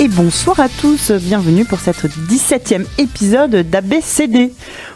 Et 0.00 0.08
bonsoir 0.08 0.60
à 0.60 0.68
tous, 0.68 1.10
bienvenue 1.12 1.64
pour 1.64 1.80
cette 1.80 2.04
17e 2.06 2.84
épisode 2.98 3.50
d'ABCD. 3.68 4.52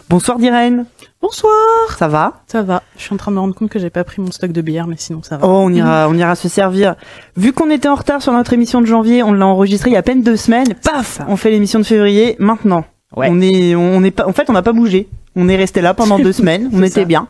Bonsoir 0.07 0.37
Dirène. 0.37 0.85
Bonsoir. 1.21 1.51
Ça 1.97 2.07
va 2.07 2.43
Ça 2.47 2.61
va. 2.63 2.81
Je 2.97 3.03
suis 3.03 3.13
en 3.13 3.17
train 3.17 3.31
de 3.31 3.35
me 3.35 3.41
rendre 3.41 3.53
compte 3.53 3.69
que 3.69 3.77
j'ai 3.79 3.89
pas 3.89 4.05
pris 4.05 4.21
mon 4.21 4.31
stock 4.31 4.51
de 4.53 4.61
bière, 4.61 4.87
mais 4.87 4.95
sinon 4.97 5.21
ça 5.21 5.37
va. 5.37 5.45
Oh, 5.47 5.63
on 5.65 5.73
ira, 5.73 6.07
on 6.09 6.13
ira 6.17 6.33
se 6.35 6.47
servir. 6.47 6.95
Vu 7.35 7.51
qu'on 7.51 7.69
était 7.69 7.89
en 7.89 7.95
retard 7.95 8.21
sur 8.21 8.31
notre 8.31 8.53
émission 8.53 8.79
de 8.79 8.85
janvier, 8.85 9.21
on 9.21 9.33
l'a 9.33 9.45
enregistré 9.45 9.89
il 9.89 9.93
y 9.93 9.95
a 9.97 9.99
à 9.99 10.03
peine 10.03 10.23
deux 10.23 10.37
semaines. 10.37 10.75
Paf, 10.81 11.19
on 11.27 11.35
fait 11.35 11.51
l'émission 11.51 11.79
de 11.79 11.83
février. 11.83 12.35
Maintenant, 12.39 12.85
Ouais. 13.17 13.27
on 13.31 13.41
est, 13.41 13.75
on 13.75 14.01
est 14.03 14.11
pas. 14.11 14.27
En 14.27 14.33
fait, 14.33 14.49
on 14.49 14.53
n'a 14.53 14.61
pas 14.61 14.71
bougé. 14.71 15.09
On 15.35 15.49
est 15.49 15.55
resté 15.57 15.81
là 15.81 15.93
pendant 15.93 16.19
deux 16.19 16.31
semaines. 16.31 16.69
On 16.73 16.81
était 16.83 17.01
ça. 17.01 17.05
bien. 17.05 17.27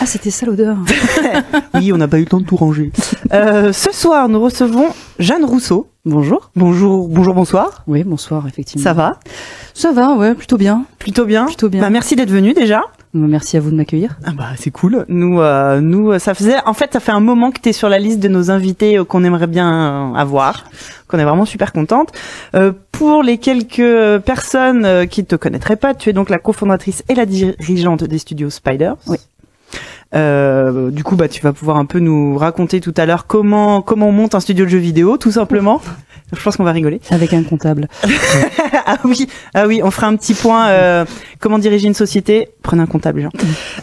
Ah, 0.00 0.06
c'était 0.06 0.30
ça 0.30 0.46
l'odeur. 0.46 0.76
Oui, 1.74 1.92
on 1.92 1.96
n'a 1.96 2.06
pas 2.06 2.18
eu 2.18 2.20
le 2.20 2.26
temps 2.26 2.40
de 2.40 2.46
tout 2.46 2.56
ranger. 2.56 2.92
Euh, 3.32 3.72
ce 3.72 3.92
soir, 3.92 4.28
nous 4.28 4.40
recevons 4.40 4.86
Jeanne 5.18 5.44
Rousseau. 5.44 5.88
Bonjour. 6.04 6.50
Bonjour, 6.54 7.08
bonjour, 7.08 7.34
bonsoir. 7.34 7.82
Oui, 7.88 8.04
bonsoir, 8.04 8.46
effectivement. 8.46 8.84
Ça 8.84 8.92
va 8.92 9.18
Ça 9.74 9.90
va, 9.92 10.14
ouais, 10.14 10.34
plutôt 10.34 10.56
bien. 10.56 10.84
Plutôt 11.00 11.24
bien. 11.24 11.46
Plutôt 11.46 11.68
bien. 11.68 11.80
Bah, 11.80 11.90
merci 11.90 12.14
d'être 12.14 12.30
venu 12.30 12.52
déjà. 12.52 12.82
Merci 13.14 13.56
à 13.56 13.60
vous 13.60 13.70
de 13.70 13.76
m'accueillir. 13.76 14.18
Ah 14.24 14.32
bah 14.36 14.48
c'est 14.56 14.72
cool. 14.72 15.04
Nous, 15.08 15.40
euh, 15.40 15.80
nous, 15.80 16.18
ça 16.18 16.34
faisait, 16.34 16.56
en 16.66 16.74
fait, 16.74 16.92
ça 16.92 17.00
fait 17.00 17.12
un 17.12 17.20
moment 17.20 17.52
que 17.52 17.60
tu 17.60 17.68
es 17.68 17.72
sur 17.72 17.88
la 17.88 18.00
liste 18.00 18.18
de 18.18 18.26
nos 18.26 18.50
invités 18.50 18.98
euh, 18.98 19.04
qu'on 19.04 19.22
aimerait 19.22 19.46
bien 19.46 20.12
euh, 20.12 20.14
avoir, 20.14 20.64
qu'on 21.06 21.18
est 21.18 21.24
vraiment 21.24 21.44
super 21.44 21.72
contente. 21.72 22.10
Euh, 22.56 22.72
pour 22.90 23.22
les 23.22 23.38
quelques 23.38 24.18
personnes 24.24 25.06
qui 25.08 25.24
te 25.24 25.36
connaîtraient 25.36 25.76
pas, 25.76 25.94
tu 25.94 26.10
es 26.10 26.12
donc 26.12 26.28
la 26.28 26.38
cofondatrice 26.38 27.04
et 27.08 27.14
la 27.14 27.24
dirigeante 27.26 28.02
des 28.02 28.18
studios 28.18 28.50
Spiders. 28.50 28.96
Oui. 29.06 29.18
Euh, 30.14 30.90
du 30.90 31.02
coup, 31.02 31.16
bah, 31.16 31.28
tu 31.28 31.42
vas 31.42 31.52
pouvoir 31.52 31.76
un 31.76 31.84
peu 31.86 31.98
nous 31.98 32.36
raconter 32.38 32.80
tout 32.80 32.94
à 32.96 33.06
l'heure 33.06 33.26
comment 33.26 33.82
comment 33.82 34.08
on 34.08 34.12
monte 34.12 34.34
un 34.34 34.40
studio 34.40 34.64
de 34.64 34.70
jeux 34.70 34.78
vidéo, 34.78 35.16
tout 35.16 35.32
simplement. 35.32 35.80
Je 36.32 36.42
pense 36.42 36.56
qu'on 36.56 36.64
va 36.64 36.72
rigoler. 36.72 37.00
Avec 37.10 37.32
un 37.32 37.42
comptable. 37.42 37.88
ah 38.86 38.96
oui, 39.04 39.28
ah 39.54 39.66
oui, 39.66 39.80
on 39.84 39.90
fera 39.90 40.06
un 40.06 40.16
petit 40.16 40.34
point. 40.34 40.68
Euh, 40.68 41.04
comment 41.38 41.58
diriger 41.58 41.86
une 41.86 41.94
société 41.94 42.48
Prenez 42.62 42.82
un 42.82 42.86
comptable, 42.86 43.20
Jean. 43.22 43.30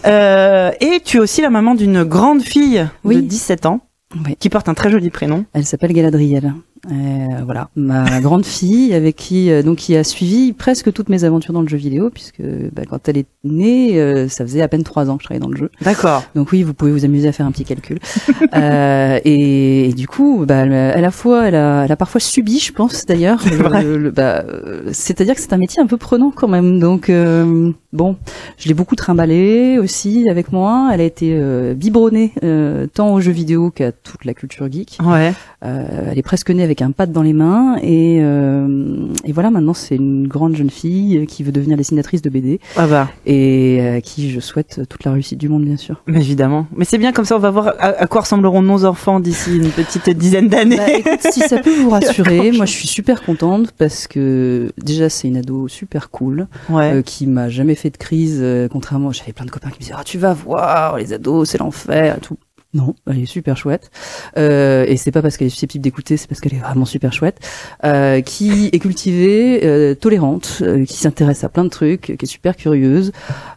Euh, 0.05 0.71
et 0.81 1.01
tu 1.03 1.17
es 1.17 1.19
aussi 1.19 1.41
la 1.41 1.49
maman 1.49 1.75
d'une 1.75 2.03
grande 2.03 2.41
fille 2.41 2.79
de 2.79 2.87
Oui. 3.03 3.21
17 3.21 3.65
ans 3.67 3.81
Oui. 4.25 4.35
qui 4.39 4.49
porte 4.49 4.67
un 4.69 4.73
très 4.73 4.89
joli 4.91 5.09
prénom. 5.09 5.45
Elle 5.53 5.65
s'appelle 5.65 5.93
Galadriel. 5.93 6.53
Euh, 6.89 7.43
voilà, 7.45 7.69
ma 7.75 8.19
grande 8.21 8.45
fille 8.45 8.93
avec 8.93 9.15
qui 9.15 9.51
euh, 9.51 9.61
donc 9.61 9.77
qui 9.77 9.95
a 9.95 10.03
suivi 10.03 10.51
presque 10.51 10.91
toutes 10.91 11.09
mes 11.09 11.23
aventures 11.23 11.53
dans 11.53 11.61
le 11.61 11.67
jeu 11.67 11.77
vidéo 11.77 12.09
puisque 12.09 12.41
bah, 12.73 12.83
quand 12.89 13.07
elle 13.07 13.17
est 13.19 13.27
née, 13.43 13.99
euh, 13.99 14.27
ça 14.27 14.43
faisait 14.45 14.61
à 14.61 14.67
peine 14.67 14.83
trois 14.83 15.09
ans 15.09 15.17
que 15.17 15.23
je 15.23 15.27
travaillais 15.27 15.43
dans 15.43 15.51
le 15.51 15.57
jeu. 15.57 15.69
D'accord. 15.81 16.23
Donc 16.33 16.51
oui, 16.51 16.63
vous 16.63 16.73
pouvez 16.73 16.91
vous 16.91 17.05
amuser 17.05 17.27
à 17.27 17.31
faire 17.31 17.45
un 17.45 17.51
petit 17.51 17.65
calcul. 17.65 17.99
euh, 18.55 19.19
et, 19.25 19.89
et 19.89 19.93
du 19.93 20.07
coup, 20.07 20.45
bah, 20.47 20.55
elle, 20.65 20.73
à 20.73 21.01
la 21.01 21.11
fois, 21.11 21.47
elle 21.47 21.55
a, 21.55 21.83
elle 21.85 21.91
a 21.91 21.95
parfois 21.95 22.19
subi, 22.21 22.59
je 22.59 22.71
pense 22.73 23.05
d'ailleurs. 23.05 23.39
Le- 23.83 24.09
bah, 24.09 24.43
euh, 24.47 24.89
C'est-à-dire 24.91 25.35
que 25.35 25.41
c'est 25.41 25.53
un 25.53 25.57
métier 25.57 25.81
un 25.81 25.87
peu 25.87 25.97
prenant 25.97 26.31
quand 26.31 26.47
même. 26.47 26.79
Donc 26.79 27.09
euh, 27.09 27.71
bon, 27.93 28.15
je 28.57 28.67
l'ai 28.67 28.73
beaucoup 28.73 28.95
trimballée 28.95 29.77
aussi 29.79 30.29
avec 30.29 30.51
moi. 30.51 30.89
Elle 30.93 31.01
a 31.01 31.05
été 31.05 31.33
euh, 31.35 31.73
biberonnée 31.73 32.31
euh, 32.43 32.87
tant 32.91 33.13
aux 33.13 33.21
jeux 33.21 33.31
vidéo 33.31 33.69
qu'à 33.69 33.91
toute 33.91 34.25
la 34.25 34.33
culture 34.33 34.71
geek. 34.71 34.97
Ouais. 35.03 35.33
Euh, 35.63 36.09
elle 36.11 36.17
est 36.17 36.23
presque 36.23 36.49
née 36.49 36.63
avec 36.63 36.70
un 36.79 36.91
pad 36.91 37.11
dans 37.11 37.21
les 37.23 37.33
mains 37.33 37.75
et, 37.81 38.19
euh, 38.21 39.07
et 39.25 39.31
voilà 39.31 39.51
maintenant 39.51 39.73
c'est 39.73 39.95
une 39.95 40.27
grande 40.27 40.55
jeune 40.55 40.69
fille 40.69 41.25
qui 41.27 41.43
veut 41.43 41.51
devenir 41.51 41.75
dessinatrice 41.75 42.21
de 42.21 42.29
BD 42.29 42.59
Ah 42.77 42.87
bah, 42.87 43.09
et 43.25 43.79
euh, 43.81 43.97
à 43.97 44.01
qui 44.01 44.29
je 44.31 44.39
souhaite 44.39 44.81
toute 44.87 45.03
la 45.03 45.11
réussite 45.11 45.37
du 45.39 45.49
monde 45.49 45.65
bien 45.65 45.77
sûr. 45.77 46.01
mais 46.07 46.19
évidemment. 46.21 46.67
Mais 46.75 46.85
c'est 46.85 46.97
bien 46.97 47.11
comme 47.11 47.25
ça, 47.25 47.35
on 47.35 47.39
va 47.39 47.49
voir 47.51 47.67
à, 47.79 47.87
à 48.01 48.07
quoi 48.07 48.21
ressembleront 48.21 48.61
nos 48.61 48.85
enfants 48.85 49.19
d'ici 49.19 49.57
une 49.57 49.69
petite 49.69 50.09
dizaine 50.11 50.47
d'années. 50.47 51.01
Bah, 51.03 51.17
si 51.31 51.41
ça 51.41 51.57
peut 51.59 51.75
vous 51.81 51.89
rassurer, 51.97 52.51
moi 52.51 52.65
je 52.65 52.71
suis 52.73 52.87
super 52.87 53.23
contente 53.23 53.71
parce 53.77 54.07
que 54.07 54.71
déjà 54.77 55.09
c'est 55.09 55.27
une 55.27 55.37
ado 55.37 55.67
super 55.67 56.09
cool 56.11 56.47
ouais. 56.69 56.93
euh, 56.93 57.01
qui 57.01 57.25
m'a 57.27 57.49
jamais 57.49 57.75
fait 57.75 57.89
de 57.89 57.97
crise. 57.97 58.39
euh, 58.41 58.67
contrairement, 58.69 59.11
j'avais 59.11 59.33
plein 59.33 59.45
de 59.45 59.51
copains 59.51 59.69
qui 59.69 59.75
me 59.77 59.81
disaient 59.81 59.95
ah 59.97 60.03
tu 60.05 60.17
vas 60.17 60.33
voir 60.33 60.97
les 60.97 61.13
ados 61.13 61.49
c'est 61.49 61.57
l'enfer 61.57 62.17
et 62.17 62.21
tout. 62.21 62.37
Non, 62.73 62.95
elle 63.05 63.19
est 63.19 63.25
super 63.25 63.57
chouette. 63.57 63.91
Euh, 64.37 64.85
et 64.87 64.95
c'est 64.95 65.11
pas 65.11 65.21
parce 65.21 65.35
qu'elle 65.35 65.47
est 65.47 65.51
susceptible 65.51 65.83
d'écouter, 65.83 66.15
c'est 66.15 66.27
parce 66.29 66.39
qu'elle 66.39 66.53
est 66.53 66.59
vraiment 66.59 66.85
super 66.85 67.11
chouette. 67.11 67.37
Euh, 67.83 68.21
qui 68.21 68.69
est 68.71 68.79
cultivée, 68.79 69.59
euh, 69.65 69.93
tolérante, 69.93 70.59
euh, 70.61 70.85
qui 70.85 70.95
s'intéresse 70.97 71.43
à 71.43 71.49
plein 71.49 71.65
de 71.65 71.69
trucs, 71.69 72.15
qui 72.17 72.25
est 72.25 72.25
super 72.25 72.55
curieuse. 72.55 73.11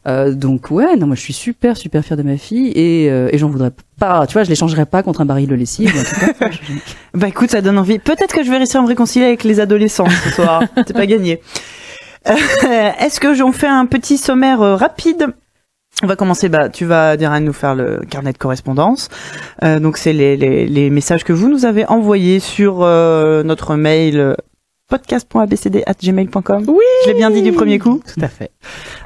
Euh, 0.08 0.32
donc 0.34 0.72
ouais, 0.72 0.97
non, 0.97 1.06
moi 1.06 1.14
je 1.14 1.20
suis 1.20 1.32
super 1.32 1.76
super 1.76 2.04
fière 2.04 2.16
de 2.16 2.25
ma 2.25 2.36
fille 2.36 2.72
et, 2.75 3.08
euh, 3.08 3.28
et 3.30 3.38
j'en 3.38 3.48
voudrais 3.48 3.70
pas. 4.00 4.26
Tu 4.26 4.32
vois, 4.32 4.42
je 4.42 4.48
l'échangerais 4.50 4.84
pas 4.86 5.04
contre 5.04 5.20
un 5.20 5.26
baril 5.26 5.48
de 5.48 5.54
lessive. 5.54 5.92
Je- 6.41 6.81
Bah 7.14 7.28
écoute, 7.28 7.52
ça 7.52 7.60
donne 7.60 7.78
envie. 7.78 8.00
Peut-être 8.00 8.34
que 8.34 8.42
je 8.42 8.50
vais 8.50 8.56
réussir 8.56 8.81
à 8.81 8.82
me 8.82 8.88
réconcilier 8.88 9.26
avec 9.26 9.44
les 9.44 9.60
adolescents 9.60 10.08
ce 10.25 10.31
soir. 10.31 10.64
c'est 10.76 10.92
pas 10.92 11.06
gagné. 11.06 11.41
Euh, 12.28 12.32
Est-ce 13.00 13.20
que 13.20 13.32
j'en 13.34 13.52
fais 13.52 13.69
un 13.69 13.86
petit 13.86 14.19
sommaire 14.19 14.58
rapide? 14.58 15.28
On 16.03 16.06
va 16.06 16.16
commencer, 16.16 16.49
bah, 16.49 16.69
tu 16.69 16.84
vas 16.84 17.16
dire 17.16 17.32
à 17.32 17.41
nous 17.41 17.53
faire 17.53 17.75
le 17.75 18.00
carnet 18.09 18.32
de 18.32 18.38
correspondance. 18.38 19.09
Euh, 19.62 19.78
donc 19.81 19.97
c'est 19.97 20.12
les, 20.12 20.37
les, 20.37 20.66
les 20.66 20.91
messages 20.91 21.25
que 21.25 21.32
vous 21.32 21.49
nous 21.49 21.65
avez 21.65 21.87
envoyés 21.87 22.41
sur 22.41 22.82
euh, 22.82 23.43
notre 23.43 23.77
mail 23.77 24.19
euh, 24.19 24.34
podcast.abcd@gmail.com. 24.88 26.65
Oui. 26.69 26.84
Je 27.05 27.10
l'ai 27.10 27.15
bien 27.16 27.31
dit 27.31 27.43
du 27.43 27.53
premier 27.53 27.78
coup. 27.78 28.00
Tout 28.12 28.21
à 28.21 28.28
fait. 28.28 28.50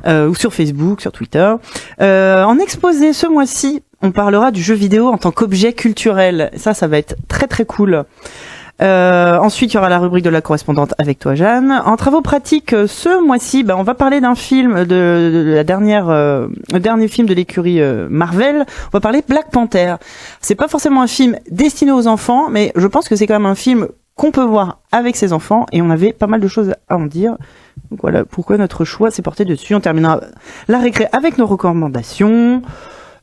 Euh, 0.06 0.28
ou 0.28 0.34
sur 0.34 0.52
Facebook, 0.52 1.00
sur 1.00 1.12
Twitter. 1.12 1.54
Euh, 2.00 2.42
en 2.44 2.58
exposé 2.58 3.12
ce 3.12 3.26
mois-ci, 3.26 3.82
on 4.02 4.10
parlera 4.10 4.50
du 4.50 4.62
jeu 4.62 4.74
vidéo 4.74 5.08
en 5.08 5.18
tant 5.18 5.30
qu'objet 5.30 5.72
culturel. 5.72 6.50
Ça, 6.56 6.74
ça 6.74 6.86
va 6.86 6.98
être 6.98 7.16
très 7.28 7.46
très 7.46 7.64
cool. 7.64 8.04
Euh, 8.80 9.38
ensuite, 9.38 9.72
il 9.72 9.76
y 9.76 9.78
aura 9.78 9.88
la 9.88 9.98
rubrique 9.98 10.24
de 10.24 10.30
la 10.30 10.40
correspondante 10.40 10.94
avec 10.98 11.18
toi, 11.18 11.34
Jeanne. 11.34 11.82
En 11.84 11.96
travaux 11.96 12.22
pratiques, 12.22 12.72
euh, 12.72 12.86
ce 12.86 13.20
mois-ci, 13.24 13.64
bah, 13.64 13.76
on 13.76 13.82
va 13.82 13.94
parler 13.94 14.20
d'un 14.20 14.36
film 14.36 14.84
de, 14.84 14.84
de 14.84 15.52
la 15.54 15.64
dernière, 15.64 16.08
euh, 16.08 16.46
le 16.72 16.78
dernier 16.78 17.08
film 17.08 17.26
de 17.26 17.34
l'écurie 17.34 17.80
euh, 17.80 18.06
Marvel. 18.08 18.64
On 18.86 18.90
va 18.92 19.00
parler 19.00 19.22
Black 19.26 19.50
Panther. 19.50 19.96
C'est 20.40 20.54
pas 20.54 20.68
forcément 20.68 21.02
un 21.02 21.08
film 21.08 21.36
destiné 21.50 21.90
aux 21.90 22.06
enfants, 22.06 22.48
mais 22.50 22.72
je 22.76 22.86
pense 22.86 23.08
que 23.08 23.16
c'est 23.16 23.26
quand 23.26 23.34
même 23.34 23.46
un 23.46 23.56
film 23.56 23.88
qu'on 24.14 24.30
peut 24.32 24.42
voir 24.42 24.80
avec 24.90 25.14
ses 25.14 25.32
enfants, 25.32 25.66
et 25.70 25.80
on 25.80 25.90
avait 25.90 26.12
pas 26.12 26.26
mal 26.26 26.40
de 26.40 26.48
choses 26.48 26.74
à 26.88 26.96
en 26.96 27.06
dire. 27.06 27.36
Donc 27.90 28.00
voilà 28.02 28.24
pourquoi 28.24 28.58
notre 28.58 28.84
choix 28.84 29.10
s'est 29.12 29.22
porté 29.22 29.44
dessus. 29.44 29.74
On 29.76 29.80
terminera 29.80 30.20
la 30.66 30.78
récré 30.78 31.06
avec 31.12 31.38
nos 31.38 31.46
recommandations. 31.46 32.62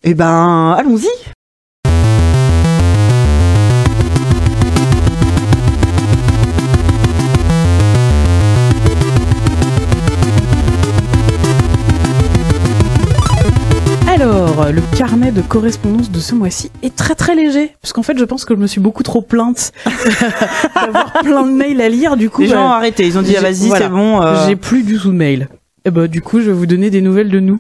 Et 0.04 0.14
ben, 0.14 0.74
allons-y. 0.78 1.35
Alors, 14.58 14.72
le 14.72 14.82
carnet 14.98 15.34
de 15.34 15.42
correspondance 15.42 16.10
de 16.10 16.20
ce 16.22 16.34
mois-ci 16.34 16.72
est 16.82 16.96
très 16.96 17.14
très 17.14 17.36
léger, 17.36 17.76
parce 17.82 17.92
qu'en 17.92 18.04
fait, 18.04 18.18
je 18.18 18.24
pense 18.24 18.46
que 18.46 18.56
je 18.56 18.60
me 18.62 18.68
suis 18.68 18.80
beaucoup 18.80 19.04
trop 19.04 19.22
plainte 19.22 19.74
d'avoir 20.76 21.12
plein 21.24 21.46
de 21.46 21.52
mails 21.52 21.82
à 21.82 21.90
lire. 21.90 22.16
Du 22.16 22.30
coup, 22.30 22.44
Les 22.44 22.48
gens 22.48 22.68
ont 22.68 22.70
bah, 22.70 22.76
arrêté. 22.78 23.06
Ils 23.06 23.18
ont 23.18 23.22
dit, 23.22 23.36
ah, 23.36 23.42
vas-y, 23.42 23.68
voilà. 23.68 23.86
c'est 23.86 23.92
bon. 23.92 24.22
euh, 24.22 24.48
j'ai 24.48 24.56
plus 24.56 24.84
du 24.84 24.98
tout 24.98 25.10
de 25.10 25.18
mails. 25.18 25.50
Et 25.84 25.92
bah, 25.92 26.08
du 26.08 26.22
coup, 26.22 26.40
je 26.40 26.46
vais 26.46 26.54
vous 26.54 26.68
donner 26.68 26.90
des 26.90 27.02
nouvelles 27.02 27.30
de 27.30 27.42
nous. 27.42 27.60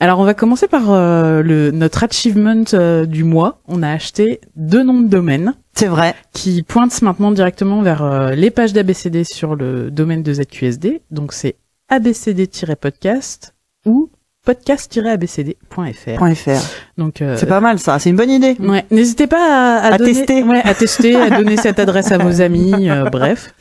Alors, 0.00 0.18
on 0.18 0.24
va 0.24 0.34
commencer 0.34 0.66
par 0.66 0.90
euh, 0.90 1.42
le 1.44 1.70
notre 1.70 2.02
achievement 2.02 2.64
euh, 2.74 3.06
du 3.06 3.22
mois. 3.22 3.60
On 3.68 3.84
a 3.84 3.90
acheté 3.90 4.40
deux 4.56 4.82
noms 4.82 5.00
de 5.00 5.08
domaines 5.08 5.54
C'est 5.74 5.86
vrai. 5.86 6.16
qui 6.32 6.64
pointent 6.64 7.02
maintenant 7.02 7.30
directement 7.30 7.82
vers 7.82 8.02
euh, 8.02 8.32
les 8.32 8.50
pages 8.50 8.72
d'ABCD 8.72 9.22
sur 9.22 9.54
le 9.54 9.92
domaine 9.92 10.24
de 10.24 10.32
ZQSD. 10.32 11.02
Donc, 11.12 11.34
c'est 11.34 11.54
abcd-podcast 11.88 13.54
ou 13.86 14.10
podcast-abcd.fr. 14.44 16.34
.fr. 16.34 16.50
Donc, 16.98 17.22
euh, 17.22 17.36
C'est 17.36 17.46
pas 17.46 17.60
mal 17.60 17.78
ça. 17.78 17.98
C'est 17.98 18.10
une 18.10 18.16
bonne 18.16 18.30
idée. 18.30 18.56
Ouais, 18.60 18.84
n'hésitez 18.90 19.26
pas 19.26 19.78
à, 19.78 19.78
à 19.88 19.94
À 19.94 19.98
donner- 19.98 20.12
tester. 20.14 20.42
ouais, 20.42 20.60
à 20.64 20.74
tester, 20.74 21.16
à 21.16 21.30
donner 21.30 21.56
cette 21.56 21.78
adresse 21.78 22.12
à 22.12 22.18
vos 22.18 22.40
amis, 22.40 22.90
euh, 22.90 23.04
bref. 23.10 23.54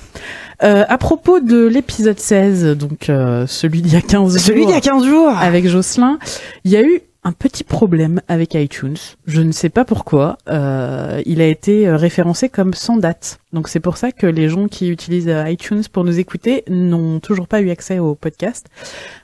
Euh, 0.64 0.84
à 0.88 0.98
propos 1.00 1.40
de 1.40 1.66
l'épisode 1.66 2.20
16, 2.20 2.78
donc 2.78 3.10
euh, 3.10 3.48
celui 3.48 3.82
d'il 3.82 3.94
y 3.94 3.96
a 3.96 4.02
15 4.02 4.34
jours, 4.34 4.40
Celui 4.42 4.66
d'il 4.68 4.74
y 4.76 4.78
a 4.78 4.82
15 4.82 5.06
jours. 5.06 5.30
avec 5.30 5.68
Jocelyn, 5.68 6.20
il 6.66 6.72
y 6.72 6.78
a 6.78 6.84
eu 6.84 7.02
un 7.24 7.32
petit 7.32 7.64
problème 7.64 8.22
avec 8.28 8.54
iTunes. 8.54 8.98
Je 9.26 9.42
ne 9.42 9.52
sais 9.52 9.70
pas 9.70 9.86
pourquoi. 9.86 10.38
Euh, 10.50 11.22
il 11.26 11.42
a 11.42 11.48
été 11.48 11.88
euh, 11.88 11.96
référencé 11.98 12.48
comme 12.50 12.74
sans 12.76 12.98
date. 12.98 13.40
Donc 13.54 13.68
c'est 13.68 13.80
pour 13.80 13.98
ça 13.98 14.12
que 14.12 14.26
les 14.28 14.48
gens 14.50 14.68
qui 14.68 14.90
utilisent 14.90 15.28
euh, 15.28 15.50
iTunes 15.50 15.82
pour 15.92 16.04
nous 16.04 16.20
écouter 16.20 16.64
n'ont 16.70 17.20
toujours 17.20 17.48
pas 17.48 17.62
eu 17.62 17.70
accès 17.70 18.00
au 18.00 18.16
podcast. 18.16 18.68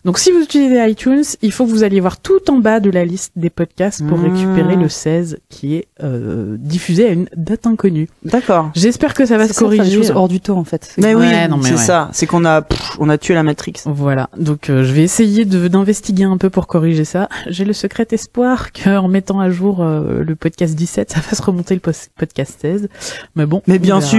Donc 0.06 0.20
si 0.20 0.32
vous 0.32 0.40
utilisez 0.42 0.86
iTunes, 0.90 1.24
il 1.42 1.52
faut 1.52 1.66
que 1.66 1.70
vous 1.72 1.84
alliez 1.84 2.00
voir 2.00 2.20
tout 2.20 2.50
en 2.50 2.58
bas 2.58 2.80
de 2.80 2.90
la 2.90 3.06
liste 3.06 3.32
des 3.36 3.50
podcasts 3.50 4.06
pour 4.06 4.18
Mmh. 4.18 4.24
récupérer 4.34 4.76
le 4.76 4.90
16 4.90 5.38
qui 5.50 5.76
est 5.76 5.88
euh, 6.04 6.56
diffusé 6.60 7.08
à 7.08 7.12
une 7.12 7.28
date 7.36 7.68
inconnue. 7.68 8.10
D'accord. 8.24 8.72
J'espère 8.76 9.14
que 9.14 9.26
ça 9.26 9.38
va 9.38 9.44
C'est 9.44 9.50
se 9.54 9.60
ça, 9.60 9.62
corriger. 9.62 9.96
choses 9.98 10.12
hors 10.12 10.28
du 10.28 10.40
temps 10.42 10.58
en 10.58 10.64
fait. 10.64 10.94
Mais 10.98 11.14
oui, 11.16 11.26
Ouais, 11.28 11.48
c'est 11.64 11.72
ouais. 11.72 11.78
ça. 11.78 12.10
C'est 12.14 12.26
qu'on 12.26 12.44
a, 12.46 12.62
pff, 12.62 12.98
on 13.00 13.10
a 13.10 13.18
tué 13.18 13.34
la 13.34 13.44
Matrix. 13.44 13.74
Voilà, 13.86 14.30
donc 14.38 14.70
euh, 14.70 14.84
je 14.84 14.92
vais 14.94 15.04
essayer 15.04 15.46
de 15.46 15.68
d'investiguer 15.68 16.24
un 16.24 16.38
peu 16.38 16.50
pour 16.50 16.68
corriger 16.68 17.06
ça. 17.06 17.30
J'ai 17.48 17.64
le 17.66 17.74
secret 17.74 18.08
espoir 18.12 18.72
qu'en 18.84 19.08
mettant 19.08 19.40
à 19.40 19.50
jour 19.50 19.82
euh, 19.82 20.24
le 20.24 20.36
podcast 20.36 20.76
17, 20.76 21.12
ça 21.12 21.22
fasse 21.22 21.40
remonter 21.40 21.76
le 21.76 21.82
podcast 21.82 22.58
16. 22.62 22.90
Mais 23.36 23.46
bon, 23.46 23.62
Mais 23.68 23.80
bien 23.80 24.02
sûr. 24.02 24.17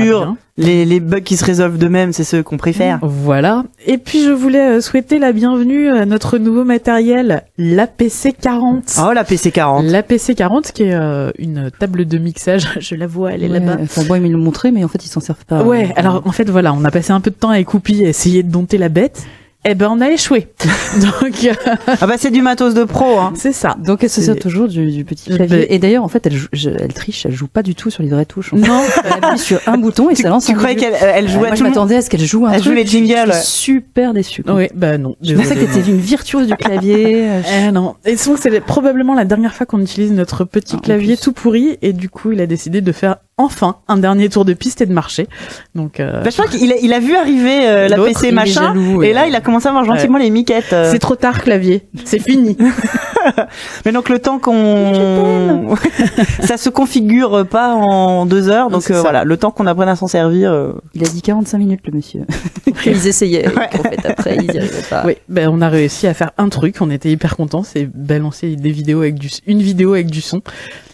Les, 0.57 0.85
les 0.85 0.99
bugs 1.01 1.21
qui 1.21 1.37
se 1.37 1.45
résolvent 1.45 1.79
d'eux-mêmes, 1.79 2.13
c'est 2.13 2.25
ceux 2.25 2.43
qu'on 2.43 2.57
préfère. 2.57 2.99
Voilà. 3.03 3.65
Et 3.87 3.97
puis 3.99 4.25
je 4.25 4.31
voulais 4.31 4.79
euh, 4.79 4.81
souhaiter 4.81 5.19
la 5.21 5.33
bienvenue 5.33 5.89
à 5.89 6.05
notre 6.05 6.39
nouveau 6.39 6.65
matériel, 6.65 7.45
l'APC 7.59 8.35
40. 8.41 8.97
Oh, 9.07 9.13
la 9.13 9.23
PC40. 9.23 9.85
L'APC 9.89 10.35
40 10.35 10.73
qui 10.73 10.83
est 10.85 10.95
euh, 10.95 11.31
une 11.39 11.71
table 11.79 12.07
de 12.07 12.19
mixage, 12.19 12.69
je 12.81 12.95
la 12.97 13.07
vois, 13.07 13.33
elle 13.33 13.45
est 13.45 13.49
Ouais, 13.49 13.61
là-bas. 13.61 13.79
Enfin 13.83 14.03
bon, 14.05 14.17
ils 14.17 14.23
me 14.23 14.29
l'ont 14.29 14.39
montré, 14.39 14.73
mais 14.73 14.83
en 14.83 14.89
fait 14.89 15.05
ils 15.05 15.09
s'en 15.09 15.21
servent 15.21 15.45
pas. 15.47 15.63
Ouais, 15.63 15.93
alors 15.97 16.23
en 16.27 16.33
fait 16.33 16.51
voilà, 16.51 16.73
on 16.73 16.85
a 16.85 16.91
passé 16.91 17.13
un 17.13 17.21
peu 17.21 17.31
de 17.31 17.37
temps 17.37 17.51
avec 17.51 17.67
Coupi 17.67 18.05
à 18.05 18.09
essayer 18.09 18.43
de 18.43 18.51
dompter 18.51 18.79
la 18.79 18.89
bête. 18.89 19.27
Eh 19.65 19.75
ben 19.75 19.89
on 19.91 20.01
a 20.01 20.09
échoué. 20.11 20.47
Donc 21.01 21.45
euh, 21.45 21.53
Ah 22.01 22.07
bah, 22.07 22.15
c'est 22.17 22.31
du 22.31 22.43
matos 22.43 22.75
de 22.75 22.85
pro, 22.85 23.19
hein. 23.19 23.33
c'est 23.35 23.53
ça. 23.53 23.77
Donc 23.85 24.03
elle 24.05 24.09
se 24.11 24.23
sert 24.23 24.37
toujours 24.39 24.69
du, 24.69 24.91
du 24.91 25.05
petit 25.05 25.33
Euh, 25.33 25.37
clavier. 25.37 25.75
Et 25.75 25.79
d'ailleurs, 25.79 26.05
en 26.05 26.09
fait, 26.09 26.25
elle, 26.27 26.35
joue- 26.37 26.49
je- 26.53 26.71
elle 26.71 26.95
triche, 26.95 27.27
elle 27.27 27.33
joue 27.35 27.49
pas 27.49 27.63
du 27.65 27.75
tout 27.75 27.91
sur 27.91 28.03
les 28.03 28.09
vraies 28.09 28.25
touches. 28.25 28.53
Non, 28.53 28.81
Elle 29.05 29.25
appuie 29.25 29.39
sur 29.39 29.61
un 29.67 29.77
bouton 29.77 30.11
et 30.11 30.15
Tu, 30.15 30.23
ça 30.23 30.29
lance 30.29 30.47
tu 30.47 30.53
un 30.53 30.55
croyais 30.55 30.77
qu'elle 30.77 30.95
elle 31.01 31.25
Euh, 31.27 31.29
jouait 31.29 31.39
Moi, 31.39 31.51
tout 31.51 31.57
je 31.57 31.63
m'attendais 31.65 31.97
à 31.97 32.03
ce 32.03 32.09
qu'elle 32.09 32.25
joue 32.25 32.47
un 32.47 32.53
Elle 32.53 32.61
truc. 32.61 32.73
joue 32.73 32.77
les 32.79 32.87
Je 32.87 32.91
jingles. 32.93 33.33
suis 33.35 33.45
super 33.75 34.15
déçue. 34.15 34.43
quoi. 34.45 34.55
Oui, 34.55 34.69
bah 34.75 34.97
non. 34.97 35.17
Je 35.23 35.35
pensais 35.35 35.55
que 35.57 35.61
désolée, 35.61 35.75
t'étais 35.75 35.91
une 35.91 35.99
virtuose 36.01 36.47
du 36.47 36.55
clavier. 36.55 37.29
euh, 37.29 37.43
Eh 37.69 37.73
non. 37.73 37.97
Et 38.05 38.15
donc 38.15 38.39
c'est 38.41 38.61
probablement 38.61 39.15
la 39.15 39.25
dernière 39.25 39.55
fois 39.55 39.67
qu'on 39.67 39.81
utilise 39.81 40.13
notre 40.13 40.45
petit 40.45 40.77
Ah, 40.79 40.83
clavier 40.85 41.17
tout 41.17 41.33
pourri 41.33 41.79
et 41.83 41.93
du 41.93 42.09
coup 42.09 42.31
il 42.33 42.41
a 42.41 42.47
décidé 42.47 42.81
de 42.81 42.93
faire 42.93 43.17
enfin 43.39 43.77
un 43.89 43.97
dernier 43.97 44.29
tour 44.29 44.45
de 44.45 44.53
piste 44.53 44.81
et 44.81 44.87
de 44.87 44.93
marcher. 44.93 45.27
Donc 45.75 46.01
euh, 46.01 46.23
Bah, 46.23 46.31
je 46.31 46.37
crois 46.37 46.47
qu'il 46.49 46.73
a, 46.73 46.77
il 46.77 46.93
a 46.93 47.01
vu 47.01 47.17
arriver 47.17 47.67
euh, 47.69 47.89
la 47.89 47.97
PC 47.97 48.33
machin, 48.33 48.75
jaloux, 48.75 49.03
et 49.03 49.13
là 49.13 49.27
il 49.27 49.35
a 49.35 49.41
commencé 49.41 49.69
à 49.69 49.73
voir 49.73 49.85
gentiment 49.85 50.19
les 50.19 50.31
miquettes. 50.31 50.73
euh. 50.73 50.91
c'est 50.91 50.99
trop 50.99 51.17
tard 51.17 51.41
clavier, 51.43 51.89
c'est 52.05 52.19
fini. 52.19 52.57
Mais 53.85 53.93
donc 53.93 54.09
le 54.09 54.19
temps 54.19 54.39
qu'on, 54.39 55.75
ça 56.41 56.57
se 56.57 56.69
configure 56.71 57.47
pas 57.47 57.75
en 57.75 58.27
deux 58.27 58.49
heures, 58.49 58.71
donc 58.71 58.91
euh, 58.91 59.01
voilà, 59.01 59.25
le 59.25 59.37
temps 59.37 59.51
qu'on 59.51 59.67
apprenne 59.67 59.89
à 59.89 59.97
s'en 59.97 60.07
servir. 60.07 60.53
euh. 60.53 60.73
Il 60.95 61.05
a 61.05 61.09
dit 61.09 61.23
45 61.23 61.59
minutes, 61.59 61.81
le 61.87 61.93
monsieur. 61.93 62.23
ils 62.87 63.07
essayaient. 63.07 63.49
Ouais. 63.49 63.69
fait, 63.71 64.07
après, 64.07 64.37
ils 64.37 64.53
y 64.55 64.59
arrivaient 64.59 64.83
pas. 64.89 65.03
oui, 65.07 65.17
ben 65.29 65.49
on 65.53 65.61
a 65.61 65.69
réussi 65.69 66.07
à 66.07 66.15
faire 66.15 66.31
un 66.39 66.49
truc, 66.49 66.77
on 66.81 66.91
était 66.91 67.11
hyper 67.11 67.37
contents, 67.37 67.63
c'est 67.63 67.85
balancer 67.93 68.57
des 68.57 68.71
vidéos 68.71 69.01
avec 69.01 69.15
du 69.17 69.29
une 69.47 69.61
vidéo 69.63 69.93
avec 69.95 70.07
du 70.11 70.21
son. 70.21 70.43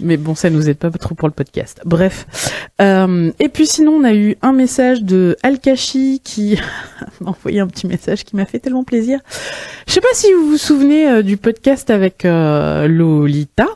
Mais 0.00 0.16
bon, 0.16 0.34
ça 0.34 0.50
nous 0.50 0.68
aide 0.68 0.76
pas 0.78 0.90
trop 0.90 1.14
pour 1.14 1.28
le 1.28 1.34
podcast. 1.34 1.80
Bref. 1.84 2.26
Euh, 2.82 3.30
et 3.38 3.48
puis 3.48 3.66
sinon, 3.66 3.92
on 3.92 4.04
a 4.04 4.12
eu 4.14 4.36
un 4.42 4.52
message 4.52 5.02
de 5.02 5.36
Alkashi 5.42 6.20
qui 6.24 6.58
m'a 7.20 7.30
envoyé 7.30 7.60
un 7.60 7.66
petit 7.68 7.86
message 7.86 8.24
qui 8.24 8.34
m'a 8.36 8.46
fait 8.46 8.58
tellement 8.58 8.84
plaisir. 8.84 9.20
Je 9.86 9.92
sais 9.92 10.00
pas 10.00 10.08
si 10.12 10.32
vous 10.32 10.46
vous 10.48 10.56
souvenez 10.56 11.08
euh, 11.08 11.22
du 11.22 11.36
podcast 11.36 11.90
avec 11.90 12.24
euh, 12.24 12.88
Lolita 12.88 13.66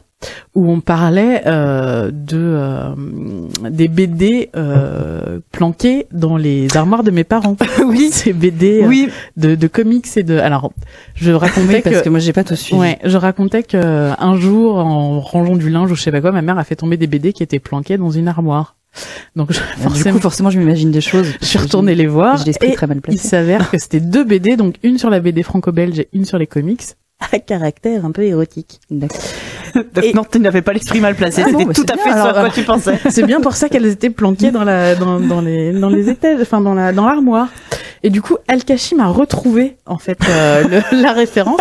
où 0.57 0.69
on 0.69 0.81
parlait 0.81 1.43
euh, 1.47 2.11
de 2.11 2.37
euh, 2.37 2.91
des 3.71 3.87
BD 3.87 4.51
euh, 4.57 5.39
planqués 5.53 6.07
dans 6.11 6.37
les 6.37 6.77
armoires 6.77 7.05
de 7.05 7.13
mes 7.13 7.23
parents. 7.23 7.57
Oui. 7.87 8.11
Ces 8.11 8.33
BD 8.33 8.83
euh, 8.83 8.89
Oui, 8.89 9.09
de, 9.37 9.55
de 9.55 9.67
comics 9.69 10.09
et 10.17 10.25
de 10.25 10.37
alors 10.37 10.73
je 11.15 11.31
racontais 11.31 11.77
Oui, 11.77 11.81
parce 11.83 11.99
que, 12.01 12.05
que 12.07 12.09
moi, 12.09 12.19
j'ai 12.19 12.33
pas 12.33 12.43
tout 12.43 12.57
suivi. 12.57 12.81
ouais 12.81 12.99
je 13.05 13.17
racontais 13.17 13.63
que 13.63 14.11
un 14.19 14.37
jour 14.37 14.79
en 14.79 15.21
rangeant 15.21 15.55
du 15.55 15.71
linge 15.71 15.93
ou 15.93 15.95
je 15.95 16.03
sais 16.03 16.11
pas 16.11 16.21
quoi 16.21 16.33
ma 16.33 16.43
mère 16.43 16.59
a 16.59 16.65
fait 16.65 16.75
tomber 16.77 16.97
des 16.97 17.07
BD 17.07 17.33
qui 17.33 17.45
étaient 17.45 17.61
planqués 17.61 17.97
dans 17.97 18.11
une 18.11 18.27
armoire 18.27 18.75
donc 19.37 19.53
je, 19.53 19.59
Du 19.77 19.83
forcément 19.83 20.17
coup, 20.17 20.23
forcément, 20.23 20.51
je 20.51 20.59
m'imagine 20.59 20.91
des 20.91 21.01
choses. 21.01 21.27
je 21.41 21.47
suis 21.47 21.59
retournée 21.59 21.95
les 21.95 22.07
voir 22.07 22.39
J'ai 22.39 22.45
l'esprit 22.47 22.69
et 22.71 22.75
très 22.75 22.87
mal 22.87 22.99
il 22.99 23.01
placé. 23.03 23.19
s'avère 23.29 23.71
que 23.73 23.79
c'était 23.79 24.01
deux 24.01 24.25
BD 24.25 24.57
donc 24.57 24.77
une 24.83 24.99
sur 24.99 25.11
la 25.11 25.21
BD 25.21 25.43
franco-belge 25.43 26.01
et 26.01 26.09
une 26.13 26.25
sur 26.25 26.39
les 26.39 26.47
comics 26.47 26.83
à 27.33 27.39
caractère 27.41 28.05
un 28.05 28.13
peu 28.13 28.23
érotique 28.23 28.81
D'accord. 28.91 29.19
Et- 30.03 30.13
non, 30.15 30.25
tu 30.31 30.39
n'avais 30.41 30.63
pas 30.63 30.73
l'esprit 30.73 31.01
mal 31.01 31.15
placé, 31.15 31.43
Ah 31.45 31.49
c'était 31.51 31.65
tout 31.73 31.85
à 31.89 31.95
bien, 31.95 32.05
fait 32.05 32.11
ce 32.11 32.15
alors, 32.15 32.27
à 32.29 32.41
quoi 32.41 32.51
tu 32.51 32.63
pensais. 32.63 32.99
c'est 33.11 33.25
bien 33.27 33.41
pour 33.41 33.55
ça 33.55 33.69
qu'elles 33.69 33.87
étaient 33.87 34.09
planquées 34.11 34.51
dans 34.51 34.65
la 34.65 34.95
dans, 34.95 35.21
dans 35.21 35.41
les 35.43 35.73
dans 35.73 35.91
les 35.91 36.09
étages 36.09 36.39
enfin 36.41 36.61
dans 36.61 36.75
la 36.75 36.93
dans 36.93 37.05
l'armoire 37.07 37.49
et 38.03 38.11
du 38.11 38.23
coup 38.23 38.37
Al-Kashi 38.49 38.95
m'a 38.95 39.09
retrouvé 39.09 39.77
en 39.87 39.99
fait 39.99 40.19
euh, 40.29 40.65
le- 40.93 41.03
la 41.03 41.13
référence 41.13 41.61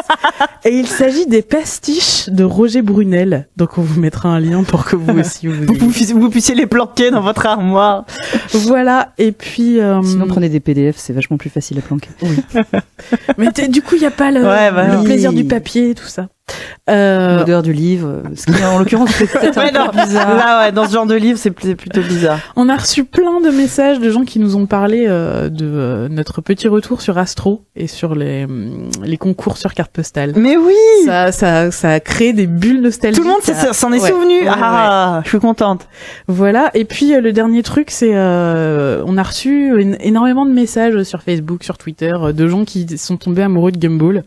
et 0.65 0.69
il 0.77 0.87
s'agit 0.87 1.25
des 1.27 1.41
pastiches 1.41 2.29
de 2.29 2.43
Roger 2.43 2.81
Brunel 2.81 3.47
donc 3.57 3.77
on 3.77 3.81
vous 3.81 3.99
mettra 3.99 4.29
un 4.29 4.39
lien 4.39 4.63
pour 4.63 4.85
que 4.85 4.95
vous 4.95 5.17
aussi 5.19 5.47
vous, 5.47 5.65
Vous, 5.65 5.87
puissiez- 5.89 6.13
vous 6.13 6.29
puissiez 6.29 6.55
les 6.55 6.67
planquer 6.67 7.11
dans 7.11 7.21
votre 7.21 7.45
armoire. 7.45 8.05
voilà 8.53 9.13
et 9.17 9.31
puis 9.31 9.79
euh, 9.79 10.01
Sinon, 10.03 10.27
prenez 10.27 10.49
des 10.49 10.59
PDF, 10.59 10.95
c'est 10.97 11.13
vachement 11.13 11.37
plus 11.37 11.49
facile 11.49 11.77
à 11.79 11.81
planquer. 11.81 12.09
mais 13.37 13.51
t'es- 13.51 13.67
du 13.67 13.81
coup 13.81 13.95
il 13.95 14.01
y 14.01 14.05
a 14.05 14.11
pas 14.11 14.31
le, 14.31 14.41
Ouais, 14.41 14.71
bah 14.71 14.87
le 14.93 14.97
oui. 14.99 15.05
plaisir 15.05 15.33
du 15.33 15.43
papier 15.45 15.91
et 15.91 15.95
tout 15.95 16.07
ça 16.07 16.27
euh, 16.89 17.39
L'odeur 17.39 17.61
du 17.61 17.73
livre, 17.73 18.23
ce 18.35 18.45
qui 18.45 18.63
en 18.63 18.79
l'occurrence 18.79 19.09
c'est 19.11 19.27
peut-être 19.29 19.57
Ouais, 19.57 19.75
un 19.75 19.85
non, 19.85 19.91
peu 19.91 19.99
bizarre. 20.05 20.35
Là, 20.35 20.59
ouais, 20.61 20.71
dans 20.71 20.87
ce 20.87 20.93
genre 20.93 21.05
de 21.05 21.15
livre, 21.15 21.37
c'est 21.37 21.51
pl- 21.51 21.67
c'est 21.69 21.75
plutôt 21.75 22.01
bizarre. 22.01 22.39
On 22.55 22.69
a 22.69 22.77
reçu 22.77 23.03
plein 23.03 23.41
de 23.41 23.49
messages 23.49 23.99
de 23.99 24.09
gens 24.09 24.23
qui 24.23 24.39
nous 24.39 24.55
ont 24.55 24.65
parlé 24.65 25.05
euh, 25.07 25.49
de 25.49 25.65
euh, 25.65 26.07
notre 26.07 26.39
petit 26.41 26.67
retour 26.69 27.01
sur 27.01 27.17
Astro 27.17 27.63
et 27.75 27.87
sur 27.87 28.15
les, 28.15 28.45
hum, 28.45 28.89
les 29.03 29.17
concours 29.17 29.57
sur 29.57 29.73
carte 29.73 29.91
postale. 29.91 30.31
Mais 30.37 30.55
oui, 30.55 30.73
Ça, 31.05 31.31
ça, 31.33 31.71
ça 31.71 31.89
a 31.91 31.99
créé 31.99 32.31
des 32.31 32.47
bulles 32.47 32.81
nostalgiques. 32.81 33.21
tout 33.21 33.27
le 33.27 33.33
monde 33.33 33.73
s'en 33.73 33.91
est 33.91 33.99
Ouais, 34.01 34.09
souvenu. 34.09 34.41
ouais, 34.43 34.49
ah, 34.49 35.21
je 35.25 35.29
suis 35.29 35.39
contente. 35.39 35.87
Voilà. 36.27 36.71
Et 36.73 36.85
puis 36.85 37.13
euh, 37.13 37.19
le 37.21 37.33
dernier 37.33 37.63
truc, 37.63 37.91
c'est 37.91 38.11
euh, 38.13 39.03
on 39.05 39.17
a 39.17 39.23
reçu 39.23 39.77
une- 39.81 39.97
énormément 39.99 40.45
de 40.45 40.51
messages 40.51 41.03
sur 41.03 41.21
Facebook, 41.21 41.63
sur 41.65 41.77
Twitter, 41.77 42.13
euh, 42.21 42.31
de 42.31 42.47
gens 42.47 42.63
qui 42.63 42.97
sont 42.97 43.17
tombés 43.17 43.41
amoureux 43.41 43.71
de 43.73 43.77
Gumball. 43.77 44.23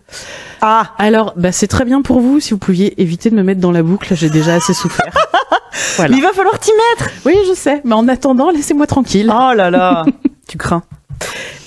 Ah, 0.60 0.90
Alors, 0.98 1.32
bah 1.36 1.52
c'est 1.52 1.66
très 1.68 1.84
bien 1.86 2.02
pour 2.02 2.09
vous 2.18 2.40
si 2.40 2.50
vous 2.50 2.58
pouviez 2.58 3.00
éviter 3.00 3.30
de 3.30 3.36
me 3.36 3.44
mettre 3.44 3.60
dans 3.60 3.70
la 3.70 3.84
boucle. 3.84 4.16
J'ai 4.16 4.30
déjà 4.30 4.54
assez 4.54 4.74
souffert. 4.74 5.12
voilà. 5.96 6.10
mais 6.10 6.16
il 6.18 6.22
va 6.22 6.32
falloir 6.32 6.58
t'y 6.58 6.72
mettre. 6.90 7.10
Oui, 7.24 7.34
je 7.48 7.54
sais. 7.54 7.80
Mais 7.84 7.94
en 7.94 8.08
attendant, 8.08 8.50
laissez-moi 8.50 8.88
tranquille. 8.88 9.30
Oh 9.32 9.52
là 9.54 9.70
là, 9.70 10.04
tu 10.48 10.58
crains. 10.58 10.82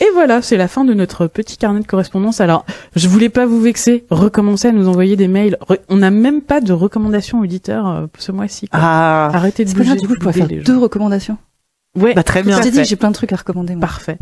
Et 0.01 0.07
voilà, 0.13 0.41
c'est 0.41 0.57
la 0.57 0.67
fin 0.67 0.83
de 0.83 0.93
notre 0.93 1.27
petit 1.27 1.55
carnet 1.57 1.79
de 1.79 1.85
correspondance. 1.85 2.41
Alors, 2.41 2.65
je 2.95 3.07
voulais 3.07 3.29
pas 3.29 3.45
vous 3.45 3.61
vexer, 3.61 4.03
recommencer 4.09 4.67
à 4.67 4.71
nous 4.73 4.89
envoyer 4.89 5.15
des 5.15 5.27
mails. 5.29 5.57
Re- 5.69 5.77
on 5.87 5.97
n'a 5.97 6.11
même 6.11 6.41
pas 6.41 6.59
de 6.59 6.73
recommandations 6.73 7.39
auditeurs 7.39 7.87
euh, 7.87 8.05
ce 8.17 8.31
mois-ci. 8.33 8.67
Ah, 8.73 9.29
Arrêtez 9.33 9.63
de 9.63 9.69
C'est 9.69 9.75
pas 9.75 9.83
bouger. 9.83 9.89
grave, 9.91 9.99
du 10.01 10.07
coup, 10.07 10.13
je 10.15 10.19
pourrais 10.19 10.33
faire 10.33 10.47
deux 10.47 10.63
gens. 10.73 10.79
recommandations. 10.81 11.37
Ouais, 11.95 12.15
bah 12.15 12.23
très 12.23 12.41
bien. 12.41 12.57
Je 12.57 12.63
t'ai 12.63 12.71
dit 12.71 12.83
j'ai 12.83 12.95
plein 12.95 13.09
de 13.09 13.13
trucs 13.15 13.31
à 13.31 13.35
recommander. 13.35 13.75
Moi. 13.75 13.81
parfait. 13.81 14.17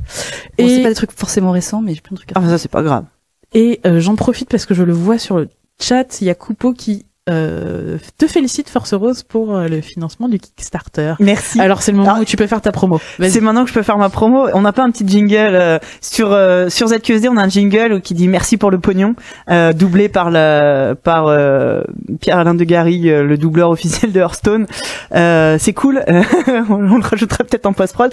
Bon, 0.60 0.68
c'est 0.68 0.80
Et, 0.80 0.84
pas 0.84 0.90
des 0.90 0.96
trucs 0.96 1.14
forcément 1.14 1.52
récents, 1.52 1.82
mais 1.82 1.94
j'ai 1.96 2.02
plein 2.02 2.16
de 2.16 2.18
trucs 2.18 2.32
à 2.36 2.42
Ah, 2.44 2.50
ça 2.50 2.58
c'est 2.58 2.70
pas 2.70 2.84
grave. 2.84 3.06
et 3.54 3.80
euh, 3.86 4.02
j'en 4.02 4.16
profite 4.16 4.50
parce 4.50 4.66
que 4.66 4.74
je 4.74 4.84
le 4.84 4.92
vois 4.92 5.18
sur 5.18 5.38
le 5.38 5.48
chat. 5.82 6.22
Il 6.22 6.28
y 6.28 6.30
a 6.30 6.36
Coupeau 6.36 6.74
qui 6.74 7.06
euh, 7.30 7.98
te 8.18 8.26
félicite 8.26 8.68
Force 8.70 8.94
Rose 8.96 9.22
pour 9.22 9.56
euh, 9.56 9.68
le 9.68 9.80
financement 9.82 10.28
du 10.28 10.40
Kickstarter. 10.40 11.14
Merci. 11.20 11.62
Alors 11.62 11.84
c'est 11.84 11.92
le 11.92 12.00
moment 12.00 12.16
Ah. 12.18 12.22
où 12.22 12.26
tu 12.26 12.36
peux 12.36 12.48
faire 12.48 12.62
ta 12.62 12.72
promo. 12.72 13.00
C'est 13.22 13.42
maintenant 13.42 13.64
que 13.64 13.70
je 13.70 13.76
peux 13.76 13.84
faire 13.84 13.98
ma 14.00 14.10
promo. 14.10 14.48
On 14.56 14.62
n'a 14.62 14.72
pas 14.74 14.84
un 14.84 14.90
petit 14.90 15.08
jingle 15.08 15.36
euh, 15.38 15.78
sur 16.02 16.32
euh, 16.34 16.70
sur 16.70 16.88
ZQSD. 16.88 17.30
On 17.30 17.38
a 17.38 17.44
un 17.44 17.50
jingle 17.50 18.02
qui 18.02 18.16
dit 18.16 18.28
merci 18.28 18.58
pour 18.58 18.72
le 18.72 18.80
pognon, 18.80 19.16
euh, 19.52 19.72
doublé 19.72 20.10
par 20.10 20.32
la 20.32 20.96
par 20.96 21.28
euh, 21.28 21.84
Pierre 22.22 22.40
Alain 22.40 22.56
de 22.56 22.64
Gary, 22.64 23.02
le 23.02 23.38
doubleur 23.38 23.70
officiel 23.70 24.12
de 24.12 24.20
Hearthstone. 24.20 24.66
Euh, 25.14 25.58
c'est 25.60 25.74
cool. 25.74 26.04
on 26.70 26.98
le 26.98 27.04
rajoutera 27.04 27.44
peut-être 27.44 27.68
en 27.68 27.74
post 27.74 27.94
prod. 27.94 28.12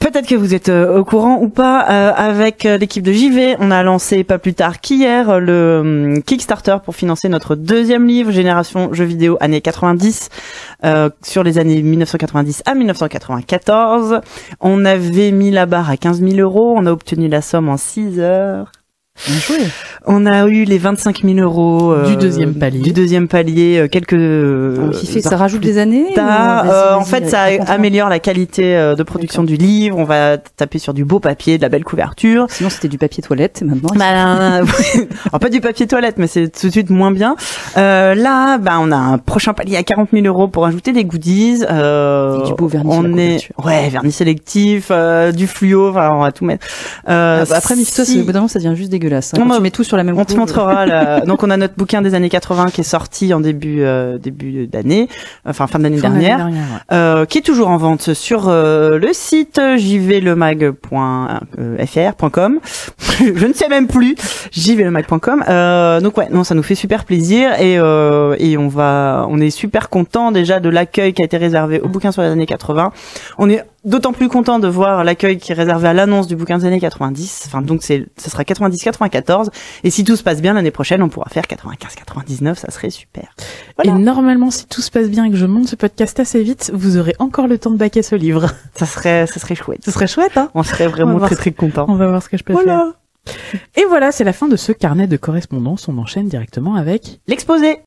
Peut-être 0.00 0.26
que 0.26 0.34
vous 0.34 0.54
êtes 0.54 0.68
au 0.68 1.04
courant 1.04 1.38
ou 1.40 1.48
pas. 1.48 1.86
euh, 1.88 2.12
avec 2.14 2.64
l'équipe 2.64 3.02
de 3.02 3.12
JV, 3.12 3.56
on 3.60 3.70
a 3.70 3.82
lancé 3.82 4.24
pas 4.24 4.38
plus 4.38 4.52
tard 4.52 4.80
qu'hier 4.80 5.40
le 5.40 5.78
hum, 6.16 6.22
Kickstarter 6.22 6.76
pour 6.84 6.96
financer 6.96 7.28
notre 7.30 7.54
deuxième 7.54 7.93
livre, 7.98 8.30
Génération 8.30 8.92
jeux 8.92 9.04
vidéo 9.04 9.36
années 9.40 9.60
90, 9.60 10.28
euh, 10.84 11.10
sur 11.22 11.42
les 11.42 11.58
années 11.58 11.82
1990 11.82 12.62
à 12.66 12.74
1994. 12.74 14.20
On 14.60 14.84
avait 14.84 15.30
mis 15.30 15.50
la 15.50 15.66
barre 15.66 15.90
à 15.90 15.96
15 15.96 16.20
000 16.20 16.36
euros. 16.36 16.74
On 16.76 16.86
a 16.86 16.92
obtenu 16.92 17.28
la 17.28 17.42
somme 17.42 17.68
en 17.68 17.76
6 17.76 18.18
heures. 18.20 18.72
On 20.06 20.26
a 20.26 20.46
eu 20.48 20.64
les 20.64 20.76
25 20.76 21.22
000 21.24 21.38
euros 21.38 21.92
euh, 21.92 22.08
Du 22.10 22.16
deuxième 22.16 22.54
palier. 22.54 22.80
Du 22.80 22.92
deuxième 22.92 23.26
palier, 23.28 23.78
euh, 23.78 23.88
quelques. 23.88 24.12
On 24.14 24.90
kiffait, 24.90 25.22
ça 25.22 25.36
rajoute 25.36 25.62
des 25.62 25.78
années 25.78 26.06
ou- 26.14 26.20
Euh, 26.20 26.94
en 26.94 27.04
fait, 27.04 27.26
ça 27.28 27.44
améliore 27.68 28.08
la 28.08 28.18
qualité 28.18 28.76
euh, 28.76 28.94
de 28.96 29.02
production 29.02 29.44
du 29.44 29.56
livre. 29.56 29.96
On 29.98 30.04
va 30.04 30.36
taper 30.36 30.78
sur 30.78 30.92
du 30.94 31.04
beau 31.04 31.20
papier, 31.20 31.56
de 31.56 31.62
la 31.62 31.68
belle 31.70 31.84
couverture. 31.84 32.46
Sinon, 32.50 32.68
c'était 32.70 32.88
du 32.88 32.98
papier 32.98 33.22
toilette, 33.22 33.62
et 33.62 33.64
maintenant. 33.64 33.90
Bah, 33.96 34.04
alors, 34.06 35.40
pas 35.40 35.48
du 35.48 35.60
papier 35.60 35.86
toilette, 35.86 36.16
mais 36.18 36.26
c'est 36.26 36.48
tout 36.50 36.66
de 36.66 36.72
suite 36.72 36.90
moins 36.90 37.10
bien. 37.10 37.36
Euh, 37.78 38.14
là, 38.14 38.58
bah, 38.58 38.76
on 38.80 38.90
a 38.92 38.96
un 38.96 39.18
prochain 39.18 39.54
palier 39.54 39.76
à 39.76 39.82
40 39.84 40.08
000 40.12 40.26
euros 40.26 40.48
pour 40.48 40.66
ajouter 40.66 40.92
des 40.92 41.04
goodies. 41.04 41.64
Euh, 41.70 42.42
Et 42.42 42.48
du 42.48 42.54
beau 42.54 42.66
vernis 42.66 42.90
on 42.92 43.16
est, 43.16 43.48
ouais, 43.64 43.88
vernis 43.88 44.12
sélectif, 44.12 44.88
euh, 44.90 45.32
du 45.32 45.46
fluo. 45.46 45.88
Enfin, 45.90 46.10
on 46.12 46.20
va 46.20 46.32
tout 46.32 46.44
mettre. 46.44 46.66
Euh, 47.08 47.40
Ah 47.42 47.46
bah, 47.48 47.56
après, 47.56 47.76
Miftos, 47.76 48.04
si- 48.04 48.20
au 48.20 48.24
bout 48.24 48.32
d'un 48.32 48.40
moment, 48.40 48.48
ça 48.48 48.58
devient 48.58 48.76
juste 48.76 48.90
dégueulasse. 49.04 49.32
hein. 49.34 49.46
Tu 49.54 49.60
mets 49.62 49.70
tout 49.70 49.84
sur 49.84 49.96
la 49.96 50.04
même 50.04 50.18
on 50.18 50.24
te 50.24 50.34
montrera. 50.34 50.86
la- 50.86 51.20
Donc, 51.26 51.42
on 51.42 51.50
a 51.50 51.56
notre 51.56 51.74
bouquin 51.76 52.02
des 52.02 52.14
années 52.14 52.28
80 52.28 52.70
qui 52.70 52.80
est 52.80 52.84
sorti 52.84 53.32
en 53.34 53.40
début 53.40 53.82
euh, 53.82 54.18
début 54.18 54.66
d'année, 54.66 55.08
enfin 55.46 55.66
fin 55.66 55.78
d'année 55.78 56.00
dernière. 56.00 56.38
dernière, 56.38 56.62
ouais. 56.62 56.96
euh, 56.96 57.24
qui 57.26 57.38
est 57.38 57.42
toujours 57.42 57.68
en 57.68 57.76
vente 57.76 58.12
sur 58.14 58.48
euh, 58.48 58.98
le 58.98 59.12
site 59.12 59.60
jvlemag.fr.com. 59.76 62.60
Je 63.20 63.46
ne 63.46 63.52
sais 63.52 63.68
même 63.68 63.86
plus 63.86 64.16
jvlemag.com. 64.52 65.44
Euh, 65.48 66.00
donc 66.00 66.16
ouais, 66.18 66.28
non, 66.30 66.44
ça 66.44 66.54
nous 66.54 66.62
fait 66.62 66.74
super 66.74 67.04
plaisir 67.04 67.52
et 67.60 67.78
euh, 67.78 68.34
et 68.38 68.56
on 68.58 68.68
va, 68.68 69.26
on 69.28 69.40
est 69.40 69.50
super 69.50 69.88
content 69.88 70.32
déjà 70.32 70.60
de 70.60 70.68
l'accueil 70.68 71.12
qui 71.12 71.22
a 71.22 71.24
été 71.24 71.36
réservé 71.36 71.80
au 71.80 71.88
bouquin 71.88 72.12
sur 72.12 72.22
les 72.22 72.28
années 72.28 72.46
80. 72.46 72.92
On 73.38 73.48
est 73.50 73.62
d'autant 73.84 74.12
plus 74.12 74.28
content 74.28 74.58
de 74.58 74.68
voir 74.68 75.04
l'accueil 75.04 75.38
qui 75.38 75.52
est 75.52 75.54
réservé 75.54 75.88
à 75.88 75.92
l'annonce 75.92 76.26
du 76.26 76.36
bouquin 76.36 76.58
des 76.58 76.64
années 76.66 76.80
90. 76.80 77.44
Enfin 77.46 77.62
donc 77.62 77.82
c'est, 77.82 78.06
ce 78.18 78.30
sera 78.30 78.42
90-94 78.42 79.48
et 79.82 79.90
si 79.90 80.04
tout 80.04 80.16
se 80.16 80.22
passe 80.22 80.40
bien 80.40 80.54
l'année 80.54 80.70
prochaine, 80.70 81.02
on 81.02 81.08
pourra 81.08 81.28
faire 81.30 81.44
95-99. 81.44 82.54
Ça 82.56 82.70
serait 82.70 82.90
super. 82.90 83.34
Voilà. 83.76 83.92
Et 83.92 84.02
normalement, 84.02 84.50
si 84.50 84.66
tout 84.66 84.80
se 84.82 84.90
passe 84.90 85.08
bien 85.08 85.24
et 85.24 85.30
que 85.30 85.36
je 85.36 85.46
monte 85.46 85.68
ce 85.68 85.76
podcast 85.76 86.18
assez 86.20 86.42
vite, 86.42 86.70
vous 86.74 86.96
aurez 86.96 87.14
encore 87.18 87.46
le 87.46 87.58
temps 87.58 87.70
de 87.70 87.76
baquer 87.76 88.02
ce 88.02 88.14
livre. 88.14 88.46
Ça 88.74 88.86
serait, 88.86 89.26
ça 89.28 89.38
serait 89.38 89.54
chouette. 89.54 89.80
Ce 89.84 89.92
serait 89.92 90.08
chouette, 90.08 90.36
hein 90.36 90.50
On 90.54 90.64
serait 90.64 90.88
vraiment 90.88 91.20
très 91.20 91.30
ça. 91.30 91.36
très 91.36 91.52
contents. 91.52 91.86
On 91.88 91.94
va 91.94 92.08
voir 92.08 92.22
ce 92.22 92.28
que 92.28 92.36
je 92.36 92.42
peux 92.42 92.56
faire. 92.56 92.92
Et 93.76 93.84
voilà, 93.88 94.10
c'est 94.12 94.24
la 94.24 94.32
fin 94.32 94.48
de 94.48 94.56
ce 94.56 94.72
carnet 94.72 95.06
de 95.06 95.16
correspondance. 95.16 95.88
On 95.88 95.96
enchaîne 95.98 96.28
directement 96.28 96.74
avec 96.74 97.20
L'exposé. 97.28 97.78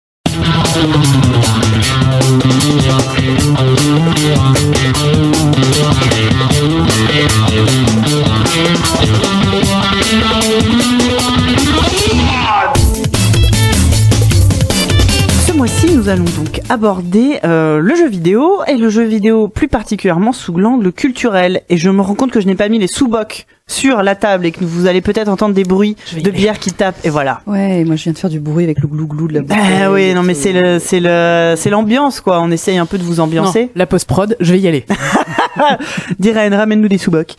Allons 16.18 16.26
donc 16.36 16.62
aborder 16.70 17.40
euh, 17.44 17.78
le 17.80 17.94
jeu 17.94 18.08
vidéo 18.08 18.64
et 18.68 18.76
le 18.76 18.90
jeu 18.90 19.04
vidéo 19.04 19.48
plus 19.48 19.68
particulièrement 19.68 20.32
sous 20.32 20.58
l'angle 20.58 20.92
culturel. 20.92 21.62
Et 21.70 21.78
je 21.78 21.92
me 21.92 22.02
rends 22.02 22.16
compte 22.16 22.32
que 22.32 22.42
je 22.42 22.48
n'ai 22.48 22.56
pas 22.56 22.70
mis 22.70 22.80
les 22.80 22.88
sous-bocs 22.88 23.46
sur 23.68 24.02
la 24.02 24.16
table 24.16 24.46
et 24.46 24.52
que 24.52 24.64
vous 24.64 24.88
allez 24.88 25.02
peut-être 25.02 25.28
entendre 25.28 25.54
des 25.54 25.64
bruits 25.66 25.96
de 26.14 26.20
aller. 26.20 26.32
bière 26.32 26.58
qui 26.60 26.72
tapent. 26.72 27.04
Et 27.06 27.10
voilà. 27.10 27.42
Ouais, 27.46 27.84
moi 27.84 27.96
je 27.98 28.04
viens 28.04 28.14
de 28.14 28.18
faire 28.18 28.30
du 28.30 28.40
bruit 28.40 28.64
avec 28.64 28.80
le 28.80 28.88
glou-glou 28.88 29.28
de 29.28 29.34
la 29.34 29.42
bouteille. 29.42 29.58
Ah 29.84 29.92
oui, 29.92 30.04
et 30.04 30.14
non 30.14 30.24
mais 30.24 30.34
c'est 30.34 30.54
le 30.54 30.80
c'est 30.80 31.00
le 31.02 31.56
c'est 31.58 31.70
l'ambiance 31.70 32.22
quoi. 32.22 32.40
On 32.42 32.50
essaye 32.52 32.78
un 32.78 32.86
peu 32.86 32.98
de 32.98 33.04
vous 33.04 33.16
Non, 33.18 33.24
ambiancer. 33.24 33.70
la 33.76 33.86
post-prod, 33.86 34.36
je 34.40 34.52
vais 34.54 34.60
y 34.60 34.68
aller. 34.68 34.86
Diren, 36.20 36.54
ramène-nous 36.54 36.88
des 36.88 36.98
sous-bocs. 36.98 37.36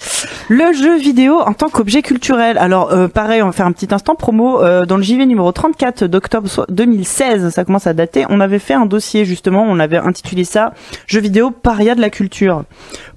Le 0.49 0.73
jeu 0.73 0.99
vidéo 0.99 1.41
en 1.41 1.53
tant 1.53 1.69
qu'objet 1.69 2.03
culturel. 2.03 2.59
Alors 2.59 2.93
euh, 2.93 3.09
pareil, 3.09 3.43
on 3.43 3.47
va 3.47 3.53
faire 3.53 3.67
un 3.67 3.73
petit 3.73 3.89
instant 3.95 4.15
promo. 4.15 4.63
Euh, 4.63 4.87
dans 4.87 4.97
le 4.97 5.03
JV 5.03 5.27
numéro 5.27 5.51
34 5.53 6.05
d'octobre 6.05 6.49
so- 6.49 6.65
2016, 6.69 7.51
ça 7.51 7.65
commence 7.65 7.87
à 7.87 7.93
dater, 7.95 8.25
on 8.29 8.41
avait 8.41 8.59
fait 8.59 8.75
un 8.75 8.87
dossier 8.87 9.25
justement, 9.25 9.65
on 9.69 9.79
avait 9.79 9.99
intitulé 9.99 10.45
ça 10.45 10.73
Jeux 11.07 11.21
vidéo 11.21 11.51
paria 11.51 11.95
de 11.95 12.01
la 12.01 12.11
culture. 12.11 12.65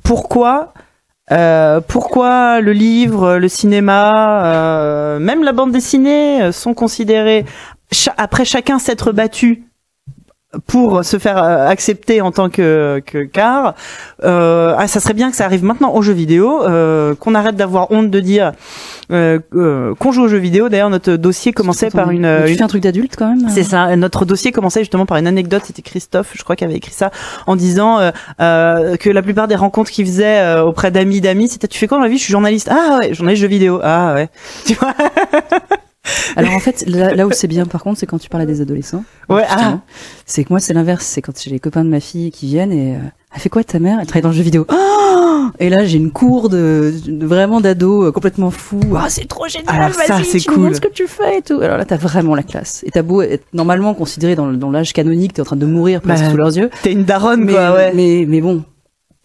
Pourquoi 0.03 0.73
euh, 1.31 1.79
pourquoi 1.79 2.59
le 2.59 2.73
livre, 2.73 3.37
le 3.37 3.47
cinéma, 3.47 4.45
euh, 4.45 5.19
même 5.19 5.43
la 5.43 5.53
bande 5.53 5.71
dessinée 5.71 6.41
euh, 6.41 6.51
sont 6.51 6.73
considérés 6.73 7.45
après 8.17 8.45
chacun 8.45 8.79
s'être 8.79 9.11
battu 9.11 9.63
pour 10.67 11.05
se 11.05 11.17
faire 11.17 11.41
euh, 11.41 11.67
accepter 11.67 12.19
en 12.21 12.31
tant 12.31 12.49
que 12.49 13.01
que 13.05 13.23
car 13.23 13.73
euh, 14.23 14.75
ah, 14.77 14.87
ça 14.87 14.99
serait 14.99 15.13
bien 15.13 15.29
que 15.29 15.37
ça 15.37 15.45
arrive 15.45 15.63
maintenant 15.63 15.93
aux 15.93 16.01
jeux 16.01 16.11
vidéo 16.13 16.61
euh, 16.63 17.15
qu'on 17.15 17.35
arrête 17.35 17.55
d'avoir 17.55 17.89
honte 17.91 18.09
de 18.09 18.19
dire 18.19 18.51
euh, 19.11 19.39
euh, 19.55 19.95
qu'on 19.95 20.11
joue 20.11 20.23
aux 20.23 20.27
jeux 20.27 20.37
vidéo 20.37 20.67
d'ailleurs 20.67 20.89
notre 20.89 21.13
dossier 21.15 21.53
commençait 21.53 21.89
par 21.89 22.11
une, 22.11 22.27
Tu 22.45 22.51
une- 22.51 22.57
fais 22.57 22.63
un 22.63 22.67
truc 22.67 22.83
d'adulte 22.83 23.15
quand 23.17 23.29
même 23.29 23.49
c'est 23.49 23.63
ça. 23.63 23.95
Notre 23.95 24.25
dossier 24.25 24.51
commençait 24.51 24.81
justement 24.81 25.05
par 25.05 25.17
une 25.17 25.27
anecdote. 25.27 25.61
C'était 25.65 25.81
Christophe, 25.81 26.31
je 26.35 26.43
crois, 26.43 26.55
qui 26.55 26.63
avait 26.63 26.75
écrit 26.75 26.91
ça 26.93 27.11
en 27.47 27.55
disant 27.55 27.99
euh, 27.99 28.11
euh, 28.41 28.97
que 28.97 29.09
la 29.09 29.21
plupart 29.21 29.47
des 29.47 29.55
rencontres 29.55 29.91
qu'il 29.91 30.05
faisait 30.05 30.39
euh, 30.39 30.63
auprès 30.63 30.91
d'amis 30.91 31.21
d'amis, 31.21 31.47
c'était 31.49 31.67
tu 31.67 31.77
fais 31.79 31.87
quoi 31.87 31.97
dans 31.97 32.03
la 32.03 32.09
vie? 32.09 32.17
Je 32.17 32.23
suis 32.23 32.31
journaliste. 32.31 32.69
Ah 32.71 32.99
ouais, 32.99 33.13
journaliste 33.13 33.41
jeux 33.41 33.47
vidéo. 33.47 33.79
Ah 33.83 34.13
ouais. 34.15 34.29
Tu 34.65 34.73
vois? 34.75 34.93
Alors 36.35 36.53
en 36.53 36.59
fait, 36.59 36.83
là, 36.87 37.13
là 37.13 37.27
où 37.27 37.31
c'est 37.31 37.47
bien 37.47 37.65
par 37.65 37.83
contre, 37.83 37.99
c'est 37.99 38.05
quand 38.05 38.17
tu 38.17 38.29
parles 38.29 38.43
à 38.43 38.45
des 38.45 38.61
adolescents. 38.61 39.03
Ouais. 39.29 39.43
justement. 39.47 39.81
C'est 40.25 40.43
que 40.43 40.49
moi 40.51 40.59
c'est 40.59 40.73
l'inverse, 40.73 41.05
c'est 41.05 41.21
quand 41.21 41.33
j'ai 41.41 41.51
les 41.51 41.59
copains 41.59 41.83
de 41.83 41.89
ma 41.89 41.99
fille 41.99 42.31
qui 42.31 42.47
viennent 42.47 42.71
et 42.71 42.95
euh, 42.95 42.99
elle 43.35 43.41
fait 43.41 43.49
quoi 43.49 43.63
ta 43.63 43.79
mère? 43.79 43.97
Elle 43.99 44.07
travaille 44.07 44.23
dans 44.23 44.29
le 44.29 44.35
jeu 44.35 44.41
vidéo. 44.43 44.65
Oh 44.69 45.47
et 45.59 45.69
là 45.69 45.85
j'ai 45.85 45.97
une 45.97 46.11
cour 46.11 46.49
de, 46.49 46.93
de- 47.05 47.25
vraiment 47.25 47.61
d'ados 47.61 48.07
euh, 48.07 48.11
complètement 48.11 48.49
fous. 48.49 48.79
Ah 48.95 49.07
c'est 49.09 49.27
trop 49.27 49.47
génial, 49.47 49.75
Alors 49.75 49.93
ça, 49.93 50.15
vas-y, 50.17 50.25
c'est 50.25 50.39
tu 50.39 50.49
cool. 50.49 50.73
ce 50.75 50.81
que 50.81 50.87
tu 50.87 51.07
fais 51.07 51.39
et 51.39 51.41
tout. 51.41 51.59
Alors 51.61 51.77
là 51.77 51.85
t'as 51.85 51.97
vraiment 51.97 52.33
la 52.35 52.43
classe. 52.43 52.83
Et 52.85 52.91
t'as 52.91 53.01
beau 53.03 53.21
être 53.21 53.45
normalement 53.53 53.93
considéré 53.93 54.35
dans 54.35 54.71
l'âge 54.71 54.93
canonique, 54.93 55.33
t'es 55.33 55.41
en 55.41 55.45
train 55.45 55.55
de 55.55 55.65
mourir 55.65 56.01
presque 56.01 56.23
Bah, 56.23 56.31
sous 56.31 56.37
leurs 56.37 56.57
yeux. 56.57 56.69
T'es 56.81 56.93
une 56.93 57.03
daronne 57.03 57.43
Mais, 57.43 57.53
quoi. 57.53 57.73
Ouais. 57.75 57.91
mais 57.93 58.25
mais 58.27 58.41
bon, 58.41 58.63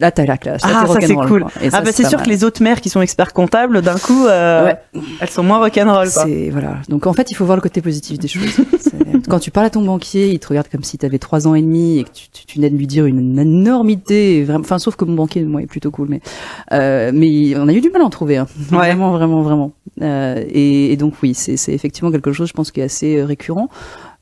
là 0.01 0.11
t'as 0.11 0.25
la 0.27 0.37
classe. 0.37 0.63
Là, 0.63 0.83
Ah, 0.83 0.87
ça, 0.87 1.01
c'est 1.01 1.15
cool. 1.15 1.43
quoi. 1.43 1.53
Et 1.63 1.71
ça, 1.71 1.79
ah 1.79 1.81
bah 1.83 1.91
c'est 1.93 2.05
sûr 2.07 2.19
mal. 2.19 2.27
que 2.27 2.31
les 2.31 2.45
autres 2.45 2.63
mères 2.63 2.81
qui 2.81 2.89
sont 2.91 3.01
experts 3.01 3.33
comptables, 3.33 3.83
d'un 3.83 3.99
coup, 3.99 4.27
euh, 4.27 4.67
Ouais. 4.67 4.77
elles 5.21 5.31
sont 5.31 5.43
moins 5.43 5.59
rock'n'roll 5.59 6.11
quoi. 6.11 6.25
C'est 6.25 6.51
voilà. 6.51 6.77
Donc 6.89 7.07
en 7.07 7.13
fait, 7.13 7.31
il 7.31 7.35
faut 7.35 7.45
voir 7.45 7.57
le 7.57 7.63
côté 7.63 7.81
positif 7.81 8.19
des 8.19 8.29
choses. 8.29 8.57
Quand 9.29 9.41
tu 9.41 9.51
parles 9.51 9.67
à 9.67 9.71
ton 9.71 9.83
banquier, 9.83 10.29
il 10.31 10.39
te 10.39 10.47
regarde 10.49 10.69
comme 10.69 10.85
si 10.85 10.99
tu 10.99 11.07
avais 11.07 11.19
trois 11.19 11.49
ans 11.49 11.55
et 11.57 11.63
demi 11.63 11.99
et 11.99 12.05
que 12.05 12.11
tu, 12.11 12.29
tu, 12.31 12.47
tu 12.47 12.57
venais 12.59 12.71
de 12.71 12.77
lui 12.77 12.87
dire 12.87 13.07
une, 13.07 13.39
énormité. 13.39 14.45
Vraiment, 14.45 14.61
enfin, 14.61 14.79
sauf 14.79 14.95
que 14.97 15.05
mon 15.05 15.15
banquier, 15.15 15.43
moi, 15.43 15.63
est 15.63 15.67
plutôt 15.67 15.91
cool, 15.91 16.09
mais 16.09 16.21
euh, 16.73 17.11
mais 17.13 17.57
on 17.57 17.67
a 17.67 17.73
eu 17.73 17.81
du 17.81 17.91
mal 17.91 18.03
à 18.03 18.05
en 18.05 18.11
trouver. 18.11 18.37
Hein. 18.37 18.47
Ouais. 18.71 18.77
Vraiment, 18.79 19.11
vraiment, 19.13 19.43
vraiment. 19.43 19.73
Euh, 20.03 20.45
et, 20.49 20.93
et 20.93 20.97
donc 20.97 21.15
oui, 21.23 21.35
c'est 21.35 21.57
c'est 21.57 21.73
effectivement 21.73 22.11
quelque 22.13 22.33
chose, 22.33 22.49
je 22.49 22.53
pense, 22.53 22.71
qui 22.71 22.81
est 22.81 22.85
assez 22.85 23.17
euh, 23.17 23.25
récurrent. 23.25 23.69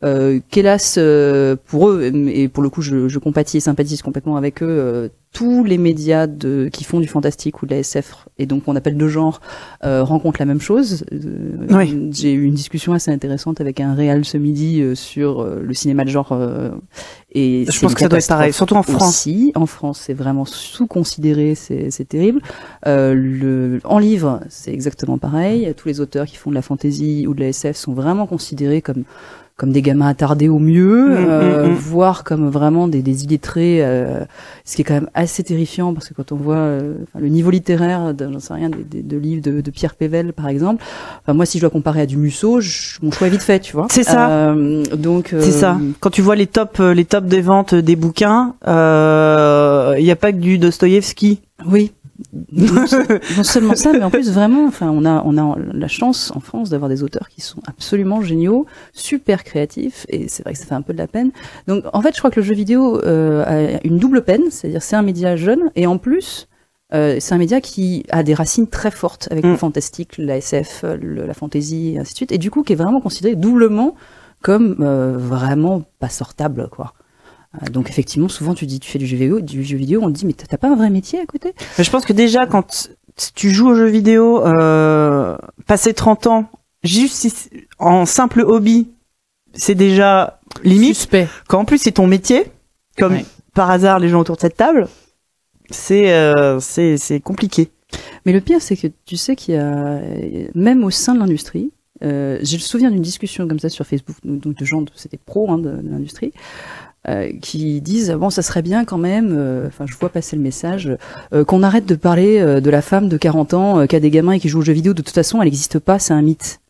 Euh, 0.04 0.38
qu'hélas 0.50 0.96
euh, 0.98 1.56
pour 1.66 1.88
eux 1.88 2.02
et 2.12 2.48
pour 2.48 2.62
le 2.62 2.68
coup 2.68 2.82
je, 2.82 3.08
je 3.08 3.18
compatis 3.18 3.56
et 3.56 3.60
sympathise 3.60 4.02
complètement 4.02 4.36
avec 4.36 4.62
eux 4.62 4.66
euh, 4.68 5.08
tous 5.32 5.64
les 5.64 5.78
médias 5.78 6.26
de, 6.26 6.68
qui 6.70 6.84
font 6.84 7.00
du 7.00 7.08
fantastique 7.08 7.62
ou 7.62 7.66
de 7.66 7.70
la 7.72 7.78
SF 7.78 8.26
et 8.38 8.44
donc 8.46 8.64
on 8.66 8.76
appelle 8.76 8.96
de 8.98 9.08
genre 9.08 9.40
euh, 9.84 10.04
rencontrent 10.04 10.40
la 10.40 10.44
même 10.46 10.60
chose 10.60 11.04
Euh, 11.10 11.66
Oui. 11.70 12.10
j'ai 12.12 12.32
eu 12.34 12.44
une 12.44 12.52
discussion 12.54 12.92
assez 12.92 13.10
intéressante 13.10 13.60
avec 13.62 13.80
un 13.80 13.94
réal 13.94 14.24
ce 14.26 14.36
midi 14.36 14.82
euh, 14.82 14.94
sur 14.94 15.40
euh, 15.40 15.62
le 15.64 15.72
cinéma 15.74 16.04
de 16.04 16.10
genre 16.10 16.32
euh, 16.32 16.70
et 17.32 17.64
Je 17.70 17.80
pense 17.80 17.94
que 17.94 18.00
ça 18.00 18.08
doit 18.08 18.18
être 18.18 18.28
pareil, 18.28 18.52
surtout 18.52 18.76
en 18.76 18.82
France. 18.82 19.08
aussi. 19.08 19.52
En 19.54 19.66
France, 19.66 20.00
c'est 20.04 20.14
vraiment 20.14 20.44
sous-considéré, 20.44 21.54
c'est 21.56 21.90
c'est 21.90 22.04
terrible. 22.08 22.40
Euh, 22.86 23.14
le, 23.14 23.80
en 23.84 23.98
livre, 23.98 24.40
c'est 24.48 24.72
exactement 24.72 25.18
pareil. 25.18 25.72
Tous 25.76 25.88
les 25.88 26.00
auteurs 26.00 26.26
qui 26.26 26.36
font 26.36 26.50
de 26.50 26.54
la 26.54 26.62
fantasy 26.62 27.26
ou 27.26 27.34
de 27.34 27.40
la 27.40 27.48
SF 27.48 27.76
sont 27.76 27.92
vraiment 27.94 28.26
considérés 28.26 28.82
comme 28.82 29.02
comme 29.56 29.70
des 29.70 29.82
gamins 29.82 30.08
attardés 30.08 30.48
au 30.48 30.58
mieux, 30.58 31.10
Mm, 31.10 31.26
euh, 31.28 31.66
mm, 31.66 31.70
mm. 31.70 31.74
voire 31.74 32.24
comme 32.24 32.48
vraiment 32.50 32.88
des, 32.88 33.02
des 33.02 33.22
illettrés, 33.24 33.78
euh, 33.84 34.24
ce 34.64 34.74
qui 34.74 34.82
est 34.82 34.84
quand 34.84 34.94
même 34.94 35.10
assez 35.14 35.44
terrifiant 35.44 35.94
parce 35.94 36.08
que 36.08 36.14
quand 36.14 36.32
on 36.32 36.36
voit 36.36 36.56
euh, 36.56 36.94
le 37.16 37.28
niveau 37.28 37.50
littéraire, 37.50 38.14
de, 38.14 38.28
j'en 38.32 38.40
sais 38.40 38.54
rien, 38.54 38.68
des, 38.68 38.82
des- 38.82 39.02
de 39.02 39.16
livres 39.16 39.42
de, 39.42 39.60
de 39.60 39.70
Pierre 39.70 39.94
Pével 39.94 40.32
par 40.32 40.48
exemple, 40.48 40.82
enfin, 41.22 41.34
moi 41.34 41.46
si 41.46 41.58
je 41.58 41.62
dois 41.62 41.70
comparer 41.70 42.00
à 42.00 42.06
du 42.06 42.16
Musso, 42.16 42.60
je- 42.60 42.98
mon 43.02 43.12
choix 43.12 43.28
est 43.28 43.30
vite 43.30 43.42
fait, 43.44 43.60
tu 43.60 43.74
vois. 43.74 43.86
C'est 43.90 44.02
ça. 44.02 44.28
Euh, 44.28 44.82
donc 44.96 45.28
C'est 45.30 45.52
ça. 45.52 45.78
Quand 46.00 46.10
tu 46.10 46.20
vois 46.20 46.34
les 46.34 46.48
tops, 46.48 46.80
euh, 46.80 46.92
les 46.92 47.04
tops 47.04 47.28
des 47.28 47.40
ventes 47.40 47.76
des 47.76 47.94
bouquins, 47.96 48.54
il 48.66 50.04
n'y 50.04 50.10
a 50.10 50.16
pas 50.16 50.32
que 50.32 50.38
du 50.38 50.58
Dostoïevski. 50.58 51.42
Oui. 51.66 51.92
Non, 52.52 52.84
non 53.36 53.42
seulement 53.44 53.74
ça, 53.74 53.92
mais 53.92 54.02
en 54.04 54.10
plus 54.10 54.30
vraiment, 54.30 54.66
enfin, 54.66 54.88
on 54.90 55.04
a 55.04 55.22
on 55.26 55.36
a 55.36 55.56
la 55.72 55.88
chance 55.88 56.32
en 56.34 56.40
France 56.40 56.70
d'avoir 56.70 56.88
des 56.88 57.02
auteurs 57.02 57.28
qui 57.28 57.40
sont 57.40 57.60
absolument 57.66 58.20
géniaux, 58.22 58.66
super 58.92 59.42
créatifs, 59.44 60.06
et 60.08 60.28
c'est 60.28 60.42
vrai 60.44 60.52
que 60.52 60.58
ça 60.58 60.66
fait 60.66 60.74
un 60.74 60.82
peu 60.82 60.92
de 60.92 60.98
la 60.98 61.08
peine. 61.08 61.32
Donc, 61.66 61.84
en 61.92 62.00
fait, 62.02 62.14
je 62.14 62.18
crois 62.20 62.30
que 62.30 62.38
le 62.40 62.46
jeu 62.46 62.54
vidéo 62.54 63.00
euh, 63.04 63.44
a 63.44 63.80
une 63.84 63.98
double 63.98 64.22
peine, 64.22 64.42
c'est-à-dire 64.50 64.82
c'est 64.82 64.96
un 64.96 65.02
média 65.02 65.34
jeune, 65.36 65.70
et 65.74 65.86
en 65.88 65.98
plus, 65.98 66.48
euh, 66.92 67.16
c'est 67.18 67.34
un 67.34 67.38
média 67.38 67.60
qui 67.60 68.04
a 68.10 68.22
des 68.22 68.34
racines 68.34 68.68
très 68.68 68.90
fortes 68.92 69.26
avec 69.32 69.44
Mm. 69.44 69.50
le 69.50 69.56
fantastique, 69.56 70.14
la 70.18 70.36
SF, 70.36 70.84
le- 71.00 71.26
la 71.26 71.34
fantasy, 71.34 71.94
et 71.94 71.98
ainsi 71.98 72.12
de 72.12 72.16
suite, 72.16 72.32
et 72.32 72.38
du 72.38 72.50
coup, 72.52 72.62
qui 72.62 72.74
est 72.74 72.76
vraiment 72.76 73.00
considéré 73.00 73.34
doublement 73.34 73.96
comme 74.42 74.76
euh, 74.80 75.14
vraiment 75.16 75.82
pas 75.98 76.10
sortable, 76.10 76.68
quoi. 76.70 76.94
Euh, 77.62 77.66
Donc 77.70 77.88
effectivement, 77.90 78.28
souvent 78.28 78.54
tu 78.54 78.66
dis 78.66 78.80
tu 78.80 78.90
fais 78.90 78.98
du 78.98 79.06
jeu 79.06 79.16
vidéo, 79.16 79.40
du 79.40 79.62
jeu 79.64 79.76
vidéo, 79.76 80.00
on 80.02 80.06
te 80.08 80.12
dit 80.18 80.26
mais 80.26 80.32
t'as 80.32 80.56
pas 80.56 80.68
un 80.68 80.76
vrai 80.76 80.90
métier 80.90 81.20
à 81.20 81.26
côté? 81.26 81.52
Mais 81.78 81.84
je 81.84 81.90
pense 81.90 82.04
que 82.04 82.12
déjà, 82.12 82.46
quand 82.46 82.90
tu 83.34 83.50
joues 83.50 83.68
aux 83.70 83.74
jeux 83.76 83.88
vidéo, 83.88 84.44
euh, 84.46 85.36
passer 85.66 85.94
30 85.94 86.26
ans 86.26 86.48
juste 86.82 87.28
en 87.78 88.06
simple 88.06 88.40
hobby, 88.40 88.88
c'est 89.54 89.74
déjà 89.76 90.40
limite. 90.64 90.96
Suspect. 90.96 91.28
Quand 91.48 91.60
en 91.60 91.64
plus 91.64 91.78
c'est 91.78 91.92
ton 91.92 92.06
métier, 92.08 92.44
comme 92.98 93.12
Ouais. 93.14 93.24
par 93.54 93.70
hasard 93.70 93.98
les 94.00 94.08
gens 94.08 94.20
autour 94.20 94.34
de 94.36 94.40
cette 94.40 94.56
table, 94.56 94.88
c'est 95.70 96.12
euh, 96.12 96.58
c'est 96.60 96.96
c'est 96.96 97.20
compliqué. 97.20 97.70
Mais 98.26 98.32
le 98.32 98.40
pire, 98.40 98.60
c'est 98.60 98.76
que 98.76 98.88
tu 99.06 99.16
sais 99.16 99.36
qu'il 99.36 99.54
y 99.54 99.58
a, 99.58 100.00
même 100.54 100.82
au 100.82 100.90
sein 100.90 101.14
de 101.14 101.20
l'industrie, 101.20 101.70
euh, 102.02 102.38
j'ai 102.42 102.56
le 102.56 102.62
souviens 102.62 102.90
d'une 102.90 103.02
discussion 103.02 103.46
comme 103.46 103.60
ça 103.60 103.68
sur 103.68 103.86
Facebook, 103.86 104.16
donc 104.24 104.56
de 104.56 104.64
gens, 104.64 104.82
de- 104.82 104.90
c'était 104.96 105.18
pros 105.18 105.48
hein, 105.52 105.58
de, 105.58 105.70
de 105.70 105.88
l'industrie, 105.88 106.32
euh, 107.08 107.30
qui 107.42 107.80
disent 107.80 108.10
bon, 108.12 108.30
ça 108.30 108.42
serait 108.42 108.62
bien 108.62 108.84
quand 108.84 108.98
même. 108.98 109.34
euh, 109.36 109.66
Enfin, 109.68 109.84
je 109.86 109.94
vois 109.96 110.08
passer 110.08 110.36
le 110.36 110.42
message 110.42 110.90
euh, 111.32 111.44
qu'on 111.44 111.62
arrête 111.62 111.86
de 111.86 111.94
parler 111.94 112.38
euh, 112.40 112.60
de 112.60 112.70
la 112.70 112.82
femme 112.82 113.08
de 113.08 113.16
40 113.16 113.54
ans 113.54 113.80
euh, 113.80 113.86
qui 113.86 113.96
a 113.96 114.00
des 114.00 114.10
gamins 114.10 114.32
et 114.32 114.40
qui 114.40 114.48
joue 114.48 114.60
aux 114.60 114.62
jeux 114.62 114.72
vidéo. 114.72 114.94
De 114.94 115.02
toute 115.02 115.14
façon, 115.14 115.40
elle 115.42 115.46
n'existe 115.46 115.78
pas, 115.78 115.98
c'est 115.98 116.14
un 116.14 116.22
mythe. 116.22 116.60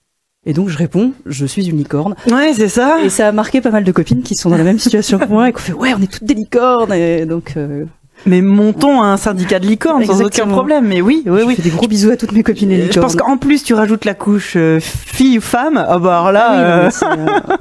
Et 0.47 0.53
donc 0.53 0.69
je 0.69 0.77
réponds, 0.77 1.13
je 1.25 1.47
suis 1.47 1.67
une 1.71 1.79
licorne. 1.79 2.15
Ouais, 2.31 2.53
c'est 2.55 2.69
ça. 2.69 2.99
Et 3.03 3.09
ça 3.09 3.29
a 3.29 3.33
marqué 3.33 3.61
pas 3.63 3.71
mal 3.71 3.83
de 3.85 3.93
copines 3.93 4.23
qui 4.23 4.35
sont 4.35 4.51
dans 4.51 4.59
la 4.59 4.65
même 4.65 4.79
situation 4.79 5.19
que 5.19 5.27
moi 5.29 5.49
et 5.49 5.53
qu'on 5.53 5.61
fait 5.61 5.73
ouais, 5.73 5.95
on 5.97 6.03
est 6.03 6.13
toutes 6.13 6.25
des 6.25 6.35
licornes. 6.35 6.93
Et 6.93 7.25
donc 7.25 7.55
euh, 7.57 7.87
Mais 8.27 8.41
montons 8.43 9.03
à 9.03 9.07
un 9.07 9.17
syndicat 9.17 9.59
de 9.59 9.67
licorne 9.67 10.05
sans 10.05 10.15
aucun 10.15 10.27
Exactement. 10.27 10.53
problème. 10.55 10.87
Mais 10.89 11.01
oui, 11.03 11.23
oui, 11.27 11.41
je 11.41 11.45
oui. 11.47 11.55
fais 11.57 11.63
des 11.63 11.71
gros 11.71 11.87
bisous 11.87 12.11
à 12.11 12.17
toutes 12.17 12.33
mes 12.33 12.43
copines 12.43 12.69
les 12.71 12.77
Je 12.79 12.83
licornes. 12.89 13.03
pense 13.07 13.17
qu'en 13.17 13.37
plus 13.37 13.63
tu 13.65 13.75
rajoutes 13.75 14.05
la 14.05 14.15
couche 14.15 14.55
euh, 14.57 14.79
fille 14.81 15.39
ou 15.39 15.41
femme, 15.43 15.77
ah 15.87 15.99
bah 15.99 16.19
alors 16.21 16.33
là, 16.33 16.47
Ah 16.49 16.89
oui, 16.89 17.09
euh, 17.11 17.17
euh, 17.51 17.57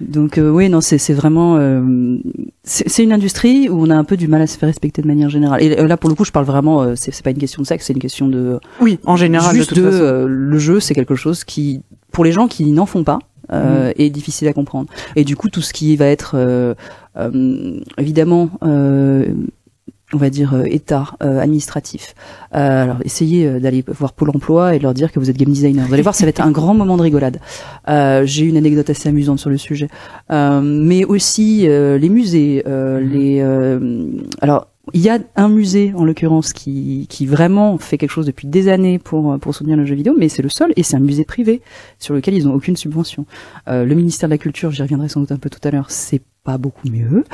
Donc 0.00 0.38
euh, 0.38 0.50
oui, 0.50 0.68
non, 0.68 0.80
c'est 0.80 1.12
vraiment 1.12 1.56
euh, 1.58 2.18
c'est 2.64 3.02
une 3.02 3.12
industrie 3.12 3.68
où 3.68 3.82
on 3.82 3.90
a 3.90 3.94
un 3.96 4.04
peu 4.04 4.16
du 4.16 4.28
mal 4.28 4.42
à 4.42 4.46
se 4.46 4.58
faire 4.58 4.68
respecter 4.68 5.02
de 5.02 5.06
manière 5.06 5.28
générale. 5.30 5.62
Et 5.62 5.78
euh, 5.78 5.86
là, 5.86 5.96
pour 5.96 6.08
le 6.10 6.14
coup, 6.16 6.24
je 6.24 6.32
parle 6.32 6.44
vraiment. 6.46 6.82
euh, 6.82 6.94
c'est 6.96 7.22
pas 7.22 7.30
une 7.30 7.38
question 7.38 7.62
de 7.62 7.66
sexe, 7.66 7.86
c'est 7.86 7.92
une 7.92 7.98
question 8.00 8.28
de 8.28 8.58
oui, 8.80 8.98
en 9.06 9.16
général 9.16 9.54
juste 9.54 9.70
de 9.70 9.74
toute 9.76 9.84
de 9.84 9.90
façon. 9.90 10.02
euh, 10.04 10.26
le 10.28 10.58
jeu. 10.58 10.80
C'est 10.80 10.94
quelque 10.94 11.14
chose 11.14 11.44
qui, 11.44 11.82
pour 12.12 12.24
les 12.24 12.32
gens 12.32 12.48
qui 12.48 12.70
n'en 12.72 12.86
font 12.86 13.04
pas, 13.04 13.18
Mm. 13.48 13.52
euh, 13.54 13.92
est 13.98 14.10
difficile 14.10 14.46
à 14.46 14.52
comprendre. 14.52 14.88
Et 15.16 15.24
du 15.24 15.34
coup, 15.34 15.48
tout 15.48 15.60
ce 15.60 15.72
qui 15.72 15.96
va 15.96 16.06
être 16.06 16.32
euh, 16.36 16.74
euh, 17.18 17.80
évidemment. 17.98 18.48
On 20.12 20.16
va 20.16 20.28
dire 20.28 20.54
euh, 20.54 20.64
état 20.64 21.04
euh, 21.22 21.38
administratif. 21.38 22.14
Euh, 22.54 22.82
alors 22.82 22.96
essayez 23.04 23.46
euh, 23.46 23.60
d'aller 23.60 23.84
voir 23.86 24.12
Pôle 24.12 24.30
Emploi 24.30 24.74
et 24.74 24.78
de 24.78 24.82
leur 24.82 24.92
dire 24.94 25.12
que 25.12 25.20
vous 25.20 25.30
êtes 25.30 25.36
game 25.36 25.52
designer. 25.52 25.86
Vous 25.86 25.94
allez 25.94 26.02
voir, 26.02 26.16
ça 26.16 26.24
va 26.24 26.30
être 26.30 26.40
un 26.40 26.50
grand 26.50 26.74
moment 26.74 26.96
de 26.96 27.02
rigolade. 27.02 27.38
Euh, 27.88 28.22
J'ai 28.26 28.44
une 28.44 28.56
anecdote 28.56 28.90
assez 28.90 29.08
amusante 29.08 29.38
sur 29.38 29.50
le 29.50 29.56
sujet, 29.58 29.88
Euh, 30.32 30.60
mais 30.62 31.04
aussi 31.04 31.68
euh, 31.68 31.96
les 31.96 32.08
musées, 32.08 32.64
euh, 32.66 32.98
les. 33.00 33.40
euh, 33.40 34.06
alors 34.40 34.66
il 34.92 35.00
y 35.02 35.08
a 35.08 35.18
un 35.36 35.48
musée 35.48 35.92
en 35.94 36.04
l'occurrence 36.04 36.52
qui 36.52 37.06
qui 37.08 37.24
vraiment 37.26 37.78
fait 37.78 37.96
quelque 37.96 38.10
chose 38.10 38.26
depuis 38.26 38.48
des 38.48 38.66
années 38.66 38.98
pour 38.98 39.38
pour 39.38 39.54
soutenir 39.54 39.76
le 39.76 39.84
jeu 39.86 39.94
vidéo, 39.94 40.14
mais 40.18 40.28
c'est 40.28 40.42
le 40.42 40.48
seul 40.48 40.72
et 40.74 40.82
c'est 40.82 40.96
un 40.96 41.00
musée 41.00 41.24
privé 41.24 41.60
sur 42.00 42.14
lequel 42.14 42.34
ils 42.34 42.46
n'ont 42.46 42.54
aucune 42.54 42.76
subvention. 42.76 43.24
Euh, 43.68 43.84
le 43.84 43.94
ministère 43.94 44.28
de 44.28 44.34
la 44.34 44.38
Culture, 44.38 44.72
j'y 44.72 44.82
reviendrai 44.82 45.08
sans 45.08 45.20
doute 45.20 45.30
un 45.30 45.36
peu 45.36 45.50
tout 45.50 45.60
à 45.62 45.70
l'heure, 45.70 45.90
c'est 45.90 46.22
pas 46.44 46.56
beaucoup 46.58 46.88
mieux. 46.88 47.24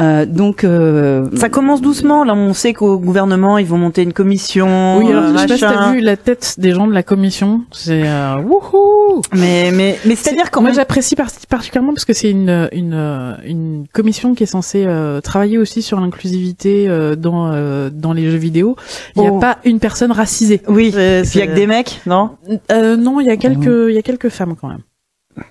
Euh, 0.00 0.26
donc 0.26 0.64
euh, 0.64 1.28
Ça 1.34 1.48
commence 1.48 1.80
doucement. 1.80 2.24
Là, 2.24 2.34
on 2.34 2.52
sait 2.52 2.74
qu'au 2.74 2.98
gouvernement, 2.98 3.56
ils 3.58 3.66
vont 3.66 3.78
monter 3.78 4.02
une 4.02 4.12
commission. 4.12 4.98
Oui, 4.98 5.10
alors, 5.10 5.24
euh, 5.24 5.32
je 5.32 5.38
sais 5.38 5.46
pas 5.48 5.54
si 5.54 5.60
t'as 5.60 5.92
vu 5.92 6.00
la 6.00 6.16
tête 6.16 6.56
des 6.58 6.72
gens 6.72 6.86
de 6.86 6.92
la 6.92 7.02
commission. 7.02 7.62
C'est 7.72 8.02
euh, 8.06 8.36
wouhou. 8.42 9.22
Mais 9.32 9.70
mais 9.72 9.98
mais 10.04 10.14
c'est-à-dire 10.14 10.50
quand 10.50 10.60
Moi, 10.62 10.72
j'apprécie 10.72 11.16
par- 11.16 11.30
particulièrement 11.48 11.92
parce 11.94 12.04
que 12.04 12.12
c'est 12.12 12.30
une 12.30 12.68
une 12.72 13.36
une 13.46 13.86
commission 13.92 14.34
qui 14.34 14.42
est 14.42 14.46
censée 14.46 14.84
euh, 14.86 15.20
travailler 15.20 15.56
aussi 15.58 15.80
sur 15.82 15.98
l'inclusivité 16.00 16.86
dans 17.16 17.50
dans 17.90 18.12
les 18.12 18.30
jeux 18.30 18.36
vidéo. 18.38 18.76
Il 19.16 19.22
n'y 19.22 19.28
a 19.28 19.32
Oh. 19.32 19.38
pas 19.38 19.58
une 19.64 19.80
personne 19.80 20.12
racisée. 20.12 20.60
Oui. 20.68 20.90
C'est- 20.92 21.22
Puis 21.22 21.30
il 21.34 21.38
y 21.40 21.42
a 21.42 21.46
que 21.46 21.54
des 21.54 21.66
mecs, 21.66 22.00
non? 22.06 22.30
Non, 22.70 23.20
il 23.20 23.26
y 23.26 23.30
a 23.30 23.36
quelques 23.36 23.88
il 23.88 23.94
y 23.94 23.98
a 23.98 24.02
quelques 24.02 24.28
femmes 24.28 24.54
quand 24.60 24.68
même. 24.68 24.82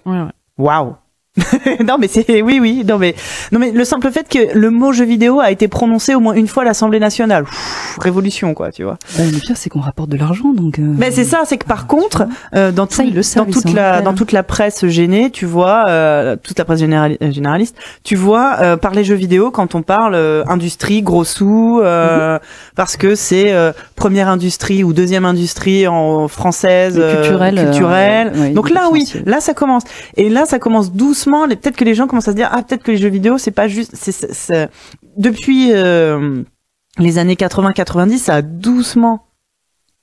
Ouais, 0.05 0.19
ouais. 0.21 0.31
Waouh. 0.57 0.93
non 1.85 1.97
mais 1.99 2.07
c'est 2.07 2.41
oui 2.41 2.59
oui 2.61 2.83
non 2.87 2.97
mais 2.97 3.15
non 3.51 3.59
mais 3.59 3.71
le 3.71 3.83
simple 3.85 4.11
fait 4.11 4.27
que 4.29 4.57
le 4.57 4.69
mot 4.69 4.91
jeu 4.93 5.05
vidéo 5.05 5.39
a 5.39 5.51
été 5.51 5.67
prononcé 5.67 6.15
au 6.15 6.19
moins 6.19 6.33
une 6.33 6.47
fois 6.47 6.63
à 6.63 6.65
l'Assemblée 6.65 6.99
nationale 6.99 7.43
Pff, 7.43 7.97
révolution 7.99 8.53
quoi 8.53 8.71
tu 8.71 8.83
vois 8.83 8.97
bah, 9.17 9.23
le 9.31 9.37
pire 9.39 9.57
c'est 9.57 9.69
qu'on 9.69 9.79
rapporte 9.81 10.09
de 10.09 10.17
l'argent, 10.17 10.53
donc. 10.53 10.79
euh, 10.79 10.83
mais 10.97 11.11
c'est 11.11 11.23
ça 11.25 11.41
c'est 11.45 11.57
que 11.57 11.65
par 11.65 11.87
contre 11.87 12.25
euh, 12.55 12.71
dans 12.71 12.87
Ça, 12.89 13.03
tout- 13.03 13.09
ils 13.09 13.15
le 13.15 13.23
savent, 13.23 13.43
dans 13.45 13.49
ils 13.49 13.53
toute 13.53 13.73
la 13.73 14.01
dans 14.01 14.13
toute 14.13 14.31
la 14.31 14.43
presse 14.43 14.85
gênée 14.87 15.29
tu 15.31 15.45
vois 15.45 15.85
euh, 15.87 16.35
toute 16.41 16.57
la 16.57 16.65
presse 16.65 16.79
générali- 16.81 17.17
euh, 17.21 17.31
généraliste 17.31 17.75
tu 18.03 18.15
vois 18.15 18.57
euh, 18.61 18.77
parler 18.77 19.03
jeux 19.03 19.15
vidéo 19.15 19.51
quand 19.51 19.75
on 19.75 19.81
parle 19.81 20.15
euh, 20.15 20.43
industrie 20.47 21.01
gros 21.01 21.23
sous 21.23 21.79
euh, 21.83 22.35
Mhm. 22.35 22.39
parce 22.75 22.97
que 22.97 23.15
c'est 23.15 23.51
euh, 23.53 23.71
première 23.95 24.29
industrie 24.29 24.83
ou 24.83 24.93
deuxième 24.93 25.25
industrie 25.25 25.87
en 25.87 26.27
française 26.27 26.95
culturelle, 26.95 27.55
culturelle. 27.55 28.31
ouais, 28.35 28.49
donc 28.51 28.69
là 28.69 28.89
oui 28.91 29.11
là 29.25 29.39
ça 29.41 29.53
commence 29.53 29.83
et 30.17 30.29
là 30.29 30.45
ça 30.45 30.59
commence 30.59 30.91
doucement 30.91 31.28
Peut-être 31.47 31.75
que 31.77 31.85
les 31.85 31.95
gens 31.95 32.07
commencent 32.07 32.27
à 32.27 32.31
se 32.31 32.35
dire 32.35 32.49
ah 32.51 32.63
peut-être 32.63 32.83
que 32.83 32.91
les 32.91 32.97
jeux 32.97 33.09
vidéo 33.09 33.37
c'est 33.37 33.51
pas 33.51 33.67
juste 33.67 33.95
c'est- 33.95 34.69
depuis 35.17 35.71
euh, 35.71 36.43
les 36.97 37.17
années 37.17 37.35
80-90 37.35 38.17
ça 38.17 38.35
a 38.35 38.41
doucement 38.41 39.25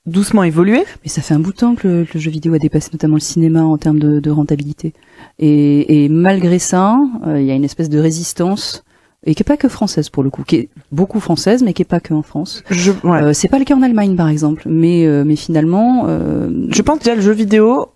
doucement 0.05 0.43
évolué 0.43 0.83
Mais 1.03 1.09
ça 1.09 1.21
fait 1.21 1.33
un 1.33 1.39
bout 1.39 1.51
de 1.51 1.57
temps 1.57 1.75
que 1.75 1.87
le, 1.87 2.05
que 2.05 2.13
le 2.15 2.19
jeu 2.19 2.31
vidéo 2.31 2.53
a 2.53 2.59
dépassé 2.59 2.89
notamment 2.93 3.15
le 3.15 3.21
cinéma 3.21 3.63
en 3.63 3.77
termes 3.77 3.99
de, 3.99 4.19
de 4.19 4.31
rentabilité. 4.31 4.93
Et, 5.37 6.05
et 6.05 6.09
malgré 6.09 6.59
ça, 6.59 6.97
euh, 7.25 7.41
il 7.41 7.45
y 7.45 7.51
a 7.51 7.55
une 7.55 7.65
espèce 7.65 7.89
de 7.89 7.99
résistance 7.99 8.85
et 9.25 9.35
qui 9.35 9.43
est 9.43 9.45
pas 9.45 9.57
que 9.57 9.67
française 9.67 10.09
pour 10.09 10.23
le 10.23 10.29
coup, 10.29 10.43
qui 10.43 10.55
est 10.55 10.69
beaucoup 10.91 11.19
française, 11.19 11.63
mais 11.63 11.73
qui 11.73 11.81
est 11.81 11.85
pas 11.85 11.99
que 11.99 12.13
en 12.13 12.21
France. 12.21 12.63
je 12.69 12.91
ouais. 13.03 13.21
Euh, 13.21 13.33
c'est 13.33 13.49
pas 13.49 13.59
le 13.59 13.65
cas 13.65 13.75
en 13.75 13.81
Allemagne 13.81 14.15
par 14.15 14.29
exemple, 14.29 14.63
mais 14.67 15.05
euh, 15.05 15.23
mais 15.25 15.35
finalement, 15.35 16.05
euh, 16.07 16.49
je 16.69 16.81
pense 16.81 16.99
déjà 16.99 17.15
le 17.15 17.21
jeu 17.21 17.33
vidéo 17.33 17.87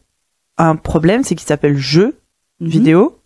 a 0.58 0.67
un 0.67 0.75
problème 0.75 1.23
c'est 1.23 1.36
qu'il 1.36 1.47
s'appelle 1.47 1.77
jeu 1.77 2.17
mhm. 2.60 2.67
vidéo 2.67 3.17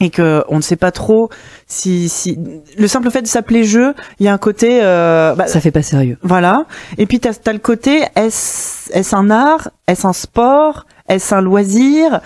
et 0.00 0.10
que 0.10 0.44
on 0.48 0.56
ne 0.56 0.62
sait 0.62 0.76
pas 0.76 0.90
trop 0.90 1.28
si 1.66 2.08
si 2.08 2.38
le 2.78 2.88
simple 2.88 3.10
fait 3.10 3.22
de 3.22 3.26
s'appeler 3.26 3.64
jeu 3.64 3.94
il 4.18 4.26
y 4.26 4.28
a 4.28 4.32
un 4.32 4.38
côté 4.38 4.80
euh, 4.82 5.34
bah, 5.34 5.46
ça 5.46 5.60
fait 5.60 5.70
pas 5.70 5.82
sérieux. 5.82 6.18
voilà. 6.22 6.64
Et 6.98 7.06
puis 7.06 7.20
t'as 7.20 7.32
as 7.46 7.52
le 7.52 7.58
côté 7.58 8.02
est-ce 8.16 8.90
est-ce 8.92 9.14
un 9.14 9.30
art? 9.30 9.70
Est-ce 9.86 10.06
un 10.06 10.12
sport? 10.12 10.86
Est-ce 11.08 11.34
un 11.34 11.40
loisir? 11.40 12.20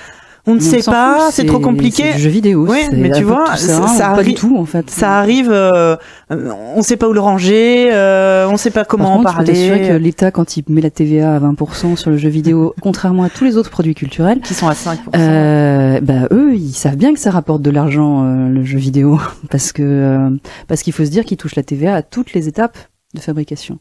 On 0.46 0.54
ne 0.54 0.61
sait 0.61 0.83
pas 0.83 1.30
c'est 1.30 1.46
trop 1.46 1.59
compliqué 1.59 2.11
C'est 2.12 2.18
jeu 2.18 2.28
vidéo. 2.30 2.66
Oui, 2.68 2.80
c'est 2.90 2.96
mais 2.96 3.11
tu 3.12 3.22
vois, 3.22 3.46
ça- 3.57 3.57
ça, 3.57 3.87
ça 3.88 4.09
pas 4.11 4.22
du 4.22 4.30
arri- 4.30 4.35
tout 4.35 4.57
en 4.59 4.64
fait. 4.66 4.90
ça 4.90 5.18
arrive 5.18 5.50
euh, 5.50 5.96
on 6.30 6.83
sait 6.83 6.96
pas 6.96 7.09
où 7.09 7.12
le 7.12 7.20
ranger 7.20 7.90
euh, 7.92 8.46
on 8.48 8.57
sait 8.57 8.70
pas 8.70 8.80
Par 8.80 8.88
comment 8.88 9.16
contre, 9.16 9.30
en 9.30 9.33
je 9.33 9.38
peux 9.38 9.44
t'assurer 9.44 9.80
que 9.80 9.87
parler 9.88 9.98
l'État, 10.00 10.30
quand 10.30 10.57
il 10.57 10.64
met 10.68 10.80
la 10.80 10.90
TVA 10.90 11.37
à 11.37 11.40
20% 11.40 11.96
sur 11.96 12.11
le 12.11 12.16
jeu 12.18 12.28
vidéo, 12.28 12.74
contrairement 12.83 13.22
à 13.24 13.30
tous 13.30 13.44
les 13.44 13.57
autres 13.57 13.70
produits 13.70 13.94
culturels, 13.94 14.40
qui 14.40 14.54
sont 14.54 14.68
à 14.68 14.74
5 14.74 14.98
Euh, 15.16 16.00
bah 16.02 16.28
eux, 16.30 16.54
ils 16.54 16.72
savent 16.74 16.96
bien 16.96 17.14
que 17.14 17.20
ça 17.20 17.30
rapporte 17.30 17.62
de 17.62 17.70
l'argent 17.70 18.24
euh, 18.24 18.48
le 18.48 18.64
jeu 18.64 18.78
vidéo 18.78 19.18
parce 19.50 19.72
que 19.72 19.83
euh, 19.83 20.30
parce 20.68 20.83
qu'il 20.83 20.92
faut 20.92 21.04
se 21.04 21.11
dire 21.11 21.24
qu'ils 21.24 21.37
touchent 21.38 21.57
la 21.57 21.62
TVA 21.62 21.94
à 21.94 22.02
toutes 22.02 22.35
les 22.35 22.48
étapes 22.48 22.76
de 23.14 23.20
fabrication. 23.20 23.78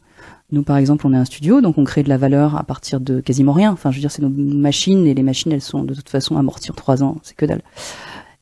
Nous, 0.52 0.62
par 0.62 0.76
exemple, 0.76 1.06
on 1.06 1.12
est 1.14 1.16
un 1.16 1.24
studio, 1.24 1.60
donc 1.60 1.78
on 1.78 1.84
crée 1.84 2.02
de 2.02 2.08
la 2.08 2.18
valeur 2.18 2.56
à 2.56 2.62
partir 2.64 3.00
de 3.00 3.20
quasiment 3.20 3.52
rien. 3.52 3.72
Enfin, 3.72 3.90
je 3.90 3.96
veux 3.96 4.00
dire, 4.00 4.10
c'est 4.10 4.22
nos 4.22 4.28
machines 4.28 5.06
et 5.06 5.14
les 5.14 5.22
machines, 5.22 5.50
elles 5.52 5.60
sont 5.62 5.84
de 5.84 5.94
toute 5.94 6.08
façon 6.08 6.36
amorties 6.36 6.70
en 6.70 6.74
trois 6.74 7.02
ans, 7.02 7.16
c'est 7.22 7.34
que 7.36 7.46
dalle. 7.46 7.62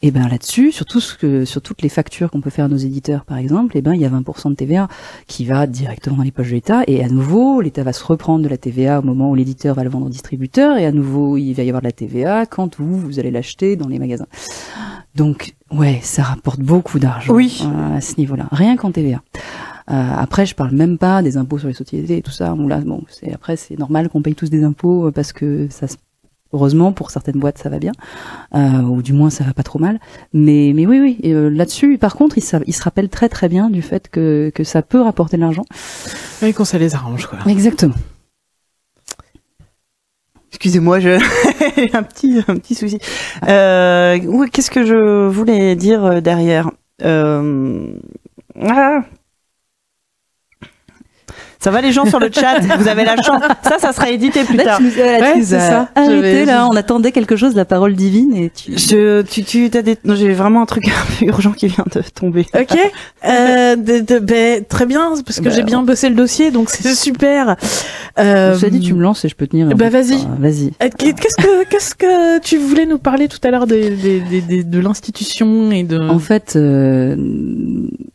Et 0.05 0.11
ben 0.11 0.27
là-dessus, 0.27 0.73
sur 0.73 0.85
tout 0.85 0.99
ce 0.99 1.15
que, 1.17 1.45
sur 1.45 1.63
toutes 1.63 1.81
les 1.81 1.89
factures 1.89 2.29
qu'on 2.33 2.41
peut 2.41 2.51
faire 2.51 2.65
à 2.65 2.69
nos 2.69 2.77
éditeurs, 2.77 3.25
par 3.25 3.37
exemple, 3.39 3.77
et 3.77 3.83
ben 3.83 3.95
il 3.95 4.01
y 4.01 4.05
a 4.05 4.09
20% 4.11 4.51
de 4.51 4.55
TVA 4.57 4.89
qui 5.29 5.45
va 5.45 5.69
directement 5.69 6.17
dans 6.17 6.23
les 6.25 6.33
poches 6.33 6.49
de 6.49 6.55
l'État. 6.55 6.83
Et 6.89 7.05
à 7.05 7.09
nouveau, 7.09 7.61
l'État 7.61 7.85
va 7.85 7.93
se 7.93 8.05
reprendre 8.05 8.43
de 8.43 8.49
la 8.49 8.57
TVA 8.59 8.99
au 8.99 9.03
moment 9.03 9.31
où 9.31 9.37
l'éditeur 9.37 9.77
va 9.77 9.85
le 9.85 9.91
vendre 9.91 10.07
au 10.07 10.11
distributeur. 10.11 10.77
Et 10.77 10.87
à 10.87 10.91
nouveau, 10.91 11.37
il 11.37 11.53
va 11.55 11.63
y 11.63 11.69
avoir 11.69 11.83
de 11.83 11.87
la 11.87 11.93
TVA 11.93 12.47
quand 12.47 12.81
vous 12.81 12.99
vous 12.99 13.21
allez 13.21 13.31
l'acheter 13.31 13.77
dans 13.77 13.87
les 13.87 14.01
magasins. 14.01 14.27
Donc 15.15 15.55
ouais, 15.71 16.01
ça 16.03 16.25
rapporte 16.25 16.59
beaucoup 16.59 16.99
d'argent 16.99 17.33
Oui. 17.33 17.63
à 17.95 18.01
ce 18.01 18.17
niveau-là, 18.19 18.49
rien 18.51 18.77
qu'en 18.77 18.91
TVA. 18.91 19.23
Euh, 19.91 20.11
après, 20.17 20.47
je 20.47 20.55
parle 20.55 20.73
même 20.75 20.97
pas 20.99 21.23
des 21.23 21.37
impôts 21.37 21.59
sur 21.59 21.69
les 21.69 21.75
sociétés 21.75 22.19
et 22.19 22.23
tout 22.23 22.31
ça. 22.31 22.55
Bon 22.55 22.69
là, 22.69 22.79
bon, 22.81 23.03
c'est 23.09 23.33
après 23.33 23.57
c'est 23.57 23.79
normal 23.79 24.09
qu'on 24.09 24.23
paye 24.23 24.35
tous 24.35 24.51
des 24.51 24.63
impôts 24.65 25.07
euh, 25.09 25.11
parce 25.11 25.33
que 25.33 25.67
ça, 25.71 25.89
se- 25.89 25.97
heureusement 26.53 26.93
pour 26.93 27.11
certaines 27.11 27.39
boîtes 27.41 27.59
ça 27.59 27.69
va 27.69 27.79
bien, 27.79 27.93
euh, 28.55 28.83
ou 28.83 29.03
du 29.03 29.13
moins 29.13 29.31
ça 29.31 29.43
va 29.45 29.53
pas 29.55 29.63
trop 29.65 29.79
mal. 29.81 29.99
Mais 30.33 30.73
mais 30.75 30.87
oui 30.87 31.01
oui, 31.01 31.19
et, 31.23 31.33
euh, 31.35 31.49
là-dessus, 31.49 31.99
par 31.99 32.15
contre, 32.15 32.39
il, 32.39 32.43
sa- 32.43 32.61
il 32.67 32.75
se 32.75 32.83
rappelle 32.83 33.09
très 33.09 33.29
très 33.29 33.49
bien 33.49 33.71
du 33.71 33.83
fait 33.83 34.09
que 34.09 34.53
que 34.55 34.63
ça 34.65 34.83
peut 34.83 35.01
rapporter 35.01 35.37
de 35.37 35.43
l'argent. 35.43 35.65
Oui, 36.43 36.53
quand 36.53 36.65
ça 36.65 36.79
les 36.79 36.95
arrange, 36.95 37.27
quoi. 37.27 37.39
Exactement. 37.47 37.95
Excusez-moi, 40.51 41.01
je 41.01 41.19
j'ai 41.77 41.95
un 41.95 42.03
petit 42.03 42.39
un 42.47 42.57
petit 42.57 42.75
souci. 42.75 42.99
Euh, 43.49 44.47
qu'est-ce 44.53 44.71
que 44.71 44.85
je 44.85 45.27
voulais 45.29 45.75
dire 45.77 46.05
euh, 46.05 46.21
derrière? 46.21 46.71
Euh... 47.03 47.95
ah. 48.61 49.01
Ça 51.63 51.71
va 51.71 51.81
les 51.81 51.93
gens 51.93 52.05
sur 52.07 52.19
le 52.19 52.29
chat 52.33 52.59
Vous 52.79 52.89
avez 52.89 53.05
la 53.05 53.17
chance. 53.23 53.41
Ça, 53.63 53.79
ça 53.79 53.93
sera 53.93 54.11
édité 54.11 54.43
plus 54.45 54.57
Là, 54.57 54.65
tard. 54.65 54.79
tu 54.79 54.85
nous, 54.85 54.91
tu 54.91 55.01
as 55.01 55.43
ça. 55.45 55.89
arrêté, 55.95 56.15
J'avais- 56.17 56.45
là, 56.45 56.67
on 56.69 56.75
attendait 56.75 57.13
quelque 57.13 57.37
chose, 57.37 57.55
la 57.55 57.65
parole 57.65 57.95
divine, 57.95 58.35
et 58.35 58.51
tu... 58.51 58.77
Je, 58.77 59.23
tu, 59.23 59.45
tu, 59.45 59.71
t'as 59.71 59.83
des, 59.83 59.97
non, 60.05 60.15
j'ai 60.17 60.33
vraiment 60.33 60.63
un 60.63 60.67
truc 60.67 60.89
un 60.89 60.91
peu 61.19 61.25
urgent 61.27 61.53
qui 61.53 61.69
vient 61.69 61.85
de 61.95 62.01
tomber. 62.15 62.47
Ok, 62.59 62.77
euh, 63.25 63.77
de, 63.77 64.01
de- 64.01 64.19
ben, 64.19 64.65
très 64.65 64.87
bien, 64.87 65.13
parce 65.25 65.39
que 65.39 65.45
Bah, 65.45 65.51
j'ai 65.55 65.63
bien 65.63 65.83
bossé 65.83 66.09
le 66.09 66.17
dossier, 66.17 66.51
donc 66.51 66.69
c'est 66.69 66.95
super. 66.97 67.57
Euh, 68.19 68.57
Je 68.59 68.67
dit, 68.67 68.81
tu 68.81 68.95
me 68.95 69.03
lances 69.03 69.25
et 69.25 69.29
je 69.29 69.37
peux 69.37 69.47
tenir. 69.47 69.69
Bah, 69.77 69.89
vas-y. 69.89 70.15
Enfin, 70.17 70.37
vas-y. 70.41 70.73
euh, 70.83 70.89
Qu'est-ce 70.99 71.37
que 71.37 71.65
qu'est-ce 71.67 71.95
que 71.95 72.41
tu 72.41 72.59
voulais 72.59 72.87
nous 72.87 72.99
parler 72.99 73.29
tout 73.29 73.39
à 73.45 73.51
l'heure 73.51 73.67
des, 73.69 73.91
des- 73.91 74.21
des- 74.41 74.65
de 74.65 74.81
l'institution 74.81 75.71
et 75.71 75.85
de 75.85 75.99
En 75.99 76.19
fait, 76.19 76.55
euh, 76.57 77.15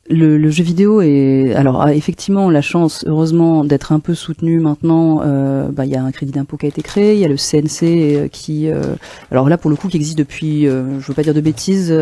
le, 0.10 0.50
jeu 0.50 0.64
vidéo 0.64 1.02
est 1.02 1.54
alors 1.56 1.82
a 1.82 1.94
effectivement 1.94 2.50
la 2.50 2.62
chance, 2.62 3.04
heureusement, 3.08 3.64
d'être 3.64 3.92
un 3.92 4.00
peu 4.00 4.14
soutenu 4.14 4.60
maintenant. 4.60 5.22
euh, 5.24 5.70
bah, 5.70 5.86
Il 5.86 5.92
y 5.92 5.96
a 5.96 6.04
un 6.04 6.12
crédit 6.12 6.32
d'impôt 6.32 6.58
qui 6.58 6.66
a 6.66 6.70
été 6.70 6.82
créé, 6.82 7.14
il 7.14 7.20
y 7.20 7.26
a 7.26 7.28
le 7.28 7.36
CNC 7.36 7.84
euh, 7.84 8.28
qui, 8.28 8.70
euh, 8.70 8.96
alors 9.32 9.50
là 9.50 9.58
pour 9.58 9.70
le 9.70 9.76
coup, 9.76 9.88
qui 9.88 9.98
existe 9.98 10.18
depuis, 10.18 10.68
euh, 10.68 11.00
je 11.00 11.08
veux 11.08 11.14
pas 11.14 11.24
dire 11.24 11.34
de 11.34 11.42
bêtises, 11.42 11.94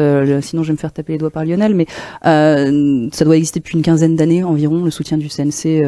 sinon 0.42 0.64
je 0.64 0.68
vais 0.68 0.74
me 0.74 0.78
faire 0.78 0.92
taper 0.92 1.14
les 1.14 1.20
doigts 1.20 1.32
par 1.32 1.46
Lionel, 1.46 1.74
mais 1.74 1.88
ça 2.24 3.26
doit 3.26 3.38
exister 3.38 3.60
depuis 3.60 3.78
une 3.78 3.84
quinzaine 3.84 4.16
d'années 4.16 4.44
environ, 4.44 4.84
le 4.84 4.92
soutien 4.92 5.18
du 5.18 5.30
CNC 5.30 5.84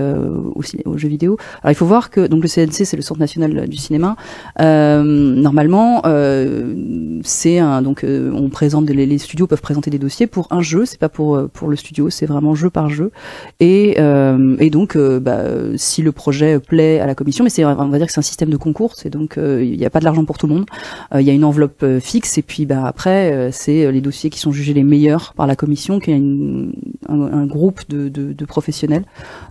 au, 0.55 0.61
aux 0.85 0.97
jeux 0.97 1.09
vidéo. 1.09 1.37
Alors 1.61 1.71
il 1.71 1.75
faut 1.75 1.85
voir 1.85 2.09
que 2.09 2.27
donc 2.27 2.41
le 2.41 2.49
CNC 2.49 2.85
c'est 2.85 2.97
le 2.97 3.01
Centre 3.01 3.19
national 3.19 3.67
du 3.67 3.77
cinéma. 3.77 4.15
Normalement, 4.59 6.01
c'est 7.23 7.59
un 7.59 7.81
donc 7.81 8.03
on 8.03 8.49
présente 8.49 8.89
les, 8.89 9.05
les 9.05 9.17
studios 9.17 9.47
peuvent 9.47 9.61
présenter 9.61 9.89
des 9.89 9.99
dossiers 9.99 10.27
pour 10.27 10.47
un 10.51 10.61
jeu, 10.61 10.85
c'est 10.85 10.99
pas 10.99 11.09
pour 11.09 11.47
pour 11.49 11.67
le 11.67 11.75
studio, 11.75 12.06
c'est 12.09 12.25
vraiment 12.25 12.55
jeu 12.55 12.69
par 12.69 12.89
jeu. 12.89 13.11
Et 13.59 13.95
euh, 13.99 14.69
donc 14.69 14.95
euh, 14.95 15.19
bah, 15.19 15.43
si 15.75 16.01
le 16.01 16.11
projet 16.11 16.59
plaît 16.59 16.99
à 16.99 17.05
la 17.05 17.15
commission, 17.15 17.43
mais 17.43 17.49
c'est 17.49 17.65
on 17.65 17.87
va 17.87 17.97
dire 17.97 18.07
que 18.07 18.13
c'est 18.13 18.19
un 18.19 18.23
système 18.23 18.49
de 18.49 18.57
concours, 18.57 18.93
c'est 18.95 19.09
donc 19.09 19.37
euh, 19.37 19.63
il 19.63 19.77
n'y 19.77 19.85
a 19.85 19.89
pas 19.89 19.99
de 19.99 20.05
l'argent 20.05 20.25
pour 20.25 20.37
tout 20.37 20.47
le 20.47 20.53
monde. 20.53 20.65
Il 21.15 21.21
y 21.21 21.29
a 21.29 21.33
une 21.33 21.43
enveloppe 21.43 21.85
fixe 21.99 22.37
et 22.37 22.41
puis 22.41 22.65
bah 22.65 22.85
après 22.85 23.49
c'est 23.51 23.91
les 23.91 24.01
dossiers 24.01 24.29
qui 24.29 24.39
sont 24.39 24.51
jugés 24.51 24.73
les 24.73 24.83
meilleurs 24.83 25.33
par 25.35 25.47
la 25.47 25.55
commission, 25.55 25.99
qui 25.99 26.11
est 26.11 26.17
une, 26.17 26.73
un, 27.07 27.45
groupe 27.45 27.81
de, 27.89 28.45
professionnels. 28.45 29.05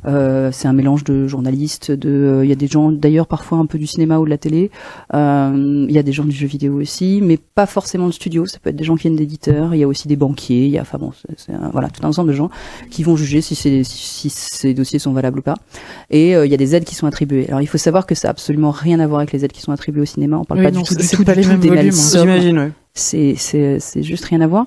C'est 0.05 0.69
un 0.69 0.73
mélange 0.73 1.05
de 1.05 1.27
journalistes, 1.27 1.93
il 2.05 2.47
y 2.47 2.53
a 2.53 2.57
des 2.57 2.67
gens 2.67 2.93
d'ailleurs 2.93 3.27
parfois 3.27 3.59
un 3.59 3.67
peu 3.67 3.79
du 3.79 3.87
cinéma 3.87 4.19
ou 4.19 4.25
de 4.25 4.31
la 4.31 4.39
télé. 4.39 4.71
Il 5.13 5.91
y 5.91 5.99
a 5.99 6.03
des 6.03 6.13
gens 6.13 6.25
du 6.25 6.33
jeu 6.33 6.47
vidéo 6.47 6.81
aussi, 6.81 7.21
mais 7.23 7.37
pas 7.37 7.67
forcément 7.67 8.07
de 8.07 8.13
studio. 8.13 8.47
Ça 8.47 8.59
peut 8.63 8.71
être 8.71 8.77
des 8.77 8.85
gens 8.85 8.97
qui 8.97 9.03
viennent 9.03 9.17
d'éditeurs. 9.17 9.75
Il 9.75 9.79
y 9.79 9.85
a 9.85 9.89
aussi 9.89 10.09
des 10.09 10.17
banquiers. 10.17 10.67
Il 10.67 10.73
y 10.73 10.79
a, 10.79 10.85
voilà, 11.73 11.89
tout 11.89 12.05
un 12.05 12.09
ensemble 12.09 12.31
de 12.31 12.35
gens 12.35 12.46
qui 12.91 13.03
vont 13.03 13.17
juger 13.17 13.41
si, 13.41 13.55
ces 13.55 14.75
dossiers 14.75 14.99
sont 14.99 15.13
valables 15.13 15.39
ou 15.39 15.43
pas. 15.43 15.57
Et 16.11 16.37
euh, 16.37 16.47
il 16.47 16.51
y 16.51 16.55
a 16.55 16.59
des 16.59 16.75
aides 16.75 16.85
qui 16.85 16.95
sont 16.95 17.07
attribuées. 17.07 17.47
Alors 17.49 17.61
il 17.61 17.67
faut 17.67 17.79
savoir 17.79 18.07
que 18.07 18.15
ça 18.15 18.29
a 18.29 18.31
absolument 18.31 18.71
rien 18.71 19.01
à 19.01 19.07
voir 19.07 19.21
avec 19.21 19.33
les 19.33 19.45
aides 19.45 19.53
qui 19.53 19.63
sont 19.63 19.73
attribuées 19.73 20.03
au 20.03 20.07
cinéma. 20.07 20.39
On 20.39 20.45
parle 20.45 20.61
Oui, 20.61 20.67
pas 20.67 20.73
non, 20.73 20.83
du 20.83 20.89
tout, 20.89 20.95
du 20.95 21.09
tout, 21.09 21.25
pas 21.25 21.33
du 21.33 21.41
les 21.41 21.45
tout 21.45 21.51
mêmes 21.51 21.61
des 21.61 21.71
mêmes 21.71 21.91
volumes, 21.91 22.59
hein. 22.59 22.71
c'est 22.95 24.03
juste 24.03 24.25
rien 24.27 24.41
à 24.41 24.47
voir. 24.47 24.65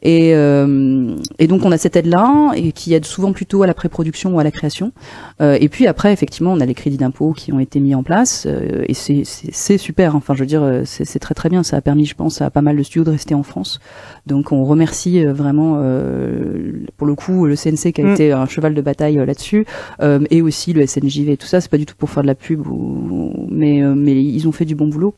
Et 0.00 0.32
euh, 0.34 1.16
et 1.40 1.48
donc 1.48 1.64
on 1.64 1.72
a 1.72 1.78
cette 1.78 1.96
aide 1.96 2.06
là 2.06 2.52
et 2.54 2.70
qui 2.70 2.94
aide 2.94 3.04
souvent 3.04 3.32
plutôt 3.32 3.64
à 3.64 3.66
la 3.66 3.74
pré-production 3.74 4.32
ou 4.34 4.38
à 4.38 4.44
la 4.44 4.52
création. 4.52 4.92
Euh, 5.40 5.58
et 5.60 5.68
puis 5.68 5.88
après 5.88 6.12
effectivement 6.12 6.52
on 6.52 6.60
a 6.60 6.66
les 6.66 6.74
crédits 6.74 6.98
d'impôt 6.98 7.32
qui 7.32 7.52
ont 7.52 7.58
été 7.58 7.80
mis 7.80 7.96
en 7.96 8.04
place 8.04 8.46
euh, 8.46 8.84
et 8.86 8.94
c'est 8.94 9.78
super. 9.78 10.14
Enfin 10.14 10.34
je 10.34 10.40
veux 10.40 10.46
dire 10.46 10.62
euh, 10.62 10.82
c'est 10.84 11.18
très 11.18 11.34
très 11.34 11.48
bien. 11.48 11.64
Ça 11.64 11.76
a 11.76 11.80
permis 11.80 12.06
je 12.06 12.14
pense 12.14 12.40
à 12.40 12.50
pas 12.50 12.62
mal 12.62 12.76
de 12.76 12.82
studios 12.84 13.02
de 13.04 13.10
rester 13.10 13.34
en 13.34 13.42
France. 13.42 13.80
Donc 14.26 14.52
on 14.52 14.64
remercie 14.64 15.26
euh, 15.26 15.32
vraiment 15.32 15.78
euh, 15.78 16.72
pour 16.96 17.06
le 17.08 17.16
coup 17.16 17.46
le 17.46 17.56
CNC 17.56 17.92
qui 17.92 18.00
a 18.02 18.04
Mm. 18.04 18.12
été 18.12 18.32
un 18.32 18.46
cheval 18.46 18.74
de 18.74 18.80
bataille 18.80 19.16
là-dessus 19.16 19.66
euh, 20.00 20.20
et 20.30 20.42
aussi 20.42 20.72
le 20.72 20.86
SNJV 20.86 21.30
et 21.30 21.36
tout 21.36 21.48
ça. 21.48 21.60
C'est 21.60 21.70
pas 21.70 21.76
du 21.76 21.86
tout 21.86 21.96
pour 21.98 22.08
faire 22.10 22.22
de 22.22 22.28
la 22.28 22.36
pub 22.36 22.66
ou 22.68 23.48
mais 23.50 23.82
mais 23.82 24.22
ils 24.22 24.46
ont 24.46 24.52
fait 24.52 24.64
du 24.64 24.76
bon 24.76 24.86
boulot. 24.86 25.14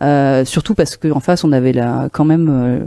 Euh, 0.00 0.44
surtout 0.46 0.74
parce 0.74 0.96
que 0.96 1.08
en 1.12 1.20
face 1.20 1.44
on 1.44 1.52
avait 1.52 1.72
la 1.72 2.08
quand 2.12 2.24
même 2.24 2.48
euh, 2.50 2.78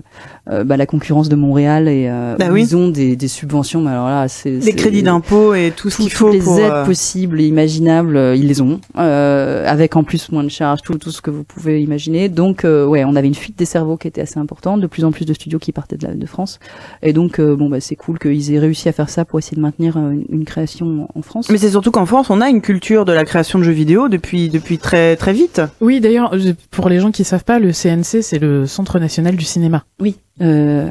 euh, 0.51 0.63
bah, 0.63 0.75
la 0.75 0.85
concurrence 0.87 1.29
de 1.29 1.35
Montréal 1.35 1.87
et 1.87 2.07
euh, 2.09 2.35
Bah 2.37 2.47
oui. 2.51 2.63
ils 2.63 2.75
ont 2.75 2.89
des, 2.89 3.15
des 3.15 3.27
subventions 3.27 3.81
mais 3.81 3.91
alors 3.91 4.07
là 4.07 4.27
c'est 4.27 4.49
Les 4.51 4.73
crédits 4.73 5.03
d'impôt 5.03 5.53
et 5.53 5.71
tout 5.75 5.89
ce 5.91 5.97
qu'il 5.97 6.11
faut 6.11 6.25
toutes 6.25 6.33
les 6.33 6.39
pour. 6.41 6.59
aides 6.59 6.85
possibles 6.85 7.39
et 7.39 7.45
imaginables 7.45 8.17
ils 8.35 8.47
les 8.47 8.59
ont 8.61 8.81
euh, 8.97 9.65
avec 9.67 9.95
en 9.95 10.03
plus 10.03 10.31
moins 10.31 10.43
de 10.43 10.49
charges 10.49 10.81
tout 10.81 10.97
tout 10.97 11.11
ce 11.11 11.21
que 11.21 11.29
vous 11.29 11.43
pouvez 11.43 11.81
imaginer 11.81 12.27
donc 12.27 12.65
euh, 12.65 12.85
ouais 12.85 13.03
on 13.05 13.15
avait 13.15 13.27
une 13.27 13.35
fuite 13.35 13.57
des 13.57 13.65
cerveaux 13.65 13.97
qui 13.97 14.07
était 14.07 14.21
assez 14.21 14.39
importante 14.39 14.81
de 14.81 14.87
plus 14.87 15.05
en 15.05 15.11
plus 15.11 15.25
de 15.25 15.33
studios 15.33 15.59
qui 15.59 15.71
partaient 15.71 15.97
de, 15.97 16.07
la, 16.07 16.13
de 16.15 16.25
France 16.25 16.59
et 17.03 17.13
donc 17.13 17.39
euh, 17.39 17.55
bon 17.55 17.69
bah 17.69 17.79
c'est 17.79 17.95
cool 17.95 18.17
qu'ils 18.19 18.51
aient 18.53 18.59
réussi 18.59 18.89
à 18.89 18.91
faire 18.93 19.09
ça 19.09 19.25
pour 19.25 19.37
essayer 19.39 19.55
de 19.57 19.61
maintenir 19.61 19.97
une, 19.97 20.25
une 20.29 20.43
création 20.45 21.07
en 21.13 21.21
France 21.21 21.49
Mais 21.49 21.59
c'est 21.59 21.69
surtout 21.69 21.91
qu'en 21.91 22.05
France, 22.07 22.29
on 22.29 22.41
a 22.41 22.49
une 22.49 22.61
culture 22.61 23.05
de 23.05 23.11
la 23.13 23.23
création 23.25 23.59
de 23.59 23.63
jeux 23.63 23.71
vidéo 23.71 24.09
depuis 24.09 24.49
depuis 24.49 24.77
très 24.79 25.15
très 25.15 25.33
vite. 25.33 25.61
Oui, 25.81 25.99
d'ailleurs, 25.99 26.33
pour 26.71 26.89
les 26.89 26.99
gens 26.99 27.04
qui 27.11 27.23
savent 27.23 27.43
pas, 27.43 27.59
le 27.59 27.71
CNC, 27.71 28.21
c'est 28.23 28.39
le 28.39 28.65
Centre 28.67 28.99
national 28.99 29.35
du 29.35 29.45
cinéma. 29.45 29.85
oui 29.99 30.17
euh, 30.41 30.89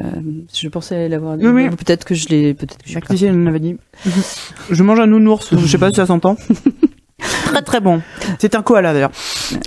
je 0.53 0.67
pensais 0.69 1.07
l'avoir 1.07 1.37
dit 1.37 1.45
Oui, 1.45 1.67
oui. 1.67 1.69
peut-être 1.69 2.03
que 2.03 2.15
je 2.15 2.27
l'ai 2.29 2.53
peut-être 2.55 2.77
que 2.83 2.89
je. 2.89 2.97
Si, 3.11 3.17
si, 3.17 3.25
elle 3.25 3.33
m'avait 3.35 3.59
dit. 3.59 3.77
Je 4.71 4.81
mange 4.83 4.99
un 4.99 5.05
nounours. 5.05 5.55
Je 5.55 5.67
sais 5.67 5.77
pas 5.77 5.89
si 5.91 5.97
ça 5.97 6.07
s'entend. 6.07 6.35
très 7.45 7.61
très 7.61 7.79
bon. 7.79 8.01
C'est 8.39 8.55
un 8.55 8.63
koala 8.63 8.93
d'ailleurs. 8.93 9.11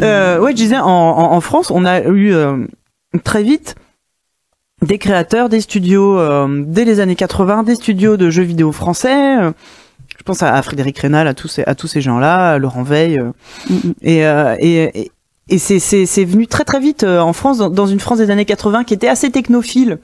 Euh, 0.03 0.41
ouais, 0.41 0.51
je 0.51 0.57
disais 0.57 0.79
en, 0.79 0.85
en, 0.87 1.33
en 1.33 1.41
France, 1.41 1.71
on 1.71 1.85
a 1.85 2.01
eu 2.03 2.33
euh, 2.35 2.67
très 3.23 3.45
vite 3.45 3.77
des 4.83 4.99
créateurs, 4.99 5.49
des 5.49 5.61
studios 5.61 6.19
euh, 6.19 6.65
dès 6.67 6.85
les 6.85 6.99
années 7.01 7.17
80, 7.17 7.63
des 7.63 7.75
studios 7.77 8.17
de 8.17 8.31
jeux 8.31 8.43
vidéo 8.45 8.73
français. 8.73 9.39
euh, 9.43 9.53
je 10.19 10.23
pense 10.25 10.43
à, 10.43 10.55
à 10.55 10.63
Frédéric 10.63 10.99
Rénal, 10.99 11.29
à 11.29 11.35
tous 11.35 11.47
ces, 11.49 11.63
à 11.65 11.75
tous 11.77 11.87
ces 11.87 12.01
gens-là, 12.01 12.53
à 12.55 12.59
Laurent 12.59 12.83
Veil. 12.83 13.19
euh, 13.19 13.31
Mm, 13.71 13.75
mm. 13.75 13.93
et, 14.03 14.27
euh, 14.27 14.57
et, 14.59 15.01
et, 15.03 15.11
et 15.49 15.59
c'est, 15.59 15.79
c'est, 15.79 16.07
c'est 16.07 16.25
venu 16.25 16.47
très 16.47 16.65
très 16.65 16.81
vite 16.81 17.05
euh, 17.05 17.21
en 17.21 17.33
France, 17.33 17.59
dans, 17.59 17.71
dans 17.71 17.87
une 17.87 18.01
France 18.01 18.19
des 18.19 18.31
années 18.31 18.45
80 18.45 18.85
qui 18.85 18.95
était 18.95 19.09
assez 19.09 19.31
technophile. 19.31 19.99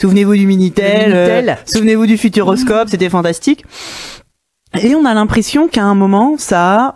Souvenez-vous 0.00 0.34
du 0.34 0.46
Minitel, 0.46 1.10
Le 1.10 1.16
Minitel. 1.16 1.48
euh, 1.50 1.54
souvenez-vous 1.66 2.06
du 2.06 2.18
Futuroscope, 2.18 2.88
c'était 2.88 3.08
fantastique. 3.10 3.64
Et 4.80 4.94
on 4.96 5.04
a 5.04 5.14
l'impression 5.14 5.68
qu'à 5.68 5.84
un 5.84 5.94
moment, 5.94 6.34
ça 6.36 6.74
a... 6.76 6.94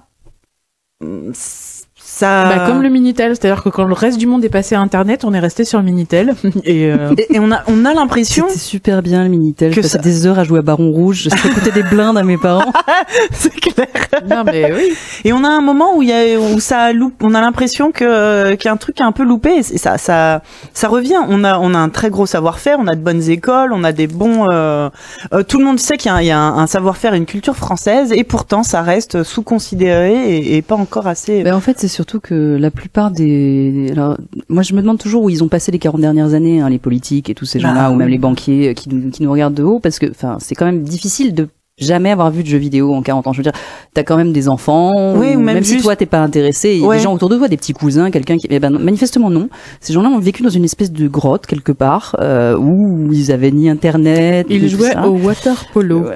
Ça... 2.19 2.49
Bah, 2.49 2.67
comme 2.67 2.83
le 2.83 2.89
Minitel, 2.89 3.37
c'est-à-dire 3.37 3.63
que 3.63 3.69
quand 3.69 3.85
le 3.85 3.93
reste 3.95 4.19
du 4.19 4.27
monde 4.27 4.45
est 4.45 4.49
passé 4.49 4.75
à 4.75 4.81
Internet, 4.81 5.25
on 5.25 5.33
est 5.35 5.39
resté 5.39 5.65
sur 5.65 5.79
le 5.79 5.85
Minitel. 5.85 6.35
et 6.65 6.87
euh, 6.91 7.15
Et, 7.17 7.37
et 7.37 7.39
on 7.41 7.53
a, 7.53 7.63
on 7.69 7.85
a 7.85 7.95
l'impression... 7.95 8.47
C'était 8.49 8.59
super 8.61 9.03
bien 9.03 9.23
le 9.23 9.29
Minitel. 9.29 9.75
Que 9.75 9.83
ça- 9.83 9.99
des 9.99 10.27
heures 10.27 10.39
à 10.39 10.45
jouer 10.45 10.59
à 10.59 10.63
Baron 10.63 10.91
Rouge. 10.91 11.29
Je 11.31 11.49
écouter 11.49 11.71
des 11.71 11.83
blindes 11.85 12.19
à 12.19 12.25
mes 12.25 12.37
parents. 12.37 12.73
c'est 13.33 13.51
clair. 13.55 13.87
non, 14.29 14.43
mais 14.45 14.73
oui. 14.73 14.93
Et 15.25 15.33
on 15.33 15.45
a 15.45 15.49
un 15.49 15.61
moment 15.61 15.97
où 15.97 16.03
il 16.03 16.09
y 16.09 16.13
a 16.13 16.39
où 16.41 16.59
ça 16.61 16.93
loupe, 16.93 17.23
on 17.23 17.35
a 17.35 17.41
l'impression 17.41 17.93
que 17.93 18.55
qu'il 18.55 18.67
y 18.67 18.69
a 18.69 18.73
un 18.73 18.77
truc 18.77 18.97
qui 18.97 19.03
a 19.03 19.07
un 19.07 19.13
peu 19.13 19.23
loupé 19.23 19.59
et 19.59 19.63
ça 19.63 19.99
ça 19.99 20.43
ça 20.73 20.89
revient. 20.89 21.19
On 21.29 21.45
a 21.45 21.59
on 21.59 21.75
a 21.75 21.79
un 21.79 21.89
très 21.89 22.11
gros 22.11 22.27
savoir-faire, 22.27 22.79
on 22.81 22.87
a 22.87 22.95
de 22.97 23.01
bonnes 23.01 23.29
écoles, 23.31 23.73
on 23.73 23.85
a 23.85 23.93
des 23.93 24.07
bons 24.09 24.49
euh, 24.51 24.89
euh, 25.33 25.43
tout 25.43 25.59
le 25.59 25.65
monde 25.65 25.79
sait 25.79 25.97
qu'il 25.97 26.11
y 26.11 26.13
a, 26.13 26.17
un- 26.17 26.21
il 26.23 26.27
y 26.27 26.31
a 26.31 26.39
un, 26.39 26.59
un 26.59 26.67
savoir-faire 26.67 27.15
et 27.15 27.19
une 27.19 27.27
culture 27.27 27.55
française 27.57 28.13
et 28.13 28.25
pourtant 28.25 28.63
ça 28.63 28.83
reste 28.83 29.23
sous-considéré 29.23 30.15
et, 30.37 30.57
et 30.57 30.63
pas 30.63 30.77
encore 30.77 31.07
assez 31.07 31.43
Ben, 31.43 31.55
en 31.55 31.61
fait, 31.61 31.79
c'est 31.79 31.89
surtout 31.89 32.08
que 32.17 32.57
la 32.59 32.71
plupart 32.71 33.11
des, 33.11 33.89
alors, 33.93 34.17
moi, 34.49 34.63
je 34.63 34.73
me 34.73 34.81
demande 34.81 34.99
toujours 34.99 35.25
où 35.25 35.31
ils 35.31 35.45
ont 35.45 35.49
passé 35.49 35.71
les 35.71 35.79
40 35.79 36.01
dernières 36.01 36.33
années, 36.33 36.61
hein, 36.61 36.71
les 36.71 36.79
politiques 36.79 37.29
et 37.29 37.35
tous 37.35 37.45
ces 37.45 37.59
Bah, 37.61 37.69
gens-là, 37.69 37.91
ou 37.91 37.95
même 37.95 38.07
oui. 38.07 38.13
les 38.13 38.19
banquiers 38.19 38.69
euh, 38.71 38.73
qui 38.73 38.89
nous, 38.89 39.11
qui 39.11 39.23
nous 39.23 39.31
regardent 39.31 39.55
de 39.55 39.63
haut, 39.63 39.79
parce 39.81 39.99
que, 39.99 40.07
enfin, 40.11 40.39
c'est 40.41 40.55
quand 40.55 40.65
même 40.67 40.83
difficile 40.83 41.35
de 41.35 41.49
jamais 41.81 42.11
avoir 42.11 42.33
vu 42.33 42.43
de 42.43 42.49
jeux 42.49 42.59
vidéo 42.59 42.93
en 42.93 43.03
40 43.03 43.29
ans. 43.29 43.33
Je 43.33 43.39
veux 43.39 43.45
dire, 43.45 43.53
t'as 43.95 44.03
quand 44.03 44.17
même 44.17 44.33
des 44.33 44.49
enfants, 44.49 45.15
Oui, 45.17 45.37
ou 45.37 45.41
même 45.41 45.63
si 45.63 45.75
juste- 45.75 45.85
toi 45.85 45.95
t'es 45.95 46.07
pas 46.07 46.19
intéressé, 46.19 46.73
il 46.75 46.81
y 46.81 46.85
a 46.85 46.93
des 46.93 46.99
gens 46.99 47.15
autour 47.15 47.29
de 47.29 47.37
toi, 47.37 47.47
des 47.47 47.57
petits 47.57 47.73
cousins, 47.73 48.11
quelqu'un 48.11 48.37
qui, 48.37 48.49
eh 48.51 48.59
ben, 48.59 48.71
manifestement 48.71 49.31
non. 49.31 49.49
Ces 49.81 49.93
gens-là 49.93 50.09
ont 50.09 50.19
vécu 50.19 50.43
dans 50.43 50.49
une 50.49 50.65
espèce 50.65 50.91
de 50.91 51.07
grotte 51.07 51.47
quelque 51.47 51.71
part, 51.71 52.17
euh, 52.19 52.57
où 52.59 53.13
ils 53.13 53.31
avaient 53.31 53.53
ni 53.53 53.71
internet, 53.71 54.49
Il 54.51 54.61
ni 54.65 54.69
tout 54.69 54.77
jouait 54.77 54.91
ça. 54.91 55.07
au 55.07 55.13
water 55.19 55.67
polo. 55.73 56.07
Euh, 56.07 56.15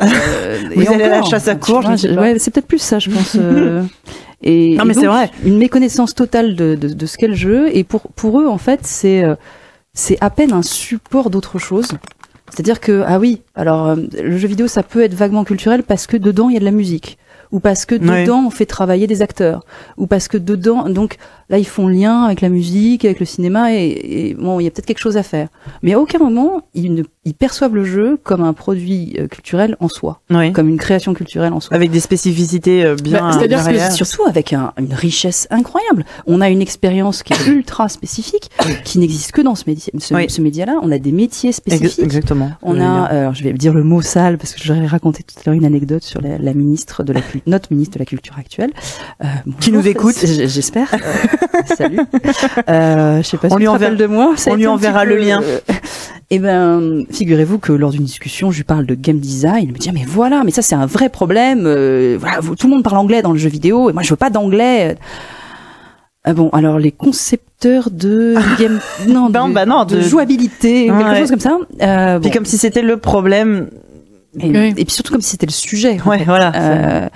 Vous 0.74 0.83
et 0.83 0.88
allez 0.88 1.05
à 1.05 1.20
la 1.20 1.22
chasse 1.22 1.46
à 1.46 1.55
courge, 1.55 1.87
ouais, 1.87 2.38
c'est 2.40 2.50
peut-être 2.52 2.66
plus 2.66 2.78
ça, 2.83 2.98
je 2.98 3.11
pense. 3.11 3.37
euh, 3.38 3.85
et, 4.42 4.76
Non, 4.76 4.85
et 4.85 4.88
mais 4.88 4.94
c'est 4.94 5.07
vrai. 5.07 5.31
Une 5.44 5.59
méconnaissance 5.59 6.14
totale 6.14 6.57
de, 6.57 6.74
de, 6.74 6.88
de 6.88 7.07
ce 7.07 7.16
qu'est 7.16 7.28
le 7.28 7.35
jeu, 7.35 7.68
et 7.74 7.85
pour 7.85 8.02
pour 8.12 8.40
eux 8.40 8.46
en 8.46 8.59
fait, 8.59 8.81
c'est 8.83 9.22
euh, 9.24 9.35
c'est 9.94 10.18
à 10.20 10.31
peine 10.31 10.52
un 10.52 10.62
support 10.62 11.31
d'autre 11.31 11.59
chose. 11.59 11.88
C'est-à-dire 12.50 12.81
que 12.81 13.02
ah 13.07 13.18
oui, 13.18 13.42
alors 13.55 13.88
euh, 13.88 13.96
le 14.22 14.37
jeu 14.37 14.48
vidéo 14.48 14.66
ça 14.68 14.83
peut 14.83 15.02
être 15.02 15.14
vaguement 15.14 15.44
culturel 15.44 15.83
parce 15.83 16.07
que 16.07 16.16
dedans 16.16 16.48
il 16.50 16.55
y 16.55 16.57
a 16.57 16.61
de 16.61 16.64
la 16.64 16.70
musique 16.70 17.18
ou 17.53 17.61
parce 17.61 17.85
que 17.87 17.95
Ouais. 17.95 18.23
dedans 18.25 18.45
on 18.47 18.51
fait 18.51 18.67
travailler 18.67 19.07
des 19.07 19.23
acteurs 19.23 19.65
ou 19.97 20.07
parce 20.07 20.27
que 20.29 20.37
dedans 20.38 20.88
donc 20.88 21.17
là 21.51 21.59
ils 21.59 21.67
font 21.67 21.87
lien 21.87 22.25
avec 22.25 22.41
la 22.41 22.49
musique, 22.49 23.05
avec 23.05 23.21
le 23.21 23.27
cinéma 23.27 23.75
et, 23.75 24.31
et 24.31 24.35
bon 24.35 24.59
il 24.59 24.65
y 24.65 24.67
a 24.67 24.71
peut-être 24.71 24.87
quelque 24.87 24.99
chose 24.99 25.17
à 25.17 25.23
faire. 25.23 25.49
Mais 25.83 25.93
à 25.93 26.01
aucun 26.01 26.19
moment 26.19 26.62
ils 26.75 26.95
ne 26.95 27.03
ils 27.25 27.35
perçoivent 27.35 27.75
le 27.77 27.85
jeu 27.85 28.19
comme 28.25 28.43
un 28.43 28.53
produit 28.53 29.15
euh, 29.19 29.29
culturel 29.29 29.77
en 29.79 29.88
soi, 29.88 30.21
oui. 30.31 30.53
comme 30.53 30.69
une 30.69 30.79
création 30.79 31.15
culturelle 31.15 31.53
en 31.53 31.61
soi. 31.61 31.77
avec 31.77 31.91
des 31.93 32.01
spécificités 32.01 32.85
euh, 32.85 32.97
bien 32.97 33.21
Bah, 33.21 33.31
c'est-à-dire 33.38 33.65
que. 33.65 33.95
Surtout 33.95 34.25
avec 34.27 34.53
un- 34.53 34.73
une 34.79 34.93
richesse 34.95 35.47
incroyable. 35.51 36.05
On 36.27 36.41
a 36.41 36.49
une 36.51 36.61
expérience 36.62 37.23
qui 37.23 37.33
est 37.35 37.47
ultra 37.47 37.88
spécifique, 37.88 38.51
qui 38.85 38.99
n'existe 38.99 39.31
que 39.33 39.41
dans 39.43 39.55
ce, 39.55 39.65
ce, 39.99 40.15
Oui. 40.15 40.25
ce 40.29 40.41
média-là. 40.41 40.79
On 40.83 40.91
a 40.91 40.99
des 40.99 41.12
métiers 41.12 41.53
spécifiques. 41.53 41.99
exactement 42.01 42.51
On 42.62 42.81
a, 42.81 43.12
euh, 43.12 43.21
alors 43.21 43.35
je 43.35 43.45
vais 43.45 43.53
dire 43.53 43.73
le 43.75 43.85
mot 43.85 44.01
sale 44.03 44.38
parce 44.38 44.55
que 44.55 44.61
je 44.62 44.73
vais 44.73 44.87
raconter 44.87 45.23
tout 45.23 45.35
à 45.38 45.43
l'heure 45.47 45.55
une 45.55 45.65
anecdote 45.65 46.03
sur 46.03 46.21
la, 46.21 46.38
la 46.38 46.55
ministre 46.55 47.05
de 47.05 47.12
la 47.12 47.21
Culture 47.21 47.41
notre 47.46 47.72
ministre 47.72 47.94
de 47.94 47.98
la 48.00 48.05
Culture 48.07 48.37
actuelle. 48.38 48.70
Euh, 49.22 49.26
Qui 49.61 49.72
nous 49.72 49.87
écoute. 49.87 50.16
J'espère. 50.24 50.88
Euh, 50.94 51.74
salut. 51.76 52.00
Euh, 52.68 53.22
je 53.22 53.28
sais 53.28 53.37
pas 53.37 53.48
si 53.48 53.55
On 53.55 53.59
lui 53.59 53.68
enverra- 53.68 53.94
de 53.94 54.07
moi. 54.07 54.33
ça 54.37 54.50
on 54.52 54.57
lui 54.57 54.66
enverra 54.66 55.05
le 55.05 55.16
peu, 55.16 55.22
lien. 55.24 55.42
euh, 55.42 55.59
Eh 56.35 56.38
ben, 56.38 57.05
figurez-vous 57.11 57.59
que 57.59 57.72
lors 57.72 57.90
d'une 57.90 58.05
discussion, 58.05 58.50
je 58.50 58.57
lui 58.59 58.64
parle 58.64 58.87
de 58.87 58.94
game 58.94 59.18
design. 59.18 59.64
Il 59.64 59.72
me 59.72 59.78
dit 59.78 59.88
ah, 59.90 59.92
mais 59.94 60.05
voilà, 60.07 60.42
mais 60.44 60.50
ça 60.50 60.62
c'est 60.62 60.74
un 60.74 60.87
vrai 60.87 61.09
problème. 61.11 61.64
euh, 61.66 62.16
voilà, 62.18 62.38
tout 62.59 62.66
le 62.66 62.72
monde 62.72 62.83
parle 62.83 62.96
anglais 62.98 63.20
dans 63.20 63.33
le 63.33 63.38
jeu 63.38 63.50
vidéo 63.50 63.90
et 63.90 63.92
moi 63.92 64.02
je 64.02 64.09
veux 64.11 64.16
pas 64.16 64.31
d'anglais. 64.31 64.96
Ah 66.24 66.33
bon, 66.35 66.48
alors 66.50 66.78
les 66.78 66.92
concepteurs 66.92 67.90
de 67.90 68.37
game, 68.59 68.78
non, 69.09 69.26
de, 69.28 69.52
bah 69.52 69.66
non, 69.66 69.85
de 69.85 69.96
de- 69.96 70.00
jouabilité, 70.02 70.90
ou 70.90 70.96
quelque 70.96 71.11
Ouais. 71.11 71.18
chose 71.18 71.31
comme 71.31 71.40
ça. 71.40 71.59
Euh, 71.83 72.18
Puis 72.20 72.31
bon. 72.31 72.35
comme 72.37 72.44
si 72.46 72.57
c'était 72.59 72.83
le 72.83 72.96
problème. 72.96 73.68
Et, 74.40 74.49
Oui. 74.51 74.75
et 74.77 74.85
puis 74.85 74.95
surtout 74.95 75.12
comme 75.12 75.21
si 75.23 75.31
c'était 75.31 75.47
le 75.47 75.53
sujet. 75.53 75.99
en 76.05 76.09
Ouais, 76.11 76.18
fait. 76.18 76.25
voilà. 76.25 76.53
Euh, 76.55 77.09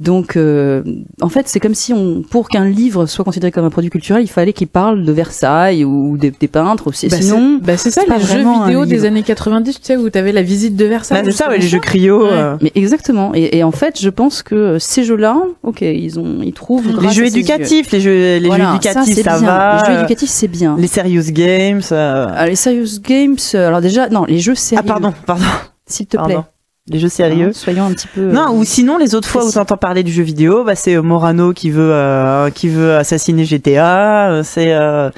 donc, 0.00 0.36
euh, 0.36 0.82
en 1.20 1.28
fait, 1.28 1.46
c'est 1.48 1.60
comme 1.60 1.74
si 1.74 1.92
on, 1.92 2.22
pour 2.22 2.48
qu'un 2.48 2.64
livre 2.64 3.06
soit 3.06 3.24
considéré 3.24 3.52
comme 3.52 3.64
un 3.64 3.70
produit 3.70 3.90
culturel, 3.90 4.22
il 4.22 4.28
fallait 4.28 4.52
qu'il 4.52 4.68
parle 4.68 5.04
de 5.04 5.12
Versailles 5.12 5.84
ou 5.84 6.16
des, 6.16 6.30
des 6.30 6.48
peintres. 6.48 6.86
Ou, 6.86 6.90
Bah, 6.90 6.96
sinon, 7.20 7.58
c'est 7.60 7.66
bah, 7.66 7.76
c'est 7.76 7.90
ça, 7.90 8.02
les 8.08 8.20
jeux 8.24 8.38
vidéo 8.64 8.84
des 8.86 8.94
livre. 8.96 9.06
années 9.06 9.22
90, 9.22 9.74
tu 9.74 9.80
sais, 9.86 9.96
où 9.96 10.08
t'avais 10.10 10.32
la 10.32 10.42
visite 10.42 10.74
de 10.76 10.84
Versailles. 10.86 11.22
Bah, 11.22 11.30
c'est 11.30 11.36
ça, 11.36 11.48
ouais, 11.48 11.58
les 11.58 11.66
jeux 11.68 11.78
cryo. 11.78 12.24
Ouais. 12.24 12.30
euh, 12.32 12.56
mais 12.62 12.72
exactement. 12.74 13.32
Et, 13.34 13.58
et 13.58 13.64
en 13.64 13.72
fait, 13.72 14.00
je 14.00 14.08
pense 14.10 14.42
que 14.42 14.78
ces 14.78 15.04
jeux-là, 15.04 15.36
ok, 15.62 15.82
ils 15.82 16.18
ont, 16.18 16.38
ils 16.42 16.52
trouvent 16.54 16.88
Les 17.00 17.10
jeux 17.10 17.26
éducatifs, 17.26 17.90
les 17.92 18.00
jeux, 18.00 18.38
les 18.38 18.46
Voilà, 18.46 18.64
jeux 18.64 18.70
éducatifs, 18.76 19.14
c'est 19.14 19.22
ça, 19.22 19.38
bien. 19.38 19.46
va. 19.46 19.82
Les 19.86 19.92
jeux 19.92 19.98
éducatifs, 20.00 20.30
c'est 20.30 20.48
bien. 20.48 20.76
Les 20.78 20.86
serious 20.88 21.30
games. 21.32 21.82
euh, 21.92 22.26
Ah, 22.34 22.46
les 22.46 22.56
serious 22.56 22.98
games, 23.02 23.36
euh, 23.54 23.68
alors 23.68 23.80
déjà, 23.80 24.08
non, 24.08 24.24
les 24.24 24.38
jeux 24.38 24.54
sérieux. 24.54 24.82
Ah 24.84 24.88
pardon, 24.88 25.12
pardon, 25.26 25.44
s'il 25.86 26.06
te 26.06 26.16
plaît. 26.16 26.34
pardon. 26.34 26.44
Les 26.88 26.98
jeux 26.98 27.08
sérieux. 27.08 27.52
Soyons 27.52 27.84
un 27.84 27.92
petit 27.92 28.08
peu. 28.08 28.32
Non, 28.32 28.48
euh, 28.48 28.58
ou 28.58 28.64
sinon 28.64 28.98
les 28.98 29.14
autres 29.14 29.28
fois 29.28 29.46
où 29.46 29.52
t'entends 29.52 29.76
parler 29.76 30.02
du 30.02 30.10
jeu 30.10 30.24
vidéo, 30.24 30.64
bah 30.64 30.74
c'est 30.74 30.96
euh, 30.96 31.02
Morano 31.02 31.52
qui 31.52 31.70
veut 31.70 31.92
euh, 31.92 32.50
qui 32.50 32.68
veut 32.68 32.96
assassiner 32.96 33.44
GTA, 33.44 34.30
euh, 34.30 34.42
c'est 34.42 34.72
euh... 34.72 35.08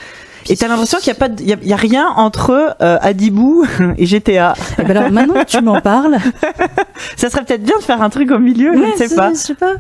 et 0.49 0.57
t'as 0.57 0.69
l'impression 0.69 0.99
qu'il 0.99 1.09
y 1.09 1.11
a 1.11 1.15
pas 1.15 1.29
de- 1.29 1.43
il 1.43 1.49
y 1.49 1.53
a, 1.53 1.57
il 1.63 1.69
y 1.69 1.73
a 1.73 1.77
rien 1.77 2.09
entre 2.17 2.77
euh, 2.81 2.99
Adibou 3.01 3.65
et 3.99 4.07
GTA. 4.07 4.55
eh 4.79 4.83
ben 4.83 4.97
alors 4.97 5.11
maintenant 5.11 5.35
que 5.35 5.45
tu 5.49 5.61
m'en 5.63 5.81
parles, 5.81 6.19
Ça 7.17 7.31
serait 7.31 7.45
peut-être 7.45 7.63
bien 7.63 7.77
de 7.79 7.83
faire 7.83 8.01
un 8.03 8.11
truc 8.11 8.31
au 8.31 8.39
milieu, 8.39 8.73
je 8.75 8.79
Ouais, 8.81 8.93
ne 8.93 8.97
sais 9.09 9.15
pas. 9.15 9.31
Je 9.31 9.39
sais 9.39 9.55
pas. 9.55 9.75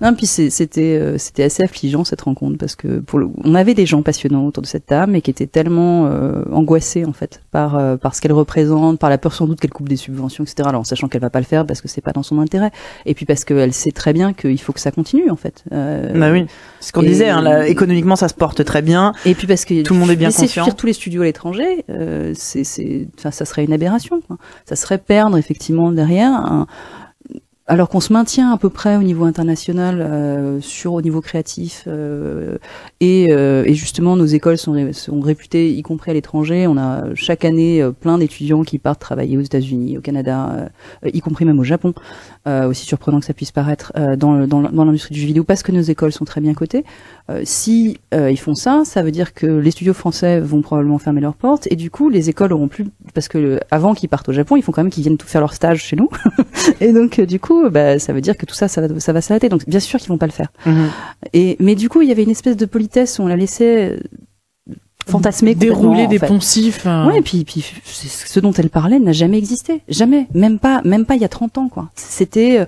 Non, 0.00 0.14
puis 0.14 0.26
c'était 0.26 0.98
euh, 1.00 1.18
c'était 1.18 1.44
assez 1.44 1.62
affligeant 1.62 2.04
cette 2.04 2.22
rencontre 2.22 2.56
parce 2.58 2.74
que 2.76 3.00
pour 3.00 3.18
le, 3.18 3.28
on 3.44 3.54
avait 3.54 3.74
des 3.74 3.86
gens 3.86 4.02
passionnants 4.02 4.46
autour 4.46 4.62
de 4.62 4.66
cette 4.66 4.86
table 4.86 5.12
mais 5.12 5.20
qui 5.20 5.30
étaient 5.30 5.46
tellement 5.46 6.06
euh, 6.06 6.42
angoissés 6.52 7.04
en 7.04 7.12
fait 7.12 7.40
par 7.50 7.76
euh, 7.76 7.96
par 7.96 8.14
ce 8.14 8.20
qu'elle 8.20 8.32
représente, 8.32 8.98
par 8.98 9.10
la 9.10 9.18
peur 9.18 9.32
sans 9.34 9.46
doute 9.46 9.60
qu'elle 9.60 9.70
coupe 9.72 9.88
des 9.88 9.96
subventions, 9.96 10.44
etc. 10.44 10.68
Alors 10.68 10.80
en 10.82 10.84
sachant 10.84 11.08
qu'elle 11.08 11.20
va 11.20 11.30
pas 11.30 11.40
le 11.40 11.44
faire 11.44 11.66
parce 11.66 11.80
que 11.80 11.88
c'est 11.88 12.00
pas 12.00 12.12
dans 12.12 12.22
son 12.22 12.38
intérêt 12.40 12.70
et 13.06 13.14
puis 13.14 13.26
parce 13.26 13.44
qu'elle 13.44 13.72
sait 13.72 13.92
très 13.92 14.12
bien 14.12 14.32
qu'il 14.32 14.60
faut 14.60 14.72
que 14.72 14.80
ça 14.80 14.90
continue 14.90 15.30
en 15.30 15.36
fait. 15.36 15.64
Euh, 15.72 16.18
Bah 16.18 16.30
oui, 16.32 16.46
ce 16.80 16.92
qu'on 16.92 17.02
disait. 17.02 17.28
Hein, 17.28 17.42
là, 17.42 17.66
économiquement, 17.68 18.16
ça 18.16 18.28
se 18.28 18.34
porte 18.34 18.64
très 18.64 18.82
bien. 18.82 19.12
Et 19.26 19.34
puis 19.34 19.46
parce 19.46 19.64
que 19.64 19.82
Tout 19.82 19.94
le 19.94 20.00
monde 20.00 20.10
est 20.10 20.16
bien 20.16 20.30
conscient. 20.32 20.64
fuir 20.64 20.74
tous 20.76 20.86
les 20.86 20.92
studios 20.94 21.22
à 21.22 21.26
l'étranger, 21.26 21.84
euh, 21.90 22.32
c'est, 22.34 22.64
c'est, 22.64 23.06
enfin, 23.18 23.30
ça 23.30 23.44
serait 23.44 23.64
une 23.64 23.72
aberration. 23.72 24.20
Quoi. 24.26 24.36
Ça 24.68 24.76
serait 24.76 24.98
perdre 24.98 25.36
effectivement 25.36 25.92
derrière, 25.92 26.32
un- 26.32 26.66
alors 27.70 27.88
qu'on 27.88 28.00
se 28.00 28.12
maintient 28.12 28.52
à 28.52 28.56
peu 28.56 28.68
près 28.68 28.96
au 28.96 29.04
niveau 29.04 29.24
international, 29.24 30.00
euh, 30.00 30.60
sur 30.60 30.92
au 30.92 31.02
niveau 31.02 31.20
créatif, 31.20 31.84
euh, 31.86 32.58
et, 32.98 33.28
euh, 33.30 33.62
et 33.64 33.74
justement 33.74 34.16
nos 34.16 34.26
écoles 34.26 34.58
sont, 34.58 34.72
ré- 34.72 34.92
sont 34.92 35.20
réputées, 35.20 35.70
y 35.70 35.82
compris 35.82 36.10
à 36.10 36.14
l'étranger. 36.14 36.66
On 36.66 36.76
a 36.76 37.04
chaque 37.14 37.44
année 37.44 37.80
euh, 37.80 37.92
plein 37.92 38.18
d'étudiants 38.18 38.64
qui 38.64 38.80
partent 38.80 38.98
travailler 38.98 39.36
aux 39.36 39.42
États-Unis, 39.42 39.98
au 39.98 40.00
Canada, 40.00 40.68
euh, 41.04 41.10
y 41.14 41.20
compris 41.20 41.44
même 41.44 41.60
au 41.60 41.64
Japon. 41.64 41.94
Euh, 42.48 42.66
aussi 42.66 42.86
surprenant 42.86 43.20
que 43.20 43.26
ça 43.26 43.34
puisse 43.34 43.52
paraître 43.52 43.92
dans, 44.16 44.32
l'industrie 44.32 45.14
du 45.14 45.20
jeu 45.20 45.26
vidéo, 45.26 45.44
parce 45.44 45.62
que 45.62 45.70
nos 45.70 45.82
écoles 45.82 46.10
sont 46.10 46.24
très 46.24 46.40
bien 46.40 46.54
cotées. 46.54 46.84
Si 47.44 47.98
ils 48.12 48.38
font 48.40 48.56
ça, 48.56 48.82
ça 48.84 49.02
veut 49.02 49.12
dire 49.12 49.34
que 49.34 49.46
les 49.46 49.70
studios 49.70 49.94
français 49.94 50.40
vont 50.40 50.62
probablement 50.62 50.98
fermer 50.98 51.20
leurs 51.20 51.34
portes 51.34 51.68
et 51.70 51.76
du 51.76 51.88
coup 51.88 52.08
les 52.08 52.28
écoles 52.28 52.52
auront 52.52 52.66
plus 52.66 52.86
parce 53.14 53.28
que 53.28 53.60
avant 53.70 53.94
qu'ils 53.94 54.08
partent 54.08 54.28
au 54.28 54.32
Japon, 54.32 54.56
ils 54.56 54.62
font 54.62 54.72
quand 54.72 54.82
même 54.82 54.90
qu'ils 54.90 55.04
viennent 55.04 55.16
tout 55.16 55.28
faire 55.28 55.40
leur 55.40 55.54
stage 55.54 55.84
chez 55.84 55.94
nous 55.94 56.08
et 56.80 56.92
donc 56.92 57.20
du 57.20 57.38
coup 57.38 57.59
bah, 57.68 57.98
ça 57.98 58.12
veut 58.12 58.20
dire 58.22 58.36
que 58.36 58.46
tout 58.46 58.54
ça 58.54 58.68
ça 58.68 58.80
va 58.86 59.00
ça 59.00 59.12
va 59.12 59.20
s'arrêter 59.20 59.48
donc 59.50 59.68
bien 59.68 59.80
sûr 59.80 59.98
qu'ils 59.98 60.08
vont 60.08 60.18
pas 60.18 60.26
le 60.26 60.32
faire. 60.32 60.48
Et 61.34 61.56
mais 61.60 61.74
du 61.74 61.88
coup 61.88 62.00
il 62.00 62.08
y 62.08 62.12
avait 62.12 62.22
une 62.22 62.30
espèce 62.30 62.56
de 62.56 62.64
politesse 62.66 63.18
où 63.18 63.22
on 63.22 63.26
la 63.26 63.36
laissait 63.36 63.90
euh, 63.92 63.96
fantasmer 65.06 65.54
Dérouler 65.54 66.04
en 66.04 66.08
des 66.08 66.18
fait. 66.18 66.26
poncifs. 66.26 66.86
euh, 66.86 67.06
Ouais, 67.06 67.18
et 67.18 67.22
puis, 67.22 67.44
puis 67.44 67.64
ce 67.84 68.38
dont 68.40 68.52
elle 68.52 68.70
parlait 68.70 68.98
n'a 68.98 69.12
jamais 69.12 69.38
existé, 69.38 69.82
jamais, 69.88 70.26
même 70.34 70.58
pas, 70.58 70.80
même 70.84 71.04
pas 71.04 71.16
il 71.16 71.20
y 71.22 71.24
a 71.24 71.28
30 71.28 71.58
ans 71.58 71.68
quoi. 71.68 71.90
C'était 71.96 72.60
euh, 72.60 72.66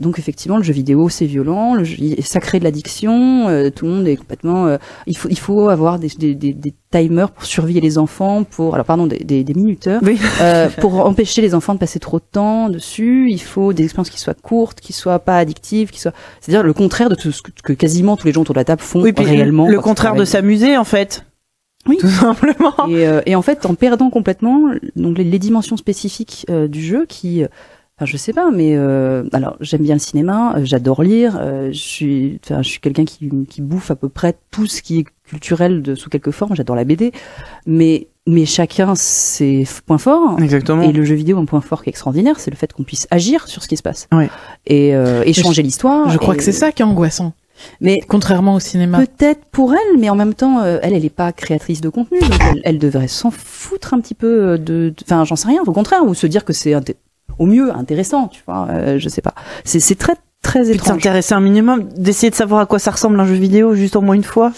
donc 0.00 0.18
effectivement 0.18 0.56
le 0.58 0.62
jeu 0.62 0.72
vidéo 0.72 1.08
c'est 1.08 1.26
violent, 1.26 1.74
le 1.74 1.84
jeu, 1.84 1.96
ça 2.22 2.40
crée 2.40 2.58
de 2.58 2.64
l'addiction, 2.64 3.48
euh, 3.48 3.70
tout 3.70 3.84
le 3.86 3.92
monde 3.92 4.08
est 4.08 4.16
complètement. 4.16 4.66
euh, 4.66 4.76
il 5.06 5.16
faut 5.16 5.28
il 5.28 5.38
faut 5.38 5.68
avoir 5.68 5.98
des, 5.98 6.08
des, 6.18 6.34
des, 6.34 6.52
des 6.52 6.74
timers 6.90 7.30
pour 7.30 7.44
surveiller 7.44 7.80
les 7.80 7.98
enfants, 7.98 8.44
pour 8.44 8.74
alors 8.74 8.86
pardon 8.86 9.06
des, 9.06 9.18
des, 9.44 9.54
minuteurs, 9.54 10.00
Oui. 10.02 10.18
euh, 10.40 10.68
pour 10.80 11.04
empêcher 11.04 11.42
les 11.42 11.54
enfants 11.54 11.74
de 11.74 11.78
passer 11.80 11.98
trop 11.98 12.18
de 12.18 12.24
temps 12.30 12.68
dessus. 12.68 13.28
Il 13.30 13.40
faut 13.40 13.72
des 13.72 13.84
expériences 13.84 14.10
qui 14.10 14.20
soient 14.20 14.34
courtes, 14.34 14.80
qui 14.80 14.92
soient 14.92 15.18
pas 15.18 15.38
addictives, 15.38 15.90
qui 15.90 16.00
soient 16.00 16.12
c'est-à-dire 16.40 16.62
le 16.62 16.72
contraire 16.72 17.08
de 17.10 17.14
tout 17.14 17.32
ce 17.32 17.42
que, 17.42 17.50
que 17.62 17.72
quasiment 17.72 18.16
tous 18.16 18.26
les 18.26 18.32
gens 18.32 18.42
autour 18.42 18.54
de 18.54 18.60
la 18.60 18.64
table 18.64 18.80
font 18.82 19.02
Oui, 19.02 19.12
puis 19.12 19.24
réellement. 19.24 19.68
le 19.68 19.80
contraire 19.80 20.14
de 20.14 20.24
s'amuser 20.24 20.76
en 20.76 20.84
fait. 20.84 21.24
Oui. 21.86 21.96
Tout 21.98 22.08
simplement. 22.08 22.74
Et, 22.88 23.06
euh, 23.06 23.20
et 23.24 23.34
en 23.34 23.40
fait, 23.40 23.64
en 23.64 23.74
perdant 23.74 24.10
complètement 24.10 24.72
donc 24.96 25.16
les, 25.16 25.24
les 25.24 25.38
dimensions 25.38 25.76
spécifiques 25.78 26.44
euh, 26.50 26.68
du 26.68 26.82
jeu, 26.82 27.06
qui, 27.08 27.42
euh, 27.42 27.48
enfin, 27.98 28.06
je 28.06 28.16
sais 28.16 28.32
pas, 28.32 28.50
mais 28.50 28.76
euh, 28.76 29.24
alors 29.32 29.56
j'aime 29.60 29.82
bien 29.82 29.94
le 29.96 30.00
cinéma, 30.00 30.54
euh, 30.56 30.60
j'adore 30.64 31.02
lire, 31.02 31.36
euh, 31.40 31.68
je 31.72 31.78
suis, 31.78 32.40
enfin, 32.44 32.62
je 32.62 32.68
suis 32.68 32.80
quelqu'un 32.80 33.04
qui, 33.04 33.28
qui 33.50 33.60
bouffe 33.60 33.90
à 33.90 33.96
peu 33.96 34.08
près 34.08 34.36
tout 34.50 34.66
ce 34.66 34.80
qui 34.82 35.00
est 35.00 35.04
culturel 35.28 35.82
de 35.82 35.94
sous 35.94 36.08
quelque 36.08 36.30
forme. 36.30 36.54
J'adore 36.56 36.76
la 36.76 36.84
BD, 36.84 37.12
mais 37.66 38.06
mais 38.26 38.44
chacun 38.44 38.94
ses 38.94 39.66
points 39.86 39.96
forts. 39.98 40.38
Exactement. 40.40 40.82
Et 40.82 40.92
le 40.92 41.02
jeu 41.04 41.14
vidéo, 41.14 41.38
un 41.38 41.46
point 41.46 41.60
fort 41.62 41.82
qui 41.82 41.88
est 41.88 41.92
extraordinaire, 41.92 42.38
c'est 42.40 42.50
le 42.50 42.56
fait 42.56 42.72
qu'on 42.74 42.82
puisse 42.82 43.06
agir 43.10 43.48
sur 43.48 43.62
ce 43.62 43.68
qui 43.68 43.76
se 43.78 43.82
passe 43.82 44.06
Ouais. 44.12 44.28
et, 44.66 44.94
euh, 44.94 45.22
et 45.24 45.32
changer 45.32 45.62
l'histoire. 45.62 46.10
Je 46.10 46.18
crois 46.18 46.34
et- 46.34 46.36
que 46.36 46.42
c'est 46.42 46.52
ça 46.52 46.70
qui 46.70 46.82
est 46.82 46.84
angoissant. 46.84 47.32
Mais 47.80 48.00
Contrairement 48.06 48.54
au 48.54 48.60
cinéma. 48.60 48.98
Peut-être 48.98 49.44
pour 49.46 49.72
elle, 49.74 49.98
mais 49.98 50.10
en 50.10 50.14
même 50.14 50.34
temps, 50.34 50.60
euh, 50.60 50.78
elle, 50.82 50.92
elle 50.94 51.04
est 51.06 51.10
pas 51.10 51.32
créatrice 51.32 51.80
de 51.80 51.88
contenu, 51.88 52.20
donc 52.20 52.38
elle, 52.52 52.60
elle 52.64 52.78
devrait 52.78 53.08
s'en 53.08 53.30
foutre 53.32 53.94
un 53.94 54.00
petit 54.00 54.14
peu 54.14 54.56
de, 54.58 54.94
enfin, 55.04 55.24
j'en 55.24 55.34
sais 55.34 55.48
rien, 55.48 55.62
au 55.66 55.72
contraire, 55.72 56.04
ou 56.06 56.14
se 56.14 56.26
dire 56.28 56.44
que 56.44 56.52
c'est 56.52 56.74
au 57.38 57.46
mieux 57.46 57.72
intéressant, 57.72 58.28
tu 58.28 58.42
vois, 58.46 58.68
euh, 58.70 58.98
je 58.98 59.08
sais 59.08 59.22
pas. 59.22 59.34
C'est, 59.64 59.80
c'est 59.80 59.94
très, 59.94 60.14
très 60.42 60.70
étrange. 60.70 60.88
s'intéresser 60.88 61.34
un 61.34 61.40
minimum, 61.40 61.84
d'essayer 61.96 62.30
de 62.30 62.34
savoir 62.34 62.60
à 62.60 62.66
quoi 62.66 62.78
ça 62.78 62.90
ressemble 62.90 63.18
un 63.20 63.26
jeu 63.26 63.34
vidéo 63.34 63.74
juste 63.74 63.96
au 63.96 64.00
moins 64.00 64.14
une 64.14 64.24
fois. 64.24 64.52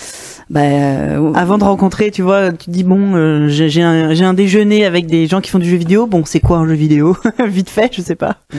Bah, 0.51 0.63
euh, 0.63 1.33
Avant 1.35 1.59
de 1.59 1.65
rencontrer, 1.65 2.11
tu 2.11 2.23
vois, 2.23 2.51
tu 2.51 2.67
te 2.67 2.71
dis 2.73 2.83
bon, 2.83 3.15
euh, 3.15 3.47
j'ai 3.49 3.69
j'ai 3.69 3.83
un, 3.83 4.13
j'ai 4.15 4.25
un 4.25 4.35
déjeuner 4.35 4.85
avec 4.85 5.07
des 5.07 5.29
gens 5.29 5.41
qui 5.41 5.49
font 5.49 5.61
du 5.61 5.69
jeu 5.71 5.77
vidéo. 5.77 6.09
Bon, 6.09 6.25
c'est 6.25 6.41
quoi 6.41 6.59
un 6.59 6.67
jeu 6.67 6.75
vidéo? 6.75 7.17
Vite 7.47 7.71
fait, 7.71 7.91
je 7.95 8.03
sais 8.03 8.17
pas. 8.17 8.37
euh, 8.57 8.59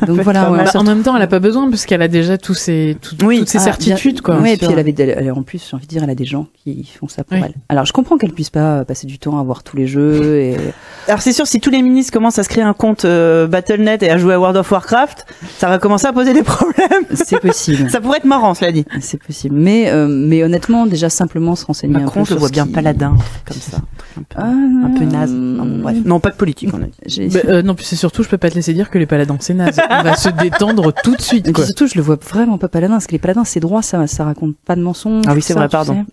donc 0.06 0.20
voilà, 0.20 0.52
ouais, 0.52 0.62
Bah, 0.64 0.70
en 0.76 0.84
même 0.84 1.02
temps, 1.02 1.16
elle 1.16 1.22
a 1.22 1.26
pas 1.26 1.40
besoin 1.40 1.68
parce 1.68 1.84
qu'elle 1.84 2.00
a 2.02 2.06
déjà 2.06 2.38
tous 2.38 2.54
ses, 2.54 2.96
tout- 3.02 3.16
Oui. 3.26 3.40
toutes 3.40 3.48
ses 3.48 3.58
Ah, 3.58 3.62
certitudes, 3.62 4.20
quoi. 4.20 4.36
Ouais, 4.38 4.54
et 4.54 4.56
puis 4.56 4.68
elle 4.70 4.78
avait, 4.78 4.94
elle- 4.96 5.32
en 5.32 5.42
plus, 5.42 5.66
j'ai 5.68 5.74
envie 5.76 5.86
de 5.86 5.90
dire, 5.90 6.04
elle 6.04 6.10
a 6.10 6.14
des 6.14 6.24
gens 6.24 6.46
qui 6.62 6.88
font 6.98 7.08
ça 7.08 7.24
pour 7.24 7.36
Oui. 7.36 7.42
elle. 7.44 7.54
Alors, 7.68 7.86
je 7.86 7.92
comprends 7.92 8.18
qu'elle 8.18 8.32
puisse 8.32 8.50
pas 8.50 8.84
passer 8.84 9.08
du 9.08 9.18
temps 9.18 9.38
à 9.40 9.42
voir 9.42 9.64
tous 9.64 9.76
les 9.76 9.88
jeux 9.88 10.36
et 10.38 10.56
Alors 11.08 11.20
c'est 11.22 11.32
sûr, 11.32 11.48
si 11.48 11.58
tous 11.60 11.70
les 11.70 11.82
ministres 11.82 12.12
commencent 12.12 12.38
à 12.38 12.44
se 12.44 12.48
créer 12.48 12.62
un 12.62 12.72
compte 12.72 13.04
euh, 13.04 13.48
Battle.net 13.48 14.04
et 14.04 14.10
à 14.10 14.16
jouer 14.16 14.34
à 14.34 14.38
World 14.38 14.56
of 14.56 14.70
Warcraft, 14.70 15.26
ça 15.58 15.68
va 15.68 15.78
commencer 15.80 16.06
à 16.06 16.12
poser 16.12 16.34
des 16.34 16.44
problèmes. 16.44 17.02
c'est 17.12 17.40
possible. 17.40 17.90
ça 17.90 18.00
pourrait 18.00 18.18
être 18.18 18.24
marrant, 18.26 18.54
cela 18.54 18.70
dit. 18.70 18.84
C'est 19.00 19.20
possible. 19.20 19.56
Mais, 19.58 19.90
euh, 19.90 20.06
mais 20.08 20.44
honnêtement, 20.44 20.86
déjà 20.86 21.08
simplement 21.32 21.56
se 21.56 21.64
renseigner 21.64 21.96
un 21.96 22.00
Macron, 22.00 22.24
peu 22.24 22.34
je 22.34 22.38
vois 22.38 22.50
bien 22.50 22.66
qui- 22.66 22.72
paladin, 22.72 23.14
un 23.18 23.50
comme 23.50 23.56
ça, 23.60 23.78
un 24.18 24.22
peu, 24.22 24.38
un 24.42 24.98
peu 24.98 25.04
naze. 25.06 25.30
Non, 25.32 25.64
bon, 25.64 25.78
bref. 25.78 25.96
Non, 26.04 26.20
pas 26.20 26.28
de 26.30 26.34
politique, 26.36 26.68
on 26.74 26.82
a 26.82 26.86
dit. 27.06 27.28
Bah, 27.32 27.40
euh, 27.48 27.62
non, 27.62 27.74
puis 27.74 27.86
c'est 27.86 27.96
surtout, 27.96 28.22
je 28.22 28.28
peux 28.28 28.36
pas 28.36 28.50
te 28.50 28.54
laisser 28.54 28.74
dire 28.74 28.90
que 28.90 28.98
les 28.98 29.06
paladins 29.06 29.36
c'est 29.40 29.54
naze. 29.54 29.78
On 29.90 30.02
va 30.02 30.14
se 30.16 30.28
détendre 30.28 30.92
tout 31.02 31.16
de 31.16 31.22
suite, 31.22 31.50
quoi. 31.52 31.64
surtout, 31.64 31.86
je 31.86 31.94
le 31.94 32.02
vois 32.02 32.18
vraiment 32.28 32.58
pas 32.58 32.68
paladin, 32.68 32.92
parce 32.94 33.06
que 33.06 33.12
les 33.12 33.18
paladins, 33.18 33.44
c'est 33.44 33.60
droit, 33.60 33.80
ça, 33.80 34.06
ça 34.06 34.24
raconte 34.24 34.56
pas 34.66 34.76
de 34.76 34.82
mensonges. 34.82 35.24
Ah 35.26 35.32
oui, 35.34 35.40
c'est 35.40 35.54
vrai, 35.54 35.68
pardon. 35.70 36.04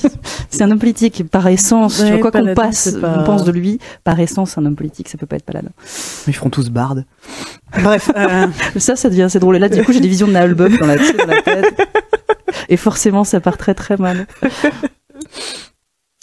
c'est 0.50 0.62
un 0.62 0.70
homme 0.72 0.78
politique 0.80 1.22
par 1.30 1.46
essence. 1.46 2.00
Ouais, 2.00 2.18
quoi 2.18 2.32
qu'on 2.32 2.52
passe, 2.54 2.96
pas- 3.00 3.18
on 3.20 3.24
pense 3.24 3.44
de 3.44 3.52
lui, 3.52 3.78
par 4.02 4.18
essence, 4.18 4.58
un 4.58 4.66
homme 4.66 4.74
politique, 4.76 5.08
ça 5.08 5.16
peut 5.18 5.26
pas 5.26 5.36
être 5.36 5.44
paladin. 5.44 5.70
Ils 6.26 6.34
feront 6.34 6.50
tous 6.50 6.68
bardes. 6.70 7.04
Bref, 7.82 8.10
euh, 8.16 8.46
Ça, 8.76 8.96
ça 8.96 9.08
devient 9.08 9.22
assez 9.22 9.38
drôle. 9.38 9.56
Et 9.56 9.58
là, 9.60 9.68
du 9.68 9.82
coup, 9.84 9.92
j'ai 9.92 10.00
des 10.00 10.08
visions 10.08 10.26
de 10.26 10.32
dans 10.32 10.86
la, 10.86 10.96
dans 10.96 11.26
la 11.26 11.42
tête. 11.42 11.74
Et 12.68 12.76
forcément, 12.76 13.24
ça 13.24 13.40
part 13.40 13.56
très 13.56 13.74
très 13.74 13.96
mal. 13.96 14.26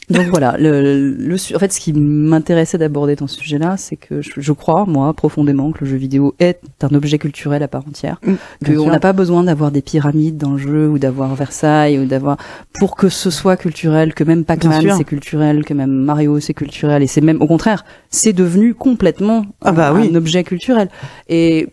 Donc 0.09 0.27
voilà, 0.27 0.57
le, 0.59 1.13
le, 1.13 1.35
en 1.55 1.59
fait, 1.59 1.71
ce 1.71 1.79
qui 1.79 1.93
m'intéressait 1.93 2.77
d'aborder 2.77 3.15
dans 3.15 3.27
ce 3.27 3.39
sujet-là, 3.39 3.77
c'est 3.77 3.95
que 3.95 4.21
je, 4.21 4.31
je 4.37 4.51
crois, 4.51 4.85
moi, 4.85 5.13
profondément, 5.13 5.71
que 5.71 5.85
le 5.85 5.89
jeu 5.89 5.95
vidéo 5.95 6.35
est 6.39 6.59
un 6.81 6.93
objet 6.93 7.17
culturel 7.17 7.63
à 7.63 7.69
part 7.69 7.83
entière. 7.87 8.19
Mm, 8.25 8.75
qu'on 8.75 8.87
n'a 8.87 8.99
pas 8.99 9.13
besoin 9.13 9.43
d'avoir 9.43 9.71
des 9.71 9.81
pyramides 9.81 10.37
dans 10.37 10.51
le 10.51 10.57
jeu 10.57 10.89
ou 10.89 10.99
d'avoir 10.99 11.33
Versailles 11.35 11.97
ou 11.97 12.05
d'avoir 12.05 12.35
pour 12.73 12.97
que 12.97 13.07
ce 13.07 13.29
soit 13.29 13.55
culturel, 13.55 14.13
que 14.13 14.25
même 14.25 14.43
Pac-Man 14.43 14.85
c'est 14.97 15.05
culturel, 15.05 15.63
que 15.63 15.73
même 15.73 15.91
Mario 15.91 16.39
c'est 16.41 16.53
culturel 16.53 17.03
et 17.03 17.07
c'est 17.07 17.21
même 17.21 17.41
au 17.41 17.47
contraire, 17.47 17.85
c'est 18.09 18.33
devenu 18.33 18.73
complètement 18.73 19.45
Ah 19.61 19.71
bah 19.71 19.91
un, 19.91 19.95
oui. 19.95 20.09
un 20.11 20.15
objet 20.15 20.43
culturel. 20.43 20.89
Et 21.29 21.69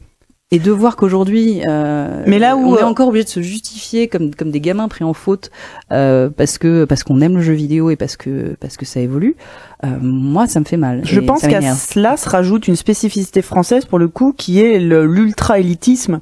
Et 0.50 0.58
de 0.58 0.70
voir 0.72 0.96
qu'aujourd'hui, 0.96 1.60
euh, 1.68 2.22
Mais 2.26 2.38
là 2.38 2.56
où, 2.56 2.60
on 2.72 2.78
est 2.78 2.82
euh, 2.82 2.86
encore 2.86 3.08
obligé 3.08 3.24
de 3.24 3.28
se 3.28 3.42
justifier 3.42 4.08
comme 4.08 4.34
comme 4.34 4.50
des 4.50 4.62
gamins 4.62 4.88
pris 4.88 5.04
en 5.04 5.12
faute 5.12 5.50
euh, 5.92 6.30
parce 6.34 6.56
que 6.56 6.86
parce 6.86 7.04
qu'on 7.04 7.20
aime 7.20 7.34
le 7.36 7.42
jeu 7.42 7.52
vidéo 7.52 7.90
et 7.90 7.96
parce 7.96 8.16
que 8.16 8.56
parce 8.58 8.78
que 8.78 8.86
ça 8.86 9.00
évolue, 9.00 9.36
euh, 9.84 9.88
moi 10.00 10.46
ça 10.46 10.58
me 10.60 10.64
fait 10.64 10.78
mal. 10.78 11.02
Je 11.04 11.20
pense 11.20 11.42
qu'à 11.42 11.60
cela 11.74 12.16
se 12.16 12.26
rajoute 12.30 12.66
une 12.66 12.76
spécificité 12.76 13.42
française 13.42 13.84
pour 13.84 13.98
le 13.98 14.08
coup 14.08 14.32
qui 14.34 14.60
est 14.62 14.78
le- 14.78 15.04
l'ultra-élitisme. 15.04 16.20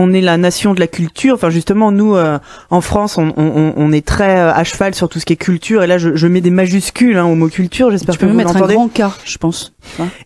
On 0.00 0.12
est 0.14 0.20
la 0.20 0.36
nation 0.36 0.74
de 0.74 0.80
la 0.80 0.86
culture. 0.86 1.34
Enfin, 1.34 1.50
justement, 1.50 1.90
nous, 1.90 2.14
euh, 2.14 2.38
en 2.70 2.80
France, 2.80 3.18
on, 3.18 3.32
on, 3.36 3.72
on 3.76 3.92
est 3.92 4.06
très 4.06 4.38
euh, 4.38 4.52
à 4.54 4.62
cheval 4.62 4.94
sur 4.94 5.08
tout 5.08 5.18
ce 5.18 5.26
qui 5.26 5.32
est 5.32 5.36
culture. 5.36 5.82
Et 5.82 5.88
là, 5.88 5.98
je, 5.98 6.14
je 6.14 6.26
mets 6.28 6.40
des 6.40 6.50
majuscules 6.52 7.16
hein, 7.16 7.24
au 7.24 7.34
mot 7.34 7.48
culture. 7.48 7.90
J'espère 7.90 8.14
que 8.14 8.20
peux 8.20 8.30
vous 8.30 8.36
mettre 8.36 8.56
un 8.56 8.60
grand 8.60 8.86
cas, 8.86 9.10
je 9.24 9.38
pense. 9.38 9.72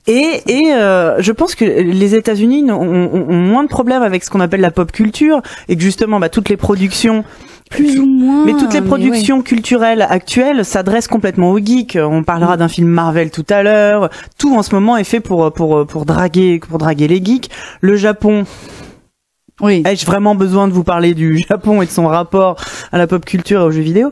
Et, 0.06 0.42
et 0.46 0.72
euh, 0.74 1.22
je 1.22 1.32
pense 1.32 1.54
que 1.54 1.64
les 1.64 2.14
États-Unis 2.14 2.70
ont, 2.70 2.80
ont- 2.82 3.26
ont 3.30 3.36
moins 3.36 3.64
de 3.64 3.68
problèmes 3.68 4.02
avec 4.02 4.22
ce 4.24 4.30
qu'on 4.30 4.40
appelle 4.40 4.60
la 4.60 4.70
pop 4.70 4.92
culture 4.92 5.40
et 5.68 5.76
que 5.76 5.82
justement, 5.82 6.20
bah, 6.20 6.28
toutes 6.28 6.50
les 6.50 6.58
productions 6.58 7.24
Plus 7.70 7.98
ou 7.98 8.04
moins. 8.04 8.44
mais 8.44 8.52
toutes 8.52 8.74
les 8.74 8.80
ouais. 8.80 8.86
productions 8.86 9.40
culturelles 9.40 10.06
actuelles 10.06 10.64
s'adressent 10.66 11.08
complètement 11.08 11.50
aux 11.50 11.58
geeks. 11.58 11.96
On 11.98 12.22
parlera 12.24 12.58
d'un 12.58 12.68
film 12.68 12.88
Marvel 12.88 13.30
tout 13.30 13.46
à 13.48 13.62
l'heure. 13.62 14.10
Tout 14.38 14.54
en 14.54 14.62
ce 14.62 14.74
moment 14.74 14.98
est 14.98 15.04
fait 15.04 15.20
pour 15.20 15.50
pour 15.54 15.86
pour 15.86 16.04
draguer 16.04 16.60
pour 16.68 16.76
draguer 16.76 17.08
les 17.08 17.24
geeks. 17.24 17.48
Le 17.80 17.96
Japon, 17.96 18.44
Oui. 19.60 19.82
ai-je 19.86 20.06
vraiment 20.06 20.34
besoin 20.34 20.66
de 20.66 20.72
vous 20.72 20.84
parler 20.84 21.14
du 21.14 21.38
Japon 21.38 21.82
et 21.82 21.86
de 21.86 21.90
son 21.90 22.06
rapport 22.06 22.56
à 22.90 22.98
la 22.98 23.06
pop 23.06 23.24
culture 23.24 23.60
et 23.60 23.64
aux 23.64 23.70
jeux 23.70 23.82
vidéo? 23.82 24.10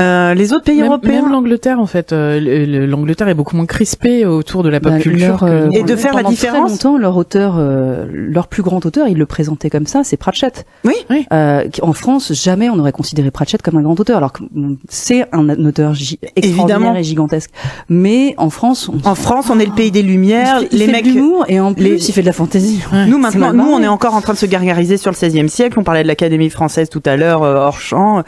Euh, 0.00 0.34
Les 0.34 0.52
autres 0.52 0.64
pays 0.64 0.78
Même, 0.78 0.86
européens 0.86 1.22
même 1.22 1.30
l'Angleterre, 1.30 1.78
en 1.78 1.86
fait, 1.86 2.12
euh, 2.12 2.40
le- 2.40 2.64
le- 2.64 2.86
l'Angleterre 2.86 3.28
est 3.28 3.34
beaucoup 3.34 3.54
moins 3.54 3.66
crispée 3.66 4.26
autour 4.26 4.64
de 4.64 4.68
la 4.68 4.80
pop 4.80 4.90
Bah, 4.90 4.98
culture. 4.98 5.28
leur, 5.28 5.40
que 5.40 5.44
euh. 5.44 5.70
Et 5.70 5.84
de 5.84 5.94
faire 5.94 6.12
la 6.14 6.18
pendant 6.22 6.30
différence. 6.30 6.78
Très 6.78 6.88
longtemps, 6.88 6.98
leur 6.98 7.16
auteur, 7.16 7.54
euh, 7.58 8.04
leur 8.10 8.48
plus 8.48 8.62
grand 8.64 8.84
auteur, 8.86 9.06
il 9.06 9.16
le 9.18 9.26
présentait 9.26 9.70
comme 9.70 9.86
ça, 9.86 10.02
c'est 10.02 10.16
Pratchett. 10.16 10.66
Oui. 10.84 10.94
Euh, 11.32 11.64
en 11.82 11.92
France, 11.92 12.32
jamais 12.32 12.68
on 12.70 12.78
aurait 12.80 12.90
considéré 12.90 13.30
Pratchett 13.30 13.62
comme 13.62 13.76
un 13.76 13.82
grand 13.82 13.98
auteur, 14.00 14.16
alors 14.16 14.32
que 14.32 14.42
c'est 14.88 15.26
un 15.32 15.48
auteur 15.64 15.92
extraordinaire 15.92 16.34
Évidemment. 16.34 16.94
et 16.96 17.04
gigantesque. 17.04 17.50
Mais 17.88 18.34
en 18.36 18.50
France, 18.50 18.88
on, 18.88 19.08
En 19.08 19.14
France, 19.14 19.46
on 19.50 19.60
est 19.60 19.66
le 19.66 19.74
pays 19.74 19.92
des 19.92 20.02
lumières. 20.02 20.56
il 20.60 20.62
fait, 20.62 20.68
il 20.72 20.78
les 20.80 20.86
fait 20.86 20.92
mecs. 20.92 21.04
de 21.04 21.10
l'humour 21.10 21.44
et 21.46 21.60
en 21.60 21.72
plus 21.72 21.84
les- 21.84 22.08
il 22.08 22.12
fait 22.12 22.22
de 22.22 22.26
la 22.26 22.32
fantaisie. 22.32 22.80
Ouais. 22.92 23.06
Nous 23.06 23.18
maintenant, 23.18 23.52
nous 23.52 23.70
on 23.70 23.80
est 23.80 23.86
encore 23.86 24.14
en 24.14 24.20
train 24.20 24.32
de 24.32 24.38
se 24.38 24.46
gargariser 24.46 24.96
sur 24.96 25.12
le 25.12 25.16
XVIe 25.16 25.48
siècle. 25.48 25.78
On 25.78 25.84
parlait 25.84 26.02
de 26.02 26.08
l'Académie 26.08 26.50
française 26.50 26.88
tout 26.88 27.02
à 27.06 27.14
l'heure 27.16 27.42
hors 27.42 27.78
champ. 27.78 28.24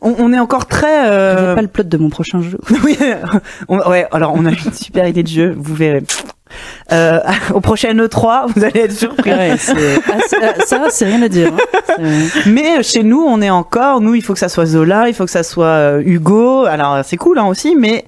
On, 0.00 0.14
on 0.20 0.32
est 0.32 0.38
encore 0.38 0.66
très. 0.66 1.07
Euh, 1.08 1.54
pas 1.54 1.62
le 1.62 1.68
plot 1.68 1.84
de 1.84 1.96
mon 1.96 2.08
prochain 2.10 2.40
jeu. 2.42 2.58
Oui, 2.84 2.96
on- 3.68 3.78
ouais. 3.88 4.06
Alors 4.12 4.32
on 4.36 4.44
a 4.46 4.50
une 4.50 4.72
super 4.72 5.06
idée 5.06 5.22
de 5.22 5.28
jeu. 5.28 5.54
Vous 5.56 5.74
verrez. 5.74 6.02
Euh, 6.92 7.20
au 7.54 7.60
prochain 7.60 7.92
E3, 7.94 8.46
vous 8.54 8.64
allez 8.64 8.80
être 8.80 8.92
surpris. 8.92 9.30
Ouais, 9.30 9.52
ah, 10.08 10.12
ah, 10.42 10.54
ça, 10.64 10.86
c'est 10.90 11.04
rien 11.04 11.20
à 11.22 11.28
dire. 11.28 11.52
hein. 11.98 12.04
Mais 12.46 12.82
chez 12.82 13.02
nous, 13.02 13.20
on 13.20 13.42
est 13.42 13.50
encore. 13.50 14.00
Nous, 14.00 14.14
il 14.14 14.22
faut 14.22 14.32
que 14.32 14.38
ça 14.38 14.48
soit 14.48 14.64
Zola, 14.66 15.08
il 15.08 15.14
faut 15.14 15.24
que 15.26 15.30
ça 15.30 15.42
soit 15.42 15.66
euh, 15.66 16.02
Hugo. 16.04 16.64
Alors 16.64 17.00
c'est 17.04 17.16
cool 17.18 17.38
hein, 17.38 17.46
aussi, 17.46 17.76
mais 17.76 18.04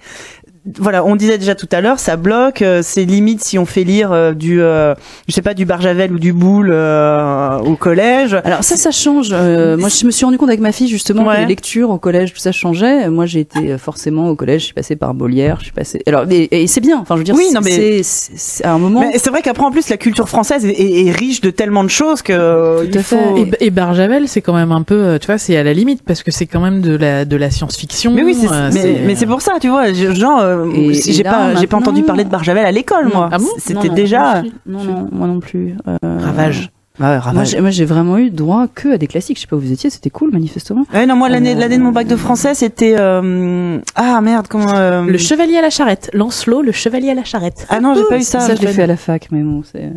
voilà, 0.79 1.05
on 1.05 1.17
disait 1.17 1.39
déjà 1.39 1.55
tout 1.55 1.69
à 1.73 1.81
l'heure, 1.81 1.99
ça 1.99 2.17
bloque. 2.17 2.61
euh, 2.61 2.81
c'est 2.83 3.05
limite 3.05 3.43
si 3.43 3.59
on 3.59 3.65
fait 3.65 3.83
lire 3.85 4.13
euh, 4.13 4.33
du, 4.35 4.61
euh, 4.61 4.95
je 5.27 5.33
sais 5.33 5.41
pas, 5.41 5.55
du 5.55 5.65
Barjavel 5.65 6.13
ou 6.13 6.19
du 6.19 6.33
Boule 6.35 6.71
euh, 6.71 7.59
au 7.61 7.77
collège. 7.77 8.37
Alors 8.45 8.63
ça, 8.63 8.77
ça 8.77 8.91
change. 8.91 9.31
Euh, 9.33 9.79
moi, 9.79 9.89
je 9.89 10.05
me 10.05 10.11
suis 10.11 10.25
rendu 10.27 10.37
compte 10.37 10.49
avec 10.51 10.61
ma 10.61 10.73
fille 10.73 10.89
justement 10.89 11.25
Ouais. 11.27 11.37
que 11.37 11.41
les 11.41 11.47
lectures 11.47 11.89
au 11.91 11.99
collège, 11.99 12.35
tout 12.35 12.39
ça 12.41 12.53
changeait. 12.53 13.09
Moi, 13.09 13.25
j'ai 13.27 13.41
été 13.41 13.73
euh, 13.73 13.79
forcément 13.79 14.29
au 14.29 14.35
collège, 14.37 14.61
je 14.61 14.65
suis 14.67 14.75
passée 14.75 14.97
par 14.97 15.15
Molière, 15.15 15.57
je 15.61 15.65
suis 15.65 15.73
passée. 15.73 16.03
Alors, 16.07 16.25
et, 16.31 16.63
et 16.63 16.67
c'est 16.67 16.81
bien. 16.83 16.99
Enfin, 17.01 17.15
je 17.15 17.21
veux 17.21 17.25
dire, 17.25 17.35
Oui, 17.37 17.47
c'est- 17.49 17.55
non, 17.55 17.61
mais- 17.65 17.71
c'est- 17.71 18.03
c'est 18.03 18.33
c'est 18.37 18.65
à 18.65 18.73
un 18.73 18.79
moment. 18.79 19.01
Mais 19.01 19.19
c'est 19.19 19.31
vrai 19.31 19.41
qu'après 19.43 19.65
en 19.65 19.71
plus 19.71 19.89
la 19.89 19.97
culture 19.97 20.29
française 20.29 20.65
est, 20.67 20.71
est- 20.73 21.07
est 21.07 21.11
riche 21.11 21.41
de 21.41 21.51
tellement 21.51 21.85
de 21.85 21.89
choses 21.91 22.21
que 22.23 22.33
euh, 22.35 22.81
Tout 22.85 22.99
à 22.99 23.01
il 23.01 23.03
faut. 23.03 23.17
fait. 23.17 23.57
Et, 23.61 23.67
et 23.67 23.71
Barjavel, 23.71 24.29
c'est 24.29 24.41
quand 24.43 24.55
même 24.55 24.73
un 24.73 24.83
peu, 24.83 25.19
tu 25.21 25.27
vois, 25.27 25.39
c'est 25.39 25.57
à 25.57 25.63
la 25.63 25.73
limite 25.73 26.03
parce 26.05 26.23
que 26.23 26.31
c'est 26.31 26.47
quand 26.47 26.61
même 26.61 26.83
de 26.83 26.97
la 26.97 27.25
de 27.25 27.37
la 27.37 27.51
science-fiction. 27.51 28.13
Mais 28.13 28.23
oui, 28.23 28.35
c'est, 28.39 28.49
euh, 28.51 28.71
mais, 28.75 29.01
mais 29.07 29.15
c'est 29.17 29.27
pour 29.27 29.41
ça, 29.41 29.53
tu 29.61 29.69
vois, 29.69 29.93
je- 29.93 30.13
genre, 30.15 30.41
euh, 30.57 30.93
j'ai 30.93 31.23
pas, 31.23 31.55
j'ai 31.57 31.67
pas 31.67 31.77
entendu 31.77 32.03
parler 32.03 32.25
de 32.25 32.31
Barjavel 32.31 32.65
à 32.65 32.73
l'école, 32.73 33.09
moi. 33.13 33.29
Ah 33.33 33.39
bon 33.39 33.47
C'était 33.59 33.89
déjà. 33.89 34.43
Non, 34.67 34.85
non, 34.85 35.09
moi 35.13 35.27
non 35.27 35.41
plus. 35.41 35.77
Euh, 35.89 35.97
Ravage. 36.03 36.71
Ouais, 36.99 37.07
Moi, 37.07 37.19
ravage. 37.19 37.49
j'ai, 37.51 37.61
moi, 37.63 37.71
j'ai 37.71 37.85
vraiment 37.87 38.19
eu 38.19 38.29
droit 38.31 38.67
que 38.75 38.93
à 38.93 38.99
des 38.99 39.07
classiques. 39.07 39.39
Je 39.39 39.43
sais 39.43 39.47
pas 39.47 39.57
où 39.57 39.61
vous 39.61 39.73
étiez, 39.73 39.89
c'était 39.89 40.11
cool, 40.11 40.33
manifestement. 40.33 40.85
Ouais, 40.93 41.07
non, 41.07 41.17
moi 41.17 41.31
l'année, 41.31 41.53
Euh, 41.55 41.59
l'année 41.59 41.79
de 41.79 41.83
mon 41.83 41.93
bac 41.93 42.07
de 42.07 42.17
français, 42.17 42.53
c'était 42.55 42.95
euh, 42.99 43.79
ah 43.95 44.21
merde, 44.21 44.49
comment 44.49 44.75
euh, 44.75 45.03
Le 45.05 45.17
chevalier 45.17 45.57
à 45.57 45.63
la 45.63 45.71
charrette, 45.71 46.11
Lancelot, 46.13 46.61
le 46.61 46.73
chevalier 46.73 47.09
à 47.11 47.15
la 47.15 47.25
charrette. 47.25 47.67
Ah 47.71 47.81
non, 47.81 47.95
j'ai 47.95 48.05
pas 48.07 48.19
eu 48.19 48.23
ça. 48.23 48.41
Ça, 48.41 48.55
je 48.55 48.61
l'ai 48.61 48.67
fait 48.73 48.83
à 48.83 48.87
la 48.87 48.99
fac, 48.99 49.29
mais 49.31 49.41
bon, 49.43 49.63
c'est 49.63 49.91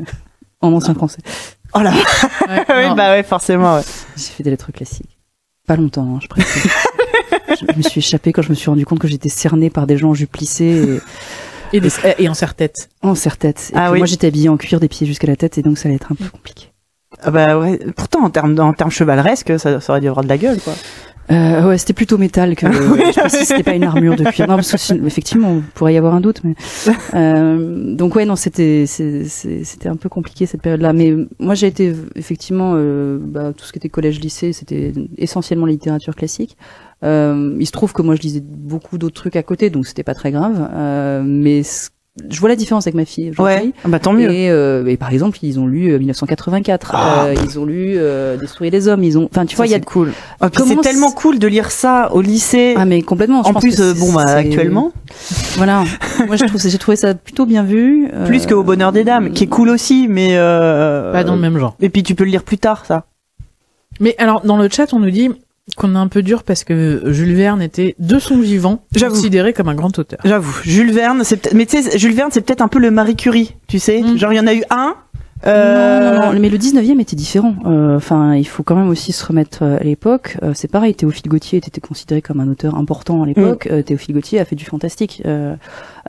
en 0.61 0.71
ancien 0.71 0.93
français. 0.93 1.19
Oh 1.75 1.79
là. 1.81 1.91
Ouais, 1.91 2.65
oui, 2.69 2.95
bah 2.95 3.11
ouais, 3.11 3.23
forcément. 3.23 3.75
Ouais. 3.75 3.81
J'ai 4.15 4.23
fait 4.31 4.43
des 4.43 4.51
lettres 4.51 4.71
classiques. 4.71 5.17
Pas 5.67 5.75
longtemps, 5.75 6.03
hein, 6.15 6.19
je 6.21 6.27
précise. 6.27 6.63
je 7.59 7.77
me 7.77 7.81
suis 7.83 7.99
échappée 7.99 8.31
quand 8.33 8.41
je 8.41 8.49
me 8.49 8.55
suis 8.55 8.69
rendu 8.69 8.85
compte 8.85 8.99
que 8.99 9.07
j'étais 9.07 9.29
cernée 9.29 9.69
par 9.69 9.87
des 9.87 9.97
gens 9.97 10.09
en 10.09 10.13
jupe 10.13 10.35
et 10.61 10.99
Et, 11.73 11.79
des- 11.81 11.89
et 12.19 12.29
en 12.29 12.33
serre-tête. 12.33 12.89
en 13.01 13.15
serre-tête. 13.15 13.71
Et 13.73 13.77
Ah 13.77 13.91
oui. 13.91 13.97
moi, 13.99 14.05
j'étais 14.07 14.27
habillée 14.27 14.49
en 14.49 14.57
cuir 14.57 14.79
des 14.79 14.87
pieds 14.87 15.07
jusqu'à 15.07 15.27
la 15.27 15.35
tête 15.35 15.57
et 15.57 15.61
donc 15.63 15.77
ça 15.77 15.87
allait 15.89 15.95
être 15.95 16.11
un 16.11 16.15
peu 16.15 16.25
compliqué. 16.29 16.67
Ah 17.21 17.31
bah 17.31 17.57
ouais. 17.59 17.79
Pourtant 17.95 18.23
en 18.23 18.29
termes 18.29 18.59
en 18.59 18.73
termes 18.73 18.91
chevaleresques, 18.91 19.59
ça, 19.59 19.79
ça 19.79 19.93
aurait 19.93 20.01
dû 20.01 20.07
avoir 20.07 20.23
de 20.23 20.29
la 20.29 20.37
gueule, 20.37 20.59
quoi. 20.59 20.73
Euh, 21.31 21.67
ouais, 21.67 21.77
c'était 21.77 21.93
plutôt 21.93 22.17
métal 22.17 22.55
que. 22.55 22.65
je 22.71 23.27
c'était 23.29 23.63
pas 23.63 23.75
une 23.75 23.83
armure 23.83 24.15
de 24.15 24.23
cuir. 24.25 24.47
Non, 24.47 24.55
parce 24.55 24.71
que 24.89 25.05
effectivement, 25.05 25.51
on 25.51 25.61
pourrait 25.73 25.93
y 25.93 25.97
avoir 25.97 26.13
un 26.15 26.21
doute, 26.21 26.41
mais. 26.43 26.55
Euh, 27.13 27.93
donc 27.95 28.15
ouais, 28.15 28.25
non, 28.25 28.35
c'était 28.35 28.85
c'était 28.87 29.87
un 29.89 29.95
peu 29.95 30.09
compliqué 30.09 30.45
cette 30.45 30.61
période-là. 30.61 30.93
Mais 30.93 31.13
moi, 31.39 31.53
j'ai 31.55 31.67
été 31.67 31.93
effectivement 32.15 32.73
euh, 32.75 33.19
bah, 33.21 33.53
tout 33.55 33.65
ce 33.65 33.71
qui 33.71 33.77
était 33.77 33.89
collège-lycée, 33.89 34.51
c'était 34.51 34.93
essentiellement 35.17 35.65
la 35.65 35.71
littérature 35.73 36.15
classique. 36.15 36.57
Euh, 37.03 37.55
il 37.59 37.65
se 37.67 37.71
trouve 37.71 37.93
que 37.93 38.01
moi, 38.01 38.15
je 38.15 38.21
lisais 38.21 38.41
beaucoup 38.41 38.97
d'autres 38.97 39.15
trucs 39.15 39.35
à 39.35 39.43
côté, 39.43 39.69
donc 39.69 39.85
c'était 39.85 40.03
pas 40.03 40.15
très 40.15 40.31
grave. 40.31 40.69
Euh, 40.73 41.21
mais 41.23 41.63
c- 41.63 41.89
je 42.29 42.39
vois 42.39 42.49
la 42.49 42.55
différence 42.55 42.85
avec 42.85 42.93
ma 42.95 43.05
fille. 43.05 43.31
aujourd'hui. 43.31 43.55
Ouais. 43.67 43.71
Ah 43.83 43.87
bah 43.87 43.97
tant 43.99 44.13
mieux. 44.13 44.31
Et, 44.31 44.49
euh, 44.51 44.85
et 44.85 44.97
par 44.97 45.11
exemple, 45.11 45.39
ils 45.41 45.59
ont 45.59 45.65
lu 45.65 45.89
euh, 45.91 45.97
1984. 45.97 46.91
Ah. 46.93 47.25
Euh, 47.25 47.35
ils 47.43 47.59
ont 47.59 47.65
lu 47.65 47.93
euh, 47.97 48.37
Détruire 48.37 48.71
les 48.71 48.87
hommes. 48.87 49.03
Ils 49.03 49.17
ont. 49.17 49.27
Enfin, 49.31 49.47
tu 49.47 49.55
vois, 49.55 49.65
il 49.65 49.71
y 49.71 49.73
a. 49.73 49.77
c'est 49.79 49.85
cool. 49.85 50.11
Ah, 50.39 50.49
c'est 50.53 50.81
tellement 50.81 51.11
cool 51.11 51.39
de 51.39 51.47
lire 51.47 51.71
ça 51.71 52.11
au 52.13 52.21
lycée. 52.21 52.75
Ah 52.77 52.85
mais 52.85 53.01
complètement. 53.01 53.41
je 53.43 53.49
en 53.49 53.53
pense 53.53 53.63
plus, 53.63 53.75
que 53.77 53.81
euh, 53.81 53.93
bon 53.95 54.13
bah 54.13 54.25
actuellement, 54.25 54.91
Voilà. 55.57 55.85
Moi, 56.27 56.35
je 56.35 56.45
trouve, 56.45 56.61
j'ai 56.61 56.77
trouvé 56.77 56.97
ça 56.97 57.15
plutôt 57.15 57.47
bien 57.47 57.63
vu. 57.63 58.07
euh, 58.13 58.27
plus 58.27 58.45
que 58.45 58.53
au 58.53 58.63
bonheur 58.63 58.91
des 58.91 59.03
dames, 59.03 59.31
qui 59.31 59.45
est 59.45 59.47
cool 59.47 59.69
aussi, 59.69 60.07
mais 60.07 60.29
euh, 60.33 61.11
Pas 61.11 61.23
dans 61.23 61.33
le 61.35 61.41
même 61.41 61.57
genre. 61.57 61.75
Et 61.81 61.89
puis 61.89 62.03
tu 62.03 62.13
peux 62.13 62.25
le 62.25 62.29
lire 62.31 62.43
plus 62.43 62.59
tard, 62.59 62.85
ça. 62.85 63.05
Mais 63.99 64.13
alors, 64.19 64.41
dans 64.41 64.57
le 64.57 64.69
chat, 64.69 64.93
on 64.93 64.99
nous 64.99 65.11
dit 65.11 65.29
qu'on 65.77 65.95
est 65.95 65.97
un 65.97 66.07
peu 66.07 66.21
dur 66.21 66.43
parce 66.43 66.63
que 66.63 67.03
Jules 67.07 67.35
Verne 67.35 67.61
était, 67.61 67.95
de 67.99 68.19
son 68.19 68.39
vivant, 68.39 68.85
J'avoue. 68.95 69.15
considéré 69.15 69.53
comme 69.53 69.69
un 69.69 69.75
grand 69.75 69.97
auteur. 69.97 70.19
J'avoue, 70.23 70.59
Jules 70.63 70.91
Verne, 70.91 71.23
c'est 71.23 71.37
peut-être, 71.37 71.55
mais 71.55 71.65
tu 71.65 71.81
sais, 71.81 71.97
Jules 71.97 72.13
Verne, 72.13 72.29
c'est 72.31 72.41
peut-être 72.41 72.61
un 72.61 72.67
peu 72.67 72.79
le 72.79 72.91
Marie 72.91 73.15
Curie, 73.15 73.55
tu 73.67 73.79
sais. 73.79 74.01
Mm. 74.01 74.17
Genre 74.17 74.33
il 74.33 74.37
y 74.37 74.39
en 74.39 74.47
a 74.47 74.53
eu 74.53 74.63
un. 74.69 74.95
Non, 75.45 75.51
Euh... 75.51 76.19
non, 76.19 76.33
non, 76.33 76.39
mais 76.39 76.49
le 76.49 76.57
19e 76.57 76.99
était 77.01 77.15
différent. 77.15 77.55
Euh, 77.65 77.97
Enfin, 77.97 78.35
il 78.35 78.45
faut 78.47 78.63
quand 78.63 78.75
même 78.75 78.89
aussi 78.89 79.11
se 79.11 79.25
remettre 79.25 79.59
euh, 79.61 79.77
à 79.79 79.83
l'époque. 79.83 80.37
Euh, 80.41 80.51
c'est 80.55 80.67
pareil, 80.69 80.95
Théophile 80.95 81.29
Gautier 81.29 81.57
était 81.59 81.81
considéré 81.81 82.21
comme 82.21 82.39
un 82.39 82.47
auteur 82.49 82.75
important 82.75 83.21
à 83.23 83.25
l'époque. 83.25 83.67
Mm. 83.69 83.73
Euh, 83.73 83.81
Théophile 83.83 84.15
Gautier 84.15 84.39
a 84.39 84.45
fait 84.45 84.55
du 84.55 84.65
fantastique. 84.65 85.21
Euh, 85.25 85.55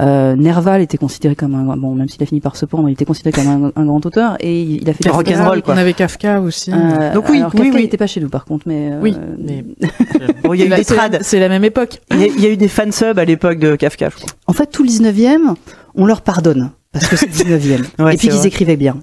euh, 0.01 0.35
Nerval 0.37 0.81
était 0.83 0.97
considéré 0.99 1.35
comme 1.35 1.55
un 1.55 1.77
bon, 1.77 1.94
même 1.94 2.09
s'il 2.09 2.23
a 2.23 2.27
fini 2.27 2.40
par 2.40 2.57
se 2.57 2.64
pendre, 2.66 2.88
il 2.88 2.92
était 2.92 3.05
considéré 3.05 3.33
comme 3.42 3.70
un, 3.77 3.81
un 3.81 3.85
grand 3.85 4.05
auteur 4.07 4.37
et 4.40 4.62
il, 4.62 4.83
il 4.83 4.90
a 4.90 4.94
fait 4.94 5.05
du 5.05 5.11
rock'n'roll, 5.11 5.62
quoi. 5.62 5.75
On 5.75 5.79
avait 5.79 5.92
Kafka 5.92 6.40
aussi. 6.40 6.73
Euh, 6.73 7.12
Donc 7.12 7.29
oui, 7.29 7.38
alors 7.38 7.51
oui, 7.55 7.61
Kafka, 7.61 7.75
oui. 7.77 7.83
il 7.83 7.85
était 7.87 7.97
pas 7.97 8.07
chez 8.07 8.20
nous 8.20 8.29
par 8.31 8.44
contre, 8.44 8.64
mais 8.66 8.90
euh, 8.92 9.01
Oui, 9.03 9.16
mais 9.38 9.64
Bon, 10.42 10.55
il 10.55 10.61
y 10.61 10.62
a 10.62 10.66
eu 10.66 10.68
des 10.68 10.77
la- 10.77 10.83
c'est 10.85 10.94
la- 10.97 11.09
trades. 11.09 11.18
C'est 11.23 11.38
la 11.40 11.49
même 11.49 11.64
époque. 11.64 12.01
Il 12.12 12.20
y, 12.20 12.25
a- 12.25 12.27
il 12.27 12.40
y 12.40 12.47
a 12.47 12.51
eu 12.51 12.57
des 12.57 12.68
fansubs 12.68 13.18
à 13.18 13.25
l'époque 13.25 13.59
de 13.59 13.77
Kafka, 13.77 14.09
je 14.11 14.16
crois. 14.16 14.29
En 14.47 14.53
fait, 14.53 14.66
tout 14.66 14.83
le 14.83 14.88
19e, 14.88 15.55
on 15.97 16.07
leur 16.07 16.23
pardonne. 16.23 16.70
Parce 16.94 17.09
que 17.09 17.16
c'est 17.16 17.26
le 17.44 17.59
19e. 17.59 17.85
Ouais, 18.02 18.14
et 18.14 18.16
puis 18.16 18.28
qu'ils 18.28 18.38
vrai. 18.38 18.48
écrivaient 18.48 18.76
bien. 18.76 18.96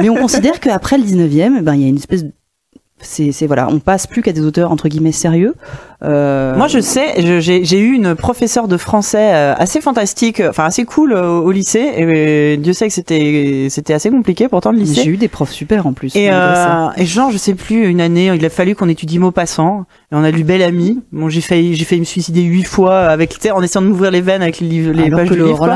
Mais 0.00 0.10
on 0.10 0.16
considère 0.16 0.60
qu'après 0.60 0.98
le 0.98 1.04
19e, 1.04 1.62
ben, 1.62 1.74
il 1.74 1.82
y 1.82 1.84
a 1.84 1.88
une 1.88 1.96
espèce 1.96 2.24
de... 2.24 2.32
C'est, 3.00 3.46
voilà, 3.46 3.68
on 3.70 3.78
passe 3.78 4.08
plus 4.08 4.22
qu'à 4.22 4.32
des 4.32 4.40
auteurs 4.40 4.72
entre 4.72 4.88
guillemets 4.88 5.12
sérieux. 5.12 5.54
Euh, 6.02 6.56
Moi, 6.56 6.66
je 6.66 6.80
sais, 6.80 7.14
j'ai 7.40 7.78
eu 7.78 7.92
une 7.92 8.14
professeure 8.16 8.66
de 8.66 8.76
français 8.76 9.34
euh, 9.34 9.54
assez 9.56 9.80
fantastique, 9.80 10.42
enfin 10.48 10.64
assez 10.64 10.84
cool 10.84 11.12
euh, 11.12 11.38
au 11.38 11.52
lycée. 11.52 11.92
Et 11.96 12.04
euh, 12.04 12.56
Dieu 12.56 12.72
sait 12.72 12.88
que 12.88 12.92
c'était 12.94 13.68
c'était 13.70 13.94
assez 13.94 14.10
compliqué 14.10 14.48
pourtant 14.48 14.72
le 14.72 14.78
lycée. 14.78 15.02
j'ai 15.04 15.10
eu 15.10 15.16
des 15.16 15.28
profs 15.28 15.52
super 15.52 15.86
en 15.86 15.92
plus. 15.92 16.14
Et, 16.16 16.28
euh, 16.30 16.88
et 16.96 17.06
genre, 17.06 17.30
je 17.30 17.36
sais 17.36 17.54
plus, 17.54 17.86
une 17.86 18.00
année, 18.00 18.32
il 18.34 18.44
a 18.44 18.50
fallu 18.50 18.74
qu'on 18.74 18.88
étudie 18.88 19.18
Maupassant. 19.18 19.84
Et 20.10 20.16
on 20.16 20.24
a 20.24 20.30
lu 20.30 20.42
Belle 20.42 20.62
Amie. 20.62 21.00
Bon, 21.12 21.28
j'ai 21.28 21.40
failli, 21.40 21.74
j'ai 21.74 21.84
failli 21.84 22.00
me 22.00 22.06
suicider 22.06 22.42
huit 22.42 22.64
fois 22.64 23.00
avec, 23.06 23.38
en 23.52 23.62
essayant 23.62 23.82
de 23.82 23.88
m'ouvrir 23.88 24.10
les 24.10 24.20
veines 24.20 24.42
avec 24.42 24.58
les, 24.60 24.68
livres, 24.68 24.92
les 24.92 25.04
Alors 25.04 25.20
pages 25.20 25.28
que 25.28 25.34
du 25.34 25.40
le 25.40 25.46
livre. 25.46 25.66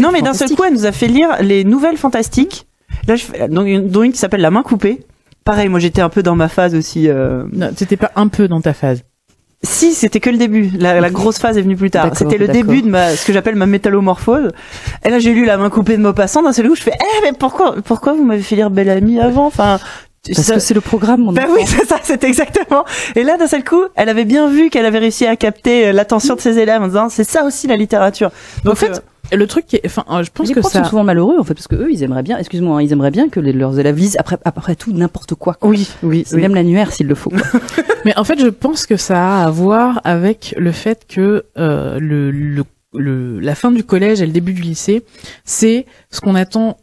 Non, 0.00 0.10
mais 0.12 0.22
d'un 0.22 0.34
seul 0.34 0.50
coup, 0.50 0.62
elle 0.64 0.74
nous 0.74 0.86
a 0.86 0.92
fait 0.92 1.08
lire 1.08 1.28
les 1.40 1.64
nouvelles 1.64 1.96
fantastiques. 1.96 2.66
Là, 3.08 3.16
je 3.16 3.24
donc, 3.48 3.90
dont 3.90 4.02
une 4.02 4.12
qui 4.12 4.18
s'appelle 4.18 4.40
La 4.40 4.50
main 4.50 4.62
coupée. 4.62 5.00
Pareil, 5.44 5.68
moi, 5.68 5.78
j'étais 5.80 6.00
un 6.02 6.08
peu 6.08 6.22
dans 6.22 6.34
ma 6.36 6.48
phase 6.48 6.74
aussi. 6.74 7.08
Euh... 7.08 7.44
Non, 7.52 7.70
t'étais 7.74 7.96
pas 7.96 8.10
un 8.16 8.28
peu 8.28 8.48
dans 8.48 8.60
ta 8.60 8.72
phase. 8.72 9.02
Si, 9.62 9.94
c'était 9.94 10.20
que 10.20 10.28
le 10.30 10.36
début. 10.36 10.70
La, 10.78 11.00
la 11.00 11.10
grosse 11.10 11.38
phase 11.38 11.56
est 11.56 11.62
venue 11.62 11.76
plus 11.76 11.90
tard. 11.90 12.10
C'était 12.14 12.36
le 12.38 12.48
début 12.48 12.82
de 12.82 12.88
ma, 12.88 13.10
ce 13.16 13.26
que 13.26 13.32
j'appelle 13.32 13.54
ma 13.54 13.64
métallomorphose. 13.66 14.50
Et 15.04 15.08
là, 15.10 15.18
j'ai 15.18 15.32
lu 15.32 15.46
La 15.46 15.56
main 15.56 15.70
coupée 15.70 15.96
de 15.96 16.02
Maupassant. 16.02 16.42
D'un 16.42 16.52
seul 16.52 16.68
coup, 16.68 16.74
je 16.76 16.82
fais, 16.82 16.92
eh, 16.94 17.22
mais 17.22 17.32
pourquoi, 17.32 17.76
pourquoi 17.82 18.12
vous 18.12 18.24
m'avez 18.24 18.42
fait 18.42 18.56
lire 18.56 18.70
Belle 18.70 18.90
Amie 18.90 19.20
avant? 19.20 19.46
Enfin, 19.46 19.78
Parce 20.26 20.42
ça- 20.46 20.54
que 20.54 20.60
c'est 20.60 20.74
le 20.74 20.82
programme, 20.82 21.20
mon 21.22 21.32
ben 21.32 21.44
enfant. 21.44 21.54
oui, 21.54 21.62
c'est 21.66 21.86
ça, 21.86 21.96
c'est 22.02 22.24
exactement. 22.24 22.84
Et 23.16 23.22
là, 23.22 23.38
d'un 23.38 23.46
seul 23.46 23.64
coup, 23.64 23.84
elle 23.96 24.10
avait 24.10 24.26
bien 24.26 24.48
vu 24.50 24.68
qu'elle 24.68 24.84
avait 24.84 24.98
réussi 24.98 25.24
à 25.26 25.34
capter 25.36 25.86
euh, 25.88 25.92
l'attention 25.92 26.34
de 26.34 26.40
ses 26.40 26.58
élèves 26.58 26.82
en 26.82 26.88
disant, 26.88 27.08
c'est 27.08 27.24
ça 27.24 27.44
aussi 27.44 27.66
la 27.66 27.76
littérature. 27.76 28.30
Donc, 28.64 28.74
en 28.74 28.76
fait, 28.76 28.90
euh, 28.90 29.00
le 29.32 29.46
truc, 29.46 29.66
qui 29.66 29.76
est- 29.76 29.86
enfin, 29.86 30.04
je 30.22 30.30
pense 30.30 30.48
les 30.48 30.54
que 30.54 30.60
profs 30.60 30.72
ça. 30.72 30.82
sont 30.84 30.90
souvent 30.90 31.04
malheureux 31.04 31.36
en 31.38 31.44
fait 31.44 31.54
parce 31.54 31.66
que 31.68 31.76
eux 31.76 31.90
ils 31.90 32.02
aimeraient 32.02 32.22
bien, 32.22 32.38
excuse-moi, 32.38 32.78
hein, 32.78 32.82
ils 32.82 32.92
aimeraient 32.92 33.10
bien 33.10 33.28
que 33.28 33.40
les- 33.40 33.52
leurs 33.52 33.78
élèves 33.78 33.96
lisent 33.96 34.16
après 34.18 34.38
après 34.44 34.76
tout 34.76 34.92
n'importe 34.92 35.34
quoi. 35.34 35.54
quoi. 35.54 35.68
oui, 35.70 35.88
oui, 36.02 36.22
C'est 36.26 36.36
oui. 36.36 36.42
même 36.42 36.54
l'annuaire 36.54 36.92
s'il 36.92 37.06
le 37.06 37.14
faut. 37.14 37.32
Mais 38.04 38.16
en 38.18 38.24
fait, 38.24 38.38
je 38.40 38.48
pense 38.48 38.86
que 38.86 38.96
ça 38.96 39.40
a 39.40 39.46
à 39.46 39.50
voir 39.50 40.00
avec 40.04 40.54
le 40.58 40.72
fait 40.72 41.06
que 41.08 41.44
euh, 41.58 41.98
le, 41.98 42.30
le, 42.30 42.64
le- 42.94 43.40
la 43.40 43.54
fin 43.54 43.70
du 43.70 43.82
collège 43.84 44.20
et 44.20 44.26
le 44.26 44.32
début 44.32 44.52
du 44.52 44.62
lycée, 44.62 45.04
c'est 45.44 45.86
ce 46.10 46.20
qu'on 46.20 46.34
attend 46.34 46.76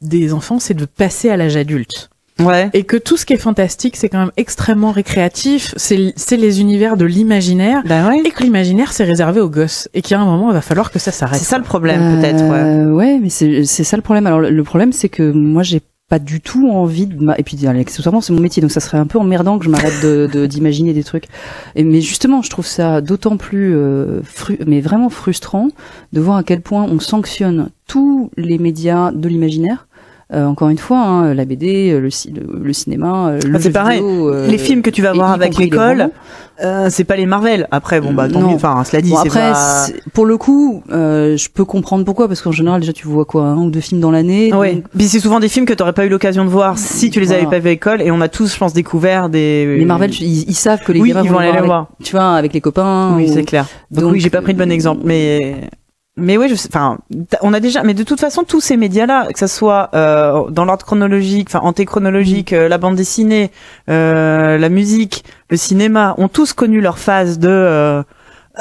des 0.00 0.32
enfants, 0.32 0.58
c'est 0.60 0.74
de 0.74 0.84
passer 0.84 1.28
à 1.30 1.36
l'âge 1.36 1.56
adulte. 1.56 2.10
Ouais. 2.44 2.70
Et 2.72 2.84
que 2.84 2.96
tout 2.96 3.16
ce 3.16 3.26
qui 3.26 3.32
est 3.34 3.38
fantastique, 3.38 3.96
c'est 3.96 4.08
quand 4.08 4.18
même 4.20 4.32
extrêmement 4.36 4.90
récréatif. 4.92 5.74
C'est 5.76 6.12
c'est 6.16 6.36
les 6.36 6.60
univers 6.60 6.96
de 6.96 7.04
l'imaginaire. 7.04 7.82
Ben 7.86 8.08
ouais. 8.08 8.20
Et 8.24 8.30
que 8.30 8.42
l'imaginaire, 8.42 8.92
c'est 8.92 9.04
réservé 9.04 9.40
aux 9.40 9.50
gosses. 9.50 9.88
Et 9.94 10.02
qu'il 10.02 10.12
y 10.16 10.18
a 10.18 10.20
un 10.20 10.24
moment, 10.26 10.50
il 10.50 10.54
va 10.54 10.60
falloir 10.60 10.90
que 10.90 10.98
ça 10.98 11.12
s'arrête. 11.12 11.38
C'est 11.38 11.44
ça 11.46 11.58
le 11.58 11.64
problème, 11.64 12.18
peut-être, 12.20 12.42
ouais. 12.44 12.58
Euh, 12.58 12.92
ouais, 12.92 13.18
mais 13.22 13.28
c'est 13.30 13.64
c'est 13.64 13.84
ça 13.84 13.96
le 13.96 14.02
problème. 14.02 14.26
Alors 14.26 14.40
le, 14.40 14.50
le 14.50 14.64
problème 14.64 14.92
c'est 14.92 15.08
que 15.08 15.30
moi 15.32 15.62
j'ai 15.62 15.80
pas 16.08 16.18
du 16.18 16.40
tout 16.40 16.68
envie 16.68 17.06
de 17.06 17.22
ma... 17.22 17.36
et 17.38 17.44
puis 17.44 17.56
accessoirement 17.68 18.20
c'est 18.20 18.32
mon 18.32 18.40
métier 18.40 18.60
donc 18.60 18.72
ça 18.72 18.80
serait 18.80 18.98
un 18.98 19.06
peu 19.06 19.16
emmerdant 19.20 19.60
que 19.60 19.64
je 19.64 19.70
m'arrête 19.70 20.02
de 20.02 20.28
de- 20.32 20.44
d'imaginer 20.54 20.92
des 20.92 21.04
trucs 21.04 21.26
et 21.76 21.84
mais 21.84 22.00
justement 22.00 22.42
je 22.42 22.50
trouve 22.50 22.66
ça 22.66 23.00
d'autant 23.00 23.36
plus 23.36 23.76
euh, 23.76 24.20
fru- 24.24 24.58
mais 24.66 24.80
vraiment 24.80 25.08
frustrant 25.08 25.68
de 26.12 26.20
voir 26.20 26.38
à 26.38 26.42
quel 26.42 26.62
point 26.62 26.82
on 26.82 26.98
sanctionne 26.98 27.68
tous 27.86 28.32
les 28.36 28.58
médias 28.58 29.12
de 29.12 29.28
l'imaginaire 29.28 29.86
Euh, 30.32 30.46
encore 30.46 30.68
une 30.68 30.78
fois 30.78 30.98
hein, 30.98 31.34
la 31.34 31.44
BD 31.44 31.98
le, 31.98 32.08
ci- 32.08 32.30
le, 32.32 32.60
le 32.62 32.72
cinéma 32.72 33.30
euh, 33.30 33.38
le 33.44 33.56
Ah, 33.56 33.58
c'est 33.58 33.64
jeu 33.64 33.72
pareil. 33.72 33.98
vidéo, 34.00 34.28
euh, 34.32 34.46
les 34.46 34.58
films 34.58 34.80
que 34.82 34.90
tu 34.90 35.02
vas 35.02 35.12
voir 35.12 35.32
avec 35.32 35.56
l'école, 35.58 36.10
euh, 36.62 36.86
c'est 36.88 37.02
pas 37.02 37.16
les 37.16 37.26
Marvel. 37.26 37.66
Après, 37.72 38.00
bon, 38.00 38.12
bah, 38.12 38.28
tant 38.28 38.38
Non. 38.40 38.50
mieux. 38.50 38.54
Enfin, 38.54 38.84
cela 38.84 39.02
dit, 39.02 39.10
Bon, 39.10 39.16
c'est 39.22 39.28
après, 39.28 39.50
pas... 39.52 39.86
pour 40.14 40.26
le 40.26 40.36
coup, 40.36 40.84
euh, 40.92 41.36
je 41.36 41.48
peux 41.48 41.64
comprendre 41.64 42.04
pourquoi, 42.04 42.28
parce 42.28 42.42
qu'en 42.42 42.52
général, 42.52 42.80
déjà, 42.80 42.92
tu 42.92 43.08
vois 43.08 43.24
quoi, 43.24 43.42
un 43.44 43.56
ou 43.56 43.70
deux 43.70 43.80
films 43.80 44.00
dans 44.00 44.12
l'année. 44.12 44.54
Ouais. 44.54 44.74
donc 44.74 44.84
Puis 44.96 45.08
c'est 45.08 45.18
souvent 45.20 45.40
des 45.40 45.48
films 45.48 45.66
que 45.66 45.72
t'aurais 45.74 45.94
pas 45.94 46.04
eu 46.06 46.08
l'occasion 46.08 46.44
de 46.44 46.50
voir 46.50 46.78
si 46.78 47.10
tu 47.10 47.18
les 47.18 47.32
avais 47.32 47.46
pas 47.46 47.58
vus 47.58 47.68
à 47.68 47.70
l'école. 47.72 48.00
Et 48.00 48.12
on 48.12 48.20
a 48.20 48.28
tous, 48.28 48.52
je 48.54 48.58
pense, 48.58 48.72
découvert 48.72 49.30
des. 49.30 49.78
Les 49.78 49.84
Marvel, 49.84 50.14
ils, 50.14 50.48
ils 50.48 50.54
savent 50.54 50.80
que 50.84 50.92
les 50.92 51.00
oui, 51.00 51.08
ils 51.08 51.14
vont 51.14 51.22
le 51.22 51.38
aller 51.38 51.46
les 51.50 51.56
avec- 51.58 51.64
voir. 51.66 51.88
Tu 52.04 52.12
vois, 52.12 52.34
avec 52.36 52.52
les 52.52 52.60
copains. 52.60 53.14
Oui, 53.16 53.28
ou- 53.28 53.32
c'est 53.34 53.42
clair. 53.42 53.66
Donc, 53.90 54.04
Donc, 54.04 54.12
oui, 54.12 54.20
j'ai 54.20 54.30
pas 54.30 54.42
pris 54.42 54.54
de 54.54 54.58
bon 54.58 54.70
euh, 54.70 54.74
exemple, 54.74 55.00
mais 55.04 55.56
mais 56.20 56.36
oui, 56.36 56.52
enfin, 56.68 56.98
on 57.42 57.52
a 57.52 57.60
déjà, 57.60 57.82
mais 57.82 57.94
de 57.94 58.02
toute 58.02 58.20
façon, 58.20 58.44
tous 58.44 58.60
ces 58.60 58.76
médias-là, 58.76 59.28
que 59.32 59.38
ça 59.38 59.48
soit 59.48 59.90
euh, 59.94 60.48
dans 60.50 60.64
l'ordre 60.64 60.84
chronologique, 60.84 61.48
enfin 61.50 61.60
antéchronologique, 61.64 62.52
euh, 62.52 62.68
la 62.68 62.78
bande 62.78 62.96
dessinée, 62.96 63.50
euh, 63.88 64.58
la 64.58 64.68
musique, 64.68 65.24
le 65.50 65.56
cinéma, 65.56 66.14
ont 66.18 66.28
tous 66.28 66.52
connu 66.52 66.80
leur 66.80 66.98
phase 66.98 67.38
de 67.38 67.48
euh, 67.48 68.02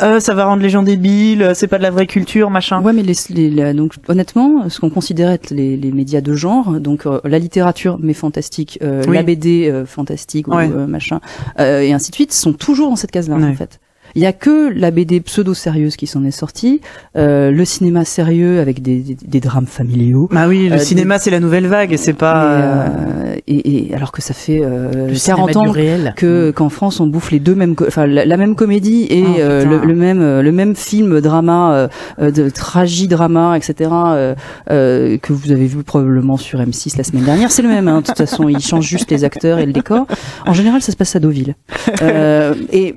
euh, 0.03 0.19
ça 0.19 0.33
va 0.35 0.45
rendre 0.45 0.61
les 0.61 0.69
gens 0.69 0.83
débiles, 0.83 1.41
euh, 1.41 1.53
c'est 1.55 1.67
pas 1.67 1.77
de 1.79 1.83
la 1.83 1.89
vraie 1.89 2.05
culture, 2.07 2.49
machin. 2.51 2.81
Ouais, 2.81 2.93
mais 2.93 3.01
les, 3.03 3.15
les- 3.49 3.73
donc 3.73 3.93
honnêtement, 4.07 4.69
ce 4.69 4.79
qu'on 4.79 4.89
considère 4.91 5.31
être 5.31 5.49
les, 5.49 5.75
les 5.77 5.91
médias 5.91 6.21
de 6.21 6.33
genre, 6.35 6.79
donc 6.79 7.05
euh, 7.05 7.19
la 7.25 7.39
littérature 7.39 7.97
mais 7.99 8.13
fantastique, 8.13 8.77
euh, 8.83 9.03
Oui. 9.07 9.15
la 9.15 9.23
BD 9.23 9.67
euh, 9.67 9.85
fantastique 9.85 10.47
Ouais. 10.47 10.69
euh, 10.73 10.85
machin, 10.87 11.19
euh, 11.59 11.81
et 11.81 11.91
ainsi 11.91 12.11
de 12.11 12.15
suite, 12.15 12.31
sont 12.33 12.53
toujours 12.53 12.89
dans 12.89 12.95
cette 12.95 13.11
case-là 13.11 13.35
Ouais. 13.37 13.45
en 13.49 13.55
fait. 13.55 13.79
Il 14.15 14.21
y 14.21 14.25
a 14.25 14.33
que 14.33 14.71
la 14.73 14.91
BD 14.91 15.19
pseudo 15.21 15.53
sérieuse 15.53 15.95
qui 15.95 16.07
s'en 16.07 16.23
est 16.25 16.31
sortie, 16.31 16.81
euh, 17.15 17.51
le 17.51 17.65
cinéma 17.65 18.05
sérieux 18.05 18.59
avec 18.59 18.81
des, 18.81 18.97
des, 18.99 19.17
des 19.21 19.39
drames 19.39 19.65
familiaux. 19.67 20.27
Bah 20.31 20.47
oui, 20.47 20.67
le 20.69 20.75
Euh, 20.75 20.79
cinéma 20.79 21.19
c'est 21.19 21.31
la 21.31 21.39
nouvelle 21.39 21.67
vague, 21.67 21.95
c'est 21.97 22.13
pas. 22.13 22.43
Et, 22.43 22.61
euh, 22.61 22.87
euh, 23.29 23.35
et, 23.47 23.87
et 23.89 23.95
alors 23.95 24.11
que 24.11 24.21
ça 24.21 24.33
fait 24.33 24.61
euh, 24.63 25.09
Le 25.09 25.25
40 25.25 25.51
cinéma 25.51 25.51
du 25.51 25.57
ans 25.57 25.71
réel. 25.71 26.13
que 26.17 26.51
qu'en 26.51 26.69
France 26.69 26.99
on 26.99 27.07
bouffe 27.07 27.31
les 27.31 27.39
deux 27.39 27.55
mêmes 27.55 27.75
enfin 27.87 28.07
la, 28.07 28.25
la 28.25 28.37
même 28.37 28.55
comédie 28.55 29.05
et 29.09 29.23
Oh, 29.27 29.35
euh, 29.39 29.65
le, 29.65 29.85
le 29.85 29.95
même 29.95 30.21
euh, 30.21 30.41
le 30.41 30.51
même 30.51 30.75
film 30.75 31.19
drama 31.21 31.73
euh, 31.73 31.87
euh, 32.21 32.31
de 32.31 32.49
tragidrama 32.49 33.55
etc 33.57 33.89
euh, 33.91 34.35
euh, 34.71 35.17
que 35.17 35.33
vous 35.33 35.51
avez 35.51 35.65
vu 35.67 35.83
probablement 35.83 36.37
sur 36.37 36.59
M6 36.59 36.97
la 36.97 37.03
semaine 37.03 37.23
dernière 37.25 37.51
c'est 37.51 37.61
le 37.61 37.67
même 37.69 37.87
hein, 37.87 38.01
de 38.01 38.05
toute 38.07 38.17
façon 38.17 38.47
ils 38.49 38.59
changent 38.61 38.87
juste 38.87 39.11
les 39.11 39.23
acteurs 39.23 39.59
et 39.59 39.65
le 39.65 39.73
décor 39.73 40.07
en 40.45 40.53
général 40.53 40.81
ça 40.81 40.91
se 40.91 40.97
passe 40.97 41.15
à 41.15 41.19
Deauville 41.19 41.55
euh, 42.01 42.53
et 42.71 42.95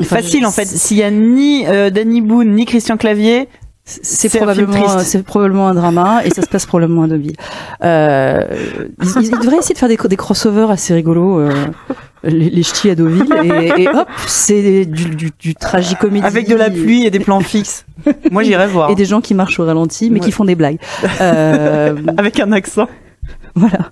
enfin, 0.00 0.16
facile 0.16 0.46
en 0.46 0.50
fait. 0.50 0.66
S'il 0.66 0.96
y 0.98 1.02
a 1.02 1.10
ni 1.10 1.66
euh, 1.66 1.90
Danny 1.90 2.20
Boone 2.20 2.54
ni 2.54 2.64
Christian 2.64 2.96
Clavier, 2.96 3.48
c'est 3.84 4.30
probablement 4.38 4.98
c'est 5.00 5.22
probablement 5.22 5.68
un 5.68 5.74
drama 5.74 6.22
et 6.24 6.30
ça 6.30 6.40
se 6.40 6.46
passe 6.48 6.64
probablement 6.64 7.02
à 7.02 7.06
Deauville. 7.06 7.36
Euh, 7.82 8.42
ils, 9.02 9.08
ils- 9.22 9.26
ils 9.26 9.38
devraient 9.38 9.58
essayer 9.58 9.74
de 9.74 9.78
faire 9.78 9.90
des, 9.90 9.98
des 10.08 10.16
crossovers 10.16 10.70
assez 10.70 10.94
rigolos. 10.94 11.38
Euh, 11.40 11.52
les, 12.22 12.48
les 12.48 12.62
ch'tis 12.62 12.88
à 12.88 12.94
Deauville 12.94 13.28
et, 13.44 13.82
et 13.82 13.88
hop 13.88 14.08
c'est 14.26 14.86
du, 14.86 15.04
du, 15.14 15.30
du 15.38 15.54
tragicomédie 15.54 16.24
avec 16.24 16.48
de 16.48 16.54
la 16.54 16.70
pluie 16.70 17.04
et 17.04 17.10
des 17.10 17.18
plans 17.20 17.40
fixes. 17.40 17.84
Moi 18.30 18.42
j'irais 18.42 18.66
voir. 18.68 18.90
et 18.90 18.94
des 18.94 19.04
gens 19.04 19.20
qui 19.20 19.34
marchent 19.34 19.60
au 19.60 19.66
ralenti 19.66 20.08
mais 20.08 20.20
Ouais. 20.20 20.24
qui 20.26 20.32
font 20.32 20.46
des 20.46 20.54
blagues. 20.54 20.78
Euh, 21.20 21.94
Avec 22.16 22.40
un 22.40 22.52
accent. 22.52 22.88
voilà. 23.54 23.90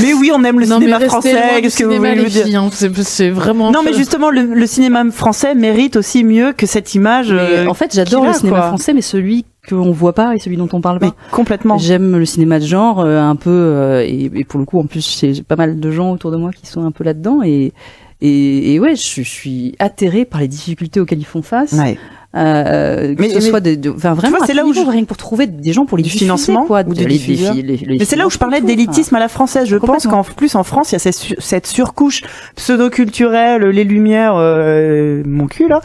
Mais 0.00 0.12
oui, 0.14 0.30
on 0.34 0.42
aime 0.44 0.60
le 0.60 0.66
non, 0.66 0.78
mais 0.78 0.86
cinéma 0.86 1.00
français. 1.06 1.34
Qu'est-ce 1.62 1.76
que 1.78 1.84
vous 1.84 1.90
cinéma, 1.92 2.10
voulez 2.10 2.28
les 2.28 2.38
me 2.40 2.44
dire 2.44 2.62
hein. 2.62 2.70
C'est- 2.72 3.30
vraiment. 3.30 3.70
Non, 3.70 3.80
mais 3.84 3.92
justement, 3.94 4.30
le, 4.30 4.42
le 4.42 4.66
cinéma 4.66 5.04
français 5.10 5.54
mérite 5.54 5.96
aussi 5.96 6.24
mieux 6.24 6.52
que 6.52 6.66
cette 6.66 6.94
image. 6.94 7.32
Mais, 7.32 7.38
euh, 7.40 7.66
en 7.68 7.74
fait 7.74 7.94
j'adore 7.94 8.26
le 8.26 8.32
cinéma 8.32 8.58
quoi. 8.58 8.66
français 8.68 8.92
mais 8.94 9.00
celui 9.02 9.44
qu'on 9.68 9.90
voit 9.92 10.12
pas 10.14 10.34
et 10.34 10.38
celui 10.38 10.56
dont 10.56 10.68
on 10.72 10.80
parle 10.80 10.98
mais 11.00 11.08
pas. 11.10 11.16
complètement. 11.30 11.78
J'aime 11.78 12.16
le 12.16 12.24
cinéma 12.24 12.58
de 12.60 12.66
genre 12.66 13.00
euh, 13.00 13.18
un 13.20 13.36
peu 13.36 13.50
euh, 13.50 14.02
et, 14.06 14.30
et 14.34 14.44
pour 14.44 14.60
le 14.60 14.66
coup 14.66 14.78
en 14.78 14.84
plus 14.86 15.18
j'ai 15.20 15.42
pas 15.42 15.56
mal 15.56 15.80
de 15.80 15.90
gens 15.90 16.12
autour 16.12 16.30
de 16.30 16.36
moi 16.36 16.50
qui 16.52 16.66
sont 16.66 16.84
un 16.84 16.90
peu 16.92 17.02
là-dedans 17.04 17.42
et 17.44 17.72
et, 18.20 18.74
et 18.74 18.80
ouais 18.80 18.94
je, 18.96 19.22
je 19.22 19.28
suis 19.28 19.74
atterrée 19.78 20.24
par 20.24 20.40
les 20.40 20.48
difficultés 20.48 21.00
auxquelles 21.00 21.18
ils 21.18 21.24
font 21.26 21.42
face. 21.42 21.72
Ouais. 21.72 21.98
Euh, 22.36 23.14
que 23.14 23.20
Mais- 23.20 23.28
ce 23.30 23.34
mais- 23.36 23.40
soit 23.40 23.60
de, 23.60 23.74
de- 23.74 23.90
enfin 23.90 24.12
vraiment 24.14 24.36
vois, 24.36 24.44
à 24.44 24.46
c'est 24.46 24.52
là 24.54 24.64
où 24.64 24.72
niveau, 24.72 24.84
je- 24.84 24.90
rien 24.90 25.02
que 25.02 25.06
pour 25.06 25.16
trouver 25.16 25.46
des 25.46 25.72
gens 25.72 25.86
pour 25.86 25.96
les 25.96 26.02
Du 26.02 26.08
diffuser, 26.08 26.26
financement 26.26 26.64
quoi, 26.66 26.82
ou 26.86 26.92
des 26.92 27.00
les- 27.04 27.06
les 27.10 27.18
diffuseurs. 27.18 27.52
filles- 27.54 27.62
les- 27.62 27.76
les 27.78 27.98
Mais 27.98 28.04
c'est 28.04 28.16
là 28.16 28.26
où 28.26 28.30
je 28.30 28.38
parlais 28.38 28.60
d'élitisme 28.60 29.14
à 29.14 29.20
la 29.20 29.28
française. 29.28 29.66
Je 29.68 29.76
pense 29.76 30.06
qu'en 30.06 30.22
plus 30.22 30.54
en 30.54 30.62
France, 30.62 30.90
il 30.92 30.94
y 30.94 30.96
a 30.96 30.98
cette, 30.98 31.14
su- 31.14 31.36
cette 31.38 31.66
surcouche 31.66 32.22
pseudo-culturelle, 32.56 33.62
les 33.62 33.84
lumières, 33.84 34.34
euh, 34.36 35.22
mon 35.24 35.46
cul 35.46 35.68
là, 35.68 35.80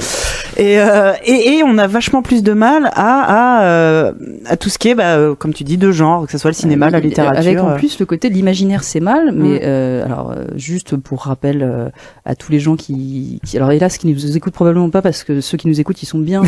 et, 0.57 0.79
euh, 0.79 1.13
et 1.25 1.57
et 1.57 1.63
on 1.63 1.77
a 1.77 1.87
vachement 1.87 2.21
plus 2.21 2.43
de 2.43 2.53
mal 2.53 2.87
à 2.95 3.61
à, 3.61 3.63
euh, 3.63 4.11
à 4.45 4.57
tout 4.57 4.69
ce 4.69 4.77
qui 4.77 4.89
est, 4.89 4.95
bah, 4.95 5.15
euh, 5.17 5.35
comme 5.35 5.53
tu 5.53 5.63
dis, 5.63 5.77
de 5.77 5.91
genre, 5.91 6.25
que 6.25 6.31
ce 6.31 6.37
soit 6.37 6.49
le 6.49 6.55
cinéma, 6.55 6.89
la 6.89 6.97
Euh, 6.97 7.01
littérature. 7.01 7.39
Avec 7.39 7.59
en 7.59 7.75
plus 7.75 7.99
le 7.99 8.05
côté 8.05 8.29
de 8.29 8.33
l'imaginaire, 8.33 8.83
c'est 8.83 8.99
mal, 8.99 9.31
mais 9.33 9.61
euh, 9.63 10.03
alors 10.05 10.31
euh, 10.31 10.45
juste 10.55 10.97
pour 10.97 11.21
rappel 11.23 11.91
à 12.25 12.35
tous 12.35 12.51
les 12.51 12.59
gens 12.59 12.75
qui, 12.75 13.39
qui, 13.45 13.57
alors 13.57 13.71
hélas, 13.71 13.97
qui 13.97 14.07
nous 14.07 14.35
écoutent 14.37 14.53
probablement 14.53 14.89
pas 14.89 15.01
parce 15.01 15.23
que 15.23 15.39
ceux 15.41 15.57
qui 15.57 15.67
nous 15.67 15.79
écoutent, 15.79 16.01
ils 16.03 16.07
sont 16.07 16.19
bien 16.19 16.40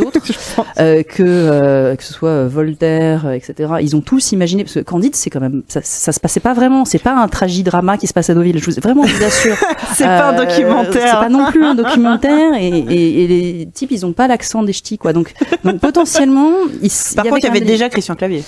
autres, 0.00 0.20
euh, 0.80 1.02
que 1.02 1.22
euh, 1.22 1.96
que 1.96 2.02
ce 2.04 2.12
soit 2.12 2.28
euh, 2.30 2.48
Voltaire, 2.48 3.26
euh, 3.26 3.32
etc. 3.32 3.74
Ils 3.80 3.94
ont 3.96 4.00
tous 4.00 4.32
imaginé 4.32 4.64
parce 4.64 4.74
que 4.74 4.80
Candide, 4.80 5.14
c'est 5.16 5.30
quand 5.30 5.40
même 5.40 5.62
ça, 5.68 5.80
ça 5.82 6.12
se 6.12 6.20
passait 6.20 6.40
pas 6.40 6.54
vraiment, 6.54 6.84
c'est 6.84 6.98
pas 6.98 7.14
un 7.14 7.28
tragidrama 7.28 7.96
qui 7.98 8.06
se 8.06 8.12
passe 8.12 8.30
à 8.30 8.34
Deauville. 8.34 8.58
Je 8.58 8.64
vous 8.70 8.80
vraiment 8.82 9.04
je 9.04 9.14
vous 9.14 9.24
assure. 9.24 9.56
C'est 9.94 10.04
pas 10.04 10.30
un 10.30 10.34
Euh, 10.34 10.44
documentaire. 10.46 11.02
C'est 11.06 11.12
pas 11.20 11.28
non 11.28 11.46
plus 11.50 11.64
un 11.64 11.74
documentaire 11.74 12.54
et, 12.54 12.68
et, 12.68 13.24
et 13.24 13.26
les 13.26 13.68
types 13.72 13.90
ils 13.90 14.06
ont 14.06 14.12
pas 14.12 14.26
l'accent 14.28 14.62
des 14.62 14.72
ch'tis 14.72 14.98
quoi. 14.98 15.12
Donc, 15.12 15.32
donc 15.64 15.80
potentiellement 15.80 16.52
ils, 16.82 16.90
Par 17.14 17.24
contre, 17.24 17.38
il 17.38 17.44
y 17.44 17.48
avait 17.48 17.60
déjà 17.60 17.88
Christian 17.88 18.14
Clavier. 18.14 18.42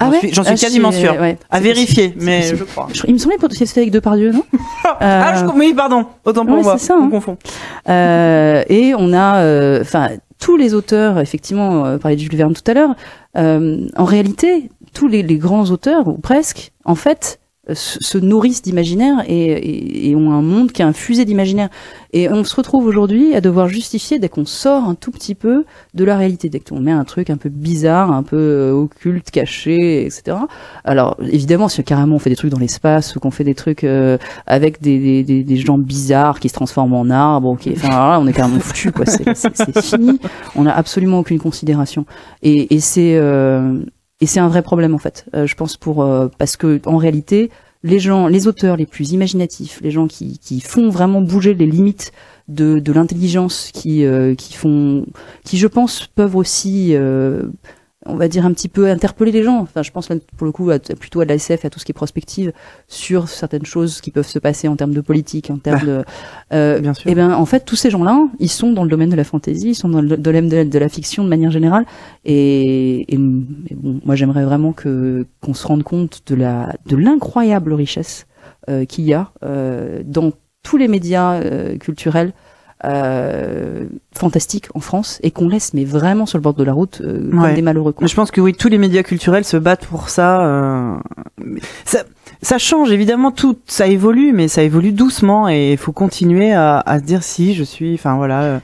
Ah 0.00 0.08
ouais 0.10 0.18
j'en 0.32 0.42
suis 0.42 0.54
Ah, 0.54 0.56
quasiment 0.56 0.90
ouais, 0.90 1.38
À 1.50 1.60
vérifier, 1.60 2.08
possible, 2.08 2.24
mais 2.24 2.42
je 2.42 2.64
crois. 2.64 2.88
Il 3.06 3.14
me 3.14 3.18
semblait 3.18 3.36
que 3.38 3.54
c'était 3.54 3.80
avec 3.80 3.92
Depardieu, 3.92 4.32
non 4.32 4.42
Ah, 5.00 5.34
je, 5.36 5.44
oui, 5.56 5.72
pardon. 5.72 6.04
Autant 6.24 6.44
pour 6.44 6.56
ouais, 6.56 6.62
moi. 6.62 6.76
c'est 6.78 6.86
ça, 6.86 6.96
On 6.96 7.04
hein. 7.04 7.10
confond. 7.10 7.36
Euh, 7.88 8.64
et 8.68 8.92
on 8.98 9.12
a, 9.12 9.36
euh, 9.36 9.82
enfin, 9.82 10.08
tous 10.38 10.56
les 10.56 10.74
auteurs, 10.74 11.18
effectivement, 11.18 11.84
euh, 11.84 11.98
parlait 11.98 12.16
de 12.16 12.20
Jules 12.20 12.36
Verne 12.36 12.54
tout 12.54 12.70
à 12.70 12.74
l'heure. 12.74 12.94
euh, 13.36 13.86
en 13.96 14.04
réalité, 14.04 14.70
tous 14.92 15.08
les, 15.08 15.22
grands 15.38 15.70
auteurs, 15.70 16.08
ou 16.08 16.18
presque, 16.18 16.72
en 16.84 16.94
fait, 16.94 17.40
se, 17.72 18.02
se 18.02 18.18
nourrissent 18.18 18.62
d'imaginaire 18.62 19.24
et, 19.26 19.52
et, 19.52 20.10
et 20.10 20.16
ont 20.16 20.32
un 20.32 20.42
monde 20.42 20.72
qui 20.72 20.82
est 20.82 20.84
infusé 20.84 21.24
d'imaginaire. 21.24 21.68
Et 22.12 22.28
on 22.28 22.44
se 22.44 22.54
retrouve 22.54 22.86
aujourd'hui 22.86 23.34
à 23.34 23.40
devoir 23.40 23.68
justifier 23.68 24.18
dès 24.18 24.28
qu'on 24.28 24.44
sort 24.44 24.84
un 24.84 24.94
tout 24.94 25.10
petit 25.10 25.34
peu 25.34 25.64
de 25.94 26.04
la 26.04 26.16
réalité, 26.16 26.48
dès 26.48 26.60
qu'on 26.60 26.78
met 26.78 26.92
un 26.92 27.04
truc 27.04 27.28
un 27.28 27.36
peu 27.36 27.48
bizarre, 27.48 28.12
un 28.12 28.22
peu 28.22 28.36
euh, 28.36 28.72
occulte, 28.72 29.30
caché, 29.30 30.06
etc. 30.06 30.36
Alors 30.84 31.16
évidemment, 31.20 31.68
si 31.68 31.82
carrément 31.82 32.16
on 32.16 32.18
fait 32.18 32.30
des 32.30 32.36
trucs 32.36 32.50
dans 32.50 32.58
l'espace 32.58 33.16
ou 33.16 33.20
qu'on 33.20 33.32
fait 33.32 33.44
des 33.44 33.54
trucs 33.54 33.82
euh, 33.82 34.18
avec 34.46 34.80
des, 34.80 34.98
des, 34.98 35.24
des, 35.24 35.42
des 35.42 35.56
gens 35.56 35.78
bizarres 35.78 36.38
qui 36.38 36.48
se 36.48 36.54
transforment 36.54 36.94
en 36.94 37.10
arbres, 37.10 37.48
ok, 37.48 37.68
enfin 37.72 37.88
là 37.88 38.18
on 38.20 38.26
est 38.26 38.32
carrément 38.32 38.60
foutu 38.60 38.92
quoi, 38.92 39.06
c'est 39.06 39.80
fini, 39.80 40.20
on 40.54 40.62
n'a 40.62 40.76
absolument 40.76 41.18
aucune 41.18 41.38
considération. 41.38 42.06
Et, 42.42 42.74
et 42.74 42.80
c'est 42.80 43.16
euh, 43.16 43.80
et 44.20 44.26
c'est 44.26 44.40
un 44.40 44.48
vrai 44.48 44.62
problème 44.62 44.94
en 44.94 44.98
fait, 44.98 45.26
euh, 45.34 45.46
je 45.46 45.54
pense 45.54 45.76
pour 45.76 46.02
euh, 46.02 46.28
parce 46.38 46.56
que 46.56 46.80
en 46.86 46.96
réalité 46.96 47.50
les 47.82 47.98
gens, 47.98 48.28
les 48.28 48.48
auteurs 48.48 48.76
les 48.76 48.86
plus 48.86 49.12
imaginatifs, 49.12 49.80
les 49.82 49.90
gens 49.90 50.06
qui, 50.06 50.38
qui 50.38 50.60
font 50.60 50.88
vraiment 50.88 51.20
bouger 51.20 51.52
les 51.52 51.66
limites 51.66 52.12
de, 52.48 52.78
de 52.78 52.92
l'intelligence, 52.92 53.70
qui, 53.74 54.06
euh, 54.06 54.34
qui 54.34 54.54
font, 54.54 55.04
qui 55.44 55.58
je 55.58 55.66
pense 55.66 56.06
peuvent 56.06 56.34
aussi, 56.34 56.96
on 58.06 58.16
va 58.16 58.28
dire 58.28 58.44
un 58.46 58.52
petit 58.52 58.68
peu 58.68 58.88
interpeller 58.90 59.32
les 59.32 59.42
gens. 59.42 59.58
Enfin, 59.60 59.82
je 59.82 59.90
pense 59.90 60.08
là, 60.10 60.16
pour 60.36 60.44
le 60.46 60.52
coup 60.52 60.70
à- 60.70 60.78
plutôt 60.78 61.20
à 61.20 61.24
de 61.24 61.28
la 61.30 61.34
SF 61.36 61.64
à 61.64 61.70
tout 61.70 61.78
ce 61.78 61.84
qui 61.84 61.92
est 61.92 61.94
prospective 61.94 62.52
sur 62.88 63.28
certaines 63.28 63.64
choses 63.66 64.00
qui 64.00 64.10
peuvent 64.10 64.26
se 64.26 64.38
passer 64.38 64.68
en 64.68 64.76
termes 64.76 64.92
de 64.94 65.00
politique, 65.00 65.50
en 65.50 65.58
termes 65.58 65.80
Bah, 65.80 65.86
de. 65.86 66.04
Euh, 66.52 66.80
Bien 66.80 66.94
sûr. 66.94 67.10
et 67.10 67.14
ben, 67.14 67.32
en 67.32 67.46
fait, 67.46 67.64
tous 67.64 67.76
ces 67.76 67.90
gens-là, 67.90 68.26
ils 68.38 68.48
sont 68.50 68.72
dans 68.72 68.84
le 68.84 68.90
domaine 68.90 69.10
de 69.10 69.16
la 69.16 69.24
fantasy, 69.24 69.70
ils 69.70 69.74
sont 69.74 69.88
dans 69.88 70.00
le 70.02 70.16
domaine 70.16 70.48
de 70.48 70.56
la, 70.56 70.64
de 70.64 70.78
la 70.78 70.88
fiction 70.88 71.24
de 71.24 71.28
manière 71.28 71.50
générale. 71.50 71.84
Et, 72.24 73.12
et, 73.12 73.14
et 73.14 73.74
bon, 73.74 74.00
moi, 74.04 74.14
j'aimerais 74.16 74.44
vraiment 74.44 74.72
que 74.72 75.26
qu'on 75.40 75.54
se 75.54 75.66
rende 75.66 75.82
compte 75.82 76.22
de 76.26 76.34
la 76.34 76.74
de 76.86 76.96
l'incroyable 76.96 77.72
richesse 77.72 78.26
euh, 78.68 78.84
qu'il 78.84 79.04
y 79.04 79.14
a 79.14 79.30
euh, 79.44 80.02
dans 80.04 80.32
tous 80.62 80.76
les 80.78 80.88
médias 80.88 81.34
euh, 81.34 81.76
culturels 81.76 82.32
euh, 82.84 83.84
fantastiques 84.14 84.66
en 84.74 84.80
France 84.80 85.18
et 85.22 85.30
qu'on 85.30 85.48
laisse 85.48 85.74
mais 85.74 85.84
vraiment 85.84 86.26
sur 86.26 86.38
le 86.38 86.42
bord 86.42 86.54
de 86.54 86.64
la 86.64 86.72
route 86.72 87.00
euh, 87.04 87.28
comme 87.30 87.42
Ouais. 87.42 87.54
des 87.54 87.62
malheureux. 87.62 87.92
Quoi. 87.92 88.02
Mais 88.04 88.08
je 88.08 88.14
pense 88.14 88.30
que 88.30 88.40
oui, 88.40 88.52
tous 88.54 88.68
les 88.68 88.78
médias 88.78 89.02
culturels 89.02 89.44
se 89.44 89.56
battent 89.56 89.86
pour 89.86 90.08
ça. 90.08 90.44
euh, 90.46 90.94
Ça, 91.84 92.04
ça 92.42 92.58
change 92.58 92.90
évidemment, 92.92 93.30
tout 93.32 93.56
ça 93.66 93.86
évolue, 93.86 94.32
mais 94.32 94.48
ça 94.48 94.62
évolue 94.62 94.92
doucement 94.92 95.48
et 95.48 95.72
il 95.72 95.78
faut 95.78 95.92
continuer 95.92 96.52
à, 96.52 96.78
à 96.78 96.98
se 96.98 97.04
dire 97.04 97.22
si 97.22 97.54
je 97.54 97.64
suis, 97.64 97.94
enfin 97.94 98.16
voilà. 98.16 98.42
euh, 98.42 98.58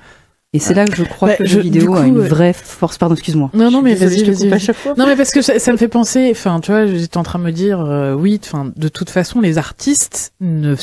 Et 0.52 0.58
c'est 0.58 0.74
là 0.74 0.84
que 0.84 0.94
je 0.96 1.04
crois 1.04 1.28
Bah, 1.28 1.36
que 1.36 1.42
le 1.44 1.48
jeu 1.48 1.60
vidéo 1.60 1.92
coup, 1.92 1.96
a 1.98 2.06
une 2.06 2.18
euh, 2.18 2.22
vraie 2.28 2.52
force. 2.52 2.98
Pardon, 2.98 3.14
excuse-moi. 3.14 3.50
Non, 3.54 3.70
non, 3.70 3.82
mais 3.82 3.94
vas-y, 3.94 4.24
vas-y. 4.24 4.34
coupe 4.34 4.46
à 4.46 4.50
vas-y. 4.50 4.60
chaque 4.60 4.76
fois. 4.76 4.94
Non, 4.98 5.06
mais 5.06 5.16
parce 5.16 5.30
que 5.30 5.42
ça, 5.42 5.58
ça 5.58 5.72
me 5.72 5.76
fait 5.76 5.88
penser, 5.88 6.28
enfin, 6.32 6.60
tu 6.60 6.70
vois, 6.72 6.86
j'étais 6.86 7.16
en 7.18 7.22
train 7.22 7.38
de 7.38 7.44
me 7.44 7.52
dire, 7.52 7.80
euh, 7.80 8.14
oui, 8.14 8.40
enfin, 8.42 8.70
de 8.76 8.88
toute 8.88 9.10
façon, 9.10 9.40
les 9.40 9.58
artistes 9.58 10.32
ne, 10.40 10.74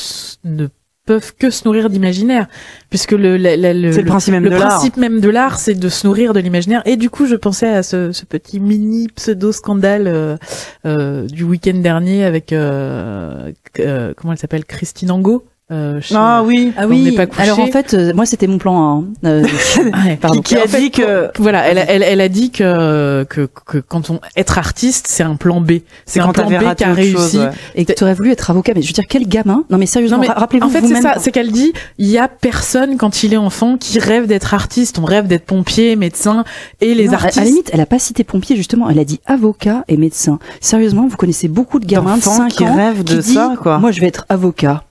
ne 0.45 0.67
peuvent 1.07 1.33
que 1.39 1.49
se 1.49 1.65
nourrir 1.65 1.89
d'imaginaire, 1.89 2.45
puisque 2.91 3.13
le, 3.13 3.35
la- 3.37 3.57
la- 3.57 3.73
le, 3.73 3.89
le 3.89 4.03
principe 4.05 4.33
même 4.33 4.43
le 4.43 4.51
de 4.51 4.55
l'art. 4.55 4.67
principe 4.69 4.97
même 4.97 5.19
de 5.19 5.29
l'art, 5.29 5.57
c'est 5.57 5.73
de 5.73 5.89
se 5.89 6.05
nourrir 6.05 6.33
de 6.33 6.39
l'imaginaire. 6.39 6.83
Et 6.85 6.97
du 6.97 7.09
coup, 7.09 7.25
je 7.25 7.35
pensais 7.35 7.69
à 7.69 7.81
ce, 7.81 8.11
ce 8.11 8.25
petit 8.25 8.59
mini 8.59 9.07
pseudo 9.07 9.51
scandale 9.51 10.05
euh, 10.07 10.37
euh, 10.85 11.25
du 11.25 11.43
week-end 11.43 11.73
dernier 11.79 12.23
avec 12.25 12.53
euh, 12.53 13.51
euh, 13.79 14.13
comment 14.15 14.33
elle 14.33 14.39
s'appelle, 14.39 14.65
Christine 14.65 15.09
Angot. 15.09 15.43
Euh, 15.69 15.99
chez- 15.99 16.15
Ah 16.17 16.43
oui. 16.45 16.71
Ah 16.77 16.87
oui. 16.87 17.11
pas 17.11 17.27
couché. 17.27 17.41
Alors 17.41 17.59
en 17.59 17.67
fait, 17.67 17.93
euh, 17.93 18.13
moi 18.13 18.25
c'était 18.25 18.47
mon 18.47 18.57
plan 18.57 18.77
A. 18.79 18.99
hein. 18.99 19.03
Euh, 19.25 19.43
Ouais. 20.05 20.15
pardon. 20.15 20.41
Qui 20.41 20.55
a 20.55 20.65
dit 20.65 20.91
que 20.91 21.29
Voilà, 21.39 21.67
elle, 21.67 21.77
a- 21.77 21.83
elle, 21.91 22.03
elle 22.03 22.21
a 22.21 22.29
dit 22.29 22.51
que, 22.51 23.25
que, 23.29 23.49
que 23.65 23.77
quand 23.79 24.09
on 24.09 24.21
être 24.37 24.57
artiste, 24.57 25.07
c'est 25.09 25.23
un 25.23 25.35
plan 25.35 25.59
B. 25.59 25.79
C'est 26.05 26.21
un 26.21 26.27
quand 26.27 26.31
plan 26.33 26.45
B 26.47 26.73
qui 26.75 26.83
a 26.85 26.93
réussi. 26.93 27.11
chose, 27.13 27.35
ouais. 27.37 27.49
Et 27.75 27.83
que 27.83 27.91
tu 27.91 28.01
aurais 28.05 28.13
voulu 28.13 28.31
être 28.31 28.49
avocat, 28.49 28.71
mais 28.75 28.81
je 28.81 28.87
veux 28.87 28.93
dire 28.93 29.03
quel 29.09 29.27
gamin 29.27 29.65
Non 29.69 29.77
mais 29.77 29.87
sérieusement, 29.87 30.17
Non, 30.17 30.21
mais 30.21 30.29
ra- 30.29 30.35
rappelez-vous 30.39 30.67
En 30.67 30.69
fait, 30.69 30.87
c'est 30.87 31.01
ça, 31.01 31.15
c'est 31.19 31.31
qu'elle 31.33 31.51
dit, 31.51 31.73
il 31.97 32.07
y 32.07 32.17
a 32.17 32.29
personne 32.29 32.95
quand 32.95 33.23
il 33.23 33.33
est 33.33 33.37
enfant 33.37 33.75
qui 33.77 33.99
rêve 33.99 34.25
d'être 34.25 34.53
artiste. 34.53 34.99
On 34.99 35.05
rêve 35.05 35.27
d'être 35.27 35.45
pompier, 35.45 35.97
médecin, 35.97 36.45
et 36.79 36.95
les 36.95 37.07
Non, 37.07 37.11
à- 37.11 37.15
artistes. 37.15 37.37
À, 37.39 37.41
la 37.41 37.47
limite, 37.47 37.69
elle 37.73 37.81
a 37.81 37.85
pas 37.85 37.99
cité 37.99 38.23
pompier 38.23 38.55
justement. 38.55 38.89
Elle 38.89 38.99
a 38.99 39.03
dit 39.05 39.19
avocat 39.25 39.83
et 39.89 39.97
médecin. 39.97 40.39
Sérieusement, 40.61 41.07
vous 41.09 41.17
connaissez 41.17 41.49
beaucoup 41.49 41.79
de 41.81 41.85
gamins 41.85 42.11
de 42.15 42.23
D'enfants 42.23 42.37
5 42.37 42.51
qui 42.53 42.63
ans 42.63 42.73
rêvent 42.73 43.03
de 43.03 43.15
qui 43.17 43.27
dit, 43.27 43.33
ça, 43.33 43.53
quoi. 43.61 43.79
Moi, 43.79 43.91
je 43.91 43.99
vais 43.99 44.07
être 44.07 44.25
avocat. 44.29 44.83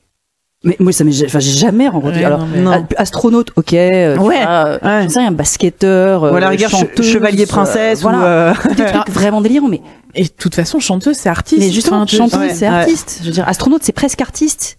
Mais 0.67 0.77
moi, 0.81 0.93
ça 0.93 1.05
m'est, 1.05 1.25
enfin, 1.25 1.39
j'ai 1.39 1.53
jamais 1.53 1.89
rencontré. 1.89 2.19
Ouais, 2.19 2.25
Alors, 2.25 2.45
non, 2.57 2.85
astronaute, 2.97 3.53
ok. 3.57 3.73
euh, 3.73 4.17
Ouais, 4.19 4.43
vois, 4.43 4.79
rien, 4.83 5.31
basketteur. 5.31 6.25
Ou 6.25 6.27
à 6.27 6.41
la 6.41 6.47
euh, 6.47 6.51
rigueur, 6.51 6.69
chanteuse, 6.71 7.07
chevalier 7.07 7.45
euh, 7.45 7.47
princesse 7.47 8.01
ou. 8.01 8.03
voilà, 8.03 8.25
euh, 8.25 8.55
des 8.77 8.85
trucs 8.93 9.09
vraiment 9.11 9.41
délirants. 9.41 9.69
Mais, 9.69 9.81
Et 10.15 10.25
de 10.25 10.29
toute 10.29 10.55
façon, 10.57 10.81
chanteuse, 10.81 11.17
c'est 11.17 11.29
artiste. 11.29 11.61
mais 11.63 11.71
justement, 11.71 12.05
chanteuse, 12.07 12.39
ouais, 12.41 12.53
c'est 12.53 12.67
artiste. 12.67 13.19
Je 13.23 13.27
veux 13.27 13.33
dire, 13.33 13.49
astronaute, 13.49 13.83
c'est 13.85 13.93
presque 13.93 14.21
artiste. 14.21 14.77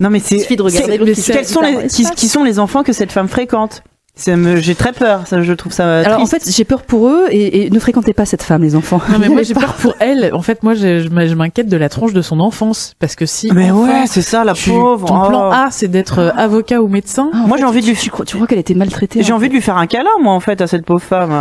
Non 0.00 0.10
mais 0.10 0.20
c'est. 0.20 0.36
Il 0.36 0.40
suffit 0.42 0.56
de 0.56 0.62
regarder 0.62 0.92
c'est- 0.92 0.98
l'autre 0.98 1.12
qui 1.12 1.22
Quels 1.32 1.46
sont 1.46 1.60
les 1.62 1.88
qui, 2.16 2.28
sont 2.28 2.44
les 2.44 2.58
enfants 2.58 2.82
que 2.82 2.92
cette 2.92 3.10
femme 3.12 3.28
fréquente? 3.28 3.82
J'ai 4.16 4.74
très 4.76 4.92
peur. 4.92 5.26
Ça, 5.26 5.42
je 5.42 5.52
trouve 5.52 5.72
ça. 5.72 5.98
Alors, 5.98 6.20
en 6.20 6.26
fait, 6.26 6.48
j'ai 6.48 6.64
peur 6.64 6.82
pour 6.82 7.08
eux 7.08 7.26
et, 7.30 7.66
et 7.66 7.70
ne 7.70 7.78
fréquentez 7.80 8.12
pas 8.12 8.24
cette 8.24 8.42
femme, 8.44 8.62
les 8.62 8.76
enfants. 8.76 9.00
Non 9.10 9.18
mais 9.18 9.28
moi 9.28 9.42
j'ai 9.42 9.54
peur 9.54 9.74
pour 9.74 9.94
elle. 9.98 10.30
En 10.34 10.42
fait, 10.42 10.62
moi 10.62 10.74
je, 10.74 11.34
m'inquiète 11.34 11.68
de 11.68 11.76
la 11.76 11.88
tronche 11.88 12.12
de 12.12 12.22
son 12.22 12.38
enfance 12.38 12.94
parce 13.00 13.16
que 13.16 13.26
si 13.26 13.50
Mais 13.52 13.70
enfant, 13.72 13.84
ouais, 13.86 14.04
c'est 14.06 14.22
ça, 14.22 14.44
la 14.44 14.52
tu- 14.52 14.70
pauvre. 14.70 15.06
ton 15.08 15.26
plan 15.28 15.48
oh. 15.50 15.52
A 15.52 15.68
c'est 15.72 15.88
d'être 15.88 16.20
euh, 16.20 16.30
avocat 16.36 16.80
ou 16.80 16.86
médecin. 16.88 17.30
Ah, 17.34 17.38
Moi, 17.48 17.58
j'ai 17.58 17.64
envie 17.64 17.80
de 17.80 17.86
lui- 17.86 17.96
Tu, 17.96 18.10
crois, 18.10 18.24
tu 18.24 18.36
crois 18.36 18.46
qu'elle 18.46 18.58
était 18.60 18.74
maltraitée 18.74 19.22
J'ai 19.22 19.32
en 19.32 19.36
envie 19.36 19.46
fait 19.46 19.48
de 19.50 19.54
lui 19.54 19.62
faire 19.62 19.76
un 19.76 19.86
câlin, 19.88 20.10
moi, 20.22 20.32
en 20.32 20.40
fait, 20.40 20.60
à 20.60 20.66
cette 20.68 20.84
pauvre 20.86 21.02
femme. 21.02 21.32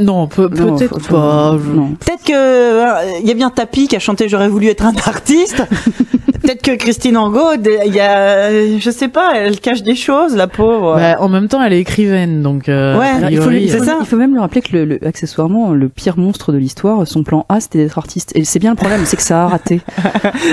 Non, 0.00 0.28
peut- 0.28 0.48
Non, 0.54 0.76
peut-être 0.76 1.08
pas. 1.08 1.56
Peut-être 1.98 2.22
que 2.24 3.20
il 3.20 3.26
y 3.26 3.30
a 3.32 3.34
bien 3.34 3.50
Tapi 3.50 3.88
qui 3.88 3.96
a 3.96 3.98
chanté 3.98 4.28
J'aurais 4.28 4.48
voulu 4.48 4.68
être 4.68 4.84
un 4.84 4.94
artiste. 5.04 5.64
Peut-être 6.50 6.62
que 6.62 6.76
Christine 6.82 7.16
Angot, 7.16 7.54
il 7.86 7.94
y 7.94 8.00
a, 8.00 8.18
euh, 8.50 8.76
je 8.80 8.90
sais 8.90 9.06
pas, 9.08 9.32
elle 9.36 9.60
cache 9.60 9.82
des 9.82 9.94
choses, 9.94 10.34
la 10.34 10.46
pauvre. 10.48 10.96
Bah, 10.96 11.16
en 11.20 11.28
même 11.28 11.46
temps, 11.48 11.62
elle 11.62 11.72
est 11.72 11.78
écrivaine, 11.80 12.42
donc. 12.42 12.68
euh, 12.68 12.98
Ouais, 12.98 13.06
il, 13.30 13.36
faut, 13.36 13.42
priori, 13.44 13.62
il, 13.64 13.70
faut, 13.70 13.78
c'est 13.78 13.84
ça. 13.84 13.98
il 14.00 14.06
faut 14.06 14.16
même 14.16 14.32
lui 14.32 14.40
rappeler 14.40 14.60
que 14.60 14.72
le, 14.76 14.84
le- 14.84 15.06
accessoirement 15.06 15.70
le 15.72 15.88
pire 15.88 16.18
monstre 16.18 16.52
de 16.52 16.58
l'histoire, 16.58 17.06
son 17.06 17.22
plan 17.22 17.46
A, 17.48 17.60
c'était 17.60 17.78
d'être 17.78 17.98
artiste. 17.98 18.32
Et 18.34 18.42
c'est 18.44 18.58
bien 18.58 18.70
le 18.70 18.76
problème, 18.76 19.02
c'est 19.04 19.16
que 19.16 19.22
ça 19.22 19.44
a 19.44 19.48
raté. 19.48 19.80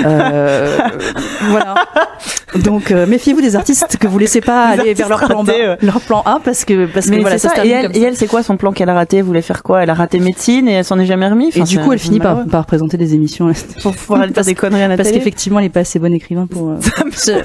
Euh, 0.04 0.78
voilà. 1.50 1.74
Donc 2.62 2.90
euh, 2.90 3.06
méfiez-vous 3.06 3.40
des 3.40 3.56
artistes 3.56 3.96
que 3.98 4.06
vous 4.06 4.18
laissez 4.18 4.40
pas 4.40 4.74
Les 4.76 4.80
aller 4.80 4.94
vers 4.94 5.08
leur 5.08 5.20
plan 5.24 5.42
B, 5.44 5.48
ratés, 5.48 5.86
leur 5.86 6.00
plan 6.00 6.22
A, 6.24 6.40
parce 6.44 6.64
que 6.64 6.86
parce 6.86 7.06
que 7.06 7.10
Mais 7.10 7.20
voilà, 7.20 7.38
c'est 7.38 7.48
ça, 7.48 7.54
ça. 7.56 7.62
se 7.62 7.66
Et 7.66 7.70
elle, 7.70 7.86
comme 7.86 7.96
et 7.96 8.00
ça. 8.00 8.08
elle, 8.08 8.16
c'est 8.16 8.26
quoi 8.26 8.42
son 8.42 8.56
plan 8.56 8.72
qu'elle 8.72 8.88
a 8.88 8.94
raté 8.94 9.18
Elle 9.18 9.24
voulait 9.24 9.42
faire 9.42 9.62
quoi? 9.62 9.82
Elle 9.82 9.90
a 9.90 9.94
raté 9.94 10.18
médecine 10.20 10.68
et 10.68 10.72
elle 10.72 10.84
s'en 10.84 10.98
est 10.98 11.06
jamais 11.06 11.28
remis. 11.28 11.50
Et 11.54 11.62
du 11.62 11.78
coup, 11.78 11.92
elle 11.92 11.98
finit 11.98 12.20
par, 12.20 12.44
par 12.46 12.66
présenter 12.66 12.96
des 12.96 13.14
émissions 13.14 13.50
pour 13.82 13.94
pouvoir 13.94 14.22
aller 14.22 14.32
faire 14.32 14.44
des 14.44 14.54
conneries 14.54 14.82
à 14.82 14.88
la 14.88 14.96
parce 14.96 15.08
télé. 15.08 15.18
qu'effectivement, 15.20 15.58
elle 15.58 15.66
est 15.66 15.70
pas 15.70 15.84
assez 15.88 15.98
bonne 15.98 16.12
écrivain 16.14 16.46
pour. 16.46 16.70
euh, 16.70 16.76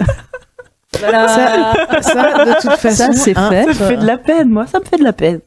Voilà. 0.99 1.27
Ça, 1.27 2.01
ça, 2.03 2.45
de 2.45 2.61
toute 2.61 2.71
façon, 2.79 2.95
Ça, 2.95 3.13
c'est 3.13 3.35
hein, 3.35 3.49
fait. 3.49 3.63
Ça 3.63 3.83
me 3.83 3.89
fait 3.89 3.97
de 3.97 4.05
la 4.05 4.17
peine, 4.19 4.49
moi. 4.49 4.67
Ça 4.67 4.79
me 4.79 4.85
fait 4.85 4.97
de 4.97 5.03
la 5.03 5.11
peine. 5.11 5.39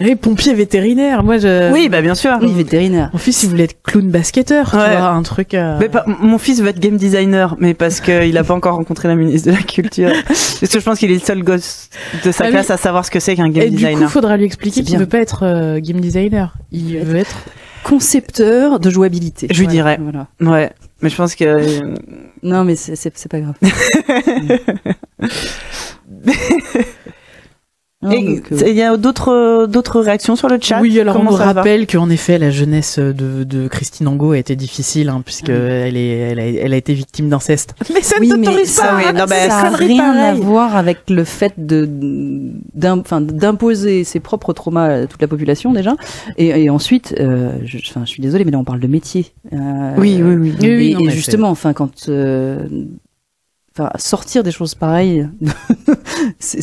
Les 0.00 0.16
pompiers 0.16 0.52
vétérinaires, 0.52 1.22
moi, 1.22 1.38
je. 1.38 1.72
Oui, 1.72 1.88
bah 1.88 2.02
bien 2.02 2.16
sûr. 2.16 2.36
Oui, 2.42 2.52
vétérinaire. 2.52 3.08
Mon 3.12 3.18
fils, 3.20 3.44
il 3.44 3.50
voulait 3.50 3.64
être 3.64 3.80
clown 3.84 4.10
basketteur, 4.10 4.68
tu 4.70 4.76
Ouais. 4.76 4.96
vois, 4.96 5.10
un 5.10 5.22
truc. 5.22 5.54
euh, 5.54 5.76
Mais 5.78 5.88
pas- 5.88 6.04
mon 6.06 6.38
fils 6.38 6.60
veut 6.60 6.68
être 6.68 6.80
game 6.80 6.96
designer, 6.96 7.54
mais 7.60 7.72
parce 7.72 8.00
qu'il 8.00 8.36
a 8.36 8.42
pas 8.42 8.54
encore 8.54 8.74
rencontré 8.74 9.06
la 9.06 9.14
ministre 9.14 9.48
de 9.48 9.56
la 9.56 9.62
Culture. 9.62 10.10
Parce 10.26 10.58
que 10.72 10.80
je 10.80 10.84
pense 10.84 10.98
qu'il 10.98 11.10
est 11.12 11.14
le 11.14 11.20
seul 11.20 11.44
gosse 11.44 11.88
de 12.24 12.32
sa 12.32 12.44
Ah 12.44 12.46
oui. 12.48 12.52
classe 12.54 12.70
à 12.70 12.76
savoir 12.76 13.04
ce 13.04 13.12
que 13.12 13.20
c'est 13.20 13.36
qu'un 13.36 13.50
game 13.50 13.62
Et 13.62 13.70
du 13.70 13.76
coup, 13.76 13.82
designer. 13.84 14.10
faudra 14.10 14.36
lui 14.36 14.44
expliquer 14.44 14.82
qu'il 14.82 14.98
veut 14.98 15.06
pas 15.06 15.18
être 15.18 15.44
euh, 15.44 15.78
game 15.80 16.00
designer. 16.00 16.54
Il 16.72 16.98
veut 16.98 17.18
être. 17.18 17.36
Concepteur 17.84 18.80
de 18.80 18.90
jouabilité. 18.90 19.46
Je 19.52 19.60
lui 19.60 19.66
dirais. 19.68 19.98
Voilà. 20.00 20.26
Ouais, 20.40 20.72
mais 21.02 21.10
je 21.10 21.16
pense 21.16 21.34
que 21.34 21.80
Non, 22.42 22.64
mais 22.64 22.76
c'est 22.76 23.28
pas 23.28 23.40
grave. 23.40 23.56
Donc, 28.10 28.52
euh, 28.52 28.68
il 28.68 28.74
y 28.74 28.82
a 28.82 28.96
d'autres 28.96 29.66
d'autres 29.66 30.00
réactions 30.00 30.36
sur 30.36 30.48
le 30.48 30.58
chat? 30.60 30.80
Oui, 30.80 30.98
alors 31.00 31.16
Comment 31.16 31.30
on 31.30 31.32
nous 31.32 31.38
rappelle 31.38 31.86
qu'en 31.86 32.10
effet 32.10 32.38
la 32.38 32.50
jeunesse 32.50 32.98
de, 32.98 33.44
de 33.44 33.68
Christine 33.68 34.08
Angot 34.08 34.32
a 34.32 34.38
été 34.38 34.56
difficile, 34.56 35.08
hein, 35.08 35.22
puisque 35.24 35.50
Ah 35.50 35.86
elle 35.86 35.96
est, 35.96 36.08
elle 36.18 36.38
a, 36.40 36.44
elle 36.46 36.72
a 36.72 36.76
été 36.76 36.94
victime 36.94 37.28
d'inceste. 37.28 37.74
Mais 37.94 38.02
ça 38.02 38.16
oui, 38.20 38.28
ne 38.28 38.36
t'autorise 38.36 38.68
ça, 38.70 38.88
pas. 38.88 38.96
oui, 38.98 39.04
non, 39.18 39.24
mais 39.28 39.48
ça 39.48 39.58
a 39.58 39.70
connerie 39.70 39.86
rien 39.94 40.12
à 40.12 40.34
voir 40.34 40.76
avec 40.76 40.98
le 41.08 41.24
fait 41.24 41.54
de 41.56 41.88
d'imposer 42.74 44.04
ses 44.04 44.20
propres 44.20 44.52
traumas 44.52 45.02
à 45.02 45.06
toute 45.06 45.20
la 45.22 45.28
population 45.28 45.72
déjà, 45.72 45.94
et, 46.36 46.48
et 46.64 46.70
ensuite, 46.70 47.14
euh, 47.20 47.52
je, 47.64 47.78
je 47.78 48.04
suis 48.06 48.22
désolée, 48.22 48.44
mais 48.44 48.50
là 48.50 48.58
on 48.58 48.64
parle 48.64 48.80
de 48.80 48.86
métier. 48.86 49.26
Euh, 49.52 49.56
Oui, 49.96 50.20
oui, 50.22 50.34
oui. 50.34 50.54
Oui, 50.60 50.76
oui, 50.76 50.90
et, 50.90 50.94
non, 50.94 51.00
et 51.00 51.10
justement, 51.10 51.48
enfin, 51.50 51.72
quand 51.72 52.08
euh, 52.08 52.58
Enfin, 53.76 53.90
sortir 53.96 54.44
des 54.44 54.52
choses 54.52 54.76
pareilles, 54.76 55.28
c'est- 56.38 56.62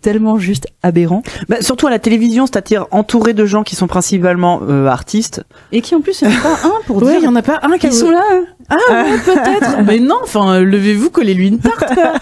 tellement 0.00 0.38
juste 0.38 0.66
aberrant. 0.82 1.22
Bah, 1.48 1.62
surtout 1.62 1.86
à 1.86 1.90
la 1.90 1.98
télévision, 1.98 2.44
c'est-à-dire 2.44 2.86
entouré 2.90 3.32
de 3.32 3.46
gens 3.46 3.62
qui 3.62 3.76
sont 3.76 3.86
principalement 3.86 4.60
euh, 4.68 4.86
artistes. 4.86 5.42
Et 5.72 5.80
qui 5.80 5.94
en 5.94 6.02
plus, 6.02 6.20
il 6.20 6.28
n'y 6.28 6.34
en 6.34 6.38
a 6.38 6.42
pas 6.42 6.68
un 6.68 6.72
pour 6.86 6.96
Ouais, 7.02 7.12
il 7.14 7.16
y 7.16 7.20
dire 7.20 7.30
en 7.30 7.36
a 7.36 7.40
pas 7.40 7.60
un 7.62 7.78
qui 7.78 7.90
sont 7.92 8.10
là. 8.10 8.22
hein. 8.30 8.44
Ah 8.68 8.76
ouais, 8.92 9.18
peut-être. 9.24 9.82
Mais 9.86 10.00
non, 10.00 10.16
enfin, 10.22 10.60
levez-vous, 10.60 11.08
collez-lui 11.08 11.48
une 11.48 11.60
tarte, 11.60 11.94
quoi. 11.94 12.12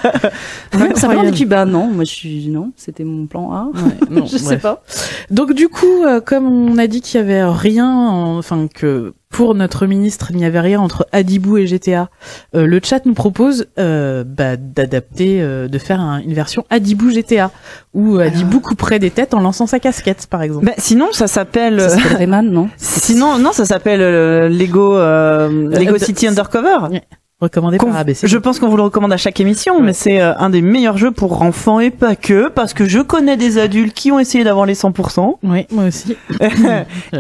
Ça 0.95 1.09
puis 1.33 1.45
bah 1.45 1.65
non, 1.65 1.89
moi 1.89 2.05
je 2.05 2.13
suis 2.13 2.47
non, 2.49 2.71
c'était 2.77 3.03
mon 3.05 3.27
plan 3.27 3.53
A. 3.53 3.65
Ouais, 3.75 3.97
non, 4.09 4.25
je 4.27 4.37
sais 4.39 4.59
pas. 4.59 4.85
Donc 5.31 5.53
du 5.53 5.69
coup, 5.69 6.05
euh, 6.05 6.21
comme 6.21 6.47
on 6.47 6.79
a 6.79 6.87
dit 6.87 7.01
qu'il 7.01 7.19
y 7.19 7.23
avait 7.23 7.45
rien, 7.45 7.91
en- 7.91 8.39
enfin 8.39 8.69
que 8.73 9.15
pour 9.31 9.55
notre 9.55 9.87
ministre 9.87 10.29
il 10.31 10.37
n'y 10.37 10.45
avait 10.45 10.61
rien 10.61 10.81
entre 10.81 11.07
Adibou 11.13 11.59
et 11.59 11.67
GTA, 11.67 12.09
euh, 12.55 12.67
le 12.67 12.81
chat 12.83 13.05
nous 13.07 13.15
propose 13.15 13.67
euh, 13.79 14.25
bah, 14.25 14.57
d'adapter, 14.57 15.41
euh, 15.43 15.69
de 15.69 15.79
faire 15.79 16.01
un- 16.01 16.19
une 16.21 16.33
version 16.35 16.65
Adibou 16.71 17.11
GTA 17.11 17.51
où 17.95 18.19
Adibou 18.19 18.61
couperait 18.61 18.99
des 18.99 19.11
têtes 19.11 19.35
en 19.35 19.41
lançant 19.41 19.67
sa 19.67 19.79
casquette, 19.81 20.27
par 20.29 20.43
exemple. 20.43 20.67
Bah, 20.67 20.73
sinon, 20.79 21.09
ça 21.13 21.27
s'appelle. 21.27 21.81
Ça 21.81 21.91
s'appelle 21.91 22.17
Rayman, 22.19 22.51
non? 22.51 22.69
Sinon, 22.79 23.39
non, 23.39 23.53
ça 23.53 23.65
s'appelle 23.65 24.01
euh, 24.01 24.49
Lego 24.49 24.97
euh, 24.97 25.49
Lego 25.79 25.95
Euh, 25.95 25.99
City 25.99 26.27
Undercover. 26.27 26.79
Ouais. 26.91 27.03
Recommandé 27.41 27.79
par 27.79 27.97
ABC. 27.97 28.27
Je 28.27 28.37
pense 28.39 28.59
qu'on 28.59 28.69
vous 28.69 28.77
le 28.77 28.83
recommande 28.83 29.13
à 29.13 29.17
chaque 29.17 29.39
émission, 29.41 29.77
Ouais. 29.77 29.83
mais 29.83 29.93
c'est 29.93 30.21
euh, 30.21 30.35
un 30.39 30.51
des 30.51 30.61
meilleurs 30.61 30.99
jeux 30.99 31.13
pour 31.13 31.41
enfants 31.43 31.79
et 31.79 31.91
pas 31.91 32.17
que, 32.17 32.49
parce 32.49 32.75
que 32.75 32.85
je 32.85 32.99
connais 32.99 33.37
des 33.37 33.59
adultes 33.59 33.95
qui 33.95 34.11
ont 34.11 34.19
essayé 34.19 34.43
d'avoir 34.43 34.67
les 34.67 34.75
100%. 34.75 35.37
Oui, 35.45 35.67
moi 35.71 35.85
aussi. 35.85 36.17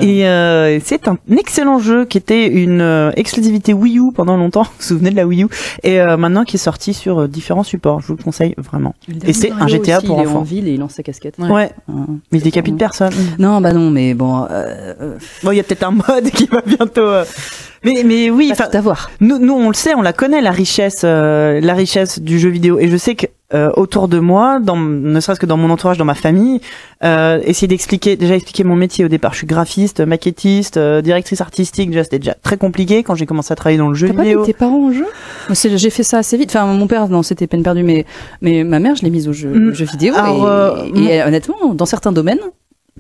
et 0.00 0.26
euh, 0.26 0.80
c'est 0.84 1.06
un 1.08 1.18
excellent 1.36 1.78
jeu 1.78 2.04
qui 2.04 2.18
était 2.18 2.48
une 2.48 2.80
euh, 2.80 3.10
exclusivité 3.16 3.72
Wii 3.72 3.98
U 3.98 4.12
pendant 4.12 4.36
longtemps. 4.36 4.62
Vous 4.64 4.70
vous 4.78 4.84
souvenez 4.84 5.10
de 5.10 5.16
la 5.16 5.26
Wii 5.26 5.44
U? 5.44 5.48
Et 5.84 6.00
euh, 6.00 6.16
maintenant 6.16 6.44
qui 6.44 6.56
est 6.56 6.58
sorti 6.58 6.94
sur 6.94 7.20
euh, 7.20 7.28
différents 7.28 7.62
supports. 7.62 8.00
Je 8.00 8.08
vous 8.08 8.16
le 8.16 8.22
conseille 8.22 8.54
vraiment. 8.58 8.94
Et 9.24 9.32
c'est 9.32 9.52
un 9.52 9.68
GTA 9.68 10.00
pour 10.00 10.18
il 10.20 10.24
est 10.24 10.26
en 10.26 10.42
ville 10.42 10.66
et 10.68 10.72
il 10.72 10.80
lance 10.80 10.94
sa 10.94 11.02
casquette. 11.02 11.36
Ouais. 11.38 11.48
Ouais, 11.50 11.70
Hein. 11.88 12.06
mais 12.32 12.38
il 12.38 12.42
décapite 12.42 12.76
personne. 12.76 13.12
Non, 13.38 13.60
bah 13.60 13.72
non, 13.72 13.90
mais 13.90 14.14
bon, 14.14 14.44
euh, 14.50 14.94
euh, 15.00 15.18
Bon, 15.42 15.52
il 15.52 15.56
y 15.56 15.60
a 15.60 15.62
peut-être 15.62 15.84
un 15.84 15.92
mode 15.92 16.30
qui 16.34 16.46
va 16.46 16.60
bientôt. 16.66 17.00
euh, 17.02 17.24
Mais 17.84 18.02
mais 18.04 18.30
oui, 18.30 18.48
enfin, 18.52 18.66
nous, 19.20 19.38
nous 19.38 19.54
on 19.54 19.68
le 19.68 19.74
sait, 19.74 19.94
on 19.94 20.02
la 20.08 20.12
connaît 20.14 20.40
la 20.40 20.52
richesse, 20.52 21.02
euh, 21.04 21.60
la 21.60 21.74
richesse 21.74 22.18
du 22.18 22.38
jeu 22.38 22.48
vidéo. 22.48 22.78
Et 22.78 22.88
je 22.88 22.96
sais 22.96 23.14
que 23.14 23.26
euh, 23.52 23.70
autour 23.76 24.08
de 24.08 24.18
moi, 24.18 24.58
dans, 24.58 24.76
ne 24.76 25.20
serait-ce 25.20 25.38
que 25.40 25.44
dans 25.46 25.58
mon 25.58 25.68
entourage, 25.70 25.98
dans 25.98 26.06
ma 26.06 26.14
famille, 26.14 26.60
euh, 27.04 27.40
essayer 27.44 27.68
d'expliquer, 27.68 28.16
déjà 28.16 28.34
expliquer 28.34 28.64
mon 28.64 28.74
métier 28.74 29.04
au 29.04 29.08
départ. 29.08 29.32
Je 29.34 29.38
suis 29.38 29.46
graphiste, 29.46 30.00
maquettiste, 30.00 30.78
euh, 30.78 31.02
directrice 31.02 31.42
artistique. 31.42 31.90
Déjà, 31.90 32.04
c'était 32.04 32.18
déjà 32.20 32.34
très 32.42 32.56
compliqué 32.56 33.02
quand 33.02 33.14
j'ai 33.16 33.26
commencé 33.26 33.52
à 33.52 33.56
travailler 33.56 33.78
dans 33.78 33.88
le 33.90 33.94
jeu 33.94 34.08
pas 34.08 34.22
vidéo. 34.22 34.40
mis 34.40 34.46
tes 34.46 34.52
parents 34.54 34.78
au 34.88 34.92
jeu? 34.92 35.06
J'ai 35.50 35.90
fait 35.90 36.02
ça 36.02 36.18
assez 36.18 36.38
vite. 36.38 36.50
Enfin, 36.50 36.64
mon 36.66 36.86
père, 36.86 37.08
non, 37.08 37.22
c'était 37.22 37.46
peine 37.46 37.62
perdue, 37.62 37.82
mais 37.82 38.06
mais 38.40 38.64
ma 38.64 38.78
mère, 38.80 38.96
je 38.96 39.02
l'ai 39.02 39.10
mise 39.10 39.28
au 39.28 39.34
jeu, 39.34 39.50
Mm. 39.50 39.74
jeu 39.74 39.84
vidéo. 39.84 40.14
Alors, 40.16 40.78
et, 40.86 40.90
euh, 40.90 41.08
et 41.10 41.22
honnêtement, 41.22 41.74
dans 41.74 41.86
certains 41.86 42.12
domaines, 42.12 42.40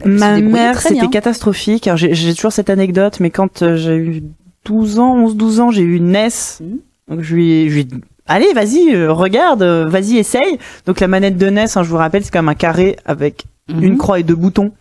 Ma 0.04 0.38
mère, 0.40 0.80
c'était 0.80 1.08
catastrophique. 1.08 1.86
Alors, 1.88 1.96
J'ai 1.98 2.34
toujours 2.34 2.52
cette 2.52 2.70
anecdote, 2.70 3.18
mais 3.20 3.30
quand 3.30 3.62
euh, 3.62 3.76
j'ai 3.76 3.96
eu 3.96 4.22
12 4.64 4.98
ans, 4.98 5.16
11-12 5.26 5.60
ans, 5.60 5.70
j'ai 5.70 5.82
eu 5.82 5.96
une 5.96 6.12
NES. 6.12 6.28
Mhm. 6.60 6.78
Donc 7.08 7.22
je 7.22 7.34
lui, 7.34 7.50
ai- 7.52 7.68
je 7.70 7.74
lui 7.74 7.84
dit, 7.84 8.00
allez, 8.26 8.52
vas-y, 8.52 8.94
euh, 8.94 9.12
regarde, 9.12 9.62
euh, 9.62 9.86
vas-y, 9.88 10.18
essaye. 10.18 10.58
Donc 10.86 11.00
la 11.00 11.08
manette 11.08 11.36
de 11.38 11.46
NES, 11.48 11.64
hein, 11.76 11.82
je 11.82 11.88
vous 11.88 11.96
rappelle, 11.96 12.24
c'est 12.24 12.32
comme 12.32 12.48
un 12.48 12.54
carré 12.54 12.96
avec 13.04 13.44
Mhm. 13.68 13.82
une 13.82 13.98
croix 13.98 14.18
et 14.20 14.22
deux 14.22 14.34
boutons. 14.36 14.72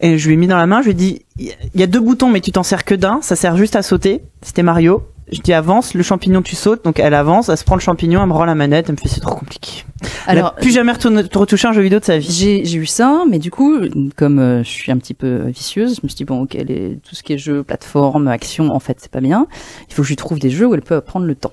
Et 0.00 0.18
je 0.18 0.28
lui 0.28 0.34
ai 0.34 0.36
mis 0.36 0.46
dans 0.46 0.56
la 0.56 0.66
main, 0.66 0.80
je 0.80 0.84
lui 0.86 0.90
ai 0.92 0.94
dit, 0.94 1.22
il 1.38 1.46
y 1.46 1.50
a- 1.50 1.54
il 1.74 1.80
y 1.80 1.82
a 1.82 1.86
deux 1.88 2.00
boutons, 2.00 2.28
mais 2.28 2.40
tu 2.40 2.52
t'en 2.52 2.62
sers 2.62 2.84
que 2.84 2.94
d'un, 2.94 3.18
ça 3.22 3.34
sert 3.36 3.56
juste 3.56 3.74
à 3.76 3.82
sauter. 3.82 4.22
C'était 4.42 4.62
Mario. 4.62 5.02
Je 5.30 5.40
dis 5.40 5.52
avance, 5.52 5.94
le 5.94 6.02
champignon 6.02 6.40
tu 6.42 6.56
sautes, 6.56 6.84
donc 6.84 6.98
elle 7.00 7.14
avance, 7.14 7.48
elle 7.48 7.56
se 7.58 7.64
prend 7.64 7.74
le 7.74 7.80
champignon, 7.80 8.20
elle 8.22 8.28
me 8.28 8.32
rend 8.32 8.44
la 8.46 8.54
manette, 8.54 8.86
elle 8.88 8.94
me 8.94 8.98
fait 8.98 9.08
c'est 9.08 9.20
trop 9.20 9.34
compliqué. 9.34 9.84
Elle 10.26 10.38
a 10.38 10.40
Alors, 10.40 10.54
plus 10.54 10.70
jamais 10.72 10.92
retourné- 10.92 11.22
retouché 11.34 11.68
un 11.68 11.72
jeu 11.72 11.82
vidéo 11.82 11.98
de 12.00 12.04
sa 12.04 12.18
vie. 12.18 12.30
J'ai 12.32 12.64
j'ai 12.64 12.78
eu 12.78 12.86
ça, 12.86 13.24
mais 13.28 13.38
du 13.38 13.50
coup, 13.50 13.78
comme 14.16 14.38
euh, 14.38 14.62
je 14.62 14.68
suis 14.68 14.90
un 14.92 14.96
petit 14.98 15.14
peu 15.14 15.48
vicieuse, 15.48 15.96
je 15.96 16.00
me 16.02 16.08
suis 16.08 16.16
dit 16.16 16.24
bon, 16.24 16.42
ok, 16.42 16.54
les, 16.54 16.98
tout 17.06 17.14
ce 17.14 17.22
qui 17.22 17.32
est 17.34 17.38
jeu, 17.38 17.62
plateforme, 17.62 18.28
action, 18.28 18.70
en 18.74 18.80
fait, 18.80 18.98
c'est 19.00 19.10
pas 19.10 19.20
bien. 19.20 19.46
Il 19.88 19.94
faut 19.94 20.02
que 20.02 20.06
je 20.06 20.12
lui 20.12 20.16
trouve 20.16 20.38
des 20.38 20.50
jeux 20.50 20.66
où 20.66 20.74
elle 20.74 20.82
peut 20.82 21.00
prendre 21.00 21.26
le 21.26 21.34
temps. 21.34 21.52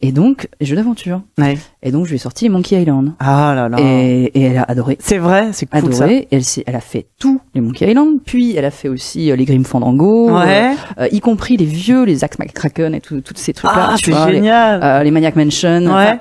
Et 0.00 0.12
donc, 0.12 0.48
jeux 0.60 0.76
d'aventure. 0.76 1.22
Ouais. 1.38 1.58
Et 1.82 1.90
donc, 1.90 2.04
je 2.06 2.10
lui 2.10 2.16
ai 2.16 2.18
sorti 2.18 2.48
Monkey 2.48 2.80
Island. 2.80 3.12
Ah 3.18 3.52
là 3.54 3.68
là. 3.68 3.76
Et, 3.80 4.24
et 4.34 4.42
elle 4.42 4.58
a 4.58 4.62
adoré. 4.62 4.96
C'est 5.00 5.18
vrai, 5.18 5.48
c'est 5.52 5.66
cool 5.66 5.92
ça. 5.94 6.04
Adoré. 6.04 6.28
Et 6.30 6.36
elle, 6.36 6.42
elle 6.66 6.76
a 6.76 6.80
fait 6.80 7.06
tous 7.18 7.40
les 7.54 7.60
Monkey 7.60 7.88
Island. 7.90 8.18
Puis, 8.24 8.56
elle 8.56 8.64
a 8.64 8.70
fait 8.70 8.88
aussi 8.88 9.30
euh, 9.30 9.36
les 9.36 9.44
Grim 9.44 9.64
Fandango. 9.64 10.30
Ouais. 10.38 10.72
euh, 10.98 11.08
y 11.12 11.20
compris 11.20 11.56
les 11.56 11.64
vieux, 11.66 12.04
les 12.04 12.16
Zack 12.16 12.38
McCracken 12.38 12.94
et 12.94 13.00
tout, 13.00 13.20
tous 13.20 13.34
ces 13.36 13.52
trucs-là. 13.52 13.90
Ah, 13.92 13.96
c'est 14.02 14.10
les- 14.10 14.32
génial. 14.34 14.80
euh, 14.82 15.02
les 15.02 15.10
Maniac 15.10 15.36
Mansion. 15.36 15.80
Ouais. 15.86 15.88
Enfin, 15.88 16.18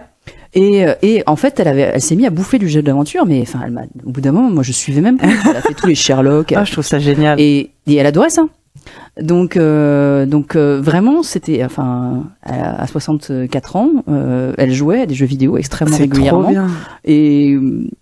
Et, 0.53 0.85
euh, 0.85 0.95
et 1.01 1.23
en 1.27 1.35
fait, 1.35 1.59
elle 1.59 1.67
avait, 1.67 1.91
elle 1.93 2.01
s'est 2.01 2.15
mise 2.15 2.25
à 2.25 2.31
bouffer 2.31 2.57
du 2.59 2.67
jeu 2.67 2.81
d'aventure, 2.81 3.25
mais 3.25 3.39
enfin, 3.41 3.59
elle 3.65 3.71
m'a, 3.71 3.81
au 4.05 4.09
bout 4.09 4.19
d'un 4.21 4.31
moment, 4.31 4.49
moi, 4.49 4.63
je 4.63 4.71
suivais 4.71 4.99
même 5.01 5.17
plus. 5.17 5.29
Elle 5.49 5.55
a 5.57 5.61
fait 5.61 5.73
tous 5.75 5.85
les 5.87 5.95
Sherlock. 5.95 6.51
Ah, 6.53 6.65
je 6.65 6.71
trouve 6.71 6.83
ça 6.85 6.97
génial. 6.99 7.39
et, 7.39 7.69
et 7.87 7.95
elle 7.95 8.05
adorait 8.07 8.29
ça. 8.31 8.45
Donc, 9.21 9.57
euh, 9.57 10.25
donc 10.25 10.55
euh, 10.55 10.79
vraiment, 10.81 11.23
c'était, 11.23 11.63
enfin, 11.63 12.23
à, 12.43 12.83
à 12.83 12.87
64 12.87 13.75
ans, 13.75 13.89
euh, 14.09 14.53
elle 14.57 14.71
jouait 14.71 15.01
à 15.01 15.05
des 15.05 15.15
jeux 15.15 15.25
vidéo 15.25 15.57
extrêmement 15.57 15.95
C'est 15.95 16.07
trop 16.07 16.15
régulièrement. 16.15 16.49
bien. 16.49 16.67
Et 17.05 17.57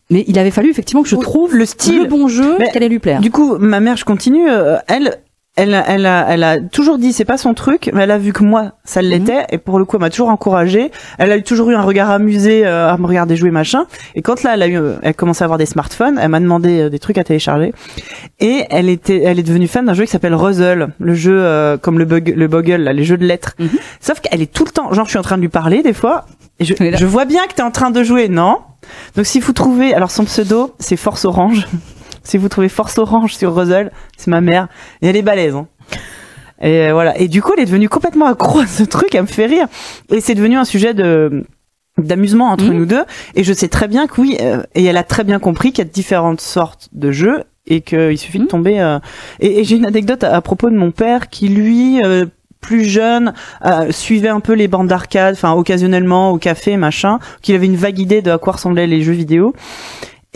mais 0.09 0.23
il 0.27 0.39
avait 0.39 0.51
fallu 0.51 0.69
effectivement 0.69 1.03
que 1.03 1.09
je 1.09 1.15
trouve 1.15 1.55
le 1.55 1.65
style. 1.65 2.03
le 2.03 2.07
bon 2.07 2.27
jeu 2.27 2.57
qui 2.71 2.77
allait 2.77 2.89
lui 2.89 2.99
plaire. 2.99 3.19
Du 3.19 3.31
coup, 3.31 3.57
ma 3.57 3.79
mère, 3.79 3.97
je 3.97 4.05
continue. 4.05 4.47
elle, 4.87 5.17
elle, 5.57 5.83
elle 5.87 6.05
a, 6.05 6.25
elle 6.29 6.43
a 6.43 6.59
toujours 6.59 6.97
dit 6.99 7.11
c'est 7.11 7.25
pas 7.25 7.37
son 7.37 7.53
truc, 7.53 7.89
mais 7.93 8.03
elle 8.03 8.11
a 8.11 8.17
vu 8.19 8.31
que 8.31 8.43
moi 8.43 8.73
ça 8.83 9.01
l'était 9.01 9.45
et 9.49 9.57
pour 9.57 9.79
le 9.79 9.85
coup 9.85 9.95
elle 9.97 10.01
m'a 10.01 10.09
toujours 10.11 10.29
encouragée. 10.29 10.91
Elle 11.17 11.31
a 11.31 11.41
toujours 11.41 11.71
eu 11.71 11.75
un 11.75 11.81
regard 11.81 12.11
amusé 12.11 12.65
euh, 12.65 12.89
à 12.89 12.97
me 12.97 13.07
regarder 13.07 13.35
jouer 13.35 13.49
machin. 13.49 13.85
Et 14.15 14.21
quand 14.21 14.43
là 14.43 14.53
elle 14.53 14.61
a 14.61 14.67
eu, 14.67 14.77
euh, 14.77 14.95
elle 15.01 15.15
commençait 15.15 15.43
à 15.43 15.45
avoir 15.45 15.57
des 15.57 15.65
smartphones, 15.65 16.19
elle 16.21 16.29
m'a 16.29 16.39
demandé 16.39 16.81
euh, 16.81 16.89
des 16.89 16.99
trucs 16.99 17.17
à 17.17 17.23
télécharger 17.23 17.73
et 18.39 18.65
elle 18.69 18.87
était, 18.87 19.23
elle 19.23 19.39
est 19.39 19.43
devenue 19.43 19.67
fan 19.67 19.85
d'un 19.85 19.95
jeu 19.95 20.05
qui 20.05 20.11
s'appelle 20.11 20.35
Ruzzle, 20.35 20.89
le 20.99 21.13
jeu 21.15 21.37
euh, 21.41 21.77
comme 21.77 21.97
le 21.97 22.05
bug, 22.05 22.33
le 22.35 22.47
Boggle, 22.47 22.83
là, 22.83 22.93
les 22.93 23.03
jeux 23.03 23.17
de 23.17 23.25
lettres. 23.25 23.55
Mhm. 23.57 23.69
Sauf 23.99 24.19
qu'elle 24.19 24.41
est 24.41 24.53
tout 24.53 24.63
le 24.63 24.71
temps, 24.71 24.93
genre 24.93 25.05
je 25.05 25.09
suis 25.09 25.19
en 25.19 25.23
train 25.23 25.37
de 25.37 25.41
lui 25.41 25.49
parler 25.49 25.81
des 25.81 25.93
fois. 25.93 26.25
Et 26.59 26.65
je, 26.65 26.73
je 26.79 27.05
vois 27.05 27.25
bien 27.25 27.45
que 27.47 27.53
t'es 27.53 27.63
en 27.63 27.71
train 27.71 27.91
de 27.91 28.03
jouer, 28.03 28.29
non? 28.29 28.59
Donc 29.15 29.25
si 29.25 29.39
vous 29.39 29.53
trouvez, 29.53 29.93
alors 29.93 30.11
son 30.11 30.25
pseudo 30.25 30.75
c'est 30.79 30.97
Force 30.97 31.25
Orange. 31.25 31.67
Si 32.27 32.37
vous 32.37 32.49
trouvez 32.49 32.69
Force 32.69 32.97
Orange 32.97 33.35
sur 33.35 33.55
Ruzzle, 33.55 33.91
c'est 34.17 34.27
ma 34.29 34.41
mère. 34.41 34.67
Et 35.01 35.07
elle 35.07 35.15
est 35.15 35.21
balèze. 35.21 35.55
Hein. 35.55 35.67
Et 36.61 36.87
euh, 36.87 36.93
voilà. 36.93 37.17
Et 37.17 37.27
du 37.27 37.41
coup, 37.41 37.53
elle 37.55 37.63
est 37.63 37.65
devenue 37.67 37.87
complètement 37.89 38.25
accro 38.25 38.59
à 38.59 38.67
ce 38.67 38.83
truc. 38.83 39.13
Elle 39.15 39.21
me 39.21 39.27
fait 39.27 39.45
rire. 39.45 39.67
Et 40.11 40.19
c'est 40.21 40.35
devenu 40.35 40.57
un 40.57 40.65
sujet 40.65 40.93
de 40.93 41.43
d'amusement 41.97 42.49
entre 42.51 42.65
Mhm. 42.65 42.73
nous 42.73 42.85
deux. 42.85 43.03
Et 43.35 43.43
je 43.43 43.53
sais 43.53 43.69
très 43.69 43.87
bien 43.87 44.05
que 44.07 44.21
oui. 44.21 44.37
euh, 44.41 44.61
et 44.75 44.83
elle 44.85 44.97
a 44.97 45.03
très 45.03 45.23
bien 45.23 45.39
compris 45.39 45.71
qu'il 45.71 45.83
y 45.85 45.87
a 45.87 45.89
différentes 45.89 46.41
sortes 46.41 46.89
de 46.91 47.11
jeux 47.11 47.43
et 47.65 47.81
qu'il 47.81 48.17
suffit 48.19 48.37
de 48.37 48.43
Mhm. 48.43 48.49
tomber. 48.49 48.79
euh, 48.79 48.99
Et, 49.39 49.59
et 49.59 49.63
j'ai 49.63 49.77
une 49.77 49.85
anecdote 49.85 50.23
à, 50.23 50.35
à 50.35 50.41
propos 50.41 50.69
de 50.69 50.75
mon 50.75 50.91
père 50.91 51.29
qui 51.29 51.47
lui. 51.47 52.03
euh, 52.03 52.25
plus 52.59 52.85
jeune, 52.85 53.33
euh, 53.65 53.91
suivait 53.91 54.29
un 54.29 54.39
peu 54.39 54.53
les 54.53 54.67
bandes 54.67 54.87
d'arcade, 54.87 55.35
enfin 55.35 55.53
occasionnellement 55.53 56.31
au 56.31 56.37
café, 56.39 56.75
machin, 56.75 57.19
qu'il 57.43 57.53
avait 57.53 57.67
une 57.67 57.75
vague 57.75 57.99
idée 57.99 58.23
de 58.23 58.31
à 58.31 58.39
quoi 58.39 58.53
ressemblaient 58.53 58.87
les 58.87 59.03
jeux 59.03 59.13
vidéo. 59.13 59.53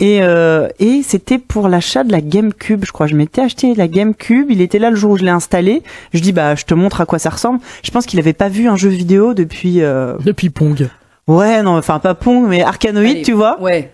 Et, 0.02 0.18
euh, 0.20 0.68
et 0.80 1.02
c'était 1.04 1.38
pour 1.38 1.68
l'achat 1.68 2.02
de 2.02 2.10
la 2.10 2.20
GameCube, 2.20 2.84
je 2.84 2.90
crois. 2.90 3.06
Je 3.06 3.14
m'étais 3.14 3.40
acheté 3.40 3.72
la 3.76 3.86
GameCube. 3.86 4.50
Il 4.50 4.60
était 4.60 4.80
là 4.80 4.90
le 4.90 4.96
jour 4.96 5.12
où 5.12 5.16
je 5.16 5.22
l'ai 5.22 5.30
installé. 5.30 5.82
Je 6.12 6.18
dis 6.20 6.32
bah 6.32 6.56
je 6.56 6.64
te 6.64 6.74
montre 6.74 7.00
à 7.00 7.06
quoi 7.06 7.20
ça 7.20 7.30
ressemble. 7.30 7.60
Je 7.84 7.90
pense 7.92 8.04
qu'il 8.06 8.18
avait 8.18 8.32
pas 8.32 8.48
vu 8.48 8.66
un 8.68 8.76
jeu 8.76 8.88
vidéo 8.88 9.32
depuis. 9.32 9.80
euh, 9.80 10.14
Depuis 10.24 10.50
Pong. 10.50 10.88
Ouais 11.28 11.62
non 11.62 11.76
enfin 11.78 12.00
pas 12.00 12.14
Pong 12.16 12.46
mais 12.48 12.62
Arcanoid 12.62 12.98
Allez. 13.08 13.22
tu 13.22 13.32
vois. 13.32 13.60
Ouais. 13.62 13.92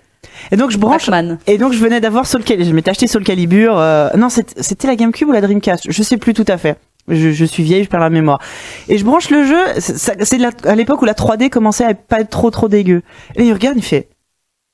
Et 0.50 0.56
donc 0.56 0.70
je 0.70 0.78
branche. 0.78 1.02
Pac-Man. 1.04 1.38
Et 1.46 1.59
donc 1.59 1.74
je 1.74 1.78
venais 1.78 2.00
d'avoir 2.00 2.26
Soul 2.26 2.42
Calibur. 2.42 2.66
Je 2.70 2.74
m'étais 2.74 2.90
acheté 2.90 3.06
Soul 3.06 3.22
Calibur. 3.22 3.74
euh, 3.78 4.09
Non 4.16 4.30
c'était 4.30 4.62
c'était 4.62 4.88
la 4.88 4.96
GameCube 4.96 5.28
ou 5.28 5.32
la 5.32 5.42
Dreamcast? 5.42 5.84
Je 5.90 6.02
sais 6.02 6.16
plus 6.16 6.32
tout 6.32 6.46
à 6.48 6.56
fait. 6.56 6.78
Je, 7.09 7.32
je 7.32 7.44
suis 7.44 7.62
vieille, 7.62 7.84
je 7.84 7.88
perds 7.90 8.00
la 8.00 8.09
mémoire. 8.11 8.40
Et 8.88 8.96
je 8.96 9.04
branche 9.04 9.28
le 9.30 9.44
jeu. 9.44 9.61
C'est 9.78 10.38
à 10.66 10.74
l'époque 10.74 11.02
où 11.02 11.04
la 11.04 11.12
3D 11.14 11.50
commençait 11.50 11.84
à 11.84 11.92
pas 11.94 12.20
être 12.20 12.30
trop 12.30 12.50
trop 12.50 12.68
dégueu. 12.68 13.02
Et 13.36 13.44
il 13.44 13.52
regarde, 13.52 13.76
il 13.76 13.82
fait 13.82 14.09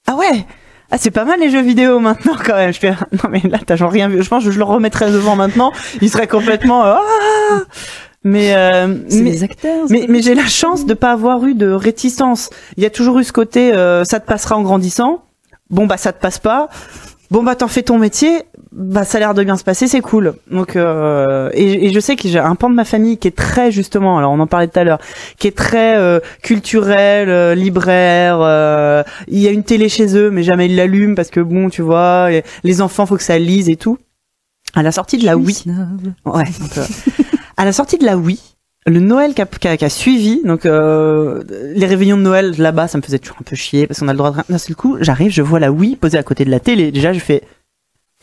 ah 0.07 0.15
ouais. 0.17 0.45
Ah 0.95 0.97
c'est 0.97 1.11
pas 1.11 1.25
mal 1.25 1.41
les 1.41 1.51
jeux 1.51 1.61
vidéo 1.61 1.99
maintenant 1.99 2.37
quand 2.37 2.55
même. 2.55 2.73
Je 2.73 2.79
fais 2.79 2.91
non 3.13 3.29
mais 3.29 3.41
là 3.41 3.59
t'as 3.67 3.75
genre 3.75 3.91
rien 3.91 4.09
vu. 4.09 4.23
Je 4.23 4.29
pense 4.29 4.45
que 4.45 4.53
je 4.53 4.59
le 4.59 4.65
remettrais 4.65 5.11
devant 5.11 5.35
maintenant. 5.35 5.73
Il 6.01 6.09
serait 6.09 6.29
complètement 6.29 6.87
euh, 6.87 6.95
ah 6.95 7.61
mais 8.23 8.55
euh, 8.55 8.95
acteurs. 9.43 9.87
mais, 9.91 10.07
mais 10.09 10.23
j'ai 10.23 10.37
la 10.37 10.47
chance 10.47 10.87
de 10.87 10.95
pas 10.95 11.11
avoir 11.11 11.45
eu 11.47 11.57
de 11.57 11.69
réticence. 11.69 12.49
Il 12.77 12.85
y 12.85 12.87
a 12.87 12.91
toujours 12.91 13.19
eu 13.19 13.25
ce 13.25 13.33
côté 13.33 13.73
euh, 13.75 14.05
ça 14.05 14.21
te 14.21 14.27
passera 14.27 14.57
en 14.57 14.63
grandissant. 14.63 15.25
Bon 15.69 15.87
bah 15.87 15.97
ça 15.97 16.13
te 16.13 16.21
passe 16.21 16.39
pas. 16.39 16.69
Bon 17.29 17.43
bah 17.43 17.57
t'en 17.57 17.67
fais 17.67 17.83
ton 17.83 17.99
métier. 17.99 18.43
Bah 18.77 19.05
ça 19.05 19.19
a 19.19 19.21
l'air 19.21 19.35
de 19.35 19.45
bien 19.45 19.57
se 19.57 19.63
passer, 19.63 19.87
c'est 19.87 20.01
cool. 20.01 20.35
Donc 20.51 20.75
euh, 20.75 21.49
et, 21.55 21.87
et 21.87 21.93
je 21.93 22.01
sais 22.01 22.17
que 22.17 22.27
j'ai 22.29 22.41
un 22.41 22.57
pan 22.57 22.69
de 22.69 22.75
ma 22.75 22.85
famille 22.85 23.19
qui 23.19 23.29
est 23.29 23.37
très 23.37 23.71
justement, 23.71 24.19
alors 24.19 24.33
on 24.33 24.41
en 24.41 24.49
parlait 24.49 24.67
tout 24.67 24.79
à 24.81 24.83
l'heure, 24.85 24.99
qui 25.39 25.47
est 25.47 25.57
très 25.57 25.97
euh, 25.97 26.19
culturel, 26.43 27.29
euh, 27.29 27.55
libraire. 27.55 28.39
euh, 28.41 29.05
il 29.29 29.39
y 29.39 29.47
a 29.47 29.53
une 29.53 29.63
télé 29.63 29.89
chez 29.89 30.17
eux, 30.17 30.31
mais 30.31 30.43
jamais 30.43 30.67
ils 30.67 30.75
l'allument 30.75 31.15
parce 31.15 31.31
que 31.31 31.39
bon 31.41 31.69
tu 31.71 31.83
vois, 31.83 32.31
les 32.65 32.83
enfants 32.83 33.07
faut 33.07 33.17
que 33.17 33.23
ça 33.23 33.39
lise 33.39 33.69
et 33.69 33.77
tout. 33.77 33.97
À 34.75 34.83
la 34.83 34.91
sortie 34.91 35.19
de 35.19 35.25
la 35.25 35.37
Wii, 35.37 35.63
Ouais, 36.25 36.45
à 37.57 37.65
la 37.65 37.73
sortie 37.73 37.99
de 37.99 38.05
la 38.05 38.17
Wii, 38.17 38.41
le 38.87 38.99
Noël 38.99 39.35
qui 39.35 39.43
a, 39.43 39.47
qui 39.47 39.69
a- 39.69 39.77
qui 39.77 39.85
a 39.85 39.89
suivi, 39.89 40.41
donc 40.45 40.67
euh, 40.67 41.43
les 41.77 41.87
réveillons 41.87 42.17
de 42.17 42.23
Noël 42.23 42.55
là-bas, 42.59 42.89
ça 42.89 42.99
me 42.99 43.03
faisait 43.03 43.21
toujours 43.21 43.37
un 43.41 43.45
peu 43.45 43.55
chier 43.55 43.87
parce 43.87 44.01
qu'on 44.01 44.09
a 44.09 44.13
le 44.13 44.19
droit 44.19 44.33
de. 44.33 44.37
D'un 44.49 44.59
seul 44.59 44.75
coup, 44.75 44.97
j'arrive, 45.01 45.31
je 45.31 45.43
vois 45.43 45.61
la 45.61 45.71
Wii 45.71 45.95
posée 45.97 46.19
à 46.19 46.23
côté 46.25 46.45
de 46.45 46.51
la 46.51 46.59
télé. 46.61 46.91
Déjà, 46.91 47.13
je 47.13 47.21
fais. 47.21 47.43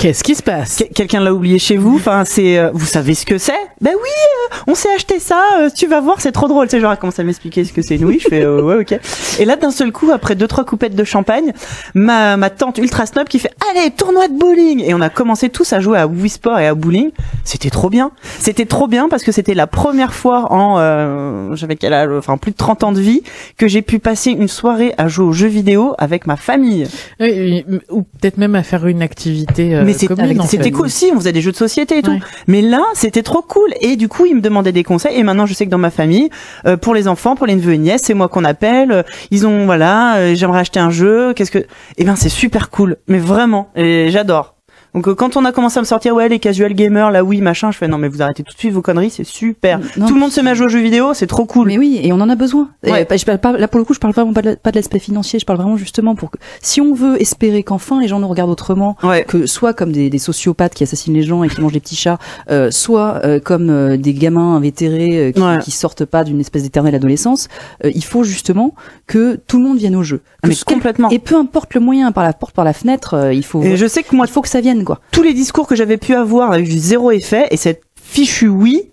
Qu'est-ce 0.01 0.23
qui 0.23 0.33
se 0.33 0.41
passe 0.41 0.77
Que- 0.77 0.91
Quelqu'un 0.93 1.19
l'a 1.19 1.31
oublié 1.31 1.59
chez 1.59 1.77
vous 1.77 1.95
Enfin, 1.95 2.23
c'est. 2.25 2.57
euh, 2.57 2.71
vous 2.73 2.87
savez 2.87 3.13
ce 3.13 3.23
que 3.23 3.37
c'est? 3.37 3.53
Ben 3.81 3.91
oui, 3.93 4.09
euh, 4.09 4.55
on 4.67 4.73
s'est 4.73 4.91
acheté 4.95 5.19
ça. 5.19 5.39
euh, 5.59 5.69
tu 5.75 5.85
vas 5.85 6.01
voir, 6.01 6.19
c'est 6.19 6.31
trop 6.31 6.47
drôle. 6.47 6.65
Tu 6.67 6.71
sais, 6.71 6.79
genre, 6.81 6.91
elle 6.91 6.97
commence 6.97 7.19
à 7.19 7.23
m'expliquer 7.23 7.63
ce 7.65 7.71
que 7.71 7.83
c'est 7.83 7.97
une 7.97 8.05
Wii. 8.05 8.19
Je 8.19 8.27
fais 8.27 8.41
euh, 8.41 8.61
ouais, 8.63 8.77
ok. 8.81 8.99
Et 9.39 9.45
là, 9.45 9.55
d'un 9.57 9.69
seul 9.69 9.91
coup, 9.91 10.09
après 10.11 10.33
deux 10.35 10.47
trois 10.47 10.65
coupettes 10.65 10.95
de 10.95 11.03
champagne, 11.03 11.53
ma 11.93 12.35
ma 12.35 12.49
tante 12.49 12.79
ultra 12.79 13.05
snob 13.05 13.27
qui 13.27 13.37
fait 13.37 13.51
allez 13.71 13.91
tournoi 13.91 14.27
de 14.27 14.33
bowling 14.37 14.83
et 14.83 14.93
on 14.95 15.01
a 15.01 15.09
commencé 15.09 15.49
tous 15.49 15.71
à 15.73 15.79
jouer 15.79 15.99
à 15.99 16.07
Wii 16.07 16.29
Sport 16.29 16.57
et 16.57 16.65
à 16.67 16.73
bowling. 16.73 17.11
C'était 17.43 17.69
trop 17.69 17.89
bien. 17.91 18.11
C'était 18.39 18.65
trop 18.65 18.87
bien 18.87 19.07
parce 19.07 19.21
que 19.23 19.31
c'était 19.31 19.53
la 19.53 19.67
première 19.67 20.13
fois 20.15 20.51
en 20.51 20.77
euh, 20.79 21.55
j'avais 21.55 21.75
quel 21.75 21.93
âge? 21.93 22.09
Enfin, 22.17 22.37
plus 22.37 22.51
de 22.51 22.57
30 22.57 22.83
ans 22.83 22.91
de 22.91 22.99
vie 22.99 23.21
que 23.57 23.67
j'ai 23.67 23.83
pu 23.83 23.99
passer 23.99 24.31
une 24.31 24.47
soirée 24.47 24.93
à 24.97 25.07
jouer 25.07 25.25
aux 25.25 25.31
jeux 25.33 25.47
vidéo 25.47 25.93
avec 25.99 26.25
ma 26.25 26.37
famille. 26.37 26.87
Oui, 27.19 27.63
oui, 27.69 27.79
ou 27.91 28.01
peut-être 28.01 28.37
même 28.37 28.55
à 28.55 28.63
faire 28.63 28.87
une 28.87 29.03
activité. 29.03 29.75
Euh, 29.93 30.15
mais 30.17 30.47
c'était 30.47 30.71
cool 30.71 30.85
aussi, 30.85 31.11
on 31.13 31.17
faisait 31.19 31.31
des 31.31 31.41
jeux 31.41 31.51
de 31.51 31.57
société 31.57 31.99
et 31.99 32.01
tout. 32.01 32.11
Ouais. 32.11 32.19
Mais 32.47 32.61
là, 32.61 32.83
c'était 32.93 33.23
trop 33.23 33.41
cool. 33.41 33.69
Et 33.81 33.95
du 33.95 34.07
coup, 34.07 34.25
il 34.25 34.35
me 34.35 34.41
demandait 34.41 34.71
des 34.71 34.83
conseils. 34.83 35.17
Et 35.17 35.23
maintenant, 35.23 35.45
je 35.45 35.53
sais 35.53 35.65
que 35.65 35.71
dans 35.71 35.77
ma 35.77 35.91
famille, 35.91 36.29
euh, 36.65 36.77
pour 36.77 36.93
les 36.93 37.07
enfants, 37.07 37.35
pour 37.35 37.47
les 37.47 37.55
neveux 37.55 37.73
et 37.73 37.77
nièces, 37.77 38.01
c'est 38.03 38.13
moi 38.13 38.27
qu'on 38.27 38.43
appelle. 38.43 38.91
Euh, 38.91 39.03
Ils 39.31 39.47
ont, 39.47 39.65
voilà, 39.65 40.17
euh, 40.17 40.35
j'aimerais 40.35 40.59
acheter 40.59 40.79
un 40.79 40.89
jeu. 40.89 41.33
Qu'est-ce 41.33 41.51
que 41.51 41.65
Eh 41.97 42.03
ben, 42.03 42.15
c'est 42.15 42.29
super 42.29 42.69
cool. 42.69 42.97
Mais 43.07 43.19
vraiment, 43.19 43.69
j'adore. 43.75 44.55
Donc 44.93 45.07
euh, 45.07 45.15
quand 45.15 45.37
on 45.37 45.45
a 45.45 45.51
commencé 45.53 45.77
à 45.77 45.81
me 45.81 45.85
sortir 45.85 46.13
ouais 46.15 46.27
les 46.27 46.39
casual 46.39 46.73
gamers 46.73 47.11
là 47.11 47.23
oui 47.23 47.39
machin 47.39 47.71
je 47.71 47.77
fais 47.77 47.87
non 47.87 47.97
mais 47.97 48.09
vous 48.09 48.21
arrêtez 48.21 48.43
tout 48.43 48.53
de 48.53 48.59
suite 48.59 48.73
vos 48.73 48.81
conneries 48.81 49.09
c'est 49.09 49.23
super 49.23 49.79
Non, 49.95 50.07
tout 50.07 50.13
le 50.13 50.19
monde 50.19 50.31
se 50.31 50.41
met 50.41 50.49
à 50.49 50.53
jouer 50.53 50.65
aux 50.65 50.69
jeux 50.69 50.81
vidéo 50.81 51.13
c'est 51.13 51.27
trop 51.27 51.45
cool 51.45 51.67
Mais 51.67 51.77
oui, 51.77 51.99
et 52.03 52.11
on 52.11 52.19
en 52.19 52.29
a 52.29 52.35
besoin. 52.35 52.69
Ouais. 52.85 53.05
bah, 53.09 53.15
je 53.15 53.23
parle 53.25 53.37
pas, 53.39 53.53
là 53.57 53.67
pour 53.69 53.77
le 53.79 53.85
coup, 53.85 53.93
je 53.93 53.99
parle 53.99 54.13
vraiment 54.13 54.33
pas 54.33 54.41
de, 54.41 54.49
la- 54.49 54.55
pas 54.57 54.71
de 54.71 54.75
l'aspect 54.75 54.99
financier, 54.99 55.39
je 55.39 55.45
parle 55.45 55.59
vraiment 55.59 55.77
justement 55.77 56.15
pour 56.15 56.29
que 56.31 56.37
si 56.61 56.81
on 56.81 56.93
veut 56.93 57.21
espérer 57.21 57.63
qu'enfin 57.63 58.01
les 58.01 58.07
gens 58.09 58.19
nous 58.19 58.27
regardent 58.27 58.49
autrement, 58.51 58.97
ouais 59.03 59.23
que 59.25 59.45
soit 59.45 59.73
comme 59.73 59.91
des, 59.93 60.09
des 60.09 60.19
sociopathes 60.19 60.73
qui 60.73 60.83
assassinent 60.83 61.13
les 61.13 61.23
gens 61.23 61.43
et 61.43 61.49
qui 61.49 61.61
mangent 61.61 61.71
des 61.73 61.79
petits 61.79 61.95
chats, 61.95 62.17
euh, 62.49 62.69
soit 62.71 63.21
euh, 63.23 63.39
comme 63.39 63.69
euh, 63.69 63.95
des 63.97 64.13
gamins 64.13 64.55
invétérés 64.55 65.31
qui, 65.35 65.41
Ouais. 65.41 65.59
qui 65.63 65.71
sortent 65.71 66.05
pas 66.05 66.23
d'une 66.25 66.39
espèce 66.41 66.63
d'éternelle 66.63 66.95
adolescence, 66.95 67.47
il 67.83 68.03
faut 68.03 68.23
justement 68.23 68.75
que 69.07 69.35
tout 69.47 69.57
le 69.57 69.63
monde 69.63 69.77
vienne 69.77 69.95
au 69.95 70.03
jeu. 70.03 70.17
Que 70.43 70.49
mais 70.49 70.55
quel- 70.55 70.75
complètement 70.75 71.09
Et 71.09 71.19
peu 71.19 71.35
importe 71.35 71.73
le 71.75 71.79
moyen, 71.81 72.11
par 72.11 72.23
la 72.23 72.33
porte, 72.33 72.53
par 72.53 72.65
la 72.65 72.73
fenêtre, 72.73 73.31
il 73.33 73.43
faut. 73.45 73.61
et 73.63 73.77
je 73.77 73.85
sais 73.87 74.03
que 74.03 74.15
moi 74.15 74.25
il 74.27 74.31
faut 74.31 74.41
que 74.41 74.49
ça 74.49 74.59
vienne 74.61 74.80
quoi. 74.85 74.99
tous 75.11 75.23
les 75.23 75.33
discours 75.33 75.67
que 75.67 75.75
j'avais 75.75 75.97
pu 75.97 76.13
avoir 76.13 76.51
avaient 76.51 76.63
eu 76.63 76.71
zéro 76.77 77.11
effet 77.11 77.47
et 77.51 77.57
cette 77.57 77.81
fichue 77.95 78.47
oui 78.47 78.89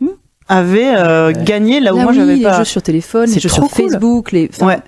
avait 0.49 0.95
euh, 0.97 1.33
gagné 1.33 1.81
là 1.81 1.93
où 1.95 1.99
Là, 1.99 2.03
moi 2.05 2.13
oui, 2.13 2.19
j'avais 2.19 2.37
les 2.37 2.43
pas 2.43 2.59
jeux 2.59 2.65
sur 2.65 2.83
téléphone, 2.83 3.27
les 3.27 3.35
C'est 3.35 3.41
jeux 3.41 3.49
trop 3.51 3.67
sur 3.67 3.71
cool. 3.77 3.91
Facebook, 3.91 4.33
les. 4.33 4.49
enfin, 4.53 4.67
Ouais. 4.67 4.79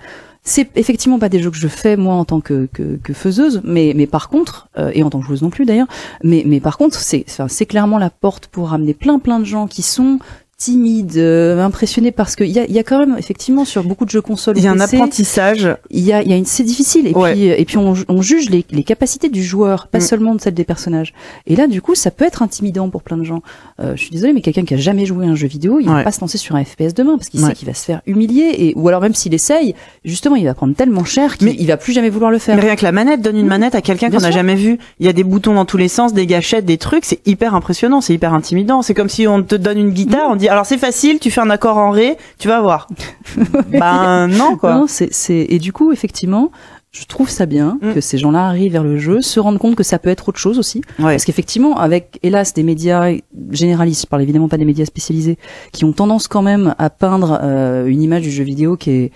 C'est 0.43 0.75
effectivement 0.75 1.19
pas 1.19 1.29
des 1.29 1.39
jeux 1.39 1.51
que 1.51 1.57
je 1.57 1.67
fais 1.67 1.95
moi 1.97 2.15
en 2.15 2.25
tant 2.25 2.41
que 2.41 2.67
que, 2.73 2.97
que 3.03 3.13
faiseuse, 3.13 3.61
mais 3.63 3.93
mais 3.95 4.07
par 4.07 4.27
contre 4.27 4.69
euh, 4.79 4.89
et 4.95 5.03
en 5.03 5.11
tant 5.11 5.19
que 5.19 5.25
joueuse 5.27 5.43
non 5.43 5.51
plus 5.51 5.65
d'ailleurs, 5.65 5.85
mais 6.23 6.41
mais 6.47 6.59
par 6.59 6.79
contre 6.79 6.95
c'est 6.97 7.23
enfin, 7.29 7.47
c'est 7.47 7.67
clairement 7.67 7.99
la 7.99 8.09
porte 8.09 8.47
pour 8.47 8.69
ramener 8.69 8.95
plein 8.95 9.19
plein 9.19 9.39
de 9.39 9.45
gens 9.45 9.67
qui 9.67 9.83
sont 9.83 10.17
timides, 10.65 11.17
euh, 11.17 11.59
impressionnés 11.59 12.11
parce 12.11 12.35
que 12.35 12.43
il 12.43 12.51
y 12.51 12.59
a 12.59 12.65
y 12.69 12.77
a 12.77 12.83
quand 12.83 12.99
même 12.99 13.15
effectivement 13.17 13.65
sur 13.65 13.83
beaucoup 13.83 14.05
de 14.05 14.11
jeux 14.11 14.21
consoles 14.21 14.57
il 14.59 14.63
y 14.63 14.67
a 14.67 14.71
un 14.71 14.79
apprentissage 14.79 15.67
il 15.89 16.01
y 16.01 16.13
a, 16.13 16.21
y 16.21 16.31
a 16.33 16.35
une, 16.37 16.45
c'est 16.45 16.63
difficile. 16.63 17.07
Et 17.07 17.13
Ouais. 17.15 17.33
puis, 17.33 17.45
et 17.45 17.65
puis 17.65 17.77
on, 17.77 17.95
on 18.07 18.21
juge 18.21 18.49
les, 18.51 18.63
les 18.69 18.83
capacités 18.83 19.29
du 19.29 19.43
joueur, 19.43 19.87
pas 19.87 19.97
Mm. 19.97 20.01
seulement 20.01 20.35
de 20.35 20.41
celles 20.41 20.53
des 20.53 20.63
personnages. 20.63 21.13
Et 21.47 21.55
là, 21.55 21.65
du 21.67 21.81
coup, 21.81 21.95
ça 21.95 22.11
peut 22.11 22.25
être 22.25 22.43
intimidant 22.43 22.89
pour 22.89 23.01
plein 23.01 23.17
de 23.17 23.23
gens. 23.23 23.41
Euh, 23.79 23.95
je 23.95 24.01
suis 24.01 24.11
désolée, 24.11 24.33
mais 24.33 24.41
quelqu'un 24.41 24.63
qui 24.63 24.73
a 24.75 24.77
jamais 24.77 25.05
joué 25.07 25.25
à 25.25 25.29
un 25.29 25.35
jeu 25.35 25.47
vidéo, 25.47 25.79
il 25.79 25.89
Ouais. 25.89 25.95
va 25.95 26.03
pas 26.03 26.11
se 26.11 26.21
lancer 26.21 26.37
sur 26.37 26.55
un 26.55 26.63
FPS 26.63 26.93
demain 26.93 27.17
parce 27.17 27.29
qu'il 27.29 27.41
Ouais. 27.41 27.49
sait 27.49 27.55
qu'il 27.55 27.67
va 27.67 27.73
se 27.73 27.83
faire 27.85 28.01
humilier. 28.05 28.53
Et 28.59 28.73
ou 28.75 28.87
alors 28.87 29.01
même 29.01 29.15
s'il 29.15 29.33
essaye, 29.33 29.73
justement, 30.05 30.35
il 30.35 30.45
va 30.45 30.53
prendre 30.53 30.75
tellement 30.75 31.03
cher 31.05 31.37
qu'il 31.37 31.47
Mais- 31.47 31.55
il 31.59 31.65
va 31.67 31.77
plus 31.77 31.93
jamais 31.93 32.09
vouloir 32.09 32.29
le 32.31 32.37
faire. 32.37 32.55
mais 32.55 32.61
rien 32.61 32.75
que 32.75 32.83
la 32.83 32.91
manette 32.91 33.21
donne 33.21 33.37
une 33.37 33.45
Mmh. 33.45 33.49
manette 33.49 33.75
à 33.75 33.81
quelqu'un 33.81 34.09
qu'on 34.11 34.19
n'a 34.19 34.31
jamais 34.31 34.55
vu 34.55 34.77
il 34.99 35.05
y 35.05 35.09
a 35.09 35.13
des 35.13 35.23
boutons 35.23 35.53
dans 35.55 35.65
tous 35.65 35.77
les 35.77 35.87
sens 35.87 36.13
des 36.13 36.25
gâchettes 36.27 36.65
des 36.65 36.77
trucs 36.77 37.05
c'est 37.05 37.19
hyper 37.27 37.55
impressionnant 37.55 38.01
c'est 38.01 38.13
hyper 38.13 38.33
intimidant 38.33 38.81
c'est 38.81 38.93
comme 38.93 39.09
si 39.09 39.27
on 39.27 39.41
te 39.43 39.55
donne 39.55 39.77
une 39.79 39.89
guitare 39.91 40.29
Mmh. 40.29 40.33
on 40.33 40.35
dit 40.35 40.49
alors 40.51 40.65
c'est 40.65 40.77
facile 40.77 41.19
tu 41.19 41.31
fais 41.31 41.41
un 41.41 41.49
accord 41.49 41.77
en 41.77 41.89
ré 41.91 42.17
tu 42.37 42.47
vas 42.47 42.61
voir 42.61 42.87
ben 43.69 44.27
non 44.27 44.57
quoi 44.57 44.73
Non, 44.75 44.85
c'est, 44.87 45.13
c'est, 45.13 45.45
et 45.49 45.59
du 45.59 45.71
coup, 45.73 45.91
effectivement, 45.91 46.51
je 46.91 47.05
trouve 47.05 47.29
ça 47.29 47.45
bien 47.45 47.77
Mm. 47.81 47.93
que 47.93 48.01
ces 48.01 48.17
gens-là 48.17 48.47
arrivent 48.47 48.73
vers 48.73 48.83
le 48.83 48.97
jeu, 48.97 49.21
se 49.21 49.39
rendent 49.39 49.57
compte 49.59 49.75
que 49.75 49.83
ça 49.83 49.97
peut 49.97 50.09
être 50.09 50.27
autre 50.29 50.39
chose 50.39 50.59
aussi. 50.59 50.81
ouais 50.99 51.13
Parce 51.13 51.23
qu'effectivement, 51.25 51.77
avec 51.77 52.19
hélas 52.21 52.53
des 52.53 52.63
médias 52.63 53.13
généralistes, 53.51 54.01
je 54.01 54.07
parle 54.07 54.23
évidemment 54.23 54.49
pas 54.49 54.57
des 54.57 54.65
médias 54.65 54.85
spécialisés, 54.85 55.37
qui 55.71 55.85
ont 55.85 55.93
tendance 55.93 56.27
quand 56.27 56.41
même 56.41 56.75
à 56.77 56.89
peindre 56.89 57.39
euh, 57.41 57.85
une 57.87 58.01
image 58.01 58.23
du 58.23 58.31
jeu 58.31 58.43
vidéo 58.43 58.75
qui 58.75 58.91
est 58.91 59.11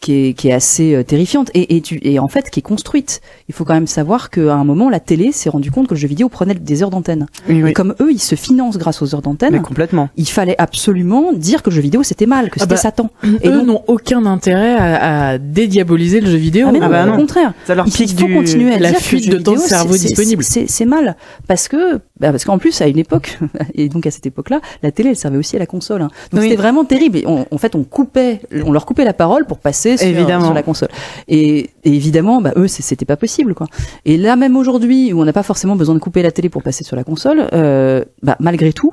qui 0.00 0.28
est, 0.28 0.32
qui 0.34 0.48
est 0.48 0.52
assez 0.52 0.94
euh, 0.94 1.02
terrifiante 1.02 1.50
et, 1.54 1.76
et, 1.76 1.80
tu, 1.80 1.98
et 2.02 2.18
en 2.18 2.28
fait 2.28 2.50
qui 2.50 2.60
est 2.60 2.62
construite. 2.62 3.22
Il 3.48 3.54
faut 3.54 3.64
quand 3.64 3.72
même 3.74 3.86
savoir 3.86 4.28
qu'à 4.30 4.54
un 4.54 4.62
moment, 4.64 4.90
la 4.90 5.00
télé 5.00 5.32
s'est 5.32 5.48
rendu 5.48 5.70
compte 5.70 5.88
que 5.88 5.94
le 5.94 5.98
jeu 6.00 6.06
vidéo 6.06 6.28
prenait 6.28 6.54
des 6.54 6.82
heures 6.82 6.90
d'antenne. 6.90 7.26
oui, 7.48 7.62
oui. 7.62 7.70
Et 7.70 7.72
comme 7.72 7.94
eux, 8.00 8.12
ils 8.12 8.20
se 8.20 8.34
financent 8.34 8.76
grâce 8.76 9.00
aux 9.00 9.14
heures 9.14 9.22
d'antenne, 9.22 9.52
mais 9.52 9.60
complètement 9.60 10.08
il 10.16 10.28
fallait 10.28 10.54
absolument 10.58 11.32
dire 11.32 11.62
que 11.62 11.70
le 11.70 11.76
jeu 11.76 11.82
vidéo 11.82 12.02
c'était 12.02 12.26
mal, 12.26 12.50
que 12.50 12.56
Ah 12.58 12.62
c'était 12.64 12.74
bah, 12.74 12.80
Satan. 12.80 13.10
Et 13.42 13.48
Eux 13.48 13.52
donc- 13.58 13.66
n'ont 13.66 13.82
aucun 13.86 14.26
intérêt 14.26 14.74
à, 14.74 15.28
à 15.30 15.38
dédiaboliser 15.38 16.20
le 16.20 16.30
jeu 16.30 16.36
vidéo. 16.36 16.66
Ah 16.68 16.72
mais 16.72 16.78
non, 16.80 16.86
Ah 16.86 16.90
bah 16.90 17.04
au 17.04 17.10
non. 17.10 17.16
contraire. 17.16 17.54
ça 17.66 17.74
leur 17.74 17.86
Il 17.86 17.92
pique 17.92 18.10
faut 18.18 18.26
du 18.26 18.34
continuer 18.34 18.72
à 18.74 18.78
la 18.78 18.90
dire 18.90 18.98
que 18.98 19.04
fuite 19.04 19.26
le 19.26 19.32
jeu 19.32 19.38
de 19.38 19.50
vidéo, 19.50 19.56
cerveau 19.66 19.92
c'est- 19.94 19.98
c'est- 20.00 20.08
disponible. 20.08 20.42
C'est 20.44 20.66
c'est 20.68 20.84
mal 20.84 21.16
parce 21.48 21.68
que 21.68 21.94
bah 22.20 22.30
parce 22.30 22.44
qu'en 22.44 22.58
plus 22.58 22.80
à 22.82 22.86
une 22.86 22.98
époque 22.98 23.38
et 23.74 23.88
donc 23.88 24.06
à 24.06 24.10
cette 24.10 24.26
époque-là, 24.26 24.60
la 24.82 24.90
télé 24.92 25.10
elle 25.10 25.16
servait 25.16 25.38
aussi 25.38 25.56
à 25.56 25.58
la 25.58 25.66
console. 25.66 26.02
hein. 26.02 26.08
Donc 26.32 26.40
Oui. 26.42 26.48
c'était 26.50 26.60
vraiment 26.60 26.84
terrible. 26.84 27.16
Et 27.18 27.24
on- 27.26 27.46
en 27.50 27.58
fait, 27.58 27.74
on 27.74 27.82
coupait, 27.84 28.40
on 28.64 28.72
leur 28.72 28.84
coupait 28.84 29.04
la 29.04 29.12
parole 29.14 29.46
pour 29.46 29.58
passer 29.58 29.85
sur, 29.96 30.06
Évidemment. 30.06 30.46
sur 30.46 30.54
la 30.54 30.62
console. 30.62 30.88
Et, 31.28 31.70
et 31.84 31.92
évidemment, 31.92 32.40
bah 32.40 32.52
eux 32.56 32.68
c'était 32.68 33.04
pas 33.04 33.16
possible 33.16 33.54
quoi. 33.54 33.66
Et 34.04 34.16
là 34.16 34.36
même 34.36 34.56
aujourd'hui 34.56 35.12
où 35.12 35.20
on 35.20 35.24
n'a 35.24 35.32
pas 35.32 35.42
forcément 35.42 35.76
besoin 35.76 35.94
de 35.94 36.00
couper 36.00 36.22
la 36.22 36.32
télé 36.32 36.48
pour 36.48 36.62
passer 36.62 36.82
sur 36.84 36.96
la 36.96 37.04
console, 37.04 37.48
euh, 37.52 38.04
bah 38.22 38.36
malgré 38.40 38.72
tout. 38.72 38.92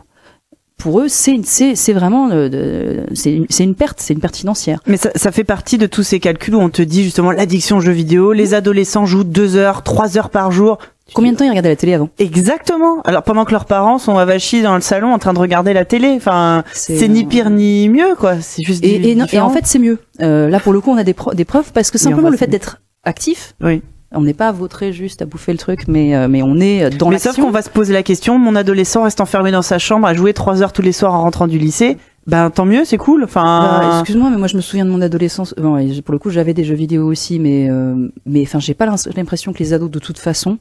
Pour 0.76 1.00
eux, 1.00 1.08
c'est 1.08 1.40
c'est 1.46 1.76
c'est 1.76 1.94
vraiment 1.94 2.30
euh, 2.32 3.06
c'est 3.14 3.34
une, 3.34 3.46
c'est 3.50 3.64
une 3.64 3.76
perte, 3.76 4.00
c'est 4.02 4.14
une 4.14 4.20
perte 4.20 4.36
financière. 4.36 4.80
Mais 4.86 4.98
ça, 4.98 5.12
ça 5.16 5.32
fait 5.32 5.46
partie 5.46 5.78
de 5.78 5.86
tous 5.86 6.04
ces 6.04 6.20
calculs 6.20 6.56
où 6.56 6.60
on 6.60 6.70
te 6.70 6.82
dit 6.82 7.04
justement 7.04 7.32
l'addiction 7.32 7.78
aux 7.78 7.80
jeux 7.80 7.94
vidéo. 7.94 8.34
Les 8.34 8.54
adolescents 8.54 9.06
jouent 9.06 9.24
deux 9.24 9.56
heures, 9.56 9.84
trois 9.84 10.18
heures 10.18 10.30
par 10.30 10.52
jour. 10.52 10.80
Combien 11.14 11.32
de 11.32 11.38
temps 11.38 11.46
ils 11.46 11.50
regardaient 11.50 11.70
la 11.70 11.76
télé 11.76 11.94
avant 11.94 12.10
Exactement. 12.20 13.02
Alors 13.04 13.24
pendant 13.24 13.46
que 13.46 13.52
leurs 13.52 13.66
parents 13.66 13.98
sont 13.98 14.18
avachis 14.18 14.62
dans 14.62 14.76
le 14.76 14.82
salon 14.82 15.14
en 15.14 15.20
train 15.20 15.34
de 15.34 15.40
regarder 15.40 15.74
la 15.74 15.86
télé. 15.86 16.14
Enfin, 16.16 16.64
c'est 16.74 17.08
ni 17.08 17.24
pire 17.26 17.50
ni 17.50 17.90
mieux 17.90 18.16
quoi. 18.18 18.42
C'est 18.42 18.64
juste 18.64 18.84
Et, 18.84 19.12
et, 19.12 19.16
non- 19.16 19.26
et 19.32 19.40
en 19.40 19.50
fait, 19.50 19.66
c'est 19.66 19.80
mieux. 19.80 20.00
Euh, 20.22 20.50
là, 20.50 20.60
pour 20.60 20.74
le 20.74 20.82
coup, 20.82 20.92
on 20.92 20.98
a 20.98 21.04
des, 21.04 21.14
preuves 21.14 21.72
parce 21.74 21.92
que 21.92 21.98
simplement 21.98 22.30
le 22.30 22.38
fait 22.38 22.48
d'être 22.48 22.82
actif, 23.04 23.54
oui. 23.62 23.82
on 24.14 24.22
n'est 24.22 24.34
pas 24.34 24.52
vautré 24.52 24.94
juste 24.94 25.22
à 25.22 25.26
bouffer 25.26 25.52
le 25.52 25.58
truc, 25.58 25.82
mais 25.88 26.16
euh, 26.16 26.28
mais 26.28 26.42
on 26.42 26.60
est 26.60 26.90
dans 26.98 27.10
Mais 27.10 27.18
sauf 27.20 27.26
l'action. 27.28 27.46
qu'on 27.46 27.52
va 27.52 27.62
se 27.62 27.70
poser 27.70 27.94
la 27.94 28.04
question. 28.04 28.40
Mon 28.40 28.56
adolescent 28.56 29.04
reste 29.04 29.20
enfermé 29.22 29.52
dans 29.52 29.62
sa 29.62 29.78
chambre 29.80 30.08
à 30.08 30.14
jouer 30.14 30.34
trois 30.34 30.62
heures 30.62 30.74
tous 30.74 30.82
les 30.82 30.92
soirs 30.94 31.14
en 31.14 31.22
rentrant 31.22 31.48
du 31.48 31.58
lycée. 31.58 31.98
Ben 32.26 32.50
tant 32.50 32.64
mieux, 32.66 32.86
c'est 32.86 32.98
cool. 32.98 33.22
Bah, 33.22 33.26
Enfin, 33.28 34.00
Excuse-moi, 34.00 34.30
mais 34.30 34.38
moi 34.38 34.48
je 34.48 34.56
me 34.56 34.62
souviens 34.62 34.86
de 34.86 34.90
mon 34.90 35.02
adolescence. 35.02 35.54
Bon, 35.58 35.78
et 35.78 36.02
pour 36.02 36.14
le 36.14 36.20
coup, 36.20 36.30
j'avais 36.30 36.54
des 36.54 36.64
jeux 36.64 36.74
vidéo 36.76 37.06
aussi, 37.06 37.38
mais 37.38 37.70
euh, 37.70 37.96
mais 38.26 38.44
enfin, 38.44 38.60
j'ai 38.60 38.74
pas 38.74 38.86
l'impression 39.16 39.52
que 39.52 39.60
les 39.60 39.74
ados, 39.74 39.92
de 39.92 40.00
toute 40.00 40.18
façon, 40.18 40.58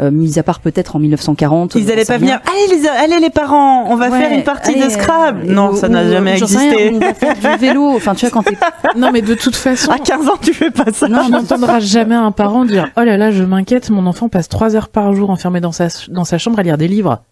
euh, 0.00 0.10
mis 0.10 0.40
à 0.40 0.42
part 0.42 0.58
peut-être 0.58 0.96
en 0.96 0.98
1940, 0.98 1.76
ils 1.76 1.86
j'en 1.86 1.92
allaient 1.92 2.04
pas 2.04 2.18
venir. 2.18 2.40
Allez 2.50 2.80
les, 2.80 2.88
allez 2.88 3.20
les 3.20 3.30
parents, 3.30 3.84
on 3.88 3.94
va 3.94 4.08
Ouais, 4.10 4.20
faire 4.20 4.32
une 4.36 4.42
partie 4.42 4.72
allez, 4.74 4.86
de 4.86 4.88
Scrabble. 4.90 5.42
euh, 5.48 5.52
non, 5.54 5.70
ou- 5.70 5.76
ça 5.76 5.88
n'a 5.88 6.10
jamais 6.10 6.36
sais 6.36 6.44
rien, 6.46 6.72
existé. 6.72 6.90
on 6.94 6.98
va 6.98 7.14
faire 7.14 7.34
du 7.34 7.60
vélo. 7.64 7.90
Enfin, 7.94 8.16
tu 8.16 8.26
vois, 8.26 8.30
quand 8.32 8.42
t'es 8.42 8.58
Non, 8.96 9.10
mais 9.12 9.22
de 9.22 9.34
toute 9.36 9.54
façon, 9.54 9.92
À 9.92 9.98
15 10.00 10.26
ans, 10.28 10.36
tu 10.42 10.52
fais 10.52 10.72
pas 10.72 10.92
ça. 10.92 11.06
non, 11.06 11.20
on 11.26 11.28
n'entendra 11.28 11.78
jamais 11.78 12.16
un 12.16 12.32
parent 12.32 12.64
dire 12.64 12.88
Oh 12.96 13.02
là 13.02 13.16
là, 13.16 13.30
je 13.30 13.44
m'inquiète, 13.44 13.88
mon 13.90 14.06
enfant 14.06 14.28
passe 14.28 14.48
trois 14.48 14.74
heures 14.74 14.88
par 14.88 15.12
jour 15.12 15.30
enfermé 15.30 15.60
dans 15.60 15.70
sa, 15.70 15.86
dans 16.08 16.24
sa 16.24 16.38
chambre 16.38 16.58
à 16.58 16.64
lire 16.64 16.76
des 16.76 16.88
livres. 16.88 17.22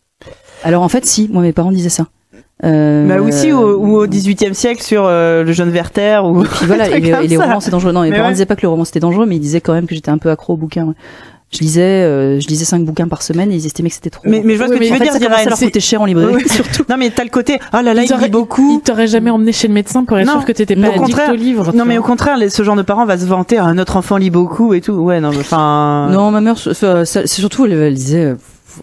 Alors 0.62 0.84
en 0.84 0.88
fait, 0.88 1.04
si, 1.04 1.28
moi 1.32 1.42
mes 1.42 1.52
parents 1.52 1.72
disaient 1.72 1.88
ça. 1.88 2.06
Euh, 2.64 3.08
Bah 3.08 3.20
aussi 3.20 3.52
au, 3.52 3.76
ou 3.78 3.96
au 3.96 4.06
18e 4.06 4.54
siècle 4.54 4.82
sur 4.82 5.04
euh, 5.06 5.42
le 5.42 5.52
jeune 5.52 5.70
Werther 5.70 6.20
ou 6.24 6.44
Et 6.44 6.46
puis 6.46 6.66
voilà, 6.66 6.88
et, 6.96 7.00
les 7.26 7.36
romans 7.36 7.60
c'est 7.60 7.70
dangereux. 7.72 7.92
Non, 7.92 8.02
mes 8.02 8.10
Mais 8.10 8.16
parents 8.16 8.28
ouais. 8.28 8.34
disaient 8.34 8.46
pas 8.46 8.54
que 8.56 8.62
le 8.62 8.68
roman 8.68 8.84
c'était 8.84 9.00
dangereux, 9.00 9.26
mais 9.26 9.36
ils 9.36 9.40
disaient 9.40 9.60
quand 9.60 9.72
même 9.72 9.86
que 9.86 9.94
j'étais 9.94 10.10
un 10.10 10.18
peu 10.18 10.30
accro 10.30 10.52
aux 10.54 10.56
bouquins. 10.56 10.84
ouais. 10.86 10.94
Je 11.52 11.58
lisais, 11.58 11.82
euh, 11.82 12.40
je 12.40 12.46
lisais 12.48 12.64
cinq 12.64 12.82
bouquins 12.82 13.08
par 13.08 13.20
semaine 13.20 13.52
et 13.52 13.56
ils 13.56 13.66
estimaient 13.66 13.90
que 13.90 13.94
c'était 13.96 14.08
trop. 14.08 14.22
Mais, 14.24 14.40
mais 14.42 14.54
je 14.54 14.58
vois 14.58 14.68
ce 14.68 14.72
que 14.72 14.78
mais 14.78 14.86
tu 14.86 14.92
veux 14.92 14.98
fait, 14.98 15.04
dire, 15.04 15.12
ça 15.12 15.44
leur 15.50 15.58
coûter 15.58 15.80
cher 15.80 16.00
en 16.00 16.06
librairie. 16.06 16.34
Oui, 16.36 16.42
surtout. 16.48 16.84
Non 16.88 16.96
mais 16.96 17.10
t'as 17.10 17.24
le 17.24 17.28
côté. 17.30 17.58
Oh 17.74 17.78
là 17.82 17.92
là, 17.92 18.04
Ils 18.04 18.10
il 18.10 18.16
lit 18.24 18.30
beaucoup. 18.30 18.78
Il 18.80 18.80
t'aurait 18.82 19.06
jamais 19.06 19.28
emmené 19.30 19.52
chez 19.52 19.68
le 19.68 19.74
médecin 19.74 20.04
pour 20.04 20.16
être 20.18 20.26
Non. 20.26 20.34
sûr 20.34 20.44
que 20.46 20.52
t'étais 20.52 20.78
Au 20.78 20.80
pas 20.80 20.86
addict 20.86 21.00
contraire. 21.04 21.30
au 21.30 21.34
livre. 21.34 21.72
Non 21.74 21.84
mais 21.84 21.98
au 21.98 22.02
contraire, 22.02 22.38
les- 22.38 22.48
ce 22.48 22.62
genre 22.62 22.76
de 22.76 22.80
parents 22.82 23.04
va 23.04 23.18
se 23.18 23.26
vanter. 23.26 23.58
Ah, 23.58 23.74
notre 23.74 23.96
enfant 23.98 24.16
lit 24.16 24.30
beaucoup 24.30 24.72
et 24.72 24.80
tout. 24.80 24.92
Ouais, 24.92 25.20
non, 25.20 25.28
mais 25.30 25.40
enfin. 25.40 26.08
Non, 26.10 26.30
ma 26.30 26.40
mère, 26.40 26.56
c'est 26.56 27.26
surtout 27.26 27.66
elle, 27.66 27.72
elle 27.72 27.94
disait, 27.94 28.24
euh, 28.24 28.34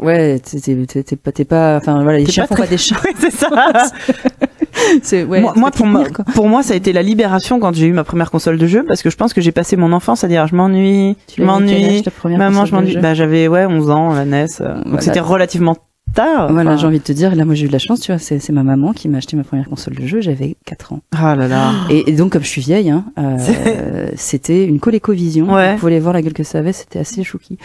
ouais, 0.01 0.39
t'es 0.39 1.15
pas, 1.15 1.31
t'es 1.31 1.45
pas, 1.45 1.77
enfin 1.77 2.01
voilà, 2.03 2.19
les 2.19 2.25
chiens 2.25 2.43
pas 2.43 2.47
font 2.49 2.55
très- 2.55 2.63
pas 2.65 2.69
des 2.69 2.77
chats. 2.77 2.95
Oui, 3.05 3.11
c'est 3.19 3.31
ça. 3.31 3.49
Ouais. 5.13 5.41
moi, 5.55 5.71
pour, 5.71 5.85
moi, 5.85 6.03
pour 6.33 6.47
moi, 6.47 6.63
ça 6.63 6.73
a 6.73 6.77
été 6.77 6.93
la 6.93 7.01
libération 7.01 7.59
quand 7.59 7.73
j'ai 7.75 7.87
eu 7.87 7.91
ma 7.91 8.03
première 8.03 8.31
console 8.31 8.57
de 8.57 8.65
jeu 8.65 8.83
parce 8.87 9.01
que 9.01 9.09
je 9.09 9.17
pense 9.17 9.33
que 9.33 9.41
j'ai 9.41 9.51
passé 9.51 9.75
mon 9.75 9.91
enfance 9.91 10.23
à 10.23 10.27
dire 10.27 10.47
je 10.47 10.55
m'ennuie, 10.55 11.17
je 11.37 11.43
m'ennuie, 11.43 12.03
maman, 12.25 12.65
je 12.65 12.73
m'ennuie. 12.73 12.97
Bah 12.97 13.13
j'avais 13.13 13.47
ouais 13.47 13.65
11 13.65 13.89
ans, 13.89 14.13
la 14.13 14.25
NES. 14.25 14.45
euh, 14.61 14.81
Donc 14.85 15.01
c'était 15.01 15.19
relativement 15.19 15.75
tard. 16.13 16.51
Voilà, 16.51 16.75
j'ai 16.77 16.87
envie 16.87 16.99
de 16.99 17.03
te 17.03 17.11
dire, 17.11 17.35
là, 17.35 17.45
moi, 17.45 17.55
j'ai 17.55 17.65
eu 17.65 17.67
de 17.67 17.73
la 17.73 17.77
chance, 17.79 17.99
tu 17.99 18.11
vois, 18.11 18.19
c'est 18.19 18.39
c'est 18.39 18.53
ma 18.53 18.63
maman 18.63 18.93
qui 18.93 19.09
m'a 19.09 19.17
acheté 19.19 19.35
ma 19.37 19.43
première 19.43 19.67
console 19.69 19.95
de 19.95 20.07
jeu, 20.07 20.21
j'avais 20.21 20.55
4 20.65 20.93
ans. 20.93 21.01
Ah 21.15 21.35
là 21.35 21.47
là. 21.47 21.71
Et, 21.89 22.09
et 22.11 22.13
donc, 22.13 22.31
comme 22.31 22.43
je 22.43 22.47
suis 22.49 22.61
vieille, 22.61 22.89
hein, 22.89 23.05
euh, 23.19 24.07
c'était 24.15 24.65
une 24.65 24.79
ColecoVision. 24.79 25.53
Ouais. 25.53 25.73
Vous 25.73 25.79
pouvez 25.79 25.99
voir 25.99 26.13
la 26.13 26.21
gueule 26.21 26.33
que 26.33 26.43
ça 26.43 26.59
avait, 26.59 26.73
c'était 26.73 26.99
assez 26.99 27.23
chouki. 27.23 27.57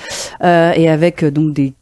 Euh, 0.42 0.72
et 0.76 0.88
avec 0.90 1.22
euh, 1.22 1.30
donc 1.30 1.52
des 1.54 1.72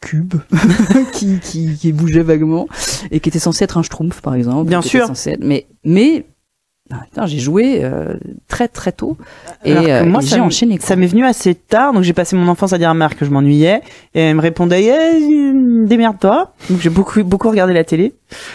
cubes 0.00 0.34
qui, 1.12 1.38
qui, 1.40 1.74
qui 1.76 1.92
bougeaient 1.92 2.22
vaguement 2.22 2.66
et 3.10 3.20
qui 3.20 3.28
étaient 3.28 3.38
censés 3.38 3.64
être 3.64 3.78
un 3.78 3.82
schtroumpf, 3.82 4.20
par 4.20 4.34
exemple. 4.34 4.68
Bien 4.68 4.82
sûr. 4.82 5.10
être- 5.10 5.38
Mais, 5.42 5.66
mais 5.84 6.24
ah, 6.90 7.00
putain, 7.08 7.24
j'ai 7.26 7.38
joué 7.38 7.78
euh, 7.84 8.14
très 8.48 8.68
très 8.68 8.92
tôt 8.92 9.16
et, 9.64 9.72
euh, 9.74 10.04
moi, 10.04 10.20
et 10.22 10.26
j'ai 10.26 10.40
enchaîné. 10.40 10.76
quoi. 10.76 10.86
Ça 10.86 10.96
m'est 10.96 11.06
venu 11.06 11.24
assez 11.24 11.54
tard, 11.54 11.94
donc 11.94 12.02
j'ai 12.02 12.12
passé 12.12 12.36
mon 12.36 12.48
enfance 12.48 12.74
à 12.74 12.78
dire 12.78 12.90
à 12.90 12.94
Marc 12.94 13.18
que 13.18 13.24
je 13.24 13.30
m'ennuyais, 13.30 13.80
et 14.14 14.20
elle 14.20 14.34
me 14.36 14.42
répondait 14.42 14.84
eh, 14.84 15.52
démerde-toi. 15.86 16.52
Donc 16.68 16.80
j'ai 16.80 16.90
beaucoup 16.90 17.22
beaucoup 17.24 17.48
regardé 17.48 17.72
la 17.72 17.84
télé. 17.84 18.12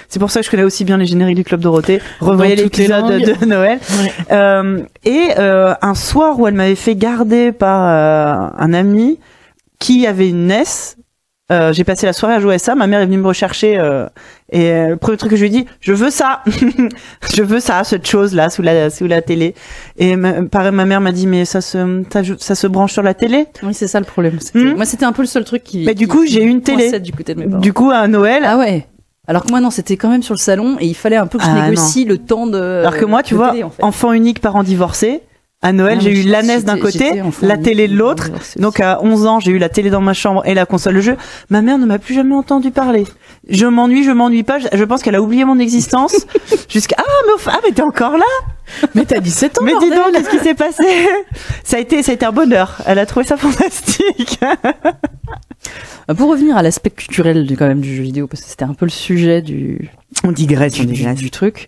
C'est 0.08 0.20
pour 0.20 0.30
ça 0.30 0.42
que 0.42 0.46
je 0.46 0.52
connais 0.52 0.64
aussi 0.64 0.86
bien 0.86 0.98
les 0.98 1.06
génériques 1.08 1.38
du 1.38 1.44
Club 1.44 1.62
Dorothée. 1.62 2.00
Les 2.22 2.56
l'épisode 2.58 3.08
de 3.40 3.46
Noël. 3.46 3.80
Ouais. 4.02 4.12
Euh, 4.32 4.84
et 5.04 5.30
euh, 5.40 5.74
un 5.82 5.96
soir 5.96 6.40
où 6.40 6.48
elle 6.48 6.54
m'avait 6.54 6.76
fait 6.76 6.96
garder 6.96 7.52
par 7.52 7.82
euh, 7.88 8.50
un 8.56 8.74
ami 8.74 9.20
qui 9.80 10.06
avait 10.06 10.30
une 10.30 10.48
NES, 10.48 10.64
Euh, 11.50 11.72
j'ai 11.72 11.86
passé 11.86 12.06
la 12.06 12.12
soirée 12.12 12.36
à 12.36 12.40
jouer 12.42 12.56
à 12.56 12.60
ça. 12.60 12.76
Ma 12.76 12.88
mère 12.88 13.00
est 13.00 13.06
venue 13.06 13.18
me 13.18 13.28
rechercher 13.28 13.78
euh, 13.80 14.06
et 14.52 14.70
euh, 14.70 14.90
le 14.90 14.98
premier 14.98 15.16
truc 15.16 15.32
que 15.32 15.38
je 15.38 15.42
lui 15.46 15.48
ai 15.48 15.62
dit, 15.62 15.66
je 15.80 15.94
veux 15.94 16.10
ça, 16.10 16.44
je 17.34 17.42
veux 17.42 17.62
ça, 17.62 17.86
cette 17.86 18.06
chose 18.06 18.36
là 18.36 18.50
sous 18.50 18.62
la 18.62 18.90
sous 18.90 19.08
la 19.08 19.22
télé. 19.22 19.56
Et 19.98 20.18
ma, 20.18 20.44
pareil, 20.44 20.72
ma 20.74 20.84
mère 20.86 21.00
m'a 21.00 21.14
dit 21.14 21.26
mais 21.26 21.46
ça 21.46 21.62
se 21.62 22.04
ça, 22.12 22.22
ça 22.38 22.56
se 22.56 22.68
branche 22.68 22.92
sur 22.92 23.02
la 23.04 23.14
télé. 23.14 23.46
Oui, 23.64 23.74
c'est 23.74 23.88
ça 23.88 24.00
le 24.02 24.06
problème. 24.06 24.38
Hmm. 24.54 24.74
Moi, 24.76 24.86
c'était 24.86 25.06
un 25.06 25.14
peu 25.14 25.22
le 25.22 25.28
seul 25.28 25.46
truc 25.46 25.64
qui. 25.64 25.86
Mais 25.86 25.96
du 25.96 26.06
qui- 26.06 26.12
coup, 26.12 26.26
j'ai 26.26 26.44
eu 26.44 26.50
une 26.50 26.62
télé. 26.62 27.00
Du 27.00 27.14
côté 27.14 27.34
de 27.34 27.40
mes 27.40 27.46
parents. 27.48 27.62
Du 27.62 27.72
coup 27.72 27.92
à 27.92 28.08
Noël, 28.10 28.44
Ah 28.46 28.58
ouais. 28.58 28.86
Alors 29.30 29.44
que 29.44 29.50
moi 29.50 29.60
non, 29.60 29.72
c'était 29.72 29.98
quand 29.98 30.10
même 30.10 30.24
sur 30.24 30.34
le 30.34 30.40
salon 30.40 30.78
et 30.80 30.86
il 30.86 30.96
fallait 30.96 31.18
un 31.18 31.28
peu 31.28 31.38
que 31.38 31.44
je 31.44 31.50
Ah, 31.50 31.70
négocie 31.70 32.06
le 32.06 32.18
temps 32.18 32.48
de. 32.48 32.58
alors 32.80 32.96
que 32.98 33.04
moi 33.06 33.24
tu 33.24 33.36
vois, 33.36 33.52
télé, 33.52 33.64
en 33.64 33.70
fait. 33.70 33.84
enfant 33.84 34.14
unique, 34.14 34.40
parent 34.40 34.64
divorcé. 34.64 35.22
À 35.64 35.74
Noël, 35.74 36.00
j'ai 36.02 36.12
eu 36.12 36.22
je- 36.22 36.30
la 36.30 36.44
NES 36.44 36.62
d'un 36.62 36.78
côté, 36.78 37.20
la 37.42 37.58
télé 37.58 37.88
de 37.88 37.96
l'autre. 37.96 38.30
Donc 38.58 38.80
à 38.80 39.00
11 39.02 39.26
ans, 39.26 39.40
j'ai 39.40 39.52
eu 39.52 39.58
la 39.58 39.70
télé 39.70 39.90
dans 39.90 40.02
ma 40.02 40.14
chambre 40.14 40.44
et 40.46 40.54
la 40.54 40.68
console 40.68 40.96
de 40.96 41.02
jeu. 41.02 41.18
Ma 41.50 41.64
mère 41.64 41.80
ne 41.80 41.86
m'a 41.88 41.98
plus 41.98 42.14
jamais 42.14 42.36
entendu 42.36 42.70
parler. 42.70 43.06
Je 43.50 43.66
m'ennuie, 43.66 44.04
je 44.04 44.12
m'ennuie 44.12 44.44
pas. 44.44 44.60
Je, 44.60 44.68
je 44.72 44.84
pense 44.84 45.02
qu'elle 45.02 45.16
a 45.16 45.22
oublié 45.22 45.46
mon 45.46 45.58
existence 45.58 46.16
jusqu'à 46.70 46.96
ah 47.00 47.04
mais 47.26 47.44
ah 47.48 47.60
mais 47.66 47.72
t'es 47.72 47.82
encore 47.82 48.18
là. 48.18 48.26
Mais 48.96 49.06
t'as 49.06 49.20
17 49.20 49.60
ans, 49.60 49.64
mais 49.64 49.74
dis 49.80 49.90
donc 49.90 50.12
qu'est-ce 50.14 50.30
qui 50.30 50.40
s'est 50.40 50.54
passé 50.56 50.84
Ça 51.64 51.78
a 51.78 51.80
été 51.80 52.04
ça 52.04 52.12
a 52.12 52.16
été 52.16 52.26
un 52.26 52.32
bonheur. 52.32 52.78
Elle 52.86 53.00
a 53.00 53.06
trouvé 53.06 53.26
ça 53.26 53.38
fantastique. 53.38 54.40
Euh, 56.10 56.14
Pour 56.14 56.30
revenir 56.30 56.56
à 56.56 56.64
l'aspect 56.64 56.90
culturel 56.90 57.46
du, 57.46 57.58
quand 57.58 57.68
même 57.68 57.82
du 57.82 57.94
jeu 57.96 58.04
vidéo, 58.04 58.28
parce 58.28 58.42
que 58.42 58.50
c'était 58.50 58.64
un 58.64 58.74
peu 58.74 58.86
le 58.86 58.92
sujet 58.92 59.42
du, 59.42 59.90
on 60.24 60.32
digresse, 60.32 60.74
du, 60.74 60.86
du- 60.86 61.14
du 61.16 61.32
truc, 61.32 61.68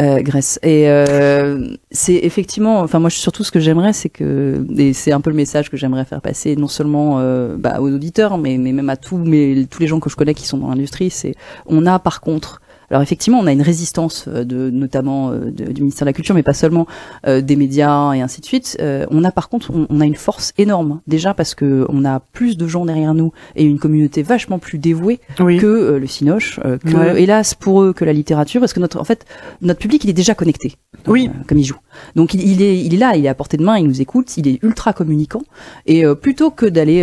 euh, 0.00 0.20
Grèce. 0.22 0.60
Et 0.62 0.88
euh, 0.88 1.66
c'est 1.90 2.14
effectivement, 2.14 2.80
enfin 2.80 3.00
moi 3.00 3.10
surtout 3.10 3.42
ce 3.42 3.50
que 3.50 3.58
j'aimerais, 3.58 3.92
c'est 3.92 4.08
que, 4.08 4.64
et 4.78 4.92
c'est 4.92 5.10
un 5.12 5.20
peu 5.20 5.30
le 5.30 5.36
message 5.36 5.68
que 5.70 5.76
j'aimerais 5.76 6.04
faire 6.04 6.20
passer, 6.20 6.54
non 6.54 6.68
seulement 6.68 7.16
euh, 7.18 7.56
bah, 7.58 7.78
aux 7.80 7.90
auditeurs, 7.90 8.38
mais, 8.38 8.56
mais 8.58 8.72
même 8.72 8.88
à 8.90 8.96
tous, 8.96 9.16
mais 9.18 9.66
tous 9.68 9.80
les 9.80 9.88
gens 9.88 9.98
que 9.98 10.10
je 10.10 10.16
connais 10.16 10.34
qui 10.34 10.46
sont 10.46 10.58
dans 10.58 10.68
l'industrie, 10.68 11.10
c'est 11.10 11.34
on 11.66 11.84
a 11.86 11.98
par 11.98 12.20
contre 12.20 12.61
alors 12.92 13.02
effectivement, 13.02 13.38
on 13.40 13.46
a 13.46 13.52
une 13.52 13.62
résistance 13.62 14.26
euh, 14.28 14.44
de 14.44 14.70
notamment 14.70 15.30
euh, 15.30 15.50
de- 15.50 15.72
du 15.72 15.80
ministère 15.82 16.04
de 16.04 16.10
la 16.10 16.12
Culture, 16.12 16.34
mais 16.34 16.42
pas 16.44 16.52
seulement 16.54 16.86
euh, 17.26 17.40
des 17.40 17.56
médias 17.56 18.12
et 18.12 18.20
ainsi 18.20 18.40
de 18.40 18.46
suite. 18.46 18.76
Euh, 18.80 19.06
on 19.10 19.24
a 19.24 19.32
par 19.32 19.48
contre, 19.48 19.70
on, 19.74 19.86
on 19.90 20.00
a 20.00 20.04
une 20.06 20.14
force 20.14 20.52
énorme 20.58 21.00
déjà 21.06 21.34
parce 21.34 21.54
que 21.54 21.86
on 21.88 22.04
a 22.04 22.20
plus 22.20 22.56
de 22.56 22.66
gens 22.66 22.84
derrière 22.84 23.14
nous 23.14 23.32
et 23.56 23.64
une 23.64 23.78
communauté 23.78 24.22
vachement 24.22 24.58
plus 24.58 24.78
dévouée 24.78 25.18
Oui. 25.40 25.58
que 25.58 25.66
euh, 25.66 25.98
le 25.98 26.06
cinoche, 26.06 26.60
que 26.60 26.96
Ouais. 26.96 27.22
hélas 27.22 27.54
pour 27.54 27.82
eux 27.82 27.92
que 27.92 28.04
la 28.04 28.12
littérature, 28.12 28.60
parce 28.60 28.72
que 28.72 28.80
notre 28.80 29.00
en 29.00 29.04
fait 29.04 29.24
notre 29.62 29.80
public 29.80 30.04
il 30.04 30.10
est 30.10 30.14
déjà 30.14 30.34
connecté. 30.34 30.74
Oui. 31.08 31.30
comme 31.48 31.58
il 31.58 31.64
joue. 31.64 31.78
Donc 32.14 32.34
il, 32.34 32.42
il 32.48 32.62
est 32.62 32.78
il 32.78 32.94
est 32.94 32.98
là, 32.98 33.16
il 33.16 33.24
est 33.24 33.28
à 33.28 33.34
portée 33.34 33.56
de 33.56 33.64
main, 33.64 33.78
il 33.78 33.86
nous 33.86 34.00
écoute, 34.02 34.36
il 34.36 34.46
est 34.46 34.62
ultra 34.62 34.92
communicant 34.92 35.42
et 35.86 36.04
plutôt 36.20 36.50
que 36.50 36.66
d'aller 36.66 37.02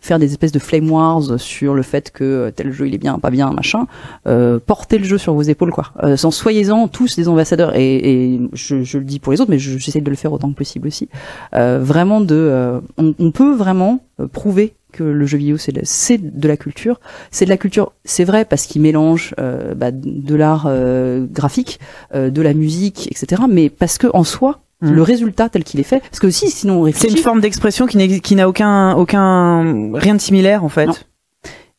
faire 0.00 0.18
des 0.18 0.26
espèces 0.30 0.52
de 0.52 0.58
flame 0.58 0.90
wars 0.90 1.38
sur 1.38 1.74
le 1.74 1.82
fait 1.82 2.10
que 2.10 2.50
tel 2.54 2.72
jeu 2.72 2.86
il 2.88 2.94
est 2.94 2.98
bien, 2.98 3.18
pas 3.18 3.30
bien, 3.30 3.50
machin, 3.52 3.86
euh, 4.26 4.55
portez 4.58 4.98
le 4.98 5.04
jeu 5.04 5.18
sur 5.18 5.34
vos 5.34 5.42
épaules 5.42 5.70
quoi. 5.72 5.92
Euh, 6.02 6.16
sans 6.16 6.30
soyez-en 6.30 6.88
tous 6.88 7.16
des 7.16 7.28
ambassadeurs 7.28 7.74
et, 7.76 7.96
et 8.34 8.40
je, 8.52 8.82
je 8.82 8.98
le 8.98 9.04
dis 9.04 9.18
pour 9.18 9.32
les 9.32 9.40
autres, 9.40 9.50
mais 9.50 9.58
je- 9.58 9.78
j'essaie 9.78 10.00
de 10.00 10.10
le 10.10 10.16
faire 10.16 10.32
autant 10.32 10.50
que 10.50 10.56
possible 10.56 10.88
aussi. 10.88 11.08
Euh, 11.54 11.78
vraiment 11.82 12.20
de, 12.20 12.34
euh, 12.34 12.80
on, 12.98 13.14
on 13.18 13.30
peut 13.30 13.54
vraiment 13.54 14.00
euh, 14.20 14.26
prouver 14.26 14.74
que 14.92 15.02
le 15.04 15.26
jeu 15.26 15.36
vidéo 15.38 15.58
c'est 15.58 15.72
de, 15.72 15.80
c'est 15.84 16.18
de 16.18 16.48
la 16.48 16.56
culture. 16.56 17.00
C'est 17.30 17.44
de 17.44 17.50
la 17.50 17.58
culture, 17.58 17.92
c'est 18.04 18.24
vrai 18.24 18.44
parce 18.46 18.64
qu'il 18.66 18.80
mélange 18.82 19.34
euh, 19.38 19.74
bah, 19.74 19.90
de 19.92 20.34
l'art 20.34 20.64
euh, 20.68 21.26
graphique, 21.30 21.78
euh, 22.14 22.30
de 22.30 22.40
la 22.42 22.54
musique, 22.54 23.08
etc. 23.10 23.42
Mais 23.48 23.68
parce 23.70 23.98
que 23.98 24.06
en 24.14 24.24
soi, 24.24 24.60
Mm. 24.82 24.90
le 24.90 25.00
résultat 25.00 25.48
tel 25.48 25.64
qu'il 25.64 25.80
est 25.80 25.84
fait, 25.84 26.00
parce 26.00 26.18
que 26.20 26.28
si 26.28 26.50
sinon 26.50 26.74
on 26.74 26.84
C'est 26.84 26.92
réfléchit, 26.92 27.16
une 27.16 27.22
forme 27.22 27.40
d'expression 27.40 27.86
qui 27.86 27.96
n'a 28.36 28.46
aucun 28.46 28.92
aucun 28.94 29.90
rien 29.94 30.14
de 30.14 30.20
similaire 30.20 30.64
en 30.64 30.68
fait. 30.68 30.84
Non. 30.84 30.92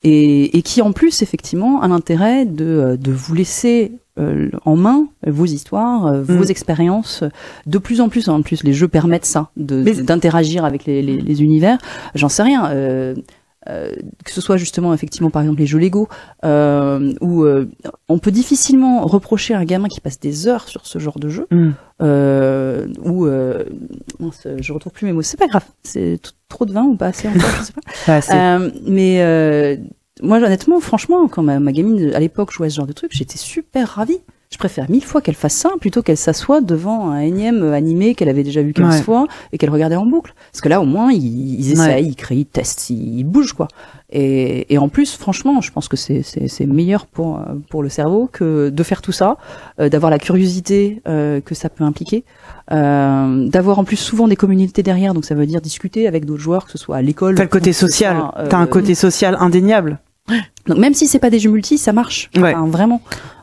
Et, 0.08 0.58
et 0.58 0.62
qui 0.62 0.82
en 0.82 0.91
plus 0.93 1.22
effectivement 1.22 1.82
a 1.82 1.88
l'intérêt 1.88 2.45
de, 2.45 2.66
euh, 2.66 2.97
de 2.97 3.12
vous 3.12 3.36
laisser 3.36 3.91
euh, 4.20 4.49
en 4.66 4.76
main 4.76 5.08
vos 5.26 5.45
histoires, 5.45 6.08
euh, 6.08 6.22
vos 6.24 6.45
Mm. 6.45 6.49
expériences. 6.51 7.24
De 7.68 7.78
plus 7.78 8.01
en 8.01 8.10
plus, 8.10 8.30
en 8.30 8.41
plus, 8.41 8.64
les 8.64 8.74
jeux 8.74 8.88
permettent 8.88 9.26
ça, 9.26 9.49
d'interagir 9.58 10.66
avec 10.66 10.86
les, 10.86 11.01
les, 11.01 11.18
les 11.18 11.43
univers. 11.43 11.78
J'en 12.16 12.30
sais 12.30 12.43
rien. 12.43 12.70
Euh, 12.72 13.14
euh, 13.70 13.91
que 14.24 14.32
ce 14.32 14.41
soit 14.41 14.57
justement 14.57 14.93
effectivement 14.93 15.30
par 15.30 15.41
exemple 15.41 15.59
les 15.59 15.65
jeux 15.68 15.80
Lego 15.80 16.07
euh, 16.45 17.13
où 17.22 17.43
euh, 17.43 17.65
on 18.09 18.20
peut 18.20 18.32
difficilement 18.32 19.05
reprocher 19.05 19.53
à 19.53 19.59
un 19.59 19.65
gamin 19.65 19.88
qui 19.88 19.99
passe 20.01 20.20
des 20.20 20.47
heures 20.47 20.68
sur 20.68 20.86
ce 20.86 20.99
genre 20.99 21.20
de 21.20 21.30
jeu 21.30 21.47
Mm. 21.51 21.72
ou 23.03 23.26
je 23.28 24.74
retrouve 24.74 24.93
plus 24.93 25.05
mes 25.05 25.13
mots 25.13 25.22
c'est 25.22 25.38
pas 25.38 25.47
grave 25.47 25.65
c'est 25.84 26.20
trop 26.49 26.65
de 26.65 26.74
vin 26.74 26.84
ou 26.84 26.95
pas 26.95 27.07
assez 27.07 27.28
encore 27.28 27.41
je 27.59 27.63
sais 27.63 27.74
pas 27.74 27.82
Pas 28.05 28.15
assez. 28.18 28.70
mais 28.86 29.78
moi, 30.24 30.38
honnêtement, 30.38 30.80
franchement, 30.80 31.28
quand 31.28 31.43
ma, 31.43 31.59
ma 31.59 31.72
gamine 31.72 32.11
à 32.15 32.20
l'époque 32.20 32.51
jouait 32.51 32.65
à 32.65 32.70
ce 32.72 32.78
genre 32.78 32.88
de 32.88 32.91
truc, 32.93 33.11
j'étais 33.13 33.38
super 33.38 33.88
ravie. 33.88 34.18
Je 34.50 34.58
préfère 34.58 34.89
mille 34.89 35.04
fois 35.04 35.20
qu'elle 35.22 35.36
fasse 35.36 35.54
ça 35.56 35.72
plutôt 35.82 36.02
qu'elle 36.02 36.16
s'assoie 36.18 36.62
devant 36.62 37.10
un 37.12 37.20
énième 37.20 37.74
animé 37.74 38.16
qu'elle 38.16 38.30
avait 38.30 38.43
déjà 38.43 38.62
vu 38.62 38.72
15 38.72 38.95
Ouais. 38.95 39.02
fois 39.02 39.28
et 39.52 39.58
qu'elle 39.58 39.70
regardait 39.70 39.98
en 39.98 40.06
boucle. 40.06 40.34
Parce 40.54 40.62
que 40.62 40.70
là, 40.70 40.80
au 40.80 40.86
moins, 40.86 41.12
ils, 41.12 41.60
ils 41.60 41.72
essayent, 41.74 41.95
Ouais. 41.95 42.04
ils 42.06 42.16
créent, 42.16 42.38
ils 42.38 42.45
testent, 42.45 42.89
ils, 42.89 43.20
ils 43.20 43.24
bougent, 43.26 43.52
quoi. 43.52 43.68
Et, 44.10 44.74
et 44.74 44.78
en 44.78 44.88
plus, 44.88 45.18
franchement, 45.18 45.60
je 45.60 45.70
pense 45.74 45.89
que 45.89 45.98
c'est, 45.98 46.22
c'est, 46.24 46.48
c'est 46.48 46.66
meilleur 46.66 47.08
pour, 47.08 47.41
pour 47.70 47.84
le 47.84 47.89
cerveau 47.89 48.30
que 48.32 48.70
de 48.70 48.84
faire 48.84 49.02
tout 49.02 49.12
ça, 49.12 49.36
euh, 49.82 49.89
d'avoir 49.89 50.10
la 50.10 50.18
curiosité 50.18 51.02
euh, 51.10 51.41
que 51.41 51.54
ça 51.54 51.68
peut 51.70 51.84
impliquer, 51.84 52.24
euh, 52.72 53.48
d'avoir 53.50 53.80
en 53.80 53.84
plus 53.84 53.98
souvent 53.98 54.28
des 54.30 54.36
communautés 54.36 54.82
derrière, 54.84 55.14
donc 55.14 55.26
ça 55.26 55.36
veut 55.36 55.45
dire 55.45 55.60
discuter 55.62 56.08
avec 56.08 56.24
d'autres 56.26 56.41
joueurs, 56.41 56.66
que 56.66 56.72
ce 56.72 56.78
soit 56.78 56.95
à 56.95 57.02
l'école. 57.02 57.36
T'as 57.36 57.43
le 57.43 57.50
côté 57.50 57.74
social. 57.74 58.18
euh, 58.38 58.48
T'as 58.50 58.58
un 58.58 58.68
côté 58.68 58.95
social 58.95 59.36
indéniable. 59.39 60.00
donc 60.68 60.78
même 60.78 60.93
si 60.93 61.08
c'est 61.08 61.20
pas 61.20 61.30
des 61.30 61.39
jeux 61.39 61.52
multi, 61.52 61.78
ça 61.78 61.93
marche. 61.93 62.30
Ouais. 62.38 62.54
Enfin, 62.56 62.68
vraiment. 62.68 63.02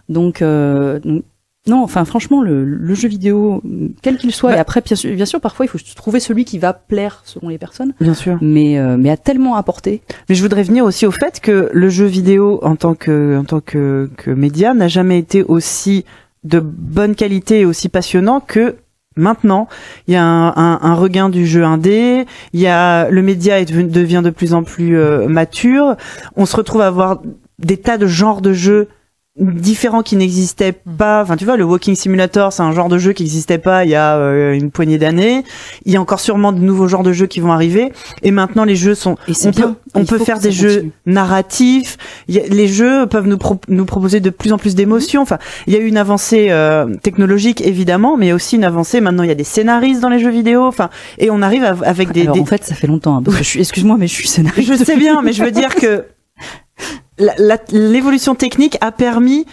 Donc, 0.09 0.43
euh, 0.43 0.99
donc, 1.01 1.23
non, 1.67 1.83
enfin 1.83 2.05
franchement, 2.05 2.43
le, 2.43 2.63
le 2.65 2.95
jeu 2.95 3.09
vidéo, 3.09 3.63
quel 4.03 4.19
qu'il 4.19 4.33
soit, 4.33 4.51
Bah- 4.51 4.57
et 4.57 4.61
après 4.61 4.83
bien 4.83 4.97
sûr, 4.97 5.15
bien 5.15 5.25
sûr, 5.25 5.41
parfois 5.41 5.65
il 5.65 5.69
faut 5.69 5.79
trouver 5.97 6.21
celui 6.21 6.45
qui 6.45 6.59
va 6.59 6.75
plaire 6.75 7.23
selon 7.25 7.49
les 7.49 7.57
personnes, 7.57 7.95
Bien 8.03 8.13
sûr. 8.13 8.37
mais 8.43 8.79
euh, 8.79 8.97
mais 8.99 9.09
a 9.09 9.17
tellement 9.17 9.55
apporté. 9.57 10.03
Mais 10.29 10.35
je 10.35 10.43
voudrais 10.43 10.63
venir 10.63 10.85
aussi 10.85 11.07
au 11.07 11.11
fait 11.11 11.41
que 11.41 11.71
le 11.73 11.89
jeu 11.89 12.05
vidéo 12.05 12.61
en 12.63 12.77
tant 12.77 12.95
que 12.95 13.39
en 13.39 13.45
tant 13.45 13.61
que, 13.61 14.11
que 14.19 14.31
média 14.31 14.75
n'a 14.75 14.89
jamais 14.89 15.19
été 15.19 15.43
aussi 15.43 16.05
de 16.45 16.61
bonne 16.61 17.15
qualité 17.15 17.61
et 17.61 17.65
aussi 17.65 17.89
passionnant 17.89 18.41
que 18.41 18.77
maintenant. 19.17 19.67
Il 20.07 20.13
y 20.13 20.17
a 20.19 20.23
un, 20.25 20.49
un, 20.49 20.79
un 20.83 20.95
regain 20.95 21.31
du 21.31 21.47
jeu 21.47 21.65
indé. 21.65 22.27
Il 22.53 22.61
y 22.61 22.67
a 22.67 23.09
le 23.09 23.23
média 23.23 23.59
est 23.59 23.73
devient 23.73 24.21
de 24.23 24.29
plus 24.29 24.53
en 24.53 24.65
plus 24.65 24.99
euh, 24.99 25.29
mature. 25.29 25.97
On 26.37 26.45
se 26.45 26.57
retrouve 26.57 26.83
à 26.83 26.89
avoir 26.89 27.23
des 27.59 27.79
tas 27.79 27.97
de 27.97 28.07
genres 28.07 28.43
de 28.43 28.53
jeux 28.53 28.89
différents 29.37 30.03
qui 30.03 30.14
n'existaient 30.14 30.72
pas. 30.97 31.22
Enfin, 31.22 31.37
tu 31.37 31.45
vois, 31.45 31.57
le 31.57 31.64
Walking 31.64 31.97
Simulator, 31.97 32.53
c'est 32.53 32.62
un 32.62 32.70
genre 32.72 32.89
de 32.89 32.99
jeu 32.99 33.12
qui 33.12 33.24
n'existait 33.24 33.59
pas 33.59 33.85
il 33.85 33.91
y 33.91 33.95
a 33.97 34.16
euh, 34.16 34.53
une 34.53 34.70
poignée 34.70 34.97
d'années. 34.97 35.43
Il 35.85 35.93
y 35.93 35.97
a 35.97 36.01
encore 36.01 36.20
sûrement 36.20 36.53
de 36.53 36.61
nouveaux 36.61 36.87
genres 36.87 37.03
de 37.03 37.12
jeux 37.12 37.26
qui 37.26 37.41
vont 37.41 37.51
arriver. 37.51 37.93
Et 38.22 38.30
maintenant, 38.30 38.64
les 38.64 38.76
jeux 38.76 38.95
sont 38.95 39.16
Et 39.26 39.32
on 39.45 39.51
bien. 39.51 39.62
peut, 39.70 39.74
on 39.95 40.05
peut 40.05 40.18
faire 40.18 40.39
des 40.39 40.53
jeux 40.53 40.68
continue. 40.74 40.93
narratifs. 41.07 41.97
Il 42.28 42.37
y 42.37 42.41
a- 42.41 42.47
les 42.47 42.68
jeux 42.68 43.07
peuvent 43.07 43.26
nous, 43.26 43.39
pro- 43.39 43.61
nous 43.68 43.85
proposer 43.85 44.20
de 44.20 44.30
plus 44.30 44.53
en 44.53 44.59
plus 44.59 44.76
d'émotions. 44.76 45.22
Enfin, 45.22 45.39
il 45.66 45.72
y 45.72 45.76
a 45.76 45.80
eu 45.80 45.87
une 45.87 45.97
avancée 45.99 46.47
euh, 46.51 46.95
technologique 47.03 47.61
évidemment, 47.61 48.16
mais 48.16 48.32
aussi 48.32 48.55
une 48.55 48.64
avancée. 48.64 49.01
Maintenant, 49.01 49.24
il 49.24 49.28
y 49.28 49.32
a 49.32 49.37
des 49.37 49.43
scénaristes 49.45 50.01
dans 50.01 50.11
les 50.11 50.20
jeux 50.20 50.30
vidéo. 50.30 50.62
Enfin, 50.64 50.91
et 51.18 51.30
on 51.30 51.43
arrive 51.43 51.64
à- 51.64 51.76
avec 51.85 52.12
des. 52.12 52.22
Alors 52.22 52.35
des- 52.37 52.41
en 52.41 52.47
fait, 52.47 52.64
ça 52.64 52.74
fait 52.76 52.87
longtemps. 52.87 53.16
hein, 53.16 53.22
excuse-moi, 53.59 53.97
mais 53.99 54.07
je 54.07 54.12
suis 54.14 54.28
scénariste. 54.28 54.68
Je 54.78 54.85
sais 54.85 54.97
bien, 54.97 55.22
mais 55.22 55.32
je 55.32 55.43
veux 55.43 55.51
dire 55.51 55.74
que 55.74 56.05
l'évolution 57.19 58.35
technique 58.35 58.77
a 58.81 58.93
permis 58.93 59.47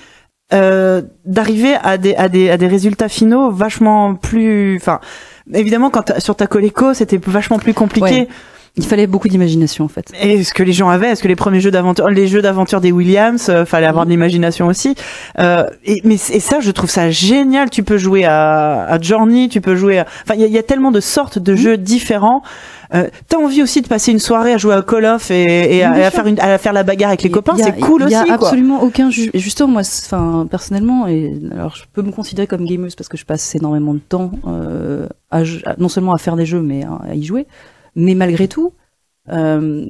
euh, 0.54 1.02
d'arriver 1.26 1.76
à 1.84 1.98
des, 1.98 2.16
à 2.16 2.28
des 2.30 2.50
à 2.50 2.58
des 2.58 2.68
résultats 2.68 3.10
finaux 3.10 3.52
vachement 3.52 4.16
plus. 4.16 4.76
Enfin, 4.78 5.00
évidemment, 5.54 5.90
quand 5.90 6.20
sur 6.20 6.36
ta 6.36 6.48
Coleco, 6.48 6.94
c'était 6.94 7.20
vachement 7.26 7.60
plus 7.60 7.74
compliqué. 7.74 8.06
Ouais. 8.22 8.28
Il 8.78 8.86
fallait 8.86 9.06
beaucoup 9.06 9.28
d'imagination 9.28 9.84
en 9.84 9.90
fait. 9.90 10.06
Et 10.22 10.46
ce 10.46 10.54
que 10.54 10.64
les 10.64 10.72
gens 10.72 10.88
avaient, 10.88 11.10
est-ce 11.10 11.22
que 11.22 11.28
les 11.28 11.36
premiers 11.36 11.60
jeux 11.60 11.72
d'aventure, 11.72 12.10
les 12.10 12.30
jeux 12.30 12.42
d'aventure 12.42 12.80
des 12.80 12.94
Williams, 12.94 13.48
euh, 13.50 13.66
fallait 13.66 13.86
avoir 13.86 14.06
de 14.06 14.12
l'imagination 14.12 14.68
aussi. 14.68 14.96
Euh, 15.40 15.66
et, 15.84 16.00
mais 16.06 16.14
et 16.16 16.40
ça, 16.40 16.62
je 16.62 16.72
trouve 16.72 16.90
ça 16.90 17.12
génial. 17.12 17.70
Tu 17.70 17.84
peux 17.84 17.98
jouer 17.98 18.24
à, 18.24 18.86
à 18.86 18.98
Journey, 19.02 19.50
tu 19.50 19.60
peux 19.60 19.76
jouer. 19.76 20.00
à- 20.00 20.06
Enfin, 20.24 20.36
il 20.40 20.46
y 20.46 20.50
y 20.50 20.58
a 20.58 20.64
tellement 20.64 20.92
de 20.92 21.02
sortes 21.02 21.38
de 21.38 21.54
jeux 21.54 21.76
différents. 21.76 22.44
Euh, 22.94 23.08
T'as 23.28 23.38
envie 23.38 23.64
aussi 23.64 23.82
de 23.82 23.88
passer 23.88 24.12
une 24.12 24.20
soirée 24.20 24.54
à 24.54 24.58
jouer 24.58 24.74
à 24.74 24.82
Call 24.82 25.06
of 25.06 25.32
et, 25.32 25.78
et 25.78 25.84
à, 25.84 26.12
faire 26.12 26.28
une, 26.28 26.40
à 26.40 26.58
faire 26.58 26.74
la 26.74 26.84
bagarre 26.84 27.10
avec 27.12 27.22
les 27.24 27.30
Il 27.30 27.34
copains, 27.34 27.54
il 27.56 27.60
y 27.60 27.62
a- 27.62 27.66
c'est 27.68 27.80
cool 27.80 28.02
Il 28.02 28.06
aussi. 28.08 28.14
y 28.14 28.18
a 28.18 28.26
quoi. 28.38 28.48
absolument 28.50 28.84
aucun 28.84 29.10
ju- 29.10 29.30
et 29.34 29.40
justement 29.40 29.70
moi, 29.70 29.82
enfin 29.82 30.46
personnellement, 30.50 31.08
et 31.08 31.34
alors 31.52 31.76
je 31.76 31.84
peux 31.94 32.02
me 32.02 32.12
considérer 32.12 32.48
comme 32.48 32.66
gameuse 32.66 32.96
parce 32.96 33.08
que 33.08 33.16
je 33.18 33.26
passe 33.26 33.56
énormément 33.56 33.94
de 33.94 34.00
temps 34.00 34.32
euh, 34.48 35.08
à- 35.30 35.44
non 35.78 35.88
seulement 35.88 36.14
à 36.14 36.18
faire 36.18 36.36
des 36.36 36.46
jeux 36.46 36.62
mais 36.62 36.84
à, 36.84 36.96
à 37.12 37.16
y 37.16 37.24
jouer, 37.24 37.48
mais 37.96 38.14
malgré 38.14 38.48
tout, 38.50 38.74
euh, 39.30 39.86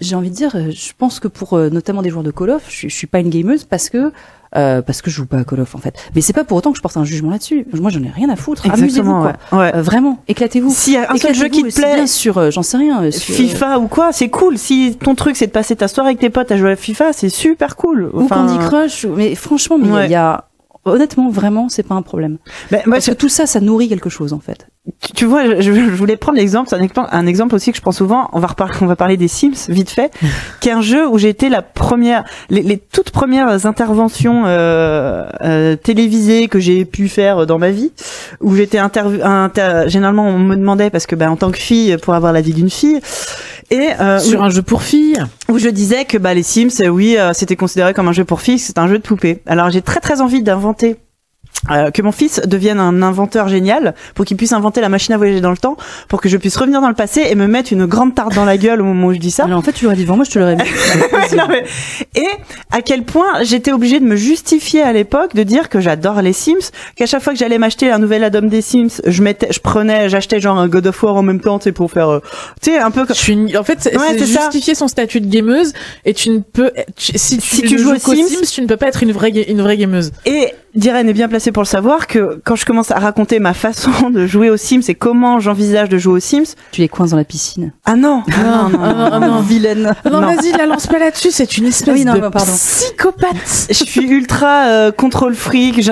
j'ai 0.00 0.14
envie 0.16 0.30
de 0.30 0.34
dire, 0.34 0.54
euh, 0.56 0.70
je 0.70 0.92
pense 0.96 1.20
que 1.20 1.28
pour 1.28 1.54
euh, 1.54 1.70
notamment 1.70 2.02
des 2.02 2.10
joueurs 2.10 2.24
de 2.24 2.30
Call 2.30 2.50
of, 2.50 2.62
je, 2.68 2.88
je 2.88 2.94
suis 2.94 3.06
pas 3.06 3.20
une 3.20 3.30
gameuse 3.30 3.64
parce 3.64 3.88
que 3.90 4.12
euh, 4.56 4.82
parce 4.82 5.00
que 5.00 5.10
je 5.10 5.16
joue 5.16 5.26
pas 5.26 5.38
à 5.38 5.44
Call 5.44 5.60
of 5.60 5.74
en 5.76 5.78
fait. 5.78 5.94
Mais 6.14 6.20
c'est 6.22 6.32
pas 6.32 6.42
pour 6.42 6.56
autant 6.58 6.72
que 6.72 6.76
je 6.76 6.82
porte 6.82 6.96
un 6.96 7.04
jugement 7.04 7.30
là-dessus. 7.30 7.66
Moi, 7.72 7.90
j'en 7.90 8.02
ai 8.02 8.08
rien 8.10 8.28
à 8.30 8.34
foutre. 8.36 8.68
Amusez-vous 8.68 9.12
ouais. 9.22 9.32
ouais. 9.52 9.72
Euh, 9.76 9.82
vraiment, 9.82 10.24
éclatez-vous. 10.26 10.70
S'il 10.72 10.94
y 10.94 10.96
a 10.96 11.12
un 11.12 11.16
seul 11.16 11.34
jeu 11.34 11.48
qui 11.48 11.62
te 11.62 11.72
plaît, 11.74 12.06
sur, 12.08 12.36
euh, 12.38 12.50
j'en 12.50 12.62
sais 12.64 12.76
rien. 12.76 13.10
sur, 13.12 13.34
FIFA 13.34 13.78
ou 13.78 13.86
quoi, 13.86 14.10
c'est 14.12 14.28
cool. 14.28 14.58
Si 14.58 14.96
ton 15.00 15.14
truc 15.14 15.36
c'est 15.36 15.46
de 15.46 15.52
passer 15.52 15.76
ta 15.76 15.86
soirée 15.86 16.08
avec 16.10 16.18
tes 16.20 16.30
potes 16.30 16.50
à 16.50 16.56
jouer 16.56 16.72
à 16.72 16.76
FIFA, 16.76 17.12
c'est 17.12 17.28
super 17.28 17.76
cool. 17.76 18.10
ou 18.12 18.26
Candy 18.26 18.58
Crush. 18.58 19.06
Mais 19.06 19.34
franchement, 19.36 19.78
mais 19.78 19.86
il 19.86 19.90
y 19.92 19.94
a- 19.94 19.98
Ouais. 20.00 20.06
il 20.06 20.12
y 20.12 20.16
a 20.16 20.44
honnêtement 20.84 21.28
vraiment, 21.28 21.68
c'est 21.68 21.82
pas 21.84 21.94
un 21.94 22.02
problème. 22.02 22.38
Moi, 22.72 22.80
Parce 22.86 23.06
que 23.06 23.12
tout 23.12 23.28
ça, 23.28 23.46
ça 23.46 23.60
nourrit 23.60 23.88
quelque 23.88 24.08
chose 24.10 24.32
en 24.32 24.40
fait. 24.40 24.66
Tu, 25.02 25.12
tu 25.12 25.24
vois, 25.26 25.60
je, 25.60 25.72
je 25.72 25.80
voulais 25.80 26.16
prendre 26.16 26.38
l'exemple, 26.38 26.68
c'est 26.70 26.76
un 26.76 26.82
exemple, 26.82 27.08
un 27.12 27.26
exemple 27.26 27.54
aussi 27.54 27.70
que 27.70 27.76
je 27.76 27.82
prends 27.82 27.92
souvent. 27.92 28.30
On 28.32 28.40
va 28.40 28.46
reparler, 28.48 28.74
on 28.80 28.86
va 28.86 28.96
parler 28.96 29.16
des 29.18 29.28
Sims 29.28 29.52
vite 29.68 29.90
fait, 29.90 30.10
qui 30.60 30.68
est 30.70 30.72
un 30.72 30.80
jeu 30.80 31.06
où 31.06 31.18
j'ai 31.18 31.28
été 31.28 31.48
la 31.50 31.60
première, 31.62 32.24
les, 32.48 32.62
les 32.62 32.78
toutes 32.78 33.10
premières 33.10 33.66
interventions 33.66 34.44
euh, 34.46 35.24
euh, 35.42 35.76
télévisées 35.76 36.48
que 36.48 36.58
j'ai 36.60 36.86
pu 36.86 37.08
faire 37.08 37.46
dans 37.46 37.58
ma 37.58 37.70
vie, 37.70 37.92
où 38.40 38.56
j'étais 38.56 38.78
interview, 38.78 39.20
inter- 39.22 39.84
généralement 39.88 40.26
on 40.28 40.38
me 40.38 40.56
demandait 40.56 40.88
parce 40.90 41.06
que 41.06 41.14
ben 41.14 41.30
en 41.30 41.36
tant 41.36 41.50
que 41.50 41.58
fille 41.58 41.96
pour 41.98 42.14
avoir 42.14 42.32
la 42.32 42.40
vie 42.40 42.54
d'une 42.54 42.70
fille 42.70 43.00
et 43.70 43.90
euh, 44.00 44.18
Sur 44.18 44.42
un 44.42 44.50
jeu 44.50 44.62
pour 44.62 44.82
filles. 44.82 45.18
où 45.50 45.58
je 45.58 45.68
disais 45.68 46.04
que 46.06 46.16
bah 46.18 46.32
les 46.34 46.42
Sims, 46.42 46.88
oui, 46.90 47.16
euh, 47.18 47.32
c'était 47.34 47.54
considéré 47.54 47.92
comme 47.94 48.08
un 48.08 48.12
jeu 48.12 48.24
pour 48.24 48.40
filles, 48.40 48.58
c'est 48.58 48.78
un 48.78 48.88
jeu 48.88 48.96
de 48.98 49.02
poupée. 49.02 49.42
Alors 49.46 49.70
j'ai 49.70 49.82
très 49.82 50.00
très 50.00 50.20
envie 50.22 50.42
d'inventer. 50.42 50.96
Euh, 51.70 51.90
que 51.90 52.00
mon 52.02 52.12
fils 52.12 52.40
devienne 52.46 52.80
un 52.80 53.02
inventeur 53.02 53.48
génial 53.48 53.94
pour 54.14 54.24
qu'il 54.24 54.36
puisse 54.36 54.52
inventer 54.52 54.80
la 54.80 54.88
machine 54.88 55.14
à 55.14 55.18
voyager 55.18 55.40
dans 55.40 55.50
le 55.50 55.56
temps 55.58 55.76
pour 56.08 56.20
que 56.20 56.28
je 56.28 56.36
puisse 56.38 56.56
revenir 56.56 56.80
dans 56.80 56.88
le 56.88 56.94
passé 56.94 57.26
et 57.28 57.34
me 57.34 57.46
mettre 57.46 57.72
une 57.72 57.84
grande 57.86 58.14
tarte 58.14 58.34
dans 58.34 58.44
la 58.46 58.56
gueule 58.56 58.80
au 58.80 58.84
moment 58.84 59.08
où 59.08 59.12
je 59.12 59.18
dis 59.18 59.30
ça. 59.30 59.44
Alors 59.44 59.58
en 59.58 59.62
fait, 59.62 59.72
tu 59.72 59.84
l'aurais 59.84 59.96
dit 59.96 60.04
devant 60.04 60.16
moi, 60.16 60.24
je 60.24 60.30
te 60.30 60.38
l'aurais 60.38 60.56
mis. 60.56 60.62
Non, 61.36 61.44
mais- 61.48 61.64
Et 62.16 62.26
à 62.70 62.80
quel 62.82 63.04
point 63.04 63.42
j'étais 63.42 63.72
obligée 63.72 64.00
de 64.00 64.04
me 64.04 64.16
justifier 64.16 64.82
à 64.82 64.92
l'époque 64.92 65.34
de 65.34 65.42
dire 65.42 65.68
que 65.68 65.80
j'adore 65.80 66.22
les 66.22 66.32
Sims, 66.32 66.70
qu'à 66.96 67.06
chaque 67.06 67.22
fois 67.22 67.32
que 67.32 67.38
j'allais 67.38 67.58
m'acheter 67.58 67.90
un 67.90 67.98
nouvel 67.98 68.24
add-on 68.24 68.46
des 68.46 68.62
Sims, 68.62 69.00
je 69.06 69.22
mettais, 69.22 69.48
je 69.52 69.60
prenais, 69.60 70.08
j'achetais 70.08 70.40
genre 70.40 70.58
un 70.58 70.66
God 70.68 70.86
of 70.86 71.02
War 71.02 71.16
en 71.16 71.22
même 71.22 71.40
temps, 71.40 71.58
tu 71.58 71.64
sais, 71.64 71.72
pour 71.72 71.90
faire, 71.90 72.08
euh, 72.10 72.20
tu 72.62 72.70
sais, 72.72 72.78
un 72.78 72.90
peu 72.90 73.02
Je 73.02 73.06
comme. 73.06 73.16
suis 73.16 73.32
une- 73.34 73.56
En 73.56 73.64
fait, 73.64 73.78
c'est 73.80 73.96
Ouais, 73.96 74.18
c'est 74.18 74.26
ça. 74.26 74.40
justifier 74.42 74.74
son 74.74 74.88
statut 74.88 75.20
de 75.20 75.28
gameuse 75.30 75.72
et 76.04 76.14
tu 76.14 76.30
ne 76.30 76.38
peux 76.38 76.72
tu- 76.96 77.12
si 77.16 77.38
tu, 77.38 77.46
Si 77.56 77.62
tu 77.62 77.74
ne 77.74 77.78
joues 77.78 77.90
aux 77.92 77.96
Sims- 77.98 78.26
Sims, 78.28 78.50
tu 78.52 78.62
ne 78.62 78.66
peux 78.66 78.76
pas 78.76 78.86
être 78.88 79.02
une 79.02 79.12
vraie 79.12 79.30
une 79.30 79.60
vraie 79.62 79.76
gameuse. 79.76 80.10
Et 80.26 80.48
Diren 80.74 81.08
est 81.08 81.12
bien 81.12 81.28
pour 81.52 81.62
le 81.62 81.66
savoir 81.68 82.06
que 82.06 82.40
quand 82.44 82.56
je 82.56 82.64
commence 82.64 82.90
à 82.90 82.98
raconter 82.98 83.38
ma 83.38 83.54
façon 83.54 84.10
de 84.10 84.26
jouer 84.26 84.50
aux 84.50 84.56
Sims 84.56 84.82
et 84.88 84.94
comment 84.94 85.40
j'envisage 85.40 85.88
de 85.88 85.98
jouer 85.98 86.14
aux 86.14 86.20
Sims, 86.20 86.54
tu 86.72 86.80
les 86.80 86.88
coinces 86.88 87.10
dans 87.10 87.16
la 87.16 87.24
piscine. 87.24 87.72
ah 87.84 87.96
non, 87.96 88.22
Ah 88.28 88.68
non, 88.72 88.78
ah 89.12 89.18
non. 89.20 89.40
Vilaine. 89.40 89.94
Non, 90.10 90.20
Non. 90.20 90.34
vas-y, 90.34 90.52
la 90.52 90.66
lance 90.66 90.86
pas 90.86 90.98
là-dessus, 90.98 91.30
c'est 91.30 91.56
une 91.58 91.66
espèce 91.66 91.94
Oui, 91.94 92.04
non, 92.04 92.14
de 92.14 92.20
pardon. 92.20 92.52
psychopathe. 92.52 93.66
je 93.70 93.84
suis 93.84 94.06
ultra 94.08 94.66
euh, 94.66 94.92
contrôle 94.92 95.34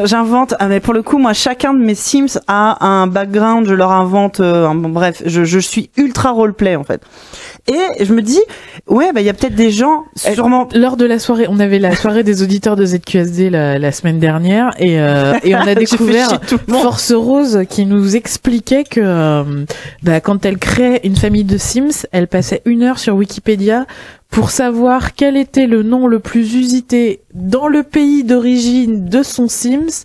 j'invente, 0.05 0.55
ah, 0.59 0.69
mais 0.69 0.81
pour 0.81 0.95
le 0.95 1.03
coup, 1.03 1.19
moi, 1.19 1.33
chacun 1.33 1.75
de 1.75 1.79
mes 1.79 1.95
Sims 1.95 2.39
a 2.47 2.85
un 2.87 3.07
background, 3.07 3.67
je 3.69 3.75
leur 3.75 3.93
invente, 3.93 4.41
euh, 4.41 4.69
bref, 4.75 5.23
je, 5.27 5.45
je 5.45 5.59
suis 5.59 5.91
ultra 5.97 6.31
roleplay 6.31 6.77
en 6.77 6.85
fait. 6.85 7.01
Et 7.69 8.05
je 8.05 8.15
me 8.15 8.23
dis, 8.23 8.41
ouais, 8.87 9.13
bah 9.13 9.21
il 9.21 9.27
y 9.27 9.29
a 9.29 9.35
peut-être 9.35 9.55
des 9.55 9.71
gens, 9.71 10.05
sûrement. 10.17 10.69
Lors 10.75 10.97
de 10.97 11.05
la 11.05 11.19
soirée, 11.19 11.47
on 11.49 11.61
avait 11.61 11.79
la 11.79 11.95
soirée 11.95 12.23
des 12.23 12.43
auditeurs 12.43 12.77
de 12.77 12.87
ZQSD 12.87 13.51
la, 13.51 13.79
la 13.79 13.93
semaine 13.93 14.19
dernière 14.19 14.71
et, 14.79 14.99
euh, 14.99 15.35
et 15.45 15.55
on 15.55 15.61
a 15.61 15.75
découvert. 15.75 16.41
Force 16.69 17.13
Rose 17.13 17.61
qui 17.69 17.85
nous 17.85 18.17
expliquait 18.17 18.85
que 18.85 19.01
euh, 19.03 19.65
bah, 20.03 20.21
quand 20.21 20.47
elle 20.47 20.57
créait 20.57 21.01
une 21.05 21.17
famille 21.17 21.45
de 21.45 21.59
Sims, 21.59 22.07
elle 22.11 22.27
passait 22.27 22.63
une 22.65 22.83
heure 22.83 22.99
sur 22.99 23.15
Wikipédia 23.15 23.87
pour 24.31 24.51
savoir 24.51 25.15
quel 25.15 25.37
était 25.37 25.67
le 25.67 25.83
nom 25.83 26.07
le 26.07 26.21
plus 26.21 26.55
usité 26.55 27.21
dans 27.35 27.67
le 27.67 27.83
pays 27.83 28.25
d'origine 28.25 29.07
de 29.09 29.23
son 29.23 29.49
Sims. 29.49 30.05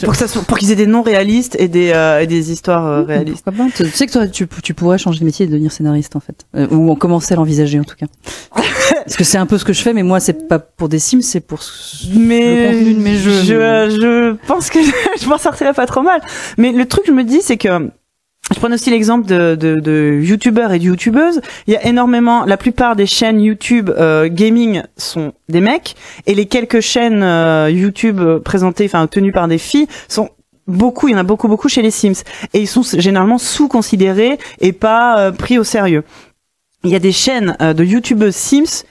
Pour 0.00 0.12
que 0.12 0.18
ça 0.18 0.28
soit, 0.28 0.42
pour 0.42 0.58
qu'ils 0.58 0.70
aient 0.72 0.76
des 0.76 0.86
noms 0.86 1.02
réalistes 1.02 1.56
et 1.58 1.68
des 1.68 1.92
euh, 1.94 2.20
et 2.20 2.26
des 2.26 2.52
histoires 2.52 2.86
euh, 2.86 3.02
réalistes. 3.02 3.44
Pourquoi 3.44 3.66
pas 3.66 3.70
Tu 3.84 3.90
sais 3.90 4.06
que 4.06 4.12
toi, 4.12 4.28
tu, 4.28 4.46
tu 4.62 4.74
pourrais 4.74 4.98
changer 4.98 5.20
de 5.20 5.24
métier 5.24 5.46
et 5.46 5.48
devenir 5.48 5.72
scénariste 5.72 6.16
en 6.16 6.20
fait, 6.20 6.44
Euh, 6.54 6.66
ou 6.70 6.90
en 6.90 6.96
commencer 6.96 7.32
à 7.34 7.36
l'envisager 7.36 7.78
en 7.80 7.84
tout 7.84 7.96
cas. 7.96 8.06
Parce 9.04 9.16
que 9.16 9.24
c'est 9.24 9.38
un 9.38 9.46
peu 9.46 9.58
ce 9.58 9.64
que 9.64 9.72
je 9.72 9.82
fais, 9.82 9.92
mais 9.92 10.02
moi 10.02 10.20
c'est 10.20 10.48
pas 10.48 10.58
pour 10.58 10.88
des 10.88 10.98
Sims, 10.98 11.22
c'est 11.22 11.40
pour 11.40 11.60
mais 12.14 12.72
le 12.72 12.72
contenu 12.78 12.94
de 12.94 13.00
mes 13.00 13.16
jeux. 13.16 13.42
Je, 13.42 13.96
je 14.00 14.46
pense 14.46 14.70
que 14.70 14.78
je 15.20 15.28
m'en 15.28 15.38
sortirais 15.38 15.72
pas 15.72 15.86
trop 15.86 16.02
mal. 16.02 16.20
Mais 16.58 16.72
le 16.72 16.86
truc, 16.86 17.04
je 17.06 17.12
me 17.12 17.24
dis, 17.24 17.40
c'est 17.42 17.56
que 17.56 17.90
je 18.52 18.58
prends 18.58 18.72
aussi 18.72 18.90
l'exemple 18.90 19.26
de, 19.26 19.54
de, 19.54 20.20
youtubeurs 20.22 20.72
et 20.72 20.78
de 20.78 20.84
youtubeuses. 20.84 21.40
Il 21.66 21.74
y 21.74 21.76
a 21.76 21.86
énormément, 21.86 22.44
la 22.44 22.56
plupart 22.56 22.96
des 22.96 23.06
chaînes 23.06 23.40
YouTube 23.40 23.90
euh, 23.90 24.28
gaming 24.30 24.82
sont 24.96 25.32
des 25.48 25.60
mecs, 25.60 25.96
et 26.26 26.34
les 26.34 26.46
quelques 26.46 26.80
chaînes 26.80 27.22
euh, 27.22 27.70
YouTube 27.70 28.20
euh, 28.20 28.38
présentées, 28.38 28.86
enfin 28.86 29.06
tenues 29.06 29.32
par 29.32 29.48
des 29.48 29.58
filles, 29.58 29.86
sont 30.08 30.30
beaucoup, 30.66 31.08
il 31.08 31.12
y 31.12 31.14
en 31.14 31.18
a 31.18 31.24
beaucoup 31.24 31.48
beaucoup 31.48 31.68
chez 31.68 31.82
les 31.82 31.90
Sims, 31.90 32.22
et 32.52 32.60
ils 32.60 32.68
sont 32.68 32.82
généralement 32.82 33.38
sous-considérés 33.38 34.38
et 34.60 34.72
pas 34.72 35.32
pris 35.32 35.58
au 35.58 35.64
sérieux. 35.64 36.04
Il 36.84 36.90
y 36.90 36.94
a 36.94 37.00
des 37.00 37.12
chaînes 37.12 37.56
de 37.60 37.84
youtubeuses 37.84 38.34
Sims 38.34 38.84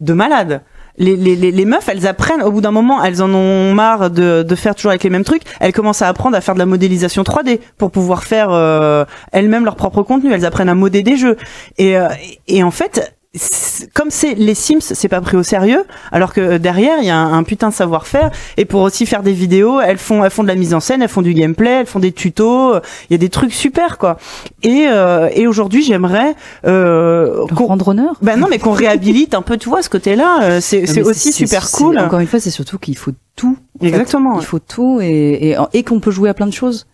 de 0.00 0.12
malades 0.12 0.62
les, 0.96 1.16
les, 1.16 1.36
les, 1.36 1.50
les 1.50 1.64
meufs, 1.64 1.88
elles 1.88 2.06
apprennent, 2.06 2.42
au 2.42 2.50
bout 2.50 2.60
d'un 2.60 2.70
moment, 2.70 3.02
elles 3.02 3.22
en 3.22 3.32
ont 3.32 3.74
marre 3.74 4.10
de, 4.10 4.42
de 4.42 4.54
faire 4.54 4.74
toujours 4.74 4.90
avec 4.90 5.02
les 5.04 5.10
mêmes 5.10 5.24
trucs, 5.24 5.42
elles 5.60 5.72
commencent 5.72 6.02
à 6.02 6.08
apprendre 6.08 6.36
à 6.36 6.40
faire 6.40 6.54
de 6.54 6.58
la 6.58 6.66
modélisation 6.66 7.22
3D 7.22 7.60
pour 7.78 7.90
pouvoir 7.90 8.24
faire 8.24 8.48
euh, 8.50 9.04
elles-mêmes 9.32 9.64
leur 9.64 9.76
propre 9.76 10.02
contenu, 10.02 10.32
elles 10.32 10.44
apprennent 10.44 10.68
à 10.68 10.74
modder 10.74 11.02
des 11.02 11.16
jeux. 11.16 11.36
Et, 11.78 11.96
euh, 11.96 12.08
et, 12.48 12.58
et 12.58 12.62
en 12.62 12.70
fait, 12.70 13.14
comme 13.94 14.10
c'est 14.10 14.34
les 14.34 14.54
Sims, 14.54 14.80
c'est 14.80 15.08
pas 15.08 15.20
pris 15.20 15.36
au 15.36 15.42
sérieux, 15.42 15.84
alors 16.12 16.32
que 16.32 16.40
euh, 16.40 16.58
derrière 16.58 16.98
il 17.00 17.06
y 17.06 17.10
a 17.10 17.16
un, 17.16 17.32
un 17.36 17.42
putain 17.42 17.68
de 17.70 17.74
savoir-faire. 17.74 18.30
Et 18.56 18.64
pour 18.64 18.82
aussi 18.82 19.06
faire 19.06 19.22
des 19.22 19.32
vidéos, 19.32 19.80
elles 19.80 19.98
font, 19.98 20.24
elles 20.24 20.30
font 20.30 20.42
de 20.44 20.48
la 20.48 20.54
mise 20.54 20.72
en 20.74 20.80
scène, 20.80 21.02
elles 21.02 21.08
font 21.08 21.22
du 21.22 21.34
gameplay, 21.34 21.80
elles 21.80 21.86
font 21.86 21.98
des 21.98 22.12
tutos. 22.12 22.74
Il 22.76 23.12
y 23.12 23.14
a 23.14 23.18
des 23.18 23.28
trucs 23.28 23.52
super 23.52 23.98
quoi. 23.98 24.18
Et, 24.62 24.86
euh, 24.88 25.28
et 25.34 25.46
aujourd'hui, 25.46 25.82
j'aimerais 25.82 26.34
euh, 26.66 27.46
qu'on- 27.56 27.66
rendre 27.66 27.88
honneur. 27.88 28.14
ben 28.22 28.36
non, 28.38 28.46
mais 28.48 28.58
qu'on 28.58 28.70
réhabilite 28.72 29.34
un 29.34 29.42
peu, 29.42 29.56
tu 29.56 29.68
vois, 29.68 29.82
ce 29.82 29.90
côté-là. 29.90 30.42
euh, 30.42 30.58
C'est 30.60 31.02
aussi 31.02 31.32
super 31.32 31.68
cool. 31.70 31.98
Encore 31.98 32.20
une 32.20 32.26
fois, 32.26 32.40
c'est 32.40 32.50
surtout 32.50 32.78
qu'il 32.78 32.96
faut 32.96 33.12
tout. 33.36 33.56
fait. 33.80 33.88
Exactement. 33.88 34.38
Il 34.38 34.46
faut 34.46 34.60
tout 34.60 35.00
et, 35.02 35.50
et, 35.50 35.56
et 35.72 35.82
qu'on 35.82 35.98
peut 36.00 36.10
jouer 36.12 36.28
à 36.28 36.34
plein 36.34 36.46
de 36.46 36.52
choses. 36.52 36.86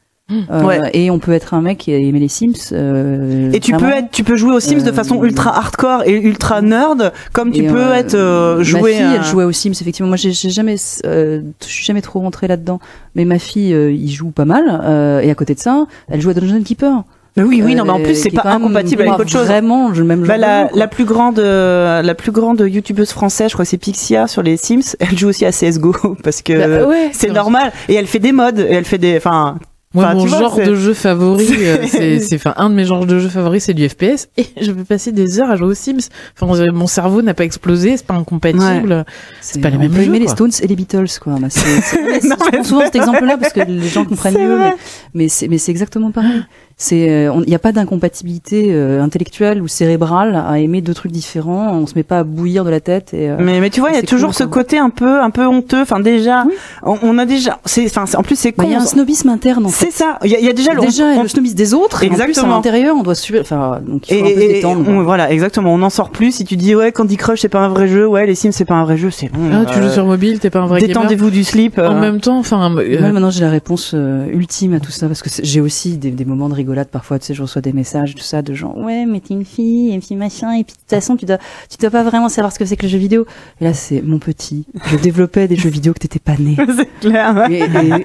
Euh, 0.51 0.62
Ouais. 0.62 0.78
Et 0.95 1.11
on 1.11 1.18
peut 1.18 1.33
être 1.33 1.55
un 1.55 1.61
mec 1.61 1.78
qui 1.78 1.93
aimait 1.93 2.18
les 2.18 2.28
Sims. 2.28 2.53
euh, 2.72 3.51
Et 3.53 3.61
tu 3.61 3.72
peux 3.72 3.91
être, 3.91 4.11
tu 4.11 4.22
peux 4.24 4.37
jouer 4.37 4.53
aux 4.55 4.61
Sims 4.61 4.83
de 4.83 4.91
Euh, 4.91 4.93
façon 4.93 5.22
ultra 5.24 5.57
hardcore 5.57 6.03
et 6.07 6.12
ultra 6.20 6.62
nerd, 6.62 7.12
comme 7.33 7.51
tu 7.53 7.64
peux 7.64 7.78
euh, 7.89 7.95
être 7.95 8.14
euh, 8.14 8.62
jouer. 8.62 8.81
Ma 8.81 8.89
fille, 8.89 9.03
à- 9.07 9.14
elle 9.16 9.24
jouait 9.24 9.45
aux 9.45 9.53
Sims. 9.53 9.72
Effectivement, 9.81 10.09
moi, 10.09 10.16
j'ai 10.16 10.33
j'ai 10.33 10.51
jamais, 10.51 10.76
euh, 11.07 11.41
je 11.62 11.66
suis 11.68 11.85
jamais 11.85 12.03
trop 12.03 12.20
rentrée 12.20 12.47
là-dedans. 12.49 12.78
Mais 13.14 13.24
ma 13.24 13.39
fille, 13.39 13.72
euh, 13.74 13.91
il 13.93 14.11
joue 14.11 14.31
pas 14.31 14.45
mal. 14.45 14.64
euh, 14.85 15.20
et 15.20 15.31
à 15.31 15.35
côté 15.35 15.55
de 15.55 15.61
ça, 15.61 15.87
elle 16.09 16.20
joue 16.20 16.31
à 16.31 16.35
Dungeon 16.35 16.62
Keeper. 16.62 17.03
Mais 17.37 17.45
oui, 17.45 17.62
oui, 17.64 17.76
non, 17.76 17.85
mais 17.85 17.91
en 17.91 18.01
plus 18.01 18.16
c'est 18.16 18.31
pas 18.31 18.43
incompatible 18.55 19.03
avec 19.03 19.14
autre 19.20 19.31
chose. 19.31 19.47
Vraiment, 19.47 19.91
le 19.91 20.03
même 20.03 20.26
Bah, 20.26 20.37
la, 20.37 20.68
la 20.74 20.89
plus 20.89 21.05
grande, 21.05 21.39
euh, 21.39 22.03
la 22.03 22.14
plus 22.16 22.33
grande 22.33 22.61
youtubeuse 22.68 23.11
française, 23.12 23.51
je 23.51 23.55
crois 23.55 23.64
que 23.64 23.68
c'est 23.70 23.78
Pixia 23.78 24.26
sur 24.26 24.43
les 24.43 24.57
Sims. 24.57 24.97
Elle 24.99 25.16
joue 25.16 25.28
aussi 25.28 25.47
à 25.47 25.53
CS:GO 25.53 25.95
parce 26.24 26.43
que 26.43 26.81
Bah, 26.83 26.89
ouais, 26.89 27.11
c'est 27.12 27.31
normal. 27.31 27.72
Et 27.89 27.95
elle 27.95 28.09
fait 28.09 28.18
des 28.18 28.33
mods. 28.33 28.51
Et 28.59 28.72
elle 28.74 28.85
fait 28.85 28.99
des, 28.99 29.16
enfin, 29.16 29.59
Moi, 29.93 30.05
Enfin, 30.05 30.14
mon 30.14 30.24
vois, 30.26 30.38
genre 30.38 30.57
de 30.57 30.74
jeu 30.76 30.95
favori, 30.95 31.49
euh, 31.66 31.78
c'est, 31.88 32.20
c'est, 32.20 32.36
enfin, 32.36 32.55
un 32.57 32.70
de 32.70 32.76
mes 32.76 32.84
genres 32.84 33.07
de 33.07 33.18
jeux 33.18 33.28
favoris, 33.28 33.64
c'est 33.64 33.74
du 33.74 33.88
FPS, 33.88 34.28
et 34.36 34.47
je 34.61 34.70
peux 34.70 34.84
passer 34.84 35.11
des 35.11 35.41
heures 35.41 35.51
à 35.51 35.57
jouer 35.57 35.66
aux 35.66 35.74
Sims. 35.74 35.99
Enfin, 36.41 36.70
mon 36.72 36.86
cerveau 36.86 37.22
n'a 37.22 37.34
pas 37.34 37.45
explosé, 37.45 37.97
c'est 37.97 38.07
pas 38.07 38.14
incompatible. 38.14 39.05
C'est 39.41 39.61
pas 39.61 39.70
les 39.70 39.76
on 39.76 39.80
mêmes 39.80 39.91
peut 39.91 39.97
jeux, 39.97 40.05
aimer 40.05 40.20
les. 40.20 40.28
Stones 40.28 40.53
et 40.62 40.66
les 40.68 40.76
Beatles, 40.76 41.07
quoi. 41.20 41.34
Bah, 41.41 41.49
c'est, 41.51 41.80
c'est- 41.80 42.22
Non, 42.24 42.36
je 42.38 42.51
prends 42.53 42.62
souvent 42.64 42.84
cet 42.84 42.95
exemple-là 42.95 43.36
parce 43.36 43.53
que 43.53 43.61
les 43.61 43.88
gens 43.88 44.05
comprennent 44.05 44.34
C'est 44.34 44.45
mieux. 44.45 44.59
Mais, 44.59 44.74
mais 45.14 45.28
c'est, 45.28 45.49
mais 45.49 45.59
c'est 45.59 45.72
exactement 45.72 46.12
pareil. 46.12 46.43
C'est, 46.83 47.11
euh, 47.11 47.31
il 47.45 47.49
n'y 47.51 47.55
a 47.55 47.59
pas 47.59 47.72
d'incompatibilité 47.72 48.68
euh, 48.70 49.03
intellectuelle 49.03 49.61
ou 49.61 49.68
cérébrale 49.68 50.35
à 50.49 50.59
aimer 50.61 50.81
deux 50.81 50.95
trucs 50.95 51.12
différents. 51.12 51.74
On 51.74 51.87
se 51.87 51.93
met 51.95 52.03
pas 52.05 52.20
à 52.20 52.24
bouillir 52.24 52.64
de 52.64 52.70
la 52.70 52.81
tête 52.81 53.12
et. 53.12 53.28
euh, 53.28 53.37
mais, 53.39 53.61
mais 53.61 53.68
tu 53.68 53.81
vois, 53.81 53.91
il 53.91 53.97
y 53.97 53.99
a 53.99 54.03
toujours 54.03 54.31
cool, 54.31 54.35
ce 54.39 54.45
quoi. 54.45 54.62
côté 54.62 54.78
un 54.78 54.89
peu, 54.89 55.20
un 55.20 55.28
peu 55.28 55.45
honteux. 55.47 55.83
Enfin, 55.83 56.01
déjà, 56.01 56.45
Oui. 56.47 56.55
on, 56.83 56.97
on 57.03 57.18
a 57.18 57.26
déjà, 57.26 57.59
c'est, 57.66 57.85
enfin, 57.85 58.07
c'est- 58.07 58.16
en 58.16 58.22
plus 58.22 58.35
c'est 58.37 58.57
bah, 58.57 58.64
con. 58.64 58.70
il 58.70 58.72
y 58.72 58.74
a 58.74 58.81
un 58.81 58.87
snobisme 58.87 59.28
interne 59.28 59.66
en 59.66 59.68
fait. 59.68 59.89
c'est 59.91 59.93
ça. 59.93 60.18
Il 60.24 60.31
y, 60.31 60.43
y 60.43 60.49
a 60.49 60.53
déjà 60.55 60.72
le 60.72 60.81
Déjà, 60.81 61.05
on- 61.05 61.22
le 61.22 61.28
snobisme 61.28 61.55
des 61.55 61.74
autres. 61.74 62.03
Et 62.03 62.07
en 62.07 62.14
plus, 62.14 62.20
à 62.22 62.24
Exactement. 62.28 62.55
l'intérieur, 62.57 62.97
on 62.99 63.03
doit 63.03 63.14
suivre. 63.14 63.41
Enfin, 63.43 63.81
donc 63.87 64.11
il 64.11 64.16
Et, 64.16 64.18
faut 64.20 64.24
un 64.24 64.28
peu 64.31 64.35
se 64.35 64.41
et- 64.47 64.53
détendre. 64.55 64.89
on- 64.89 65.03
voilà, 65.03 65.31
exactement. 65.31 65.74
On 65.74 65.83
en 65.83 65.91
sort 65.91 66.09
plus. 66.09 66.33
Si 66.33 66.47
tu 66.47 66.57
dis 66.57 66.74
ouais, 66.74 66.93
Candy 66.93 67.18
Crush 67.18 67.41
c'est 67.43 67.51
pas 67.51 67.61
un 67.61 67.68
vrai 67.68 67.89
jeu, 67.89 68.07
ouais, 68.07 68.24
les 68.26 68.35
Sims 68.35 68.53
c'est 68.53 68.64
pas 68.64 68.76
un 68.76 68.85
vrai 68.85 68.97
jeu, 68.97 69.11
c'est 69.11 69.28
bon. 69.31 69.41
Ah, 69.53 69.66
tu 69.70 69.78
euh, 69.78 69.83
joues 69.83 69.93
sur 69.93 70.07
mobile, 70.07 70.39
t'es 70.39 70.49
pas 70.49 70.61
un 70.61 70.66
vrai. 70.66 70.81
Détendez-vous 70.81 71.28
du 71.28 71.45
slip. 71.45 71.78
euh. 71.78 71.89
En 71.91 72.01
même 72.01 72.20
temps, 72.22 72.39
enfin, 72.39 72.74
euh, 72.78 73.01
Moi, 73.01 73.12
maintenant, 73.12 73.31
j'ai 73.31 73.43
la 73.43 73.51
réponse 73.51 73.93
euh, 73.95 74.24
ultime 74.33 74.72
à 74.72 74.81
tout 74.81 74.91
ça 74.93 75.07
parce 75.09 75.22
que 75.22 75.28
j'ai 75.43 75.61
aussi 75.61 75.99
des, 75.99 76.11
des 76.11 76.24
moments 76.24 76.49
de 76.49 76.55
rigolade 76.55 76.70
parfois. 76.91 77.18
Tu 77.18 77.27
sais, 77.27 77.35
je 77.35 77.43
reçois 77.43 77.62
des 77.62 77.73
messages, 77.73 78.14
tout 78.14 78.23
ça, 78.23 78.43
de 78.43 78.55
gens. 78.55 78.75
Ouais, 78.77 79.05
mais 79.07 79.21
t'es 79.21 79.35
une 79.35 79.45
fille, 79.45 79.93
et 79.95 79.99
puis 79.99 80.16
machin, 80.16 80.53
et 80.53 80.64
puis 80.64 80.75
de 80.75 80.79
toute 80.81 80.91
façon, 80.91 81.16
tu 81.16 81.27
dois, 81.27 81.39
tu 81.68 81.77
dois 81.79 81.91
pas 81.91 82.03
vraiment 82.03 82.29
savoir 82.29 82.53
ce 82.53 82.59
que 82.59 82.64
c'est 82.64 82.77
que 82.77 82.83
le 82.83 82.89
jeu 82.89 82.99
vidéo. 82.99 83.27
Et 83.61 83.64
là, 83.64 83.75
c'est 83.75 84.03
mon 84.03 84.18
petit. 84.18 84.64
Je 84.87 84.97
développais 84.97 85.49
des 85.49 85.57
jeux 85.57 85.71
vidéo 85.71 85.93
que 85.93 85.99
t'étais 85.99 86.18
pas 86.18 86.37
né. 86.39 86.57
c'est 86.77 86.89
clair. 87.01 87.35
ouais. 87.37 87.53
Et, 87.53 87.62
et- 87.64 88.05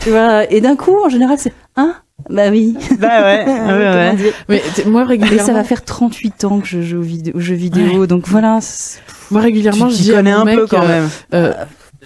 tu 0.00 0.10
vois. 0.10 0.50
Et 0.52 0.60
d'un 0.60 0.76
coup, 0.76 0.96
en 1.04 1.08
général, 1.08 1.38
c'est 1.38 1.52
hein? 1.76 1.94
Bah 2.30 2.48
oui. 2.50 2.74
Bah 2.98 3.22
ouais, 3.22 3.44
ouais, 3.46 4.16
ouais. 4.16 4.32
Mais 4.48 4.62
moi 4.86 5.02
Et 5.02 5.04
régulièrement, 5.04 5.46
ça 5.46 5.52
va 5.52 5.64
faire 5.64 5.84
38 5.84 6.44
ans 6.44 6.60
que 6.60 6.66
je 6.66 6.80
joue 6.80 6.98
aux, 6.98 7.02
vidéo- 7.02 7.38
jeux 7.38 7.54
vidéo, 7.54 8.06
donc 8.06 8.26
voilà. 8.26 8.58
moi 9.30 9.40
régulièrement, 9.42 9.88
Tu 9.88 9.96
je 9.96 10.02
dis 10.02 10.10
connais 10.12 10.30
un 10.32 10.44
peu 10.46 10.66
quand 10.66 10.82
euh, 10.82 10.88
même. 10.88 11.08
euh, 11.34 11.52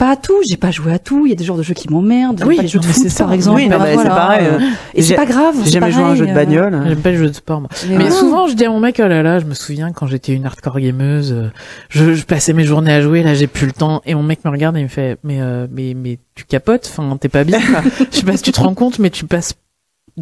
Pas 0.00 0.12
à 0.12 0.16
tout, 0.16 0.38
j'ai 0.48 0.56
pas 0.56 0.70
joué 0.70 0.92
à 0.94 0.98
tout. 0.98 1.26
Il 1.26 1.28
y 1.28 1.32
a 1.32 1.36
des 1.36 1.44
genres 1.44 1.58
de 1.58 1.62
jeux 1.62 1.74
qui 1.74 1.88
m'emmerdent. 1.90 2.42
Oui, 2.46 2.56
pas 2.56 2.62
les 2.62 2.68
jeux 2.68 2.80
de 2.80 2.84
foot, 2.86 3.08
ça. 3.10 3.24
par 3.24 3.34
exemple. 3.34 3.60
Oui, 3.60 3.68
Bah, 3.68 3.76
mais 3.78 3.88
c'est 3.90 3.94
voilà. 3.94 4.10
pareil. 4.10 4.46
euh, 4.50 4.58
Et 4.94 5.02
c'est 5.02 5.14
pas 5.14 5.26
grave. 5.26 5.54
J'ai 5.62 5.72
jamais 5.72 5.92
joué 5.92 6.02
à 6.02 6.06
un 6.06 6.14
jeu 6.14 6.24
de 6.26 6.30
euh, 6.30 6.34
bagnole. 6.34 6.82
J'aime 6.88 7.00
pas 7.02 7.10
les 7.10 7.16
jeux 7.18 7.28
de 7.28 7.34
sport, 7.34 7.60
moi. 7.60 7.68
mais 7.86 7.90
Mais 7.98 8.04
voilà. 8.04 8.10
souvent, 8.16 8.48
je 8.48 8.54
dis 8.54 8.64
à 8.64 8.70
mon 8.70 8.80
mec, 8.80 8.98
oh 9.04 9.06
là 9.06 9.22
là, 9.22 9.38
je 9.38 9.44
me 9.44 9.52
souviens 9.54 9.92
quand 9.92 10.06
j'étais 10.06 10.32
une 10.32 10.46
hardcore 10.46 10.80
gameuse, 10.80 11.32
euh, 11.32 11.50
je, 11.90 12.14
je 12.14 12.24
passais 12.24 12.54
mes 12.54 12.64
journées 12.64 12.92
à 12.94 13.02
jouer, 13.02 13.22
là 13.22 13.34
j'ai 13.34 13.46
plus 13.46 13.66
le 13.66 13.72
temps, 13.72 14.00
et 14.06 14.14
mon 14.14 14.22
mec 14.22 14.42
me 14.44 14.50
regarde 14.50 14.74
et 14.78 14.80
il 14.80 14.84
me 14.84 14.88
fait, 14.88 15.18
mais 15.22 15.40
euh, 15.42 15.66
mais 15.70 15.92
mais 15.94 16.18
tu 16.34 16.44
capotes, 16.44 16.90
enfin 16.90 17.16
t'es 17.20 17.28
pas 17.28 17.44
bien. 17.44 17.60
quoi. 17.60 17.82
je 18.10 18.16
sais 18.16 18.24
pas 18.24 18.36
si 18.38 18.42
tu 18.42 18.52
te 18.52 18.60
rends 18.60 18.74
compte, 18.74 18.98
mais 19.00 19.10
tu 19.10 19.26
passes 19.26 19.52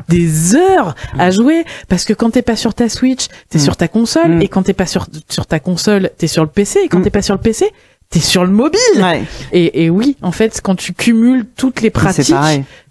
des 0.09 0.55
heures 0.55 0.95
à 1.19 1.31
jouer 1.31 1.65
parce 1.89 2.05
que 2.05 2.13
quand 2.13 2.31
t'es 2.31 2.43
pas 2.43 2.57
sur 2.57 2.75
ta 2.75 2.89
Switch, 2.89 3.27
t'es 3.49 3.59
Mm. 3.59 3.63
sur 3.63 3.77
ta 3.77 3.87
console, 3.89 4.33
Mm. 4.37 4.43
et 4.43 4.49
quand 4.49 4.63
t'es 4.65 4.73
pas 4.75 4.87
sur 4.87 5.07
sur 5.29 5.47
ta 5.47 5.61
console, 5.61 6.11
t'es 6.19 6.27
sur 6.27 6.43
le 6.43 6.49
PC, 6.51 6.81
et 6.85 6.89
quand 6.89 6.99
Mm. 6.99 7.03
t'es 7.05 7.11
pas 7.11 7.23
sur 7.23 7.35
le 7.35 7.41
PC, 7.41 7.71
t'es 8.11 8.21
sur 8.21 8.45
le 8.45 8.51
mobile. 8.51 8.79
Ouais, 8.97 9.25
Et, 9.53 9.85
et 9.85 9.91
oui, 9.91 10.17
en 10.23 10.33
fait, 10.33 10.61
quand 10.63 10.75
tu 10.75 10.95
cumules 10.95 11.45
toutes 11.57 11.83
les 11.83 11.91
pratiques, 11.91 12.35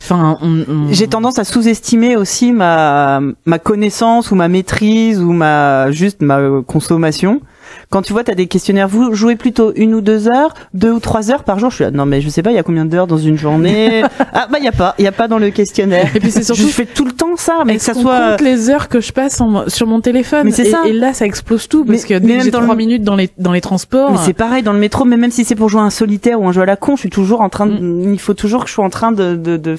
enfin, 0.01 0.38
on- 0.41 0.63
on- 0.70 0.88
J'ai 0.93 1.07
tendance 1.07 1.39
à 1.39 1.43
sous-estimer 1.43 2.15
aussi 2.15 2.51
ma 2.51 3.20
ma 3.45 3.57
connaissance 3.59 4.30
ou 4.32 4.36
ma 4.36 4.47
maîtrise 4.47 5.20
ou 5.20 5.32
ma 5.34 5.89
juste 5.91 6.22
ma 6.22 6.39
consommation. 6.68 7.41
Quand 7.90 8.02
tu 8.02 8.12
vois, 8.12 8.26
t'as 8.26 8.36
des 8.36 8.48
questionnaires, 8.48 8.90
vous 8.90 9.14
jouez 9.14 9.38
plutôt 9.38 9.72
une 9.76 9.94
ou 9.94 10.02
deux 10.02 10.28
heures, 10.28 10.54
deux 10.74 10.92
ou 10.92 11.00
trois 11.00 11.32
heures 11.32 11.46
par 11.46 11.58
jour. 11.58 11.70
Je 11.70 11.76
suis 11.76 11.84
là, 11.86 11.92
non 11.92 12.06
mais 12.06 12.20
je 12.20 12.28
sais 12.28 12.44
pas, 12.44 12.52
il 12.52 12.56
y 12.56 12.60
a 12.60 12.64
combien 12.64 12.84
d'heures 12.84 13.08
dans 13.08 13.18
une 13.18 13.38
journée? 13.38 14.04
Ah 14.34 14.48
bah 14.52 14.58
il 14.60 14.66
y 14.66 14.68
a 14.68 14.72
pas, 14.74 14.94
il 15.00 15.06
y 15.06 15.08
a 15.08 15.12
pas 15.14 15.28
dans 15.30 15.40
le 15.40 15.50
questionnaire. 15.52 16.10
Et 16.16 16.20
puis 16.20 16.30
c'est 16.32 16.44
surtout 16.44 16.64
je 16.64 16.68
fais 16.68 16.86
tout 16.86 17.06
le 17.06 17.12
temps 17.14 17.36
ça, 17.38 17.64
mais 17.66 17.78
que 17.78 17.82
ça 17.82 17.94
soit 17.94 18.32
compte 18.32 18.42
les 18.42 18.70
heures 18.70 18.88
que 18.90 19.00
je 19.00 19.12
passe 19.14 19.40
en- 19.42 19.70
sur 19.70 19.88
mon 19.88 20.02
téléphone? 20.02 20.42
Mais 20.46 20.52
c'est 20.52 20.66
ça. 20.70 20.82
et 20.86 20.92
là 20.94 21.14
ça 21.14 21.26
explose 21.26 21.68
tout 21.70 21.86
parce 21.86 22.02
Mais- 22.04 22.08
que 22.20 22.26
dès 22.26 22.38
que 22.40 22.44
j'ai 22.44 22.52
trois 22.52 22.68
le- 22.68 22.76
minutes 22.76 23.04
dans 23.04 23.16
les 23.16 23.30
dans 23.38 23.52
les 23.54 23.62
transports 23.62 24.12
Mais 24.12 24.18
c'est 24.24 24.34
pareil 24.34 24.64
dans 24.64 24.74
le 24.74 24.80
métro, 24.80 25.06
mais 25.06 25.18
même 25.18 25.32
si 25.32 25.46
c'est 25.46 25.56
pour 25.56 25.70
jouer 25.70 25.82
à 25.82 25.86
un 25.86 25.90
solitaire 25.90 26.42
ou 26.42 26.48
un 26.48 26.52
jeu 26.52 26.62
à 26.62 26.66
la 26.66 26.76
con, 26.76 26.96
je 26.98 27.02
suis 27.02 27.10
toujours 27.10 27.40
en 27.42 27.50
train 27.50 27.66
de, 27.68 27.72
Mm. 27.80 28.14
il 28.14 28.20
faut 28.20 28.34
toujours 28.34 28.64
que 28.64 28.70
je 28.70 28.74
sois 28.76 28.86
en 28.86 28.90
train 28.90 29.12
de, 29.14 29.36
de, 29.36 29.56
de 29.58 29.76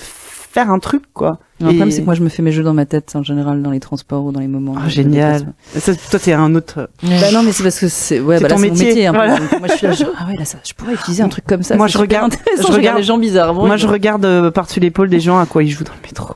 faire 0.50 0.70
un 0.70 0.78
truc, 0.78 1.02
quoi. 1.12 1.38
Le 1.60 1.66
problème, 1.66 1.90
c'est 1.90 2.00
que 2.00 2.04
moi, 2.06 2.14
je 2.14 2.22
me 2.22 2.28
fais 2.28 2.42
mes 2.42 2.52
jeux 2.52 2.62
dans 2.62 2.72
ma 2.74 2.86
tête, 2.86 3.14
en 3.16 3.22
général, 3.22 3.62
dans 3.62 3.70
les 3.70 3.80
transports 3.80 4.24
ou 4.24 4.32
dans 4.32 4.40
les 4.40 4.46
moments. 4.48 4.74
Ah, 4.78 4.88
génial. 4.88 5.52
Ça, 5.76 5.92
toi, 5.94 6.18
t'es 6.20 6.32
un 6.32 6.54
autre. 6.54 6.88
Bah 7.02 7.32
non, 7.32 7.42
mais 7.42 7.52
c'est 7.52 7.62
parce 7.64 7.78
que 7.80 7.88
c'est, 7.88 8.20
ouais, 8.20 8.36
bah 8.40 8.48
là, 8.48 8.54
ton 8.54 8.60
mon 8.60 8.68
métier, 8.68 9.06
un 9.08 9.12
peu. 9.12 9.18
voilà. 9.18 9.38
Donc, 9.38 9.58
moi, 9.58 9.68
je 9.68 9.72
suis 9.74 9.86
là, 9.86 9.92
je- 9.92 10.04
ah 10.18 10.26
ouais, 10.28 10.36
là, 10.36 10.44
ça, 10.44 10.58
je 10.64 10.72
pourrais 10.74 10.94
utiliser 10.94 11.22
un 11.22 11.28
truc 11.28 11.44
comme 11.46 11.62
ça. 11.62 11.76
Moi, 11.76 11.86
je 11.88 11.98
regarde- 11.98 12.34
je 12.56 12.62
je 12.62 12.72
regarde 12.72 12.98
les 12.98 13.02
gens 13.04 13.18
bizarrement. 13.18 13.66
Moi, 13.66 13.76
je 13.76 13.86
regarde 13.86 14.24
euh, 14.24 14.50
par-dessus 14.50 14.80
l'épaule 14.80 15.08
des 15.08 15.20
gens 15.20 15.38
à 15.38 15.46
quoi 15.46 15.62
ils 15.64 15.70
jouent 15.70 15.84
dans 15.84 15.92
le 15.94 16.06
métro. 16.06 16.34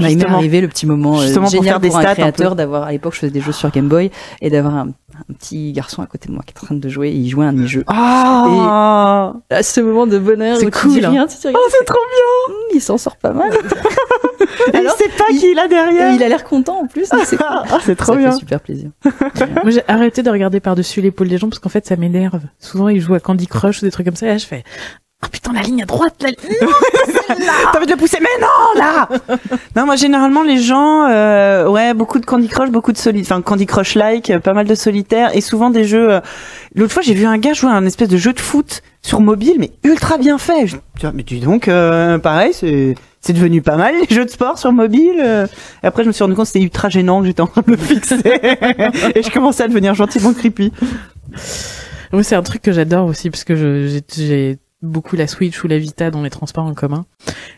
Bah, 0.00 0.08
il 0.08 0.16
m'est 0.16 0.24
arrivé 0.24 0.62
le 0.62 0.68
petit 0.68 0.86
moment 0.86 1.18
euh, 1.18 1.22
Justement, 1.24 1.44
pour 1.44 1.50
génial 1.52 1.66
faire 1.74 1.80
des 1.80 1.88
pour 1.88 1.98
un 1.98 2.02
créateur 2.14 2.56
d'avoir, 2.56 2.84
à 2.84 2.92
l'époque, 2.92 3.12
je 3.12 3.18
faisais 3.18 3.32
des 3.32 3.42
jeux 3.42 3.52
sur 3.52 3.70
Game 3.70 3.88
Boy 3.88 4.10
et 4.40 4.48
d'avoir 4.48 4.74
un, 4.74 4.88
un 5.30 5.34
petit 5.34 5.72
garçon 5.72 6.02
à 6.02 6.06
côté 6.06 6.28
de 6.28 6.32
moi 6.34 6.42
qui 6.46 6.52
est 6.54 6.58
en 6.62 6.66
train 6.66 6.74
de 6.74 6.88
jouer 6.88 7.08
et 7.08 7.14
il 7.16 7.28
jouait 7.28 7.44
à 7.46 7.48
un 7.48 7.52
de 7.52 7.60
mes 7.60 7.66
jeux. 7.66 7.84
Ah 7.88 9.34
À 9.50 9.62
ce 9.62 9.80
moment 9.80 10.06
de 10.06 10.18
bonheur 10.18 10.56
C'est 10.58 10.66
tu 10.66 10.70
cool, 10.72 10.90
dis 10.92 11.04
hein. 11.04 11.10
rien, 11.10 11.26
tu 11.26 11.36
te 11.36 11.46
regardes, 11.48 11.62
Oh, 11.66 11.70
c'est 11.78 11.84
trop 11.84 11.98
bien 12.10 12.54
hum, 12.56 12.62
il 12.74 12.80
s'en 12.80 12.98
sort 12.98 13.16
pas 13.16 13.32
mal. 13.32 13.50
Et 14.72 14.76
Alors, 14.76 14.94
il 14.98 15.02
sait 15.04 15.10
pas 15.16 15.24
il- 15.30 15.38
qui 15.38 15.50
il 15.52 15.58
a 15.58 15.64
Et 15.64 15.68
derrière 15.68 16.12
il 16.14 16.22
a 16.22 16.28
l'air 16.28 16.44
content 16.44 16.80
en 16.82 16.86
plus. 16.86 17.06
C'est 17.24 17.36
cool. 17.36 17.46
Ah, 17.48 17.78
trop 17.96 18.12
ça 18.12 18.16
bien 18.16 18.30
fait 18.32 18.38
super 18.38 18.60
plaisir. 18.60 18.90
Moi 19.04 19.70
j'ai 19.70 19.82
arrêté 19.88 20.22
de 20.22 20.30
regarder 20.30 20.60
par-dessus 20.60 21.00
l'épaule 21.00 21.28
des 21.28 21.38
gens 21.38 21.48
parce 21.48 21.58
qu'en 21.58 21.68
fait 21.68 21.86
ça 21.86 21.96
m'énerve. 21.96 22.40
Souvent 22.58 22.88
ils 22.88 23.00
jouent 23.00 23.14
à 23.14 23.20
Candy 23.20 23.46
Crush 23.46 23.80
ou 23.82 23.84
des 23.84 23.90
trucs 23.90 24.06
comme 24.06 24.16
ça 24.16 24.26
et 24.26 24.30
là 24.30 24.38
je 24.38 24.46
fais 24.46 24.64
ah 25.24 25.28
putain 25.30 25.52
la 25.52 25.62
ligne 25.62 25.82
à 25.82 25.86
droite 25.86 26.14
la 26.20 26.28
ligne. 26.30 26.38
T'as 27.72 27.78
envie 27.78 27.86
de 27.86 27.92
le 27.92 27.96
pousser, 27.96 28.18
mais 28.20 28.28
non, 28.40 28.80
là 28.80 29.08
Non, 29.76 29.86
moi, 29.86 29.96
généralement, 29.96 30.42
les 30.42 30.58
gens, 30.58 31.06
euh, 31.08 31.66
ouais, 31.68 31.94
beaucoup 31.94 32.18
de 32.18 32.26
Candy 32.26 32.48
Crush, 32.48 32.70
beaucoup 32.70 32.92
de 32.92 32.98
solitaire, 32.98 33.36
enfin, 33.36 33.42
Candy 33.42 33.66
Crush-like, 33.66 34.30
euh, 34.30 34.38
pas 34.40 34.52
mal 34.52 34.66
de 34.66 34.74
solitaire, 34.74 35.34
et 35.34 35.40
souvent 35.40 35.70
des 35.70 35.84
jeux... 35.84 36.12
euh, 36.12 36.20
L'autre 36.74 36.92
fois, 36.92 37.02
j'ai 37.02 37.14
vu 37.14 37.24
un 37.24 37.38
gars 37.38 37.52
jouer 37.54 37.70
à 37.70 37.74
un 37.74 37.86
espèce 37.86 38.08
de 38.08 38.16
jeu 38.16 38.32
de 38.32 38.40
foot 38.40 38.82
sur 39.00 39.20
mobile, 39.20 39.54
mais 39.58 39.72
ultra 39.84 40.18
bien 40.18 40.38
fait. 40.38 40.66
Je... 40.66 40.76
dis, 40.76 40.82
ah, 41.06 41.12
Mais 41.14 41.22
dis 41.22 41.40
donc, 41.40 41.68
euh, 41.68 42.18
pareil, 42.18 42.52
c'est... 42.52 42.94
C'est 43.24 43.32
devenu 43.34 43.62
pas 43.62 43.76
mal 43.76 43.94
les 44.08 44.12
jeux 44.16 44.24
de 44.24 44.30
sport 44.30 44.58
sur 44.58 44.72
mobile. 44.72 45.20
euh. 45.24 45.46
Et 45.84 45.86
après, 45.86 46.02
je 46.02 46.08
me 46.08 46.12
suis 46.12 46.24
rendu 46.24 46.34
compte 46.34 46.46
que 46.46 46.52
c'était 46.52 46.64
ultra 46.64 46.88
gênant 46.88 47.20
que 47.20 47.26
j'étais 47.28 47.40
en 47.40 47.46
train 47.46 47.62
de 47.64 47.70
me 47.70 47.76
fixer. 47.76 48.16
et 49.14 49.22
je 49.22 49.30
commençais 49.32 49.62
à 49.62 49.68
devenir 49.68 49.94
gentiment 49.94 50.32
creepy. 50.32 50.72
Moi 52.12 52.22
c'est 52.24 52.34
un 52.34 52.42
truc 52.42 52.62
que 52.62 52.72
j'adore 52.72 53.06
aussi 53.06 53.30
parce 53.30 53.44
que 53.44 53.54
je- 53.54 53.86
j'ai 53.86 54.02
j'ai 54.16 54.58
beaucoup 54.82 55.16
la 55.16 55.26
Switch 55.26 55.62
ou 55.64 55.68
la 55.68 55.78
Vita 55.78 56.10
dans 56.10 56.22
les 56.22 56.30
transports 56.30 56.64
en 56.64 56.74
commun. 56.74 57.04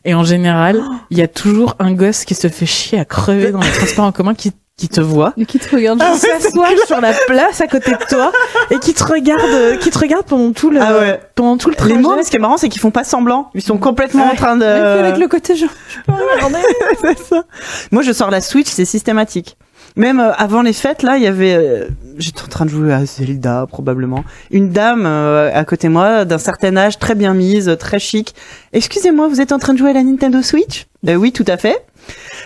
Et 0.05 0.15
en 0.15 0.25
général, 0.25 0.81
il 1.11 1.19
y 1.19 1.23
a 1.23 1.29
toujours 1.29 1.75
un 1.79 1.93
gosse 1.93 2.25
qui 2.25 2.35
se 2.35 2.49
fait 2.49 2.67
chier 2.67 2.99
à 2.99 3.05
crever 3.05 3.51
dans 3.51 3.61
les 3.61 3.71
transports 3.71 4.05
en 4.05 4.13
commun 4.13 4.35
qui 4.35 4.53
qui 4.77 4.89
te 4.89 5.01
voit 5.01 5.35
Mais 5.37 5.45
qui 5.45 5.61
te 5.61 5.73
regarde 5.73 6.01
qui 6.01 6.19
s'assoit 6.19 6.67
sur 6.85 7.01
la 7.01 7.13
place 7.13 7.61
à 7.61 7.69
côté 7.69 7.93
de 7.93 8.09
toi 8.09 8.33
et 8.73 8.81
qui 8.81 8.93
te 8.93 9.05
regarde 9.05 9.79
qui 9.79 9.91
te 9.91 9.99
regarde 10.01 10.27
pendant 10.27 10.53
tout 10.53 10.71
le 10.71 10.81
Ah 10.83 10.99
ouais. 10.99 11.21
pendant 11.37 11.57
tout 11.57 11.71
le 11.71 11.77
trajet. 11.77 11.95
Les 11.95 12.01
mômes, 12.01 12.21
ce 12.25 12.29
qui 12.31 12.37
est 12.37 12.41
marrant, 12.41 12.57
c'est 12.57 12.69
qu'ils 12.69 12.81
font 12.81 12.91
pas 12.91 13.05
semblant. 13.05 13.51
Ils 13.55 13.63
sont 13.63 13.79
complètement 13.79 14.25
en 14.25 14.35
train 14.35 14.57
de... 14.57 14.65
avec 14.65 15.19
le 15.19 15.29
côté 15.29 15.55
genre, 15.55 15.71
je 15.91 16.01
peux 16.01 16.13
pas 16.13 16.35
regarder. 16.35 16.59
c'est 17.01 17.19
ça. 17.21 17.45
Moi, 17.93 18.03
je 18.03 18.11
sors 18.13 18.33
la 18.33 18.41
Switch, 18.41 18.69
c'est 18.69 18.85
systématique. 18.85 19.57
Même 19.97 20.19
euh, 20.19 20.33
avant 20.33 20.63
les 20.63 20.73
fêtes, 20.73 21.03
là, 21.03 21.17
il 21.19 21.23
y 21.23 21.27
avait, 21.29 21.55
euh, 21.55 21.89
j'étais 22.19 22.43
en 22.43 22.49
train 22.49 22.65
de 22.65 22.71
jouer 22.71 22.93
à 22.93 23.07
Zelda 23.07 23.67
probablement, 23.69 24.25
une 24.51 24.71
dame 24.71 25.05
euh, 25.07 25.53
à 25.55 25.65
côté 25.65 25.87
de 25.87 25.93
moi 25.93 26.25
d'un 26.25 26.39
certain 26.39 26.77
âge, 26.77 26.99
très 26.99 27.15
bien 27.15 27.33
mise, 27.33 27.77
très 27.79 28.01
chic. 28.01 28.35
Excusez-moi, 28.73 29.29
vous 29.29 29.41
êtes 29.41 29.53
en 29.53 29.59
train 29.59 29.73
de 29.73 29.79
jouer 29.79 29.91
à 29.91 29.93
la 29.93 30.03
Nintendo 30.03 30.43
Switch? 30.43 30.87
Ben 31.05 31.17
oui, 31.17 31.31
tout 31.31 31.45
à 31.47 31.57
fait. 31.57 31.85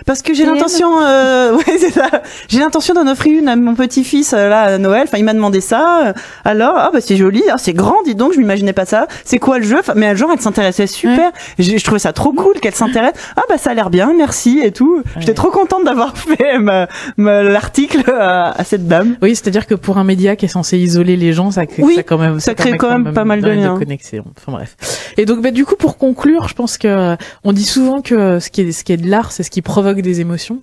Parce 0.06 0.22
que 0.22 0.32
j'ai 0.32 0.46
l'intention, 0.46 1.00
euh, 1.00 1.52
ouais, 1.56 1.78
c'est 1.78 1.90
ça. 1.90 2.08
J'ai 2.48 2.60
l'intention 2.60 2.94
d'en 2.94 3.06
offrir 3.06 3.38
une 3.38 3.48
à 3.48 3.56
mon 3.56 3.74
petit-fils 3.74 4.32
euh, 4.32 4.48
là 4.48 4.60
à 4.62 4.78
Noël. 4.78 5.02
Enfin, 5.04 5.18
il 5.18 5.24
m'a 5.24 5.34
demandé 5.34 5.60
ça. 5.60 6.06
Euh, 6.08 6.12
Alors, 6.44 6.74
ah 6.76 6.90
bah 6.92 7.00
c'est 7.00 7.16
joli, 7.16 7.42
ah, 7.50 7.56
c'est 7.58 7.72
grand, 7.72 8.02
dis 8.04 8.14
donc, 8.14 8.32
je 8.32 8.38
m'imaginais 8.38 8.72
pas 8.72 8.86
ça. 8.86 9.06
C'est 9.24 9.38
quoi 9.38 9.58
le 9.58 9.64
jeu? 9.64 9.78
Enfin, 9.80 9.92
Mais 9.96 10.16
genre, 10.16 10.30
elle 10.32 10.40
s'intéressait 10.40 10.86
super. 10.86 11.30
Je 11.58 11.82
trouvais 11.84 11.98
ça 11.98 12.12
trop 12.12 12.32
cool 12.32 12.54
qu'elle 12.60 12.74
s'intéresse. 12.74 13.12
Ah 13.36 13.42
bah 13.48 13.58
ça 13.58 13.70
a 13.70 13.74
l'air 13.74 13.90
bien, 13.90 14.12
merci 14.16 14.60
et 14.62 14.72
tout. 14.72 15.02
J'étais 15.18 15.34
trop 15.34 15.50
contente 15.50 15.84
d'avoir 15.84 16.16
fait 16.18 16.58
ma- 16.58 16.86
ma- 17.16 17.42
l'article 17.42 18.10
à, 18.10 18.52
à 18.58 18.64
cette 18.64 18.86
dame. 18.86 19.16
Oui, 19.20 19.34
c'est-à-dire 19.34 19.66
que 19.66 19.74
pour 19.74 19.98
un 19.98 20.04
média 20.04 20.36
qui 20.36 20.44
est 20.44 20.48
censé 20.48 20.78
isoler 20.78 21.16
les 21.16 21.32
gens, 21.32 21.50
ça 21.50 21.66
crée, 21.66 21.82
Oui, 21.82 21.96
ça 21.96 22.02
quand 22.02 22.18
même, 22.18 22.40
ça 22.40 22.54
crée 22.54 22.70
permet 22.70 22.78
quand 22.78 22.98
même 22.98 23.12
pas 23.14 23.24
mal 23.24 23.40
de 23.42 23.50
liens. 23.50 23.76
connexions. 23.78 24.24
Enfin 24.38 24.52
bref. 24.52 24.76
Et 25.16 25.24
donc, 25.26 25.42
bah, 25.42 25.50
du 25.50 25.64
coup, 25.64 25.74
pour 25.76 25.98
conclure, 25.98 26.48
je 26.48 26.54
pense 26.54 26.78
que 26.78 26.86
euh, 26.88 27.16
on 27.44 27.52
dit 27.52 27.64
souvent 27.64 28.00
que 28.00 28.38
ce 28.38 28.50
qui 28.50 28.62
est, 28.62 28.72
ce 28.72 28.84
qui 28.84 28.92
est 28.92 28.96
de 28.96 29.08
l'art, 29.10 29.32
c'est 29.32 29.42
ce 29.48 29.50
qui 29.50 29.62
provoque 29.62 30.02
des 30.02 30.20
émotions. 30.20 30.62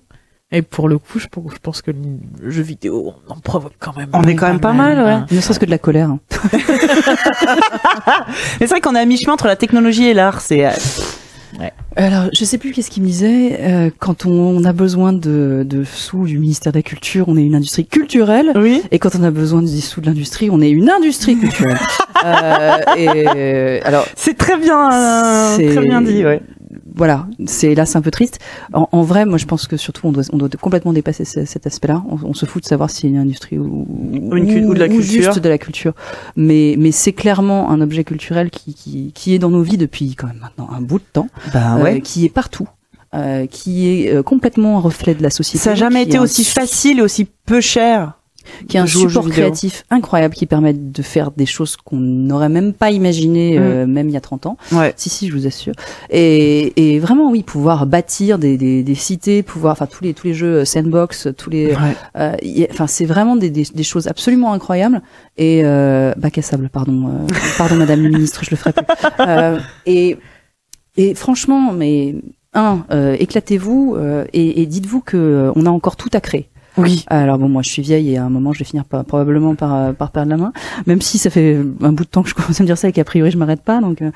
Et 0.52 0.62
pour 0.62 0.88
le 0.88 0.96
coup, 0.98 1.18
je, 1.18 1.26
pense- 1.26 1.52
je 1.52 1.58
pense 1.60 1.82
que 1.82 1.90
le 1.90 2.50
jeu 2.52 2.62
vidéo, 2.62 3.14
on 3.28 3.32
en 3.32 3.38
provoque 3.40 3.72
quand 3.80 3.96
même. 3.96 4.10
On 4.12 4.22
est 4.22 4.36
quand 4.36 4.46
même 4.46 4.60
pas 4.60 4.72
mal, 4.72 4.96
ouais. 5.04 5.34
Ne 5.34 5.40
serait-ce 5.40 5.58
que 5.58 5.64
de 5.66 5.72
la 5.72 5.78
colère. 5.78 6.08
hein. 6.10 6.20
Mais 8.60 8.60
c'est 8.60 8.66
vrai 8.66 8.80
qu'on 8.80 8.94
est 8.94 9.00
à 9.00 9.04
mi-chemin 9.04 9.32
entre 9.32 9.48
la 9.48 9.56
technologie 9.56 10.04
et 10.06 10.14
l'art. 10.14 10.40
C'est 10.40 10.64
euh, 10.66 10.70
Alors, 11.96 12.28
je 12.32 12.44
sais 12.44 12.58
plus 12.58 12.70
qu'est-ce 12.70 12.90
qu'il 12.90 13.02
me 13.02 13.08
disait. 13.08 13.58
euh, 13.60 13.90
quand 13.98 14.24
on 14.24 14.62
a 14.64 14.72
besoin 14.72 15.12
de, 15.12 15.64
de 15.68 15.82
sous 15.82 16.24
du 16.26 16.38
ministère 16.38 16.70
de 16.72 16.78
la 16.78 16.82
Culture, 16.82 17.24
on 17.28 17.36
est 17.36 17.42
une 17.44 17.56
industrie 17.56 17.86
culturelle. 17.86 18.52
oui. 18.54 18.82
Et 18.92 19.00
quand 19.00 19.16
on 19.16 19.24
a 19.24 19.32
besoin 19.32 19.62
des 19.62 19.80
sous 19.80 20.00
de 20.00 20.06
l'industrie, 20.06 20.48
on 20.50 20.60
est 20.60 20.70
une 20.70 20.90
industrie 20.90 21.36
culturelle. 21.36 21.78
euh, 22.24 22.76
et 22.96 23.08
euh, 23.34 23.80
alors, 23.84 24.06
C'est 24.14 24.36
très 24.38 24.56
bien, 24.58 24.92
euh, 24.92 25.56
C'est- 25.56 25.74
très 25.74 25.84
bien 25.84 26.02
dit. 26.02 26.24
Ouais. 26.24 26.40
Voilà, 26.96 27.26
c'est 27.46 27.74
là, 27.74 27.84
c'est 27.86 27.98
un 27.98 28.02
peu 28.02 28.10
triste. 28.10 28.38
En, 28.72 28.88
en 28.90 29.02
vrai, 29.02 29.26
moi, 29.26 29.36
je 29.38 29.44
pense 29.44 29.66
que 29.66 29.76
surtout, 29.76 30.06
on 30.08 30.12
doit, 30.12 30.24
on 30.32 30.38
doit 30.38 30.48
complètement 30.60 30.92
dépasser 30.92 31.24
ce- 31.26 31.44
cet 31.44 31.66
aspect-là. 31.66 32.02
On, 32.08 32.16
on 32.30 32.34
se 32.34 32.46
fout 32.46 32.62
de 32.62 32.66
savoir 32.68 32.90
s'il 32.90 33.10
y 33.10 33.12
a 33.12 33.16
une 33.16 33.22
industrie 33.22 33.58
ou, 33.58 33.86
Ou 34.12 34.36
une 34.36 34.64
ou 34.66 34.74
de 34.74 34.78
la 34.78 34.88
culture. 34.88 35.22
juste 35.32 35.38
de 35.38 35.48
la 35.48 35.58
culture. 35.58 35.92
Mais, 36.36 36.74
mais 36.78 36.92
c'est 36.92 37.12
clairement 37.12 37.70
un 37.70 37.80
objet 37.82 38.02
culturel 38.02 38.50
qui, 38.50 38.74
qui, 38.74 39.12
qui 39.14 39.34
est 39.34 39.38
dans 39.38 39.50
nos 39.50 39.62
vies 39.62 39.76
depuis 39.76 40.14
quand 40.14 40.26
même 40.26 40.38
maintenant 40.40 40.68
un 40.72 40.80
bout 40.80 40.98
de 40.98 41.04
temps, 41.12 41.28
Bah 41.52 41.76
euh, 41.78 42.00
qui 42.00 42.24
est 42.24 42.28
partout. 42.30 42.68
euh, 43.14 43.46
qui 43.46 43.88
est 43.88 44.14
euh, 44.14 44.22
complètement 44.22 44.78
un 44.78 44.80
reflet 44.80 45.14
de 45.14 45.22
la 45.22 45.30
société. 45.30 45.58
Ça 45.62 45.72
a 45.72 45.74
jamais 45.74 46.02
été 46.02 46.18
aussi 46.18 46.44
facile 46.44 46.98
et 46.98 47.02
aussi 47.02 47.26
peu 47.46 47.60
cher. 47.60 48.14
Qui 48.68 48.76
est 48.76 48.80
un 48.80 48.86
support 48.86 49.28
créatif 49.28 49.84
incroyable 49.90 50.34
qui 50.34 50.46
permet 50.46 50.72
de 50.72 51.02
faire 51.02 51.30
des 51.30 51.46
choses 51.46 51.76
qu'on 51.76 51.96
n'aurait 51.98 52.48
même 52.48 52.72
pas 52.72 52.90
imaginé 52.90 53.58
Mm. 53.58 53.62
euh, 53.62 53.86
même 53.86 54.08
il 54.08 54.12
y 54.12 54.16
a 54.16 54.20
30 54.20 54.46
ans. 54.46 54.56
Ouais. 54.72 54.92
Si 54.96 55.08
si, 55.08 55.28
je 55.28 55.32
vous 55.34 55.46
assure. 55.46 55.74
Et, 56.10 56.94
et 56.94 56.98
vraiment 56.98 57.30
oui, 57.30 57.42
pouvoir 57.42 57.86
bâtir 57.86 58.38
des, 58.38 58.56
des, 58.56 58.82
des 58.82 58.94
cités, 58.94 59.42
pouvoir 59.42 59.72
enfin 59.72 59.86
tous 59.86 60.04
les 60.04 60.14
tous 60.14 60.26
les 60.26 60.34
jeux 60.34 60.58
euh, 60.60 60.64
sandbox, 60.64 61.28
tous 61.36 61.50
les 61.50 61.66
Ouais. 61.66 61.96
euh, 62.16 62.32
enfin 62.70 62.86
c'est 62.86 63.04
vraiment 63.06 63.36
des, 63.36 63.50
des, 63.50 63.82
choses 63.82 64.06
absolument 64.08 64.52
incroyables 64.52 65.02
et 65.36 65.62
euh, 65.64 66.12
bac 66.16 66.38
à 66.38 66.42
sable 66.42 66.68
pardon 66.68 67.08
euh, 67.08 67.34
pardon 67.58 67.76
madame 67.76 68.02
le 68.02 68.08
ministre, 68.08 68.44
je 68.44 68.50
le 68.50 68.56
ferai 68.56 68.72
plus. 68.72 68.84
Euh, 69.20 69.58
et 69.86 70.16
et 70.96 71.14
franchement 71.14 71.72
mais 71.72 72.14
un 72.54 72.84
euh, 72.90 73.16
éclatez-vous 73.18 73.96
euh, 73.98 74.24
et, 74.32 74.62
et 74.62 74.66
dites-vous 74.66 75.00
que 75.00 75.16
euh, 75.16 75.52
on 75.56 75.66
a 75.66 75.70
encore 75.70 75.96
tout 75.96 76.10
à 76.14 76.20
créer. 76.20 76.48
Oui. 76.78 77.04
Alors 77.08 77.38
bon, 77.38 77.48
moi 77.48 77.62
je 77.62 77.70
suis 77.70 77.82
vieille 77.82 78.12
et 78.12 78.18
à 78.18 78.24
un 78.24 78.28
moment 78.30 78.52
je 78.52 78.58
vais 78.60 78.64
finir 78.64 78.84
par, 78.84 79.04
probablement 79.04 79.54
par, 79.54 79.74
euh, 79.74 79.92
par 79.92 80.10
perdre 80.10 80.30
la 80.30 80.36
main, 80.36 80.52
même 80.86 81.00
si 81.00 81.18
ça 81.18 81.30
fait 81.30 81.58
un 81.82 81.92
bout 81.92 82.04
de 82.04 82.08
temps 82.08 82.22
que 82.22 82.28
je 82.28 82.34
commence 82.34 82.60
à 82.60 82.62
me 82.62 82.66
dire 82.66 82.76
ça 82.78 82.88
et 82.88 82.92
qu'a 82.92 83.04
priori 83.04 83.30
je 83.30 83.38
m'arrête 83.38 83.62
pas. 83.62 83.80
Donc, 83.80 84.02
euh, 84.02 84.10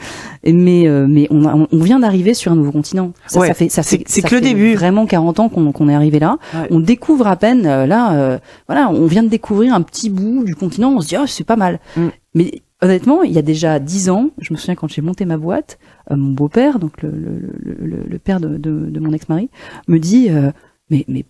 mais 0.44 0.86
euh, 0.88 1.06
mais 1.08 1.26
on, 1.30 1.46
a- 1.46 1.54
on 1.70 1.78
vient 1.82 2.00
d'arriver 2.00 2.34
sur 2.34 2.52
un 2.52 2.56
nouveau 2.56 2.72
continent. 2.72 3.12
Ça, 3.26 3.40
Ouais, 3.40 3.48
ça 3.48 3.54
fait 3.54 3.68
ça 3.68 3.82
c'est- 3.82 3.98
fait 3.98 4.04
c'est 4.06 4.20
ça 4.20 4.28
que 4.28 4.34
le 4.34 4.40
début. 4.40 4.74
Vraiment 4.74 5.06
40 5.06 5.40
ans 5.40 5.48
qu'on 5.48 5.88
est 5.88 5.94
arrivé 5.94 6.18
là. 6.18 6.38
Ouais. 6.54 6.66
On 6.70 6.80
découvre 6.80 7.26
à 7.26 7.36
peine 7.36 7.62
là, 7.62 8.12
euh, 8.14 8.38
voilà, 8.68 8.90
on 8.90 9.06
vient 9.06 9.22
de 9.22 9.28
découvrir 9.28 9.74
un 9.74 9.82
petit 9.82 10.10
bout 10.10 10.44
du 10.44 10.54
continent. 10.54 10.92
On 10.96 11.00
se 11.00 11.08
dit 11.08 11.16
ah 11.16 11.24
c'est 11.26 11.44
pas 11.44 11.56
mal. 11.56 11.80
Mm. 11.96 12.06
Mais 12.34 12.62
honnêtement, 12.82 13.22
il 13.22 13.32
y 13.32 13.38
a 13.38 13.42
déjà 13.42 13.78
10 13.78 14.08
ans, 14.10 14.30
je 14.40 14.52
me 14.52 14.58
souviens 14.58 14.74
quand 14.74 14.88
j'ai 14.88 15.02
monté 15.02 15.24
ma 15.24 15.36
boîte, 15.36 15.78
euh, 16.10 16.16
mon 16.16 16.32
beau-père, 16.32 16.78
donc 16.78 17.02
le, 17.02 17.10
le, 17.10 17.52
le, 17.58 17.86
le- 17.86 18.04
le 18.08 18.18
père 18.18 18.40
de, 18.40 18.56
de, 18.56 18.86
de 18.90 19.00
mon 19.00 19.12
ex-mari, 19.12 19.50
me 19.88 19.98
dit 19.98 20.28
euh, 20.30 20.50
mais 20.90 21.04
mais 21.08 21.24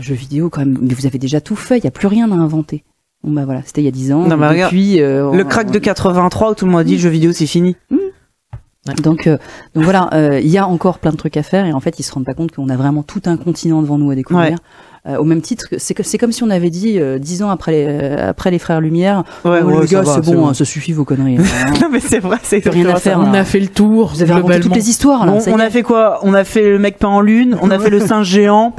jeux 0.00 0.14
vidéo 0.14 0.50
quand 0.50 0.60
même, 0.60 0.78
mais 0.80 0.94
vous 0.94 1.06
avez 1.06 1.18
déjà 1.18 1.40
tout 1.40 1.56
fait, 1.56 1.78
il 1.78 1.84
y 1.84 1.86
a 1.86 1.90
plus 1.90 2.06
rien 2.08 2.30
à 2.30 2.34
inventer. 2.34 2.84
Bon 3.22 3.32
bah 3.32 3.44
voilà, 3.44 3.62
c'était 3.64 3.80
il 3.80 3.84
y 3.84 3.88
a 3.88 3.92
10 3.92 4.12
ans. 4.12 4.26
Non, 4.26 4.36
et 4.42 4.48
regarde, 4.48 4.74
euh, 4.74 5.32
Le 5.34 5.44
on- 5.44 5.48
crack 5.48 5.70
de 5.70 5.78
83 5.78 6.50
où 6.50 6.54
tout 6.54 6.66
le 6.66 6.70
monde 6.72 6.80
a 6.80 6.84
dit 6.84 6.98
jeux 6.98 7.08
vidéo 7.08 7.32
c'est 7.32 7.46
fini. 7.46 7.76
donc, 9.02 9.26
euh, 9.26 9.38
donc 9.74 9.84
voilà, 9.84 10.10
euh, 10.12 10.40
il 10.40 10.48
y 10.48 10.58
a 10.58 10.66
encore 10.68 10.98
plein 10.98 11.10
de 11.12 11.16
trucs 11.16 11.36
à 11.38 11.42
faire 11.42 11.64
et 11.64 11.72
en 11.72 11.80
fait 11.80 11.98
ils 11.98 12.02
se 12.02 12.12
rendent 12.12 12.26
pas 12.26 12.34
compte 12.34 12.52
qu'on 12.52 12.68
a 12.68 12.76
vraiment 12.76 13.02
tout 13.02 13.22
un 13.24 13.36
continent 13.38 13.80
devant 13.80 13.96
nous 13.96 14.10
à 14.10 14.14
découvrir. 14.14 14.58
Euh, 15.06 15.18
au 15.18 15.24
même 15.24 15.42
titre, 15.42 15.68
que 15.68 15.76
c'est 15.78 15.92
que 15.92 16.02
c'est 16.02 16.16
comme 16.16 16.32
si 16.32 16.42
on 16.44 16.48
avait 16.48 16.70
dit 16.70 16.98
euh, 16.98 17.18
dix 17.18 17.42
ans 17.42 17.50
après 17.50 17.72
les 17.72 17.86
euh, 17.86 18.30
après 18.30 18.50
les 18.50 18.58
frères 18.58 18.80
Lumière, 18.80 19.22
Ouais, 19.44 19.60
oh, 19.62 19.66
ouais, 19.66 19.80
les 19.82 19.86
gars 19.86 20.02
c'est 20.02 20.22
bon, 20.24 20.48
hein, 20.48 20.54
ça 20.54 20.64
suffit 20.64 20.92
vos 20.94 21.04
conneries. 21.04 21.36
hein. 21.36 21.72
non 21.82 21.88
mais 21.92 22.00
c'est 22.00 22.20
vrai, 22.20 22.38
c'est 22.42 22.66
rien 22.66 22.86
à 22.88 22.94
ça. 22.94 23.00
faire, 23.00 23.20
On 23.20 23.34
a 23.34 23.44
fait 23.44 23.60
le 23.60 23.66
tour, 23.68 24.12
Vous 24.14 24.22
avez 24.22 24.32
raconté 24.32 24.60
toutes 24.60 24.74
les 24.74 24.88
histoires 24.88 25.26
là. 25.26 25.32
Bon, 25.32 25.42
on 25.48 25.58
a 25.58 25.68
fait 25.68 25.82
quoi? 25.82 26.20
On 26.22 26.32
a 26.32 26.44
fait 26.44 26.70
le 26.70 26.78
mec 26.78 26.96
peint 26.96 27.08
en 27.08 27.20
lune, 27.20 27.58
on 27.60 27.70
a 27.70 27.78
fait 27.78 27.90
le 27.90 28.00
singe 28.00 28.28
géant. 28.28 28.74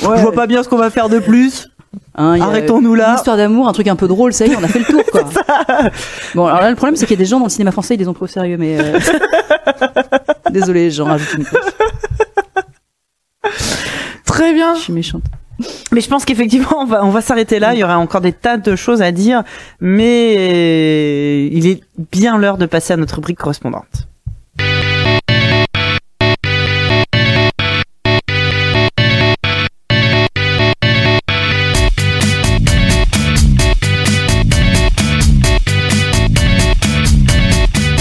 Je 0.00 0.06
vois 0.06 0.30
pas 0.30 0.46
bien 0.46 0.62
ce 0.62 0.68
qu'on 0.68 0.76
va 0.76 0.90
faire 0.90 1.08
de 1.08 1.18
plus. 1.18 1.68
Hein, 2.14 2.40
Arrêtons-nous 2.40 2.92
Une 2.92 2.98
là. 2.98 3.16
histoire 3.16 3.36
d'amour, 3.36 3.66
un 3.66 3.72
truc 3.72 3.88
un 3.88 3.96
peu 3.96 4.06
drôle, 4.06 4.32
ça 4.32 4.46
y 4.46 4.52
est, 4.52 4.56
on 4.56 4.62
a 4.62 4.68
fait 4.68 4.78
le 4.78 4.84
tour 4.84 5.02
quoi. 5.10 5.22
bon 6.36 6.46
alors 6.46 6.60
là 6.60 6.70
le 6.70 6.76
problème 6.76 6.94
c'est 6.94 7.06
qu'il 7.06 7.16
y 7.16 7.20
a 7.20 7.24
des 7.24 7.28
gens 7.28 7.38
dans 7.40 7.46
le 7.46 7.50
cinéma 7.50 7.72
français 7.72 7.94
ils 7.94 7.98
les 7.98 8.06
ont 8.06 8.14
pris 8.14 8.24
au 8.24 8.28
sérieux 8.28 8.56
mais 8.58 8.78
euh... 8.78 8.98
désolé 10.50 10.92
j'en 10.92 11.06
rajoute 11.06 11.34
une 11.36 11.44
couche. 11.44 11.58
Très 14.24 14.52
bien. 14.52 14.74
Je 14.76 14.80
suis 14.80 14.92
méchante. 14.92 15.22
Mais 15.92 16.00
je 16.00 16.08
pense 16.08 16.24
qu'effectivement, 16.24 16.78
on 16.80 16.84
va, 16.86 17.04
on 17.04 17.10
va 17.10 17.20
s'arrêter 17.20 17.58
là. 17.58 17.74
Il 17.74 17.80
y 17.80 17.84
aura 17.84 17.98
encore 17.98 18.20
des 18.20 18.32
tas 18.32 18.56
de 18.56 18.76
choses 18.76 19.02
à 19.02 19.12
dire, 19.12 19.44
mais 19.80 21.46
il 21.46 21.66
est 21.66 21.80
bien 22.12 22.38
l'heure 22.38 22.58
de 22.58 22.66
passer 22.66 22.92
à 22.92 22.96
notre 22.96 23.16
rubrique 23.16 23.38
correspondante. 23.38 24.08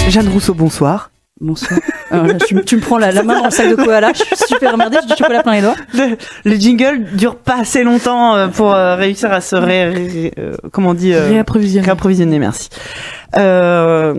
Jeanne 0.10 0.30
Rousseau, 0.30 0.54
bonsoir. 0.54 1.13
Bonsoir. 1.42 1.80
Alors 2.12 2.28
là, 2.28 2.36
tu, 2.36 2.54
me- 2.56 2.64
tu 2.64 2.76
me 2.76 2.82
prends 2.82 3.00
la, 3.00 3.12
la 3.12 3.24
main 3.24 3.40
dans 3.40 3.46
le 3.46 3.52
sac 3.52 3.68
de 3.70 3.76
koala, 3.76 4.12
je 4.14 4.20
suis 4.24 4.36
super 4.48 4.76
emmerdée, 4.76 4.98
j'ai 5.02 5.08
du 5.14 5.18
chocolat 5.18 5.42
plein 5.42 5.54
les 5.56 5.62
doigts. 5.62 5.76
Le, 5.94 6.16
le 6.46 6.56
jingle 6.56 7.06
dure 7.16 7.36
pas 7.38 7.58
assez 7.62 7.84
longtemps 7.84 8.36
euh, 8.36 8.48
pour 8.48 8.72
euh, 8.72 8.96
réussir 8.96 9.32
à 9.34 9.42
se 9.42 9.56
ré, 9.56 9.90
ré- 9.90 10.34
euh, 10.38 10.56
comment 10.72 10.92
on 10.92 10.94
dit 10.94 11.12
euh, 11.14 11.28
Réapprovisionner. 11.28 11.86
réapprovisionner. 11.86 12.38
Merci. 12.40 12.70
Euh, 13.36 14.14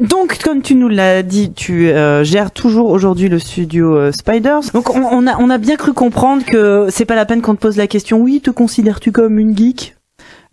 donc, 0.00 0.38
comme 0.42 0.62
tu 0.62 0.74
nous 0.76 0.88
l'as 0.88 1.22
dit, 1.22 1.52
tu 1.52 1.90
euh, 1.90 2.24
gères 2.24 2.50
toujours 2.50 2.88
aujourd'hui 2.90 3.28
le 3.28 3.38
studio 3.38 3.94
euh, 3.94 4.10
Spiders. 4.12 4.60
Donc, 4.72 4.88
on, 4.94 5.02
on 5.04 5.26
a 5.26 5.36
on 5.38 5.50
a 5.50 5.58
bien 5.58 5.76
cru 5.76 5.92
comprendre 5.92 6.42
que 6.44 6.86
c'est 6.90 7.04
pas 7.04 7.16
la 7.16 7.26
peine 7.26 7.42
qu'on 7.42 7.54
te 7.54 7.60
pose 7.60 7.76
la 7.76 7.86
question. 7.86 8.18
Oui, 8.18 8.40
te 8.40 8.50
considères-tu 8.50 9.12
comme 9.12 9.38
une 9.38 9.56
geek? 9.56 9.95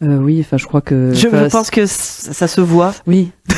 Euh, 0.02 0.18
oui, 0.18 0.40
enfin 0.42 0.58
je 0.58 0.66
crois 0.66 0.82
que... 0.82 1.12
je, 1.14 1.28
je 1.30 1.50
pense 1.50 1.70
que 1.70 1.86
ça, 1.86 2.34
ça 2.34 2.48
se 2.48 2.60
voit. 2.62 2.94
Oui. 3.08 3.32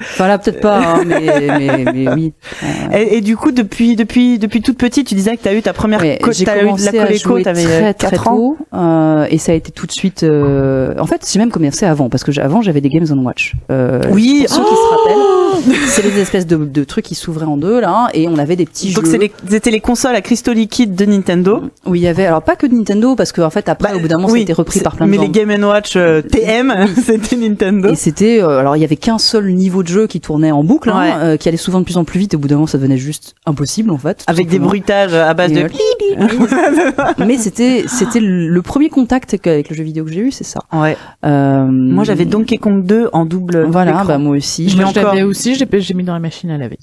enfin 0.00 0.28
là 0.28 0.38
peut-être 0.38 0.60
pas, 0.60 0.78
hein, 0.78 1.02
mais, 1.06 1.20
mais, 1.58 1.84
mais 1.92 2.12
oui. 2.14 2.32
Euh, 2.62 2.96
Et, 2.96 3.18
et 3.18 3.20
du 3.20 3.36
coup, 3.36 3.52
depuis 3.52 3.96
depuis 3.96 4.38
depuis 4.38 4.60
toute 4.62 4.78
petite, 4.78 5.06
tu 5.08 5.14
disais 5.14 5.36
que 5.36 5.42
tu 5.42 5.48
as 5.48 5.54
eu 5.54 5.62
ta 5.62 5.72
première 5.72 6.00
Ouais, 6.00 6.18
co- 6.22 6.32
j'ai 6.32 6.44
t'as 6.44 6.56
eu 6.56 6.60
de 6.60 6.64
la 6.64 6.64
commencé 6.72 6.98
à 6.98 7.12
jouer 7.14 7.42
très 7.42 7.94
très 7.94 8.10
4 8.10 8.28
ans. 8.28 8.36
tôt 8.36 8.56
euh, 8.74 9.26
et 9.30 9.38
ça 9.38 9.52
a 9.52 9.54
été 9.54 9.70
tout 9.72 9.86
de 9.86 9.92
suite. 9.92 10.22
euh, 10.22 10.94
En 10.98 11.06
fait, 11.06 11.28
j'ai 11.30 11.38
même 11.38 11.50
commencé 11.50 11.86
avant 11.86 12.08
parce 12.08 12.24
que 12.24 12.38
avant 12.40 12.62
j'avais 12.62 12.80
des 12.80 12.88
Games 12.88 13.06
on 13.10 13.18
Watch. 13.24 13.54
Euh, 13.70 14.00
Oui, 14.12 14.44
pour 14.46 14.56
ceux 14.56 14.62
qui 14.62 14.74
se 14.74 14.90
rappellent, 14.90 15.45
c'est 15.88 16.02
des 16.02 16.18
espèces 16.20 16.46
de, 16.46 16.56
de 16.56 16.84
trucs 16.84 17.04
qui 17.04 17.14
s'ouvraient 17.14 17.46
en 17.46 17.56
deux 17.56 17.80
là 17.80 18.08
et 18.14 18.28
on 18.28 18.38
avait 18.38 18.56
des 18.56 18.66
petits 18.66 18.92
Donc 18.94 19.04
jeux. 19.04 19.10
c'est 19.12 19.18
les, 19.18 19.32
c'était 19.48 19.70
les 19.70 19.80
consoles 19.80 20.14
à 20.14 20.20
cristaux 20.20 20.52
liquides 20.52 20.94
de 20.94 21.04
Nintendo. 21.06 21.62
où 21.86 21.94
il 21.94 22.02
y 22.02 22.08
avait 22.08 22.26
alors 22.26 22.42
pas 22.42 22.56
que 22.56 22.66
de 22.66 22.74
Nintendo 22.74 23.14
parce 23.16 23.32
que 23.32 23.40
en 23.40 23.50
fait 23.50 23.68
après 23.68 23.90
Bah, 23.90 23.96
au 23.96 24.00
bout 24.00 24.08
d'un 24.08 24.16
moment 24.16 24.28
oui, 24.28 24.38
ça 24.40 24.40
a 24.40 24.42
été 24.42 24.52
repris 24.52 24.80
par 24.80 24.96
plein 24.96 25.06
de 25.06 25.10
Mais 25.10 25.16
gens. 25.16 25.22
les 25.24 25.28
Game 25.30 25.50
Watch 25.64 25.94
euh, 25.96 26.22
TM, 26.22 26.72
c'était 27.04 27.36
Nintendo. 27.36 27.90
Et 27.90 27.96
c'était 27.96 28.42
euh, 28.42 28.58
alors 28.60 28.76
il 28.76 28.80
y 28.80 28.84
avait 28.84 28.96
qu'un 28.96 29.18
seul 29.18 29.52
niveau 29.52 29.82
de 29.82 29.88
jeu 29.88 30.06
qui 30.06 30.20
tournait 30.20 30.50
en 30.52 30.64
boucle, 30.64 30.90
hein, 30.90 31.18
euh, 31.22 31.36
qui 31.36 31.48
allait 31.48 31.56
souvent 31.56 31.80
de 31.80 31.84
plus 31.84 31.96
en 31.96 32.04
plus 32.04 32.18
vite. 32.18 32.34
Et 32.34 32.36
au 32.36 32.40
bout 32.40 32.48
d'un 32.48 32.56
moment, 32.56 32.66
ça 32.66 32.78
devenait 32.78 32.96
juste 32.98 33.34
impossible 33.46 33.90
en 33.90 33.98
fait. 33.98 34.22
Avec 34.26 34.48
des 34.48 34.58
bruitages 34.58 35.14
à 35.14 35.34
base 35.34 35.52
Et, 35.52 35.62
de. 35.64 35.68
Mais 37.26 37.36
c'était 37.38 37.84
c'était 37.86 38.20
le 38.20 38.62
premier 38.62 38.88
contact 38.88 39.34
avec 39.46 39.68
le 39.70 39.76
jeu 39.76 39.82
vidéo 39.84 40.04
que 40.04 40.12
j'ai 40.12 40.20
eu, 40.20 40.30
c'est 40.32 40.44
ça. 40.44 40.60
Ouais. 40.72 40.96
Euh, 41.24 41.66
Moi 41.66 42.04
j'avais 42.04 42.24
Donkey 42.24 42.58
Kong 42.58 42.84
2 42.84 43.10
en 43.12 43.24
double. 43.24 43.66
Voilà, 43.68 43.92
écran. 43.92 44.04
bah 44.04 44.18
moi 44.18 44.36
aussi. 44.36 44.68
Je 44.68 44.76
l'avais 44.78 45.22
aussi, 45.22 45.54
j'ai 45.56 45.80
j'ai 45.80 45.94
mis 45.94 46.04
dans 46.04 46.12
la 46.14 46.18
machine 46.20 46.50
à 46.50 46.58
laver. 46.58 46.78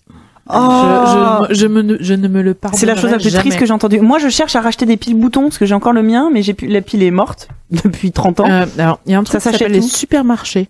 Oh 0.50 1.46
je, 1.48 1.54
je, 1.54 1.60
je, 1.62 1.68
me, 1.68 1.98
je 2.02 2.14
ne 2.14 2.28
me 2.28 2.42
le 2.42 2.54
pardonnerai 2.54 2.80
c'est 2.82 2.86
la 2.86 2.96
chose 2.98 3.12
la 3.12 3.18
plus 3.18 3.30
jamais. 3.30 3.40
triste 3.44 3.58
que 3.60 3.66
j'ai 3.66 3.72
entendue. 3.72 4.02
Moi 4.02 4.20
je 4.20 4.28
cherche 4.28 4.56
à 4.58 4.62
racheter 4.62 4.86
des 4.86 4.98
piles 4.98 5.16
boutons 5.16 5.44
parce 5.44 5.58
que 5.58 5.66
j'ai 5.66 5.74
encore 5.74 5.94
le 5.94 6.04
mien, 6.04 6.30
mais 6.34 6.42
j'ai 6.44 6.54
pu... 6.54 6.68
la 6.68 6.82
pile 6.82 7.02
est 7.02 7.12
morte 7.12 7.48
depuis 7.72 8.12
30 8.12 8.42
ans. 8.42 8.50
Euh, 8.52 8.66
alors, 8.78 9.00
il 9.06 9.14
y 9.14 9.16
a 9.16 9.20
un 9.20 9.24
truc 9.24 9.40
Ça 9.42 9.52
qui 9.52 9.54
s'achète 9.56 9.60
s'appelle 9.70 9.72
les 9.74 9.82
supermarchés. 9.88 10.68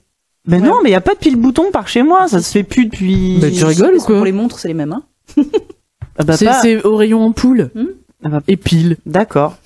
mais 0.47 0.59
ouais. 0.59 0.67
non, 0.67 0.75
mais 0.83 0.89
il 0.89 0.93
y 0.93 0.95
a 0.95 1.01
pas 1.01 1.15
de 1.15 1.19
pile 1.19 1.37
bouton 1.37 1.71
par 1.71 1.87
chez 1.87 2.03
moi, 2.03 2.27
ça 2.27 2.39
se 2.41 2.51
fait 2.51 2.61
plus 2.63 2.85
depuis. 2.85 3.39
Bah, 3.41 3.47
tu 3.49 3.65
rigoles 3.65 3.95
ou 3.95 4.01
quoi? 4.01 4.15
Pour 4.17 4.25
les 4.25 4.31
montres, 4.31 4.59
c'est 4.59 4.67
les 4.67 4.73
mêmes. 4.75 4.93
Hein? 4.93 5.03
Ah 6.15 6.23
bah, 6.23 6.37
C'est 6.37 6.45
pas- 6.45 6.61
c'est 6.61 6.83
au 6.85 6.95
rayon 6.95 7.23
ampoule. 7.25 7.71
Hmm? 7.73 7.85
Ah 8.23 8.29
bah, 8.29 8.41
Et 8.47 8.55
pile. 8.55 8.97
D'accord. 9.07 9.57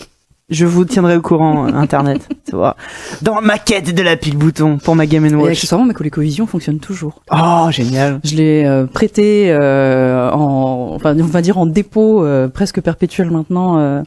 Je 0.49 0.65
vous 0.65 0.86
tiendrai 0.86 1.18
au 1.18 1.22
courant 1.22 1.68
euh, 1.68 1.74
internet. 1.74 2.28
tu 2.49 2.56
vois. 2.56 2.78
Dans 3.22 3.41
ma 3.41 3.57
quête 3.57 3.94
de 3.94 4.02
la 4.02 4.15
pile 4.15 4.38
bouton 4.38 4.78
pour 4.78 4.95
ma 4.95 5.06
Game 5.06 5.26
Et 5.26 5.36
Watch. 5.36 5.52
accessoirement, 5.52 5.86
ma 5.86 5.94
ColecoVision 5.94 6.48
fonctionne 6.48 6.80
toujours. 6.80 7.22
Oh 7.32 7.68
génial. 7.69 8.22
Je 8.24 8.36
l'ai 8.36 8.65
euh, 8.65 8.86
prêté 8.86 9.52
euh, 9.52 10.32
en, 10.32 10.94
enfin, 10.95 11.18
on 11.19 11.24
va 11.26 11.41
dire 11.41 11.57
en 11.57 11.65
dépôt 11.65 12.24
euh, 12.24 12.48
presque 12.48 12.80
perpétuel 12.80 13.30
maintenant. 13.30 14.03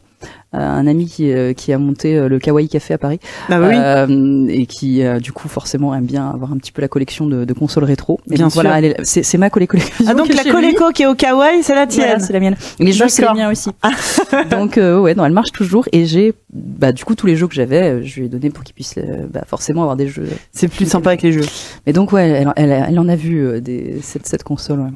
Euh, 0.53 0.57
un 0.59 0.85
ami 0.87 1.05
qui, 1.07 1.31
euh, 1.31 1.53
qui 1.53 1.71
a 1.73 1.77
monté 1.77 2.17
euh, 2.17 2.27
le 2.27 2.39
Kawaii 2.39 2.67
Café 2.67 2.93
à 2.93 2.97
Paris 2.97 3.19
Ah 3.49 3.59
bah 3.59 3.67
oui. 3.69 3.75
euh, 3.77 4.47
et 4.49 4.65
qui 4.65 5.03
euh, 5.03 5.19
du 5.19 5.31
coup 5.31 5.47
forcément 5.47 5.95
aime 5.95 6.05
bien 6.05 6.29
avoir 6.29 6.51
un 6.51 6.57
petit 6.57 6.71
peu 6.71 6.81
la 6.81 6.87
collection 6.87 7.25
de, 7.25 7.45
de 7.45 7.53
consoles 7.53 7.83
rétro. 7.85 8.19
Et 8.29 8.35
Bien 8.35 8.45
donc, 8.45 8.53
voilà, 8.53 8.79
sûr. 8.81 8.89
est- 8.99 9.23
c'est 9.23 9.37
ma 9.37 9.49
collection. 9.49 9.79
ah 10.07 10.13
donc 10.13 10.27
la 10.33 10.43
lui. 10.43 10.51
Coleco 10.51 10.91
qui 10.91 11.03
est 11.03 11.07
au 11.07 11.15
kawaii, 11.15 11.63
c'est 11.63 11.75
la 11.75 11.87
tienne. 11.87 12.05
Voilà, 12.07 12.19
c'est 12.19 12.33
la 12.33 12.39
mienne. 12.39 12.55
Les 12.79 12.91
jeux, 12.91 13.07
c'est 13.07 13.21
les 13.27 13.33
miens 13.33 13.51
aussi. 13.51 13.69
Donc, 14.49 14.77
euh, 14.77 14.99
ouais, 14.99 15.13
non, 15.15 15.25
elle 15.25 15.31
marche 15.31 15.51
toujours. 15.51 15.85
Et 15.91 16.05
j'ai, 16.05 16.33
bah, 16.53 16.91
du 16.91 17.03
coup, 17.05 17.15
tous 17.15 17.27
les 17.27 17.35
jeux 17.35 17.47
que 17.47 17.53
j'avais, 17.53 18.03
je 18.03 18.19
lui 18.19 18.25
ai 18.25 18.29
donné 18.29 18.49
pour 18.49 18.63
qu'il 18.63 18.73
puisse, 18.75 18.95
bah, 19.31 19.43
forcément 19.47 19.81
avoir 19.81 19.95
des 19.95 20.07
jeux. 20.07 20.27
C'est 20.51 20.67
plus 20.67 20.85
sympa 20.89 21.09
avec 21.11 21.21
les 21.21 21.31
jeux. 21.31 21.45
Mais 21.85 21.93
donc, 21.93 22.11
ouais, 22.11 22.27
elle, 22.29 22.51
elle, 22.55 22.85
elle 22.89 22.99
en 22.99 23.07
a 23.07 23.15
vu 23.15 23.39
euh, 23.45 23.59
des, 23.61 23.99
cette, 24.01 24.27
cette 24.27 24.43
console. 24.43 24.79
Ouais. 24.79 24.89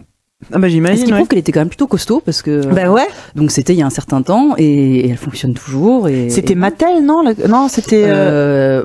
Ah 0.54 0.60
bah 0.60 0.68
ce 0.68 0.74
j'imagine. 0.74 1.06
qui 1.06 1.12
ouais. 1.12 1.18
prouve 1.18 1.28
qu'elle 1.30 1.40
était 1.40 1.52
quand 1.52 1.62
même 1.62 1.70
plutôt 1.70 1.88
costaud 1.88 2.22
parce 2.24 2.42
que, 2.42 2.66
Bah 2.68 2.90
ouais. 2.92 3.08
donc 3.36 3.52
c'était 3.52 3.74
il 3.74 3.80
y 3.80 3.82
a 3.82 3.86
un 3.86 3.90
certain 3.90 4.22
temps 4.22 4.54
et, 4.58 4.66
et 5.00 5.10
elle 5.10 5.18
fonctionne 5.18 5.54
toujours. 5.54 6.08
Et 6.10 6.30
C'était 6.30 6.54
et- 6.54 6.56
Mattel, 6.58 7.04
non 7.06 7.22
la- 7.24 7.48
Non, 7.48 7.68
c'était. 7.70 8.04
euh, 8.06 8.82
Euh, 8.82 8.84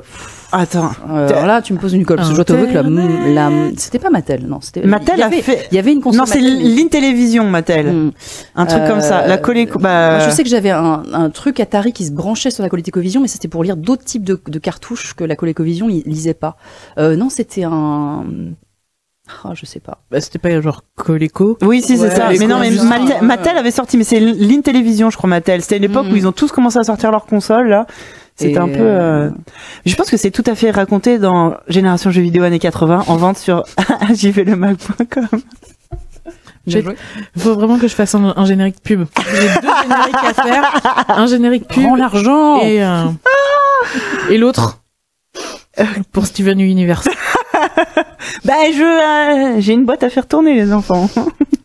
Attends. 0.53 0.91
euh, 1.09 1.29
alors 1.29 1.45
là, 1.45 1.61
tu 1.61 1.73
me 1.73 1.77
poses 1.77 1.93
une 1.93 2.05
colle 2.05 2.17
parce 2.17 2.29
que 2.29 2.33
je 2.33 2.37
dois 2.37 2.45
t'avouer 2.45 2.67
que 2.67 2.73
la, 2.73 3.49
la, 3.49 3.51
c'était 3.77 3.99
pas 3.99 4.09
Mattel, 4.09 4.45
non, 4.47 4.59
c'était. 4.61 4.81
Mattel 4.85 5.15
il 5.15 5.19
y 5.19 5.23
a 5.23 5.25
avait, 5.27 5.41
fait. 5.41 5.67
Il 5.71 5.75
y 5.75 5.79
avait 5.79 5.91
une 5.93 6.01
console. 6.01 6.19
Non, 6.19 6.25
c'est 6.25 6.41
l'Intellivision 6.41 7.43
Mattel. 7.45 7.87
Hmm. 7.91 8.11
Un 8.55 8.65
truc 8.65 8.81
comme 8.87 9.01
ça. 9.01 9.21
Euh, 9.21 9.27
La 9.27 9.37
Coleco. 9.37 9.77
Bah. 9.79 10.17
Moi, 10.17 10.29
je 10.29 10.33
sais 10.33 10.43
que 10.43 10.49
j'avais 10.49 10.71
un, 10.71 11.03
un 11.13 11.29
truc 11.29 11.59
Atari 11.59 11.93
qui 11.93 12.05
se 12.05 12.11
branchait 12.11 12.49
sur 12.51 12.63
la 12.63 12.69
ColecoVision, 12.69 13.21
mais 13.21 13.27
c'était 13.29 13.47
pour 13.47 13.63
lire 13.63 13.77
d'autres 13.77 14.03
types 14.03 14.23
de, 14.25 14.41
de 14.45 14.59
cartouches 14.59 15.13
que 15.15 15.23
la 15.23 15.35
ColecoVision 15.35 15.87
li- 15.87 16.03
lisait 16.05 16.33
pas. 16.33 16.57
Euh, 16.97 17.15
non, 17.15 17.29
c'était 17.29 17.63
un. 17.63 18.25
Ah, 19.43 19.51
je 19.53 19.65
sais 19.65 19.79
pas. 19.79 19.99
Bah, 20.11 20.21
c'était 20.21 20.39
pas 20.39 20.59
genre 20.61 20.83
Coleco. 20.95 21.57
Oui, 21.61 21.81
si, 21.81 21.97
c'est 21.97 22.03
Ouais, 22.09 22.15
ça. 22.15 22.29
Mais 22.29 22.47
non, 22.47 22.59
mais. 22.59 22.69
Mattel, 22.71 23.21
Mattel 23.23 23.57
avait 23.57 23.71
sorti, 23.71 23.97
mais 23.97 24.03
c'est 24.03 24.19
l'Intellivision, 24.19 25.09
je 25.09 25.17
crois, 25.17 25.29
Mattel. 25.29 25.61
C'était 25.61 25.79
l'époque 25.79 26.05
Mhm. 26.07 26.13
où 26.13 26.15
ils 26.15 26.27
ont 26.27 26.31
tous 26.31 26.51
commencé 26.51 26.77
à 26.77 26.83
sortir 26.83 27.11
leurs 27.11 27.25
consoles, 27.25 27.67
là. 27.69 27.85
C'était 28.35 28.57
un 28.57 28.67
peu. 28.67 28.77
euh, 28.79 29.29
Je 29.85 29.95
pense 29.95 30.09
que 30.09 30.17
c'est 30.17 30.31
tout 30.31 30.43
à 30.47 30.55
fait 30.55 30.71
raconté 30.71 31.19
dans 31.19 31.55
Génération 31.67 32.09
Jeux 32.11 32.21
Vidéo 32.23 32.43
années 32.43 32.57
80 32.59 33.03
en 33.07 33.15
vente 33.17 33.37
sur 33.37 33.63
jvlemac.com. 34.13 35.27
Faut 37.37 37.53
vraiment 37.55 37.77
que 37.77 37.87
je 37.87 37.95
fasse 37.95 38.15
un, 38.15 38.33
un 38.35 38.45
générique 38.45 38.81
pub. 38.83 39.05
J'ai 39.31 39.61
deux 39.61 39.67
génériques 39.83 40.15
à 40.23 40.33
faire. 40.33 41.05
Un 41.09 41.27
générique 41.27 41.67
pub 41.67 41.83
Prends 41.83 41.95
l'argent. 41.95 42.61
et, 42.61 42.83
euh, 42.83 43.05
et 44.29 44.37
l'autre 44.37 44.79
pour 46.11 46.25
Steven 46.25 46.59
Universe. 46.59 47.09
Bah 48.45 48.53
je 48.71 49.55
euh, 49.57 49.61
j'ai 49.61 49.73
une 49.73 49.85
boîte 49.85 50.03
à 50.03 50.09
faire 50.09 50.27
tourner 50.27 50.53
les 50.55 50.71
enfants. 50.73 51.09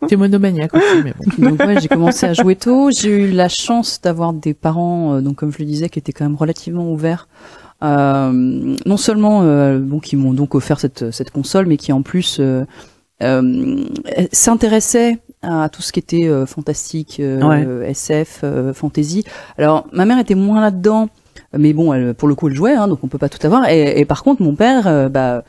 T'es 0.09 0.17
monomaniaque 0.17 0.75
aussi, 0.75 1.03
mais 1.05 1.13
bon. 1.13 1.25
Donc 1.51 1.61
ouais, 1.61 1.81
j'ai 1.81 1.89
commencé 1.89 2.27
à 2.27 2.33
jouer 2.33 2.57
tôt. 2.57 2.91
J'ai 2.91 3.11
eu 3.11 3.31
la 3.31 3.49
chance 3.49 4.01
d'avoir 4.01 4.33
des 4.33 4.55
parents, 4.55 5.15
euh, 5.15 5.21
donc 5.21 5.37
comme 5.37 5.53
je 5.53 5.59
le 5.59 5.65
disais, 5.65 5.89
qui 5.89 5.99
étaient 5.99 6.13
quand 6.13 6.25
même 6.25 6.37
relativement 6.37 6.91
ouverts. 6.91 7.29
Euh, 7.83 8.33
non 8.33 8.97
seulement 8.97 9.43
euh, 9.43 9.79
bon, 9.79 10.01
qui 10.01 10.17
m'ont 10.17 10.33
donc 10.33 10.55
offert 10.55 10.81
cette 10.81 11.11
cette 11.11 11.31
console, 11.31 11.67
mais 11.67 11.77
qui 11.77 11.93
en 11.93 12.03
plus 12.03 12.39
euh, 12.41 12.65
euh, 13.23 13.85
s'intéressaient 14.33 15.19
à 15.43 15.69
tout 15.69 15.83
ce 15.83 15.93
qui 15.93 16.01
était 16.01 16.27
euh, 16.27 16.47
fantastique, 16.47 17.19
euh, 17.21 17.83
SF, 17.83 18.41
euh, 18.45 18.73
fantasy. 18.73 19.25
Alors 19.59 19.87
ma 19.93 20.05
mère 20.05 20.19
était 20.19 20.35
moins 20.35 20.61
là-dedans. 20.61 21.09
Mais 21.57 21.73
bon, 21.73 21.93
elle, 21.93 22.15
pour 22.15 22.29
le 22.29 22.35
coup, 22.35 22.49
elle 22.49 22.55
jouait, 22.55 22.75
hein, 22.75 22.89
donc 22.89 23.01
on 23.03 23.09
peut 23.09 23.19
pas 23.19 23.29
tout 23.29 23.45
avoir. 23.47 23.69
Et, 23.69 24.01
et 24.01 24.05
par 24.05 24.23
contre, 24.23 24.43
mon 24.43 24.55
père, 24.55 24.87
euh, 24.87 25.09
bah, 25.09 25.45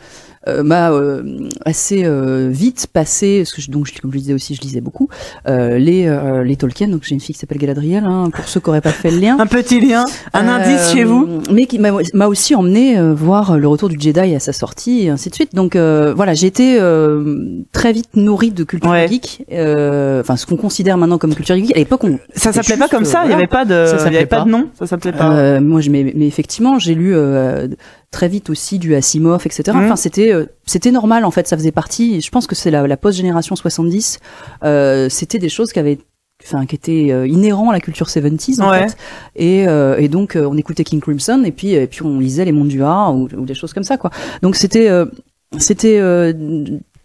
euh, 0.48 0.64
m'a 0.64 0.91
euh, 0.91 1.22
assez 1.65 2.03
euh, 2.06 2.49
vite 2.52 2.88
passé, 2.91 3.40
parce 3.44 3.53
que 3.53 3.61
je, 3.61 3.69
donc 3.72 3.88
comme 4.02 4.11
je 4.14 4.18
disais 4.18 4.34
aussi, 4.34 4.56
je 4.56 4.61
lisais 4.61 4.82
beaucoup 4.82 5.10
euh, 5.48 5.78
les 5.78 6.07
euh, 6.07 6.44
les 6.44 6.56
Tolkien. 6.56 6.88
Donc 6.88 7.02
j'ai 7.03 7.14
une 7.15 7.19
fille 7.22 7.36
qui 7.36 7.40
s'appelle 7.40 7.57
Galadriel, 7.57 8.03
hein, 8.06 8.30
pour 8.34 8.48
ceux 8.48 8.60
qui 8.60 8.69
auraient 8.69 8.82
pas 8.82 8.91
fait 8.91 9.11
le 9.11 9.19
lien. 9.19 9.38
Un 9.40 9.45
petit 9.48 9.80
lien, 9.80 10.06
un 10.34 10.48
indice 10.48 10.91
chez 10.94 11.03
vous? 11.03 11.28
mais 11.52 11.65
qui 11.65 11.80
m'a 11.80 12.28
aussi 12.28 12.56
emmené 12.56 12.98
euh, 12.98 13.14
voir 13.14 13.57
le 13.57 13.68
retour 13.68 13.90
du 13.90 13.98
Jedi 13.99 14.36
à 14.36 14.40
sa 14.40 14.53
sortie 14.53 15.03
et 15.06 15.10
ainsi 15.10 15.30
de 15.30 15.36
suite. 15.36 15.53
Donc 15.56 15.76
euh, 15.76 16.14
voilà, 16.15 16.34
j'ai 16.34 16.48
été 16.48 16.78
euh, 16.80 17.61
très 17.72 17.91
vite 17.94 18.15
nourrie 18.15 18.52
de 18.52 18.64
culture 18.64 18.90
Ouais. 18.91 19.07
geek, 19.07 19.45
euh, 19.52 20.22
enfin 20.22 20.36
ce 20.38 20.45
qu'on 20.45 20.56
considère 20.56 20.98
maintenant 20.98 21.18
comme 21.18 21.36
culture 21.36 21.56
geek. 21.56 21.76
À 21.76 21.80
l'époque, 21.80 22.03
on 22.03 22.18
Ça 22.36 22.53
s'appelait 22.53 22.78
pas 22.78 22.88
comme 22.88 23.06
ça, 23.06 23.22
il 23.24 23.26
y 23.26 23.28
voilà. 23.30 23.36
avait 23.38 23.48
pas 23.48 23.65
de 23.65 23.86
Ça 23.86 23.94
il 23.94 23.95
y 23.95 23.99
s'appelait 23.99 24.18
avait 24.18 24.26
pas 24.28 24.38
pas. 24.40 24.45
de 24.45 24.49
nom, 24.49 24.68
ça 24.80 24.88
s'appelait 24.88 25.11
pas. 25.11 25.32
Euh, 25.38 25.61
moi, 25.61 25.82
je, 25.82 25.90
mais, 25.90 26.14
mais 26.15 26.28
effectivement, 26.28 26.80
j'ai 26.80 26.95
lu 26.95 27.15
euh, 27.15 27.68
très 28.12 28.28
vite 28.28 28.50
aussi 28.50 28.80
du 28.80 28.96
Asimov, 28.96 29.42
etc. 29.46 29.64
Enfin, 29.76 29.96
c'était 29.96 30.32
euh, 30.34 30.46
c'était 30.66 30.92
normal 30.92 31.26
en 31.26 31.32
fait. 31.32 31.48
Ça 31.48 31.58
faisait 31.58 31.72
partie. 31.72 32.22
Je 32.22 32.30
pense 32.32 32.48
que 32.48 32.56
c'est 32.56 32.72
la, 32.72 32.88
la 32.88 32.98
post 32.98 33.18
génération 33.18 33.56
70. 33.56 34.20
Euh, 34.64 35.10
c'était 35.10 35.40
des 35.40 35.50
choses 35.50 35.72
qui 35.74 35.80
avaient 35.80 36.00
enfin 36.44 36.66
qui 36.68 36.76
étaient 36.76 37.08
euh, 37.12 37.28
inhérents 37.28 37.72
à 37.72 37.74
la 37.74 37.80
culture 37.80 38.10
70 38.10 38.62
en 38.62 38.70
Ouais. 38.70 38.88
fait 38.88 38.98
et, 39.36 39.68
euh, 39.68 39.98
et 39.98 40.08
donc 40.08 40.36
euh, 40.36 40.46
on 40.46 40.56
écoutait 40.56 40.84
King 40.84 41.02
Crimson 41.02 41.42
et 41.44 41.52
puis 41.52 41.74
et 41.74 41.88
puis 41.88 42.04
on 42.04 42.20
lisait 42.20 42.46
les 42.46 42.52
mondes 42.52 42.68
du 42.68 42.84
A 42.84 43.10
ou, 43.12 43.28
ou 43.36 43.46
des 43.46 43.56
choses 43.56 43.74
comme 43.74 43.84
ça 43.84 43.98
quoi 43.98 44.12
donc 44.44 44.56
c'était 44.56 44.88
euh, 44.88 45.06
c'était 45.58 45.98
euh, 45.98 46.34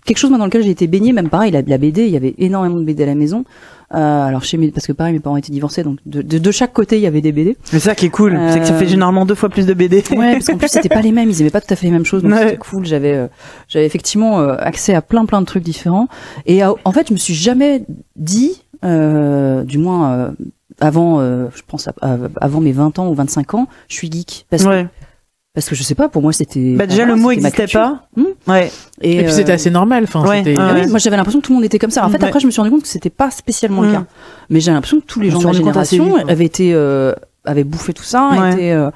quelque 0.05 0.19
chose 0.19 0.31
dans 0.31 0.45
lequel 0.45 0.63
j'ai 0.63 0.71
été 0.71 0.87
baignée 0.87 1.15
même 1.15 1.31
pareil 1.31 1.51
la, 1.51 1.63
la 1.63 1.79
BD 1.79 2.05
il 2.05 2.11
y 2.11 2.17
avait 2.19 2.35
énormément 2.37 2.77
de 2.77 2.85
BD 2.85 3.05
à 3.05 3.07
la 3.07 3.15
maison 3.15 3.45
alors 3.95 4.43
chez 4.45 4.57
mes 4.57 4.71
parce 4.71 4.87
que 4.87 4.93
pareil 4.93 5.13
mes 5.13 5.21
parents 5.21 5.37
étaient 5.37 5.53
divorcés 5.53 5.83
donc 5.83 5.99
de, 6.07 6.23
de, 6.23 6.39
de 6.39 6.51
chaque 6.51 6.73
côté 6.73 6.97
il 6.97 7.03
y 7.03 7.07
avait 7.07 7.21
des 7.21 7.33
BD 7.33 7.57
Mais 7.73 7.79
ça 7.79 7.95
qui 7.95 8.07
est 8.07 8.11
cool, 8.11 8.39
c'est 8.51 8.61
que 8.61 8.67
ça 8.67 8.75
fait 8.75 8.85
Euh, 8.85 8.89
généralement 8.89 9.27
deux 9.27 9.35
fois 9.35 9.49
plus 9.49 9.67
de 9.67 9.75
BD. 9.75 10.03
Ouais, 10.17 10.33
parce 10.33 10.47
qu'en 10.47 10.57
plus 10.57 10.69
c'était 10.69 10.89
pas 10.89 11.03
les 11.03 11.13
mêmes, 11.13 11.29
ils 11.31 11.41
aimaient 11.41 11.51
pas 11.51 11.61
tout 11.61 11.73
à 11.73 11.77
fait 11.77 11.87
les 11.87 11.93
mêmes 11.93 12.05
choses, 12.07 12.23
donc 12.23 12.33
Ouais. 12.33 12.39
c'était 12.45 12.57
cool. 12.57 12.87
J'avais, 12.87 13.15
euh, 13.15 13.27
j'avais 13.69 13.87
effectivement 13.87 14.41
euh, 14.41 14.55
accès 14.59 14.95
à 14.95 15.03
plein 15.03 15.25
plein 15.27 15.41
de 15.41 15.47
trucs 15.47 15.63
différents. 15.63 16.09
Et 16.47 16.65
euh, 16.65 16.73
en 16.85 16.93
fait, 16.93 17.09
je 17.09 17.13
me 17.13 17.19
suis 17.19 17.35
jamais 17.35 17.85
dit, 18.17 18.63
euh, 18.85 19.63
du 19.65 19.79
moins 19.79 20.13
euh, 20.13 20.31
avant, 20.81 21.21
euh, 21.21 21.47
je 21.55 21.63
pense 21.67 21.89
à- 21.89 21.95
à- 22.01 22.17
avant 22.41 22.61
mes 22.61 22.73
20 22.73 22.99
ans 22.99 23.09
ou 23.09 23.15
25 23.15 23.55
ans, 23.55 23.69
je 23.89 23.95
suis 23.95 24.11
geek. 24.11 24.47
Parce 24.51 24.65
que 24.65 24.69
Ouais. 24.69 24.87
Parce 25.55 25.69
que 25.69 25.75
je 25.75 25.83
sais 25.83 25.95
pas, 25.95 26.09
pour 26.09 26.23
moi 26.23 26.33
c'était. 26.33 26.75
Bah 26.75 26.87
déjà 26.87 27.03
voilà, 27.05 27.15
le 27.17 27.21
mot 27.21 27.31
c'était 27.31 27.43
ma 27.43 27.49
existait 27.49 27.63
culture. 27.65 27.81
pas. 27.81 28.07
Hmm. 28.17 28.51
Ouais. 28.51 28.73
Et, 29.03 29.13
Et 29.13 29.17
puis 29.19 29.27
euh, 29.27 29.31
c'était 29.31 29.53
assez 29.53 29.71
normal. 29.71 30.05
Enfin, 30.05 30.27
ouais, 30.27 30.39
c'était. 30.39 30.59
ouais, 30.59 30.67
ah 30.67 30.75
oui, 30.75 30.87
moi 30.89 30.99
j'avais 30.99 31.17
l'impression 31.17 31.41
que 31.41 31.47
tout 31.47 31.53
le 31.53 31.57
monde 31.57 31.65
était 31.65 31.79
comme 31.79 31.91
ça. 31.91 32.05
En 32.05 32.09
fait, 32.09 32.19
Ouais. 32.19 32.25
après, 32.29 32.41
je 32.41 32.47
me 32.47 32.51
suis 32.51 32.61
rendu 32.61 32.71
compte 32.71 32.83
que 32.83 32.89
c'était 32.89 33.11
pas 33.11 33.31
spécialement 33.31 33.83
le 33.83 33.89
Mm. 33.89 33.93
cas. 33.93 34.05
Mais 34.51 34.61
j'ai 34.61 34.73
l'impression 34.73 35.01
que 35.01 35.07
tous 35.07 35.21
les 35.21 35.29
On 35.29 35.41
gens 35.41 35.41
de 35.41 35.47
ma 35.47 35.53
génération 35.53 36.17
vite, 36.17 36.31
avaient 36.31 36.45
été, 36.47 36.73
euh, 36.75 37.13
avaient 37.45 37.65
bouffé 37.65 37.93
tout 37.93 38.03
ça, 38.05 38.31
Ouais. 38.31 38.53
étaient, 38.53 38.73
euh, 38.73 38.91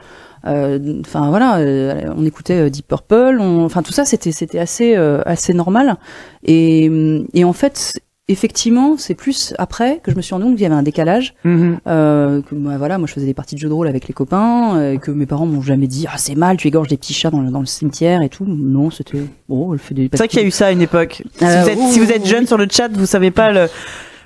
euh, 0.47 1.01
enfin 1.05 1.29
voilà, 1.29 1.57
euh, 1.59 2.05
on 2.17 2.25
écoutait 2.25 2.55
euh, 2.67 2.71
Deep 2.71 2.87
Purple, 2.89 3.39
on- 3.41 3.65
enfin 3.65 3.83
tout 3.83 3.93
ça, 3.93 4.05
c'était 4.05 4.33
c'était 4.33 4.59
assez 4.61 4.95
euh, 4.97 5.21
assez 5.27 5.53
normal. 5.53 5.97
Et 6.45 6.91
et 7.35 7.45
en 7.45 7.53
fait. 7.53 7.93
Effectivement, 8.29 8.97
c'est 8.99 9.15
plus 9.15 9.55
après 9.57 10.01
que 10.03 10.11
je 10.11 10.17
me 10.17 10.21
suis 10.21 10.35
rendu 10.35 10.47
compte 10.47 10.55
qu'il 10.55 10.65
y 10.65 10.67
avait 10.67 10.75
un 10.75 10.83
décalage. 10.83 11.35
Mhm. 11.45 11.79
Euh, 11.87 12.43
que 12.43 12.57
bah, 12.57 12.77
voilà, 12.77 12.99
moi 12.99 13.07
je 13.07 13.13
faisais 13.13 13.27
des 13.27 13.35
parties 13.35 13.55
de 13.55 13.61
jeux 13.61 13.69
de 13.69 13.73
rôle 13.73 13.87
avec 13.87 14.09
les 14.09 14.15
copains, 14.15 14.77
euh, 14.77 14.93
et 14.95 14.99
que 14.99 15.13
mes 15.13 15.27
parents 15.27 15.47
m'ont 15.47 15.63
jamais 15.63 15.87
dit 15.87 16.07
ah 16.13 16.19
c'est 16.19 16.35
mal, 16.35 16.57
tu 16.57 16.67
égorges 16.67 16.89
des 16.89 16.97
petits 16.97 17.15
chats 17.15 17.31
dans 17.31 17.41
le, 17.41 17.51
dans 17.53 17.61
le 17.61 17.67
cimetière 17.67 18.23
et 18.23 18.29
tout. 18.29 18.45
Non, 18.45 18.91
c'était 18.91 19.23
bon, 19.49 19.73
elle 19.73 19.79
fait 19.79 19.95
des. 19.95 20.09
C'est 20.11 20.19
vrai 20.19 20.27
qu'il 20.29 20.41
y 20.41 20.43
a 20.43 20.47
eu 20.47 20.51
ça 20.51 20.67
à 20.67 20.73
une 20.73 20.83
époque. 20.83 21.23
Si 21.39 21.45
Euh, 21.45 21.63
vous 21.63 21.69
êtes, 21.69 21.79
si 21.93 22.01
vous 22.01 22.07
oui, 22.07 22.13
êtes 22.15 22.27
jeune 22.27 22.41
oui. 22.41 22.47
sur 22.49 22.59
le 22.59 22.67
chat, 22.69 22.89
vous 22.93 23.07
savez 23.07 23.31
pas 23.31 23.53
le 23.53 23.69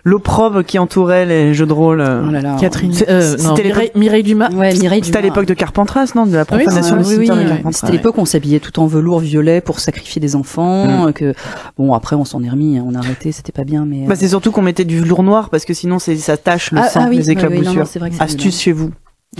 l'opprobre 0.04 0.62
qui 0.64 0.78
entourait 0.78 1.26
les 1.26 1.54
jeux 1.54 1.66
de 1.66 1.72
rôle. 1.72 2.00
euh. 2.00 2.24
Oh 2.26 2.30
là 2.30 2.40
là. 2.40 2.56
Catherine. 2.60 2.92
Euh, 3.08 3.36
non, 3.38 3.54
c'était 3.56 3.68
Mireille, 3.68 3.90
Mireille 3.94 4.22
Dumas. 4.22 4.50
Ouais, 4.50 4.72
Mireille 4.74 5.02
C'était 5.04 5.18
à 5.18 5.22
l'époque 5.22 5.46
de 5.46 5.54
Carpentras, 5.54 6.12
non 6.14 6.26
De 6.26 6.32
la 6.34 6.40
oui, 6.40 6.46
profanation 6.46 6.98
oui, 6.98 7.16
oui, 7.18 7.30
oui. 7.30 7.72
C'était 7.72 7.92
l'époque 7.92 8.16
où 8.18 8.20
on 8.22 8.24
s'habillait 8.24 8.60
tout 8.60 8.78
en 8.80 8.86
velours 8.86 9.20
violet 9.20 9.60
pour 9.60 9.80
sacrifier 9.80 10.20
des 10.20 10.36
enfants. 10.36 11.10
Que 11.14 11.34
bon, 11.78 11.92
après 11.94 12.16
on 12.16 12.24
s'en 12.24 12.42
est 12.42 12.50
remis, 12.50 12.78
hein, 12.78 12.84
on 12.86 12.94
a 12.94 12.98
arrêté, 12.98 13.32
c'était 13.32 13.52
pas 13.52 13.64
bien, 13.64 13.84
mais. 13.84 14.06
Bah, 14.06 14.16
c'est 14.16 14.28
surtout 14.28 14.50
qu'on 14.52 14.62
mettait 14.62 14.84
du 14.84 15.00
velours 15.00 15.22
noir 15.22 15.50
parce 15.50 15.64
que 15.64 15.74
sinon 15.74 15.98
c'est 15.98 16.16
ça 16.16 16.36
tâche 16.36 16.72
le 16.72 16.78
Ah, 16.80 16.88
sang, 16.88 17.00
ah 17.04 17.06
oui, 17.10 17.16
les 17.16 17.30
éclaboussures. 17.30 17.74
non, 17.74 17.84
c'est 17.84 17.98
vrai 17.98 18.10
que 18.10 18.16
c'est 18.16 18.22
Astuce 18.22 18.60
chez 18.60 18.72
vous. 18.72 18.90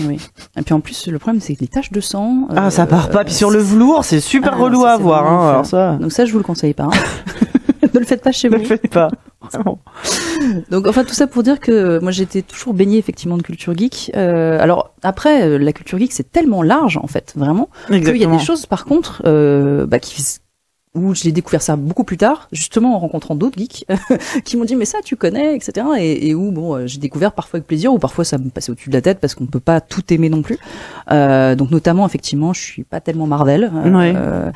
Oui. 0.07 0.19
Et 0.57 0.63
puis 0.63 0.73
en 0.73 0.81
plus, 0.81 1.09
le 1.09 1.19
problème 1.19 1.41
c'est 1.41 1.55
que 1.57 1.61
les 1.63 1.67
taches 1.69 1.91
de 1.91 2.01
sang. 2.01 2.47
Ah, 2.55 2.67
euh, 2.67 2.71
ça 2.71 2.87
part 2.87 3.11
pas. 3.11 3.25
Puis 3.25 3.35
sur 3.35 3.51
le 3.51 3.59
velours, 3.59 4.05
c'est 4.05 4.21
super 4.21 4.53
Ah, 4.55 4.59
relou 4.63 4.83
ça, 4.83 4.93
à 4.93 4.97
voir. 4.99 5.27
Hein, 5.59 5.65
ça, 5.65 5.97
Donc 6.01 6.13
ça, 6.13 6.25
je 6.27 6.33
vous 6.33 6.39
le 6.39 6.45
conseille 6.45 6.75
pas. 6.75 6.85
hein. 6.85 6.91
ne 7.95 7.99
le 7.99 8.05
faites 8.07 8.23
pas 8.23 8.31
chez 8.33 8.49
ne 8.49 8.55
vous. 8.55 8.61
le 8.63 8.67
faites 8.69 8.89
pas. 8.89 9.09
Donc 10.71 10.87
enfin 10.87 11.05
tout 11.05 11.15
ça 11.15 11.27
pour 11.27 11.43
dire 11.43 11.61
que 11.61 11.99
moi 12.01 12.11
j'étais 12.13 12.43
toujours 12.43 12.75
baignée 12.75 12.99
effectivement 12.99 13.37
de 13.37 13.43
culture 13.43 13.77
geek. 13.77 14.11
Euh, 14.17 14.59
alors 14.61 14.95
après 15.03 15.43
euh, 15.43 15.59
la 15.59 15.73
culture 15.73 15.99
geek 15.99 16.13
c'est 16.13 16.31
tellement 16.31 16.63
large 16.63 16.97
en 16.97 17.07
fait 17.07 17.33
vraiment 17.37 17.69
qu'il 17.89 18.17
y 18.17 18.25
a 18.25 18.27
des 18.39 18.45
choses 18.45 18.67
par 18.67 18.85
contre 18.85 19.23
euh, 19.27 19.87
bah, 19.87 19.99
qui 19.99 20.23
où 20.97 21.15
j'ai 21.15 21.31
découvert 21.31 21.63
ça 21.63 21.77
beaucoup 21.77 22.03
plus 22.03 22.17
tard, 22.17 22.49
justement 22.51 22.97
en 22.97 22.99
rencontrant 22.99 23.37
d'autres 23.37 23.57
geeks 23.57 23.87
qui 24.45 24.57
m'ont 24.57 24.65
dit 24.65 24.75
mais 24.75 24.85
ça 24.85 24.99
tu 25.05 25.15
connais, 25.15 25.55
etc. 25.55 25.87
Et, 26.01 26.29
et 26.29 26.35
où 26.35 26.51
bon 26.51 26.75
euh, 26.75 26.87
j'ai 26.89 26.99
découvert 26.99 27.31
parfois 27.31 27.59
avec 27.59 27.69
plaisir 27.69 27.93
ou 27.93 27.99
parfois 28.01 28.25
ça 28.25 28.39
me 28.39 28.51
passait 28.51 28.73
au-dessus 28.73 28.89
de 28.91 28.95
la 28.95 29.01
tête 29.01 29.21
parce 29.21 29.37
qu'on 29.37 29.45
ne 29.45 29.49
peut 29.51 29.61
pas 29.61 29.81
tout 29.81 30.03
aimer 30.13 30.29
non 30.29 30.43
plus. 30.43 30.59
Euh, 31.13 31.55
donc 31.55 31.71
notamment 31.71 32.07
effectivement 32.07 32.53
je 32.53 32.61
suis 32.61 32.83
pas 32.83 33.01
tellement 33.01 33.29
Marvel. 33.29 33.71
euh, 33.73 34.47
Ouais. 34.47 34.53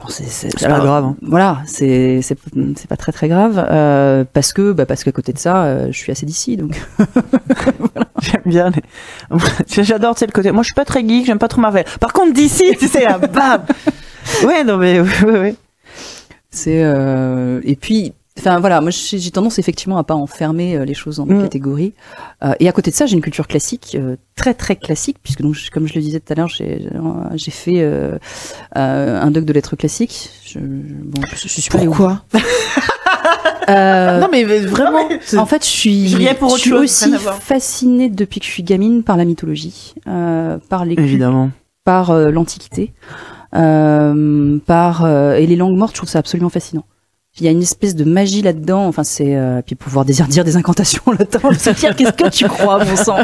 Bon, 0.00 0.08
c'est 0.08 0.24
c'est- 0.28 0.50
C'est 0.58 0.68
pas 0.68 0.74
alors, 0.74 0.86
grave, 0.86 1.04
hein. 1.04 1.16
Voilà, 1.22 1.62
c'est 1.66 2.20
c'est 2.22 2.38
c'est 2.76 2.88
pas 2.88 2.96
très 2.96 3.12
très 3.12 3.28
grave 3.28 3.64
euh, 3.70 4.24
parce 4.32 4.52
que 4.52 4.72
bah 4.72 4.86
parce 4.86 5.04
qu'à 5.04 5.12
côté 5.12 5.32
de 5.32 5.38
ça 5.38 5.64
euh, 5.64 5.88
je 5.90 5.98
suis 5.98 6.12
assez 6.12 6.26
d'ici 6.26 6.56
donc 6.56 6.80
J'aime 8.20 8.42
bien 8.46 8.70
les... 8.70 8.82
J'adore, 9.84 10.18
sais, 10.18 10.26
le 10.26 10.32
côté... 10.32 10.50
Moi, 10.50 10.62
je 10.62 10.66
suis 10.68 10.74
pas 10.74 10.84
très 10.84 11.06
geek, 11.06 11.24
j'aime 11.26 11.38
pas 11.38 11.46
trop 11.46 11.60
Marvel. 11.60 11.84
Par 12.00 12.12
contre, 12.12 12.32
d'ici, 12.32 12.64
tu 12.78 12.88
sais, 12.88 13.04
là, 13.04 13.16
bam 13.18 13.62
Ouais, 14.44 14.64
non, 14.64 14.76
mais... 14.76 15.00
Ouais, 15.00 15.24
ouais. 15.24 15.54
C'est 16.50 16.82
euh, 16.82 17.60
et 17.64 17.76
puis 17.76 18.14
enfin 18.38 18.60
voilà, 18.60 18.80
moi 18.80 18.90
j'ai 18.90 19.30
tendance 19.30 19.58
effectivement 19.58 19.98
à 19.98 20.04
pas 20.04 20.14
enfermer 20.14 20.76
euh, 20.76 20.84
les 20.84 20.94
choses 20.94 21.20
en 21.20 21.26
Mm. 21.26 21.42
catégories. 21.42 21.92
Euh, 22.44 22.52
et 22.60 22.68
à 22.68 22.72
côté 22.72 22.90
de 22.90 22.96
ça, 22.96 23.06
j'ai 23.06 23.14
une 23.14 23.20
culture 23.22 23.46
classique 23.46 23.96
euh, 24.00 24.16
très 24.36 24.54
très 24.54 24.76
classique 24.76 25.16
puisque 25.22 25.42
donc 25.42 25.56
comme 25.72 25.86
je 25.88 25.94
le 25.94 26.00
disais 26.00 26.20
tout 26.20 26.32
à 26.32 26.36
l'heure, 26.36 26.48
j'ai 26.48 26.88
j'ai 27.34 27.50
fait 27.50 27.80
euh, 27.80 28.18
euh, 28.76 29.20
un 29.22 29.30
doc 29.30 29.44
de 29.44 29.52
lettres 29.52 29.76
classiques. 29.76 30.30
Je, 30.44 30.58
bon, 30.60 31.20
je, 31.34 31.48
suis 31.48 31.70
pas 31.70 31.78
Pourquoi? 31.78 32.22
Euh, 33.68 34.18
Non 34.20 34.28
mais 34.32 34.44
vraiment. 34.44 35.06
en 35.36 35.46
fait, 35.46 35.62
je 35.64 35.68
suis, 35.70 36.08
Je 36.08 36.34
pour 36.36 36.56
suis 36.58 36.70
chose, 36.70 36.80
aussi 36.84 37.12
fascinée 37.40 38.08
depuis 38.08 38.40
que 38.40 38.46
je 38.46 38.50
suis 38.50 38.62
gamine 38.62 39.02
par 39.02 39.16
la 39.18 39.24
mythologie, 39.26 39.94
euh, 40.06 40.58
par 40.70 40.84
les 40.86 40.94
Évidemment. 40.94 41.50
par 41.84 42.10
euh, 42.10 42.30
l'Antiquité, 42.30 42.92
euh, 43.54 44.58
par 44.66 45.04
euh, 45.04 45.34
et 45.34 45.46
les 45.46 45.56
langues 45.56 45.76
mortes. 45.76 45.92
Je 45.92 45.98
trouve 45.98 46.08
ça 46.08 46.18
absolument 46.20 46.48
fascinant. 46.50 46.84
Il 47.40 47.44
y 47.44 47.48
a 47.48 47.52
une 47.52 47.62
espèce 47.62 47.94
de 47.94 48.04
magie 48.04 48.42
là-dedans. 48.42 48.86
Enfin, 48.86 49.04
c'est 49.04 49.36
euh, 49.36 49.62
puis 49.64 49.74
pouvoir 49.76 50.04
dire, 50.04 50.26
dire 50.26 50.44
des 50.44 50.56
incantations 50.56 51.02
en 51.06 51.12
latin. 51.12 51.40
Se 51.58 51.70
dire 51.70 51.94
qu'est-ce 51.96 52.12
que 52.12 52.28
tu 52.28 52.46
crois, 52.48 52.84
mon 52.84 52.96
sang? 52.96 53.18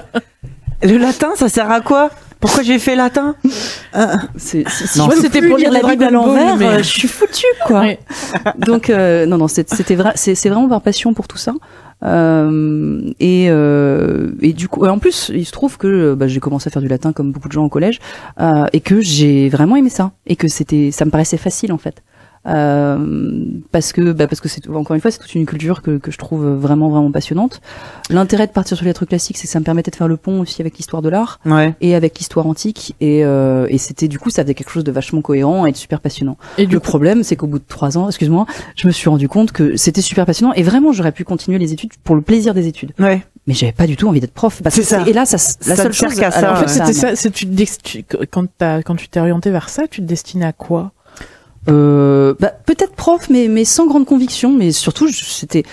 Le 0.83 0.97
latin, 0.99 1.31
ça 1.37 1.49
sert 1.49 1.71
à 1.71 1.81
quoi? 1.81 2.11
Pourquoi 2.41 2.63
j'ai 2.63 2.79
fait 2.79 2.95
latin? 2.95 3.37
C'est- 4.37 4.69
si 4.69 4.99
Non, 4.99 5.09
je 5.11 5.17
c'était 5.23 5.41
plus 5.41 5.49
pour 5.49 5.57
lire 5.57 5.73
la 5.73 5.83
Bible 5.83 6.05
à 6.05 6.11
l'envers, 6.11 6.57
mais- 6.57 6.67
euh, 6.67 6.79
je 6.79 6.83
suis 6.83 7.09
foutue, 7.09 7.47
quoi. 7.67 7.85
Donc 8.59 8.91
euh, 8.91 9.25
non 9.25 9.39
non 9.39 9.49
c'était 9.49 9.95
vrai 9.95 10.13
c'est 10.15 10.35
c'est 10.35 10.51
vraiment 10.51 10.69
par 10.69 10.83
passion 10.83 11.15
pour 11.15 11.27
tout 11.27 11.39
ça. 11.39 11.55
Euh, 12.03 13.01
et 13.19 13.47
euh, 13.49 14.33
et 14.43 14.53
du 14.53 14.69
coup 14.69 14.85
en 14.87 14.99
plus 14.99 15.31
il 15.35 15.47
se 15.47 15.53
trouve 15.53 15.79
que 15.79 16.15
bah, 16.15 16.27
j'ai 16.29 16.39
commencé 16.41 16.69
à 16.69 16.71
faire 16.71 16.83
du 16.83 16.89
latin 16.89 17.13
comme 17.13 17.33
beaucoup 17.33 17.49
de 17.49 17.53
gens 17.55 17.65
au 17.65 17.69
collège 17.71 17.99
euh, 18.41 18.67
et 18.75 18.81
que 18.81 19.01
j'ai 19.01 19.49
vraiment 19.49 19.77
aimé 19.77 19.89
ça. 19.89 20.13
Et 20.27 20.37
que 20.37 20.49
c'était 20.49 20.91
ça 20.93 21.05
me 21.07 21.11
paraissait 21.11 21.39
facile 21.39 21.73
en 21.73 21.79
fait 21.79 22.03
euh, 22.47 23.45
parce 23.73 23.93
que 23.93 24.13
bah, 24.13 24.27
parce 24.27 24.41
que 24.41 24.49
c'est 24.49 24.69
encore 24.69 24.95
une 24.95 25.01
fois 25.01 25.11
c'est 25.11 25.19
toute 25.19 25.35
une 25.35 25.47
culture 25.47 25.83
que, 25.83 25.99
que 25.99 26.11
je 26.11 26.19
trouve 26.19 26.47
vraiment 26.47 26.89
vraiment 26.91 27.11
passionnante 27.11 27.61
l'intérêt 28.11 28.47
de 28.47 28.53
partir 28.53 28.77
sur 28.77 28.85
les 28.85 28.91
lettres 28.91 29.07
classiques 29.07 29.37
c'est 29.39 29.47
que 29.47 29.53
ça 29.53 29.61
me 29.61 29.65
permettait 29.65 29.91
de 29.91 29.97
faire 29.97 30.09
le 30.09 30.17
pont 30.17 30.41
aussi 30.41 30.61
avec 30.61 30.77
l'histoire 30.77 31.03
de 31.03 31.09
l'art 31.09 31.41
Ouais. 31.47 31.75
et 31.81 31.95
avec 31.95 32.19
l'histoire 32.19 32.47
antique 32.47 32.95
et, 33.01 33.25
euh, 33.25 33.67
et 33.71 33.79
c'était 33.79 34.09
du 34.09 34.19
coup 34.19 34.31
ça 34.31 34.43
faisait 34.43 34.55
quelque 34.55 34.71
chose 34.71 34.85
de 34.85 34.93
vachement 34.93 35.21
cohérent 35.23 35.67
et 35.67 35.73
de 35.73 35.77
super 35.77 36.01
passionnant 36.01 36.37
Et 36.59 36.67
du 36.67 36.75
le 36.75 36.81
coup, 36.81 36.87
problème, 36.87 37.23
c'est 37.25 37.37
qu'au 37.37 37.47
bout 37.47 37.59
de 37.59 37.65
trois 37.67 37.97
ans, 37.99 38.09
excuse-moi, 38.09 38.47
je 38.77 38.87
me 38.87 38.93
suis 38.93 39.09
rendu 39.09 39.29
compte 39.29 39.53
que 39.53 39.77
c'était 39.77 40.01
super 40.03 40.27
passionnant 40.27 40.53
et 40.55 40.63
vraiment 40.63 40.93
j'aurais 40.93 41.13
pu 41.13 41.25
continuer 41.25 41.59
les 41.59 41.73
études 41.73 41.93
pour 42.05 42.15
le 42.15 42.21
plaisir 42.23 42.55
des 42.55 42.67
études. 42.67 42.93
Ouais. 42.99 43.25
Mais 43.47 43.55
j'avais 43.55 43.73
pas 43.73 43.87
du 43.87 43.97
tout 43.97 44.09
envie 44.09 44.21
d'être 44.21 44.33
prof. 44.33 44.63
Parce 44.63 44.77
que 44.77 44.83
ça. 44.83 45.03
Et 45.07 45.13
là, 45.13 45.27
ça, 45.27 45.37
la 45.67 45.77
Ça 45.77 45.83
seule 45.83 45.93
chose. 45.93 46.15
qu'à 46.15 46.31
ça, 46.31 46.39
alors, 46.39 46.53
en 46.53 46.57
fait, 46.57 46.63
ouais. 46.67 46.69
c'était 46.87 46.93
ça. 46.95 47.15
C'est 47.17 47.31
tu, 47.31 47.47
quand 48.31 48.47
quand 48.59 48.97
tu 48.97 49.09
t'es 49.09 49.21
orienté 49.21 49.51
vers 49.51 49.69
ça, 49.69 49.87
tu 49.87 50.01
te 50.01 50.07
destinais 50.07 50.47
à 50.47 50.53
quoi? 50.53 50.93
Euh, 51.69 52.35
bah, 52.39 52.53
peut-être 52.67 52.95
prof, 52.95 53.29
mais 53.31 53.49
mais 53.49 53.65
sans 53.65 53.87
grande 53.87 54.07
conviction, 54.07 54.53
mais 54.53 54.73
surtout 54.73 55.09
c'était 55.09 55.65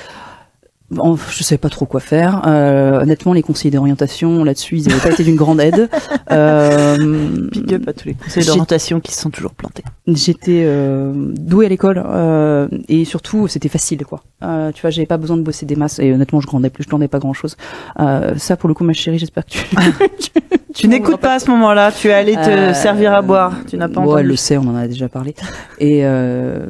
Bon, 0.92 1.16
je 1.30 1.44
savais 1.44 1.58
pas 1.58 1.70
trop 1.70 1.86
quoi 1.86 2.00
faire. 2.02 2.42
Euh, 2.46 3.02
honnêtement, 3.02 3.32
les 3.34 3.42
conseillers 3.42 3.72
d'orientation 3.72 4.44
là-dessus, 4.44 4.78
ils 4.78 4.88
n'avaient 4.90 5.00
pas 5.00 5.12
été 5.12 5.24
d'une 5.24 5.36
grande 5.38 5.60
aide. 5.62 5.90
Euh, 6.32 7.48
Big 7.52 7.74
up 7.74 7.88
à 7.90 7.94
tous 7.94 8.08
les 8.08 8.14
conseils 8.14 8.42
J'ai- 8.44 8.48
d'orientation 8.48 9.02
qui 9.02 9.12
se 9.14 9.20
sont 9.22 9.30
toujours 9.30 9.52
plantés. 9.54 9.84
J'étais 10.08 10.64
euh, 10.66 11.12
douée 11.14 11.66
à 11.66 11.70
l'école 11.70 12.02
euh, 12.06 12.70
et 12.88 13.04
surtout 13.04 13.50
c'était 13.50 13.68
facile 13.68 14.06
quoi. 14.06 14.24
Euh, 14.42 14.72
tu 14.72 14.80
vois, 14.82 14.92
j'avais 14.92 15.06
pas 15.06 15.18
besoin 15.18 15.36
de 15.36 15.42
bosser 15.42 15.66
des 15.66 15.76
masses 15.76 16.00
et 16.00 16.14
honnêtement, 16.14 16.40
je 16.40 16.48
grandais 16.48 16.70
plus, 16.70 16.84
je 16.86 16.90
grandais 16.90 17.10
pas 17.10 17.20
grand-chose. 17.20 17.58
Euh, 18.00 18.34
ça 18.38 18.56
pour 18.56 18.70
le 18.70 18.74
coup, 18.76 18.86
ma 18.86 18.94
chérie, 18.94 19.20
j'espère 19.20 19.46
que 19.46 19.52
tu. 19.52 19.66
Tu 20.74 20.88
n'écoutes 20.88 21.18
pas 21.20 21.34
à 21.34 21.40
ce 21.40 21.52
moment-là, 21.52 21.92
tu 21.92 22.08
es 22.08 22.14
allé 22.14 22.34
te 22.36 22.50
Euh, 22.50 22.74
servir 22.74 23.14
à 23.14 23.22
boire. 23.22 23.54
Tu 23.70 23.76
n'as 23.76 23.90
pas 23.90 24.02
elle 24.04 24.08
entendu. 24.08 24.24
le 24.30 24.36
sait, 24.38 24.56
on 24.58 24.62
en 24.62 24.76
a 24.78 24.88
déjà 24.88 25.10
parlé. 25.10 25.36
Et 25.80 26.06
euh, 26.06 26.66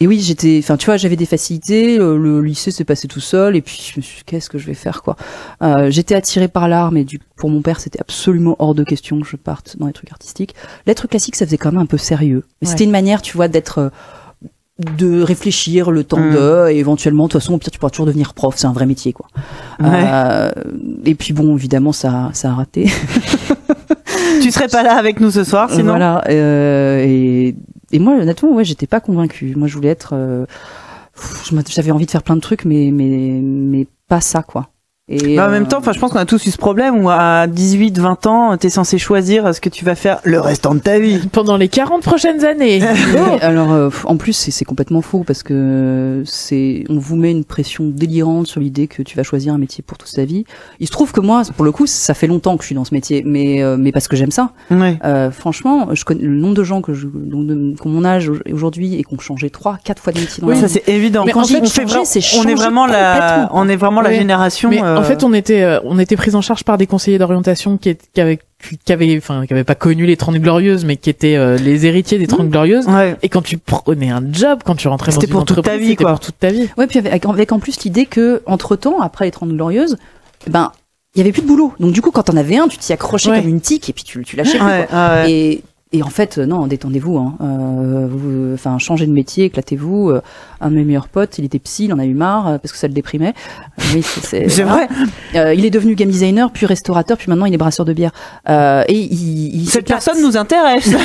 et 0.00 0.06
oui, 0.06 0.20
j'étais, 0.20 0.60
enfin, 0.62 0.76
tu 0.76 0.86
vois, 0.86 0.96
j'avais 0.96 1.16
des 1.16 1.26
facilités. 1.26 1.98
Le, 1.98 2.16
le 2.16 2.40
lycée 2.40 2.70
s'est 2.70 2.84
passé 2.84 3.08
tout 3.08 3.20
seul, 3.20 3.56
et 3.56 3.60
puis 3.62 3.80
je 3.92 3.98
me 3.98 4.02
suis, 4.02 4.18
dit, 4.18 4.22
qu'est-ce 4.26 4.48
que 4.48 4.58
je 4.58 4.66
vais 4.66 4.74
faire, 4.74 5.02
quoi. 5.02 5.16
Euh, 5.62 5.90
j'étais 5.90 6.14
attirée 6.14 6.48
par 6.48 6.68
l'art, 6.68 6.92
mais 6.92 7.04
du, 7.04 7.18
pour 7.36 7.50
mon 7.50 7.62
père, 7.62 7.80
c'était 7.80 8.00
absolument 8.00 8.54
hors 8.60 8.74
de 8.74 8.84
question 8.84 9.20
que 9.20 9.26
je 9.26 9.36
parte 9.36 9.76
dans 9.78 9.86
les 9.86 9.92
trucs 9.92 10.12
artistiques. 10.12 10.54
L'être 10.86 11.08
classique, 11.08 11.34
ça 11.36 11.46
faisait 11.46 11.58
quand 11.58 11.72
même 11.72 11.80
un 11.80 11.86
peu 11.86 11.98
sérieux. 11.98 12.44
Mais 12.62 12.68
Ouais. 12.68 12.72
C'était 12.72 12.84
une 12.84 12.90
manière, 12.92 13.22
tu 13.22 13.36
vois, 13.36 13.48
d'être 13.48 13.78
euh, 13.78 13.88
de 14.96 15.20
réfléchir 15.22 15.90
le 15.90 16.04
temps 16.04 16.20
Mm. 16.20 16.34
de 16.34 16.68
et 16.70 16.78
éventuellement 16.78 17.24
de 17.26 17.32
toute 17.32 17.40
façon 17.40 17.54
au 17.54 17.58
pire 17.58 17.72
tu 17.72 17.80
pourras 17.80 17.90
toujours 17.90 18.06
devenir 18.06 18.32
prof 18.32 18.54
c'est 18.56 18.68
un 18.68 18.72
vrai 18.72 18.86
métier 18.86 19.12
quoi 19.12 19.26
Ouais. 19.80 19.88
Euh, 19.90 20.52
et 21.04 21.16
puis 21.16 21.32
bon 21.32 21.56
évidemment 21.56 21.90
ça 21.90 22.30
ça 22.32 22.50
a 22.50 22.54
raté 22.54 22.86
Tu 24.40 24.52
serais 24.52 24.68
pas 24.68 24.84
là 24.84 24.94
avec 24.96 25.18
nous 25.18 25.32
ce 25.32 25.42
soir, 25.42 25.68
sinon? 25.70 25.90
Voilà. 25.92 26.22
euh, 26.28 27.02
et, 27.04 27.56
et 27.92 27.98
moi, 27.98 28.14
honnêtement, 28.16 28.52
ouais, 28.52 28.64
j'étais 28.64 28.86
pas 28.86 29.00
convaincue. 29.00 29.54
Moi, 29.56 29.68
je 29.68 29.74
voulais 29.74 29.88
être. 29.88 30.10
euh, 30.14 30.46
J'avais 31.68 31.90
envie 31.90 32.06
de 32.06 32.10
faire 32.10 32.22
plein 32.22 32.36
de 32.36 32.40
trucs, 32.40 32.64
mais 32.64 32.90
mais 32.92 33.40
mais 33.42 33.86
pas 34.08 34.20
ça, 34.20 34.42
quoi. 34.42 34.70
Et 35.08 35.36
Bah, 35.36 35.46
en 35.46 35.48
euh, 35.48 35.52
même 35.52 35.66
temps, 35.66 35.78
enfin, 35.78 35.92
je 35.92 35.98
pense 35.98 36.12
qu'on 36.12 36.18
a 36.18 36.26
tous 36.26 36.44
eu 36.46 36.50
ce 36.50 36.58
problème 36.58 37.04
où 37.04 37.08
à 37.08 37.46
18, 37.46 37.98
20 37.98 38.26
ans, 38.26 38.56
t'es 38.58 38.68
censé 38.68 38.98
choisir 38.98 39.54
ce 39.54 39.60
que 39.60 39.68
tu 39.68 39.84
vas 39.84 39.94
faire 39.94 40.18
le 40.24 40.40
restant 40.40 40.74
de 40.74 40.80
ta 40.80 40.98
vie. 40.98 41.18
Pendant 41.32 41.56
les 41.56 41.68
40 41.68 42.02
prochaines 42.02 42.44
années. 42.44 42.80
mais 43.14 43.40
alors, 43.40 43.72
euh, 43.72 43.90
en 44.04 44.16
plus, 44.16 44.34
c'est 44.34 44.50
c'est 44.50 44.64
complètement 44.64 45.02
faux 45.02 45.24
parce 45.26 45.42
que 45.42 46.22
c'est 46.26 46.84
on 46.88 46.98
vous 46.98 47.16
met 47.16 47.30
une 47.30 47.44
pression 47.44 47.84
délirante 47.86 48.46
sur 48.46 48.60
l'idée 48.60 48.86
que 48.86 49.02
tu 49.02 49.16
vas 49.16 49.22
choisir 49.22 49.54
un 49.54 49.58
métier 49.58 49.82
pour 49.86 49.96
toute 49.96 50.12
ta 50.12 50.24
vie. 50.24 50.44
Il 50.80 50.86
se 50.86 50.92
trouve 50.92 51.12
que 51.12 51.20
moi, 51.20 51.42
pour 51.56 51.64
le 51.64 51.72
coup, 51.72 51.86
ça 51.86 52.12
fait 52.12 52.26
longtemps 52.26 52.56
que 52.56 52.62
je 52.62 52.66
suis 52.66 52.74
dans 52.74 52.84
ce 52.84 52.92
métier, 52.92 53.22
mais 53.24 53.62
euh, 53.62 53.76
mais 53.78 53.92
parce 53.92 54.08
que 54.08 54.16
j'aime 54.16 54.30
ça. 54.30 54.50
Ouais. 54.70 54.98
Euh, 55.04 55.30
franchement, 55.30 55.88
je 55.94 56.04
connais 56.04 56.24
le 56.24 56.36
nombre 56.36 56.54
de 56.54 56.64
gens 56.64 56.82
que 56.82 56.92
je, 56.92 57.06
ont 57.06 57.88
mon 57.88 58.04
âge 58.04 58.30
aujourd'hui 58.52 58.96
et 58.96 59.04
qui 59.04 59.14
ont 59.14 59.18
changé 59.18 59.48
trois, 59.48 59.78
quatre 59.82 60.02
fois 60.02 60.12
de 60.12 60.20
métier 60.20 60.42
dans 60.42 60.48
Oui, 60.48 60.56
ça 60.56 60.68
c'est 60.68 60.86
évident. 60.88 61.24
Mais 61.24 61.32
Quand 61.32 61.40
en 61.40 61.44
fait, 61.44 61.60
on 61.62 61.66
fait 61.66 61.86
c'est 62.04 62.20
on 62.38 62.44
est 62.44 62.54
vraiment 62.54 62.86
la, 62.86 63.48
on 63.52 63.68
est 63.68 63.76
vraiment 63.76 64.00
la 64.00 64.12
génération. 64.12 64.68
Mais 64.70 64.82
euh, 64.82 64.97
en 64.98 65.02
fait, 65.04 65.24
on 65.24 65.32
était, 65.32 65.62
euh, 65.62 65.80
on 65.84 65.98
était 65.98 66.16
pris 66.16 66.34
en 66.34 66.40
charge 66.40 66.64
par 66.64 66.78
des 66.78 66.86
conseillers 66.86 67.18
d'orientation 67.18 67.76
qui, 67.76 67.96
qui 68.14 68.20
avaient, 68.20 68.38
qui 68.84 68.92
avaient, 68.92 69.16
enfin, 69.16 69.46
qui 69.46 69.52
avaient 69.52 69.64
pas 69.64 69.74
connu 69.74 70.06
les 70.06 70.16
30 70.16 70.36
glorieuses, 70.36 70.84
mais 70.84 70.96
qui 70.96 71.10
étaient 71.10 71.36
euh, 71.36 71.56
les 71.56 71.86
héritiers 71.86 72.18
des 72.18 72.26
30 72.26 72.48
glorieuses. 72.50 72.86
ouais. 72.86 73.16
Et 73.22 73.28
quand 73.28 73.42
tu 73.42 73.58
prenais 73.58 74.10
un 74.10 74.22
job, 74.32 74.60
quand 74.64 74.74
tu 74.76 74.88
rentrais 74.88 75.12
dans 75.12 75.14
C'était 75.20 75.26
une 75.26 75.32
pour 75.32 75.44
toute 75.44 75.56
ta 75.56 75.60
entreprise, 75.70 75.88
vie, 75.88 75.96
quoi. 75.96 76.10
pour 76.10 76.20
toute 76.20 76.38
ta 76.38 76.50
vie. 76.50 76.68
Ouais, 76.76 76.86
puis 76.86 76.98
avec, 76.98 77.24
avec 77.24 77.52
en 77.52 77.58
plus 77.58 77.82
l'idée 77.84 78.06
que 78.06 78.42
entre 78.46 78.76
temps, 78.76 79.00
après 79.00 79.24
les 79.26 79.30
30 79.30 79.50
glorieuses, 79.50 79.96
ben 80.48 80.72
il 81.14 81.18
y 81.18 81.20
avait 81.22 81.32
plus 81.32 81.42
de 81.42 81.46
boulot. 81.48 81.72
Donc 81.80 81.92
du 81.92 82.02
coup, 82.02 82.10
quand 82.10 82.24
t'en 82.24 82.36
avais 82.36 82.56
un, 82.58 82.68
tu 82.68 82.78
t'y 82.78 82.92
accrochais 82.92 83.30
Ouais. 83.30 83.40
comme 83.40 83.48
une 83.48 83.60
tique 83.60 83.88
et 83.88 83.92
puis 83.92 84.04
tu, 84.04 84.22
tu 84.24 84.36
lâchais 84.36 84.58
plus. 84.58 84.66
Ouais, 84.66 84.86
quoi. 84.88 85.08
ouais. 85.22 85.32
Et 85.32 85.62
et 85.92 86.02
en 86.02 86.08
fait, 86.10 86.38
euh, 86.38 86.46
non, 86.46 86.66
détendez-vous. 86.66 87.16
Hein. 87.18 87.34
Euh, 87.40 88.06
vous- 88.10 88.52
Enfin, 88.54 88.78
changez 88.78 89.06
de 89.06 89.12
métier, 89.12 89.44
éclatez-vous. 89.46 90.10
Euh, 90.10 90.20
un 90.60 90.70
de 90.70 90.74
mes 90.76 90.84
meilleurs 90.84 91.08
potes, 91.08 91.38
il 91.38 91.44
était 91.44 91.58
psy, 91.60 91.84
il 91.84 91.92
en 91.92 91.98
a 91.98 92.04
eu 92.04 92.14
marre 92.14 92.46
euh, 92.48 92.58
parce 92.58 92.72
que 92.72 92.78
ça 92.78 92.88
le 92.88 92.92
déprimait. 92.94 93.32
Oui, 93.94 94.02
c'est- 94.02 94.46
voilà. 94.62 94.86
vrai. 94.86 94.88
Euh, 95.36 95.54
il 95.54 95.64
est 95.64 95.70
devenu 95.70 95.94
game 95.94 96.08
designer, 96.10 96.50
puis 96.50 96.66
restaurateur, 96.66 97.16
puis 97.16 97.28
maintenant 97.28 97.46
il 97.46 97.54
est 97.54 97.58
brasseur 97.58 97.86
de 97.86 97.92
bière. 97.92 98.10
Euh, 98.48 98.82
et 98.88 98.98
il, 98.98 99.54
il 99.62 99.66
Cette 99.68 99.86
personne 99.86 100.20
nous 100.22 100.36
intéresse. 100.36 100.90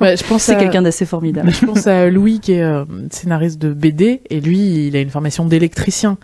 Ouais, 0.00 0.16
je 0.16 0.24
pense 0.24 0.42
c'est 0.42 0.54
à- 0.54 0.58
quelqu'un 0.58 0.82
d'assez 0.82 1.06
formidable. 1.06 1.50
Je 1.50 1.64
pense 1.66 1.86
à 1.86 2.08
Louis 2.10 2.40
qui 2.40 2.52
est 2.52 2.62
euh, 2.62 2.84
scénariste 3.10 3.58
de 3.60 3.72
BD 3.72 4.20
et 4.30 4.40
lui, 4.40 4.86
il 4.88 4.96
a 4.96 5.00
une 5.00 5.10
formation 5.10 5.44
d'électricien. 5.44 6.18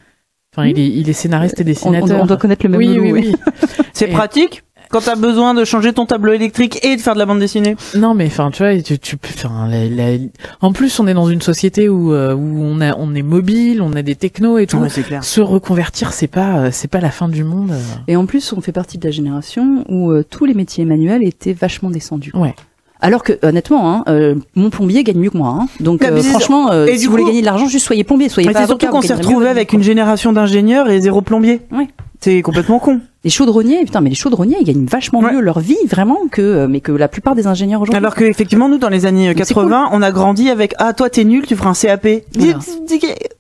Enfin, 0.55 0.67
il 0.69 0.79
est, 0.79 0.89
il 0.89 1.09
est 1.09 1.13
scénariste 1.13 1.61
et 1.61 1.63
On, 1.63 1.65
on- 1.65 1.67
dessinateur. 1.67 2.23
on 2.23 2.27
doit 2.27 2.37
connaître 2.37 2.65
le 2.65 2.71
même 2.71 2.79
oui, 2.79 2.95
Loulou, 2.95 3.03
oui, 3.03 3.13
oui. 3.13 3.35
oui. 3.35 3.79
C'est 3.93 4.09
Et- 4.09 4.13
pratique? 4.13 4.63
Quand 4.91 5.01
t'as 5.03 5.15
besoin 5.17 5.55
de 5.55 5.65
changer 5.65 5.93
ton 5.93 6.07
tableau 6.07 6.33
électrique 6.33 6.79
et 6.85 6.97
de 6.97 7.01
faire 7.01 7.15
de 7.15 7.19
la 7.19 7.27
bande 7.27 7.39
dessinée. 7.41 7.77
Non, 7.97 8.15
mais 8.15 8.27
enfin, 8.27 8.51
tu 8.51 8.63
vois, 8.63 8.81
tu, 8.81 8.99
tu 8.99 9.17
peux. 9.17 9.29
Enfin, 9.35 9.69
la- 9.69 9.89
la- 9.89 10.19
en 10.61 10.73
plus, 10.73 10.99
on 11.01 11.07
est 11.07 11.15
dans 11.15 11.29
une 11.29 11.43
société 11.43 11.89
où 11.89 12.13
euh, 12.13 12.35
où 12.35 12.61
on 12.63 12.81
a, 12.81 12.95
on 12.97 13.15
est 13.15 13.23
mobile, 13.23 13.83
on 13.83 13.93
a 13.95 14.03
des 14.03 14.15
technos 14.15 14.59
et 14.59 14.67
tout. 14.67 14.79
Ouais, 14.79 14.89
c'est 14.89 15.03
clair. 15.03 15.25
Se 15.25 15.41
reconvertir, 15.41 16.13
c'est 16.13 16.27
pas, 16.27 16.59
euh, 16.59 16.69
c'est 16.73 16.89
pas 16.89 17.01
la 17.01 17.11
fin 17.11 17.29
du 17.29 17.45
monde. 17.45 17.73
Et 18.09 18.17
en 18.17 18.27
plus, 18.27 18.53
on 18.53 18.61
fait 18.61 18.73
partie 18.73 18.99
de 18.99 19.05
la 19.05 19.11
génération 19.11 19.85
où 19.89 20.11
euh, 20.11 20.25
tous 20.29 20.45
les 20.45 20.55
métiers 20.55 20.85
manuels 20.85 21.25
étaient 21.25 21.53
vachement 21.53 21.91
descendus. 21.91 22.33
Ouais. 22.35 22.55
Alors 23.01 23.23
que, 23.23 23.35
honnêtement, 23.43 23.93
hein, 23.93 24.05
euh, 24.09 24.37
mon 24.55 24.71
plombier 24.71 25.05
gagne 25.05 25.19
mieux 25.19 25.29
que 25.29 25.37
moi. 25.37 25.59
Hein. 25.61 25.67
Donc, 25.81 26.03
euh, 26.03 26.17
c'est- 26.23 26.31
franchement, 26.31 26.71
euh, 26.73 26.87
et 26.87 26.97
si 26.97 27.05
vous 27.05 27.11
voulez 27.11 27.25
gagner 27.25 27.41
de 27.43 27.45
l'argent, 27.47 27.67
juste 27.69 27.85
soyez 27.87 28.05
plombier, 28.05 28.31
soyez 28.31 28.47
Mais 28.49 28.55
pas 28.55 28.61
c'est 28.61 28.67
surtout 28.69 28.87
avocat, 28.87 29.01
qu'on 29.03 29.07
s'est 29.07 29.15
retrouvé 29.15 29.49
avec 29.49 29.75
une 29.75 29.83
génération 29.83 30.33
d'ingénieurs 30.33 30.89
et 30.89 30.99
zéro 31.03 31.21
plombier. 31.21 31.61
Ouais. 31.71 31.89
C'est 32.21 32.43
complètement 32.43 32.79
con. 32.79 33.01
Les 33.25 33.31
chaudronniers, 33.31 33.85
putain, 33.85 34.01
mais 34.01 34.09
les 34.11 34.15
chaudronniers, 34.17 34.57
ils 34.61 34.65
gagnent 34.65 34.87
vachement 34.87 35.21
Ouais. 35.21 35.33
mieux 35.33 35.41
leur 35.41 35.61
vie, 35.61 35.77
vraiment, 35.89 36.19
que 36.31 36.41
euh, 36.43 36.69
mais 36.69 36.81
que 36.81 36.93
la 36.93 37.09
plupart 37.09 37.35
des 37.35 37.47
ingénieurs 37.47 37.81
aujourd'hui. 37.83 37.97
Alors 37.99 38.15
que 38.15 38.25
effectivement 38.25 38.69
nous 38.69 38.79
dans 38.79 38.89
les 38.89 39.05
années 39.07 39.29
Donc, 39.35 39.45
c'est 39.45 39.55
80, 39.55 39.89
on 39.93 40.03
a 40.03 40.11
grandi 40.13 40.49
avec 40.51 40.75
ah 40.79 40.93
toi 40.93 41.11
t'es 41.11 41.25
nul, 41.25 41.47
tu 41.47 41.57
feras 41.57 41.71
un 41.71 41.75
CAP. 41.75 42.07
Voilà. 42.35 42.59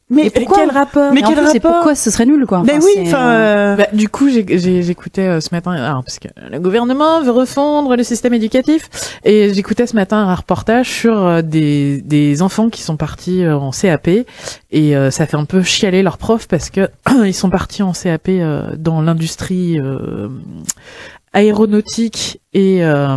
Mais 0.08 0.30
pourquoi 0.30 0.58
quel 0.58 0.70
rapport 0.70 1.12
Mais 1.12 1.20
Et 1.20 1.24
en 1.24 1.28
quel 1.28 1.40
rapport 1.40 1.72
pourquoi 1.72 1.94
ce 1.96 2.10
serait 2.12 2.26
nul, 2.26 2.46
quoi. 2.46 2.58
Enfin, 2.58 2.78
oui, 2.80 2.92
enfin 3.00 3.28
euh, 3.28 3.72
euh, 3.72 3.76
Bah, 3.76 3.86
du 3.92 4.08
coup, 4.08 4.28
j'écoutais 4.28 5.22
euh, 5.26 5.40
ce 5.40 5.48
matin, 5.52 5.72
alors, 5.72 6.04
parce 6.04 6.20
que 6.20 6.28
le 6.48 6.60
gouvernement 6.60 7.22
veut 7.22 7.32
refondre 7.32 7.96
le 7.96 8.04
système 8.04 8.32
éducatif, 8.32 8.88
et 9.24 9.52
j'écoutais 9.52 9.86
ce 9.88 9.96
matin 9.96 10.18
un 10.18 10.34
reportage 10.34 10.88
sur 10.88 11.26
euh, 11.26 11.42
des, 11.42 12.02
des 12.02 12.40
enfants 12.40 12.70
qui 12.70 12.82
sont 12.82 12.96
partis 12.96 13.42
euh, 13.42 13.56
en 13.56 13.72
CAP, 13.72 14.06
et 14.08 14.96
euh, 14.96 15.10
ça 15.10 15.26
fait 15.26 15.36
un 15.36 15.44
peu 15.44 15.62
chialer 15.62 16.02
leurs 16.02 16.18
profs 16.18 16.46
parce 16.46 16.70
que 16.70 16.88
ils 17.24 17.34
sont 17.34 17.50
partis 17.50 17.82
en 17.82 17.92
CAP 17.92 18.28
euh, 18.28 18.70
dans 18.76 19.00
l'industrie 19.02 19.80
euh, 19.80 20.28
aéronautique 21.36 22.40
et 22.52 22.84
euh, 22.84 23.16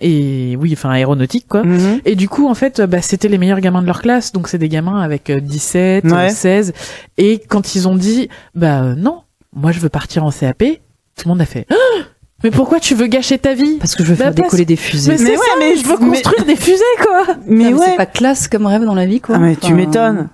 et 0.00 0.56
oui, 0.60 0.70
enfin 0.74 0.90
aéronautique 0.90 1.46
quoi. 1.48 1.64
mhm. 1.64 2.00
Et 2.04 2.14
du 2.14 2.28
coup, 2.28 2.46
en 2.48 2.54
fait, 2.54 2.80
bah, 2.82 3.00
c'était 3.02 3.28
les 3.28 3.38
meilleurs 3.38 3.60
gamins 3.60 3.80
de 3.82 3.86
leur 3.86 4.02
classe. 4.02 4.32
Donc, 4.32 4.48
c'est 4.48 4.58
des 4.58 4.68
gamins 4.68 5.00
avec 5.00 5.30
euh, 5.30 5.40
17, 5.40 6.04
Ouais. 6.04 6.12
euh, 6.12 6.28
16. 6.28 6.72
Et 7.18 7.38
quand 7.40 7.74
ils 7.74 7.88
ont 7.88 7.96
dit, 7.96 8.28
bah 8.54 8.82
euh, 8.82 8.94
non, 8.94 9.22
moi 9.54 9.72
je 9.72 9.80
veux 9.80 9.88
partir 9.88 10.24
en 10.24 10.30
CAP, 10.30 10.58
tout 11.16 11.24
le 11.24 11.28
monde 11.30 11.40
a 11.40 11.46
fait, 11.46 11.66
Ah 11.70 11.74
mais 12.44 12.50
pourquoi 12.50 12.80
tu 12.80 12.94
veux 12.96 13.06
gâcher 13.06 13.38
ta 13.38 13.54
vie? 13.54 13.76
Parce 13.78 13.94
que 13.94 14.02
je 14.02 14.08
veux 14.10 14.16
Bah, 14.16 14.24
faire 14.24 14.34
parce- 14.34 14.46
décoller 14.48 14.64
des 14.64 14.76
fusées. 14.76 15.12
Mais 15.12 15.18
c'est 15.18 15.30
ouais, 15.30 15.36
ça, 15.36 15.52
mais 15.60 15.76
je 15.76 15.84
veux 15.86 15.96
mais- 16.00 16.08
construire 16.22 16.44
des 16.44 16.56
fusées, 16.56 16.82
quoi 17.00 17.36
mais 17.46 17.66
mais 17.66 17.74
ouais. 17.74 17.86
C'est 17.90 17.96
pas 17.96 18.06
classe 18.06 18.48
comme 18.48 18.66
rêve 18.66 18.84
dans 18.84 18.94
la 18.94 19.06
vie, 19.06 19.20
quoi. 19.20 19.36
Ah 19.36 19.38
mais 19.38 19.56
tu 19.56 19.72
m'étonnes. 19.74 20.28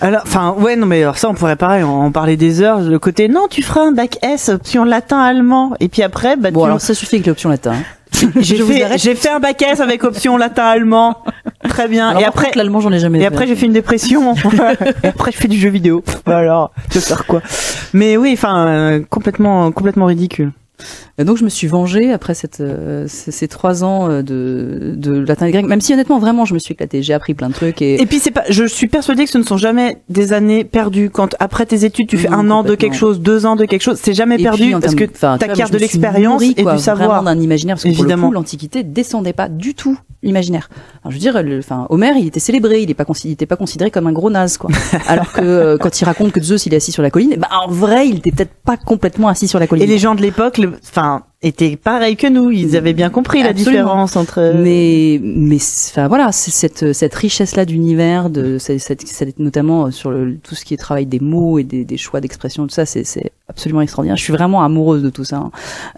Alors, 0.00 0.22
enfin, 0.24 0.54
ouais, 0.58 0.76
non, 0.76 0.86
mais 0.86 1.02
alors 1.02 1.18
ça, 1.18 1.28
on 1.28 1.34
pourrait 1.34 1.56
pareil, 1.56 1.82
on 1.84 2.10
parlait 2.12 2.36
des 2.36 2.60
heures, 2.62 2.80
le 2.80 2.98
côté, 2.98 3.28
non, 3.28 3.46
tu 3.48 3.62
feras 3.62 3.82
un 3.82 3.92
bac 3.92 4.18
S, 4.22 4.48
option 4.48 4.84
latin-allemand, 4.84 5.74
et 5.80 5.88
puis 5.88 6.02
après, 6.02 6.36
bah, 6.36 6.50
Bon, 6.50 6.60
tu- 6.60 6.66
alors 6.66 6.80
ça 6.80 6.94
suffit 6.94 7.16
avec 7.16 7.26
l'option 7.26 7.48
latin. 7.50 7.72
hein. 7.72 7.82
j'ai 8.40 8.56
fait, 8.56 8.96
j'ai 8.98 9.14
fait 9.14 9.28
un 9.28 9.40
bac 9.40 9.60
S 9.60 9.80
avec 9.80 10.02
option 10.04 10.36
latin-allemand. 10.38 11.18
Très 11.68 11.86
bien. 11.88 12.08
Alors, 12.10 12.22
et 12.22 12.24
après, 12.24 12.50
l'allemand, 12.54 12.80
j'en 12.80 12.92
ai 12.92 12.98
jamais 12.98 13.18
et 13.18 13.22
fait. 13.22 13.26
après, 13.26 13.46
j'ai 13.46 13.56
fait 13.56 13.66
une 13.66 13.72
dépression. 13.74 14.34
et 15.02 15.08
après, 15.08 15.32
je 15.32 15.36
fais 15.36 15.48
du 15.48 15.58
jeu 15.58 15.68
vidéo. 15.68 16.02
Alors, 16.24 16.72
je 16.92 16.98
faire 17.00 17.26
quoi? 17.26 17.42
Mais 17.92 18.16
oui, 18.16 18.30
enfin, 18.32 18.66
euh, 18.68 19.00
complètement, 19.10 19.70
complètement 19.72 20.06
ridicule. 20.06 20.52
Et 21.18 21.24
donc 21.24 21.36
je 21.36 21.44
me 21.44 21.48
suis 21.48 21.66
vengée 21.66 22.12
après 22.12 22.34
cette, 22.34 22.60
euh, 22.60 23.06
ces, 23.08 23.30
ces 23.30 23.48
trois 23.48 23.84
ans 23.84 24.10
euh, 24.10 24.22
de, 24.22 24.94
de 24.96 25.18
latin 25.18 25.46
et 25.46 25.50
grec. 25.52 25.66
Même 25.66 25.80
si 25.80 25.92
honnêtement 25.94 26.18
vraiment 26.18 26.44
je 26.44 26.54
me 26.54 26.58
suis 26.58 26.72
éclatée, 26.72 27.02
j'ai 27.02 27.14
appris 27.14 27.34
plein 27.34 27.48
de 27.48 27.54
trucs 27.54 27.80
et, 27.82 28.00
Et 28.00 28.06
puis 28.06 28.18
c'est 28.18 28.30
pas, 28.30 28.44
je 28.48 28.64
suis 28.64 28.88
persuadée 28.88 29.24
que 29.24 29.30
ce 29.30 29.38
ne 29.38 29.42
sont 29.42 29.56
jamais 29.56 29.98
des 30.08 30.32
années 30.32 30.64
perdues. 30.64 31.10
Quand 31.10 31.34
après 31.38 31.66
tes 31.66 31.84
études, 31.84 32.08
tu 32.08 32.18
fais 32.18 32.28
Non, 32.28 32.38
un 32.38 32.50
an 32.50 32.62
de 32.62 32.74
quelque 32.74 32.96
chose, 32.96 33.20
deux 33.20 33.46
ans 33.46 33.56
de 33.56 33.64
quelque 33.64 33.82
chose, 33.82 33.98
c'est 34.00 34.14
jamais 34.14 34.36
et 34.36 34.42
perdu 34.42 34.72
parce 34.72 34.94
que 34.94 35.04
tu 35.04 35.18
vois, 35.18 35.38
t'acquiers 35.38 35.64
de 35.70 35.78
l'expérience 35.78 36.42
et 36.42 36.62
quoi, 36.62 36.74
du 36.74 36.82
savoir. 36.82 37.22
D'un 37.22 37.40
imaginaire 37.40 37.76
parce 37.76 37.84
que 37.84 37.88
Évidemment. 37.88 38.30
l'Antiquité 38.30 38.82
descendait 38.82 39.32
pas 39.32 39.48
du 39.48 39.74
tout 39.74 39.98
l'imaginaire. 40.22 40.68
Alors, 41.02 41.12
je 41.12 41.16
veux 41.16 41.20
dire, 41.20 41.42
le, 41.42 41.58
enfin 41.58 41.86
Homère 41.88 42.16
il 42.16 42.26
était 42.26 42.40
célébré, 42.40 42.82
il 42.82 42.90
est 42.90 42.94
pas 42.94 43.04
pas 43.04 43.56
considéré 43.56 43.90
comme 43.90 44.06
un 44.06 44.12
gros 44.12 44.30
naze 44.30 44.58
quoi. 44.58 44.70
Alors 45.06 45.32
que 45.32 45.40
euh, 45.40 45.78
quand 45.78 46.00
il 46.00 46.04
raconte 46.04 46.32
que 46.32 46.40
Zeus 46.40 46.66
il 46.66 46.74
est 46.74 46.78
assis 46.78 46.92
sur 46.92 47.02
la 47.02 47.10
colline, 47.10 47.36
bah 47.38 47.48
en 47.64 47.70
vrai 47.70 48.08
il 48.08 48.18
était 48.18 48.32
peut-être 48.32 48.54
pas 48.64 48.76
complètement 48.76 49.28
assis 49.28 49.48
sur 49.48 49.58
la 49.58 49.66
colline. 49.66 49.84
Et 49.84 49.86
les 49.86 49.98
gens 49.98 50.14
de 50.14 50.22
l'époque, 50.22 50.58
enfin, 50.74 51.24
étaient 51.42 51.76
pareils 51.76 52.16
que 52.16 52.26
nous. 52.26 52.50
Ils 52.50 52.76
avaient 52.76 52.94
bien 52.94 53.10
compris 53.10 53.42
la 53.42 53.52
différence 53.52 54.16
entre. 54.16 54.54
mais 54.56 55.20
mais 55.22 55.58
c'est- 55.58 55.92
enfin 55.92 56.08
voilà 56.08 56.32
cette 56.32 56.92
cette 56.92 57.14
richesse 57.14 57.56
là 57.56 57.64
d'univers 57.64 58.30
de 58.30 58.58
cette, 58.58 58.80
cette- 59.06 59.38
notamment 59.38 59.90
sur 59.90 60.10
le, 60.10 60.36
tout 60.38 60.54
ce 60.54 60.64
qui 60.64 60.74
est 60.74 60.76
travail 60.78 61.06
des 61.06 61.20
mots 61.20 61.58
et 61.58 61.64
des, 61.64 61.84
des 61.84 61.96
choix 61.98 62.20
d'expression 62.20 62.66
tout 62.66 62.74
ça 62.74 62.86
c'est 62.86 63.04
c'est 63.04 63.32
absolument 63.48 63.80
extraordinaire. 63.82 64.16
Je 64.16 64.22
suis 64.24 64.32
vraiment 64.32 64.62
amoureuse 64.64 65.02
de 65.04 65.10
tout 65.10 65.22
ça 65.24 65.36
hein. 65.36 65.50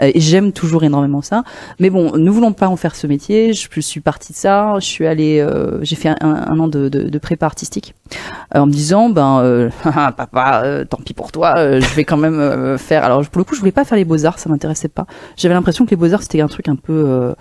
Euh, 0.02 0.10
et 0.12 0.20
j'aime 0.20 0.52
toujours 0.52 0.84
énormément 0.84 1.22
ça. 1.22 1.44
Mais 1.80 1.88
bon 1.88 2.14
ne 2.16 2.30
voulons 2.30 2.52
pas 2.52 2.68
en 2.68 2.76
faire 2.76 2.94
ce 2.94 3.06
métier. 3.06 3.52
Je, 3.54 3.68
je 3.70 3.80
suis 3.80 4.00
partie 4.00 4.32
de 4.32 4.38
ça. 4.38 4.74
Je 4.80 4.84
suis 4.86 5.06
allée 5.06 5.38
euh, 5.40 5.78
j'ai 5.82 5.96
fait 5.96 6.08
un, 6.10 6.16
un 6.20 6.58
an 6.58 6.68
de, 6.68 6.88
de, 6.88 7.04
de 7.08 7.18
prépa 7.18 7.46
artistique 7.46 7.94
euh, 8.54 8.58
en 8.60 8.66
me 8.66 8.72
disant 8.72 9.08
ben 9.08 9.40
euh, 9.42 9.70
Haha, 9.84 10.12
papa 10.16 10.62
euh, 10.64 10.84
tant 10.84 10.98
pis 10.98 11.14
pour 11.14 11.32
toi 11.32 11.54
euh, 11.58 11.80
je 11.80 11.94
vais 11.94 12.04
quand 12.04 12.16
même 12.18 12.38
euh, 12.40 12.76
faire. 12.76 13.04
Alors 13.04 13.24
pour 13.26 13.38
le 13.38 13.44
coup 13.44 13.54
je 13.54 13.60
voulais 13.60 13.72
pas 13.72 13.84
faire 13.84 13.96
les 13.96 14.04
beaux 14.04 14.26
arts 14.26 14.38
ça 14.40 14.48
m'intéressait 14.50 14.88
pas 14.88 15.06
j'avais 15.38 15.54
l'impression 15.54 15.84
que 15.84 15.90
les 15.90 15.96
beaux 15.96 16.12
arts 16.12 16.22
c'était 16.22 16.40
un 16.40 16.48
truc 16.48 16.68
un 16.68 16.76
peu 16.76 16.92
euh, 16.92 17.32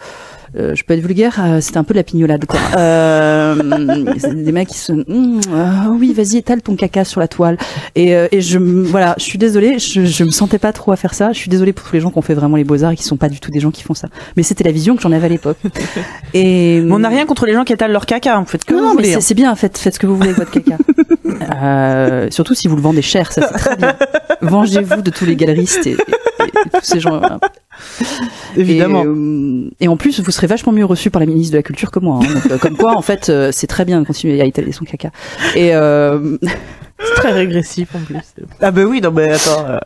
euh, 0.57 0.73
je 0.75 0.83
peux 0.85 0.93
être 0.93 1.01
vulgaire, 1.05 1.35
euh, 1.43 1.59
c'était 1.61 1.77
un 1.77 1.83
peu 1.83 1.93
de 1.93 1.99
la 1.99 2.03
pignolade 2.03 2.45
quoi. 2.45 2.59
Euh, 2.77 4.05
c'est 4.17 4.43
des 4.43 4.51
mecs 4.51 4.67
qui 4.69 4.77
se, 4.77 4.91
Hum, 4.93 5.39
euh, 5.51 5.67
oui 5.91 6.13
vas-y 6.13 6.37
étale 6.37 6.61
ton 6.61 6.75
caca 6.75 7.03
sur 7.05 7.19
la 7.19 7.27
toile. 7.27 7.57
Et, 7.95 8.15
euh, 8.15 8.27
et 8.31 8.41
je, 8.41 8.57
voilà, 8.59 9.15
je 9.17 9.23
suis 9.23 9.37
désolée, 9.37 9.77
je, 9.79 10.05
je 10.05 10.23
me 10.23 10.29
sentais 10.31 10.57
pas 10.59 10.71
trop 10.73 10.91
à 10.91 10.95
faire 10.95 11.13
ça. 11.13 11.31
Je 11.33 11.37
suis 11.37 11.49
désolée 11.49 11.73
pour 11.73 11.87
tous 11.87 11.93
les 11.93 11.99
gens 11.99 12.11
qui 12.11 12.17
ont 12.17 12.21
fait 12.21 12.33
vraiment 12.33 12.55
les 12.55 12.63
beaux 12.63 12.83
arts 12.83 12.91
et 12.91 12.95
qui 12.95 13.03
sont 13.03 13.17
pas 13.17 13.29
du 13.29 13.39
tout 13.39 13.51
des 13.51 13.59
gens 13.59 13.71
qui 13.71 13.83
font 13.83 13.93
ça. 13.93 14.07
Mais 14.35 14.43
c'était 14.43 14.63
la 14.63 14.71
vision 14.71 14.95
que 14.95 15.01
j'en 15.01 15.11
avais 15.11 15.25
à 15.25 15.29
l'époque. 15.29 15.57
Et 16.33 16.81
Mais 16.81 16.91
on 16.93 16.99
n'a 16.99 17.09
rien 17.09 17.25
contre 17.25 17.45
les 17.45 17.53
gens 17.53 17.63
qui 17.63 17.73
étalent 17.73 17.91
leur 17.91 18.05
caca. 18.05 18.39
Vous 18.39 18.45
faites 18.45 18.63
que 18.65 18.73
non, 18.73 18.79
vous 18.79 18.85
non, 18.89 18.95
mais 18.95 19.03
c'est- 19.05 19.15
hein. 19.15 19.19
c'est 19.21 19.33
bien, 19.35 19.55
faites, 19.55 19.77
faites 19.77 19.95
ce 19.95 19.99
que 19.99 20.07
vous 20.07 20.15
voulez 20.17 20.29
avec 20.29 20.39
votre 20.39 20.51
caca. 20.51 20.77
Euh, 21.61 22.27
surtout 22.31 22.55
si 22.55 22.67
vous 22.67 22.75
le 22.75 22.81
vendez 22.81 23.01
cher, 23.01 23.31
ça 23.31 23.47
c'est 23.47 23.57
très 23.57 23.75
bien. 23.75 23.95
Vengez-vous 24.41 25.01
de 25.01 25.11
tous 25.11 25.25
les 25.25 25.35
galeristes 25.35 25.85
et 25.85 25.95
tous 26.73 26.79
ces 26.83 26.99
gens. 26.99 27.19
voilà. 27.19 27.39
Évidemment. 28.55 29.03
Et, 29.03 29.07
euh, 29.07 29.69
et 29.79 29.87
en 29.87 29.97
plus, 29.97 30.19
vous 30.19 30.31
serez 30.31 30.47
vachement 30.47 30.71
mieux 30.73 30.85
reçu 30.85 31.09
par 31.09 31.19
la 31.19 31.25
ministre 31.25 31.53
de 31.53 31.57
la 31.57 31.63
Culture 31.63 31.91
que 31.91 31.99
moi. 31.99 32.19
hein. 32.21 32.33
Donc, 32.33 32.51
euh, 32.51 32.57
comme 32.57 32.75
quoi, 32.77 32.97
en 32.97 33.01
fait, 33.01 33.29
euh, 33.29 33.49
c'est 33.51 33.67
très 33.67 33.85
bien 33.85 34.01
de 34.01 34.05
continuer 34.07 34.41
à 34.41 34.45
étaler 34.45 34.71
son 34.71 34.85
caca. 34.85 35.11
Et 35.55 35.75
euh, 35.75 36.37
C'est 36.99 37.13
très 37.15 37.31
régressif 37.31 37.89
en 37.95 37.99
plus. 37.99 38.17
Ah 38.61 38.71
bah 38.71 38.83
oui, 38.83 39.01
non 39.01 39.11
mais 39.11 39.31
attends. 39.31 39.65
euh, 39.67 39.77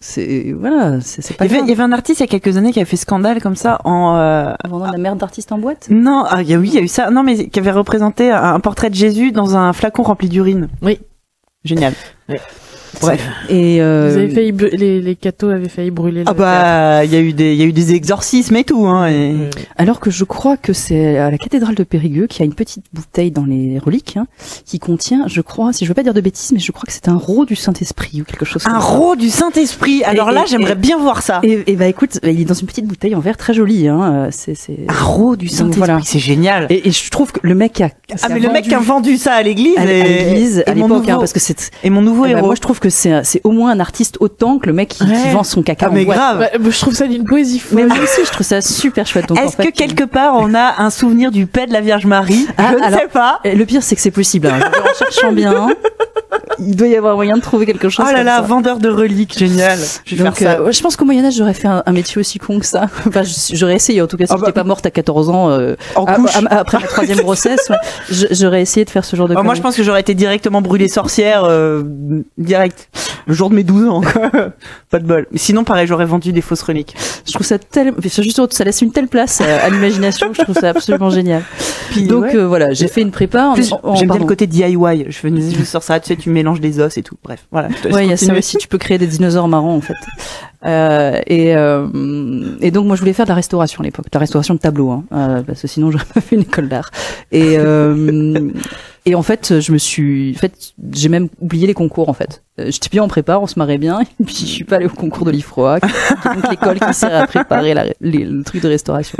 c'est 0.00 0.52
voilà, 0.58 1.00
c'est 1.00 1.36
pas 1.36 1.44
Il 1.44 1.48
y, 1.48 1.50
avait, 1.50 1.56
grave. 1.58 1.68
il 1.68 1.70
y 1.70 1.72
avait 1.74 1.82
un 1.82 1.92
artiste 1.92 2.20
il 2.20 2.22
y 2.22 2.24
a 2.24 2.28
quelques 2.38 2.56
années 2.56 2.72
qui 2.72 2.78
avait 2.80 2.88
fait 2.90 2.96
scandale 2.96 3.40
comme 3.40 3.56
ça 3.56 3.80
en. 3.84 4.16
euh, 4.16 4.52
Vendant 4.68 4.86
de 4.88 4.92
la 4.92 4.98
merde 4.98 5.18
d'artiste 5.18 5.52
en 5.52 5.58
boîte? 5.58 5.86
Non, 5.90 6.24
ah, 6.28 6.42
il 6.42 6.48
y 6.50 6.54
a, 6.54 6.58
oui, 6.58 6.68
il 6.68 6.74
y 6.74 6.78
a 6.78 6.82
eu 6.82 6.88
ça. 6.88 7.10
Non, 7.10 7.22
mais 7.22 7.48
qui 7.48 7.58
avait 7.60 7.70
représenté 7.70 8.30
un, 8.32 8.54
un 8.54 8.60
portrait 8.60 8.90
de 8.90 8.94
Jésus 8.96 9.30
dans 9.32 9.56
un 9.56 9.72
flacon 9.72 10.02
rempli 10.02 10.28
d'urine. 10.28 10.68
Oui. 10.82 10.98
Génial. 11.64 11.92
Oui. 12.28 12.36
Bref. 13.00 13.20
Et 13.48 13.80
euh, 13.80 14.08
Vous 14.10 14.18
avez 14.18 14.28
failli, 14.30 14.52
br- 14.52 14.74
les, 14.76 15.00
les 15.00 15.14
cathos 15.16 15.50
avaient 15.50 15.68
failli 15.68 15.90
brûler. 15.90 16.24
Ah 16.26 16.34
bah, 16.34 17.04
il 17.04 17.12
y 17.12 17.16
a 17.16 17.20
eu 17.20 17.32
des, 17.32 17.52
il 17.52 17.58
y 17.58 17.62
a 17.62 17.66
eu 17.66 17.72
des 17.72 17.94
exorcismes 17.94 18.56
et 18.56 18.64
tout, 18.64 18.86
hein. 18.86 19.08
Et... 19.08 19.34
Alors 19.76 20.00
que 20.00 20.10
je 20.10 20.24
crois 20.24 20.56
que 20.56 20.72
c'est 20.72 21.18
à 21.18 21.30
la 21.30 21.38
cathédrale 21.38 21.74
de 21.74 21.84
Périgueux 21.84 22.26
qu'il 22.26 22.40
y 22.40 22.42
a 22.42 22.46
une 22.46 22.54
petite 22.54 22.84
bouteille 22.92 23.30
dans 23.30 23.44
les 23.44 23.78
reliques 23.78 24.16
hein, 24.16 24.26
qui 24.64 24.78
contient, 24.78 25.24
je 25.28 25.40
crois, 25.40 25.72
si 25.72 25.84
je 25.84 25.88
veux 25.90 25.94
pas 25.94 26.02
dire 26.02 26.14
de 26.14 26.20
bêtises, 26.20 26.52
mais 26.52 26.58
je 26.58 26.72
crois 26.72 26.84
que 26.86 26.92
c'est 26.92 27.08
un 27.08 27.16
rot 27.16 27.44
du 27.44 27.56
Saint-Esprit 27.56 28.20
ou 28.20 28.24
quelque 28.24 28.44
chose 28.44 28.62
Un 28.66 28.72
comme 28.72 28.80
ça. 28.80 28.86
rot 28.86 29.16
du 29.16 29.28
Saint-Esprit. 29.28 30.02
Alors 30.04 30.30
Et- 30.30 30.34
là, 30.34 30.44
j'aimerais 30.48 30.74
bien 30.74 30.98
voir 30.98 31.22
ça. 31.22 31.40
Et, 31.42 31.62
et 31.66 31.76
bah 31.76 31.86
écoute, 31.86 32.18
il 32.22 32.40
est 32.40 32.44
dans 32.44 32.54
une 32.54 32.66
petite 32.66 32.86
bouteille 32.86 33.14
en 33.14 33.20
verre 33.20 33.36
très 33.36 33.54
jolie. 33.54 33.88
Hein, 33.88 34.00
euh, 34.02 34.28
c'est, 34.30 34.54
c'est... 34.54 34.76
Un 34.88 34.92
rot 35.04 35.36
du 35.36 35.46
Donc 35.46 35.54
Saint-Esprit, 35.54 35.78
voilà. 35.78 36.00
c'est 36.04 36.18
génial. 36.18 36.66
Et, 36.70 36.88
et 36.88 36.90
je 36.90 37.10
trouve 37.10 37.32
que 37.32 37.40
le 37.42 37.54
mec 37.54 37.80
a, 37.80 37.90
ah 38.22 38.28
mais 38.30 38.40
le 38.40 38.48
mec 38.50 38.64
qui 38.64 38.74
a 38.74 38.78
vendu 38.80 39.16
ça 39.16 39.34
à 39.34 39.42
l'église, 39.42 39.76
à, 39.78 39.84
l'église 39.84 40.64
et 40.66 40.70
à 40.70 40.74
mon 40.74 40.88
l'époque, 40.88 41.02
hein, 41.04 41.12
nouveau- 41.12 41.18
parce 41.20 41.32
que 41.32 41.40
c'est. 41.40 41.70
et 41.84 41.90
mon 41.90 42.02
nouveau 42.02 42.24
eh 42.26 42.30
ben, 42.32 42.38
héros. 42.38 42.46
moi, 42.46 42.54
je 42.54 42.60
trouve 42.60 42.77
que 42.80 42.90
c'est, 42.90 43.22
c'est 43.24 43.40
au 43.44 43.50
moins 43.50 43.70
un 43.70 43.80
artiste 43.80 44.16
autant 44.20 44.58
que 44.58 44.66
le 44.66 44.72
mec 44.72 44.88
qui, 44.90 45.04
vend 45.32 45.44
son 45.44 45.62
caca 45.62 45.86
ah 45.88 45.94
mais 45.94 46.04
grave. 46.04 46.38
Bah, 46.58 46.70
je 46.70 46.78
trouve 46.80 46.94
ça 46.94 47.06
d'une 47.06 47.24
poésie 47.24 47.62
Mais 47.72 47.82
folle. 47.82 47.88
moi 47.88 47.98
aussi, 48.04 48.20
je 48.24 48.30
trouve 48.30 48.46
ça 48.46 48.60
super 48.60 49.06
chouette. 49.06 49.26
Est-ce 49.30 49.56
que 49.56 49.70
quelque 49.70 50.04
part 50.04 50.34
on 50.36 50.54
a 50.54 50.74
un 50.82 50.90
souvenir 50.90 51.30
du 51.30 51.46
paix 51.46 51.66
de 51.66 51.72
la 51.72 51.80
Vierge 51.80 52.06
Marie 52.06 52.46
Ah, 52.56 52.70
Je 52.72 52.76
ne 52.78 52.82
alors- 52.84 53.00
sais 53.00 53.08
pas. 53.08 53.40
Et 53.44 53.54
Le 53.54 53.64
pire, 53.66 53.82
c'est 53.82 53.94
que 53.96 54.00
c'est 54.02 54.10
possible. 54.10 54.46
Hein. 54.48 54.60
En 54.60 54.98
cherchant 54.98 55.32
bien, 55.32 55.68
il 56.60 56.74
doit 56.76 56.88
y 56.88 56.96
avoir 56.96 57.14
moyen 57.14 57.36
de 57.36 57.42
trouver 57.42 57.66
quelque 57.66 57.88
chose. 57.88 58.04
Oh 58.08 58.10
là 58.10 58.16
comme 58.18 58.26
là, 58.26 58.36
ça. 58.36 58.42
vendeur 58.42 58.78
de 58.78 58.88
reliques, 58.88 59.38
génial. 59.38 59.78
Je 60.04 60.16
vais 60.16 60.24
Donc, 60.24 60.34
faire 60.36 60.56
ça. 60.56 60.62
euh, 60.62 60.72
je 60.72 60.80
pense 60.82 60.96
qu'au 60.96 61.04
Moyen 61.04 61.24
Âge, 61.24 61.34
j'aurais 61.36 61.54
fait 61.54 61.68
un, 61.68 61.82
un 61.86 61.92
métier 61.92 62.18
aussi 62.18 62.38
con 62.38 62.58
que 62.58 62.66
ça. 62.66 62.86
Enfin, 63.06 63.22
j'aurais 63.52 63.76
essayé. 63.76 64.02
En 64.02 64.06
tout 64.06 64.16
cas, 64.16 64.26
si 64.26 64.32
Ah 64.32 64.36
bah- 64.36 64.42
j'étais 64.46 64.52
pas 64.52 64.64
morte 64.64 64.84
à 64.84 64.90
14 64.90 65.30
ans, 65.30 65.50
euh, 65.50 65.76
en 65.94 66.04
à- 66.04 66.14
couche. 66.14 66.30
à- 66.36 66.58
après 66.58 66.78
ma 66.80 66.86
troisième 66.86 67.20
grossesse, 67.20 67.68
ouais, 67.70 67.76
j'aurais 68.32 68.62
essayé 68.62 68.84
de 68.84 68.90
faire 68.90 69.04
ce 69.04 69.14
genre 69.16 69.28
de. 69.28 69.34
Ah, 69.36 69.42
moi, 69.42 69.54
je 69.54 69.60
pense 69.62 69.76
que 69.76 69.82
j'aurais 69.82 70.00
été 70.00 70.14
directement 70.14 70.60
brûlée 70.60 70.88
sorcière 70.88 71.44
euh, 71.44 71.82
direct 72.36 72.67
le 73.26 73.34
jour 73.34 73.50
de 73.50 73.54
mes 73.54 73.64
12 73.64 73.88
ans. 73.88 74.00
Quoi. 74.00 74.30
pas 74.90 74.98
de 74.98 75.06
bol. 75.06 75.26
Mais 75.32 75.38
sinon, 75.38 75.64
pareil, 75.64 75.86
j'aurais 75.86 76.06
vendu 76.06 76.32
des 76.32 76.40
fausses 76.40 76.62
reliques. 76.62 76.94
Je 77.26 77.32
trouve 77.32 77.46
ça 77.46 77.58
tellement, 77.58 77.98
juste, 78.00 78.52
ça 78.52 78.64
laisse 78.64 78.80
une 78.82 78.92
telle 78.92 79.08
place 79.08 79.40
à, 79.40 79.64
à 79.64 79.68
l'imagination. 79.68 80.32
Je 80.32 80.42
trouve 80.42 80.56
ça 80.56 80.70
absolument 80.70 81.10
génial. 81.10 81.42
Puis, 81.90 82.06
Donc 82.06 82.24
ouais. 82.24 82.36
euh, 82.36 82.46
voilà, 82.46 82.72
j'ai 82.72 82.88
fait 82.88 83.02
une 83.02 83.10
prépa. 83.10 83.54
J'aime 83.94 84.08
bien 84.08 84.18
le 84.18 84.24
côté 84.24 84.46
DIY. 84.46 85.04
Je 85.08 85.18
faisais 85.18 85.50
juste 85.56 85.70
sur 85.70 85.82
ça, 85.82 86.00
tu 86.00 86.08
sais, 86.08 86.16
tu 86.16 86.30
mélanges 86.30 86.60
des 86.60 86.80
os 86.80 86.96
et 86.96 87.02
tout. 87.02 87.16
Bref, 87.22 87.46
voilà. 87.50 87.68
Ouais, 87.90 88.04
il 88.06 88.10
y 88.10 88.12
a 88.12 88.16
ça 88.16 88.32
aussi. 88.34 88.56
Tu 88.58 88.68
peux 88.68 88.78
créer 88.78 88.98
des 88.98 89.06
dinosaures 89.06 89.48
marrants 89.48 89.74
en 89.76 89.80
fait. 89.80 89.94
Euh, 90.64 91.20
et, 91.26 91.54
euh, 91.54 91.86
et 92.60 92.72
donc 92.72 92.86
moi 92.86 92.96
je 92.96 93.00
voulais 93.00 93.12
faire 93.12 93.26
de 93.26 93.28
la 93.28 93.36
restauration 93.36 93.80
à 93.80 93.84
l'époque, 93.84 94.06
de 94.06 94.10
la 94.12 94.18
restauration 94.20 94.54
de 94.54 94.58
tableaux, 94.58 94.90
hein, 94.90 95.04
euh, 95.12 95.42
parce 95.42 95.62
que 95.62 95.68
sinon 95.68 95.90
j'aurais 95.92 96.04
pas 96.12 96.20
fait 96.20 96.34
une 96.34 96.42
école 96.42 96.68
d'art. 96.68 96.90
Et 97.30 97.56
euh, 97.58 98.50
et 99.08 99.14
en 99.14 99.22
fait 99.22 99.60
je 99.60 99.72
me 99.72 99.78
suis, 99.78 100.32
en 100.36 100.38
fait 100.38 100.52
j'ai 100.92 101.08
même 101.08 101.28
oublié 101.40 101.66
les 101.66 101.74
concours 101.74 102.08
en 102.08 102.12
fait. 102.12 102.42
Euh, 102.60 102.66
J'étais 102.70 102.88
bien 102.90 103.02
en 103.04 103.08
prépa, 103.08 103.38
on 103.38 103.46
se 103.46 103.58
marrait 103.58 103.78
bien, 103.78 104.00
et 104.20 104.24
puis 104.24 104.34
je 104.40 104.46
suis 104.46 104.64
pas 104.64 104.76
allée 104.76 104.86
au 104.86 104.90
concours 104.90 105.24
de 105.24 105.30
l'IFROA, 105.30 105.78
qui 105.80 105.86
qui 105.88 106.28
est 106.28 106.34
donc 106.34 106.50
l'école 106.50 106.80
qui 106.80 106.92
sert 106.94 107.14
à 107.14 107.26
préparer 107.26 107.72
la, 107.74 107.84
les- 108.00 108.24
le 108.24 108.42
truc 108.42 108.62
de 108.62 108.68
restauration. 108.68 109.16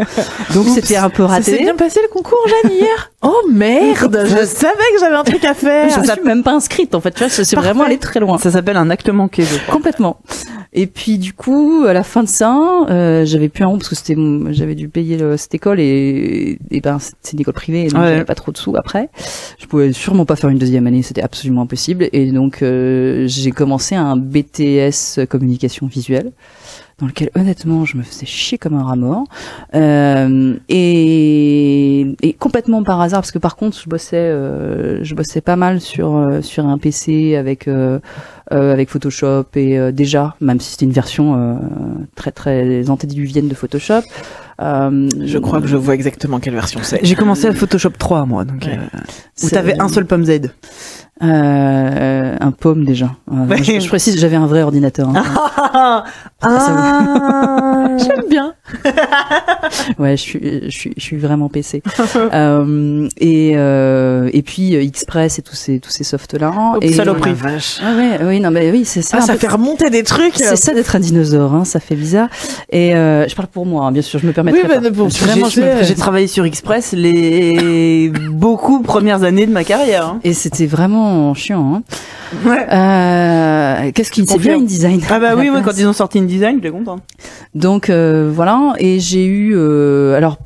Donc 0.54 0.66
c'était 0.68 0.96
un 0.96 1.08
peu 1.10 1.26
Ça 1.28 1.40
s'est 1.42 1.52
raté. 1.52 1.62
bien 1.64 1.76
passé 1.76 2.00
le 2.02 2.08
concours, 2.12 2.38
Jeanne, 2.46 2.72
hier? 2.72 3.10
Oh 3.22 3.42
merde 3.50 4.24
Je 4.24 4.44
savais 4.44 4.74
que 4.94 5.00
j'avais 5.00 5.16
un 5.16 5.24
truc 5.24 5.44
à 5.44 5.54
faire 5.54 5.88
Je 5.90 6.00
me 6.00 6.04
suis 6.04 6.22
même 6.24 6.42
pas 6.42 6.52
inscrite 6.52 6.94
en 6.94 7.00
fait, 7.00 7.12
tu 7.12 7.18
vois, 7.20 7.28
c'est 7.28 7.44
c'est 7.44 7.56
vraiment 7.56 7.84
allé 7.84 7.98
très 7.98 8.20
loin. 8.20 8.38
Ça 8.38 8.50
s'appelle 8.50 8.76
un 8.76 8.90
acte 8.90 9.08
manqué, 9.08 9.44
je 9.44 9.56
crois. 9.58 9.74
Complètement. 9.74 10.20
Et 10.80 10.86
puis 10.86 11.18
du 11.18 11.32
coup, 11.32 11.84
à 11.88 11.92
la 11.92 12.04
fin 12.04 12.22
de 12.22 12.28
ça, 12.28 12.56
euh, 12.88 13.24
j'avais 13.24 13.48
plus 13.48 13.64
un 13.64 13.66
rond 13.66 13.78
parce 13.78 13.88
que 13.88 13.96
c'était, 13.96 14.16
j'avais 14.50 14.76
dû 14.76 14.88
payer 14.88 15.16
le- 15.16 15.36
cette 15.36 15.52
école 15.54 15.80
et, 15.80 16.58
et 16.70 16.80
ben 16.80 16.98
c'est 17.00 17.32
une 17.32 17.40
école 17.40 17.54
privée, 17.54 17.88
donc 17.88 18.00
Ouais. 18.00 18.08
j'avais 18.12 18.24
pas 18.24 18.36
trop 18.36 18.52
de 18.52 18.56
sous 18.58 18.76
après. 18.76 19.08
Je 19.58 19.66
pouvais 19.66 19.92
sûrement 19.92 20.24
pas 20.24 20.36
faire 20.36 20.50
une 20.50 20.58
deuxième 20.58 20.86
année, 20.86 21.02
c'était 21.02 21.22
absolument 21.22 21.62
impossible. 21.62 22.08
Et 22.12 22.30
donc 22.30 22.62
euh, 22.62 23.24
j'ai 23.26 23.50
commencé 23.50 23.96
un 23.96 24.16
BTS 24.16 25.26
communication 25.28 25.88
visuelle 25.88 26.30
dans 27.00 27.06
lequel 27.06 27.30
honnêtement 27.36 27.84
je 27.84 27.96
me 27.96 28.02
faisais 28.02 28.26
chier 28.26 28.58
comme 28.58 28.74
un 28.74 28.82
rat 28.84 28.96
mort 28.96 29.24
Euh, 29.74 30.54
et, 30.68 32.16
et 32.22 32.32
complètement 32.34 32.82
par 32.82 33.00
hasard 33.00 33.20
parce 33.20 33.30
que 33.30 33.38
par 33.38 33.56
contre 33.56 33.78
je 33.80 33.88
bossais 33.88 34.16
euh, 34.16 34.98
je 35.04 35.14
bossais 35.14 35.40
pas 35.40 35.56
mal 35.56 35.80
sur 35.80 36.16
euh, 36.16 36.42
sur 36.42 36.66
un 36.66 36.76
PC 36.78 37.36
avec 37.36 37.68
euh, 37.68 37.98
avec 38.50 38.88
Photoshop 38.90 39.44
et 39.54 39.78
euh, 39.78 39.92
déjà 39.92 40.34
même 40.40 40.60
si 40.60 40.70
c'était 40.72 40.84
une 40.86 40.92
version 40.92 41.34
euh, 41.36 41.54
très 42.14 42.30
très 42.32 42.88
antédiluvienne 42.90 43.48
de 43.48 43.54
Photoshop 43.54 44.02
euh, 44.60 45.08
Je 45.24 45.38
crois 45.38 45.60
que 45.60 45.66
je 45.68 45.76
vois 45.76 45.94
exactement 45.94 46.40
quelle 46.40 46.54
version 46.54 46.80
c'est. 46.82 47.00
J'ai 47.02 47.14
commencé 47.14 47.46
à 47.46 47.52
Photoshop 47.52 47.90
3, 47.98 48.26
moi, 48.26 48.44
donc, 48.44 48.64
Ouais. 48.64 48.78
euh, 48.78 48.98
où 49.46 49.50
t'avais 49.50 49.78
un 49.80 49.88
seul 49.88 50.06
pomme 50.06 50.24
Z. 50.24 50.40
euh, 51.22 52.36
un 52.40 52.50
pomme 52.52 52.84
déjà 52.84 53.10
Euh, 53.32 53.46
Ouais. 53.48 53.62
je, 53.62 53.80
je 53.80 53.88
précise 53.88 54.18
j'avais 54.20 54.36
un 54.36 54.46
vrai 54.46 54.62
ordinateur 54.62 55.08
hein. 55.08 55.22
Ah, 55.72 56.04
ah. 56.42 57.96
J'aime 57.98 58.24
bien. 58.30 58.54
ouais 59.98 60.16
je 60.16 60.22
suis 60.22 60.40
je 60.64 60.70
suis 60.70 60.92
je 60.96 61.02
suis 61.02 61.16
vraiment 61.16 61.48
PC 61.48 61.82
euh, 62.32 63.08
et 63.18 63.52
euh, 63.56 64.30
et 64.32 64.42
puis 64.42 64.74
Express 64.74 65.38
et 65.38 65.42
tous 65.42 65.56
ces 65.56 65.80
tous 65.80 65.90
ces 65.90 66.04
softs 66.04 66.34
là 66.34 66.52
Oh, 66.56 66.78
et 66.80 66.92
saloperie. 66.92 67.32
Vache. 67.34 67.80
ah 67.84 67.94
ouais 67.96 68.18
oui 68.24 68.40
non 68.40 68.50
mais 68.50 68.70
oui 68.70 68.84
c'est 68.84 69.02
ça 69.02 69.18
Ah, 69.18 69.22
ça 69.22 69.32
peu- 69.34 69.40
fait 69.40 69.48
remonter 69.48 69.90
des 69.90 70.02
trucs. 70.04 70.34
C'est 70.36 70.56
ça 70.56 70.72
d'être 70.74 70.94
un 70.96 71.00
dinosaure, 71.00 71.54
hein, 71.54 71.64
ça 71.64 71.80
fait 71.80 71.96
bizarre. 71.96 72.28
Et 72.70 72.90
je 72.92 73.34
parle 73.34 73.48
pour 73.48 73.66
moi, 73.66 73.86
hein, 73.86 73.92
bien 73.92 74.02
sûr, 74.02 74.18
je 74.20 74.26
me 74.26 74.32
permettrai 74.32 74.62
Oui, 74.62 74.74
mais 74.82 74.90
bon, 74.90 75.08
vraiment, 75.08 75.48
J'ai 75.48 75.94
travaillé 75.94 76.26
sur 76.26 76.44
Express 76.44 76.92
les 76.92 78.10
beaucoup 78.30 78.82
premières 78.82 79.22
années 79.24 79.46
de 79.46 79.52
ma 79.52 79.64
carrière. 79.64 80.06
hein. 80.06 80.20
Et 80.24 80.32
c'était 80.32 80.66
vraiment 80.66 81.07
chiant. 81.34 81.74
Hein. 81.74 81.82
Ouais. 82.44 82.66
Euh, 82.70 83.90
Qu'est-ce 83.94 84.10
qui 84.10 84.22
Je 84.22 84.26
c'est 84.26 84.38
bien. 84.38 84.56
InDesign 84.56 85.00
Ah 85.10 85.18
bah 85.18 85.34
oui, 85.36 85.50
quand 85.64 85.76
ils 85.76 85.86
ont 85.86 85.92
sorti 85.92 86.18
une 86.18 86.26
design, 86.26 86.56
j'étais 86.56 86.70
content. 86.70 86.98
Donc 87.54 87.90
euh, 87.90 88.30
voilà, 88.32 88.74
et 88.78 89.00
j'ai 89.00 89.24
eu 89.24 89.54
euh, 89.56 90.16
alors 90.16 90.38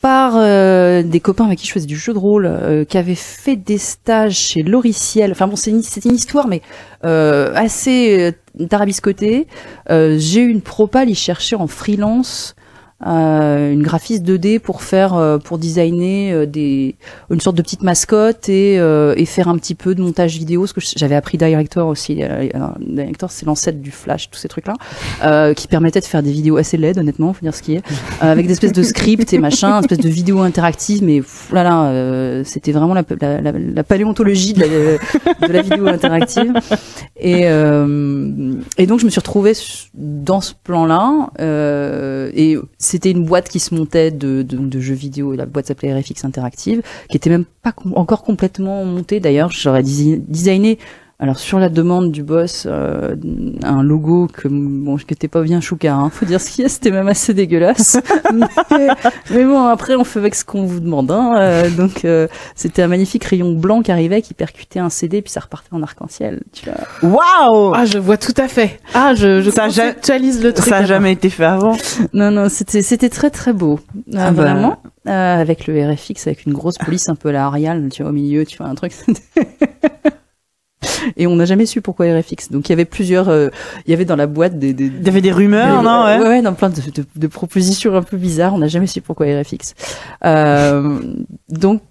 par 0.00 0.34
euh, 0.36 1.02
des 1.02 1.18
copains 1.18 1.46
avec 1.46 1.58
qui 1.58 1.66
je 1.66 1.72
faisais 1.72 1.86
du 1.86 1.96
jeu 1.96 2.12
de 2.12 2.18
rôle, 2.18 2.46
euh, 2.46 2.84
qui 2.84 2.98
avaient 2.98 3.16
fait 3.16 3.56
des 3.56 3.78
stages 3.78 4.36
chez 4.36 4.62
Loriciel. 4.62 5.32
Enfin 5.32 5.48
bon, 5.48 5.56
c'est 5.56 5.70
une, 5.70 6.14
histoire, 6.14 6.46
mais 6.46 6.62
euh, 7.04 7.52
assez 7.54 8.32
euh, 8.60 8.66
tarabiscotée. 8.66 9.48
Euh, 9.90 10.16
j'ai 10.18 10.42
eu 10.42 10.50
une 10.50 10.60
propale, 10.60 11.10
ils 11.10 11.16
cherchaient 11.16 11.56
en 11.56 11.66
freelance 11.66 12.54
une 13.00 13.82
graphiste 13.82 14.24
2D 14.24 14.58
pour 14.58 14.82
faire, 14.82 15.14
euh, 15.14 15.38
pour 15.38 15.58
designer 15.58 16.32
euh, 16.32 16.46
des, 16.46 16.96
une 17.30 17.40
sorte 17.40 17.56
de 17.56 17.62
petite 17.62 17.82
mascotte 17.82 18.48
et, 18.48 18.78
euh, 18.80 19.14
et 19.16 19.24
faire 19.24 19.46
un 19.48 19.56
petit 19.56 19.76
peu 19.76 19.94
de 19.94 20.02
montage 20.02 20.36
vidéo. 20.36 20.66
Ce 20.66 20.72
que 20.74 20.80
j'avais 20.96 21.14
appris 21.14 21.38
Director 21.38 21.86
aussi. 21.86 22.22
Euh, 22.22 22.48
Director, 22.80 23.30
c'est 23.30 23.46
l'ancêtre 23.46 23.78
du 23.80 23.92
Flash, 23.92 24.30
tous 24.30 24.38
ces 24.38 24.48
trucs-là, 24.48 24.74
euh, 25.24 25.54
qui 25.54 25.68
permettait 25.68 26.00
de 26.00 26.06
faire 26.06 26.22
des 26.24 26.32
vidéos 26.32 26.56
assez 26.56 26.76
laides, 26.76 26.98
honnêtement, 26.98 27.32
faut 27.32 27.42
dire 27.42 27.54
ce 27.54 27.62
qui 27.62 27.74
est, 27.74 27.82
euh, 28.22 28.32
avec 28.32 28.46
des 28.46 28.52
espèces 28.52 28.72
de 28.72 28.82
scripts 28.82 29.32
et 29.32 29.38
machin, 29.38 29.74
une 29.74 29.80
espèce 29.84 29.98
de 29.98 30.08
vidéos 30.08 30.40
interactives. 30.40 31.04
Mais 31.04 31.20
pff, 31.20 31.50
là 31.52 31.62
là, 31.62 31.84
euh, 31.90 32.42
c'était 32.44 32.72
vraiment 32.72 32.94
la, 32.94 33.04
la, 33.20 33.52
la, 33.52 33.84
paléontologie 33.84 34.54
de 34.54 34.60
la, 34.60 35.48
de 35.48 35.62
vidéo 35.62 35.86
interactive. 35.86 36.52
Et, 37.20 37.42
euh, 37.44 38.54
et 38.76 38.86
donc 38.86 38.98
je 38.98 39.04
me 39.04 39.10
suis 39.10 39.20
retrouvée 39.20 39.52
dans 39.94 40.40
ce 40.40 40.52
plan-là. 40.64 41.30
euh, 41.40 42.30
et 42.34 42.56
c'était 42.88 43.10
une 43.10 43.24
boîte 43.24 43.48
qui 43.48 43.60
se 43.60 43.74
montait 43.74 44.10
de, 44.10 44.44
jeux 44.80 44.94
vidéo. 44.94 45.34
La 45.34 45.46
boîte 45.46 45.66
s'appelait 45.66 45.94
RFX 45.94 46.24
Interactive, 46.24 46.82
qui 47.10 47.16
était 47.16 47.30
même 47.30 47.44
pas 47.62 47.74
encore 47.94 48.22
complètement 48.22 48.84
montée. 48.84 49.20
D'ailleurs, 49.20 49.50
j'aurais 49.50 49.82
desi- 49.82 50.22
designé. 50.26 50.78
Alors 51.20 51.40
sur 51.40 51.58
la 51.58 51.68
demande 51.68 52.12
du 52.12 52.22
boss, 52.22 52.64
euh, 52.70 53.16
un 53.64 53.82
logo 53.82 54.28
que 54.32 54.46
bon, 54.46 54.96
qui 54.98 55.12
était 55.12 55.26
pas 55.26 55.42
bien 55.42 55.60
chouca, 55.60 55.92
hein, 55.92 56.10
faut 56.10 56.24
dire 56.26 56.40
ce 56.40 56.48
qu'il 56.48 56.62
y 56.62 56.64
a, 56.64 56.68
c'était 56.68 56.92
même 56.92 57.08
assez 57.08 57.34
dégueulasse. 57.34 57.98
mais, 58.32 58.86
mais 59.32 59.44
bon, 59.44 59.64
après 59.66 59.96
on 59.96 60.04
fait 60.04 60.20
avec 60.20 60.36
ce 60.36 60.44
qu'on 60.44 60.64
vous 60.64 60.78
demande. 60.78 61.10
Hein, 61.10 61.34
euh, 61.38 61.70
donc 61.70 62.04
euh, 62.04 62.28
c'était 62.54 62.82
un 62.82 62.86
magnifique 62.86 63.24
rayon 63.24 63.52
blanc 63.54 63.82
qui 63.82 63.90
arrivait, 63.90 64.22
qui 64.22 64.32
percutait 64.32 64.78
un 64.78 64.90
CD, 64.90 65.20
puis 65.20 65.32
ça 65.32 65.40
repartait 65.40 65.70
en 65.72 65.82
arc-en-ciel. 65.82 66.44
Tu 66.52 66.66
vois. 67.02 67.20
Waouh 67.48 67.72
Ah, 67.74 67.84
je 67.84 67.98
vois 67.98 68.16
tout 68.16 68.34
à 68.36 68.46
fait. 68.46 68.78
Ah, 68.94 69.12
je, 69.16 69.42
je 69.42 69.50
Ça 69.50 69.64
conceptualise 69.64 70.40
le 70.40 70.52
truc. 70.52 70.68
Ça 70.68 70.76
a 70.76 70.78
avant. 70.78 70.86
jamais 70.86 71.10
été 71.12 71.30
fait 71.30 71.44
avant. 71.44 71.76
Non, 72.12 72.30
non, 72.30 72.48
c'était 72.48 72.82
c'était 72.82 73.08
très 73.10 73.30
très 73.30 73.52
beau, 73.52 73.80
Euh, 73.96 74.16
Ah 74.16 74.30
bah. 74.30 74.42
vraiment. 74.52 74.80
Euh, 75.08 75.40
avec 75.40 75.66
le 75.66 75.84
RFX, 75.90 76.28
avec 76.28 76.46
une 76.46 76.52
grosse 76.52 76.78
police 76.78 77.08
un 77.08 77.16
peu 77.16 77.30
à 77.30 77.32
la 77.32 77.46
Arial, 77.46 77.88
tu 77.90 78.02
vois, 78.02 78.10
au 78.12 78.14
milieu, 78.14 78.44
tu 78.46 78.58
vois, 78.58 78.68
un 78.68 78.76
truc. 78.76 78.92
Et 81.16 81.26
on 81.26 81.36
n'a 81.36 81.44
jamais 81.44 81.66
su 81.66 81.80
pourquoi 81.80 82.06
RFX. 82.06 82.50
Donc 82.50 82.68
il 82.68 82.72
y 82.72 82.74
avait 82.74 82.84
plusieurs, 82.84 83.28
euh, 83.28 83.48
il 83.86 83.90
y 83.90 83.94
avait 83.94 84.04
dans 84.04 84.16
la 84.16 84.26
boîte 84.26 84.58
des, 84.58 84.72
des, 84.72 84.86
Il 84.86 85.04
y 85.04 85.08
avait 85.08 85.20
des 85.20 85.32
rumeurs, 85.32 85.82
non 85.82 86.04
ouais. 86.04 86.18
ouais, 86.18 86.42
dans 86.42 86.54
plein 86.54 86.70
de, 86.70 86.80
de, 86.94 87.04
de 87.14 87.26
propositions 87.26 87.94
un 87.94 88.02
peu 88.02 88.16
bizarres. 88.16 88.54
On 88.54 88.58
n'a 88.58 88.68
jamais 88.68 88.86
su 88.86 89.00
pourquoi 89.00 89.26
RFX. 89.26 89.74
Euh, 90.24 91.00
donc 91.48 91.82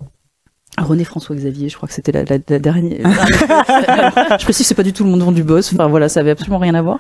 René 0.78 1.04
François 1.04 1.36
Xavier, 1.36 1.70
je 1.70 1.76
crois 1.76 1.88
que 1.88 1.94
c'était 1.94 2.12
la, 2.12 2.24
la, 2.24 2.38
la 2.48 2.60
dernière. 2.60 3.00
je 4.40 4.44
précise, 4.44 4.68
c'est 4.68 4.76
pas 4.76 4.84
du 4.84 4.94
tout 4.94 5.04
le 5.04 5.10
nom 5.10 5.32
du 5.32 5.44
boss. 5.44 5.74
Enfin 5.74 5.88
voilà, 5.88 6.08
ça 6.08 6.20
avait 6.20 6.30
absolument 6.30 6.60
rien 6.60 6.76
à 6.76 6.84
voir. 6.84 7.00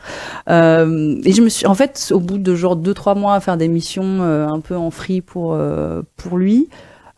Euh, 0.49 1.19
et 1.23 1.31
je 1.31 1.41
me 1.43 1.49
suis, 1.49 1.67
en 1.67 1.75
fait, 1.75 2.11
au 2.11 2.19
bout 2.19 2.39
de 2.39 2.55
genre 2.55 2.75
deux 2.75 2.95
trois 2.95 3.13
mois 3.13 3.35
à 3.35 3.39
faire 3.39 3.55
des 3.55 3.67
missions 3.67 4.21
euh, 4.21 4.47
un 4.47 4.61
peu 4.61 4.75
en 4.75 4.89
free 4.89 5.21
pour 5.21 5.53
euh, 5.53 6.01
pour 6.15 6.37
lui. 6.37 6.69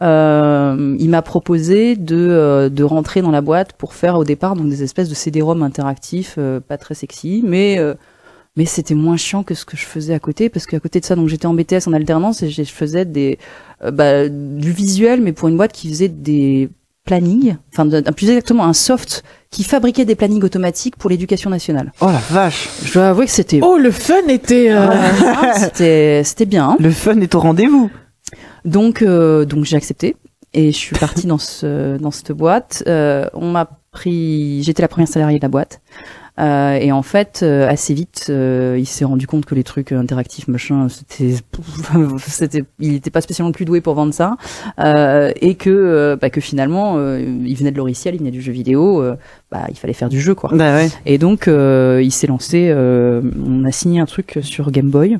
Euh, 0.02 0.96
il 1.00 1.10
m'a 1.10 1.22
proposé 1.22 1.96
de, 1.96 2.16
euh, 2.16 2.70
de 2.70 2.84
rentrer 2.84 3.22
dans 3.22 3.32
la 3.32 3.42
boîte 3.42 3.74
pour 3.74 3.94
faire 3.94 4.18
au 4.18 4.24
départ 4.24 4.56
donc 4.56 4.70
des 4.70 4.82
espèces 4.84 5.10
de 5.10 5.14
CD-ROM 5.16 5.62
interactifs, 5.62 6.36
euh, 6.38 6.60
pas 6.60 6.78
très 6.78 6.96
sexy, 6.96 7.44
mais 7.46 7.78
euh, 7.78 7.94
mais 8.56 8.66
c'était 8.66 8.96
moins 8.96 9.18
chiant 9.18 9.44
que 9.44 9.54
ce 9.54 9.66
que 9.66 9.76
je 9.78 9.86
faisais 9.86 10.14
à 10.14 10.20
côté 10.20 10.50
parce 10.50 10.66
qu'à 10.66 10.80
côté 10.80 11.00
de 11.00 11.06
ça 11.06 11.16
donc 11.16 11.28
j'étais 11.28 11.46
en 11.48 11.54
BTS 11.54 11.88
en 11.88 11.94
alternance 11.94 12.42
et 12.44 12.50
je 12.50 12.64
faisais 12.64 13.06
des 13.06 13.38
euh, 13.84 13.92
bah, 13.92 14.28
du 14.30 14.72
visuel 14.72 15.22
mais 15.22 15.34
pour 15.34 15.50
une 15.50 15.58
boîte 15.58 15.74
qui 15.74 15.90
faisait 15.90 16.08
des 16.10 16.70
plannings, 17.06 17.58
enfin 17.74 17.88
plus 18.14 18.30
exactement 18.30 18.66
un 18.66 18.74
soft 18.74 19.24
qui 19.52 19.64
fabriquait 19.64 20.06
des 20.06 20.16
plannings 20.16 20.44
automatiques 20.44 20.96
pour 20.96 21.10
l'éducation 21.10 21.50
nationale. 21.50 21.92
Oh 22.02 22.06
la 22.08 22.22
vache. 22.30 22.70
Je 22.84 22.94
dois 22.94 23.10
avouer 23.10 23.26
que 23.26 23.32
c'était 23.32 23.60
Oh, 23.64 23.78
le 23.78 23.92
fun 23.92 24.28
était. 24.30 24.68
euh, 24.72 24.88
Ah, 25.26 25.54
c'était 25.58 26.22
c'était 26.24 26.46
bien. 26.46 26.78
Le 26.80 26.92
fun 26.92 27.20
est 27.20 27.34
au 27.36 27.40
rendez-vous. 27.40 27.90
Donc, 28.66 29.02
euh, 29.02 29.46
donc 29.46 29.66
j'ai 29.66 29.76
accepté 29.78 30.16
et 30.54 30.72
je 30.72 30.78
suis 30.78 30.96
partie 30.96 31.28
dans 31.28 31.38
ce 31.38 31.98
dans 32.02 32.12
cette 32.12 32.32
boîte. 32.32 32.84
Euh, 32.88 33.28
on 33.34 33.52
m'a 33.52 33.70
pris, 33.92 34.62
j'étais 34.64 34.82
la 34.82 34.88
première 34.88 35.08
salariée 35.08 35.38
de 35.40 35.44
la 35.44 35.50
boîte. 35.50 35.82
Euh, 36.40 36.76
et 36.76 36.94
en 36.94 37.02
fait, 37.02 37.42
euh, 37.44 37.68
assez 37.68 37.94
vite, 37.94 38.28
euh, 38.30 38.78
il 38.80 38.86
s'est 38.86 39.04
rendu 39.04 39.28
compte 39.28 39.46
que 39.46 39.56
les 39.56 39.66
trucs 39.66 39.92
interactifs, 39.92 40.48
machin, 40.48 40.88
c'était, 40.88 41.36
c'était, 42.20 42.64
il 42.80 42.94
était 42.94 43.10
pas 43.10 43.20
spécialement 43.20 43.50
le 43.50 43.54
plus 43.54 43.66
doué 43.66 43.82
pour 43.82 43.94
vendre 43.94 44.14
ça, 44.14 44.38
euh, 44.80 45.34
et 45.42 45.56
que, 45.56 46.18
bah, 46.22 46.30
que 46.30 46.40
finalement, 46.40 46.96
euh, 46.96 47.20
il 47.20 47.54
venait 47.58 47.72
de 47.72 47.78
l'oriciel, 47.78 48.16
il 48.16 48.20
venait 48.20 48.32
du 48.32 48.42
jeu 48.42 48.54
vidéo, 48.54 49.04
bah, 49.52 49.66
il 49.70 49.76
fallait 49.78 49.92
faire 49.92 50.08
du 50.08 50.22
jeu, 50.22 50.34
quoi. 50.34 50.52
Bah 50.54 50.76
ouais. 50.76 50.88
Et 51.06 51.18
donc, 51.18 51.50
euh, 51.50 52.00
il 52.02 52.12
s'est 52.12 52.28
lancé. 52.28 52.70
euh, 52.70 53.22
on 53.46 53.66
a 53.66 53.72
signé 53.74 54.00
un 54.00 54.06
truc 54.06 54.40
sur 54.42 54.72
Game 54.72 54.90
Boy. 54.90 55.18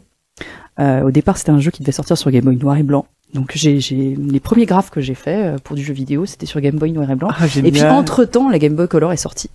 Euh, 0.80 1.02
au 1.02 1.12
départ, 1.12 1.38
c'était 1.38 1.52
un 1.52 1.60
jeu 1.60 1.72
qui 1.72 1.82
devait 1.82 1.92
sortir 1.92 2.18
sur 2.18 2.32
Game 2.32 2.46
Boy 2.46 2.56
noir 2.56 2.78
et 2.78 2.84
blanc. 2.84 3.06
Donc, 3.34 3.52
j'ai, 3.54 3.80
les 4.18 4.40
premiers 4.40 4.66
graphes 4.66 4.90
que 4.90 5.02
j'ai 5.02 5.14
fait 5.14 5.46
euh, 5.46 5.58
pour 5.64 5.76
du 5.76 5.84
jeu 5.84 5.94
vidéo, 5.94 6.26
c'était 6.26 6.48
sur 6.48 6.60
Game 6.62 6.78
Boy 6.78 6.92
noir 6.92 7.12
et 7.12 7.16
blanc. 7.16 7.30
Ah, 7.32 7.46
Et 7.64 7.72
puis 7.72 7.84
entre 7.84 8.26
temps, 8.26 8.50
la 8.50 8.58
Game 8.58 8.74
Boy 8.76 8.88
Color 8.88 9.12
est 9.14 9.18
sortie. 9.18 9.52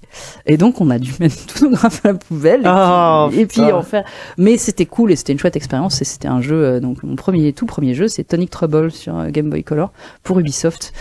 Et 0.47 0.57
donc 0.57 0.81
on 0.81 0.91
a 0.91 0.99
dû 1.01 1.13
mettre 1.19 1.45
tous 1.47 1.65
nos 1.65 1.71
graphes 1.71 2.05
à 2.05 2.13
la 2.13 2.15
poubelle. 2.15 2.61
Et 2.61 2.69
Oh, 2.69 3.27
puis, 3.31 3.41
et 3.41 3.47
puis 3.47 3.61
en 3.73 3.83
faire. 3.83 4.05
Mais 4.39 4.59
c'était 4.59 4.87
cool 4.87 5.11
et 5.11 5.17
c'était 5.17 5.33
une 5.33 5.39
chouette 5.41 5.57
expérience. 5.57 6.01
Et 6.03 6.05
c'était 6.05 6.29
un 6.29 6.41
jeu. 6.41 6.55
euh, 6.55 6.81
donc 6.81 7.03
mon 7.03 7.17
premier, 7.17 7.53
tout 7.53 7.67
premier 7.67 7.95
jeu, 7.95 8.07
c'est 8.07 8.23
Tonic 8.25 8.51
Trouble 8.51 8.93
sur 8.93 9.19
euh, 9.19 9.31
Game 9.31 9.51
Boy 9.51 9.65
Color 9.65 9.93
pour 10.23 10.39
Ubisoft. 10.39 10.93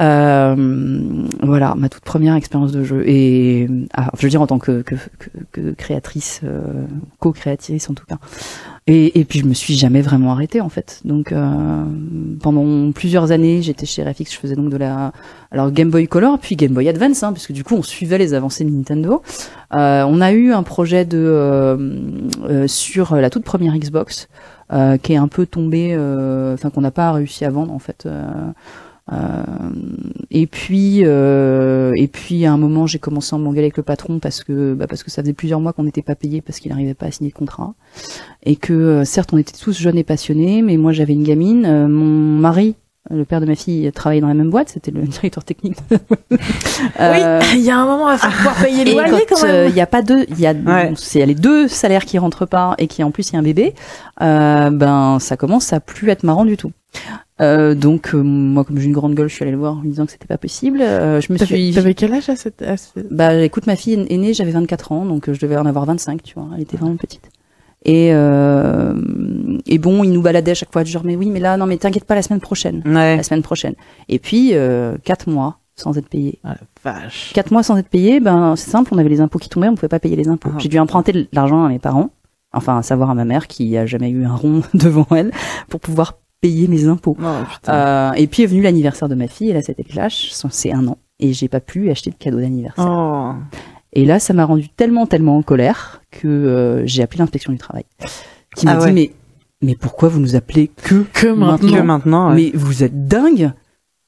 Euh, 0.00 0.54
voilà 1.42 1.74
ma 1.76 1.88
toute 1.88 2.02
première 2.04 2.34
expérience 2.36 2.72
de 2.72 2.84
jeu. 2.84 3.02
Et 3.06 3.68
ah, 3.94 4.10
je 4.16 4.22
veux 4.22 4.30
dire 4.30 4.40
en 4.42 4.46
tant 4.46 4.58
que 4.58 4.82
que, 4.82 4.94
que, 5.18 5.28
que 5.52 5.70
créatrice, 5.72 6.40
euh, 6.44 6.60
co-créatrice 7.18 7.90
en 7.90 7.94
tout 7.94 8.06
cas. 8.06 8.16
Et, 8.88 9.20
et 9.20 9.24
puis 9.24 9.38
je 9.38 9.44
me 9.44 9.54
suis 9.54 9.74
jamais 9.74 10.02
vraiment 10.02 10.32
arrêtée 10.32 10.60
en 10.60 10.68
fait. 10.68 11.00
Donc 11.04 11.30
euh, 11.30 11.84
pendant 12.40 12.90
plusieurs 12.90 13.30
années, 13.30 13.62
j'étais 13.62 13.86
chez 13.86 14.02
RFX, 14.02 14.32
je 14.32 14.38
faisais 14.38 14.56
donc 14.56 14.70
de 14.70 14.76
la 14.76 15.12
alors 15.52 15.70
Game 15.70 15.90
Boy 15.90 16.08
Color 16.08 16.38
puis 16.40 16.56
Game 16.56 16.72
Boy 16.72 16.88
Advance, 16.88 17.22
hein, 17.22 17.32
parce 17.32 17.46
que 17.46 17.52
du 17.52 17.62
coup 17.62 17.76
on 17.76 17.82
suivait 17.82 18.18
les 18.18 18.34
avancées 18.34 18.64
de 18.64 18.70
Nintendo. 18.70 19.22
Euh, 19.72 20.04
on 20.08 20.20
a 20.20 20.32
eu 20.32 20.52
un 20.52 20.64
projet 20.64 21.04
de 21.04 21.18
euh, 21.18 21.96
euh, 22.44 22.66
sur 22.66 23.14
la 23.14 23.30
toute 23.30 23.44
première 23.44 23.76
Xbox 23.76 24.28
euh, 24.72 24.96
qui 24.96 25.12
est 25.12 25.16
un 25.16 25.28
peu 25.28 25.46
tombé, 25.46 25.94
euh, 25.96 26.54
enfin 26.54 26.70
qu'on 26.70 26.80
n'a 26.80 26.90
pas 26.90 27.12
réussi 27.12 27.44
à 27.44 27.50
vendre 27.50 27.72
en 27.72 27.78
fait. 27.78 28.08
Euh, 29.10 29.16
et 30.30 30.46
puis, 30.46 31.00
euh, 31.04 31.90
et 31.96 32.06
puis 32.06 32.44
à 32.46 32.52
un 32.52 32.56
moment, 32.56 32.86
j'ai 32.86 32.98
commencé 32.98 33.34
à 33.34 33.38
m'engueuler 33.38 33.64
avec 33.64 33.76
le 33.76 33.82
patron 33.82 34.18
parce 34.20 34.44
que, 34.44 34.74
bah, 34.74 34.86
parce 34.86 35.02
que 35.02 35.10
ça 35.10 35.22
faisait 35.22 35.32
plusieurs 35.32 35.60
mois 35.60 35.72
qu'on 35.72 35.82
n'était 35.84 36.02
pas 36.02 36.14
payé 36.14 36.40
parce 36.40 36.60
qu'il 36.60 36.70
n'arrivait 36.70 36.94
pas 36.94 37.06
à 37.06 37.10
signer 37.10 37.30
de 37.30 37.34
contrat, 37.34 37.74
et 38.44 38.56
que 38.56 38.72
euh, 38.72 39.04
certes 39.04 39.30
on 39.32 39.38
était 39.38 39.52
tous 39.60 39.76
jeunes 39.78 39.98
et 39.98 40.04
passionnés, 40.04 40.62
mais 40.62 40.76
moi 40.76 40.92
j'avais 40.92 41.14
une 41.14 41.24
gamine, 41.24 41.64
euh, 41.66 41.88
mon 41.88 42.38
mari, 42.38 42.76
le 43.10 43.24
père 43.24 43.40
de 43.40 43.46
ma 43.46 43.56
fille, 43.56 43.90
travaillait 43.92 44.20
dans 44.20 44.28
la 44.28 44.34
même 44.34 44.50
boîte, 44.50 44.68
c'était 44.68 44.92
le 44.92 45.02
directeur 45.02 45.42
technique. 45.44 45.76
Euh, 47.00 47.40
Oui, 47.40 47.46
il 47.58 47.60
y 47.62 47.70
a 47.70 47.78
un 47.78 47.84
moment, 47.86 48.10
il 48.12 48.18
va 48.18 48.28
pouvoir 48.28 48.54
payer 48.56 48.84
le 48.84 48.90
et 48.90 48.94
loyer 48.94 49.26
quand 49.28 49.36
quand 49.36 49.46
même. 49.46 49.54
euh, 49.54 49.68
il 49.68 49.74
y 49.74 49.80
a 49.80 49.86
pas 49.86 50.02
deux, 50.02 50.24
il 50.28 50.40
y 50.40 50.46
a 50.46 50.52
Ouais. 50.52 50.88
bon, 50.88 50.94
c'est 50.96 51.18
il 51.18 51.20
y 51.20 51.22
a 51.22 51.26
les 51.26 51.34
deux 51.34 51.68
salaires 51.68 52.04
qui 52.04 52.18
rentrent 52.18 52.46
pas 52.46 52.74
et 52.78 52.86
qui 52.86 53.02
en 53.04 53.10
plus 53.10 53.30
il 53.30 53.32
y 53.34 53.36
a 53.36 53.38
un 53.40 53.42
bébé, 53.42 53.74
euh, 54.20 54.70
ben 54.70 55.18
ça 55.20 55.36
commence 55.36 55.72
à 55.72 55.80
plus 55.80 56.08
être 56.10 56.22
marrant 56.24 56.44
du 56.44 56.56
tout. 56.56 56.72
Euh, 57.40 57.74
donc 57.74 58.14
euh, 58.14 58.22
moi 58.22 58.64
comme 58.64 58.78
j'ai 58.78 58.86
une 58.86 58.92
grande 58.92 59.14
gueule, 59.14 59.28
je 59.28 59.34
suis 59.34 59.42
allée 59.42 59.52
le 59.52 59.58
voir 59.58 59.78
en 59.78 59.80
lui 59.80 59.88
disant 59.90 60.06
que 60.06 60.12
c'était 60.12 60.26
pas 60.26 60.38
possible. 60.38 60.80
Euh, 60.80 61.20
je 61.20 61.32
me 61.32 61.38
suis 61.38 61.72
t'avais 61.74 61.94
quel 61.94 62.12
âge 62.12 62.28
à 62.28 62.36
cette. 62.36 62.62
à 62.62 62.74
bah 63.10 63.34
écoute 63.42 63.66
ma 63.66 63.76
fille 63.76 63.94
est 64.08 64.16
née, 64.16 64.34
j'avais 64.34 64.52
24 64.52 64.92
ans 64.92 65.04
donc 65.04 65.28
euh, 65.28 65.34
je 65.34 65.40
devais 65.40 65.56
en 65.56 65.66
avoir 65.66 65.84
25, 65.86 66.22
tu 66.22 66.34
vois, 66.34 66.48
elle 66.54 66.62
était 66.62 66.76
vraiment 66.76 66.96
petite. 66.96 67.30
Et 67.84 68.10
euh, 68.12 68.94
et 69.66 69.78
bon, 69.78 70.04
il 70.04 70.12
nous 70.12 70.22
baladait 70.22 70.52
à 70.52 70.54
chaque 70.54 70.72
fois 70.72 70.84
genre 70.84 71.04
mais 71.04 71.16
oui, 71.16 71.30
mais 71.30 71.40
là 71.40 71.56
non 71.56 71.66
mais 71.66 71.78
t'inquiète 71.78 72.04
pas 72.04 72.14
la 72.14 72.22
semaine 72.22 72.40
prochaine, 72.40 72.82
Ouais. 72.86 73.16
la 73.16 73.22
semaine 73.22 73.42
prochaine. 73.42 73.74
Et 74.08 74.18
puis 74.18 74.50
euh, 74.52 74.96
quatre 75.02 75.28
mois 75.28 75.58
sans 75.74 75.96
être 75.96 76.08
payé. 76.08 76.38
Ah, 76.44 76.54
la 76.84 76.92
vache. 76.92 77.32
Quatre 77.34 77.50
mois 77.50 77.62
sans 77.62 77.76
être 77.78 77.88
payé, 77.88 78.20
ben 78.20 78.54
c'est 78.56 78.70
simple, 78.70 78.90
on 78.94 78.98
avait 78.98 79.08
les 79.08 79.20
impôts 79.20 79.38
qui 79.38 79.48
tombaient, 79.48 79.68
on 79.68 79.74
pouvait 79.74 79.88
pas 79.88 79.98
payer 79.98 80.16
les 80.16 80.28
impôts. 80.28 80.50
Ah. 80.52 80.58
J'ai 80.58 80.68
dû 80.68 80.78
emprunter 80.78 81.12
de 81.12 81.26
l'argent 81.32 81.64
à 81.64 81.68
mes 81.70 81.78
parents, 81.80 82.10
enfin 82.52 82.78
à 82.78 82.82
savoir 82.82 83.10
à 83.10 83.14
ma 83.14 83.24
mère 83.24 83.48
qui 83.48 83.76
a 83.76 83.86
jamais 83.86 84.10
eu 84.10 84.24
un 84.26 84.34
rond 84.36 84.60
devant 84.74 85.06
elle, 85.16 85.32
pour 85.68 85.80
pouvoir 85.80 86.18
payer 86.42 86.68
mes 86.68 86.86
impôts. 86.86 87.16
Oh. 87.22 87.70
Euh, 87.70 88.12
et 88.12 88.26
puis 88.26 88.42
est 88.42 88.46
venu 88.46 88.60
l'anniversaire 88.60 89.08
de 89.08 89.14
ma 89.14 89.28
fille, 89.28 89.48
et 89.50 89.52
là 89.54 89.62
c'était 89.62 89.84
clash, 89.84 90.30
c'est 90.50 90.72
un 90.72 90.86
an, 90.88 90.98
et 91.18 91.32
j'ai 91.32 91.48
pas 91.48 91.60
pu 91.60 91.90
acheter 91.90 92.10
de 92.10 92.16
cadeau 92.16 92.40
d'anniversaire. 92.40 92.84
Oh. 92.86 93.32
Et 93.94 94.04
là 94.04 94.18
ça 94.18 94.34
m'a 94.34 94.44
rendu 94.44 94.68
tellement 94.68 95.06
tellement 95.06 95.38
en 95.38 95.42
colère 95.42 96.02
que 96.10 96.28
euh, 96.28 96.86
j'ai 96.86 97.02
appelé 97.02 97.20
l'inspection 97.20 97.52
du 97.52 97.58
travail, 97.58 97.84
qui 98.56 98.66
m'a 98.66 98.72
Ah 98.72 98.76
dit 98.78 98.84
ouais. 98.86 98.92
mais 98.92 99.10
mais 99.62 99.76
pourquoi 99.76 100.08
vous 100.10 100.18
nous 100.20 100.34
appelez 100.34 100.68
que 100.68 101.04
Que 101.14 101.28
maintenant. 101.28 101.72
Que 101.72 101.80
maintenant. 101.82 102.28
ouais. 102.30 102.34
mais 102.34 102.50
vous 102.54 102.82
êtes 102.82 103.06
dingue 103.06 103.52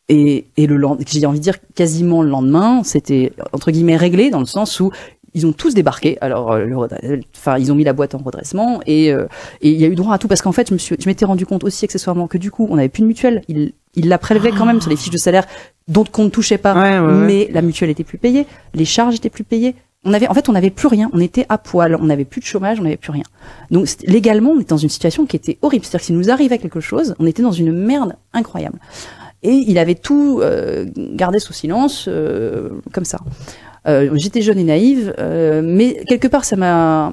et, 0.08 0.46
et 0.58 0.66
le 0.66 0.76
lendemain, 0.76 1.04
j'ai 1.06 1.24
envie 1.24 1.38
de 1.38 1.44
dire 1.44 1.56
quasiment 1.74 2.22
le 2.22 2.28
lendemain, 2.28 2.82
c'était 2.82 3.32
entre 3.52 3.70
guillemets 3.70 3.96
réglé 3.96 4.28
dans 4.30 4.40
le 4.40 4.44
sens 4.46 4.80
où 4.80 4.90
ils 5.34 5.46
ont 5.46 5.52
tous 5.52 5.74
débarqué. 5.74 6.16
Alors, 6.20 6.52
euh, 6.52 6.64
le 6.64 6.76
enfin, 7.36 7.58
ils 7.58 7.70
ont 7.72 7.74
mis 7.74 7.84
la 7.84 7.92
boîte 7.92 8.14
en 8.14 8.18
redressement 8.18 8.80
et 8.86 9.12
euh, 9.12 9.26
et 9.60 9.70
il 9.70 9.80
y 9.80 9.84
a 9.84 9.88
eu 9.88 9.94
droit 9.94 10.14
à 10.14 10.18
tout 10.18 10.28
parce 10.28 10.42
qu'en 10.42 10.52
fait, 10.52 10.68
je 10.68 10.74
me 10.74 10.78
suis, 10.78 10.96
je 10.98 11.08
m'étais 11.08 11.24
rendu 11.24 11.44
compte 11.46 11.64
aussi 11.64 11.84
accessoirement 11.84 12.26
que 12.28 12.38
du 12.38 12.50
coup, 12.50 12.66
on 12.70 12.76
n'avait 12.76 12.88
plus 12.88 13.02
de 13.02 13.06
mutuelle. 13.08 13.42
Ils, 13.48 13.72
ils 13.94 14.08
la 14.08 14.18
prélevaient 14.18 14.50
quand 14.52 14.66
même 14.66 14.80
sur 14.80 14.90
les 14.90 14.96
fiches 14.96 15.10
de 15.10 15.18
salaire 15.18 15.44
dont 15.88 16.04
on 16.18 16.24
ne 16.24 16.28
touchait 16.30 16.58
pas, 16.58 16.74
Ouais, 16.74 16.98
ouais, 16.98 17.06
ouais. 17.06 17.26
mais 17.26 17.48
la 17.52 17.62
mutuelle 17.62 17.90
était 17.90 18.04
plus 18.04 18.18
payée, 18.18 18.46
les 18.74 18.84
charges 18.84 19.14
étaient 19.16 19.28
plus 19.30 19.44
payées. 19.44 19.74
on 20.04 20.12
avait, 20.14 20.28
en 20.28 20.34
fait, 20.34 20.48
on 20.48 20.52
n'avait 20.52 20.70
plus 20.70 20.88
rien. 20.88 21.10
On 21.12 21.20
était 21.20 21.46
à 21.48 21.58
poil. 21.58 21.96
On 22.00 22.04
n'avait 22.04 22.24
plus 22.24 22.40
de 22.40 22.46
chômage. 22.46 22.78
On 22.80 22.82
n'avait 22.84 22.96
plus 22.96 23.10
rien. 23.12 23.22
Donc 23.70 23.88
légalement, 24.06 24.50
on 24.50 24.60
était 24.60 24.68
dans 24.70 24.76
une 24.76 24.88
situation 24.88 25.26
qui 25.26 25.36
était 25.36 25.58
horrible. 25.62 25.84
C'est-à-dire 25.84 26.00
que 26.00 26.06
s'il 26.06 26.16
nous 26.16 26.30
arrivait 26.30 26.58
quelque 26.58 26.80
chose, 26.80 27.14
on 27.18 27.26
était 27.26 27.42
dans 27.42 27.52
une 27.52 27.72
merde 27.72 28.14
incroyable. 28.32 28.78
Et 29.42 29.52
il 29.52 29.78
avait 29.78 29.94
tout 29.94 30.40
euh, 30.42 30.86
gardé 30.96 31.38
sous 31.38 31.52
silence, 31.52 32.06
euh, 32.08 32.70
comme 32.92 33.04
ça. 33.04 33.18
Euh, 33.86 34.10
J'étais 34.14 34.42
jeune 34.42 34.58
et 34.58 34.64
naïve, 34.64 35.14
euh, 35.18 35.62
mais 35.62 36.02
quelque 36.06 36.28
part, 36.28 36.44
ça 36.44 36.56
m'a, 36.56 37.12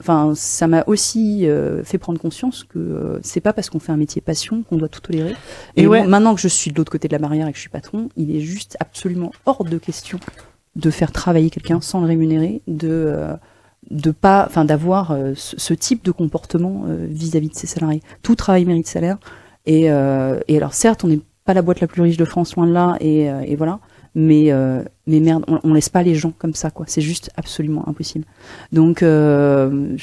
enfin, 0.00 0.32
ça 0.34 0.66
m'a 0.66 0.84
aussi 0.86 1.46
euh, 1.46 1.82
fait 1.82 1.98
prendre 1.98 2.20
conscience 2.20 2.64
que 2.64 3.18
c'est 3.22 3.40
pas 3.40 3.52
parce 3.52 3.70
qu'on 3.70 3.80
fait 3.80 3.92
un 3.92 3.96
métier 3.96 4.20
passion 4.20 4.62
qu'on 4.62 4.76
doit 4.76 4.88
tout 4.88 5.00
tolérer. 5.00 5.34
Et 5.76 5.82
Et, 5.82 5.86
ouais. 5.86 6.02
bon, 6.02 6.08
maintenant 6.08 6.34
que 6.34 6.40
je 6.40 6.48
suis 6.48 6.70
de 6.70 6.76
l'autre 6.76 6.92
côté 6.92 7.08
de 7.08 7.12
la 7.12 7.18
barrière 7.18 7.48
et 7.48 7.52
que 7.52 7.56
je 7.56 7.62
suis 7.62 7.70
patron, 7.70 8.08
il 8.16 8.34
est 8.34 8.40
juste 8.40 8.76
absolument 8.80 9.32
hors 9.46 9.64
de 9.64 9.78
question 9.78 10.20
de 10.76 10.90
faire 10.90 11.10
travailler 11.10 11.50
quelqu'un 11.50 11.80
sans 11.80 12.00
le 12.00 12.06
rémunérer, 12.06 12.62
de 12.66 13.14
de 13.92 14.10
pas, 14.10 14.44
enfin, 14.48 14.64
d'avoir 14.64 15.16
ce, 15.36 15.72
type 15.72 16.04
de 16.04 16.10
comportement 16.10 16.86
vis-à-vis 17.08 17.50
de 17.50 17.54
ses 17.54 17.68
salariés. 17.68 18.02
Tout 18.22 18.34
travail 18.34 18.64
mérite 18.64 18.88
salaire. 18.88 19.16
Et, 19.64 19.90
euh, 19.92 20.40
et 20.48 20.56
alors 20.56 20.74
certes, 20.74 21.04
on 21.04 21.08
n'est 21.08 21.20
pas 21.44 21.54
la 21.54 21.62
boîte 21.62 21.80
la 21.80 21.86
plus 21.86 22.02
riche 22.02 22.16
de 22.16 22.24
France, 22.24 22.56
loin 22.56 22.66
de 22.66 22.72
là, 22.72 22.96
et, 23.00 23.26
et 23.26 23.54
voilà. 23.54 23.78
Mais 24.18 24.50
euh, 24.50 24.82
mais 25.06 25.20
merde, 25.20 25.44
on, 25.62 25.74
laisse 25.74 25.90
pas 25.90 26.02
les 26.02 26.14
gens 26.14 26.32
comme 26.38 26.54
ça, 26.54 26.70
quoi. 26.70 26.86
C'est 26.88 27.02
juste 27.02 27.30
absolument 27.36 27.86
impossible. 27.86 28.24
Donc 28.72 29.02
euh, 29.02 29.94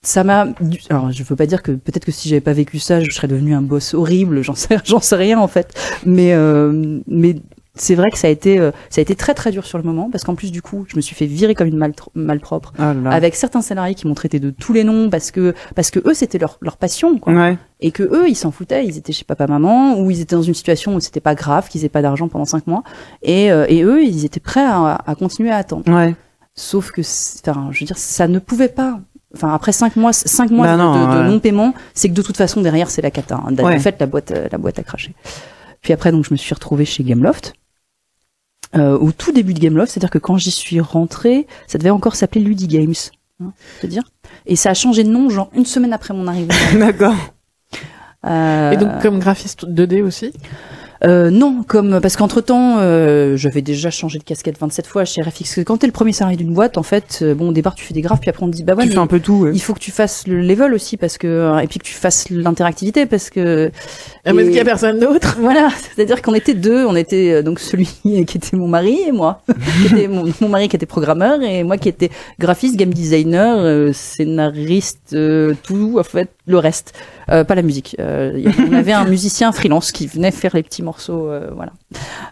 ça 0.00 0.22
m'a. 0.22 0.46
Alors 0.90 1.10
je 1.10 1.24
veux 1.24 1.34
pas 1.34 1.46
dire 1.46 1.60
que 1.64 1.72
peut-être 1.72 2.04
que 2.04 2.12
si 2.12 2.28
j'avais 2.28 2.40
pas 2.40 2.52
vécu 2.52 2.78
ça, 2.78 3.00
je 3.00 3.10
serais 3.10 3.26
devenu 3.26 3.52
un 3.52 3.62
boss 3.62 3.94
horrible. 3.94 4.42
J'en 4.42 4.54
sais, 4.54 4.78
j'en 4.84 5.00
sais 5.00 5.16
rien 5.16 5.40
en 5.40 5.48
fait. 5.48 5.74
Mais 6.06 6.34
euh, 6.34 7.00
mais 7.08 7.34
c'est 7.76 7.94
vrai 7.94 8.10
que 8.10 8.18
ça 8.18 8.26
a 8.26 8.30
été 8.30 8.58
euh, 8.58 8.72
ça 8.90 9.00
a 9.00 9.02
été 9.02 9.14
très 9.14 9.32
très 9.32 9.50
dur 9.52 9.64
sur 9.64 9.78
le 9.78 9.84
moment 9.84 10.10
parce 10.10 10.24
qu'en 10.24 10.34
plus 10.34 10.50
du 10.50 10.60
coup, 10.60 10.84
je 10.88 10.96
me 10.96 11.00
suis 11.00 11.14
fait 11.14 11.26
virer 11.26 11.54
comme 11.54 11.68
une 11.68 11.76
mal 11.76 11.92
malpropre 12.14 12.72
Ah 12.78 12.92
avec 13.10 13.36
certains 13.36 13.62
salariés 13.62 13.94
qui 13.94 14.06
m'ont 14.08 14.14
traité 14.14 14.40
de 14.40 14.50
tous 14.50 14.72
les 14.72 14.82
noms 14.84 15.08
parce 15.08 15.30
que 15.30 15.54
parce 15.76 15.90
que 15.90 16.00
eux 16.08 16.14
c'était 16.14 16.38
leur 16.38 16.58
leur 16.60 16.76
passion 16.76 17.18
quoi 17.18 17.32
Ouais. 17.32 17.58
et 17.80 17.92
que 17.92 18.02
eux 18.02 18.28
ils 18.28 18.34
s'en 18.34 18.50
foutaient 18.50 18.84
ils 18.84 18.98
étaient 18.98 19.12
chez 19.12 19.24
papa 19.24 19.46
maman 19.46 19.98
ou 20.00 20.10
ils 20.10 20.20
étaient 20.20 20.34
dans 20.36 20.42
une 20.42 20.54
situation 20.54 20.94
où 20.96 21.00
c'était 21.00 21.20
pas 21.20 21.34
grave 21.36 21.68
qu'ils 21.68 21.84
aient 21.84 21.88
pas 21.88 22.02
d'argent 22.02 22.26
pendant 22.28 22.44
cinq 22.44 22.66
mois 22.66 22.82
et 23.22 23.52
euh, 23.52 23.66
et 23.68 23.82
eux 23.82 24.02
ils 24.02 24.24
étaient 24.24 24.40
prêts 24.40 24.64
à, 24.64 24.98
à 25.06 25.14
continuer 25.14 25.50
à 25.50 25.56
attendre 25.56 25.84
Ouais. 25.92 26.14
sauf 26.56 26.90
que 26.90 27.02
enfin 27.02 27.68
je 27.70 27.80
veux 27.80 27.86
dire 27.86 27.98
ça 27.98 28.26
ne 28.28 28.38
pouvait 28.40 28.68
pas 28.68 28.98
Enfin, 29.32 29.54
après 29.54 29.70
cinq 29.70 29.94
mois, 29.94 30.12
cinq 30.12 30.50
mois 30.50 30.66
Bah 30.66 30.72
de, 30.72 30.78
non, 30.78 30.92
de- 31.06 31.14
de 31.14 31.20
ouais. 31.22 31.28
non-paiement, 31.28 31.72
c'est 31.94 32.08
que 32.08 32.14
de 32.14 32.20
toute 32.22 32.36
façon 32.36 32.62
derrière 32.62 32.90
c'est 32.90 33.00
la 33.00 33.12
cata. 33.12 33.36
hein. 33.46 33.54
Ouais. 33.62 33.78
fait, 33.78 33.94
la 34.00 34.06
boîte, 34.06 34.32
euh, 34.32 34.48
la 34.50 34.58
boîte 34.58 34.80
a 34.80 34.82
craché. 34.82 35.14
Puis 35.82 35.92
après, 35.92 36.10
donc 36.10 36.24
je 36.24 36.32
me 36.32 36.36
suis 36.36 36.52
retrouvée 36.52 36.84
chez 36.84 37.04
Gameloft. 37.04 37.52
Euh, 38.76 38.96
au 38.96 39.10
tout 39.10 39.32
début 39.32 39.52
de 39.52 39.58
Gameloft, 39.58 39.90
c'est-à-dire 39.92 40.10
que 40.10 40.18
quand 40.18 40.36
j'y 40.38 40.52
suis 40.52 40.80
rentrée, 40.80 41.48
ça 41.66 41.76
devait 41.78 41.90
encore 41.90 42.14
s'appeler 42.14 42.44
Ludi 42.44 42.68
Games, 42.68 42.94
hein, 43.42 43.52
te 43.80 43.86
dire. 43.88 44.04
Et 44.46 44.54
ça 44.54 44.70
a 44.70 44.74
changé 44.74 45.02
de 45.02 45.08
nom, 45.08 45.28
genre 45.28 45.50
une 45.54 45.66
semaine 45.66 45.92
après 45.92 46.14
mon 46.14 46.28
arrivée. 46.28 46.54
D'accord. 46.78 47.16
Euh, 48.26 48.70
Et 48.70 48.76
donc 48.76 49.00
comme 49.02 49.18
graphiste 49.18 49.66
2D 49.66 50.02
aussi? 50.02 50.32
Euh, 51.04 51.30
non, 51.30 51.64
comme 51.66 51.98
parce 52.00 52.16
qu'entre 52.16 52.40
temps, 52.40 52.76
euh, 52.78 53.36
j'avais 53.36 53.62
déjà 53.62 53.90
changé 53.90 54.18
de 54.18 54.24
casquette 54.24 54.58
27 54.58 54.86
fois 54.86 55.04
chez 55.04 55.22
RFX. 55.22 55.38
Parce 55.40 55.54
que 55.54 55.60
Quand 55.62 55.78
t'es 55.78 55.86
le 55.86 55.92
premier 55.92 56.12
salarié 56.12 56.36
d'une 56.36 56.52
boîte, 56.52 56.76
en 56.78 56.82
fait, 56.82 57.20
euh, 57.22 57.34
bon, 57.34 57.48
au 57.48 57.52
départ 57.52 57.74
tu 57.74 57.84
fais 57.84 57.94
des 57.94 58.02
graphes, 58.02 58.20
puis 58.20 58.28
après 58.30 58.44
on 58.44 58.50
te 58.50 58.56
dit 58.56 58.64
bah 58.64 58.74
ouais, 58.74 58.82
tu 58.82 58.88
mais 58.90 58.94
fais 58.94 59.00
un 59.00 59.06
peu 59.06 59.20
tout. 59.20 59.34
ouais. 59.44 59.50
il 59.54 59.60
faut 59.60 59.72
que 59.74 59.78
tu 59.80 59.90
fasses 59.90 60.26
le 60.26 60.40
level 60.42 60.74
aussi 60.74 60.96
parce 60.96 61.16
que 61.18 61.62
et 61.62 61.66
puis 61.66 61.78
que 61.78 61.84
tu 61.84 61.94
fasses 61.94 62.28
l'interactivité 62.30 63.06
parce 63.06 63.30
que 63.30 63.70
Ah, 64.24 64.32
Parce 64.32 64.38
Et- 64.38 64.44
qu'il 64.48 64.54
y 64.56 64.60
a 64.60 64.64
personne 64.64 64.98
d'autre? 64.98 65.36
voilà, 65.40 65.70
c'est-à-dire 65.96 66.20
qu'on 66.22 66.34
était 66.34 66.54
deux, 66.54 66.84
on 66.84 66.94
était 66.96 67.32
euh, 67.32 67.42
donc 67.42 67.60
celui 67.60 67.86
qui 68.02 68.18
était 68.18 68.56
mon 68.56 68.68
mari 68.68 68.98
et 69.06 69.12
moi, 69.12 69.42
qui 69.80 69.94
était 69.94 70.08
mon, 70.08 70.24
mon 70.40 70.48
mari 70.48 70.68
qui 70.68 70.76
était 70.76 70.86
programmeur 70.86 71.40
et 71.42 71.64
moi 71.64 71.78
qui 71.78 71.88
était 71.88 72.10
graphiste, 72.38 72.76
game 72.76 72.92
designer, 72.92 73.56
euh, 73.58 73.92
scénariste, 73.94 75.12
euh, 75.14 75.54
tout 75.62 75.96
en 75.98 76.04
fait 76.04 76.28
le 76.46 76.58
reste, 76.58 76.92
Euh, 77.30 77.44
pas 77.44 77.54
la 77.54 77.62
musique. 77.62 77.94
Euh, 78.00 78.42
on 78.68 78.72
avait 78.74 78.92
un 78.92 79.04
musicien 79.04 79.52
freelance 79.52 79.92
qui 79.92 80.08
venait 80.08 80.32
faire 80.32 80.50
les 80.54 80.64
petits 80.64 80.82
morceaux, 80.90 81.24
euh, 81.28 81.50
voilà. 81.58 81.72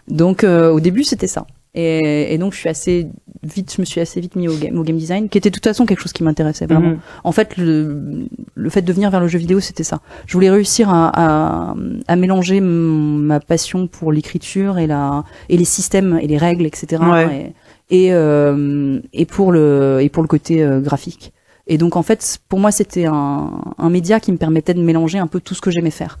Donc 0.07 0.43
euh, 0.43 0.69
au 0.77 0.79
début 0.87 1.03
c'était 1.03 1.31
ça. 1.35 1.43
Et, 1.75 2.33
et 2.33 2.37
donc 2.41 2.53
je 2.53 2.59
suis 2.63 2.69
assez 2.69 3.07
vite, 3.43 3.69
je 3.75 3.81
me 3.81 3.85
suis 3.85 4.01
assez 4.01 4.19
vite 4.19 4.35
mis 4.35 4.47
au 4.47 4.55
game, 4.61 4.77
au 4.79 4.83
game 4.83 4.97
design, 4.97 5.29
qui 5.29 5.37
était 5.37 5.51
de 5.51 5.55
toute 5.57 5.67
façon 5.71 5.85
quelque 5.85 6.01
chose 6.01 6.13
qui 6.13 6.23
m'intéressait 6.23 6.65
vraiment. 6.65 6.93
Mhm. 6.93 6.99
En 7.23 7.31
fait, 7.31 7.49
le, 7.57 8.27
le 8.65 8.69
fait 8.69 8.81
de 8.81 8.91
venir 8.91 9.11
vers 9.11 9.21
le 9.21 9.27
jeu 9.27 9.39
vidéo, 9.39 9.59
c'était 9.59 9.85
ça. 9.91 9.99
Je 10.25 10.33
voulais 10.33 10.49
réussir 10.49 10.89
à, 10.89 11.11
à, 11.13 11.75
à 12.07 12.15
mélanger 12.15 12.59
ma 12.59 13.39
passion 13.39 13.87
pour 13.87 14.11
l'écriture 14.11 14.79
et 14.79 14.87
la 14.87 15.23
et 15.47 15.57
les 15.57 15.69
systèmes 15.77 16.19
et 16.21 16.27
les 16.27 16.39
règles, 16.47 16.65
etc. 16.65 17.01
Ouais. 17.03 17.53
Et 17.91 18.05
et, 18.05 18.13
euh, 18.13 18.99
et 19.13 19.25
pour 19.25 19.51
le 19.51 19.99
et 20.01 20.09
pour 20.09 20.23
le 20.23 20.27
côté 20.27 20.53
graphique. 20.87 21.31
Et 21.71 21.77
donc 21.77 21.95
en 21.95 22.03
fait, 22.03 22.39
pour 22.49 22.59
moi, 22.59 22.71
c'était 22.71 23.05
un, 23.05 23.51
un 23.77 23.89
média 23.97 24.19
qui 24.19 24.31
me 24.31 24.37
permettait 24.37 24.73
de 24.73 24.81
mélanger 24.81 25.19
un 25.19 25.27
peu 25.27 25.39
tout 25.39 25.53
ce 25.53 25.61
que 25.61 25.71
j'aimais 25.71 25.91
faire. 26.01 26.17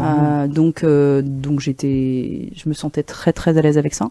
Euh, 0.00 0.46
donc 0.48 0.84
euh, 0.84 1.22
donc 1.22 1.60
j'étais, 1.60 2.50
je 2.54 2.68
me 2.68 2.74
sentais 2.74 3.02
très 3.02 3.32
très 3.32 3.56
à 3.58 3.62
l'aise 3.62 3.78
avec 3.78 3.94
ça. 3.94 4.08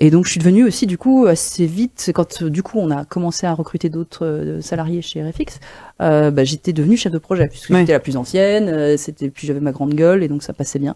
Et 0.00 0.10
donc 0.12 0.26
je 0.26 0.30
suis 0.30 0.38
devenue 0.38 0.62
aussi 0.62 0.86
du 0.86 0.96
coup 0.96 1.26
assez 1.26 1.66
vite 1.66 2.12
quand 2.14 2.44
du 2.44 2.62
coup 2.62 2.78
on 2.78 2.88
a 2.92 3.04
commencé 3.04 3.48
à 3.48 3.52
recruter 3.52 3.88
d'autres 3.88 4.24
euh, 4.24 4.60
salariés 4.60 5.02
chez 5.02 5.20
RFX, 5.28 5.58
euh, 6.00 6.30
bah, 6.30 6.44
j'étais 6.44 6.72
devenue 6.72 6.96
chef 6.96 7.10
de 7.12 7.18
projet 7.18 7.48
puisque 7.48 7.70
Ouais. 7.70 7.80
j'étais 7.80 7.94
la 7.94 7.98
plus 7.98 8.16
ancienne, 8.16 8.68
euh, 8.68 8.96
c'était 8.96 9.28
puis 9.28 9.48
j'avais 9.48 9.58
ma 9.58 9.72
grande 9.72 9.94
gueule 9.94 10.22
et 10.22 10.28
donc 10.28 10.44
ça 10.44 10.52
passait 10.52 10.78
bien. 10.78 10.94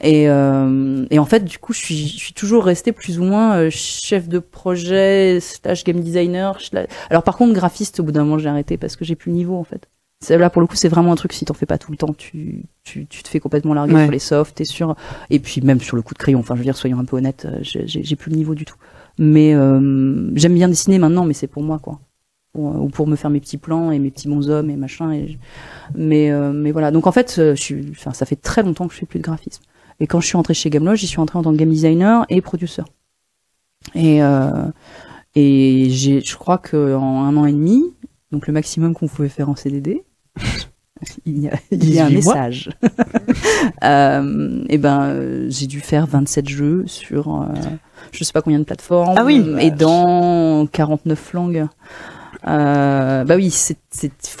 Et 0.00 0.30
euh, 0.30 1.04
et 1.10 1.18
en 1.18 1.26
fait 1.26 1.44
du 1.44 1.58
coup 1.58 1.74
je 1.74 1.78
suis 1.80 2.08
je 2.08 2.16
suis 2.16 2.32
toujours 2.32 2.64
restée 2.64 2.92
plus 2.92 3.18
ou 3.20 3.24
moins 3.24 3.68
chef 3.68 4.28
de 4.30 4.38
projet 4.38 5.40
slash 5.42 5.84
game 5.84 6.00
designer. 6.00 6.58
slash- 6.58 6.86
Alors 7.10 7.24
par 7.24 7.36
contre 7.36 7.52
graphiste 7.52 8.00
au 8.00 8.02
bout 8.02 8.12
d'un 8.12 8.24
moment 8.24 8.38
j'ai 8.38 8.48
arrêté 8.48 8.78
parce 8.78 8.96
que 8.96 9.04
j'ai 9.04 9.14
plus 9.14 9.30
le 9.30 9.36
niveau 9.36 9.56
en 9.56 9.64
fait. 9.64 9.88
Là 10.30 10.50
pour 10.50 10.60
le 10.60 10.66
coup 10.66 10.74
c'est 10.74 10.88
vraiment 10.88 11.12
un 11.12 11.16
truc 11.16 11.32
si 11.32 11.44
t'en 11.44 11.54
fais 11.54 11.64
pas 11.64 11.78
tout 11.78 11.92
le 11.92 11.96
temps 11.96 12.12
tu 12.12 12.64
tu, 12.82 13.06
tu 13.06 13.22
te 13.22 13.28
fais 13.28 13.38
complètement 13.38 13.72
larguer 13.72 13.94
Ouais. 13.94 14.02
sur 14.04 14.10
les 14.12 14.18
softs 14.18 14.56
t'es 14.56 14.64
sûr. 14.64 14.96
Et 15.30 15.38
puis 15.38 15.60
même 15.60 15.80
sur 15.80 15.94
le 15.96 16.02
coup 16.02 16.12
de 16.12 16.18
crayon 16.18 16.40
enfin 16.40 16.54
je 16.54 16.58
veux 16.58 16.64
dire 16.64 16.76
soyons 16.76 16.98
un 16.98 17.04
peu 17.04 17.16
honnêtes 17.16 17.46
euh, 17.46 17.58
j'ai 17.62 18.16
plus 18.16 18.30
le 18.30 18.36
niveau 18.36 18.54
du 18.56 18.64
tout. 18.64 18.74
Mais 19.18 19.54
euh, 19.54 20.30
j'aime 20.34 20.54
bien 20.54 20.68
dessiner 20.68 20.98
maintenant 20.98 21.24
mais 21.24 21.34
c'est 21.34 21.46
pour 21.46 21.62
moi 21.62 21.78
quoi. 21.78 22.00
Pour, 22.52 22.82
ou 22.82 22.88
pour 22.88 23.06
me 23.06 23.14
faire 23.14 23.30
mes 23.30 23.38
petits 23.40 23.58
plans 23.58 23.90
et 23.92 23.98
mes 24.00 24.10
petits 24.10 24.26
bonshommes 24.28 24.70
et 24.70 24.76
machin 24.76 25.12
et 25.12 25.28
je- 25.28 25.36
mais 25.94 26.30
euh, 26.32 26.52
mais 26.52 26.72
voilà. 26.72 26.90
Donc 26.90 27.06
en 27.06 27.12
fait 27.12 27.36
euh, 27.38 27.54
je 27.54 27.60
suis 27.62 27.86
enfin 27.92 28.12
ça 28.12 28.26
fait 28.26 28.36
très 28.36 28.62
longtemps 28.64 28.88
que 28.88 28.94
je 28.94 28.98
fais 28.98 29.06
plus 29.06 29.20
de 29.20 29.24
graphisme. 29.24 29.62
Et 30.00 30.06
quand 30.08 30.20
je 30.20 30.26
suis 30.26 30.36
rentrée 30.36 30.54
chez 30.54 30.68
Gameloft 30.68 30.98
j'y 31.00 31.06
suis 31.06 31.18
rentrée 31.18 31.38
en 31.38 31.42
tant 31.42 31.52
que 31.52 31.56
game 31.58 31.70
designer 31.70 32.26
et 32.28 32.40
producer. 32.40 32.82
Et 33.94 34.22
euh, 34.22 34.50
et 35.36 35.86
j'ai 35.90 36.20
je 36.22 36.36
crois 36.36 36.58
que 36.58 36.94
en 36.96 37.22
un 37.24 37.36
an 37.36 37.46
et 37.46 37.52
demi 37.52 37.84
donc 38.32 38.46
le 38.46 38.52
maximum 38.52 38.94
qu'on 38.94 39.06
pouvait 39.08 39.28
faire 39.28 39.48
en 39.48 39.54
CDD 39.56 40.02
il 41.26 41.38
y 41.42 41.48
a, 41.48 41.52
il 41.70 41.90
y 41.90 41.98
a 41.98 42.06
un 42.06 42.10
18 42.10 42.22
mois. 42.24 42.34
message 42.34 42.70
euh, 43.84 44.64
et 44.68 44.78
ben 44.78 45.48
j'ai 45.48 45.66
dû 45.66 45.80
faire 45.80 46.06
27 46.06 46.48
jeux 46.48 46.84
sur 46.86 47.42
euh, 47.42 47.46
je 48.12 48.24
sais 48.24 48.32
pas 48.32 48.42
combien 48.42 48.58
de 48.58 48.64
plateformes 48.64 49.14
Ah 49.16 49.24
oui. 49.24 49.44
et 49.60 49.70
dans 49.70 50.66
49 50.66 51.32
langues 51.34 51.66
euh, 52.46 53.24
bah 53.24 53.34
oui, 53.34 53.50
c'est, 53.50 53.76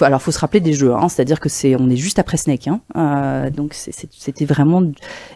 alors 0.00 0.22
faut 0.22 0.30
se 0.30 0.38
rappeler 0.38 0.60
des 0.60 0.72
jeux, 0.72 0.94
hein, 0.94 1.08
c'est-à-dire 1.08 1.40
que 1.40 1.48
c'est, 1.48 1.74
on 1.74 1.90
est 1.90 1.96
juste 1.96 2.20
après 2.20 2.36
Snake, 2.36 2.68
hein, 2.68 2.80
euh, 2.96 3.50
donc 3.50 3.74
c'était 3.74 4.44
vraiment, 4.44 4.82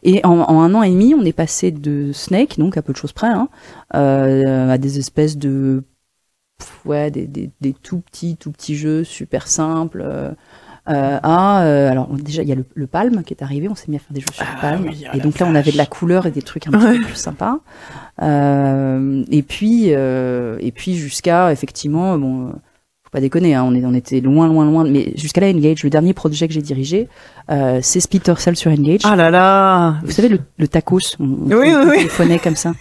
et 0.04 0.24
en, 0.24 0.38
en 0.38 0.62
un 0.62 0.72
an 0.74 0.82
et 0.82 0.90
demi, 0.90 1.12
on 1.14 1.24
est 1.24 1.32
passé 1.32 1.72
de 1.72 2.12
Snake, 2.12 2.58
donc 2.58 2.76
à 2.76 2.82
peu 2.82 2.92
de 2.92 2.98
choses 2.98 3.12
près, 3.12 3.26
hein, 3.26 3.48
euh, 3.96 4.70
à 4.70 4.78
des 4.78 4.98
espèces 5.00 5.36
de, 5.36 5.82
ouais, 6.84 7.10
des, 7.10 7.26
des, 7.26 7.50
des 7.60 7.72
tout 7.72 7.98
petits, 7.98 8.36
tout 8.36 8.52
petits 8.52 8.76
jeux 8.76 9.02
super 9.02 9.48
simples. 9.48 10.04
Euh, 10.88 10.92
euh, 10.92 11.18
euh, 11.24 11.90
alors 11.92 12.08
déjà 12.08 12.42
il 12.42 12.48
y 12.48 12.52
a 12.52 12.56
le, 12.56 12.64
le 12.74 12.86
Palm 12.88 13.22
qui 13.22 13.32
est 13.34 13.42
arrivé, 13.42 13.68
on 13.68 13.74
s'est 13.76 13.86
mis 13.88 13.96
à 13.96 13.98
faire 14.00 14.12
des 14.12 14.20
jeux 14.20 14.26
sur 14.32 14.44
Ah 14.44 14.60
Palm, 14.60 14.84
oui, 14.88 15.04
oh 15.06 15.16
et 15.16 15.20
donc 15.20 15.38
là 15.38 15.46
on 15.48 15.54
avait 15.54 15.70
de 15.70 15.76
la 15.76 15.86
couleur 15.86 16.26
et 16.26 16.30
des 16.32 16.42
trucs 16.42 16.66
un 16.66 16.72
petit 16.72 16.98
peu 16.98 17.04
plus 17.06 17.14
sympas. 17.14 17.58
Euh, 18.20 19.24
et 19.30 19.42
puis 19.42 19.86
euh, 19.88 20.58
et 20.60 20.72
puis 20.72 20.96
jusqu'à 20.96 21.50
effectivement 21.52 22.18
bon 22.18 22.48
euh, 22.48 22.50
faut 23.04 23.10
pas 23.12 23.20
déconner 23.20 23.54
hein, 23.54 23.64
on 23.66 23.74
est 23.74 23.84
on 23.84 23.94
était 23.94 24.20
loin 24.20 24.46
loin 24.48 24.64
loin 24.64 24.84
mais 24.84 25.12
jusqu'à 25.16 25.40
la 25.40 25.48
Engage 25.48 25.82
le 25.82 25.90
dernier 25.90 26.12
projet 26.14 26.46
que 26.48 26.54
j'ai 26.54 26.62
dirigé 26.62 27.08
euh, 27.50 27.78
c'est 27.82 28.00
Splinter 28.00 28.34
Cell 28.38 28.56
sur 28.56 28.70
Engage 28.70 29.00
Ah 29.04 29.16
là 29.16 29.30
là. 29.30 29.94
vous 30.04 30.10
savez 30.10 30.28
le, 30.28 30.40
le 30.58 30.68
tacos 30.68 30.98
on, 31.20 31.24
on, 31.24 31.56
Oui, 31.58 31.72
on 31.74 31.88
oui, 31.88 31.96
téléphonait 31.98 32.38
comme 32.38 32.56
ça. 32.56 32.72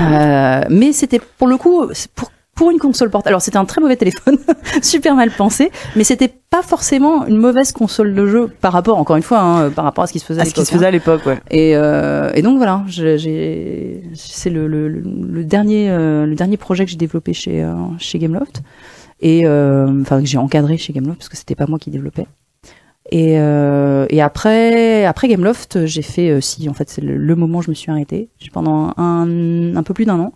Euh, 0.00 0.60
mais 0.68 0.92
c'était 0.92 1.20
pour 1.38 1.48
le 1.48 1.56
coup 1.56 1.86
pour 2.14 2.30
pour 2.56 2.70
une 2.72 2.78
console 2.78 3.10
portable, 3.10 3.32
alors 3.34 3.42
c'était 3.42 3.58
un 3.58 3.64
très 3.66 3.80
mauvais 3.80 3.96
téléphone, 3.96 4.38
super 4.82 5.14
mal 5.14 5.30
pensé, 5.30 5.70
mais 5.94 6.02
c'était 6.04 6.32
pas 6.50 6.62
forcément 6.62 7.26
une 7.26 7.36
mauvaise 7.36 7.70
console 7.70 8.14
de 8.14 8.26
jeu 8.26 8.48
par 8.60 8.72
rapport, 8.72 8.98
encore 8.98 9.14
une 9.16 9.22
fois, 9.22 9.40
hein, 9.40 9.70
par 9.70 9.84
rapport 9.84 10.04
à 10.04 10.06
ce 10.08 10.12
qui 10.12 10.18
se 10.18 10.24
faisait 10.24 10.40
à 10.40 10.42
À 10.42 10.46
ce 10.46 10.54
qui 10.54 10.64
se 10.64 10.72
faisait 10.72 10.86
à 10.86 10.90
l'époque, 10.90 11.24
ouais. 11.26 11.38
Et, 11.50 11.76
euh, 11.76 12.30
et 12.34 12.42
donc 12.42 12.56
voilà, 12.56 12.82
j'ai, 12.88 14.02
c'est 14.14 14.50
le, 14.50 14.66
le, 14.66 14.88
le- 14.88 15.44
dernier, 15.44 15.90
euh, 15.90 16.26
le 16.26 16.34
dernier 16.34 16.56
projet 16.56 16.84
que 16.84 16.90
j'ai 16.90 16.96
développé 16.96 17.32
chez 17.34 17.62
euh, 17.62 17.74
chez 17.98 18.18
Gameloft. 18.18 18.62
Et 19.20 19.46
euh, 19.46 20.00
enfin 20.02 20.20
que 20.20 20.26
j'ai 20.26 20.38
encadré 20.38 20.76
chez 20.78 20.92
Gameloft 20.92 21.18
parce 21.18 21.28
que 21.28 21.36
c'était 21.36 21.54
pas 21.54 21.66
moi 21.66 21.78
qui 21.78 21.90
développais. 21.90 22.26
Et, 23.12 23.38
euh, 23.38 24.06
et 24.10 24.20
après, 24.20 25.04
après 25.04 25.28
Gameloft, 25.28 25.86
j'ai 25.86 26.02
fait, 26.02 26.28
euh, 26.30 26.40
si 26.40 26.68
en 26.68 26.74
fait 26.74 26.90
c'est 26.90 27.00
le, 27.02 27.16
le 27.16 27.36
moment 27.36 27.58
où 27.58 27.62
je 27.62 27.70
me 27.70 27.74
suis 27.74 27.90
arrêtée, 27.90 28.28
pendant 28.52 28.92
un, 28.96 29.76
un 29.76 29.82
peu 29.84 29.94
plus 29.94 30.04
d'un 30.06 30.18
an, 30.18 30.32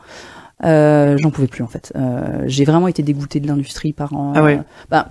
Euh, 0.64 1.16
J'en 1.18 1.30
pouvais 1.30 1.46
plus 1.46 1.62
en 1.62 1.66
fait. 1.68 1.92
Euh, 1.96 2.42
J'ai 2.46 2.64
vraiment 2.64 2.88
été 2.88 3.02
dégoûtée 3.02 3.40
de 3.40 3.46
l'industrie 3.46 3.92
par 3.92 4.12
an. 4.14 4.32
Ah 4.36 4.42
ouais. 4.42 4.60
bah, 4.90 5.10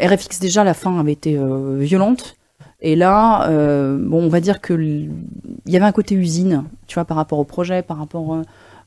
RFX 0.00 0.40
déjà 0.40 0.64
la 0.64 0.74
fin 0.74 0.98
avait 0.98 1.12
été 1.12 1.36
euh, 1.36 1.76
violente. 1.80 2.36
Et 2.80 2.94
là, 2.96 3.48
euh, 3.50 3.98
bon, 4.00 4.22
on 4.22 4.28
va 4.28 4.40
dire 4.40 4.60
que 4.60 4.72
il 4.74 5.10
y 5.66 5.76
avait 5.76 5.84
un 5.84 5.92
côté 5.92 6.14
usine, 6.14 6.64
tu 6.86 6.94
vois, 6.94 7.04
par 7.04 7.16
rapport 7.16 7.38
au 7.38 7.44
projet, 7.44 7.82
par 7.82 7.98
rapport. 7.98 8.34
euh, 8.34 8.42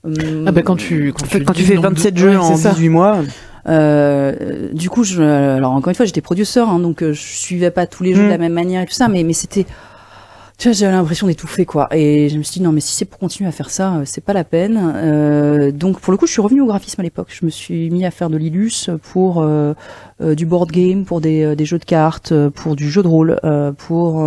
hum, 0.05 0.45
Ah 0.47 0.51
bah 0.51 0.61
quand 0.61 0.77
tu 0.77 1.13
quand 1.13 1.25
tu, 1.27 1.43
Quand 1.43 1.53
tu 1.53 1.61
dis 1.61 1.67
fais 1.67 1.75
nombre 1.75 1.89
de- 1.89 1.95
27 1.95 2.17
jeux 2.17 2.29
Ouais, 2.29 2.35
en 2.37 2.55
c'est 2.55 2.63
ça. 2.63 2.71
18 2.71 2.89
mois, 2.89 3.19
Euh, 3.67 4.69
du 4.73 4.89
coup, 4.89 5.03
je, 5.03 5.21
alors 5.21 5.73
encore 5.73 5.89
une 5.89 5.95
fois, 5.95 6.05
j'étais 6.07 6.21
producteur, 6.21 6.69
hein, 6.69 6.79
donc 6.79 7.03
euh, 7.03 7.13
je 7.13 7.21
suivais 7.21 7.69
pas 7.69 7.85
tous 7.85 8.01
les 8.03 8.13
jeux 8.15 8.23
Mm. 8.23 8.25
de 8.25 8.31
la 8.31 8.37
même 8.39 8.53
manière 8.53 8.81
et 8.81 8.85
tout 8.87 8.93
ça, 8.93 9.07
mais 9.07 9.23
mais 9.23 9.33
c'était, 9.33 9.65
j'avais 10.61 10.91
l'impression 10.91 11.27
d'étouffer 11.27 11.65
quoi. 11.65 11.87
Et 11.91 12.29
je 12.29 12.37
me 12.37 12.43
suis 12.43 12.59
dit 12.59 12.61
non, 12.61 12.71
mais 12.71 12.81
si 12.81 12.93
c'est 12.93 13.05
pour 13.05 13.19
continuer 13.19 13.47
à 13.49 13.51
faire 13.51 13.69
ça, 13.69 13.95
euh, 13.95 14.01
c'est 14.05 14.21
pas 14.23 14.33
la 14.33 14.43
peine. 14.43 14.79
Euh, 14.95 15.71
donc 15.71 15.99
pour 15.99 16.11
le 16.11 16.17
coup, 16.17 16.27
je 16.27 16.31
suis 16.31 16.41
revenue 16.41 16.61
au 16.61 16.67
graphisme 16.67 17.01
à 17.01 17.03
l'époque. 17.03 17.27
Je 17.29 17.45
me 17.45 17.49
suis 17.51 17.89
mis 17.89 18.05
à 18.05 18.11
faire 18.11 18.29
de 18.29 18.37
l'illus 18.37 18.89
pour 19.11 19.41
euh, 19.41 19.73
euh, 20.21 20.35
du 20.35 20.45
board 20.45 20.71
game, 20.71 21.03
pour 21.05 21.19
des, 21.21 21.43
euh, 21.43 21.55
des 21.55 21.65
jeux 21.65 21.79
de 21.79 21.85
cartes, 21.85 22.33
pour 22.55 22.75
du 22.75 22.89
jeu 22.89 23.01
de 23.01 23.07
rôle, 23.07 23.39
euh, 23.43 23.71
pour. 23.71 24.19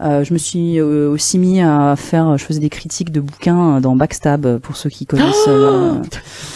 je 0.00 0.32
me 0.32 0.38
suis 0.38 0.80
aussi 0.80 1.38
mis 1.38 1.60
à 1.60 1.94
faire, 1.96 2.36
je 2.38 2.44
faisais 2.44 2.60
des 2.60 2.68
critiques 2.68 3.12
de 3.12 3.20
bouquins 3.20 3.80
dans 3.80 3.94
Backstab 3.96 4.58
pour 4.58 4.76
ceux 4.76 4.90
qui 4.90 5.06
connaissent. 5.06 5.46
euh, 5.48 5.94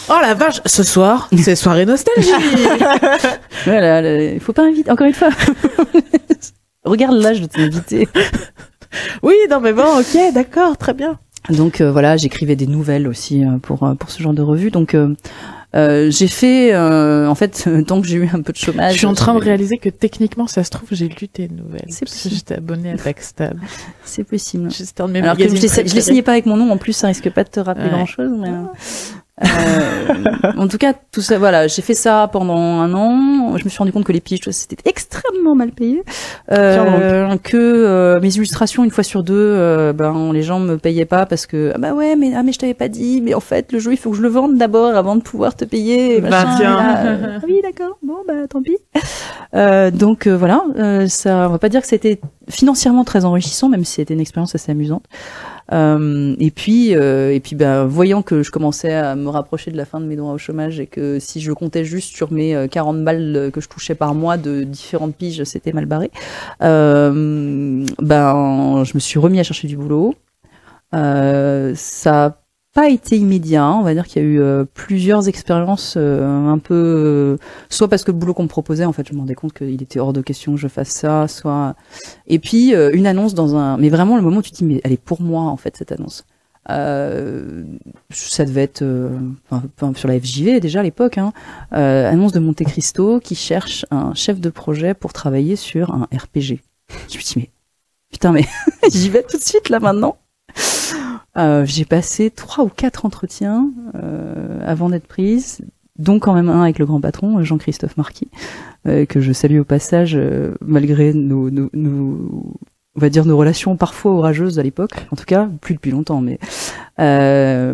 Oh 0.09 0.17
la 0.21 0.33
vache, 0.33 0.61
ce 0.65 0.83
soir, 0.83 1.29
c'est 1.37 1.55
soirée 1.55 1.85
nostalgie. 1.85 2.29
Voilà, 3.65 4.01
il 4.33 4.39
faut 4.39 4.53
pas 4.53 4.63
inviter, 4.63 4.91
encore 4.91 5.07
une 5.07 5.13
fois. 5.13 5.29
Regarde 6.83 7.15
l'âge 7.21 7.41
de 7.41 7.45
tes 7.45 7.61
invités. 7.61 8.07
oui, 9.23 9.35
non 9.49 9.59
mais 9.59 9.73
bon, 9.73 9.99
OK, 9.99 10.33
d'accord, 10.33 10.77
très 10.77 10.93
bien. 10.93 11.19
Donc 11.49 11.81
euh, 11.81 11.91
voilà, 11.91 12.17
j'écrivais 12.17 12.55
des 12.55 12.67
nouvelles 12.67 13.07
aussi 13.07 13.43
euh, 13.43 13.57
pour 13.61 13.83
euh, 13.83 13.95
pour 13.95 14.11
ce 14.11 14.21
genre 14.21 14.33
de 14.33 14.41
revue. 14.43 14.69
Donc 14.69 14.93
euh, 14.93 15.15
euh, 15.73 16.11
j'ai 16.11 16.27
fait, 16.27 16.73
euh, 16.73 17.27
en 17.27 17.35
fait, 17.35 17.67
tant 17.87 18.01
que 18.01 18.07
j'ai 18.07 18.17
eu 18.17 18.29
un 18.33 18.41
peu 18.41 18.51
de 18.51 18.57
chômage. 18.57 18.93
je 18.93 18.97
suis 18.99 19.07
en 19.07 19.13
train 19.13 19.33
de 19.33 19.39
réaliser 19.39 19.77
que 19.77 19.89
techniquement, 19.89 20.45
ça 20.47 20.63
se 20.63 20.69
trouve, 20.69 20.89
j'ai 20.91 21.07
lu 21.07 21.27
tes 21.29 21.47
nouvelles. 21.47 21.85
C'est 21.87 22.05
parce 22.05 22.11
que 22.17 22.23
possible. 22.23 22.35
j'étais 22.35 22.55
abonnée 22.55 22.91
à 22.91 22.95
Backstab. 22.95 23.57
C'est 24.03 24.23
possible. 24.23 24.67
Un 24.99 25.07
de 25.07 25.11
mes 25.13 25.21
Alors 25.21 25.37
que 25.37 25.47
je 25.47 25.55
l'ai 25.95 26.01
signé 26.01 26.21
pas 26.21 26.33
avec 26.33 26.45
mon 26.45 26.57
nom, 26.57 26.69
en 26.71 26.77
plus 26.77 26.93
ça 26.93 27.07
risque 27.07 27.29
pas 27.29 27.43
de 27.43 27.49
te 27.49 27.59
rappeler 27.59 27.85
Ouais. 27.85 27.91
grand 27.91 28.05
chose. 28.05 28.31
Mais... 28.37 28.49
euh, 29.43 30.51
en 30.57 30.67
tout 30.67 30.77
cas, 30.77 30.93
tout 31.11 31.21
ça, 31.21 31.37
voilà, 31.37 31.67
j'ai 31.67 31.81
fait 31.81 31.93
ça 31.93 32.29
pendant 32.31 32.57
un 32.57 32.93
an. 32.93 33.57
Je 33.57 33.63
me 33.63 33.69
suis 33.69 33.77
rendu 33.77 33.91
compte 33.91 34.03
que 34.03 34.11
les 34.11 34.21
piges, 34.21 34.41
c'était 34.51 34.77
extrêmement 34.89 35.55
mal 35.55 35.71
payé. 35.71 36.03
Euh, 36.51 37.37
que 37.37 37.57
euh, 37.57 38.19
mes 38.19 38.35
illustrations, 38.35 38.83
une 38.83 38.91
fois 38.91 39.03
sur 39.03 39.23
deux, 39.23 39.91
ben 39.93 40.31
les 40.33 40.43
gens 40.43 40.59
me 40.59 40.77
payaient 40.77 41.05
pas 41.05 41.25
parce 41.25 41.45
que 41.45 41.71
ah 41.75 41.77
bah 41.77 41.93
ouais, 41.93 42.15
mais 42.15 42.33
ah 42.35 42.43
mais 42.43 42.51
je 42.51 42.59
t'avais 42.59 42.73
pas 42.73 42.87
dit, 42.87 43.21
mais 43.21 43.33
en 43.33 43.39
fait 43.39 43.71
le 43.71 43.79
jeu 43.79 43.91
il 43.91 43.97
faut 43.97 44.11
que 44.11 44.17
je 44.17 44.21
le 44.21 44.29
vende 44.29 44.57
d'abord 44.57 44.95
avant 44.95 45.15
de 45.15 45.21
pouvoir 45.21 45.55
te 45.55 45.65
payer. 45.65 46.17
et 46.17 46.21
Bah, 46.21 46.29
machin. 46.29 46.55
tiens. 46.57 47.17
Ah 47.41 47.45
oui 47.47 47.59
d'accord, 47.63 47.97
bon 48.03 48.17
bah 48.27 48.47
tant 48.49 48.61
pis. 48.61 48.77
Euh, 49.53 49.91
donc 49.91 50.27
euh, 50.27 50.37
voilà, 50.37 50.63
euh, 50.77 51.07
ça, 51.07 51.47
on 51.47 51.51
va 51.51 51.59
pas 51.59 51.69
dire 51.69 51.81
que 51.81 51.87
c'était 51.87 52.19
financièrement 52.49 53.03
très 53.03 53.25
enrichissant, 53.25 53.69
même 53.69 53.83
si 53.83 53.95
c'était 53.95 54.13
une 54.13 54.19
expérience 54.21 54.55
assez 54.55 54.71
amusante. 54.71 55.05
Euh, 55.71 56.35
et 56.39 56.51
puis, 56.51 56.95
euh, 56.95 57.33
et 57.33 57.39
puis, 57.39 57.55
bah, 57.55 57.85
voyant 57.85 58.21
que 58.21 58.43
je 58.43 58.51
commençais 58.51 58.93
à 58.93 59.15
me 59.15 59.29
rapprocher 59.29 59.71
de 59.71 59.77
la 59.77 59.85
fin 59.85 59.99
de 59.99 60.05
mes 60.05 60.15
droits 60.15 60.33
au 60.33 60.37
chômage 60.37 60.79
et 60.79 60.87
que 60.87 61.19
si 61.19 61.41
je 61.41 61.51
comptais 61.51 61.85
juste 61.85 62.15
sur 62.15 62.31
mes 62.31 62.55
euh, 62.55 62.67
40 62.67 63.03
balles 63.03 63.51
que 63.53 63.61
je 63.61 63.69
touchais 63.69 63.95
par 63.95 64.13
mois 64.13 64.37
de 64.37 64.63
différentes 64.63 65.15
piges, 65.15 65.43
c'était 65.43 65.71
mal 65.71 65.85
barré. 65.85 66.11
Euh, 66.61 67.85
ben, 68.01 68.83
je 68.83 68.91
me 68.93 68.99
suis 68.99 69.19
remis 69.19 69.39
à 69.39 69.43
chercher 69.43 69.67
du 69.67 69.77
boulot. 69.77 70.15
Euh, 70.93 71.73
ça 71.75 72.41
pas 72.73 72.89
été 72.89 73.17
immédiat. 73.17 73.69
On 73.69 73.81
va 73.81 73.93
dire 73.93 74.07
qu'il 74.07 74.21
y 74.21 74.25
a 74.25 74.27
eu 74.27 74.41
euh, 74.41 74.63
plusieurs 74.65 75.27
expériences 75.27 75.95
euh, 75.97 76.47
un 76.47 76.57
peu, 76.57 76.73
euh, 76.73 77.37
soit 77.69 77.87
parce 77.87 78.03
que 78.03 78.11
le 78.11 78.17
boulot 78.17 78.33
qu'on 78.33 78.43
me 78.43 78.47
proposait, 78.47 78.85
en 78.85 78.93
fait, 78.93 79.07
je 79.07 79.13
me 79.13 79.19
rendais 79.19 79.35
compte 79.35 79.53
qu'il 79.53 79.81
était 79.81 79.99
hors 79.99 80.13
de 80.13 80.21
question 80.21 80.53
que 80.53 80.59
je 80.59 80.67
fasse 80.67 80.89
ça, 80.89 81.27
soit 81.27 81.75
et 82.27 82.39
puis 82.39 82.73
euh, 82.73 82.91
une 82.93 83.07
annonce 83.07 83.33
dans 83.33 83.55
un, 83.55 83.77
mais 83.77 83.89
vraiment 83.89 84.15
le 84.15 84.21
moment 84.21 84.37
où 84.37 84.41
tu 84.41 84.51
te 84.51 84.57
dis 84.57 84.63
mais 84.63 84.81
elle 84.83 84.93
est 84.93 85.01
pour 85.01 85.21
moi 85.21 85.43
en 85.43 85.57
fait 85.57 85.75
cette 85.75 85.91
annonce. 85.91 86.25
Euh, 86.69 87.63
ça 88.11 88.45
devait 88.45 88.61
être 88.61 88.83
euh, 88.83 89.09
sur 89.95 90.07
la 90.07 90.19
FJV 90.19 90.59
déjà 90.59 90.81
à 90.81 90.83
l'époque, 90.83 91.17
hein, 91.17 91.33
annonce 91.71 92.31
de 92.31 92.39
Monte 92.39 92.63
Cristo 92.63 93.19
qui 93.19 93.35
cherche 93.35 93.85
un 93.91 94.13
chef 94.13 94.39
de 94.39 94.49
projet 94.49 94.93
pour 94.93 95.11
travailler 95.11 95.55
sur 95.55 95.91
un 95.91 96.07
RPG. 96.15 96.59
Je 97.09 97.17
me 97.17 97.23
dis 97.23 97.33
mais 97.35 97.49
putain 98.11 98.31
mais 98.31 98.45
j'y 98.91 99.09
vais 99.09 99.23
tout 99.23 99.37
de 99.37 99.43
suite 99.43 99.69
là 99.69 99.79
maintenant. 99.79 100.17
Euh, 101.37 101.65
j'ai 101.65 101.85
passé 101.85 102.29
trois 102.29 102.65
ou 102.65 102.69
quatre 102.69 103.05
entretiens 103.05 103.69
euh, 103.95 104.59
avant 104.65 104.89
d'être 104.89 105.07
prise, 105.07 105.61
dont 105.97 106.19
quand 106.19 106.33
même 106.33 106.49
un 106.49 106.63
avec 106.63 106.77
le 106.79 106.85
grand 106.85 106.99
patron 106.99 107.41
Jean-Christophe 107.43 107.95
Marquis, 107.97 108.29
euh, 108.87 109.05
que 109.05 109.21
je 109.21 109.31
salue 109.31 109.59
au 109.59 109.63
passage 109.63 110.13
euh, 110.15 110.53
malgré 110.65 111.13
nos, 111.13 111.49
nos, 111.49 111.69
nos- 111.73 112.53
on 112.95 112.99
va 112.99 113.07
dire 113.09 113.25
nos 113.25 113.37
relations 113.37 113.77
parfois 113.77 114.11
orageuses 114.11 114.59
à 114.59 114.63
l'époque, 114.63 115.07
en 115.11 115.15
tout 115.15 115.23
cas 115.23 115.47
plus 115.61 115.75
depuis 115.75 115.91
longtemps, 115.91 116.19
mais 116.19 116.37
euh, 116.99 117.73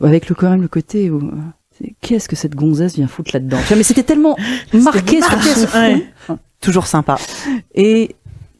avec 0.00 0.28
le 0.28 0.34
quand 0.34 0.50
même 0.50 0.62
le 0.62 0.68
côté 0.68 1.10
où 1.10 1.30
qu'est-ce 2.00 2.28
que 2.28 2.36
cette 2.36 2.54
gonzesse 2.54 2.94
vient 2.94 3.08
foutre 3.08 3.32
là-dedans? 3.34 3.58
Mais 3.76 3.82
c'était 3.82 4.04
tellement 4.04 4.36
marqué 4.72 5.20
sur 5.20 5.42
son. 5.42 5.78
Ouais. 5.78 6.06
toujours 6.60 6.86
sympa. 6.86 7.16
Et, 7.74 8.14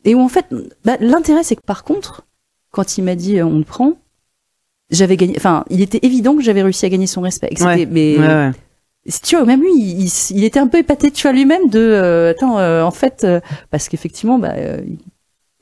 et 0.05 0.15
où 0.17 0.21
en 0.21 0.29
fait, 0.29 0.47
bah, 0.85 0.97
l'intérêt, 1.01 1.45
c'est 1.45 1.55
que 1.57 1.63
par 1.65 1.85
contre, 1.85 2.27
quand 2.73 2.99
il 2.99 3.05
m'a 3.05 3.15
dit 3.15 3.41
on 3.41 3.59
le 3.59 3.65
prend, 3.65 3.93
j'avais 4.91 5.17
gagné. 5.17 5.35
Enfin, 5.37 5.65
il 5.71 5.81
était 5.81 6.01
évident 6.03 6.37
que 6.37 6.43
j'avais 6.43 6.63
réussi 6.63 6.87
à 6.87 6.89
gagner 6.89 7.07
son 7.07 7.21
respect. 7.23 7.51
Ouais. 7.61 7.87
Mais 7.91 8.19
Ouais, 8.19 8.51
tu 9.23 9.37
vois, 9.37 9.45
même 9.45 9.61
lui, 9.61 9.73
il, 9.77 10.05
il- 10.07 10.13
il 10.37 10.45
était 10.45 10.59
un 10.61 10.67
peu 10.67 10.79
épaté, 10.79 11.11
tu 11.11 11.23
vois, 11.23 11.33
lui-même 11.33 11.69
de. 11.69 11.79
euh, 11.79 12.31
attends, 12.31 12.59
euh, 12.59 12.83
en 12.83 12.91
fait, 12.91 13.23
euh, 13.25 13.41
parce 13.71 13.89
qu'effectivement, 13.89 14.39
bah, 14.39 14.53
euh, 14.57 14.81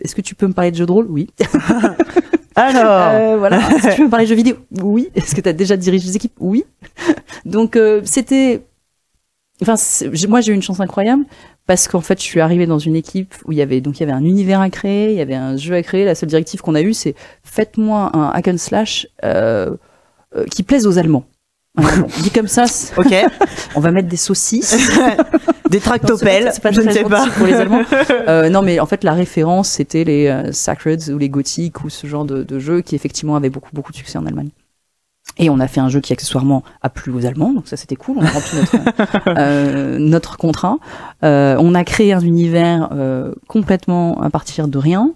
est-ce 0.00 0.14
que 0.14 0.20
tu 0.20 0.34
peux 0.34 0.46
me 0.46 0.52
parler 0.52 0.70
de 0.70 0.76
jeux 0.76 0.86
de 0.86 0.92
rôle? 0.92 1.06
Oui. 1.10 1.28
Alors, 2.54 3.08
Euh, 3.14 3.36
voilà. 3.38 3.58
Est-ce 3.70 3.86
que 3.86 3.90
tu 3.92 3.96
peux 3.98 4.04
me 4.04 4.10
parler 4.10 4.26
de 4.26 4.30
jeux 4.30 4.36
vidéo? 4.36 4.56
Oui. 4.82 5.08
Est-ce 5.14 5.34
que 5.34 5.40
tu 5.40 5.48
as 5.48 5.52
déjà 5.54 5.76
dirigé 5.76 6.06
des 6.08 6.16
équipes? 6.16 6.34
Oui. 6.38 6.64
Donc 7.44 7.76
euh, 7.76 8.02
c'était. 8.04 8.62
Enfin, 9.62 9.74
moi 10.28 10.40
j'ai 10.40 10.52
eu 10.52 10.54
une 10.54 10.62
chance 10.62 10.80
incroyable 10.80 11.24
parce 11.66 11.88
qu'en 11.88 12.00
fait 12.00 12.18
je 12.18 12.24
suis 12.24 12.40
arrivée 12.40 12.66
dans 12.66 12.78
une 12.78 12.96
équipe 12.96 13.34
où 13.46 13.52
il 13.52 13.58
y 13.58 13.62
avait 13.62 13.80
donc 13.80 13.98
il 13.98 14.00
y 14.00 14.02
avait 14.02 14.12
un 14.12 14.24
univers 14.24 14.60
à 14.60 14.68
créer, 14.68 15.10
il 15.10 15.16
y 15.16 15.20
avait 15.20 15.34
un 15.34 15.56
jeu 15.56 15.74
à 15.74 15.82
créer. 15.82 16.04
La 16.04 16.14
seule 16.14 16.28
directive 16.28 16.60
qu'on 16.60 16.74
a 16.74 16.82
eue 16.82 16.94
c'est 16.94 17.14
faites-moi 17.44 18.10
un 18.14 18.30
hack 18.30 18.48
and 18.48 18.58
slash 18.58 19.06
euh, 19.24 19.76
euh, 20.36 20.44
qui 20.46 20.62
plaise 20.62 20.86
aux 20.86 20.98
Allemands. 20.98 21.24
Dit 22.22 22.30
comme 22.30 22.48
ça, 22.48 22.64
ok. 22.96 23.14
on 23.74 23.80
va 23.80 23.90
mettre 23.90 24.08
des 24.08 24.16
saucisses. 24.16 24.76
Des 25.70 25.80
tractopelles, 25.80 26.52
je 26.70 26.80
ne 26.82 26.90
sais 26.90 27.02
pas. 27.02 27.24
gentil 27.24 27.30
pour 27.30 27.46
les 27.46 27.54
Allemands. 27.54 27.82
Euh, 28.28 28.50
non, 28.50 28.60
mais 28.60 28.78
en 28.78 28.84
fait, 28.84 29.04
la 29.04 29.14
référence, 29.14 29.70
c'était 29.70 30.04
les 30.04 30.26
euh, 30.26 30.52
Sacreds 30.52 31.10
ou 31.10 31.16
les 31.16 31.30
Gothic 31.30 31.82
ou 31.82 31.88
ce 31.88 32.06
genre 32.06 32.26
de, 32.26 32.42
de 32.42 32.58
jeux 32.58 32.82
qui 32.82 32.94
effectivement 32.94 33.36
avaient 33.36 33.48
beaucoup 33.48 33.70
beaucoup 33.72 33.90
de 33.90 33.96
succès 33.96 34.18
en 34.18 34.26
Allemagne. 34.26 34.50
Et 35.38 35.48
on 35.48 35.60
a 35.60 35.66
fait 35.66 35.80
un 35.80 35.88
jeu 35.88 36.00
qui 36.00 36.12
accessoirement 36.12 36.62
a 36.82 36.90
plu 36.90 37.10
aux 37.12 37.24
Allemands, 37.24 37.52
donc 37.52 37.66
ça 37.66 37.76
c'était 37.76 37.96
cool. 37.96 38.18
On 38.18 38.24
a 38.24 38.28
rempli 38.30 38.58
notre 38.58 39.28
euh, 39.38 39.98
notre 39.98 40.36
contrat. 40.36 40.76
Euh, 41.24 41.56
on 41.58 41.74
a 41.74 41.84
créé 41.84 42.12
un 42.12 42.20
univers 42.20 42.90
euh, 42.92 43.32
complètement 43.48 44.20
à 44.20 44.28
partir 44.28 44.68
de 44.68 44.78
rien 44.78 45.12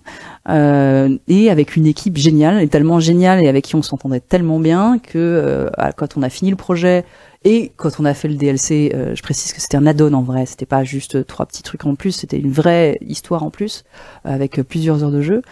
euh, 0.49 1.17
et 1.29 1.51
avec 1.51 1.77
une 1.77 1.87
équipe 1.87 2.17
géniale, 2.17 2.63
et 2.63 2.69
tellement 2.69 3.01
géniale 3.01 3.43
et 3.43 3.49
avec 3.49 3.65
qui 3.65 3.75
on 3.75 3.83
s'entendait 3.83 4.21
tellement 4.21 4.59
bien 4.59 4.99
que 4.99 5.19
euh, 5.19 5.69
quand 5.97 6.17
on 6.17 6.23
a 6.23 6.31
fini 6.31 6.51
le 6.51 6.57
projet 6.57 7.05
et 7.45 7.73
quand 7.77 8.01
on 8.01 8.05
a 8.05 8.15
fait 8.15 8.29
le 8.29 8.35
DLC, 8.35 8.93
euh, 8.95 9.15
je 9.15 9.23
précise 9.23 9.53
que 9.53 9.61
c'était 9.61 9.77
un 9.77 9.87
add-on 9.87 10.13
en 10.15 10.23
vrai, 10.23 10.47
c'était 10.47 10.67
pas 10.67 10.83
juste 10.83 11.27
trois 11.27 11.47
petits 11.47 11.63
trucs 11.63 11.85
en 11.85 11.95
plus, 11.95 12.13
c'était 12.13 12.39
une 12.39 12.51
vraie 12.51 12.99
histoire 13.03 13.43
en 13.43 13.51
plus 13.51 13.85
avec 14.25 14.61
plusieurs 14.63 15.05
heures 15.05 15.13
de 15.13 15.21
jeu. 15.21 15.43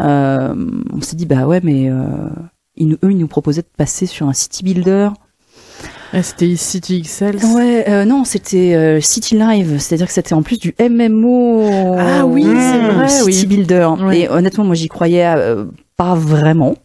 Euh, 0.00 0.54
on 0.92 1.00
s'est 1.02 1.16
dit 1.16 1.26
bah 1.26 1.46
ouais 1.46 1.60
mais 1.62 1.88
euh, 1.88 2.28
ils, 2.76 2.88
nous- 2.88 2.96
eux 3.04 3.10
ils 3.10 3.18
nous 3.18 3.28
proposaient 3.28 3.62
de 3.62 3.66
passer 3.76 4.06
sur 4.06 4.26
un 4.28 4.32
city 4.32 4.62
builder. 4.64 5.10
Ah, 6.12 6.22
C'était 6.22 6.54
City 6.56 7.02
XL. 7.02 7.36
Ouais, 7.54 7.84
euh, 7.88 8.04
non, 8.04 8.24
c'était 8.24 8.74
euh, 8.74 9.00
City 9.00 9.36
Live, 9.36 9.78
c'est-à-dire 9.80 10.06
que 10.06 10.12
c'était 10.12 10.34
en 10.34 10.42
plus 10.42 10.58
du 10.58 10.74
MMO. 10.80 11.96
Ah 11.98 12.24
oui, 12.24 12.44
c'est 12.44 12.78
vrai, 12.92 13.08
City 13.08 13.24
oui. 13.40 13.46
Builder. 13.46 13.88
Ouais. 14.00 14.20
Et 14.20 14.28
honnêtement, 14.28 14.64
moi 14.64 14.74
j'y 14.76 14.88
croyais 14.88 15.26
euh, 15.26 15.64
pas 15.96 16.14
vraiment. 16.14 16.76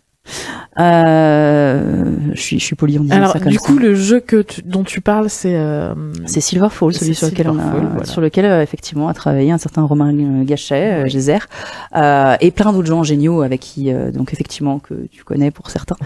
Euh, 0.80 2.06
je 2.34 2.42
suis, 2.42 2.60
je 2.60 2.64
suis 2.66 2.76
disant 2.88 3.04
Alors, 3.12 3.34
ça 3.34 3.40
du 3.40 3.56
ça. 3.56 3.60
coup, 3.60 3.78
le 3.78 3.94
jeu 3.94 4.20
que 4.20 4.42
tu- 4.42 4.62
dont 4.62 4.84
tu 4.84 5.02
parles, 5.02 5.30
c'est. 5.30 5.56
euh, 5.56 5.94
C'est 6.26 6.40
Silverfall, 6.42 6.94
celui 6.94 7.14
C'est 7.14 7.26
sur 7.26 7.28
lequel 7.28 7.50
on 7.50 7.60
a, 7.60 7.64
voilà. 7.64 8.06
sur 8.06 8.22
lequel 8.22 8.46
euh, 8.46 8.62
effectivement 8.62 9.08
a 9.10 9.14
travaillé 9.14 9.52
un 9.52 9.58
certain 9.58 9.82
Romain 9.84 10.14
Gachet, 10.44 11.04
euh, 11.04 11.08
Gézère, 11.08 11.48
euh, 11.96 12.36
et 12.40 12.52
plein 12.52 12.72
d'autres 12.72 12.88
gens 12.88 13.04
géniaux 13.04 13.42
avec 13.42 13.60
qui, 13.60 13.92
euh, 13.92 14.12
donc 14.12 14.32
effectivement 14.34 14.80
que 14.80 14.94
tu 15.12 15.24
connais 15.24 15.52
pour 15.52 15.70
certains, 15.70 15.98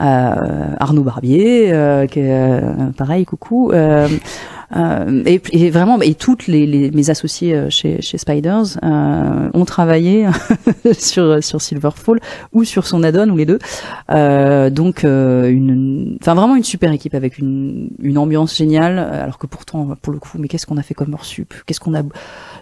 euh, 0.00 0.34
Arnaud 0.78 1.02
Barbier, 1.02 1.72
euh, 1.72 2.06
qui 2.06 2.20
euh, 2.22 2.60
pareil, 2.96 3.24
coucou. 3.24 3.72
Euh, 4.76 5.22
et, 5.26 5.40
et 5.52 5.70
vraiment, 5.70 6.00
et 6.00 6.14
toutes 6.14 6.46
les, 6.46 6.66
les 6.66 6.90
mes 6.90 7.10
associés 7.10 7.54
euh, 7.54 7.70
chez, 7.70 8.00
chez 8.00 8.18
Spiders 8.18 8.78
euh, 8.82 9.50
ont 9.52 9.64
travaillé 9.64 10.26
sur 10.98 11.42
sur 11.42 11.60
Silverfall 11.60 12.20
ou 12.52 12.64
sur 12.64 12.86
son 12.86 13.02
add-on 13.02 13.28
ou 13.28 13.36
les 13.36 13.46
deux. 13.46 13.58
Euh, 14.10 14.70
donc 14.70 15.04
euh, 15.04 15.50
une, 15.50 16.16
enfin 16.20 16.34
vraiment 16.34 16.56
une 16.56 16.64
super 16.64 16.92
équipe 16.92 17.14
avec 17.14 17.38
une 17.38 17.90
une 18.00 18.18
ambiance 18.18 18.56
géniale. 18.56 18.98
Alors 18.98 19.38
que 19.38 19.46
pourtant, 19.46 19.96
pour 20.00 20.12
le 20.12 20.18
coup, 20.18 20.38
mais 20.38 20.48
qu'est-ce 20.48 20.66
qu'on 20.66 20.78
a 20.78 20.82
fait 20.82 20.94
comme 20.94 21.12
hors 21.14 21.24
sup? 21.24 21.54
Qu'est-ce 21.66 21.80
qu'on 21.80 21.94
a 21.94 22.02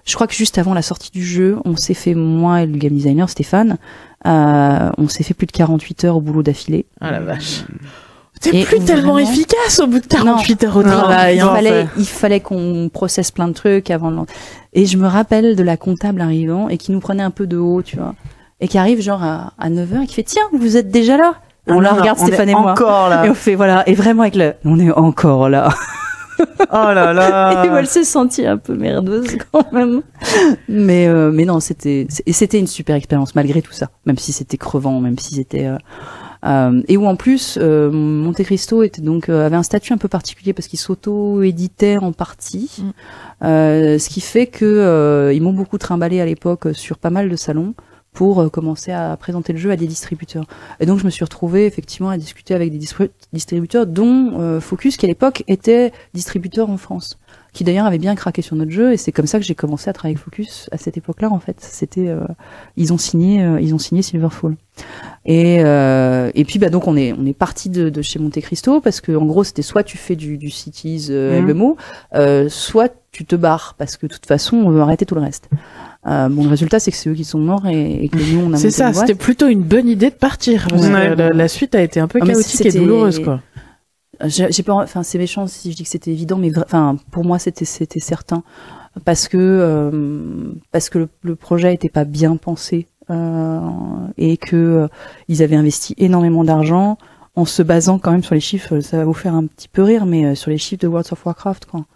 Je 0.04 0.14
crois 0.14 0.26
que 0.26 0.34
juste 0.34 0.58
avant 0.58 0.74
la 0.74 0.82
sortie 0.82 1.10
du 1.10 1.24
jeu, 1.24 1.58
on 1.64 1.76
s'est 1.76 1.94
fait 1.94 2.14
moi 2.14 2.62
et 2.62 2.66
le 2.66 2.76
game 2.76 2.92
designer 2.92 3.28
Stéphane, 3.28 3.78
on 4.24 5.08
s'est 5.08 5.22
fait 5.24 5.34
plus 5.34 5.46
de 5.46 5.52
48 5.52 6.04
heures 6.04 6.16
au 6.16 6.20
boulot 6.20 6.42
d'affilée. 6.42 6.86
Ah 7.00 7.10
la 7.10 7.20
vache. 7.20 7.64
T'es 8.40 8.56
Et 8.60 8.64
plus 8.64 8.80
tellement 8.80 9.18
efficace 9.18 9.80
au 9.80 9.86
bout 9.86 9.98
de 10.00 10.06
48 10.06 10.64
heures 10.64 10.76
au 10.78 10.82
Non, 10.82 10.88
travail. 10.90 11.36
il 11.36 11.40
hein. 11.40 11.52
fallait, 11.54 11.86
il 11.98 12.06
fallait 12.06 12.40
qu'on 12.40 12.88
processe 12.92 13.30
plein 13.30 13.48
de 13.48 13.52
trucs 13.52 13.90
avant 13.90 14.10
de... 14.10 14.16
lan- 14.16 14.26
Et 14.72 14.86
je 14.86 14.96
me 14.96 15.06
rappelle 15.06 15.56
de 15.56 15.62
la 15.62 15.76
comptable 15.76 16.20
arrivant 16.22 16.68
et 16.70 16.78
qui 16.78 16.90
nous 16.92 17.00
prenait 17.00 17.22
un 17.22 17.30
peu 17.30 17.46
de 17.46 17.58
haut, 17.58 17.82
tu 17.82 17.96
vois. 17.96 18.14
Et 18.60 18.68
qui 18.68 18.78
arrive 18.78 19.00
genre 19.02 19.22
à, 19.22 19.52
à 19.58 19.68
9h 19.68 20.04
et 20.04 20.06
qui 20.06 20.14
fait 20.14 20.22
Tiens, 20.22 20.42
vous 20.52 20.76
êtes 20.78 20.90
déjà 20.90 21.16
là 21.18 21.34
On 21.66 21.80
la 21.80 21.92
regarde, 21.92 22.18
Stéphane 22.18 22.48
et 22.48 22.54
moi. 22.54 22.72
Encore 22.72 23.08
là. 23.10 23.26
Et 23.26 23.30
on 23.30 23.34
fait 23.34 23.54
voilà, 23.56 23.86
et 23.88 23.94
vraiment 23.94 24.22
avec 24.22 24.36
le 24.36 24.54
On 24.64 24.78
est 24.78 24.90
encore 24.90 25.48
là. 25.48 25.68
Oh 26.72 26.74
là 26.94 27.12
là. 27.12 27.64
Et 27.66 27.68
elle 27.68 27.86
s'est 27.86 28.02
sentie 28.04 28.46
un 28.46 28.56
peu 28.56 28.74
merdeuse 28.74 29.36
quand 29.52 29.70
même. 29.72 30.00
Mais 30.70 31.06
euh, 31.06 31.30
mais 31.30 31.44
non, 31.44 31.60
c'était 31.60 32.06
c'est- 32.08 32.22
c'était 32.32 32.58
une 32.58 32.66
super 32.66 32.96
expérience 32.96 33.34
malgré 33.34 33.60
tout 33.60 33.72
ça, 33.74 33.88
même 34.06 34.16
si 34.16 34.32
c'était 34.32 34.56
crevant, 34.56 35.00
même 35.00 35.18
si 35.18 35.34
c'était 35.34 35.66
euh, 35.66 35.76
et 36.42 36.96
où 36.96 37.06
en 37.06 37.16
plus 37.16 37.58
euh, 37.60 37.90
Monte 37.90 38.42
Cristo 38.42 38.82
était 38.82 39.02
donc 39.02 39.28
euh, 39.28 39.44
avait 39.44 39.56
un 39.56 39.62
statut 39.62 39.92
un 39.92 39.98
peu 39.98 40.08
particulier 40.08 40.52
parce 40.52 40.68
qu'il 40.68 40.78
s'auto-éditait 40.78 41.98
en 41.98 42.12
partie, 42.12 42.70
Mm. 42.78 42.90
Euh, 43.42 43.98
ce 43.98 44.08
qui 44.08 44.20
fait 44.20 44.46
que 44.46 44.64
euh, 44.64 45.32
ils 45.32 45.42
m'ont 45.42 45.52
beaucoup 45.52 45.78
trimballé 45.78 46.20
à 46.20 46.26
l'époque 46.26 46.68
sur 46.74 46.98
pas 46.98 47.10
mal 47.10 47.28
de 47.28 47.36
salons 47.36 47.74
pour 48.12 48.40
euh, 48.40 48.48
commencer 48.48 48.92
à 48.92 49.16
présenter 49.16 49.52
le 49.52 49.58
jeu 49.58 49.70
à 49.70 49.76
des 49.76 49.86
distributeurs. 49.86 50.44
Et 50.78 50.86
donc 50.86 50.98
je 50.98 51.04
me 51.04 51.10
suis 51.10 51.24
retrouvée 51.24 51.64
effectivement 51.66 52.10
à 52.10 52.18
discuter 52.18 52.54
avec 52.54 52.70
des 52.70 52.78
distri- 52.78 53.10
distributeurs, 53.32 53.86
dont 53.86 54.32
euh, 54.38 54.60
Focus 54.60 54.96
qui 54.96 55.06
à 55.06 55.08
l'époque 55.08 55.42
était 55.48 55.92
distributeur 56.12 56.68
en 56.70 56.76
France 56.76 57.18
qui 57.52 57.64
d'ailleurs 57.64 57.86
avait 57.86 57.98
bien 57.98 58.14
craqué 58.14 58.42
sur 58.42 58.54
notre 58.56 58.70
jeu 58.70 58.92
et 58.92 58.96
c'est 58.96 59.12
comme 59.12 59.26
ça 59.26 59.38
que 59.38 59.44
j'ai 59.44 59.54
commencé 59.54 59.90
à 59.90 59.92
travailler 59.92 60.14
avec 60.14 60.24
Focus 60.24 60.68
à 60.72 60.76
cette 60.78 60.96
époque-là 60.96 61.30
en 61.30 61.40
fait 61.40 61.56
c'était 61.60 62.08
euh, 62.08 62.20
ils 62.76 62.92
ont 62.92 62.98
signé 62.98 63.42
euh, 63.42 63.60
ils 63.60 63.74
ont 63.74 63.78
signé 63.78 64.02
Silverfall 64.02 64.54
et 65.26 65.58
euh, 65.64 66.30
et 66.34 66.44
puis 66.44 66.58
bah 66.58 66.70
donc 66.70 66.86
on 66.86 66.96
est 66.96 67.12
on 67.12 67.26
est 67.26 67.32
parti 67.36 67.68
de, 67.68 67.88
de 67.90 68.02
chez 68.02 68.18
Monte 68.18 68.40
Cristo 68.40 68.80
parce 68.80 69.00
que 69.00 69.12
en 69.12 69.24
gros 69.26 69.44
c'était 69.44 69.62
soit 69.62 69.82
tu 69.82 69.98
fais 69.98 70.16
du, 70.16 70.38
du 70.38 70.50
cities 70.50 71.06
euh, 71.10 71.40
Mhm. 71.40 71.52
MMO 71.52 71.76
euh, 72.14 72.48
soit 72.48 72.92
tu 73.12 73.24
te 73.24 73.34
barres 73.36 73.74
parce 73.78 73.96
que 73.96 74.06
de 74.06 74.12
toute 74.12 74.26
façon 74.26 74.56
on 74.56 74.70
veut 74.70 74.80
arrêter 74.80 75.04
tout 75.04 75.14
le 75.16 75.20
reste 75.20 75.48
euh, 76.06 76.28
bon 76.30 76.44
le 76.44 76.48
résultat 76.48 76.78
c'est 76.80 76.90
que 76.92 76.96
c'est 76.96 77.10
eux 77.10 77.14
qui 77.14 77.24
sont 77.24 77.38
morts 77.38 77.66
et, 77.66 78.04
et 78.04 78.08
que 78.08 78.16
nous 78.32 78.40
on 78.46 78.52
a 78.54 78.56
C'est 78.56 78.70
ça, 78.70 78.92
c'était 78.94 79.14
plutôt 79.14 79.48
une 79.48 79.60
bonne 79.62 79.86
idée 79.88 80.08
de 80.10 80.14
partir. 80.14 80.66
parce 80.70 80.86
que 80.86 80.92
Ouais. 80.92 81.14
la, 81.16 81.28
la 81.30 81.48
suite 81.48 81.74
a 81.74 81.82
été 81.82 82.00
un 82.00 82.08
peu 82.08 82.20
Ah, 82.22 82.26
chaotique 82.26 82.60
et 82.60 82.70
c'était- 82.70 82.78
douloureuse, 82.78 83.18
quoi. 83.18 83.40
J'ai 84.26 84.62
pas 84.62 84.74
enfin 84.74 85.02
c'est 85.02 85.18
méchant 85.18 85.46
si 85.46 85.72
je 85.72 85.76
dis 85.76 85.84
que 85.84 85.88
c'était 85.88 86.10
évident 86.10 86.36
mais 86.36 86.50
enfin 86.58 86.96
pour 87.10 87.24
moi 87.24 87.38
c'était 87.38 87.64
c'était 87.64 88.00
certain. 88.00 88.42
Parce 89.04 89.28
que 89.28 89.38
euh, 89.38 90.52
parce 90.72 90.90
que 90.90 91.08
le, 91.22 91.36
projet 91.36 91.72
était 91.72 91.88
pas 91.88 92.04
bien 92.04 92.36
pensé 92.36 92.88
euh, 93.08 93.60
et 94.18 94.36
que 94.36 94.56
euh, 94.56 94.88
ils 95.28 95.42
avaient 95.42 95.56
investi 95.56 95.94
énormément 95.96 96.42
d'argent 96.42 96.98
en 97.36 97.44
se 97.44 97.62
basant 97.62 97.98
quand 97.98 98.10
même 98.10 98.24
sur 98.24 98.34
les 98.34 98.40
chiffres. 98.40 98.80
Ça 98.80 98.96
va 98.96 99.04
vous 99.04 99.14
faire 99.14 99.34
un 99.34 99.46
petit 99.46 99.68
peu 99.68 99.82
rire 99.82 100.06
mais 100.06 100.34
sur 100.34 100.50
les 100.50 100.58
chiffres 100.58 100.82
de 100.82 100.88
World 100.88 101.08
of 101.12 101.24
Warcraft 101.24 101.66
quoi 101.66 101.86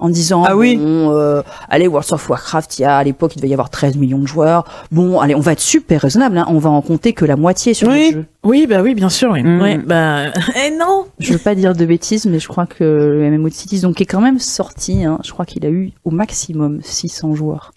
en 0.00 0.08
disant 0.08 0.42
Ah 0.44 0.56
oui. 0.56 0.76
bon, 0.76 1.10
euh, 1.12 1.42
allez 1.68 1.86
World 1.86 2.12
of 2.12 2.28
Warcraft 2.28 2.78
il 2.78 2.82
y 2.82 2.84
a 2.84 2.96
à 2.96 3.04
l'époque 3.04 3.32
il 3.36 3.38
devait 3.38 3.48
y 3.50 3.52
avoir 3.52 3.70
13 3.70 3.96
millions 3.96 4.18
de 4.18 4.26
joueurs 4.26 4.64
bon 4.90 5.20
allez 5.20 5.34
on 5.34 5.40
va 5.40 5.52
être 5.52 5.60
super 5.60 6.00
raisonnable 6.00 6.38
hein, 6.38 6.46
on 6.48 6.58
va 6.58 6.70
en 6.70 6.82
compter 6.82 7.12
que 7.12 7.24
la 7.24 7.36
moitié 7.36 7.74
sur 7.74 7.88
Oui. 7.88 8.08
le 8.10 8.12
jeu 8.20 8.24
Oui, 8.42 8.66
bah 8.66 8.80
oui, 8.82 8.94
bien 8.94 9.10
sûr. 9.10 9.30
Oui. 9.32 9.42
Mm. 9.42 9.60
Ouais, 9.60 9.78
bah, 9.78 10.32
eh 10.56 10.70
non. 10.76 11.04
je 11.18 11.32
veux 11.34 11.38
pas 11.38 11.54
dire 11.54 11.74
de 11.74 11.84
bêtises, 11.84 12.24
mais 12.26 12.38
je 12.38 12.48
crois 12.48 12.66
que 12.66 12.82
le 12.84 13.30
MMO 13.30 13.48
de 13.50 13.54
Cities, 13.54 13.80
donc, 13.80 14.00
est 14.00 14.06
quand 14.06 14.20
même 14.22 14.38
sorti, 14.38 15.04
hein, 15.04 15.18
je 15.22 15.30
crois 15.32 15.44
qu'il 15.44 15.64
a 15.66 15.68
eu 15.68 15.92
au 16.04 16.10
maximum 16.10 16.80
600 16.82 17.34
joueurs. 17.34 17.72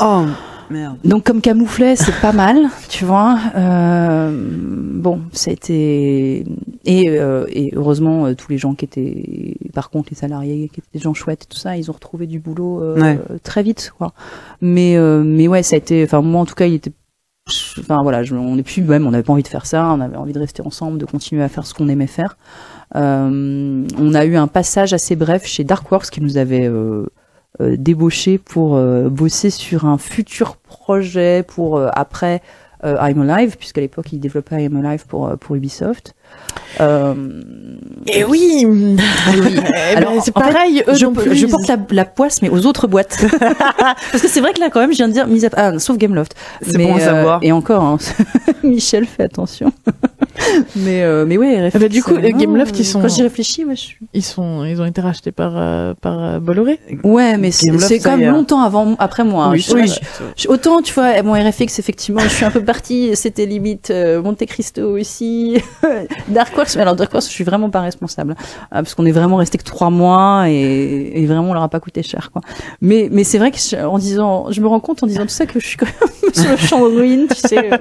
Oh 0.00 0.24
merde. 0.70 0.96
Donc, 1.04 1.24
comme 1.24 1.40
camouflet, 1.40 1.96
c'est 1.96 2.18
pas 2.20 2.32
mal, 2.32 2.68
tu 2.88 3.04
vois. 3.04 3.38
Euh, 3.56 4.30
bon, 4.36 5.20
ça 5.32 5.50
a 5.50 5.54
été... 5.54 6.44
Et, 6.86 7.08
euh, 7.08 7.46
et 7.50 7.72
heureusement, 7.74 8.26
euh, 8.26 8.34
tous 8.34 8.50
les 8.50 8.58
gens 8.58 8.74
qui 8.74 8.84
étaient, 8.84 9.54
par 9.72 9.90
contre, 9.90 10.08
les 10.10 10.16
salariés, 10.16 10.68
qui 10.72 10.80
étaient 10.80 10.88
des 10.94 11.00
gens 11.00 11.14
chouettes 11.14 11.44
et 11.44 11.46
tout 11.46 11.58
ça, 11.58 11.76
ils 11.76 11.90
ont 11.90 11.94
retrouvé 11.94 12.26
du 12.26 12.38
boulot 12.40 12.82
euh, 12.82 13.00
Ouais. 13.00 13.18
très 13.42 13.62
vite, 13.62 13.92
quoi. 13.96 14.12
Mais, 14.60 14.96
euh, 14.96 15.22
mais 15.24 15.48
ouais, 15.48 15.62
ça 15.62 15.76
a 15.76 15.78
été... 15.78 16.04
Enfin, 16.04 16.20
moi, 16.22 16.40
en 16.42 16.46
tout 16.46 16.54
cas, 16.54 16.66
il 16.66 16.74
était 16.74 16.92
enfin 17.78 18.02
voilà, 18.02 18.22
je, 18.22 18.34
on 18.34 18.56
est 18.56 18.62
plus 18.62 18.80
même, 18.80 19.06
on 19.06 19.10
n'avait 19.10 19.22
pas 19.22 19.34
envie 19.34 19.42
de 19.42 19.48
faire 19.48 19.66
ça, 19.66 19.92
on 19.92 20.00
avait 20.00 20.16
envie 20.16 20.32
de 20.32 20.38
rester 20.38 20.62
ensemble, 20.64 20.96
de 20.96 21.04
continuer 21.04 21.42
à 21.42 21.50
faire 21.50 21.66
ce 21.66 21.74
qu'on 21.74 21.88
aimait 21.88 22.06
faire. 22.06 22.38
Euh, 22.96 23.84
on 23.98 24.14
a 24.14 24.24
eu 24.24 24.36
un 24.36 24.46
passage 24.46 24.94
assez 24.94 25.14
bref 25.14 25.44
chez 25.44 25.62
Darkworks 25.62 26.08
qui 26.08 26.22
nous 26.22 26.38
avait 26.38 26.66
euh, 26.66 27.04
débauché 27.60 28.38
pour 28.38 28.76
euh, 28.76 29.08
bosser 29.08 29.50
sur 29.50 29.84
un 29.84 29.98
futur 29.98 30.56
projet 30.56 31.44
pour 31.46 31.76
euh, 31.76 31.88
après 31.92 32.42
euh, 32.84 32.96
I'm 33.00 33.28
Alive, 33.28 33.56
puisqu'à 33.56 33.80
l'époque 33.80 34.12
il 34.12 34.20
développait 34.20 34.62
I'm 34.62 34.84
Alive 34.84 35.06
pour 35.06 35.28
euh, 35.28 35.36
pour 35.36 35.56
Ubisoft. 35.56 36.14
Euh, 36.80 37.14
Et 38.08 38.24
oui. 38.24 38.66
oui. 38.68 38.80
Eh 38.96 39.54
ben, 39.60 39.96
Alors, 39.96 40.12
c'est 40.24 40.36
en 40.36 40.40
fait, 40.40 40.52
pareil. 40.52 40.82
eux 40.88 40.94
je, 40.94 41.04
non 41.06 41.12
plus, 41.12 41.34
je 41.36 41.46
porte 41.46 41.68
la, 41.68 41.76
la 41.90 42.04
poisse, 42.04 42.42
mais 42.42 42.48
aux 42.50 42.66
autres 42.66 42.86
boîtes. 42.88 43.24
Parce 43.78 44.20
que 44.22 44.28
c'est 44.28 44.40
vrai 44.40 44.52
que 44.52 44.60
là, 44.60 44.70
quand 44.70 44.80
même, 44.80 44.90
je 44.92 44.96
viens 44.96 45.08
de 45.08 45.12
dire, 45.12 45.26
mise 45.28 45.44
à 45.44 45.50
ah, 45.56 45.78
sauf 45.78 45.96
Gameloft. 45.98 46.34
C'est 46.62 46.76
bon 46.78 46.94
à 46.96 46.98
euh, 47.00 47.04
savoir. 47.04 47.38
Et 47.42 47.52
encore, 47.52 47.82
hein, 47.84 47.98
Michel, 48.64 49.06
fais 49.06 49.22
attention. 49.24 49.72
mais, 50.76 51.02
euh, 51.02 51.24
mais 51.26 51.36
ouais, 51.38 51.70
bah, 51.72 51.88
du 51.88 52.02
coup, 52.02 52.14
Gameloft, 52.16 52.74
euh, 52.74 52.78
ils 52.80 52.84
sont- 52.84 53.00
Quand 53.00 53.08
j'y 53.08 53.22
réfléchis, 53.22 53.64
ouais, 53.64 53.76
je 53.76 53.92
Ils 54.12 54.22
sont, 54.24 54.64
ils 54.64 54.80
ont 54.82 54.84
été 54.84 55.00
rachetés 55.00 55.30
par, 55.32 55.52
euh, 55.56 55.94
par 56.00 56.22
euh, 56.22 56.38
Bolloré. 56.40 56.80
Ouais, 57.04 57.36
mais 57.36 57.52
c'est 57.52 57.70
quand 58.00 58.16
même 58.16 58.32
longtemps 58.32 58.60
avant, 58.62 58.96
après 58.98 59.22
moi. 59.24 59.44
hein. 59.46 59.50
Oui, 59.52 59.60
Je- 59.60 60.24
je- 60.36 60.48
autant, 60.48 60.82
tu 60.82 60.92
vois, 60.92 61.22
mon 61.22 61.34
RFX, 61.34 61.78
effectivement, 61.78 62.20
je 62.20 62.28
suis 62.28 62.44
un 62.44 62.50
peu 62.50 62.62
partie, 62.64 63.14
c'était 63.14 63.46
limite 63.46 63.90
euh, 63.90 64.20
Monte 64.22 64.44
Cristo 64.46 64.98
aussi. 64.98 65.58
Dark 66.28 66.56
Horse, 66.56 66.76
mais 66.76 66.82
alors 66.82 66.96
Dark 66.96 67.14
Horse, 67.14 67.26
je 67.28 67.32
suis 67.32 67.44
vraiment 67.44 67.70
pas 67.70 67.80
responsable. 67.80 68.34
Ah, 68.70 68.82
parce 68.82 68.94
qu'on 68.94 69.06
est 69.06 69.12
vraiment 69.12 69.36
resté 69.36 69.58
que 69.58 69.64
trois 69.64 69.90
mois 69.90 70.44
et, 70.48 71.12
et 71.14 71.26
vraiment, 71.26 71.50
on 71.50 71.54
leur 71.54 71.62
a 71.62 71.68
pas 71.68 71.80
coûté 71.80 72.02
cher, 72.02 72.30
quoi. 72.32 72.40
Mais, 72.80 73.08
mais 73.12 73.24
c'est 73.24 73.38
vrai 73.38 73.50
que 73.50 73.58
je- 73.58 73.76
en 73.84 73.98
disant, 73.98 74.50
je 74.50 74.60
me 74.60 74.66
rends 74.66 74.80
compte 74.80 75.02
en 75.02 75.06
disant 75.06 75.22
tout 75.22 75.28
ça 75.28 75.46
que 75.46 75.60
je 75.60 75.66
suis 75.66 75.76
quand 75.76 75.86
même 75.86 76.32
sur 76.34 76.50
le 76.50 76.56
champ 76.56 76.80
de 76.88 76.94
ruines, 76.96 77.26
tu 77.28 77.48
sais. 77.48 77.72
euh, 77.72 77.78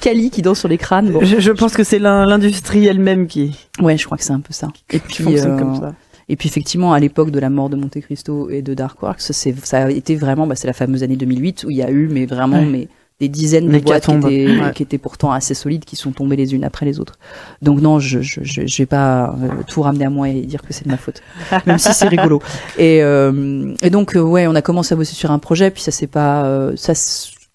Kali 0.00 0.30
qui 0.30 0.42
danse 0.42 0.58
sur 0.60 0.68
les 0.68 0.78
crânes. 0.78 1.10
Bon. 1.10 1.20
Je, 1.24 1.40
je 1.40 1.52
pense 1.52 1.74
que 1.74 1.84
c'est 1.84 1.98
l'in- 1.98 2.26
l'industrie 2.26 2.86
elle-même 2.86 3.26
qui, 3.26 3.56
Ouais, 3.80 3.96
je 3.96 4.04
crois 4.04 4.18
que 4.18 4.24
c'est 4.24 4.32
un 4.32 4.40
peu 4.40 4.52
ça. 4.52 4.68
Et 4.90 4.98
qui 5.00 5.06
puis, 5.06 5.24
fonctionne 5.24 5.52
euh, 5.52 5.58
comme 5.58 5.76
ça. 5.76 5.92
Et 6.28 6.36
puis 6.36 6.48
effectivement, 6.48 6.92
à 6.92 7.00
l'époque 7.00 7.30
de 7.30 7.38
la 7.40 7.48
mort 7.48 7.70
de 7.70 7.76
Monte 7.76 8.00
Cristo 8.00 8.50
et 8.50 8.60
de 8.60 8.74
Darkworks, 8.74 9.20
c'est 9.20 9.54
ça 9.64 9.84
a 9.84 9.90
été 9.90 10.14
vraiment, 10.14 10.46
bah, 10.46 10.54
c'est 10.56 10.66
la 10.66 10.74
fameuse 10.74 11.02
année 11.02 11.16
2008 11.16 11.64
où 11.64 11.70
il 11.70 11.76
y 11.78 11.82
a 11.82 11.90
eu, 11.90 12.08
mais 12.12 12.26
vraiment, 12.26 12.58
Ouais. 12.58 12.66
mais 12.66 12.88
des 13.20 13.28
dizaines 13.28 13.68
de 13.68 13.78
boîtes 13.80 14.06
qui 14.06 14.12
étaient, 14.12 14.60
Ouais. 14.60 14.72
qui 14.74 14.82
étaient 14.84 14.98
pourtant 14.98 15.32
assez 15.32 15.54
solides, 15.54 15.84
qui 15.84 15.96
sont 15.96 16.12
tombées 16.12 16.36
les 16.36 16.54
unes 16.54 16.62
après 16.64 16.86
les 16.86 17.00
autres. 17.00 17.18
Donc 17.62 17.80
non, 17.80 17.98
je 17.98 18.20
je 18.20 18.40
je, 18.42 18.66
je 18.66 18.76
vais 18.82 18.86
pas 18.86 19.30
euh, 19.42 19.48
tout 19.66 19.82
ramener 19.82 20.04
à 20.04 20.10
moi 20.10 20.28
et 20.28 20.40
dire 20.42 20.62
que 20.62 20.72
c'est 20.72 20.84
de 20.84 20.90
ma 20.90 20.96
faute, 20.96 21.20
même 21.66 21.78
si 21.78 21.92
c'est 21.92 22.06
rigolo. 22.08 22.40
Et 22.78 23.02
euh, 23.02 23.74
et 23.82 23.90
donc 23.90 24.14
euh, 24.16 24.20
ouais, 24.20 24.46
on 24.46 24.54
a 24.54 24.62
commencé 24.62 24.92
à 24.94 24.96
bosser 24.96 25.14
sur 25.14 25.30
un 25.32 25.38
projet, 25.40 25.70
puis 25.70 25.82
ça 25.82 25.90
c'est 25.90 26.06
pas 26.06 26.44
euh, 26.44 26.72
ça. 26.76 26.92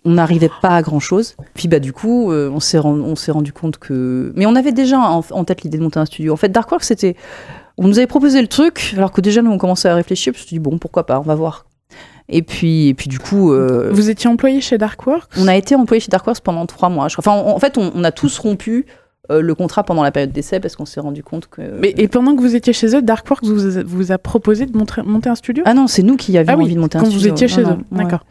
on 0.04 0.12
n'arrivait 0.12 0.50
pas 0.62 0.76
à 0.76 0.82
grand 0.82 1.00
chose. 1.00 1.36
Puis 1.54 1.70
bah 1.70 1.80
du 1.80 1.94
coup, 1.94 2.30
euh, 2.34 2.50
on 2.54 2.60
s'est 2.60 2.78
rendu, 2.78 3.00
on 3.02 3.16
s'est 3.16 3.32
rendu 3.32 3.54
compte 3.54 3.78
que, 3.78 4.34
mais 4.36 4.46
on 4.46 4.56
avait 4.56 4.74
déjà 4.74 5.00
en, 5.00 5.24
en 5.32 5.44
tête 5.46 5.62
l'idée 5.64 5.78
de 5.78 5.84
monter 5.84 6.00
un 6.00 6.06
studio. 6.06 6.34
En 6.34 6.38
fait, 6.38 6.50
Darkworks 6.50 6.84
c'était 6.84 7.16
on 7.78 7.88
nous 7.88 7.98
avait 8.00 8.08
proposé 8.08 8.42
le 8.42 8.48
truc, 8.50 8.94
alors 8.98 9.14
que 9.14 9.22
déjà 9.22 9.42
nous 9.42 9.50
on 9.52 9.58
commençait 9.58 9.88
à 9.88 9.96
réfléchir, 9.96 10.34
puis 10.34 10.42
je 10.42 10.44
me 10.44 10.48
suis 10.48 10.56
dit 10.56 10.60
bon 10.60 10.78
pourquoi 10.78 11.06
pas, 11.06 11.20
on 11.20 11.24
va 11.24 11.36
voir. 11.36 11.66
Et 12.30 12.42
puis 12.42 12.88
et 12.90 12.94
puis 12.94 13.08
du 13.10 13.20
coup, 13.20 13.52
euh, 13.52 13.90
Vous 13.92 14.10
étiez 14.10 14.30
employé 14.30 14.62
chez 14.62 14.78
Darkworks 14.78 15.30
on 15.38 15.48
a 15.48 15.56
été 15.56 15.76
employé 15.76 16.00
chez 16.00 16.10
Darkworks 16.10 16.40
pendant 16.42 16.66
trois 16.66 16.90
mois. 16.90 17.08
Enfin 17.18 17.32
en, 17.32 17.48
en 17.56 17.60
fait 17.60 17.78
on, 17.78 17.92
on 17.96 18.04
a 18.04 18.12
tous 18.12 18.40
rompu 18.40 18.86
euh, 19.32 19.42
le 19.42 19.56
contrat 19.56 19.84
pendant 19.84 20.04
la 20.04 20.12
période 20.12 20.32
d'essai 20.32 20.60
parce 20.60 20.76
qu'on 20.76 20.86
s'est 20.86 21.00
rendu 21.00 21.24
compte 21.24 21.48
que. 21.48 21.62
Mais 21.80 21.94
et 21.98 22.08
pendant 22.08 22.36
que 22.36 22.42
vous 22.42 22.56
étiez 22.56 22.74
chez 22.74 22.96
eux, 22.96 23.02
Darkworks 23.02 23.44
vous, 23.46 23.78
a- 23.78 23.84
vous 23.84 24.12
a 24.12 24.18
proposé 24.18 24.66
de 24.66 24.78
montrer- 24.78 25.04
monter 25.04 25.30
un 25.30 25.36
studio? 25.36 25.64
Ah 25.66 25.74
non, 25.74 25.88
c'est 25.88 26.04
nous 26.04 26.18
qui 26.18 26.38
avions 26.38 26.54
Ah 26.54 26.58
oui, 26.58 26.64
envie 26.66 26.76
de 26.76 26.80
monter 26.82 26.98
un 26.98 27.02
quand 27.02 27.08
studio. 27.10 27.30
vous 27.30 27.34
étiez 27.34 27.48
Non, 27.48 27.54
chez 27.56 27.62
non, 27.64 27.70
eux. 27.70 27.96
ouais. 27.98 28.04
D'accord. 28.04 28.26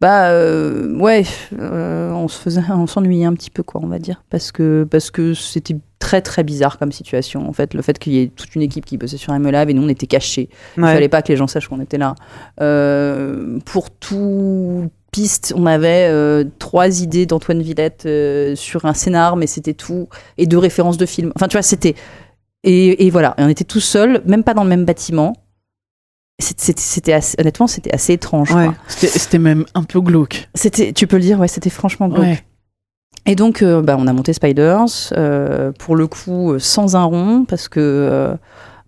Bah 0.00 0.28
euh, 0.30 0.94
ouais, 0.98 1.24
euh, 1.58 2.10
on 2.12 2.28
se 2.28 2.38
faisait, 2.38 2.60
on 2.70 2.86
s'ennuyait 2.86 3.24
un 3.24 3.32
petit 3.32 3.48
peu 3.50 3.62
quoi, 3.62 3.80
on 3.82 3.86
va 3.86 3.98
dire, 3.98 4.22
parce 4.28 4.52
que 4.52 4.86
parce 4.90 5.10
que 5.10 5.32
c'était 5.32 5.76
très 5.98 6.20
très 6.20 6.44
bizarre 6.44 6.78
comme 6.78 6.92
situation. 6.92 7.48
En 7.48 7.52
fait, 7.54 7.72
le 7.72 7.80
fait 7.80 7.98
qu'il 7.98 8.12
y 8.12 8.20
ait 8.20 8.26
toute 8.28 8.54
une 8.54 8.60
équipe 8.62 8.84
qui 8.84 8.98
bossait 8.98 9.16
sur 9.16 9.32
MLab 9.32 9.70
et 9.70 9.74
nous 9.74 9.82
on 9.82 9.88
était 9.88 10.06
cachés. 10.06 10.50
Il 10.76 10.82
Ouais. 10.82 10.92
fallait 10.92 11.08
pas 11.08 11.22
que 11.22 11.28
les 11.28 11.36
gens 11.36 11.46
sachent 11.46 11.68
qu'on 11.68 11.80
était 11.80 11.96
là. 11.96 12.14
Euh, 12.60 13.58
pour 13.64 13.90
tout 13.90 14.90
piste, 15.12 15.54
on 15.56 15.64
avait 15.64 16.12
trois 16.58 17.00
idées 17.00 17.24
d'Antoine 17.24 17.62
Villette 17.62 18.06
sur 18.54 18.84
un 18.84 18.92
scénar, 18.92 19.36
mais 19.36 19.46
c'était 19.46 19.72
tout, 19.72 20.08
et 20.36 20.46
deux 20.46 20.58
références 20.58 20.98
de 20.98 21.06
films. 21.06 21.32
Enfin, 21.36 21.48
tu 21.48 21.56
vois, 21.56 21.62
c'était 21.62 21.94
et, 22.64 23.06
et 23.06 23.10
voilà, 23.10 23.34
et 23.38 23.42
on 23.44 23.48
était 23.48 23.64
tous 23.64 23.80
seuls, 23.80 24.20
même 24.26 24.42
pas 24.44 24.52
dans 24.52 24.64
le 24.64 24.68
même 24.68 24.84
bâtiment. 24.84 25.32
C'était 26.38 27.18
honnêtement 27.38 27.66
c'était 27.66 27.94
assez 27.94 28.12
étrange. 28.14 28.52
Ouais. 28.52 28.70
C'était 28.88 29.38
même 29.38 29.64
un 29.74 29.84
peu 29.84 30.00
glauque. 30.00 30.48
C'était, 30.54 30.92
tu 30.92 31.06
peux 31.06 31.16
le 31.16 31.22
dire, 31.22 31.40
ouais, 31.40 31.48
c'était 31.48 31.70
franchement 31.70 32.08
glauque. 32.08 32.24
Ouais. 32.24 32.44
Et 33.26 33.34
donc, 33.34 33.62
euh, 33.62 33.82
bah, 33.82 33.96
on 33.98 34.06
a 34.06 34.12
monté 34.12 34.32
Spiders, 34.32 34.86
euh, 35.16 35.72
pour 35.72 35.96
le 35.96 36.06
coup, 36.06 36.52
euh, 36.52 36.58
sans 36.60 36.94
un 36.94 37.02
rond, 37.02 37.44
parce 37.44 37.68
que, 37.68 38.36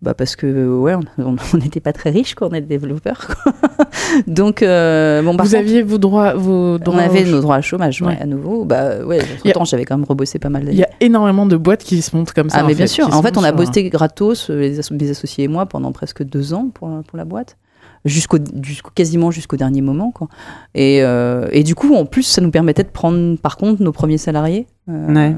bah, 0.02 0.14
parce 0.14 0.36
que, 0.36 0.66
ouais, 0.78 0.94
on 0.94 1.36
on 1.52 1.56
n'était 1.58 1.80
pas 1.80 1.92
très 1.92 2.10
riches, 2.10 2.34
quoi, 2.34 2.48
on 2.50 2.54
est 2.54 2.60
des 2.60 2.66
développeurs, 2.78 3.26
quoi. 3.26 3.52
donc, 4.26 4.62
euh, 4.62 5.22
bon, 5.22 5.36
par 5.36 5.46
Vous 5.46 5.52
contre, 5.52 5.60
aviez 5.60 5.82
vos 5.82 5.98
droits, 5.98 6.34
vos 6.34 6.78
droits 6.78 6.94
on 6.94 6.98
avait 6.98 7.24
au- 7.28 7.32
nos 7.32 7.40
droits 7.40 7.56
à 7.56 7.60
chômage, 7.60 8.00
ouais, 8.02 8.08
Ouais. 8.08 8.18
à 8.20 8.26
nouveau. 8.26 8.64
Bah, 8.64 9.04
ouais, 9.04 9.20
Il 9.44 9.50
a- 9.50 9.54
temps 9.54 9.64
j'avais 9.64 9.84
quand 9.84 9.96
même 9.96 10.06
rebossé 10.06 10.38
pas 10.38 10.48
mal 10.50 10.62
Il 10.62 10.66
d'années. 10.66 10.78
y 10.78 10.82
a 10.84 10.88
énormément 11.00 11.46
de 11.46 11.56
boîtes 11.56 11.82
qui 11.84 12.00
se 12.02 12.14
montent 12.16 12.32
comme 12.32 12.50
ça. 12.50 12.58
Ah, 12.60 12.62
mais 12.62 12.74
en 12.74 12.76
bien 12.76 12.86
fait, 12.86 12.92
sûr. 12.92 13.14
En 13.14 13.22
fait, 13.22 13.36
on 13.36 13.42
a 13.44 13.48
un- 13.50 13.52
bossé 13.52 13.82
gratos, 13.90 14.50
euh, 14.50 14.58
les, 14.60 14.78
asso- 14.78 14.94
associés 15.10 15.44
et 15.44 15.48
moi, 15.48 15.66
pendant 15.66 15.92
presque 15.92 16.22
deux 16.22 16.54
ans 16.54 16.70
pour, 16.72 16.88
pour 17.06 17.18
la 17.18 17.24
boîte. 17.24 17.56
Jusqu'au, 18.04 18.38
jusqu'au- 18.62 18.90
quasiment 18.94 19.32
jusqu'au 19.32 19.56
dernier 19.56 19.80
moment. 19.80 20.12
Quoi. 20.12 20.28
Et, 20.76 21.02
euh, 21.02 21.48
et 21.50 21.64
du 21.64 21.74
coup, 21.74 21.94
en 21.96 22.06
plus, 22.06 22.22
ça 22.22 22.40
nous 22.40 22.52
permettait 22.52 22.84
de 22.84 22.88
prendre, 22.88 23.36
par 23.38 23.56
contre, 23.56 23.82
nos 23.82 23.90
premiers 23.92 24.18
salariés. 24.18 24.66
Euh, 24.88 25.12
Ouais. 25.12 25.34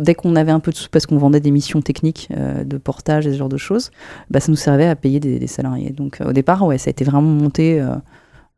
Dès 0.00 0.14
qu'on 0.14 0.36
avait 0.36 0.52
un 0.52 0.60
peu 0.60 0.70
de 0.70 0.76
sous, 0.76 0.88
parce 0.88 1.06
qu'on 1.06 1.18
vendait 1.18 1.40
des 1.40 1.50
missions 1.50 1.80
techniques 1.80 2.28
euh, 2.36 2.64
de 2.64 2.78
portage 2.78 3.26
et 3.26 3.32
ce 3.32 3.38
genre 3.38 3.48
de 3.48 3.56
choses, 3.56 3.90
bah, 4.30 4.40
ça 4.40 4.50
nous 4.50 4.56
servait 4.56 4.86
à 4.86 4.96
payer 4.96 5.20
des, 5.20 5.46
salariés. 5.46 5.90
Donc, 5.90 6.20
euh, 6.20 6.30
au 6.30 6.32
départ, 6.32 6.64
ouais, 6.64 6.78
ça 6.78 6.88
a 6.88 6.92
été 6.92 7.04
vraiment 7.04 7.22
monté 7.22 7.82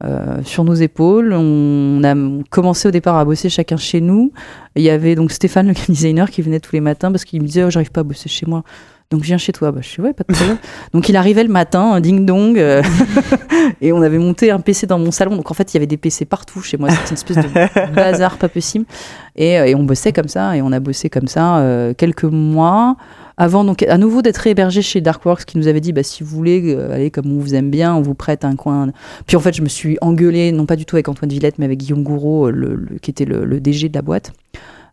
euh, 0.03 0.43
sur 0.45 0.65
nos 0.65 0.75
épaules. 0.75 1.33
On 1.33 2.03
a 2.05 2.15
commencé 2.51 2.89
au 2.89 2.91
départ 2.91 3.17
à 3.17 3.25
bosser 3.25 3.49
chacun 3.49 3.77
chez 3.77 4.01
nous. 4.01 4.33
Il 4.77 4.83
y 4.83 4.91
avait 4.91 5.15
donc 5.15 5.33
Stéphane, 5.33 5.69
le 5.69 5.75
designer, 5.89 6.31
qui 6.31 6.43
venait 6.43 6.61
tous 6.61 6.73
les 6.73 6.81
matins 6.81 7.11
parce 7.11 7.25
qu'il 7.25 7.41
me 7.41 7.47
disait 7.47 7.65
oh, 7.65 7.71
J'arrive 7.71 7.93
pas 7.93 8.01
à 8.01 8.05
bosser 8.05 8.29
chez 8.29 8.47
moi. 8.47 8.65
Donc 9.11 9.23
je 9.23 9.27
viens 9.29 9.39
chez 9.39 9.53
toi. 9.53 9.71
Bah, 9.71 9.81
je 9.83 9.89
suis 9.89 10.03
ouais, 10.03 10.13
pas 10.13 10.25
de 10.29 10.35
problème. 10.35 10.57
donc 10.93 11.09
il 11.09 11.17
arrivait 11.17 11.45
le 11.45 11.51
matin, 11.51 12.01
ding 12.01 12.27
dong, 12.27 12.59
euh, 12.59 12.83
et 13.81 13.93
on 13.93 14.03
avait 14.03 14.19
monté 14.19 14.51
un 14.51 14.61
PC 14.61 14.87
dans 14.87 14.99
mon 14.99 15.11
salon. 15.11 15.37
Donc 15.37 15.51
en 15.51 15.55
fait 15.55 15.73
il 15.73 15.77
y 15.77 15.79
avait 15.79 15.87
des 15.87 15.97
PC 15.97 16.25
partout 16.25 16.61
chez 16.63 16.77
moi. 16.77 16.91
C'était 16.91 17.09
une 17.11 17.15
espèce 17.15 17.37
de 17.37 17.93
bazar 17.95 18.39
pas 18.39 18.49
possible. 18.49 18.85
Et, 19.37 19.59
euh, 19.59 19.67
et 19.67 19.75
on 19.75 19.85
bossait 19.85 20.13
comme 20.13 20.29
ça, 20.29 20.57
et 20.57 20.63
on 20.63 20.73
a 20.73 20.81
bossé 20.81 21.11
comme 21.11 21.29
ça 21.29 21.59
euh, 21.59 21.95
quelques 21.95 22.25
mois. 22.25 22.97
Avant 23.37 23.65
donc 23.65 23.83
à 23.83 23.99
nouveau 23.99 24.23
d'être 24.23 24.47
hébergé 24.47 24.81
chez 24.81 25.01
Darkworks 25.01 25.45
qui 25.45 25.59
nous 25.59 25.67
avait 25.67 25.81
dit 25.81 25.93
bah 25.93 26.05
si 26.05 26.23
vous 26.23 26.37
voulez 26.37 26.73
euh, 26.73 26.95
allez 26.95 27.11
comme 27.11 27.33
on 27.33 27.41
vous 27.41 27.57
aime 27.57 27.69
bien 27.69 27.93
on 27.93 28.01
vous 28.01 28.15
prête 28.15 28.45
un 28.45 28.55
coin 28.55 28.91
puis 29.27 29.37
en 29.37 29.41
fait 29.41 29.53
je 29.53 29.61
me 29.63 29.67
suis 29.69 29.99
engueulée 30.03 30.53
non 30.53 30.67
pas 30.67 30.77
du 30.77 30.85
tout 30.87 30.95
avec 30.95 31.09
Antoine 31.09 31.33
Villette 31.33 31.59
mais 31.59 31.65
avec 31.65 31.79
Guillaume 31.81 32.05
Gouraud 32.05 32.53
le, 32.53 32.77
le- 32.77 32.99
qui 33.03 33.11
était 33.11 33.25
le, 33.25 33.45
le 33.45 33.59
DG 33.59 33.89
de 33.89 33.95
la 33.97 34.03
boîte 34.03 34.33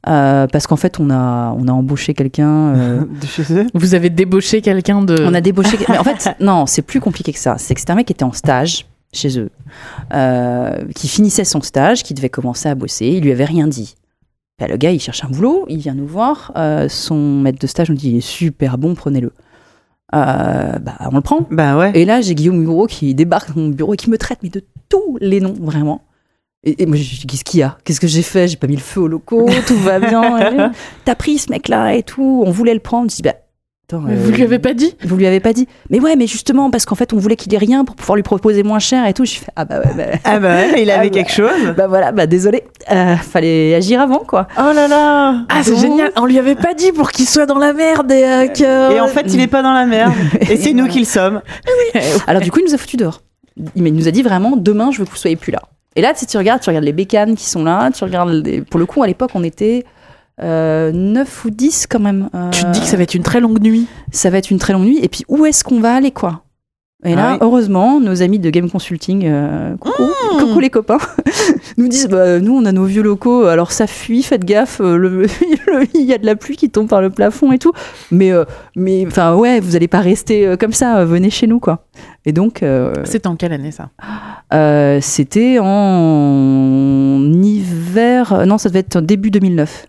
Euh, 0.08 0.48
parce 0.48 0.66
qu'en 0.66 0.78
fait 0.78 1.00
on 1.00 1.12
a 1.12 1.54
on 1.60 1.68
a 1.68 1.72
embauché 1.72 2.16
quelqu'un 2.16 2.74
euh, 2.76 3.02
De 3.22 3.26
chez 3.28 3.44
eux? 3.54 3.68
Vous 3.76 3.94
avez 3.94 4.10
débauché 4.10 4.62
quelqu'un 4.62 5.04
de. 5.04 5.24
on 5.24 5.34
a 5.34 5.42
débauché. 5.42 5.78
Mais 5.90 5.98
en 6.00 6.04
fait, 6.04 6.36
non, 6.40 6.66
c'est 6.66 6.82
plus 6.82 7.00
compliqué 7.00 7.32
que 7.34 7.40
ça. 7.40 7.56
C'est 7.60 7.76
que 7.76 7.80
c'était 7.80 7.92
un 7.92 7.96
mec 7.96 8.08
qui 8.08 8.14
était 8.14 8.24
en 8.24 8.34
stage 8.34 8.88
chez 9.14 9.38
eux, 9.40 9.50
euh, 10.14 10.86
qui 10.96 11.08
finissait 11.08 11.44
son 11.44 11.62
stage, 11.62 12.02
qui 12.04 12.14
devait 12.14 12.30
commencer 12.30 12.70
à 12.70 12.76
bosser. 12.76 13.08
Il 13.08 13.24
lui 13.24 13.32
avait 13.32 13.46
rien 13.46 13.68
dit. 13.68 13.96
Bah, 14.60 14.68
le 14.68 14.78
gars, 14.78 14.92
il 14.92 15.00
cherche 15.00 15.24
un 15.24 15.28
boulot, 15.30 15.66
il 15.70 15.78
vient 15.80 15.94
nous 15.94 16.08
voir. 16.08 16.52
euh, 16.56 16.88
son 16.90 17.40
maître 17.42 17.60
de 17.60 17.68
stage 17.68 17.90
nous 17.90 17.96
dit 17.96 18.12
il 18.12 18.18
est 18.18 18.22
super 18.22 18.78
bon, 18.78 18.96
prenez-le. 18.96 19.34
Euh, 20.14 20.80
bah, 20.80 20.94
on 21.12 21.16
le 21.16 21.22
prend. 21.22 21.48
Bah 21.52 21.78
ouais. 21.78 21.92
Et 21.94 22.06
là, 22.06 22.22
j'ai 22.22 22.36
Guillaume 22.36 22.62
Hugo 22.62 22.86
qui 22.88 23.14
débarque 23.14 23.54
dans 23.54 23.62
mon 23.62 23.70
bureau 23.70 23.94
et 23.94 23.98
qui 23.98 24.10
me 24.10 24.18
traite 24.18 24.40
mais 24.44 24.50
de 24.50 24.64
tous 24.90 25.18
les 25.22 25.40
noms, 25.42 25.56
vraiment. 25.60 26.02
Et, 26.64 26.84
et 26.84 26.86
moi, 26.86 26.96
je 26.96 27.02
dis, 27.04 27.26
qu'est-ce 27.28 27.44
qu'il 27.44 27.60
y 27.60 27.64
a? 27.64 27.78
Qu'est-ce 27.84 28.00
que 28.00 28.08
j'ai 28.08 28.22
fait? 28.22 28.48
J'ai 28.48 28.56
pas 28.58 28.68
mis 28.68 28.76
le 28.76 28.82
feu 28.82 29.02
au 29.02 29.08
locaux, 29.08 29.50
tout 29.68 29.78
va 29.78 30.00
bien. 30.00 30.72
T'as 31.06 31.16
pris 31.16 31.38
ce 31.40 31.50
mec-là 31.52 31.96
et 31.96 32.04
tout, 32.04 32.44
on 32.46 32.52
voulait 32.52 32.74
le 32.76 32.80
prendre. 32.80 33.10
Je 33.10 33.16
dis, 33.16 33.22
bah, 33.24 33.34
attends, 33.90 34.06
euh, 34.08 34.16
Vous 34.16 34.30
lui 34.32 34.44
avez 34.44 34.60
pas 34.60 34.76
dit? 34.76 34.96
vous 35.04 35.16
lui 35.18 35.26
avez 35.26 35.40
pas 35.40 35.54
dit 35.54 35.68
Mais 35.90 36.00
ouais, 36.00 36.16
mais 36.16 36.28
justement, 36.28 36.70
parce 36.70 36.86
qu'en 36.86 36.94
fait, 36.94 37.14
on 37.14 37.18
voulait 37.18 37.36
qu'il 37.36 37.52
ait 37.56 37.58
rien 37.58 37.84
pour 37.84 37.96
pouvoir 37.96 38.16
lui 38.16 38.22
proposer 38.22 38.62
moins 38.62 38.78
cher 38.78 39.08
et 39.08 39.14
tout. 39.16 39.26
Je 39.26 39.40
fais 39.40 39.52
Ah 39.56 39.66
bah 39.66 39.80
ouais, 39.84 39.92
bah, 39.98 40.20
Ah 40.24 40.40
bah 40.40 40.50
ouais, 40.56 40.84
il 40.84 40.92
Ah 40.92 41.00
avait 41.00 41.10
bah. 41.10 41.16
quelque 41.16 41.32
chose. 41.32 41.74
bah 41.76 41.88
voilà, 41.88 42.12
bah 42.12 42.28
désolé. 42.28 42.64
Euh, 42.92 43.16
fallait 43.16 43.74
agir 43.74 44.00
avant, 44.00 44.20
quoi. 44.20 44.48
Oh 44.60 44.72
là 44.76 44.88
là 44.88 45.44
Ah, 45.50 45.64
c'est 45.64 45.72
Donc- 45.72 45.80
génial. 45.82 46.12
On 46.16 46.28
lui 46.28 46.38
avait 46.38 46.54
pas 46.56 46.76
dit 46.76 46.92
pour 46.92 47.10
qu'il 47.12 47.28
soit 47.28 47.48
dans 47.48 47.58
la 47.58 47.74
merde 47.74 48.12
et 48.12 48.24
euh, 48.24 48.48
que. 48.48 48.94
Et 48.94 49.00
en 49.02 49.08
fait, 49.08 49.26
il 49.34 49.42
est 49.42 49.48
pas 49.48 49.64
dans 49.64 49.74
la 49.74 49.88
merde. 49.88 50.14
Et 50.42 50.58
c'est 50.58 50.74
nous 50.74 50.88
qui 50.88 51.00
le 51.00 51.06
sommes. 51.06 51.42
Alors, 52.28 52.42
du 52.44 52.52
coup, 52.52 52.60
il 52.60 52.66
nous 52.68 52.76
a 52.76 52.78
foutu 52.78 52.98
dehors. 52.98 53.22
Il 53.76 53.84
nous 53.84 54.08
a 54.08 54.12
dit 54.12 54.22
vraiment 54.22 54.56
Demain, 54.58 54.92
je 54.92 55.00
veux 55.00 55.06
que 55.06 55.10
vous 55.10 55.16
soyez 55.18 55.36
plus 55.36 55.52
là. 55.52 55.64
Et 55.96 56.02
là, 56.02 56.14
tu 56.14 56.20
sais, 56.22 56.26
tu 56.26 56.38
regardes, 56.38 56.62
tu 56.62 56.70
regardes 56.70 56.86
les 56.86 56.94
bécanes 56.94 57.36
qui 57.36 57.46
sont 57.50 57.64
là, 57.64 57.90
tu 57.92 58.04
regardes. 58.04 58.30
les- 58.32 58.62
Pour 58.62 58.80
le 58.80 58.86
coup, 58.86 59.04
à 59.04 59.08
l'époque, 59.08 59.32
on 59.36 59.44
était. 59.44 59.84
Euh, 60.42 60.92
9 60.92 61.46
ou 61.46 61.50
10 61.52 61.86
quand 61.88 62.00
même. 62.00 62.30
Euh, 62.34 62.50
Tu 62.52 62.64
te 62.64 62.72
dis 62.72 62.80
que 62.80 62.86
ça 62.86 62.98
va 62.98 63.04
être 63.04 63.14
une 63.14 63.22
très 63.24 63.40
longue 63.42 63.60
nuit. 63.62 63.86
ça 64.12 64.30
va 64.30 64.38
être 64.38 64.50
une 64.50 64.58
très 64.60 64.74
longue 64.74 64.86
nuit. 64.86 65.00
Et 65.04 65.10
puis, 65.10 65.24
où 65.28 65.46
est-ce 65.46 65.64
qu'on 65.64 65.80
va 65.82 65.94
aller, 65.94 66.12
quoi? 66.12 66.44
Et 67.04 67.16
là, 67.16 67.30
Ah 67.30 67.32
oui. 67.34 67.38
heureusement, 67.42 68.00
nos 68.00 68.22
amis 68.22 68.38
de 68.38 68.50
Game 68.52 68.70
Consulting, 68.70 69.24
euh, 69.26 69.76
coucou, 69.78 70.04
coucou 70.40 70.60
les 70.60 70.70
copains, 70.70 71.00
nous 71.78 71.88
disent 71.88 72.08
bah, 72.08 72.40
nous, 72.40 72.56
on 72.56 72.64
a 72.66 72.72
nos 72.72 72.84
vieux 72.86 73.02
locaux, 73.02 73.46
alors 73.46 73.72
ça 73.72 73.88
fuit, 73.88 74.22
faites 74.22 74.46
gaffe, 74.46 74.82
euh, 74.82 75.26
il 75.96 76.02
y 76.06 76.14
a 76.14 76.20
de 76.20 76.26
la 76.28 76.36
pluie 76.36 76.58
qui 76.58 76.70
tombe 76.70 76.88
par 76.88 77.02
le 77.02 77.10
plafond 77.10 77.52
et 77.52 77.58
tout. 77.58 77.72
Mais, 78.12 78.32
euh, 78.32 78.46
mais 78.76 79.04
enfin, 79.08 79.34
ouais, 79.36 79.60
vous 79.60 79.76
allez 79.76 79.88
pas 79.88 80.00
rester 80.02 80.46
euh, 80.46 80.58
comme 80.58 80.74
ça, 80.74 81.00
euh, 81.00 81.06
venez 81.06 81.32
chez 81.32 81.48
nous, 81.48 81.60
quoi. 81.60 81.86
Et 82.26 82.34
donc, 82.34 82.62
euh, 82.62 82.94
C'était 83.04 83.28
en 83.28 83.36
quelle 83.36 83.54
année 83.54 83.72
ça? 83.72 83.90
euh, 84.54 85.00
c'était 85.02 85.58
en 85.60 87.32
hiver, 87.44 88.44
non, 88.46 88.58
ça 88.60 88.70
devait 88.70 88.80
être 88.82 89.02
début 89.02 89.32
2009. 89.32 89.88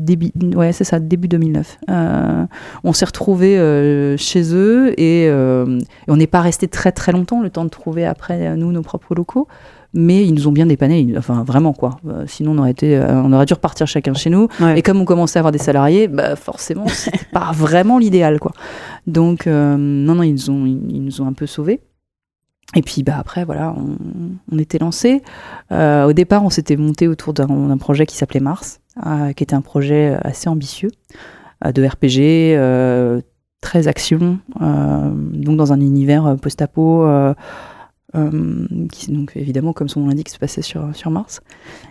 Début, 0.00 0.32
ouais, 0.56 0.72
c'est 0.72 0.84
ça, 0.84 0.98
début 0.98 1.28
2009. 1.28 1.78
Euh, 1.88 2.46
on 2.84 2.92
s'est 2.92 3.04
retrouvés 3.04 3.58
euh, 3.58 4.16
chez 4.16 4.54
eux 4.54 4.98
et, 4.98 5.28
euh, 5.28 5.78
et 5.78 6.10
on 6.10 6.16
n'est 6.16 6.26
pas 6.26 6.40
resté 6.40 6.68
très 6.68 6.90
très 6.90 7.12
longtemps, 7.12 7.40
le 7.42 7.50
temps 7.50 7.64
de 7.64 7.70
trouver 7.70 8.06
après 8.06 8.56
nous 8.56 8.72
nos 8.72 8.82
propres 8.82 9.14
locaux. 9.14 9.46
Mais 9.92 10.24
ils 10.24 10.32
nous 10.32 10.46
ont 10.46 10.52
bien 10.52 10.66
dépanné, 10.66 11.14
enfin 11.18 11.42
vraiment 11.42 11.72
quoi. 11.72 11.98
Sinon 12.26 12.52
on 12.52 12.58
aurait 12.58 12.70
été, 12.70 12.96
on 12.98 13.32
aurait 13.32 13.44
dû 13.44 13.54
repartir 13.54 13.88
chacun 13.88 14.14
chez 14.14 14.30
nous. 14.30 14.46
Ouais. 14.60 14.78
Et 14.78 14.82
comme 14.82 15.00
on 15.00 15.04
commençait 15.04 15.38
à 15.38 15.40
avoir 15.40 15.50
des 15.50 15.58
salariés, 15.58 16.06
bah 16.06 16.36
forcément 16.36 16.86
c'était 16.88 17.26
pas 17.32 17.50
vraiment 17.52 17.98
l'idéal 17.98 18.38
quoi. 18.38 18.52
Donc 19.08 19.46
non 19.46 20.14
non 20.14 20.22
ils 20.22 20.32
nous 20.32 20.50
ont, 20.50 20.64
ils, 20.64 20.80
ils 20.90 21.04
nous 21.04 21.20
ont 21.20 21.26
un 21.26 21.32
peu 21.32 21.46
sauvés. 21.46 21.80
Et 22.76 22.82
puis 22.82 23.02
bah 23.02 23.16
après 23.18 23.44
voilà, 23.44 23.74
on, 23.76 23.96
on 24.52 24.58
était 24.58 24.78
lancé. 24.78 25.22
Euh, 25.72 26.06
au 26.06 26.12
départ, 26.12 26.44
on 26.44 26.50
s'était 26.50 26.76
monté 26.76 27.08
autour 27.08 27.32
d'un 27.34 27.76
projet 27.78 28.06
qui 28.06 28.16
s'appelait 28.16 28.40
Mars, 28.40 28.79
qui 29.36 29.42
était 29.42 29.54
un 29.54 29.60
projet 29.60 30.16
assez 30.22 30.48
ambitieux 30.48 30.90
euh, 31.64 31.72
de 31.72 31.84
RPG, 31.84 32.56
euh, 32.58 33.20
très 33.60 33.88
action, 33.88 34.38
euh, 34.60 35.10
donc 35.14 35.56
dans 35.56 35.72
un 35.72 35.80
univers 35.80 36.26
euh, 36.26 36.34
post-apo. 36.36 37.04
euh, 37.04 37.34
euh, 38.16 38.66
qui 38.90 39.12
donc 39.12 39.36
évidemment 39.36 39.72
comme 39.72 39.88
son 39.88 40.00
nom 40.00 40.08
l'indique 40.08 40.30
se 40.30 40.38
passait 40.40 40.62
sur, 40.62 40.88
sur 40.96 41.12
Mars 41.12 41.40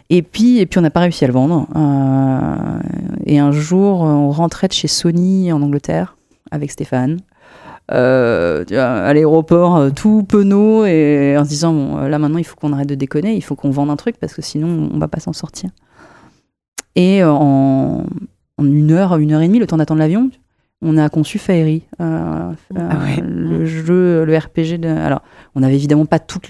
et 0.10 0.22
puis 0.22 0.60
et 0.60 0.66
puis 0.66 0.78
on 0.78 0.82
n'a 0.82 0.90
pas 0.90 1.00
réussi 1.00 1.24
à 1.24 1.28
le 1.28 1.34
vendre 1.34 1.66
Euh, 1.78 2.80
et 3.26 3.40
un 3.40 3.52
jour 3.54 4.02
on 4.02 4.30
rentrait 4.30 4.68
de 4.68 4.74
chez 4.74 4.90
Sony 4.90 5.50
en 5.54 5.62
Angleterre 5.62 6.18
avec 6.52 6.72
Stéphane 6.72 7.20
euh, 7.94 8.66
à 8.72 9.14
l'aéroport 9.14 9.78
euh, 9.78 9.90
tout 9.92 10.24
penaud 10.24 10.86
et 10.86 11.38
en 11.40 11.46
se 11.46 11.50
disant 11.50 11.74
bon 11.74 11.98
euh, 12.00 12.10
là 12.10 12.20
maintenant 12.20 12.38
il 12.38 12.44
faut 12.44 12.58
qu'on 12.58 12.74
arrête 12.74 12.90
de 12.90 12.96
déconner 12.96 13.36
il 13.36 13.42
faut 13.42 13.56
qu'on 13.56 13.72
vende 13.72 13.90
un 13.90 13.96
truc 13.96 14.18
parce 14.20 14.34
que 14.34 14.42
sinon 14.42 14.90
on 14.94 15.00
va 15.00 15.08
pas 15.08 15.22
s'en 15.22 15.32
sortir 15.32 15.70
et 17.00 17.24
euh, 17.24 17.32
en, 17.32 18.06
en 18.58 18.66
une 18.66 18.92
heure 18.92 19.18
une 19.18 19.32
heure 19.32 19.42
et 19.42 19.48
demie 19.48 19.60
le 19.60 19.68
temps 19.68 19.78
d'attendre 19.78 20.00
l'avion 20.00 20.30
on 20.82 20.98
a 20.98 21.10
conçu 21.10 21.40
Faerie 21.40 21.84
euh, 22.00 22.52
euh, 22.78 22.90
Ah 22.92 22.98
ouais. 23.04 23.22
le 23.26 23.66
jeu 23.66 24.24
le 24.26 24.38
RPG 24.38 24.80
de 24.80 24.88
alors 24.88 25.22
on 25.56 25.64
avait 25.64 25.76
évidemment 25.76 26.06
pas 26.06 26.20
toute 26.20 26.48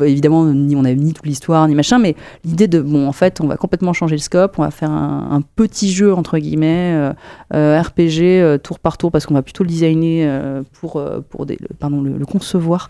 évidemment 0.00 0.44
ni 0.46 0.76
on 0.76 0.84
avait 0.84 0.94
ni 0.94 1.12
toute 1.12 1.26
l'histoire 1.26 1.66
ni 1.66 1.74
machin 1.74 1.98
mais 1.98 2.14
l'idée 2.44 2.68
de 2.68 2.80
bon 2.80 3.08
en 3.08 3.12
fait 3.12 3.40
on 3.40 3.48
va 3.48 3.56
complètement 3.56 3.92
changer 3.92 4.14
le 4.14 4.20
scope 4.20 4.56
on 4.58 4.62
va 4.62 4.70
faire 4.70 4.90
un, 4.90 5.28
un 5.32 5.40
petit 5.40 5.90
jeu 5.90 6.14
entre 6.14 6.38
guillemets 6.38 6.92
euh, 6.94 7.12
euh, 7.54 7.82
RPG 7.82 8.20
euh, 8.22 8.56
tour 8.56 8.78
par 8.78 8.98
tour 8.98 9.10
parce 9.10 9.26
qu'on 9.26 9.34
va 9.34 9.42
plutôt 9.42 9.64
le 9.64 9.68
designer 9.68 10.26
euh, 10.28 10.62
pour 10.80 11.02
pour 11.28 11.44
des 11.44 11.56
le- 11.60 11.74
pardon 11.76 12.02
le, 12.02 12.16
le 12.16 12.24
concevoir 12.24 12.88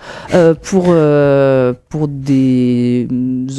pour 0.63 0.95
pour 1.89 2.09
des 2.09 3.09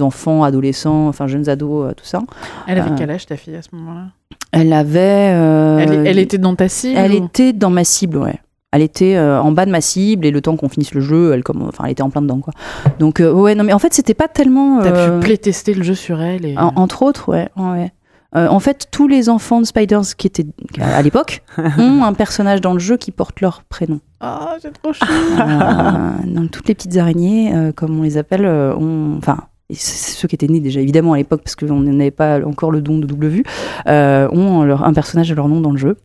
enfants 0.01 0.43
adolescents 0.43 1.07
enfin 1.07 1.25
jeunes 1.27 1.49
ados 1.49 1.93
tout 1.97 2.05
ça. 2.05 2.21
Elle 2.67 2.77
avait 2.79 2.91
quel 2.95 3.09
âge 3.09 3.25
ta 3.25 3.37
fille 3.37 3.55
à 3.55 3.61
ce 3.63 3.69
moment-là? 3.75 4.07
elle 4.51 4.71
avait 4.73 4.99
elle, 4.99 6.05
elle 6.07 6.19
était 6.19 6.37
dans 6.37 6.55
ta 6.55 6.67
cible 6.69 6.97
elle 6.97 7.13
ou- 7.13 7.25
était 7.25 7.53
dans 7.53 7.69
ma 7.71 7.83
cible 7.83 8.17
ouais 8.17 8.39
elle 8.71 8.81
était 8.81 9.15
euh, 9.15 9.41
en 9.41 9.51
bas 9.51 9.65
de 9.65 9.71
ma 9.71 9.81
cible 9.81 10.25
et 10.25 10.31
le 10.31 10.41
temps 10.41 10.55
qu'on 10.55 10.69
finisse 10.69 10.93
le 10.93 11.01
jeu 11.01 11.33
elle 11.33 11.43
comme 11.43 11.61
enfin 11.63 11.83
elle 11.85 11.91
était 11.91 12.03
en 12.03 12.09
plein 12.09 12.21
dedans 12.21 12.39
quoi 12.39 12.53
donc 12.99 13.19
euh, 13.19 13.31
ouais 13.31 13.53
non 13.55 13.63
mais 13.63 13.73
en 13.73 13.79
fait 13.79 13.93
c'était 13.93 14.13
pas 14.13 14.27
tellement 14.27 14.79
T'as 14.81 14.89
euh, 14.95 15.19
pu 15.19 15.25
playtester 15.25 15.73
le 15.73 15.83
jeu 15.83 15.95
sur 15.95 16.21
elle 16.21 16.45
et... 16.45 16.57
en- 16.57 16.71
entre 16.75 17.03
autres, 17.03 17.29
ouais. 17.29 17.49
ouais. 17.57 17.91
Euh, 18.33 18.47
en 18.47 18.61
fait, 18.61 18.87
tous 18.91 19.09
les 19.09 19.27
enfants 19.27 19.59
de 19.59 19.65
Spiders 19.65 20.15
qui 20.17 20.25
étaient 20.25 20.45
à 20.79 21.01
l'époque 21.01 21.43
ont 21.77 22.05
un 22.05 22.13
personnage 22.13 22.61
dans 22.61 22.71
le 22.71 22.79
jeu 22.79 22.95
qui 22.95 23.11
porte 23.11 23.41
leur 23.41 23.63
prénom. 23.63 23.99
Ah, 24.21 24.55
c'est 24.61 24.71
trop 24.81 24.93
chou 24.93 25.03
Euh, 25.05 26.09
donc 26.27 26.49
toutes 26.51 26.67
les 26.69 26.73
petites 26.75 26.95
araignées, 26.95 27.53
euh, 27.53 27.71
comme 27.73 27.99
on 27.99 28.03
les 28.03 28.17
appelle, 28.17 28.45
euh, 28.45 28.73
ont, 28.75 29.17
enfin, 29.17 29.37
ceux 29.75 30.27
qui 30.27 30.35
étaient 30.35 30.47
nés 30.47 30.59
déjà 30.59 30.79
évidemment 30.79 31.13
à 31.13 31.17
l'époque 31.17 31.41
parce 31.43 31.55
qu'on 31.55 31.81
n'avait 31.81 32.11
pas 32.11 32.45
encore 32.45 32.71
le 32.71 32.81
don 32.81 32.99
de 32.99 33.05
double 33.05 33.27
vue, 33.27 33.43
euh, 33.87 34.27
ont 34.31 34.63
leur, 34.63 34.83
un 34.83 34.93
personnage 34.93 35.29
de 35.29 35.35
leur 35.35 35.47
nom 35.47 35.61
dans 35.61 35.71
le 35.71 35.77
jeu. 35.77 35.97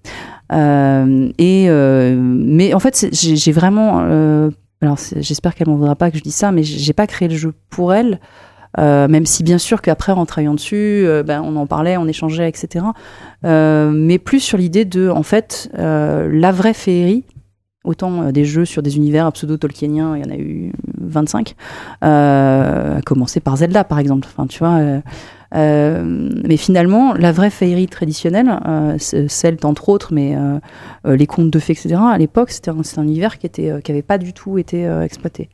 Euh, 0.53 1.29
et 1.39 1.69
mais 1.69 2.75
en 2.75 2.79
fait, 2.79 3.09
j'ai 3.13 3.53
vraiment, 3.53 4.01
alors 4.81 4.99
j'espère 5.17 5.55
qu'elle 5.55 5.69
m'en 5.69 5.77
voudra 5.77 5.97
pas 5.97 6.11
que 6.11 6.19
je 6.19 6.23
dise 6.23 6.35
ça, 6.35 6.53
mais 6.53 6.63
j'ai 6.63 6.93
pas 6.93 7.07
créé 7.07 7.29
le 7.29 7.37
jeu 7.37 7.53
pour 7.71 7.93
elle. 7.93 8.21
même 8.79 9.27
si 9.27 9.43
bien 9.43 9.59
sûr 9.59 9.83
qu'après 9.83 10.13
en 10.13 10.27
travaillant 10.27 10.55
dessus, 10.55 11.07
ben, 11.25 11.43
on 11.43 11.57
en 11.57 11.67
parlait, 11.67 11.97
on 11.97 12.07
échangeait, 12.07 12.49
etc. 12.49 12.85
mais 13.43 14.19
plus 14.19 14.41
sur 14.41 14.59
l'idée 14.59 14.85
de, 14.85 15.09
en 15.09 15.23
fait, 15.23 15.71
la 15.77 16.53
vraie 16.53 16.75
féerie, 16.75 17.25
autant 17.87 18.23
euh, 18.23 18.33
des 18.33 18.45
jeux 18.45 18.65
sur 18.65 18.83
des 18.83 18.97
univers 18.97 19.33
pseudo-tolkieniens, 19.33 20.17
il 20.17 20.25
y 20.25 20.29
en 20.29 20.31
a 20.31 20.37
eu 20.37 20.73
25, 21.09 21.55
euh, 22.05 22.99
à 22.99 23.03
commencer 23.03 23.41
par 23.41 23.57
Zelda 23.57 23.85
par 23.85 23.99
exemple. 23.99 24.29
Enfin, 24.31 24.47
tu 24.47 24.59
vois, 24.59 24.77
euh, 24.77 25.01
euh 25.55 26.31
mais 26.47 26.57
finalement, 26.57 27.15
la 27.15 27.33
vraie 27.33 27.51
féerie 27.51 27.87
traditionnelle, 27.87 28.59
euh, 28.67 28.97
celle 28.99 29.59
entre 29.65 29.89
autres, 29.89 30.13
mais 30.13 30.37
les 31.05 31.27
contes 31.27 31.51
de 31.51 31.59
fées, 31.59 31.73
etc., 31.73 31.97
à 32.09 32.19
l'époque, 32.19 32.51
c'était 32.51 32.71
un, 32.71 32.81
un, 32.97 33.03
univers 33.03 33.39
qui 33.39 33.47
était 33.47 33.73
qui 33.83 33.93
avait 33.93 34.03
pas 34.03 34.19
du 34.19 34.33
tout 34.33 34.59
été 34.59 34.85
exploité. 35.03 35.49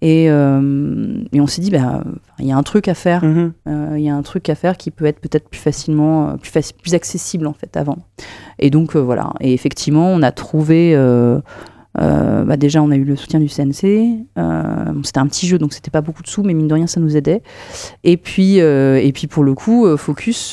Et, 0.00 0.26
et, 0.26 0.30
on 0.30 1.46
s'est 1.48 1.60
dit, 1.60 1.72
bah, 1.72 2.04
il 2.38 2.46
y 2.46 2.52
a 2.52 2.56
un 2.56 2.62
truc 2.62 2.86
à 2.86 2.94
faire. 2.94 3.24
Mhm. 3.24 3.52
Euh, 3.66 3.94
il 3.96 4.04
y 4.04 4.08
a 4.08 4.14
un 4.14 4.22
truc 4.22 4.48
à 4.48 4.54
faire 4.54 4.76
qui 4.76 4.92
peut 4.92 5.06
être 5.06 5.20
peut-être 5.20 5.48
plus 5.48 5.60
facilement, 5.60 6.36
plus, 6.36 6.72
plus 6.72 6.94
accessible 6.94 7.48
en 7.48 7.52
fait 7.52 7.76
avant. 7.76 7.98
Et 8.60 8.70
donc 8.70 8.94
voilà. 8.94 9.32
Et 9.40 9.52
effectivement, 9.52 10.08
on 10.08 10.22
a 10.22 10.30
trouvé. 10.30 10.94
Bah 11.94 12.56
déjà, 12.56 12.82
on 12.82 12.90
a 12.90 12.96
eu 12.96 13.04
le 13.04 13.16
soutien 13.16 13.40
du 13.40 13.48
CNC. 13.48 14.26
c'était 15.04 15.18
un 15.18 15.26
petit 15.26 15.46
jeu, 15.46 15.58
donc 15.58 15.72
c'était 15.72 15.90
pas 15.90 16.00
beaucoup 16.00 16.22
de 16.22 16.28
sous, 16.28 16.42
mais 16.42 16.54
mine 16.54 16.68
de 16.68 16.74
rien, 16.74 16.86
ça 16.86 17.00
nous 17.00 17.16
aidait. 17.16 17.42
Et 18.04 18.16
puis, 18.16 18.58
et 18.58 19.12
puis 19.12 19.26
pour 19.26 19.42
le 19.42 19.54
coup, 19.54 19.96
Focus, 19.96 20.52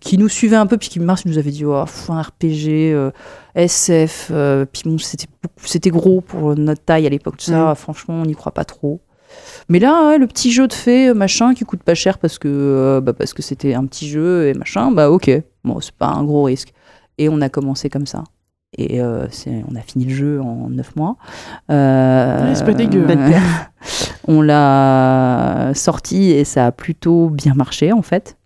qui 0.00 0.18
nous 0.18 0.28
suivait 0.28 0.56
un 0.56 0.66
peu, 0.66 0.78
puis 0.78 0.88
qui 0.88 1.00
Mars 1.00 1.26
nous 1.26 1.38
avait 1.38 1.50
dit, 1.50 1.64
oh, 1.64 1.84
un 2.08 2.22
RPG 2.22 3.12
SF. 3.54 4.30
Euh, 4.30 4.64
puis 4.70 4.82
bon, 4.84 4.98
c'était 4.98 5.26
c'était 5.64 5.90
gros 5.90 6.20
pour 6.20 6.56
notre 6.56 6.82
taille 6.82 7.06
à 7.06 7.10
l'époque. 7.10 7.36
Ça, 7.38 7.72
mm. 7.72 7.74
franchement, 7.74 8.14
on 8.14 8.26
n'y 8.26 8.34
croit 8.34 8.52
pas 8.52 8.64
trop. 8.64 9.00
Mais 9.68 9.78
là, 9.78 10.18
le 10.18 10.26
petit 10.26 10.50
jeu 10.50 10.66
de 10.66 10.72
fait, 10.72 11.10
euh, 11.10 11.14
machin, 11.14 11.54
qui 11.54 11.64
coûte 11.64 11.82
pas 11.82 11.94
cher 11.94 12.18
parce 12.18 12.38
que 12.38 12.48
euh, 12.48 13.00
bah, 13.00 13.12
parce 13.12 13.32
que 13.32 13.42
c'était 13.42 13.74
un 13.74 13.86
petit 13.86 14.08
jeu 14.08 14.48
et 14.48 14.54
machin, 14.54 14.90
bah 14.90 15.10
ok, 15.10 15.30
bon, 15.64 15.80
c'est 15.80 15.94
pas 15.94 16.08
un 16.08 16.24
gros 16.24 16.44
risque. 16.44 16.72
Et 17.18 17.28
on 17.28 17.40
a 17.40 17.48
commencé 17.48 17.90
comme 17.90 18.06
ça. 18.06 18.24
Et 18.78 19.02
on 19.02 19.74
a 19.74 19.80
fini 19.80 20.04
le 20.04 20.14
jeu 20.14 20.40
en 20.40 20.70
9 20.70 20.96
mois. 20.96 21.16
c'est 21.68 22.64
pas 22.64 22.72
dégueu. 22.72 23.04
on 24.28 24.42
l'a 24.42 25.72
sorti 25.74 26.30
et 26.30 26.44
ça 26.44 26.66
a 26.66 26.72
plutôt 26.72 27.30
bien 27.30 27.54
marché 27.54 27.92
en 27.92 28.02
fait. 28.02 28.36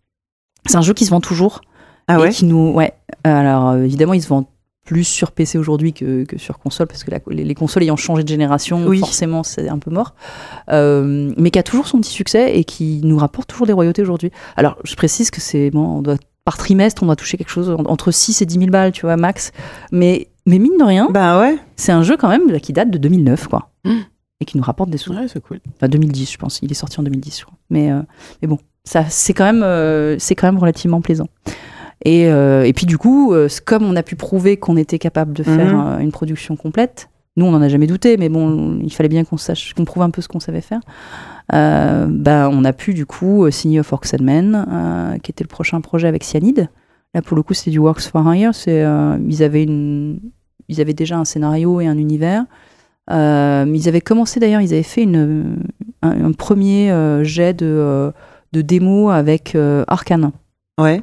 C'est 0.66 0.76
un 0.76 0.82
jeu 0.82 0.94
qui 0.94 1.04
se 1.04 1.10
vend 1.10 1.20
toujours. 1.20 1.60
Ah 2.08 2.20
ouais? 2.20 2.30
qui 2.30 2.44
nous, 2.44 2.72
ouais. 2.72 2.92
Alors 3.22 3.74
évidemment, 3.76 4.14
il 4.14 4.22
se 4.22 4.28
vend 4.28 4.46
plus 4.84 5.04
sur 5.04 5.32
PC 5.32 5.58
aujourd'hui 5.58 5.92
que, 5.92 6.24
que, 6.24 6.38
sur 6.38 6.58
console, 6.58 6.86
parce 6.86 7.04
que 7.04 7.10
les, 7.30 7.54
consoles 7.54 7.82
ayant 7.84 7.96
changé 7.96 8.22
de 8.22 8.28
génération, 8.28 8.86
forcément 8.98 9.42
c'est 9.42 9.68
un 9.68 9.78
peu 9.78 9.90
mort, 9.90 10.14
euh, 10.70 11.32
mais 11.38 11.50
qui 11.50 11.58
a 11.58 11.62
toujours 11.62 11.86
son 11.86 12.00
petit 12.00 12.12
succès 12.12 12.56
et 12.56 12.64
qui 12.64 13.00
nous 13.02 13.16
rapporte 13.16 13.48
toujours 13.48 13.66
des 13.66 13.72
royautés 13.72 14.02
aujourd'hui. 14.02 14.30
Alors 14.56 14.76
je 14.84 14.94
précise 14.94 15.30
que 15.30 15.40
c'est 15.40 15.70
bon, 15.70 15.98
on 15.98 16.02
doit, 16.02 16.16
par 16.44 16.58
trimestre, 16.58 17.02
on 17.02 17.06
doit 17.06 17.16
toucher 17.16 17.36
quelque 17.36 17.50
chose 17.50 17.74
entre 17.86 18.10
6 18.10 18.42
et 18.42 18.46
10 18.46 18.58
000 18.58 18.70
balles, 18.70 18.92
tu 18.92 19.02
vois, 19.02 19.16
max, 19.16 19.52
mais, 19.92 20.28
mais 20.46 20.58
mine 20.58 20.76
de 20.78 20.84
rien, 20.84 21.08
bah 21.10 21.40
ouais. 21.40 21.56
c'est 21.76 21.92
un 21.92 22.02
jeu 22.02 22.16
quand 22.16 22.28
même 22.28 22.60
qui 22.60 22.72
date 22.72 22.90
de 22.90 22.98
2009, 22.98 23.48
quoi. 23.48 23.70
Mmh. 23.84 24.00
Et 24.40 24.44
qui 24.44 24.56
nous 24.56 24.64
rapporte 24.64 24.90
des 24.90 24.98
sous. 24.98 25.14
Ouais, 25.14 25.28
c'est 25.28 25.40
cool. 25.40 25.60
Enfin, 25.76 25.88
2010, 25.88 26.32
je 26.32 26.38
pense. 26.38 26.58
Il 26.60 26.70
est 26.70 26.74
sorti 26.74 26.98
en 26.98 27.04
2010, 27.04 27.38
je 27.38 27.44
crois. 27.44 27.56
Mais, 27.70 27.92
euh, 27.92 28.00
mais 28.42 28.48
bon, 28.48 28.58
ça, 28.82 29.04
c'est 29.08 29.32
quand, 29.32 29.44
même, 29.44 29.62
euh, 29.62 30.16
c'est 30.18 30.34
quand 30.34 30.48
même 30.48 30.58
relativement 30.58 31.00
plaisant. 31.00 31.28
Et, 32.04 32.28
euh, 32.28 32.64
et 32.64 32.72
puis 32.72 32.86
du 32.86 32.98
coup, 32.98 33.32
euh, 33.32 33.48
comme 33.64 33.84
on 33.84 33.96
a 33.96 34.02
pu 34.02 34.14
prouver 34.14 34.56
qu'on 34.56 34.76
était 34.76 34.98
capable 34.98 35.32
de 35.32 35.42
faire 35.42 35.74
mhm. 35.74 35.86
euh, 35.86 35.98
une 35.98 36.12
production 36.12 36.54
complète, 36.56 37.08
nous 37.36 37.46
on 37.46 37.50
n'en 37.50 37.62
a 37.62 37.68
jamais 37.68 37.86
douté, 37.86 38.16
mais 38.16 38.28
bon, 38.28 38.78
il 38.82 38.92
fallait 38.92 39.08
bien 39.08 39.24
qu'on 39.24 39.38
sache, 39.38 39.74
qu'on 39.74 39.84
prouve 39.84 40.02
un 40.02 40.10
peu 40.10 40.20
ce 40.20 40.28
qu'on 40.28 40.40
savait 40.40 40.60
faire. 40.60 40.80
Euh, 41.52 42.06
ben, 42.08 42.48
on 42.52 42.64
a 42.64 42.72
pu 42.72 42.94
du 42.94 43.06
coup 43.06 43.50
signer 43.50 43.80
Of 43.80 43.92
Orcs 43.92 44.18
Men, 44.20 45.18
qui 45.22 45.30
était 45.30 45.44
le 45.44 45.48
prochain 45.48 45.80
projet 45.80 46.08
avec 46.08 46.24
Cyanide. 46.24 46.68
Là 47.12 47.22
pour 47.22 47.36
le 47.36 47.42
coup 47.42 47.54
c'était 47.54 47.70
du 47.70 47.78
Works 47.78 48.02
for 48.02 48.34
Hire, 48.34 48.52
ils, 48.66 49.42
avaient 49.42 49.66
ils 49.66 50.80
avaient 50.80 50.94
déjà 50.94 51.16
un 51.16 51.24
scénario 51.24 51.80
et 51.80 51.86
un 51.86 51.96
univers. 51.98 52.44
ils 53.08 53.88
avaient 53.88 54.00
commencé 54.00 54.40
d'ailleurs, 54.40 54.62
ils 54.62 54.72
avaient 54.72 54.82
fait 54.82 55.06
un, 56.02 56.32
premier 56.32 56.92
jet 57.22 57.54
de, 57.54 58.12
de 58.52 58.62
démo 58.62 59.10
avec 59.10 59.56
Arkane. 59.86 60.32
Ouais. 60.80 61.02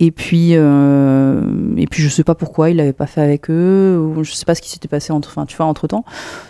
Et 0.00 0.12
puis, 0.12 0.50
euh, 0.52 1.40
et 1.76 1.86
puis 1.88 2.04
je 2.04 2.08
sais 2.08 2.22
pas 2.22 2.36
pourquoi 2.36 2.70
il 2.70 2.76
l'avait 2.76 2.92
pas 2.92 3.08
fait 3.08 3.20
avec 3.20 3.50
eux. 3.50 3.98
Ou 3.98 4.22
je 4.22 4.32
sais 4.32 4.44
pas 4.44 4.54
ce 4.54 4.62
qui 4.62 4.70
s'était 4.70 4.86
passé 4.86 5.12
entre, 5.12 5.30
enfin, 5.30 5.44
tu 5.44 5.56
vois, 5.56 5.66
entre 5.66 5.88
temps. 5.88 6.04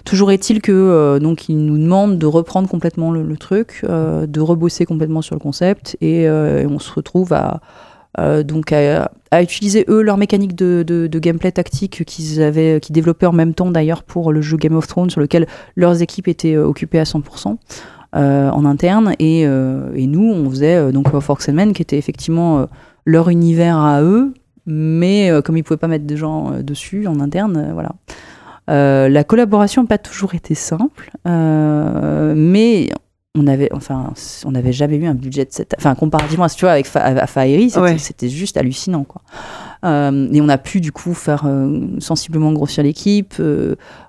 Toujours 0.05 0.31
est-il 0.33 0.61
que 0.61 0.73
euh, 0.73 1.19
donc 1.19 1.49
ils 1.49 1.57
nous 1.57 1.79
demandent 1.79 2.19
de 2.19 2.27
reprendre 2.27 2.69
complètement 2.69 3.11
le, 3.11 3.37
truc, 3.39 3.81
euh, 3.85 4.27
de 4.27 4.41
rebosser 4.41 4.85
complètement 4.85 5.23
sur 5.23 5.35
le 5.35 5.41
concept, 5.41 5.97
et, 6.03 6.25
et 6.25 6.67
on 6.67 6.79
se 6.79 6.93
retrouve 6.93 7.33
à 7.33 7.61
donc 8.43 8.73
à, 8.73 9.13
à, 9.31 9.43
utiliser 9.45 9.85
eux 9.87 10.03
leur 10.03 10.17
mécanique 10.17 10.57
de, 10.57 10.83
de, 10.85 11.07
de 11.07 11.19
gameplay 11.21 11.53
tactique 11.53 12.05
qu'ils 12.05 12.43
avaient, 12.43 12.81
qui 12.83 12.91
développaient 12.91 13.27
en 13.27 13.33
même 13.33 13.55
temps 13.55 13.71
d'ailleurs 13.71 14.03
pour 14.03 14.33
le 14.33 14.41
jeu 14.43 14.57
Game 14.57 14.75
of 14.75 14.89
Thrones 14.89 15.09
sur 15.09 15.21
lequel 15.21 15.47
leurs 15.77 16.03
équipes 16.03 16.27
étaient 16.27 16.57
occupées 16.57 16.99
à 16.99 17.05
100%. 17.05 17.57
en 18.15 18.65
interne 18.65 19.15
et, 19.21 19.43
et, 19.43 20.07
nous 20.09 20.33
on 20.33 20.51
faisait 20.51 20.91
donc 20.91 21.17
Forks 21.21 21.49
and 21.49 21.53
Men 21.53 21.73
qui 21.73 21.83
était 21.83 21.99
effectivement 21.99 22.67
leur 23.09 23.31
univers 23.31 23.79
à 23.79 24.03
eux, 24.03 24.35
mais 24.67 25.31
euh, 25.31 25.41
comme 25.41 25.57
ils 25.57 25.65
pouvaient 25.65 25.79
pas 25.79 25.89
mettre 25.89 26.05
des 26.05 26.19
gens 26.19 26.53
euh, 26.53 26.63
dessus 26.63 27.07
en 27.07 27.21
interne, 27.21 27.57
euh, 27.57 27.73
voilà. 27.73 29.09
la 29.09 29.25
collaboration 29.25 29.83
n'a 29.83 29.89
pas 29.89 29.99
toujours 29.99 30.35
été 30.35 30.55
simple, 30.55 31.11
mais 31.25 32.91
on 33.35 33.47
avait, 33.47 33.71
enfin, 33.73 34.13
on 34.45 34.51
n'avait 34.51 34.73
jamais 34.73 34.97
eu 34.97 35.07
un 35.07 35.15
budget 35.15 35.47
de 35.47 35.53
cette, 35.53 35.75
enfin, 35.79 35.95
comparativement 35.95 36.45
à 36.45 36.49
ce 36.51 36.57
tu 36.57 36.65
vois 36.65 36.73
avec 36.73 36.87
Fa 36.87 37.27
c'était 37.97 38.29
juste 38.29 38.59
hallucinant, 38.59 39.05
quoi. 39.05 39.23
et 39.85 40.41
on 40.41 40.49
a 40.49 40.59
pu 40.59 40.83
du 40.83 40.93
coup 40.93 41.15
faire 41.15 41.47
sensiblement 41.99 42.53
grossir 42.53 42.83
l'équipe, 42.83 43.41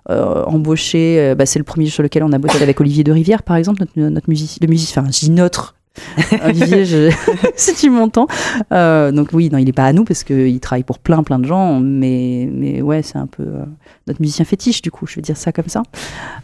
embaucher. 0.10 1.36
Bah, 1.38 1.46
c'est 1.46 1.60
le 1.60 1.66
premier 1.66 1.86
sur 1.86 2.04
lequel 2.04 2.24
on 2.24 2.34
a 2.34 2.38
bossé 2.38 2.62
avec 2.62 2.82
Olivier 2.82 3.06
de 3.06 3.14
Rivière, 3.14 3.44
par 3.44 3.56
exemple, 3.56 3.80
notre, 3.82 3.98
notre 3.98 4.30
musicien, 4.30 4.58
le 4.62 4.68
musicien, 4.68 5.04
enfin, 5.04 5.12
je 5.12 5.32
notre 5.32 5.76
Olivier, 6.46 6.86
je... 6.86 7.12
si 7.56 7.74
tu 7.76 7.90
m'entends. 7.90 8.28
Euh, 8.72 9.12
donc 9.12 9.30
oui, 9.34 9.50
non, 9.50 9.58
il 9.58 9.66
n'est 9.66 9.74
pas 9.74 9.86
à 9.86 9.94
nous 9.94 10.04
parce 10.04 10.24
qu'il 10.24 10.60
travaille 10.60 10.84
pour 10.84 11.00
plein, 11.00 11.24
plein 11.24 11.40
de 11.40 11.46
gens, 11.46 11.80
mais, 11.80 12.50
mais 12.52 12.82
ouais, 12.82 13.02
c'est 13.02 13.18
un 13.18 13.28
peu 13.28 13.44
euh, 13.44 13.66
notre 14.08 14.22
musicien 14.22 14.46
fétiche, 14.46 14.82
du 14.82 14.92
coup, 14.92 15.08
je 15.08 15.16
vais 15.16 15.22
dire 15.22 15.38
ça 15.38 15.52
comme 15.52 15.68
ça. 15.68 15.84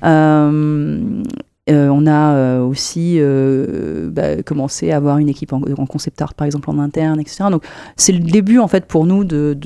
Euh, 0.04 1.24
euh, 1.68 1.90
on 1.90 2.06
a 2.06 2.36
euh, 2.36 2.64
aussi 2.64 3.16
euh, 3.18 4.08
bah, 4.12 4.44
commencé 4.44 4.92
à 4.92 4.98
avoir 4.98 5.18
une 5.18 5.30
équipe 5.30 5.52
en, 5.52 5.62
concept 5.88 6.22
art, 6.22 6.36
par 6.36 6.46
exemple 6.46 6.70
en 6.70 6.78
interne, 6.78 7.20
etc. 7.20 7.46
Donc 7.50 7.64
c'est 7.96 8.12
le 8.12 8.20
début 8.20 8.60
en 8.60 8.68
fait 8.68 8.86
pour 8.86 9.08
nous 9.08 9.24
de, 9.24 9.58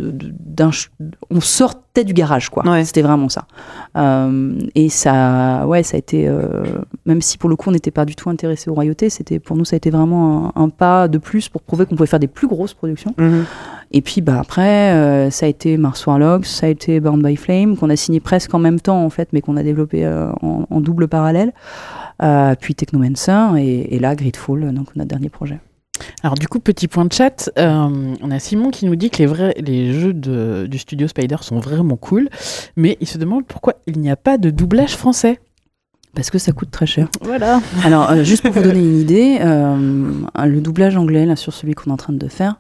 on 1.30 1.42
sortait 1.42 2.06
du 2.06 2.14
garage 2.14 2.50
quoi. 2.50 2.64
C'était 2.86 3.02
vraiment 3.02 3.28
ça. 3.28 3.48
et 4.76 4.90
ça, 4.90 5.68
ouais, 5.68 5.84
ça 5.84 5.98
a 5.98 6.00
été, 6.00 6.32
même 7.06 7.22
si 7.22 7.38
pour 7.38 7.50
le 7.50 7.58
coup 7.58 7.70
on 7.70 7.74
n'était 7.74 7.92
pas 7.92 8.06
du 8.06 8.16
tout 8.16 8.30
intéressé 8.30 8.70
aux 8.70 8.76
royautés, 8.76 9.10
c'était 9.10 9.40
pour 9.40 9.58
nous 9.58 9.66
ça 9.66 9.76
a 9.76 9.78
été 9.78 9.90
vraiment 9.90 10.58
un, 10.58 10.70
pas 10.70 11.10
de 11.10 11.18
plus 11.18 11.50
pour 11.50 11.62
prouver 11.62 11.86
qu'on 11.86 11.98
pouvait 11.98 12.08
faire 12.08 12.20
des 12.20 12.28
plus 12.28 12.48
grosses 12.48 12.74
productions. 12.74 13.14
Mhm. 13.18 13.46
Et 13.92 14.02
puis 14.02 14.22
bah 14.22 14.40
après, 14.40 15.30
ça 15.32 15.48
a 15.48 15.50
été 15.50 15.78
Mars 15.78 16.06
Warlocks, 16.06 16.46
ça 16.46 16.68
a 16.68 16.70
été 16.70 17.00
Bound 17.00 17.26
by 17.26 17.36
Flame, 17.36 17.76
qu'on 17.76 17.90
a 17.90 17.96
signé 17.96 18.20
presque 18.20 18.54
en 18.54 18.60
même 18.60 18.80
temps 18.80 19.04
en 19.04 19.10
fait, 19.10 19.30
mais 19.34 19.42
qu'on 19.42 19.58
a 19.58 19.64
développé 19.64 20.08
en, 20.08 20.68
en, 20.70 20.82
double 20.82 21.08
parallèle. 21.08 21.54
Euh, 22.22 22.54
puis 22.60 22.76
Technomancer 22.76 23.58
et, 23.58 23.96
et 23.96 24.00
là 24.00 24.14
Gridfall, 24.16 24.74
donc 24.74 24.96
notre 24.96 25.08
dernier 25.08 25.30
projet. 25.30 25.60
Alors 26.24 26.36
du 26.36 26.48
coup, 26.48 26.60
petit 26.60 26.88
point 26.88 27.06
de 27.06 27.14
chat, 27.14 27.50
euh, 27.58 28.16
on 28.22 28.32
a 28.32 28.40
Simon 28.40 28.72
qui 28.72 28.86
nous 28.86 28.96
dit 28.96 29.10
que 29.10 29.18
les, 29.20 29.26
vrais, 29.26 29.54
les 29.58 29.94
jeux 29.94 30.14
de, 30.14 30.66
du 30.70 30.78
studio 30.78 31.08
Spider 31.08 31.38
sont 31.42 31.60
vraiment 31.60 31.96
cool, 31.96 32.30
mais 32.76 32.98
il 33.00 33.08
se 33.08 33.18
demande 33.18 33.46
pourquoi 33.46 33.76
il 33.88 34.00
n'y 34.00 34.10
a 34.10 34.16
pas 34.16 34.38
de 34.38 34.50
doublage 34.50 34.96
français. 34.96 35.40
Parce 36.16 36.32
que 36.32 36.40
ça 36.40 36.52
coûte 36.52 36.72
très 36.72 36.88
cher. 36.88 37.08
Voilà. 37.22 37.62
Alors, 37.86 38.10
euh, 38.10 38.24
juste 38.24 38.42
pour 38.44 38.52
vous 38.52 38.62
donner 38.64 38.80
une 38.80 39.00
idée, 39.00 39.38
le 39.40 40.60
doublage 40.60 40.98
anglais, 40.98 41.26
là, 41.26 41.36
sur 41.36 41.54
celui 41.54 41.76
qu'on 41.76 41.92
est 41.92 41.94
en 41.94 41.98
train 41.98 42.14
de 42.14 42.28
faire, 42.28 42.56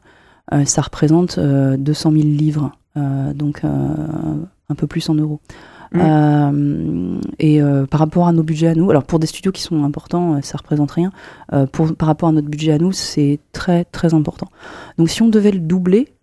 ça 0.65 0.81
représente 0.81 1.39
200 1.39 2.11
000 2.11 2.23
livres, 2.23 2.71
donc 2.95 3.63
un 3.63 4.75
peu 4.75 4.87
plus 4.87 5.09
en 5.09 5.15
euros. 5.15 5.39
Mm. 5.91 5.99
Euh, 6.01 7.19
et 7.39 7.61
euh, 7.61 7.85
par 7.85 7.99
rapport 7.99 8.27
à 8.27 8.31
nos 8.31 8.43
budgets 8.43 8.67
à 8.67 8.75
nous, 8.75 8.89
alors 8.89 9.03
pour 9.03 9.19
des 9.19 9.27
studios 9.27 9.51
qui 9.51 9.61
sont 9.61 9.83
importants, 9.83 10.35
euh, 10.35 10.41
ça 10.41 10.57
représente 10.57 10.91
rien. 10.91 11.11
pour, 11.71 11.95
par 11.95 12.07
rapport 12.07 12.29
à 12.29 12.31
notre 12.31 12.47
budget 12.47 12.73
à 12.73 12.77
nous, 12.77 12.91
c'est 12.91 13.39
très 13.51 13.85
très 13.85 14.13
important. 14.13 14.47
Donc 14.97 15.09
si 15.09 15.21
on 15.21 15.29
devait 15.29 15.51
le 15.51 15.59
doubler, 15.59 16.13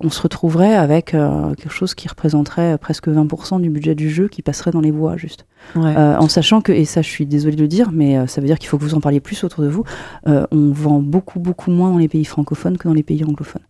on 0.00 0.08
se 0.08 0.22
retrouverait 0.22 0.74
avec 0.74 1.14
euh, 1.14 1.54
quelque 1.54 1.72
chose 1.72 1.94
qui 1.94 2.06
représenterait 2.08 2.78
presque 2.78 3.08
20% 3.08 3.60
du 3.60 3.70
budget 3.70 3.94
du 3.94 4.08
jeu 4.08 4.28
qui 4.28 4.40
passerait 4.40 4.70
dans 4.70 4.80
les 4.80 4.92
voix 4.92 5.16
juste. 5.16 5.46
Ouais. 5.74 5.94
Euh, 5.96 6.16
en 6.16 6.28
sachant 6.28 6.60
que, 6.60 6.72
et 6.72 6.84
ça 6.84 7.02
je 7.02 7.08
suis 7.08 7.26
désolée 7.26 7.56
de 7.56 7.62
le 7.62 7.68
dire, 7.68 7.90
mais 7.92 8.16
euh, 8.16 8.26
ça 8.26 8.40
veut 8.40 8.46
dire 8.46 8.58
qu'il 8.58 8.68
faut 8.68 8.78
que 8.78 8.84
vous 8.84 8.94
en 8.94 9.00
parliez 9.00 9.20
plus 9.20 9.42
autour 9.44 9.64
de 9.64 9.68
vous, 9.68 9.84
on 10.26 10.46
vend 10.72 11.00
beaucoup 11.00 11.40
beaucoup 11.40 11.70
moins 11.70 11.90
dans 11.90 11.98
les 11.98 12.08
pays 12.08 12.24
francophones 12.24 12.78
que 12.78 12.86
dans 12.88 12.94
les 12.94 13.02
pays 13.02 13.24
anglophones. 13.24 13.62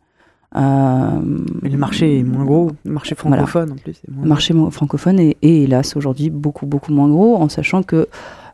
Mais 0.55 1.69
le 1.71 1.79
marché 1.79 2.19
est 2.19 2.23
moins 2.23 2.45
gros. 2.45 2.73
Le 2.85 2.93
marché 2.93 3.15
Voilà. 3.23 3.47
francophone 3.47 3.73
en 3.73 3.77
plus. 3.77 3.93
est 3.93 4.11
moins 4.11 4.23
le 4.25 4.29
marché 4.29 4.55
francophone 4.71 5.21
est, 5.21 5.37
est, 5.43 5.63
hélas 5.63 5.97
aujourd'hui 5.97 6.29
beaucoup 6.29 6.67
beaucoup 6.67 6.93
moins 6.93 7.09
gros 7.09 7.37
en 7.37 7.49
sachant 7.49 7.83
que 7.83 8.09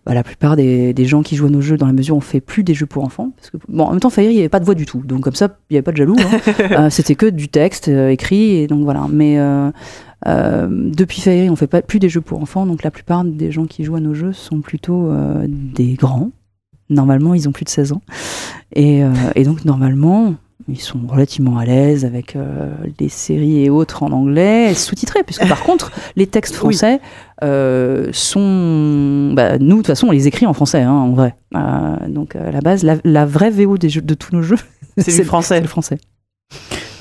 bah, 0.07 0.15
la 0.15 0.23
plupart 0.23 0.55
des, 0.55 0.95
des 0.95 1.05
gens 1.05 1.23
qui 1.23 1.35
jouent 1.35 1.47
à 1.47 1.51
nos 1.51 1.61
jeux 1.61 1.77
dans 1.77 1.87
la 1.87 1.93
mesure 1.93 2.15
où 2.15 2.19
on 2.19 2.23
fait 2.23 2.41
plus 2.41 2.63
des 2.63 2.75
jeux 2.75 2.87
pour 2.87 3.03
enfants 3.03 3.33
parce 3.37 3.51
que 3.51 3.57
bon 3.69 3.85
en 3.85 3.91
même 3.91 3.99
temps 3.99 4.09
Fairy 4.09 4.29
il 4.29 4.35
n'y 4.35 4.39
avait 4.39 4.49
pas 4.49 4.61
de 4.61 4.65
voix 4.65 4.77
du 4.77 4.87
tout. 4.87 5.03
Donc 5.05 5.23
comme 5.23 5.35
ça 5.35 5.59
il 5.69 5.75
n'y 5.75 5.79
avait 5.79 5.83
pas 5.83 5.91
de 5.91 5.97
jaloux 5.97 6.17
hein. 6.19 6.39
Euh, 6.79 6.91
c'était 6.91 7.17
que 7.17 7.27
du 7.27 7.49
texte 7.49 7.89
euh, 7.89 8.11
écrit 8.11 8.57
et 8.57 8.67
donc 8.69 8.85
voilà. 8.85 9.07
Mais 9.11 9.37
euh, 9.39 9.71
depuis 10.25 11.21
Fairy 11.21 11.51
on 11.51 11.57
fait 11.57 11.67
pas 11.67 11.83
plus 11.83 11.99
des 11.99 12.09
jeux 12.09 12.21
pour 12.21 12.41
enfants. 12.41 12.67
Donc 12.67 12.85
la 12.85 12.93
plupart 12.93 13.25
des 13.25 13.51
gens 13.51 13.67
qui 13.67 13.83
jouent 13.83 13.97
à 13.97 14.01
nos 14.01 14.15
jeux 14.15 14.33
sont 14.33 14.61
plutôt 14.61 15.11
des 15.47 15.95
grands. 15.95 16.31
Normalement 16.89 17.35
ils 17.35 17.49
ont 17.49 17.53
plus 17.53 17.65
de 17.65 17.71
16 17.71 17.93
ans. 17.93 18.03
Et, 18.75 19.03
et 19.35 19.43
donc 19.43 19.65
normalement 19.65 20.37
ils 20.69 20.81
sont 20.81 21.01
relativement 21.07 21.59
à 21.59 21.65
l'aise 21.65 22.05
avec 22.05 22.35
euh, 22.35 22.75
les 22.99 23.09
séries 23.09 23.65
et 23.65 23.71
autres 23.71 24.03
en 24.03 24.11
anglais 24.11 24.75
sous-titrés 24.75 25.23
puisque 25.23 25.47
par 25.49 25.63
contre 25.63 25.93
les 26.17 26.27
textes 26.27 26.61
Oui. 26.63 26.77
Euh, 27.45 28.09
sont 28.13 29.33
bah, 29.35 29.59
nous 29.59 29.77
de 29.77 29.81
toute 29.81 29.87
façon 29.89 30.09
on 30.09 30.11
les 30.13 30.27
écrit 30.27 30.47
en 30.47 30.55
français 30.55 30.83
hein, 30.83 30.93
en 30.93 31.13
vrai 31.13 31.35
Euh, 31.55 32.09
donc 32.09 32.35
à 32.37 32.51
la 32.51 32.61
base 32.61 32.83
la, 32.83 32.97
la 33.05 33.27
vraie 33.27 33.51
VO 33.51 33.79
des 33.79 33.89
jeux, 33.89 34.01
de 34.01 34.15
tous 34.15 34.35
nos 34.35 34.43
jeux 34.43 34.59
C'est 34.99 35.17
du 35.21 35.25
français. 35.25 35.57
c'est 35.57 35.61
le 35.61 35.69
français 35.69 35.99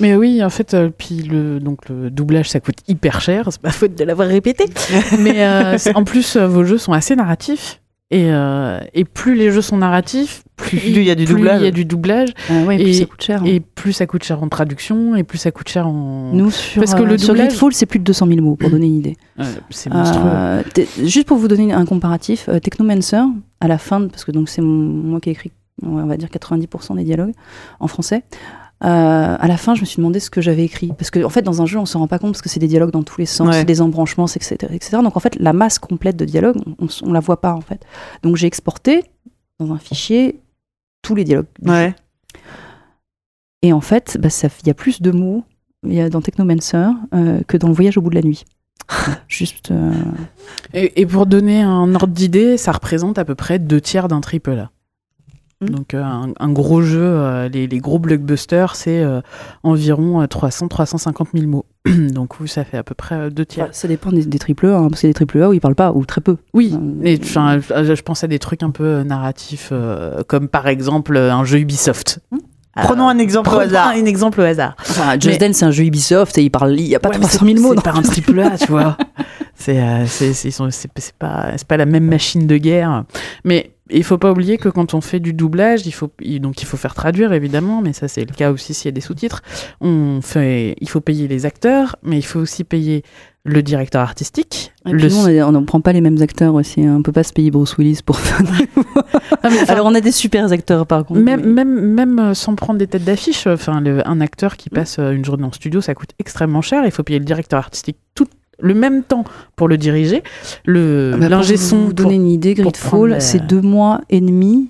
Mais 0.00 0.14
oui, 0.14 0.44
en 0.44 0.50
fait, 0.50 0.74
euh, 0.74 0.90
puis 0.96 1.22
le, 1.22 1.58
donc 1.58 1.88
le 1.88 2.10
doublage, 2.10 2.50
ça 2.50 2.60
coûte 2.60 2.76
hyper 2.86 3.20
cher. 3.20 3.48
C'est 3.50 3.60
pas 3.60 3.70
faute 3.70 3.94
de 3.94 4.04
l'avoir 4.04 4.28
répété. 4.28 4.66
Mais 5.18 5.44
euh, 5.44 5.78
en 5.94 6.04
plus, 6.04 6.36
euh, 6.36 6.46
vos 6.46 6.64
jeux 6.64 6.78
sont 6.78 6.92
assez 6.92 7.16
narratifs. 7.16 7.80
Et, 8.12 8.26
euh, 8.30 8.78
et 8.94 9.04
plus 9.04 9.34
les 9.34 9.50
jeux 9.50 9.62
sont 9.62 9.78
narratifs, 9.78 10.44
plus 10.54 10.78
Plus 10.78 10.90
il 10.90 11.02
y 11.02 11.10
a 11.10 11.16
du 11.16 11.24
plus 11.24 11.34
doublage. 11.34 11.60
il 11.60 11.64
y 11.64 11.66
a 11.66 11.72
du 11.72 11.84
doublage, 11.84 12.28
Euh, 12.52 12.64
ouais, 12.64 12.80
et 12.80 12.90
Et- 12.90 12.92
ça 12.92 13.04
coûte 13.04 13.20
cher 13.22 13.42
hein. 13.42 13.46
et 13.46 13.58
plus 13.58 13.92
ça 13.92 14.06
coûte 14.06 14.22
cher 14.22 14.40
en 14.44 14.48
traduction, 14.48 15.16
et 15.16 15.24
plus 15.24 15.38
ça 15.38 15.50
coûte 15.50 15.68
cher 15.68 15.88
en. 15.88 16.30
nous 16.32 16.52
sur, 16.52 16.80
Parce 16.80 16.94
que 16.94 17.02
le 17.02 17.14
euh, 17.14 17.18
sur 17.18 17.34
doublage- 17.34 17.48
Gridfall 17.48 17.72
c'est 17.72 17.86
plus 17.86 17.98
de 17.98 18.04
200 18.04 18.28
000 18.28 18.40
mots 18.42 18.54
pour 18.54 18.70
donner 18.70 18.86
une 18.86 18.98
idée 18.98 19.16
c'est 19.70 19.92
monstrueux. 19.92 20.22
Euh, 20.24 20.62
juste 21.02 21.26
pour 21.26 21.36
vous 21.36 21.48
donner 21.48 21.72
un 21.72 21.84
comparatif, 21.84 22.48
euh, 22.48 22.60
Technomancer, 22.60 23.20
à 23.60 23.66
la 23.66 23.76
fin, 23.78 24.06
parce 24.06 24.24
que 24.24 24.30
donc 24.30 24.48
c'est 24.50 24.62
moi 24.62 25.18
qui 25.20 25.30
ai 25.30 25.32
écrit, 25.32 25.50
on 25.84 26.06
va 26.06 26.16
dire 26.16 26.28
90% 26.30 26.94
des 26.94 27.02
dialogues 27.02 27.32
en 27.80 27.88
français. 27.88 28.22
Euh, 28.84 29.36
à 29.38 29.48
la 29.48 29.56
fin, 29.56 29.74
je 29.74 29.80
me 29.80 29.86
suis 29.86 29.96
demandé 29.96 30.20
ce 30.20 30.28
que 30.30 30.40
j'avais 30.40 30.64
écrit, 30.64 30.88
parce 30.98 31.10
que 31.10 31.24
en 31.24 31.30
fait, 31.30 31.42
dans 31.42 31.62
un 31.62 31.66
jeu, 31.66 31.78
on 31.78 31.86
se 31.86 31.96
rend 31.96 32.06
pas 32.06 32.18
compte 32.18 32.32
parce 32.32 32.42
que 32.42 32.48
c'est 32.48 32.60
des 32.60 32.68
dialogues 32.68 32.90
dans 32.90 33.02
tous 33.02 33.18
les 33.18 33.26
sens, 33.26 33.48
Ouais. 33.48 33.64
des 33.64 33.80
embranchements, 33.80 34.26
etc., 34.26 34.54
etc. 34.72 34.98
Donc 35.02 35.16
en 35.16 35.20
fait, 35.20 35.36
la 35.40 35.52
masse 35.52 35.78
complète 35.78 36.16
de 36.16 36.24
dialogues, 36.26 36.56
on, 36.78 36.86
on 37.02 37.12
la 37.12 37.20
voit 37.20 37.40
pas 37.40 37.54
en 37.54 37.60
fait. 37.62 37.80
Donc 38.22 38.36
j'ai 38.36 38.46
exporté 38.46 39.04
dans 39.58 39.72
un 39.72 39.78
fichier 39.78 40.40
tous 41.02 41.14
les 41.14 41.24
dialogues. 41.24 41.46
Ouais. 41.64 41.94
Et 43.62 43.72
en 43.72 43.80
fait, 43.80 44.18
bah, 44.20 44.28
il 44.62 44.66
y 44.66 44.70
a 44.70 44.74
plus 44.74 45.00
de 45.00 45.10
mots 45.10 45.44
y 45.86 46.00
a 46.00 46.08
dans 46.10 46.20
Technomancer 46.20 46.88
euh, 47.14 47.40
que 47.46 47.56
dans 47.56 47.68
le 47.68 47.74
voyage 47.74 47.96
au 47.96 48.00
bout 48.02 48.10
de 48.10 48.16
la 48.16 48.22
nuit. 48.22 48.44
Juste. 49.28 49.70
euh, 49.70 49.92
Et, 50.74 51.00
et 51.00 51.06
pour 51.06 51.26
donner 51.26 51.62
un 51.62 51.94
ordre 51.94 52.08
d'idée, 52.12 52.56
ça 52.56 52.72
représente 52.72 53.18
à 53.18 53.24
peu 53.24 53.34
près 53.34 53.58
deux 53.58 53.80
tiers 53.80 54.08
d'un 54.08 54.20
triple 54.20 54.50
A. 54.58 54.70
Mm. 55.62 55.66
Donc 55.70 55.94
euh, 55.94 56.02
un, 56.02 56.32
un 56.38 56.48
gros 56.52 56.82
jeu, 56.82 57.00
euh, 57.02 57.48
les, 57.48 57.66
les 57.66 57.78
gros 57.78 57.98
blockbusters, 57.98 58.76
c'est 58.76 59.00
euh, 59.02 59.20
environ 59.62 60.22
300-350 60.24 61.26
000 61.34 61.46
mots. 61.46 61.64
Donc 62.12 62.40
oui, 62.40 62.48
ça 62.48 62.64
fait 62.64 62.76
à 62.76 62.82
peu 62.82 62.94
près 62.94 63.30
deux 63.30 63.46
tiers. 63.46 63.64
Enfin, 63.66 63.72
ça 63.72 63.88
dépend 63.88 64.10
des, 64.12 64.24
des 64.26 64.38
triple 64.38 64.66
A, 64.66 64.76
hein, 64.76 64.88
parce 64.90 65.04
a 65.04 65.08
des 65.08 65.14
triple 65.14 65.40
A 65.42 65.48
où 65.48 65.52
ils 65.54 65.60
parlent 65.60 65.74
pas, 65.74 65.92
ou 65.92 66.04
très 66.04 66.20
peu. 66.20 66.36
Oui, 66.52 66.74
et 67.02 67.18
enfin, 67.22 67.58
je 67.60 67.94
je 67.94 68.02
pense 68.02 68.22
à 68.22 68.26
des 68.26 68.38
trucs 68.38 68.62
un 68.62 68.70
peu 68.70 69.02
narratifs, 69.02 69.70
euh, 69.72 70.22
comme 70.26 70.48
par 70.48 70.66
exemple 70.68 71.16
un 71.16 71.44
jeu 71.44 71.58
Ubisoft. 71.60 72.20
Hmm. 72.30 72.38
Prenons 72.78 73.08
un 73.08 73.16
exemple 73.18 73.48
au 73.54 73.58
hasard. 73.58 73.88
un 73.88 74.04
exemple 74.04 74.38
au 74.42 74.44
hasard. 74.44 74.76
Enfin, 74.80 75.14
Mais- 75.14 75.20
Just 75.20 75.40
Dance, 75.40 75.56
c'est 75.56 75.64
un 75.64 75.70
jeu 75.70 75.84
Ubisoft 75.84 76.36
et 76.36 76.42
il 76.42 76.50
parle, 76.50 76.78
il 76.78 76.86
y 76.86 76.94
a 76.94 77.00
pas 77.00 77.08
Ouais, 77.08 77.14
mais 77.16 77.20
300 77.26 77.46
000 77.46 77.56
c'est- 77.56 77.62
mots. 77.62 77.72
C'est 77.74 77.82
pas 77.82 77.94
un 77.98 78.02
triple 78.02 78.40
A, 78.40 78.58
tu 78.58 78.66
vois. 78.70 78.98
C'est 79.54 79.80
euh, 79.80 80.04
c'est 80.06 80.34
c'est- 80.34 80.48
ils 80.48 80.52
sont- 80.52 80.70
c'est- 80.70 80.90
c'est 80.96 81.14
pas 81.14 81.52
c'est 81.56 81.66
pas 81.66 81.78
la 81.78 81.86
même 81.86 82.04
machine 82.04 82.46
de 82.46 82.58
guerre. 82.58 83.04
Mais 83.44 83.70
il 83.90 84.04
faut 84.04 84.18
pas 84.18 84.30
oublier 84.32 84.58
que 84.58 84.68
quand 84.68 84.94
on 84.94 85.00
fait 85.00 85.20
du 85.20 85.32
doublage, 85.32 85.86
il 85.86 85.92
faut 85.92 86.10
donc 86.40 86.62
il 86.62 86.66
faut 86.66 86.76
faire 86.76 86.94
traduire 86.94 87.32
évidemment, 87.32 87.82
mais 87.82 87.92
ça 87.92 88.08
c'est 88.08 88.24
le 88.28 88.34
cas 88.34 88.50
aussi 88.50 88.74
s'il 88.74 88.86
y 88.86 88.88
a 88.88 88.92
des 88.92 89.00
sous-titres. 89.00 89.42
On 89.80 90.20
fait 90.22 90.76
il 90.80 90.88
faut 90.88 91.00
payer 91.00 91.28
les 91.28 91.46
acteurs, 91.46 91.96
mais 92.02 92.18
il 92.18 92.22
faut 92.24 92.40
aussi 92.40 92.64
payer 92.64 93.02
le 93.44 93.62
directeur 93.62 94.02
artistique. 94.02 94.72
Et 94.86 94.90
le 94.90 94.98
puis 94.98 95.40
on 95.42 95.52
ne 95.52 95.64
prend 95.64 95.80
pas 95.80 95.92
les 95.92 96.00
mêmes 96.00 96.20
acteurs 96.20 96.54
aussi. 96.54 96.84
hein. 96.84 96.96
On 96.98 97.02
peut 97.02 97.12
pas 97.12 97.22
se 97.22 97.32
payer 97.32 97.52
Bruce 97.52 97.76
Willis 97.78 98.00
pour 98.04 98.18
faire. 98.18 98.40
Ah, 99.42 99.48
enfin, 99.48 99.72
Alors 99.74 99.86
on 99.86 99.94
a 99.94 100.00
des 100.00 100.10
super 100.12 100.50
acteurs 100.50 100.86
par 100.86 101.04
contre. 101.04 101.20
même, 101.20 101.40
mais- 101.40 101.64
même, 101.64 101.80
même 101.94 102.18
euh, 102.18 102.34
sans 102.34 102.54
prendre 102.56 102.78
des 102.78 102.86
têtes 102.88 103.04
d'affiche, 103.04 103.46
enfin, 103.46 103.80
le- 103.80 104.06
un 104.08 104.20
acteur 104.20 104.52
Mm. 104.54 104.56
qui 104.56 104.70
passe 104.70 104.98
euh, 104.98 105.12
une 105.12 105.24
journée 105.24 105.44
en 105.44 105.52
studio, 105.52 105.80
ça 105.80 105.94
coûte 105.94 106.10
extrêmement 106.18 106.62
cher. 106.62 106.82
Il 106.84 106.90
faut 106.90 107.02
payer 107.04 107.18
le 107.20 107.24
directeur 107.24 107.58
artistique 107.58 107.98
tout 108.14 108.26
le 108.58 108.74
même 108.74 109.02
temps 109.02 109.24
pour 109.56 109.68
le 109.68 109.76
diriger, 109.76 110.22
le 110.64 111.12
Ah 111.14 111.18
bah, 111.18 111.28
l'ingé 111.28 111.54
pour 111.54 111.62
son 111.62 111.76
vous 111.78 111.84
pour- 111.86 111.94
donner 111.94 112.14
une 112.14 112.28
idée, 112.28 112.54
Gridfall, 112.54 112.90
prendre 113.10 113.20
c'est 113.22 113.46
deux 113.46 113.60
mois 113.60 114.00
et 114.10 114.20
demi 114.20 114.68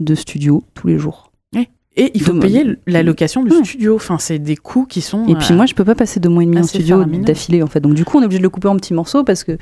de 0.00 0.14
studio 0.14 0.62
tous 0.74 0.86
les 0.86 0.98
jours. 0.98 1.30
et 1.96 2.10
il 2.14 2.22
faut 2.22 2.34
payer 2.34 2.62
l- 2.62 2.78
la 2.88 3.04
location 3.04 3.44
du 3.44 3.52
Ouais. 3.52 3.62
studio. 3.64 3.94
Enfin, 3.94 4.18
c'est 4.18 4.40
des 4.40 4.56
coûts 4.56 4.84
qui 4.84 5.00
sont. 5.00 5.28
Et 5.28 5.36
puis 5.36 5.52
euh, 5.52 5.56
moi, 5.56 5.64
je 5.64 5.74
peux 5.74 5.84
pas 5.84 5.94
passer 5.94 6.18
deux 6.18 6.28
mois 6.28 6.42
et 6.42 6.46
demi 6.46 6.58
en 6.58 6.64
studio 6.64 6.96
faramineux. 6.96 7.24
d'affilée 7.24 7.62
en 7.62 7.68
fait. 7.68 7.78
Donc 7.78 7.94
du 7.94 8.04
coup, 8.04 8.18
on 8.18 8.22
est 8.22 8.24
obligé 8.24 8.38
de 8.40 8.42
le 8.42 8.48
couper 8.50 8.66
en 8.66 8.74
petits 8.76 8.94
morceaux 8.94 9.22
parce 9.22 9.44
que 9.44 9.56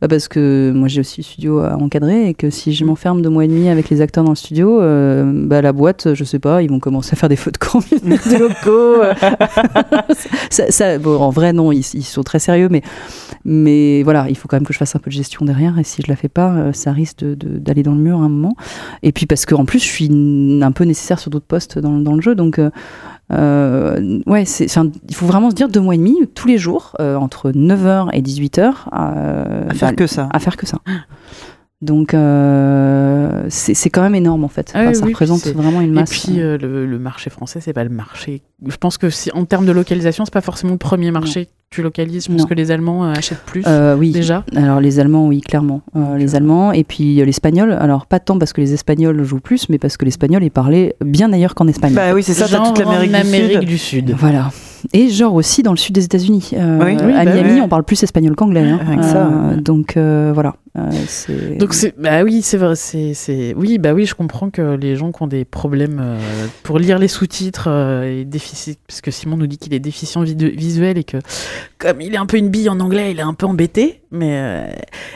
bah, 0.00 0.08
parce 0.08 0.28
que 0.28 0.72
moi 0.74 0.86
j'ai 0.88 1.00
aussi 1.00 1.20
le 1.20 1.24
studio 1.24 1.58
à 1.60 1.76
encadrer 1.76 2.28
et 2.28 2.34
que 2.34 2.50
si 2.50 2.72
je 2.72 2.84
m'enferme 2.84 3.20
deux 3.22 3.30
mois 3.30 3.44
et 3.44 3.48
demi 3.48 3.68
avec 3.68 3.90
les 3.90 4.00
acteurs 4.00 4.22
dans 4.24 4.30
le 4.30 4.36
studio, 4.36 4.80
euh, 4.80 5.24
bah 5.46 5.60
la 5.62 5.72
boîte, 5.72 6.14
je 6.14 6.24
sais 6.24 6.38
pas, 6.38 6.62
ils 6.62 6.70
vont 6.70 6.78
commencer 6.78 7.10
à 7.14 7.16
faire 7.16 7.28
des 7.28 7.36
feux 7.36 7.50
de 7.50 7.58
camp 7.58 7.80
des 7.90 8.38
locaux. 8.38 9.02
euh. 9.02 9.12
ça, 10.50 10.70
ça- 10.70 10.98
bon, 10.98 11.18
en 11.18 11.30
vrai 11.30 11.52
non, 11.52 11.72
ils, 11.72 11.84
ils 11.94 12.02
sont 12.04 12.22
très 12.22 12.38
sérieux, 12.38 12.68
mais 12.70 12.82
mais 13.44 14.02
voilà, 14.02 14.26
il 14.28 14.36
faut 14.36 14.46
quand 14.48 14.56
même 14.56 14.66
que 14.66 14.72
je 14.72 14.78
fasse 14.78 14.94
un 14.94 14.98
peu 14.98 15.10
de 15.10 15.14
gestion 15.16 15.44
derrière 15.44 15.78
et 15.78 15.84
si 15.84 16.02
je 16.02 16.10
la 16.10 16.16
fais 16.16 16.28
pas, 16.28 16.52
euh, 16.52 16.72
ça 16.72 16.92
risque 16.92 17.18
de- 17.20 17.34
de- 17.34 17.58
d'aller 17.58 17.82
dans 17.82 17.94
le 17.94 18.00
mur 18.00 18.18
à 18.20 18.24
un 18.24 18.28
moment. 18.28 18.54
Et 19.02 19.12
puis 19.12 19.26
parce 19.26 19.46
qu'en 19.46 19.64
plus, 19.64 19.78
je 19.78 19.84
suis 19.88 20.60
un 20.62 20.72
peu 20.72 20.84
nécessaire 20.84 21.18
sur 21.18 21.30
d'autres 21.30 21.46
postes 21.46 21.78
dans, 21.78 21.98
dans 21.98 22.14
le 22.14 22.20
jeu, 22.20 22.34
donc 22.34 22.58
euh, 22.58 22.70
euh, 23.32 24.20
ouais, 24.26 24.44
c'est, 24.44 24.66
il 25.08 25.14
faut 25.14 25.26
vraiment 25.26 25.50
se 25.50 25.54
dire 25.54 25.68
deux 25.68 25.80
mois 25.80 25.94
et 25.94 25.98
demi, 25.98 26.16
tous 26.34 26.48
les 26.48 26.58
jours, 26.58 26.96
euh, 27.00 27.16
entre 27.16 27.50
9h 27.50 28.08
et 28.12 28.22
18h. 28.22 28.72
Euh, 28.92 29.68
À 29.68 29.74
faire 29.74 29.90
bah, 29.90 29.94
que 29.96 30.06
ça. 30.06 30.28
À 30.32 30.38
faire 30.38 30.56
que 30.56 30.66
ça. 30.66 30.78
Donc, 31.80 32.12
euh, 32.12 33.44
c'est, 33.50 33.74
c'est 33.74 33.88
quand 33.90 34.02
même 34.02 34.14
énorme 34.16 34.42
en 34.44 34.48
fait. 34.48 34.72
Ah 34.74 34.80
Enfin, 34.80 34.88
oui, 34.88 34.94
ça 34.96 35.04
oui, 35.04 35.12
représente 35.12 35.46
vraiment 35.48 35.80
une 35.80 35.90
Et 35.90 36.00
masse. 36.00 36.10
puis 36.10 36.40
euh, 36.40 36.58
le, 36.58 36.86
le 36.86 36.98
marché 36.98 37.30
français, 37.30 37.60
c'est 37.60 37.72
pas 37.72 37.84
le 37.84 37.90
marché. 37.90 38.42
Je 38.66 38.76
pense 38.76 38.98
que 38.98 39.10
si, 39.10 39.30
en 39.32 39.44
termes 39.44 39.64
de 39.66 39.70
localisation, 39.72 40.24
c'est 40.24 40.34
pas 40.34 40.40
forcément 40.40 40.72
le 40.72 40.78
premier 40.78 41.12
marché 41.12 41.46
que 41.46 41.50
tu 41.70 41.82
localises. 41.82 42.24
Je 42.24 42.32
pense 42.32 42.40
Non. 42.42 42.46
que 42.48 42.54
les 42.54 42.72
Allemands 42.72 43.04
euh, 43.04 43.12
achètent 43.12 43.44
plus 43.46 43.62
Euh, 43.66 43.94
oui. 43.96 44.10
déjà. 44.10 44.44
Alors 44.56 44.80
les 44.80 44.98
Allemands, 44.98 45.28
oui, 45.28 45.40
clairement. 45.40 45.82
Euh, 45.94 46.16
les 46.16 46.34
Allemands 46.34 46.72
et 46.72 46.82
puis 46.82 47.20
euh, 47.20 47.24
l'Espagnol. 47.24 47.70
Alors 47.72 48.06
pas 48.06 48.18
tant 48.18 48.38
parce 48.40 48.52
que 48.52 48.60
les 48.60 48.72
Espagnols 48.74 49.22
jouent 49.22 49.38
plus, 49.40 49.68
mais 49.68 49.78
parce 49.78 49.96
que 49.96 50.04
l'Espagnol 50.04 50.42
est 50.42 50.50
parlé 50.50 50.96
bien 51.04 51.32
ailleurs 51.32 51.54
qu'en 51.54 51.68
Espagne. 51.68 51.94
Bah 51.94 52.12
oui, 52.12 52.24
c'est 52.24 52.34
ça, 52.34 52.46
t'as 52.48 52.56
Genre 52.56 52.74
toute 52.74 52.84
l'Amérique 52.84 53.60
du 53.60 53.66
du 53.66 53.78
Sud. 53.78 54.14
Voilà. 54.18 54.50
Et 54.92 55.08
genre 55.08 55.34
aussi 55.34 55.62
dans 55.62 55.72
le 55.72 55.76
sud 55.76 55.94
des 55.94 56.04
États-Unis. 56.04 56.50
Euh, 56.54 56.78
Oui. 56.84 56.96
Oui, 57.04 57.12
à 57.14 57.24
bah 57.24 57.32
Miami, 57.34 57.60
on 57.60 57.68
parle 57.68 57.84
plus 57.84 58.02
espagnol 58.02 58.34
qu'anglais. 58.36 58.60
hein. 58.62 58.80
Euh. 59.14 59.56
Donc 59.60 59.96
euh, 59.96 60.30
voilà. 60.34 60.54
Donc 61.58 61.74
c'est 61.74 61.98
bah 61.98 62.22
oui 62.22 62.40
c'est 62.40 62.56
vrai 62.56 62.76
c'est 62.76 63.52
oui 63.56 63.78
bah 63.78 63.94
oui 63.94 64.06
je 64.06 64.14
comprends 64.14 64.48
que 64.48 64.76
les 64.76 64.94
gens 64.94 65.10
qui 65.10 65.20
ont 65.22 65.26
des 65.26 65.44
problèmes 65.44 65.98
euh, 66.00 66.16
pour 66.62 66.78
lire 66.78 67.00
les 67.00 67.08
sous-titres 67.08 67.66
euh, 67.68 68.20
et 68.20 68.24
déficit 68.24 68.78
parce 68.86 69.00
que 69.00 69.10
Simon 69.10 69.36
nous 69.36 69.48
dit 69.48 69.58
qu'il 69.58 69.74
est 69.74 69.80
déficient 69.80 70.22
visuel 70.22 70.96
et 70.96 71.02
que 71.02 71.16
comme 71.78 72.00
il 72.00 72.14
est 72.14 72.18
un 72.18 72.26
peu 72.26 72.36
une 72.36 72.48
bille 72.48 72.68
en 72.68 72.78
anglais 72.78 73.10
il 73.10 73.18
est 73.18 73.22
un 73.22 73.34
peu 73.34 73.46
embêté 73.46 74.02
mais 74.12 74.38
euh, 74.38 74.66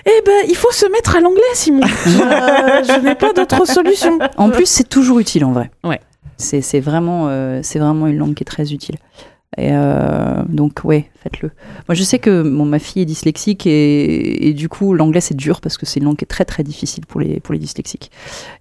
eh 0.04 0.22
ben 0.26 0.48
il 0.48 0.56
faut 0.56 0.72
se 0.72 0.90
mettre 0.90 1.14
à 1.14 1.20
l'anglais 1.20 1.42
Simon 1.54 1.86
je, 2.06 2.10
je 2.10 3.06
n'ai 3.06 3.14
pas 3.14 3.32
d'autre 3.32 3.64
solution 3.64 4.18
En 4.36 4.50
plus, 4.50 4.66
c'est 4.66 4.88
toujours 4.88 5.20
utile 5.20 5.44
en 5.44 5.52
vrai. 5.52 5.70
Ouais. 5.84 6.00
C'est, 6.38 6.80
vraiment, 6.80 7.26
euh, 7.28 7.60
c'est 7.62 7.78
vraiment 7.78 8.08
une 8.08 8.18
langue 8.18 8.34
qui 8.34 8.42
est 8.42 8.44
très 8.46 8.72
utile. 8.72 8.96
Et 9.58 9.68
euh, 9.72 10.42
donc, 10.48 10.80
ouais, 10.84 11.10
faites-le. 11.14 11.50
Moi, 11.88 11.94
je 11.94 12.02
sais 12.02 12.18
que 12.18 12.42
bon, 12.42 12.64
ma 12.64 12.78
fille 12.78 13.02
est 13.02 13.06
dyslexique 13.06 13.66
et, 13.66 14.48
et 14.48 14.54
du 14.54 14.68
coup, 14.70 14.94
l'anglais 14.94 15.20
c'est 15.20 15.36
dur 15.36 15.60
parce 15.60 15.76
que 15.76 15.84
c'est 15.84 16.00
une 16.00 16.06
langue 16.06 16.16
qui 16.16 16.24
est 16.24 16.26
très 16.26 16.46
très 16.46 16.62
difficile 16.62 17.04
pour 17.06 17.20
les, 17.20 17.38
pour 17.38 17.52
les 17.52 17.58
dyslexiques. 17.58 18.10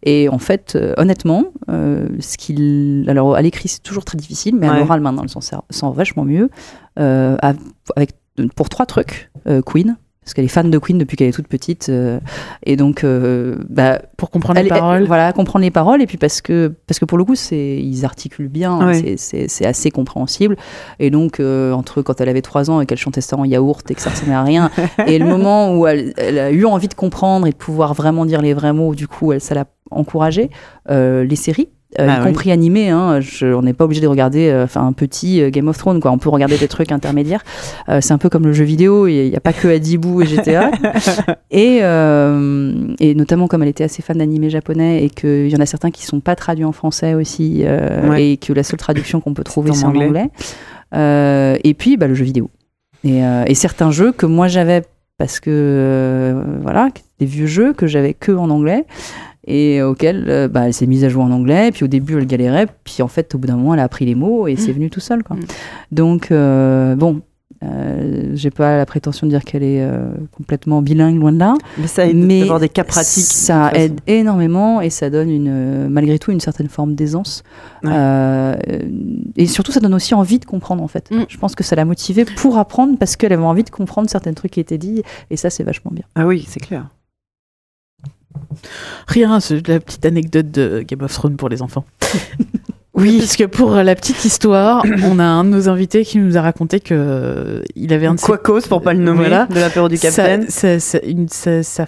Et 0.04 0.28
en 0.28 0.38
fait, 0.40 0.74
euh, 0.76 0.94
honnêtement, 0.98 1.46
euh, 1.70 2.10
ce 2.20 2.38
qu'il. 2.38 3.06
Alors, 3.08 3.36
à 3.36 3.42
l'écrit, 3.42 3.70
c'est 3.70 3.82
toujours 3.84 4.04
très 4.04 4.18
difficile, 4.18 4.56
mais 4.56 4.68
à 4.68 4.80
l'oral, 4.80 5.00
maintenant, 5.00 5.24
elle 5.24 5.30
s'en 5.30 5.40
sert, 5.42 5.62
vachement 5.94 6.26
mieux. 6.26 6.50
À- 6.98 7.54
avec, 7.96 8.12
pour 8.56 8.68
trois 8.70 8.86
trucs 8.86 9.32
Queen, 9.66 9.96
parce 10.24 10.36
qu'elle 10.36 10.46
est 10.46 10.50
fan 10.50 10.70
de 10.70 10.78
Queen 10.78 11.00
depuis 11.00 11.18
qu'elle 11.18 11.30
est 11.30 11.34
toute 11.34 11.48
petite, 11.48 11.90
euh, 11.90 12.20
et 12.64 12.76
donc 12.76 13.04
euh, 13.04 13.56
bah, 13.68 14.00
Pour 14.18 14.30
comprendre 14.30 14.60
elle- 14.60 14.66
les 14.66 14.70
paroles. 14.70 15.02
elle- 15.02 15.08
voilà, 15.08 15.34
comprendre 15.34 15.64
les 15.64 15.72
paroles, 15.72 16.00
et 16.02 16.06
puis 16.06 16.18
parce 16.18 16.42
que 16.42 16.76
parce 16.86 17.00
que 17.00 17.06
pour 17.06 17.18
le 17.18 17.24
coup, 17.26 17.34
c'est 17.34 17.78
ils 17.82 18.06
articulent 18.06 18.48
bien, 18.48 18.72
hein, 18.72 18.88
Ouais. 18.90 19.16
c'est- 19.18 19.66
assez 19.66 19.90
compréhensible, 19.90 20.58
et 21.00 21.10
donc 21.10 21.40
euh, 21.40 21.72
entre 21.72 22.04
quand 22.04 22.22
elle 22.22 22.30
avait 22.30 22.44
trois 22.44 22.70
ans 22.70 22.82
et 22.82 22.86
qu'elle 22.86 23.00
chantait 23.00 23.22
ça 23.22 23.36
en 23.36 23.46
yaourt 23.46 23.90
et 23.90 23.96
que 23.96 24.02
ça 24.02 24.12
ressemblait 24.12 24.36
à 24.36 24.44
rien, 24.44 24.70
et 25.08 25.18
le 25.18 25.26
moment 25.26 25.76
où 25.76 25.88
elle, 25.88 26.14
elle 26.18 26.38
a 26.38 26.52
eu 26.52 26.66
envie 26.66 26.88
de 26.88 26.94
comprendre 26.94 27.48
et 27.48 27.52
de 27.52 27.56
pouvoir 27.56 27.96
vraiment 27.96 28.26
dire 28.28 28.44
les 28.44 28.54
vrais 28.54 28.74
mots, 28.74 28.94
du 28.94 29.08
coup, 29.08 29.34
elle 29.34 29.42
ça 29.42 29.56
l'a 29.56 29.66
encouragée. 29.90 30.52
Les 30.88 31.36
séries. 31.36 31.70
Euh, 32.00 32.08
Ah 32.10 32.18
y 32.18 32.20
oui. 32.22 32.28
compris 32.28 32.52
animées, 32.52 32.90
hein, 32.90 33.20
je- 33.20 33.48
on 33.54 33.62
n'est 33.64 33.74
pas 33.74 33.84
obligé 33.86 34.02
de 34.02 34.08
regarder 34.08 34.50
euh, 34.50 34.66
un 34.76 34.94
petit 34.94 35.42
euh, 35.42 35.50
Game 35.50 35.68
of 35.68 35.78
Thrones, 35.78 36.00
quoi. 36.00 36.12
On 36.12 36.18
peut 36.18 36.30
regarder 36.30 36.58
des 36.58 36.68
trucs 36.68 36.92
intermédiaires. 36.92 37.44
C'est 38.00 38.14
un 38.14 38.18
peu 38.18 38.30
comme 38.30 38.46
le 38.46 38.54
jeu 38.54 38.64
vidéo, 38.64 39.08
il 39.08 39.30
n'y 39.30 39.36
a 39.36 39.40
pas 39.40 39.54
que 39.54 39.68
Adibou 39.68 40.22
et 40.22 40.26
GTA. 40.26 40.72
et, 41.52 41.78
et 41.80 43.16
notamment 43.16 43.48
comme 43.48 43.64
elle 43.64 43.70
était 43.70 43.84
assez 43.84 44.02
fan 44.02 44.18
d'animés 44.18 44.50
japonais 44.50 45.04
et 45.04 45.10
qu'il 45.10 45.50
y 45.50 45.56
en 45.56 45.60
a 45.60 45.66
certains 45.66 45.92
qui 45.92 46.06
sont 46.06 46.20
pas 46.22 46.36
traduits 46.36 46.66
en 46.66 46.72
français 46.72 47.14
aussi 47.14 47.64
Ouais. 48.08 48.32
et 48.32 48.38
que 48.38 48.54
la 48.54 48.64
seule 48.64 48.80
traduction 48.80 49.20
qu'on 49.22 49.34
peut 49.34 49.44
trouver 49.44 49.74
c'est 49.74 49.86
en 49.86 49.90
anglais. 49.90 50.08
anglais. 50.94 51.60
Et 51.64 51.74
puis 51.74 51.98
bah, 51.98 52.08
le 52.08 52.16
jeu 52.16 52.24
vidéo. 52.26 52.50
Et, 53.04 53.20
et 53.48 53.56
certains 53.56 53.92
jeux 53.92 54.12
que 54.12 54.26
moi 54.26 54.48
j'avais 54.48 54.84
parce 55.18 55.40
que 55.40 56.34
voilà, 56.64 56.90
des 57.20 57.26
vieux 57.26 57.46
jeux 57.46 57.74
que 57.74 57.86
j'avais 57.88 58.14
que 58.14 58.32
en 58.32 58.50
anglais 58.50 58.86
et 59.52 59.84
auxquels 59.84 60.26
euh, 60.30 60.48
bah, 60.48 60.68
elle 60.68 60.74
s'est 60.74 60.88
mise 60.88 61.04
à 61.04 61.10
jouer 61.10 61.24
en 61.24 61.32
anglais. 61.32 61.72
Puis 61.72 61.84
au 61.84 61.88
début 61.88 62.18
elle 62.18 62.26
galérait, 62.26 62.68
puis 62.84 63.02
en 63.02 63.08
fait 63.08 63.36
au 63.36 63.38
bout 63.38 63.48
d'un 63.48 63.58
moment 63.58 63.74
elle 63.74 63.82
a 63.82 63.84
appris 63.84 64.06
les 64.06 64.16
mots 64.16 64.48
et 64.48 64.56
c'est 64.56 64.72
venu 64.72 64.90
tout 64.90 65.00
seul. 65.00 65.24
Quoi. 65.24 65.36
Mm. 65.36 65.40
Donc 65.92 66.32
euh, 66.32 66.96
bon. 66.96 67.22
Euh, 67.64 68.32
j'ai 68.34 68.50
pas 68.50 68.76
la 68.76 68.88
prétention 68.88 69.28
de 69.28 69.32
dire 69.32 69.44
qu'elle 69.44 69.62
est 69.62 69.84
euh, 69.84 70.10
complètement 70.36 70.82
bilingue 70.82 71.20
loin 71.20 71.32
de 71.32 71.38
là 71.38 71.54
Mais 71.78 71.86
ça 71.86 72.08
aide 72.08 72.16
mais 72.16 72.40
d'avoir 72.40 72.60
des 72.60 72.70
cas 72.70 72.84
pratiques. 72.84 73.24
ça 73.24 73.72
aide 73.76 74.00
énormément 74.08 74.82
et 74.82 74.90
ça 74.90 75.12
donne 75.12 75.30
une, 75.30 75.48
euh, 75.48 75.88
malgré 75.88 76.18
tout 76.18 76.32
une 76.32 76.40
certaine 76.40 76.70
forme 76.70 76.96
d'aisance. 76.96 77.44
Ouais. 77.84 77.92
Euh, 77.94 78.56
et 79.36 79.46
surtout, 79.46 79.72
ça 79.72 79.80
donne 79.80 79.94
aussi 79.94 80.16
envie 80.16 80.40
de 80.40 80.46
comprendre 80.46 80.82
en 80.82 80.88
fait. 80.88 81.12
Mm. 81.12 81.26
Je 81.28 81.38
pense 81.38 81.54
que 81.54 81.64
ça 81.64 81.76
l'a 81.76 81.86
motivée 81.86 82.26
pour 82.26 82.58
apprendre 82.58 82.98
parce 82.98 83.16
qu'elle 83.16 83.34
avait 83.34 83.44
envie 83.44 83.64
de 83.64 83.70
comprendre 83.70 84.10
certains 84.10 84.34
trucs 84.34 84.52
qui 84.52 84.60
étaient 84.60 84.80
dits 84.80 85.04
et 85.30 85.38
ça, 85.38 85.52
c'est 85.52 85.64
vachement 85.64 85.92
bien. 85.94 86.06
Ah 86.16 86.26
oui, 86.26 86.44
c'est 86.48 86.62
clair. 86.62 86.88
Rien, 89.08 89.40
c'est 89.40 89.68
la 89.68 89.80
petite 89.80 90.06
anecdote 90.06 90.52
de 90.52 90.82
Game 90.88 91.02
of 91.02 91.14
Thrones 91.14 91.36
pour 91.38 91.50
les 91.50 91.62
enfants. 91.62 91.86
Oui. 92.94 93.20
Parce 93.20 93.38
que 93.38 93.46
pour 93.46 93.74
euh, 93.74 93.84
la 93.84 93.96
petite 93.96 94.26
histoire, 94.26 94.84
on 95.06 95.18
a 95.18 95.24
un 95.24 95.46
de 95.46 95.50
nos 95.50 95.70
invités 95.70 96.04
qui 96.04 96.18
nous 96.18 96.38
a 96.38 96.42
raconté 96.42 96.82
que 96.82 96.94
euh, 96.94 97.62
il 97.76 97.94
avait 97.94 98.06
un 98.06 98.16
de 98.16 98.20
ses- 98.20 98.26
Quacos, 98.28 98.68
pour 98.68 98.82
pas 98.82 98.94
le 98.94 99.00
nommer, 99.00 99.20
Voilà. 99.30 99.46
de 99.46 99.56
l'apéro 99.60 99.88
du 99.88 99.98
capitaine. 99.98 100.42
Une- 101.06 101.28
Sa 101.30 101.86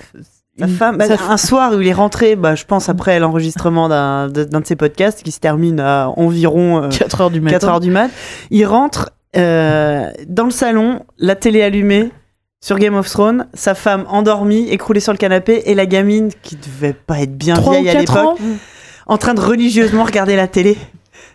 une- 0.58 0.68
femme, 0.70 0.98
bah, 0.98 1.06
un 1.30 1.38
soir 1.38 1.74
où 1.76 1.82
il 1.82 1.88
est 1.88 1.94
rentré, 1.94 2.36
bah, 2.38 2.56
je 2.56 2.64
pense 2.64 2.88
après 2.88 3.20
l'enregistrement 3.20 3.90
d'un 3.90 4.30
de, 4.30 4.46
d'un 4.46 4.62
de 4.62 4.66
ses 4.66 4.78
podcasts 4.78 5.24
qui 5.24 5.32
se 5.32 5.40
termine 5.42 5.82
à 5.82 6.10
environ 6.16 6.84
euh, 6.84 6.90
4 6.90 7.22
heures 7.22 7.32
du 7.32 7.42
matin. 7.42 7.58
4 7.60 7.68
heures 7.70 7.80
du 7.82 7.92
mat, 7.92 8.10
il 8.50 8.66
rentre 8.66 9.10
euh, 9.36 10.10
dans 10.30 10.46
le 10.46 10.52
salon, 10.52 11.02
la 11.18 11.36
télé 11.36 11.64
allumée 11.64 12.12
sur 12.64 12.80
Game 12.80 12.96
of 12.96 13.10
Thrones, 13.10 13.46
sa 13.54 13.76
femme 13.76 14.06
endormie, 14.08 14.70
écroulée 14.70 15.02
sur 15.02 15.12
le 15.12 15.18
canapé 15.18 15.64
et 15.66 15.76
la 15.76 15.86
gamine 15.86 16.30
qui 16.44 16.56
devait 16.56 16.94
pas 16.94 17.20
être 17.20 17.38
bien 17.38 17.56
vieille 17.56 17.90
à 17.90 18.00
l'époque, 18.00 18.40
en 19.06 19.18
train 19.18 19.34
de 19.34 19.42
religieusement 19.42 20.06
regarder 20.06 20.38
la 20.38 20.48
télé. 20.48 20.78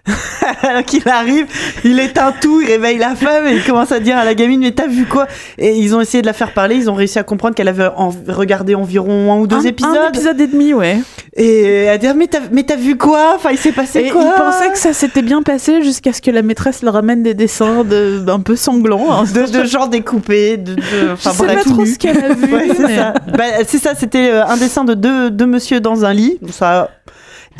Alors 0.62 0.84
qu'il 0.84 1.06
arrive, 1.06 1.46
il 1.84 2.00
éteint 2.00 2.32
tout, 2.40 2.62
il 2.62 2.68
réveille 2.68 2.96
la 2.96 3.14
femme 3.14 3.46
et 3.46 3.52
il 3.56 3.62
commence 3.62 3.92
à 3.92 4.00
dire 4.00 4.16
à 4.16 4.24
la 4.24 4.34
gamine 4.34 4.60
mais 4.60 4.70
t'as 4.70 4.86
vu 4.86 5.04
quoi? 5.04 5.26
Et 5.58 5.76
ils 5.76 5.94
ont 5.94 6.00
essayé 6.00 6.22
de 6.22 6.26
la 6.26 6.32
faire 6.32 6.54
parler, 6.54 6.76
ils 6.76 6.88
ont 6.88 6.94
réussi 6.94 7.18
à 7.18 7.24
comprendre 7.24 7.54
qu'elle 7.54 7.68
avait 7.68 7.90
en- 7.94 8.14
regardé 8.28 8.74
environ 8.74 9.30
un 9.34 9.36
ou 9.36 9.46
deux 9.46 9.56
un, 9.56 9.62
épisodes. 9.64 9.98
Un 9.98 10.08
épisode 10.08 10.40
et 10.40 10.46
demi, 10.46 10.72
ouais. 10.72 10.98
Et 11.40 11.88
à 11.88 11.98
dire 11.98 12.14
mais 12.16 12.26
t'as 12.26 12.40
mais 12.50 12.64
t'as 12.64 12.74
vu 12.74 12.96
quoi? 12.98 13.34
Enfin 13.36 13.50
il 13.52 13.58
s'est 13.58 13.70
passé 13.72 14.00
Et 14.00 14.10
quoi? 14.10 14.22
il 14.26 14.32
pensait 14.42 14.70
que 14.72 14.78
ça 14.78 14.92
s'était 14.92 15.22
bien 15.22 15.42
passé 15.42 15.82
jusqu'à 15.82 16.12
ce 16.12 16.20
que 16.20 16.32
la 16.32 16.42
maîtresse 16.42 16.82
leur 16.82 16.94
ramène 16.94 17.22
des 17.22 17.34
dessins 17.34 17.84
de, 17.84 18.24
un 18.28 18.40
peu 18.40 18.56
sanglants. 18.56 19.12
hein. 19.12 19.22
de, 19.24 19.46
de 19.60 19.64
genre 19.64 19.88
découpés, 19.88 20.56
de, 20.56 20.74
de 20.74 20.80
Je 21.16 21.22
sais 21.22 21.30
bref, 21.38 21.64
pas 21.64 21.70
trop 21.70 21.86
ce 21.86 21.96
qu'elle 21.96 22.24
a 22.24 22.34
vu. 22.34 22.52
Ouais, 22.52 22.68
c'est 22.76 22.86
mais- 22.86 22.96
ça. 22.96 23.14
Bah, 23.36 23.44
c'est 23.66 23.78
ça, 23.78 23.94
c'était 23.94 24.30
euh, 24.32 24.44
un 24.46 24.56
dessin 24.56 24.84
de 24.84 24.94
deux, 24.94 25.30
deux 25.30 25.46
monsieur 25.46 25.80
dans 25.80 26.04
un 26.04 26.12
lit. 26.12 26.38
Ça... 26.50 26.90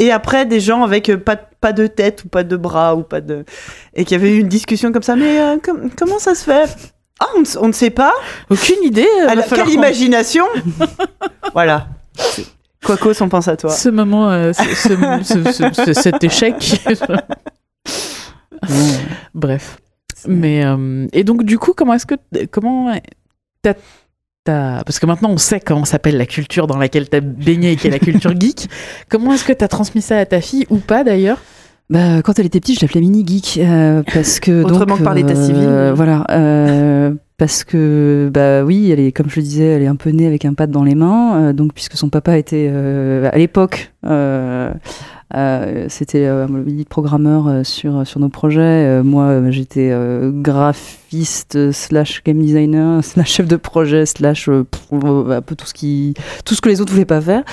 Et 0.00 0.10
après, 0.12 0.44
des 0.46 0.58
gens 0.60 0.82
avec 0.82 1.08
euh, 1.08 1.16
pas, 1.16 1.36
de- 1.36 1.40
pas 1.60 1.72
de 1.72 1.86
tête 1.86 2.24
ou 2.24 2.28
pas 2.28 2.42
de 2.44 2.56
bras 2.56 2.96
ou 2.96 3.02
pas 3.02 3.20
de. 3.20 3.44
Et 3.94 4.04
qui 4.04 4.14
avait 4.16 4.30
eu 4.34 4.40
une 4.40 4.48
discussion 4.48 4.90
comme 4.92 5.02
ça. 5.02 5.14
Mais 5.16 5.40
euh, 5.40 5.56
com- 5.64 5.88
comment 5.96 6.18
ça 6.18 6.34
se 6.34 6.42
fait? 6.44 6.64
Ah, 7.20 7.26
on, 7.36 7.40
ne 7.40 7.44
s- 7.44 7.58
on 7.60 7.68
ne 7.68 7.72
sait 7.72 7.90
pas. 7.90 8.12
Aucune 8.50 8.82
idée. 8.82 9.06
quelle 9.54 9.70
imagination? 9.70 10.44
Voilà. 11.52 11.86
Quacos, 12.84 13.20
on 13.22 13.28
pense 13.28 13.48
à 13.48 13.56
toi. 13.56 13.70
Ce 13.70 13.88
moment, 13.88 14.30
euh, 14.30 14.52
ce- 14.52 14.62
ce- 14.62 15.24
ce- 15.24 15.52
ce- 15.52 15.84
ce- 15.84 15.92
cet 15.92 16.22
échec. 16.24 16.80
Bref. 19.34 19.78
Mais 20.26 20.64
euh, 20.64 21.06
et 21.12 21.22
donc 21.24 21.44
du 21.44 21.58
coup, 21.58 21.72
comment 21.76 21.94
est-ce 21.94 22.06
que 22.06 22.14
comment 22.50 22.92
t'as 23.62 23.74
t'as- 24.44 24.82
parce 24.84 24.98
que 24.98 25.06
maintenant 25.06 25.30
on 25.30 25.36
sait 25.36 25.60
comment 25.60 25.84
s'appelle 25.84 26.16
la 26.16 26.26
culture 26.26 26.66
dans 26.66 26.76
laquelle 26.76 27.08
t'as 27.08 27.20
baigné 27.20 27.72
et 27.72 27.76
qui 27.76 27.86
est 27.86 27.90
la 27.90 27.98
culture 28.00 28.32
geek. 28.40 28.68
Comment 29.08 29.32
est-ce 29.34 29.44
que 29.44 29.52
t'as 29.52 29.68
transmis 29.68 30.02
ça 30.02 30.18
à 30.18 30.26
ta 30.26 30.40
fille 30.40 30.66
ou 30.70 30.78
pas 30.78 31.04
d'ailleurs? 31.04 31.38
Bah, 31.90 32.20
quand 32.22 32.38
elle 32.38 32.46
était 32.46 32.60
petite, 32.60 32.80
je 32.80 32.84
l'appelais 32.84 33.00
mini 33.00 33.24
geek 33.26 33.58
euh, 33.62 34.02
parce 34.12 34.40
que 34.40 34.62
Autrement 34.64 34.86
donc, 34.86 34.98
que 34.98 35.04
par 35.04 35.14
l'état 35.14 35.34
euh, 35.34 35.46
civil. 35.46 35.92
Voilà, 35.94 36.24
euh, 36.30 37.12
parce 37.38 37.62
que 37.62 38.30
bah 38.34 38.64
oui, 38.64 38.90
elle 38.90 38.98
est 38.98 39.12
comme 39.12 39.30
je 39.30 39.36
le 39.36 39.42
disais, 39.42 39.64
elle 39.64 39.82
est 39.82 39.86
un 39.86 39.96
peu 39.96 40.10
née 40.10 40.26
avec 40.26 40.44
un 40.44 40.54
pad 40.54 40.72
dans 40.72 40.82
les 40.82 40.96
mains. 40.96 41.36
euh, 41.36 41.52
donc 41.52 41.72
puisque 41.72 41.94
son 41.96 42.08
papa 42.10 42.36
était 42.36 42.68
euh, 42.70 43.30
à 43.32 43.38
l'époque, 43.38 43.92
euh, 44.04 44.74
c'était 45.88 46.28
programmeur 46.88 47.64
sur 47.64 48.04
sur 48.04 48.18
nos 48.18 48.28
projets. 48.28 49.02
Moi, 49.04 49.50
j'étais 49.50 49.92
graphiste 50.32 51.70
slash 51.70 52.24
game 52.24 52.40
designer 52.40 53.04
slash 53.04 53.30
chef 53.30 53.46
de 53.46 53.56
projet 53.56 54.04
slash 54.04 54.48
un 54.48 54.64
peu 55.42 55.54
tout 55.54 55.66
ce 55.66 55.74
qui 55.74 56.14
tout 56.44 56.54
ce 56.54 56.60
que 56.60 56.68
les 56.68 56.80
autres 56.80 56.92
voulaient 56.92 57.04
pas 57.04 57.20
faire. 57.20 57.44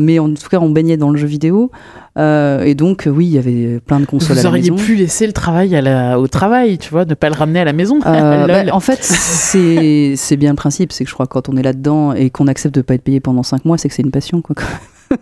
Mais 0.00 0.18
en 0.18 0.34
tout 0.34 0.48
cas, 0.50 0.58
on 0.58 0.70
baignait 0.70 0.96
dans 0.96 1.10
le 1.10 1.18
jeu 1.18 1.28
vidéo. 1.28 1.70
Euh, 2.18 2.62
et 2.62 2.74
donc, 2.74 3.08
oui, 3.10 3.26
il 3.26 3.32
y 3.32 3.38
avait 3.38 3.80
plein 3.80 4.00
de 4.00 4.04
consoles 4.04 4.34
Vous 4.34 4.40
à 4.40 4.42
la 4.42 4.48
auriez 4.50 4.70
maison. 4.70 4.84
pu 4.84 4.96
laisser 4.96 5.26
le 5.26 5.32
travail 5.32 5.74
à 5.74 5.80
la, 5.80 6.20
au 6.20 6.28
travail, 6.28 6.78
tu 6.78 6.90
vois, 6.90 7.04
ne 7.04 7.14
pas 7.14 7.28
le 7.30 7.34
ramener 7.34 7.60
à 7.60 7.64
la 7.64 7.72
maison. 7.72 8.00
Euh, 8.04 8.46
bah, 8.64 8.64
en 8.74 8.80
fait, 8.80 8.98
c'est 9.02 10.36
bien 10.36 10.50
le 10.50 10.56
principe, 10.56 10.92
c'est 10.92 11.04
que 11.04 11.10
je 11.10 11.14
crois 11.14 11.26
que 11.26 11.32
quand 11.32 11.48
on 11.48 11.56
est 11.56 11.62
là-dedans 11.62 12.12
et 12.12 12.30
qu'on 12.30 12.48
accepte 12.48 12.74
de 12.74 12.82
pas 12.82 12.94
être 12.94 13.02
payé 13.02 13.20
pendant 13.20 13.42
cinq 13.42 13.64
mois, 13.64 13.78
c'est 13.78 13.88
que 13.88 13.94
c'est 13.94 14.02
une 14.02 14.10
passion, 14.10 14.42
quoi. 14.42 14.56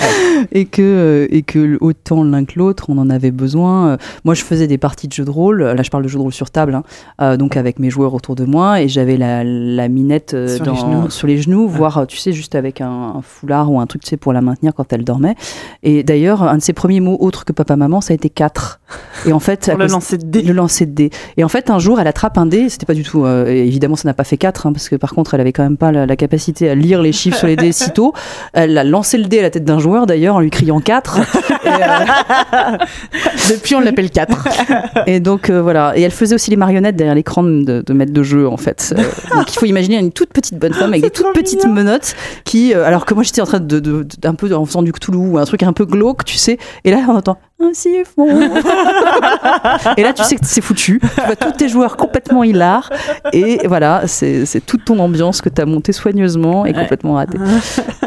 et 0.52 0.64
que 0.64 0.82
euh, 0.82 1.26
et 1.30 1.42
que 1.42 1.78
autant 1.80 2.24
l'un 2.24 2.44
que 2.44 2.58
l'autre, 2.58 2.86
on 2.88 2.98
en 2.98 3.10
avait 3.10 3.30
besoin. 3.30 3.88
Euh, 3.90 3.96
Moi, 4.24 4.34
je 4.34 4.42
faisais 4.42 4.66
des 4.66 4.78
parties 4.78 5.08
de 5.08 5.12
jeux 5.12 5.24
de 5.24 5.30
rôle. 5.30 5.62
Là, 5.62 5.82
je 5.82 5.90
parle 5.90 6.02
de 6.02 6.08
jeux 6.08 6.18
de 6.18 6.22
rôle 6.22 6.32
sur 6.32 6.50
table, 6.50 6.74
hein, 6.74 6.82
euh, 7.20 7.36
donc 7.36 7.56
avec 7.56 7.78
mes 7.78 7.90
joueurs 7.90 8.14
autour 8.14 8.34
de 8.34 8.44
moi, 8.44 8.80
et 8.80 8.88
j'avais 8.88 9.16
la, 9.16 9.44
la 9.44 9.88
minette 9.88 10.30
Sur 10.48 10.64
les 10.64 10.74
genoux. 10.76 11.10
sur 11.10 11.26
les 11.26 11.38
genoux, 11.38 11.68
voire 11.68 12.06
tu 12.06 12.16
sais 12.16 12.32
juste 12.32 12.54
avec 12.54 12.80
un, 12.80 13.14
un 13.16 13.22
foulard 13.22 13.70
ou 13.70 13.80
un 13.80 13.86
truc 13.86 14.02
tu 14.02 14.08
sais 14.10 14.16
pour 14.16 14.32
la 14.32 14.40
maintenir 14.40 14.74
quand 14.74 14.92
elle 14.92 15.04
dormait. 15.04 15.34
Et 15.82 16.02
d'ailleurs, 16.02 16.42
un 16.42 16.56
de 16.58 16.62
ses 16.62 16.72
premiers 16.72 17.00
mots 17.00 17.16
autres 17.20 17.44
que 17.44 17.52
papa 17.52 17.76
maman, 17.76 18.00
ça 18.00 18.12
a 18.12 18.14
été 18.14 18.30
quatre. 18.30 18.80
Et 19.26 19.32
en 19.32 19.40
fait, 19.40 19.70
le 19.78 19.86
lancer 19.86 20.18
de 20.18 20.24
dés. 20.26 20.42
le 20.42 20.52
lancer 20.52 20.86
de 20.86 20.92
dés. 20.92 21.10
Et 21.36 21.44
en 21.44 21.48
fait, 21.48 21.70
un 21.70 21.78
jour, 21.78 22.00
elle 22.00 22.06
attrape 22.06 22.38
un 22.38 22.46
dé. 22.46 22.68
C'était 22.68 22.86
pas 22.86 22.94
du 22.94 23.02
tout. 23.02 23.24
euh, 23.24 23.46
évidemment, 23.46 23.96
ça 23.96 24.08
n'a 24.08 24.14
pas 24.14 24.24
fait 24.24 24.36
4 24.36 24.70
parce 24.72 24.88
que 24.88 24.96
par 24.96 25.12
contre, 25.14 25.34
elle 25.34 25.40
avait 25.40 25.52
quand 25.52 25.62
même 25.62 25.76
pas 25.76 25.92
la, 25.92 26.06
la 26.06 26.16
capacité 26.16 26.68
à 26.70 26.74
lire 26.74 27.02
les 27.02 27.12
chiffres 27.12 27.36
sur 27.38 27.46
les 27.46 27.56
dés 27.56 27.72
si 27.72 27.90
tôt. 27.90 28.12
Elle 28.52 28.76
a 28.78 28.84
lancé 28.84 29.18
le 29.18 29.24
dé 29.24 29.38
à 29.38 29.42
la 29.42 29.50
tête 29.50 29.64
d'un 29.64 29.78
joueur 29.78 29.89
d'ailleurs 30.06 30.36
en 30.36 30.40
lui 30.40 30.50
criant 30.50 30.80
4 30.80 31.18
et, 31.18 31.68
euh, 31.68 32.76
Depuis, 33.50 33.74
on 33.74 33.80
l'appelle 33.80 34.10
4. 34.10 34.48
et 35.06 35.20
donc 35.20 35.50
euh, 35.50 35.60
voilà. 35.62 35.92
Et 35.96 36.02
elle 36.02 36.10
faisait 36.10 36.34
aussi 36.34 36.50
les 36.50 36.56
marionnettes 36.56 36.96
derrière 36.96 37.14
l'écran 37.14 37.42
de, 37.42 37.82
de 37.84 37.92
maître 37.92 38.12
de 38.12 38.22
jeu 38.22 38.48
en 38.48 38.56
fait. 38.56 38.94
Euh, 38.96 39.02
donc 39.36 39.52
il 39.54 39.58
faut 39.58 39.66
imaginer 39.66 39.98
une 39.98 40.12
toute 40.12 40.32
petite 40.32 40.58
bonne 40.58 40.72
femme 40.74 40.90
avec 40.90 41.02
des 41.02 41.10
toutes 41.10 41.32
petites 41.34 41.66
menottes 41.66 42.14
qui, 42.44 42.74
alors 42.74 43.04
que 43.06 43.14
moi 43.14 43.22
j'étais 43.22 43.40
en 43.40 43.46
train 43.46 43.60
de, 43.60 43.80
de- 43.80 44.02
de- 44.04 44.28
un 44.28 44.34
peu 44.34 44.54
en 44.54 44.64
faisant 44.64 44.82
du 44.82 44.92
Cthulhu 44.92 45.16
ou 45.18 45.38
un 45.38 45.44
truc 45.44 45.62
un 45.62 45.72
peu 45.72 45.84
glauque, 45.84 46.24
tu 46.24 46.36
sais. 46.36 46.58
Et 46.84 46.90
là 46.90 46.98
on 47.08 47.14
entend 47.16 47.38
un 47.60 47.72
siphon. 47.74 48.26
et 49.96 50.02
là 50.02 50.12
tu 50.12 50.22
sais 50.24 50.36
que 50.36 50.44
c'est 50.46 50.60
foutu. 50.60 51.00
Tu 51.00 51.20
vois 51.26 51.36
tous 51.36 51.52
tes 51.52 51.68
joueurs 51.68 51.96
complètement 51.96 52.42
hilar. 52.44 52.90
Et 53.32 53.66
voilà, 53.66 54.02
c'est 54.06 54.44
toute 54.66 54.84
ton 54.84 54.98
ambiance 54.98 55.40
que 55.40 55.48
tu 55.48 55.60
as 55.60 55.66
montée 55.66 55.92
soigneusement 55.92 56.66
et 56.66 56.70
Ouais. 56.70 56.82
complètement 56.82 57.14
ratée. 57.14 57.36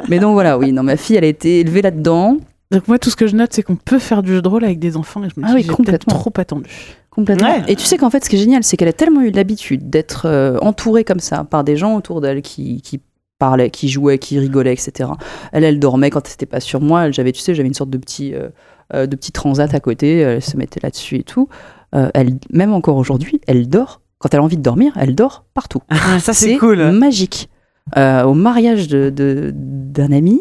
Mais 0.10 0.20
donc 0.20 0.34
voilà, 0.34 0.58
oui, 0.58 0.72
non, 0.72 0.84
ma 0.84 0.96
fille 0.98 1.16
elle 1.18 1.26
a 1.26 1.28
été 1.28 1.60
élevée 1.60 1.82
là-dedans. 1.82 2.38
Donc 2.72 2.88
moi, 2.88 2.98
tout 2.98 3.10
ce 3.12 3.16
que 3.16 3.28
je 3.28 3.36
note, 3.36 3.52
c'est 3.54 3.62
qu'on 3.62 3.76
peut 3.76 4.00
faire 4.00 4.24
du 4.24 4.32
jeu 4.32 4.42
de 4.42 4.48
rôle 4.48 4.64
avec 4.64 4.80
des 4.80 4.98
enfants. 4.98 5.24
Et 5.24 5.28
je 5.30 5.40
me 5.40 5.46
Ah 5.46 5.50
dis, 5.50 5.56
oui, 5.56 5.68
complètement. 5.68 6.16
trop 6.18 6.32
attendu. 6.38 6.70
Complètement. 7.12 7.48
Ouais. 7.50 7.62
Et 7.68 7.76
tu 7.76 7.84
sais 7.84 7.98
qu'en 7.98 8.10
fait, 8.10 8.24
ce 8.26 8.30
qui 8.30 8.38
est 8.38 8.40
génial, 8.40 8.64
c'est 8.64 8.78
qu'elle 8.78 8.88
a 8.88 8.94
tellement 8.94 9.22
eu 9.22 9.30
l'habitude 9.30 9.92
d'être 9.92 10.24
euh, 10.26 10.58
entourée 10.62 11.04
comme 11.04 11.20
ça 11.20 11.44
par 11.44 11.64
des 11.64 11.76
gens 11.78 11.96
autour 11.96 12.20
d'elle 12.22 12.42
qui, 12.42 12.82
qui 12.82 13.00
parlaient, 13.38 13.70
qui 13.70 13.90
jouaient, 13.90 14.18
qui 14.18 14.40
rigolaient, 14.40 14.74
etc. 14.74 15.10
Elle, 15.52 15.64
elle 15.66 15.78
dormait 15.78 16.10
quand 16.10 16.26
c'était 16.26 16.48
pas 16.48 16.62
sur 16.62 16.82
moi. 16.82 17.06
Elle, 17.06 17.14
J'avais, 17.14 17.32
tu 17.32 17.42
sais, 17.42 17.54
j'avais 17.54 17.68
une 17.68 17.76
sorte 17.76 17.92
de 17.92 17.98
petit, 18.00 18.34
euh, 18.34 18.50
euh, 18.94 19.06
de 19.08 19.16
petit 19.16 19.32
transat 19.32 19.74
à 19.74 19.80
côté. 19.80 20.20
Elle 20.20 20.42
se 20.42 20.58
mettait 20.58 20.80
là-dessus 20.84 21.18
et 21.18 21.24
tout. 21.24 21.48
Euh, 21.96 22.10
elle, 22.14 22.38
même 22.52 22.74
encore 22.74 22.98
aujourd'hui, 22.98 23.40
elle 23.48 23.68
dort 23.70 24.02
Quand 24.20 24.34
elle 24.34 24.40
a 24.40 24.44
envie 24.44 24.58
de 24.58 24.62
dormir, 24.62 24.94
elle 25.00 25.16
dort 25.16 25.46
partout. 25.54 25.82
Ah, 25.90 26.20
ça 26.20 26.34
c'est 26.34 26.58
cool. 26.58 26.92
magique. 26.92 27.50
Euh, 27.98 28.24
au 28.24 28.34
mariage 28.34 28.88
de- 28.88 29.10
de- 29.10 29.52
d'un 29.54 30.12
ami, 30.14 30.40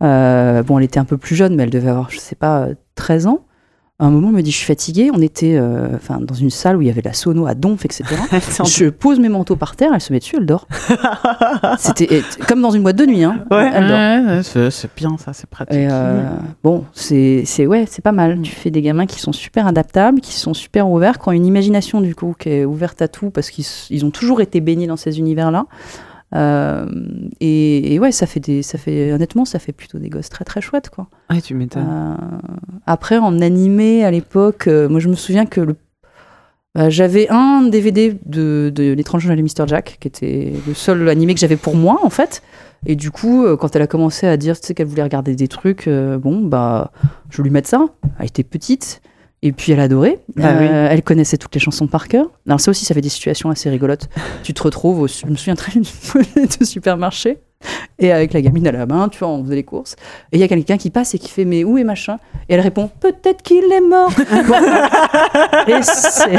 bon, 0.00 0.78
elle 0.78 0.84
était 0.84 0.98
un 0.98 1.04
peu 1.04 1.16
plus 1.16 1.36
jeune, 1.36 1.54
mais 1.54 1.62
elle 1.62 1.70
devait 1.70 1.90
avoir, 1.90 2.10
je 2.10 2.18
sais 2.18 2.34
pas, 2.34 2.62
euh, 2.66 2.74
13 2.96 3.26
ans. 3.26 3.40
À 4.00 4.06
un 4.06 4.10
moment, 4.10 4.28
elle 4.28 4.36
me 4.36 4.42
dit, 4.42 4.50
je 4.50 4.56
suis 4.56 4.66
fatiguée. 4.66 5.10
On 5.14 5.20
était 5.20 5.56
euh, 5.58 5.88
enfin, 5.94 6.20
dans 6.22 6.34
une 6.34 6.48
salle 6.48 6.78
où 6.78 6.80
il 6.80 6.88
y 6.88 6.90
avait 6.90 7.02
la 7.02 7.12
sono 7.12 7.46
à 7.46 7.54
donf, 7.54 7.84
etc. 7.84 8.04
je 8.64 8.88
pose 8.88 9.20
mes 9.20 9.28
manteaux 9.28 9.56
par 9.56 9.76
terre, 9.76 9.90
elle 9.92 10.00
se 10.00 10.10
met 10.10 10.20
dessus, 10.20 10.36
elle 10.38 10.46
dort. 10.46 10.66
C'était 11.78 12.22
comme 12.48 12.62
dans 12.62 12.70
une 12.70 12.82
boîte 12.82 12.96
de 12.96 13.04
nuit. 13.04 13.22
Hein. 13.22 13.44
Ouais. 13.50 13.70
Elle 13.74 13.88
dort. 13.88 13.98
Ouais, 13.98 14.64
ouais, 14.64 14.70
c'est 14.70 14.90
bien, 14.96 15.18
ça, 15.18 15.34
c'est 15.34 15.48
pratique. 15.50 15.74
Et 15.74 15.86
euh, 15.90 16.22
bon, 16.64 16.84
c'est 16.94 17.42
c'est 17.44 17.66
ouais, 17.66 17.84
c'est 17.86 18.00
pas 18.02 18.12
mal. 18.12 18.40
Tu 18.40 18.52
fais 18.52 18.70
des 18.70 18.80
gamins 18.80 19.04
qui 19.04 19.20
sont 19.20 19.34
super 19.34 19.66
adaptables, 19.66 20.22
qui 20.22 20.32
sont 20.32 20.54
super 20.54 20.88
ouverts, 20.88 21.18
qui 21.18 21.28
ont 21.28 21.32
une 21.32 21.44
imagination 21.44 22.00
du 22.00 22.14
coup 22.14 22.34
qui 22.38 22.48
est 22.48 22.64
ouverte 22.64 23.02
à 23.02 23.08
tout 23.08 23.28
parce 23.28 23.50
qu'ils 23.50 24.04
ont 24.06 24.10
toujours 24.10 24.40
été 24.40 24.62
baignés 24.62 24.86
dans 24.86 24.96
ces 24.96 25.18
univers-là. 25.18 25.66
Euh, 26.34 26.86
et, 27.40 27.94
et 27.94 27.98
ouais, 27.98 28.12
ça 28.12 28.26
fait 28.26 28.40
des, 28.40 28.62
ça 28.62 28.78
fait 28.78 29.12
honnêtement, 29.12 29.44
ça 29.44 29.58
fait 29.58 29.72
plutôt 29.72 29.98
des 29.98 30.08
gosses 30.08 30.28
très 30.28 30.44
très 30.44 30.60
chouettes 30.60 30.88
quoi. 30.90 31.08
Ouais, 31.28 31.40
tu 31.40 31.54
m'étonnes. 31.54 31.86
Euh, 31.88 32.14
après, 32.86 33.18
en 33.18 33.40
animé 33.40 34.04
à 34.04 34.10
l'époque, 34.10 34.68
euh, 34.68 34.88
moi 34.88 35.00
je 35.00 35.08
me 35.08 35.14
souviens 35.16 35.46
que 35.46 35.60
le- 35.60 35.76
bah, 36.76 36.88
j'avais 36.88 37.28
un 37.30 37.62
DVD 37.62 38.16
de, 38.26 38.70
de 38.72 38.92
l'étrange 38.92 39.22
journal 39.22 39.38
de 39.38 39.42
Mr. 39.42 39.66
Jack, 39.66 39.96
qui 40.00 40.06
était 40.06 40.52
le 40.68 40.74
seul 40.74 41.08
animé 41.08 41.34
que 41.34 41.40
j'avais 41.40 41.56
pour 41.56 41.74
moi 41.74 41.98
en 42.04 42.10
fait. 42.10 42.42
Et 42.86 42.94
du 42.94 43.10
coup, 43.10 43.44
quand 43.58 43.74
elle 43.76 43.82
a 43.82 43.86
commencé 43.88 44.26
à 44.26 44.36
dire 44.36 44.58
tu 44.58 44.68
sais, 44.68 44.74
qu'elle 44.74 44.86
voulait 44.86 45.02
regarder 45.02 45.34
des 45.34 45.48
trucs, 45.48 45.86
bon, 45.88 46.40
bah, 46.46 46.92
je 47.28 47.42
lui 47.42 47.50
mettre 47.50 47.68
ça. 47.68 47.84
Elle 48.20 48.26
était 48.26 48.44
petite. 48.44 49.02
Et 49.42 49.52
puis 49.52 49.72
elle 49.72 49.80
adorait. 49.80 50.18
Ah 50.38 50.52
oui. 50.58 50.66
Euh, 50.70 50.88
Elle 50.90 51.02
connaissait 51.02 51.38
toutes 51.38 51.54
les 51.54 51.60
chansons 51.60 51.86
par 51.86 52.08
cœur. 52.08 52.26
Alors 52.46 52.60
ça 52.60 52.70
aussi, 52.70 52.84
ça 52.84 52.92
fait 52.94 53.00
des 53.00 53.08
situations 53.08 53.48
assez 53.50 53.70
rigolotes. 53.70 54.08
tu 54.42 54.52
te 54.52 54.62
retrouves, 54.62 55.00
au, 55.00 55.06
je 55.08 55.26
me 55.26 55.34
souviens 55.36 55.54
très 55.54 55.72
bien 55.72 55.80
de 56.60 56.64
supermarché. 56.64 57.38
Et 57.98 58.10
avec 58.10 58.32
la 58.32 58.40
gamine 58.40 58.66
à 58.68 58.72
la 58.72 58.86
main, 58.86 59.10
tu 59.10 59.18
vois, 59.18 59.28
on 59.28 59.44
faisait 59.44 59.54
les 59.56 59.64
courses. 59.64 59.94
Et 60.32 60.36
il 60.38 60.40
y 60.40 60.42
a 60.42 60.48
quelqu'un 60.48 60.78
qui 60.78 60.88
passe 60.88 61.14
et 61.14 61.18
qui 61.18 61.28
fait 61.28 61.44
Mais 61.44 61.62
où 61.64 61.76
est 61.76 61.84
machin? 61.84 62.16
Et 62.48 62.54
elle 62.54 62.60
répond 62.60 62.90
Peut-être 63.00 63.42
qu'il 63.42 63.64
est 63.70 63.80
mort. 63.82 64.10
Et, 65.68 65.82
c'est- 65.82 66.30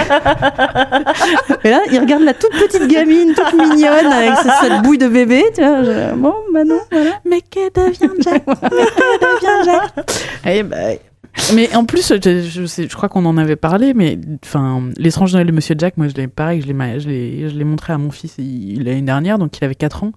Et 1.63 1.69
là, 1.69 1.81
il 1.91 1.99
regarde 1.99 2.23
la 2.23 2.33
toute 2.33 2.51
petite 2.51 2.87
gamine, 2.87 3.33
toute 3.35 3.53
mignonne, 3.53 4.07
avec 4.11 4.33
cette, 4.41 4.51
cette 4.61 4.81
bouille 4.81 4.97
de 4.97 5.07
bébé. 5.07 5.43
Tu 5.55 5.61
vois, 5.61 5.83
je- 5.83 6.15
bon, 6.15 6.33
bah 6.53 6.63
non, 6.63 6.79
voilà. 6.91 7.11
Mais 7.25 7.41
que 7.41 7.69
devient 7.71 8.13
Jack? 8.19 8.43
Mais 8.47 8.55
que 8.55 9.19
devient 9.19 9.65
Jack? 9.65 10.11
Eh 10.45 10.63
ben, 10.63 10.97
mais 11.55 11.73
en 11.75 11.85
plus, 11.85 12.13
je, 12.23 12.41
je, 12.41 12.65
sais- 12.65 12.87
je 12.89 12.95
crois 12.95 13.07
qu'on 13.09 13.25
en 13.25 13.37
avait 13.37 13.55
parlé, 13.55 13.93
mais 13.93 14.19
enfin, 14.43 14.83
l'étrange 14.97 15.33
Noël 15.33 15.47
de 15.47 15.51
Monsieur 15.51 15.75
Jack, 15.77 15.97
moi, 15.97 16.07
je 16.07 16.13
l'ai 16.15 16.27
pareil, 16.27 16.61
je 16.61 16.67
l'ai, 16.71 16.99
je 16.99 17.07
l'ai, 17.09 17.49
je 17.49 17.55
l'ai 17.57 17.63
montré 17.63 17.93
à 17.93 17.97
mon 17.97 18.11
fils 18.11 18.35
il- 18.37 18.83
l'année 18.83 19.01
dernière, 19.01 19.37
donc 19.39 19.57
il 19.57 19.63
avait 19.63 19.75
4 19.75 20.03
ans, 20.03 20.11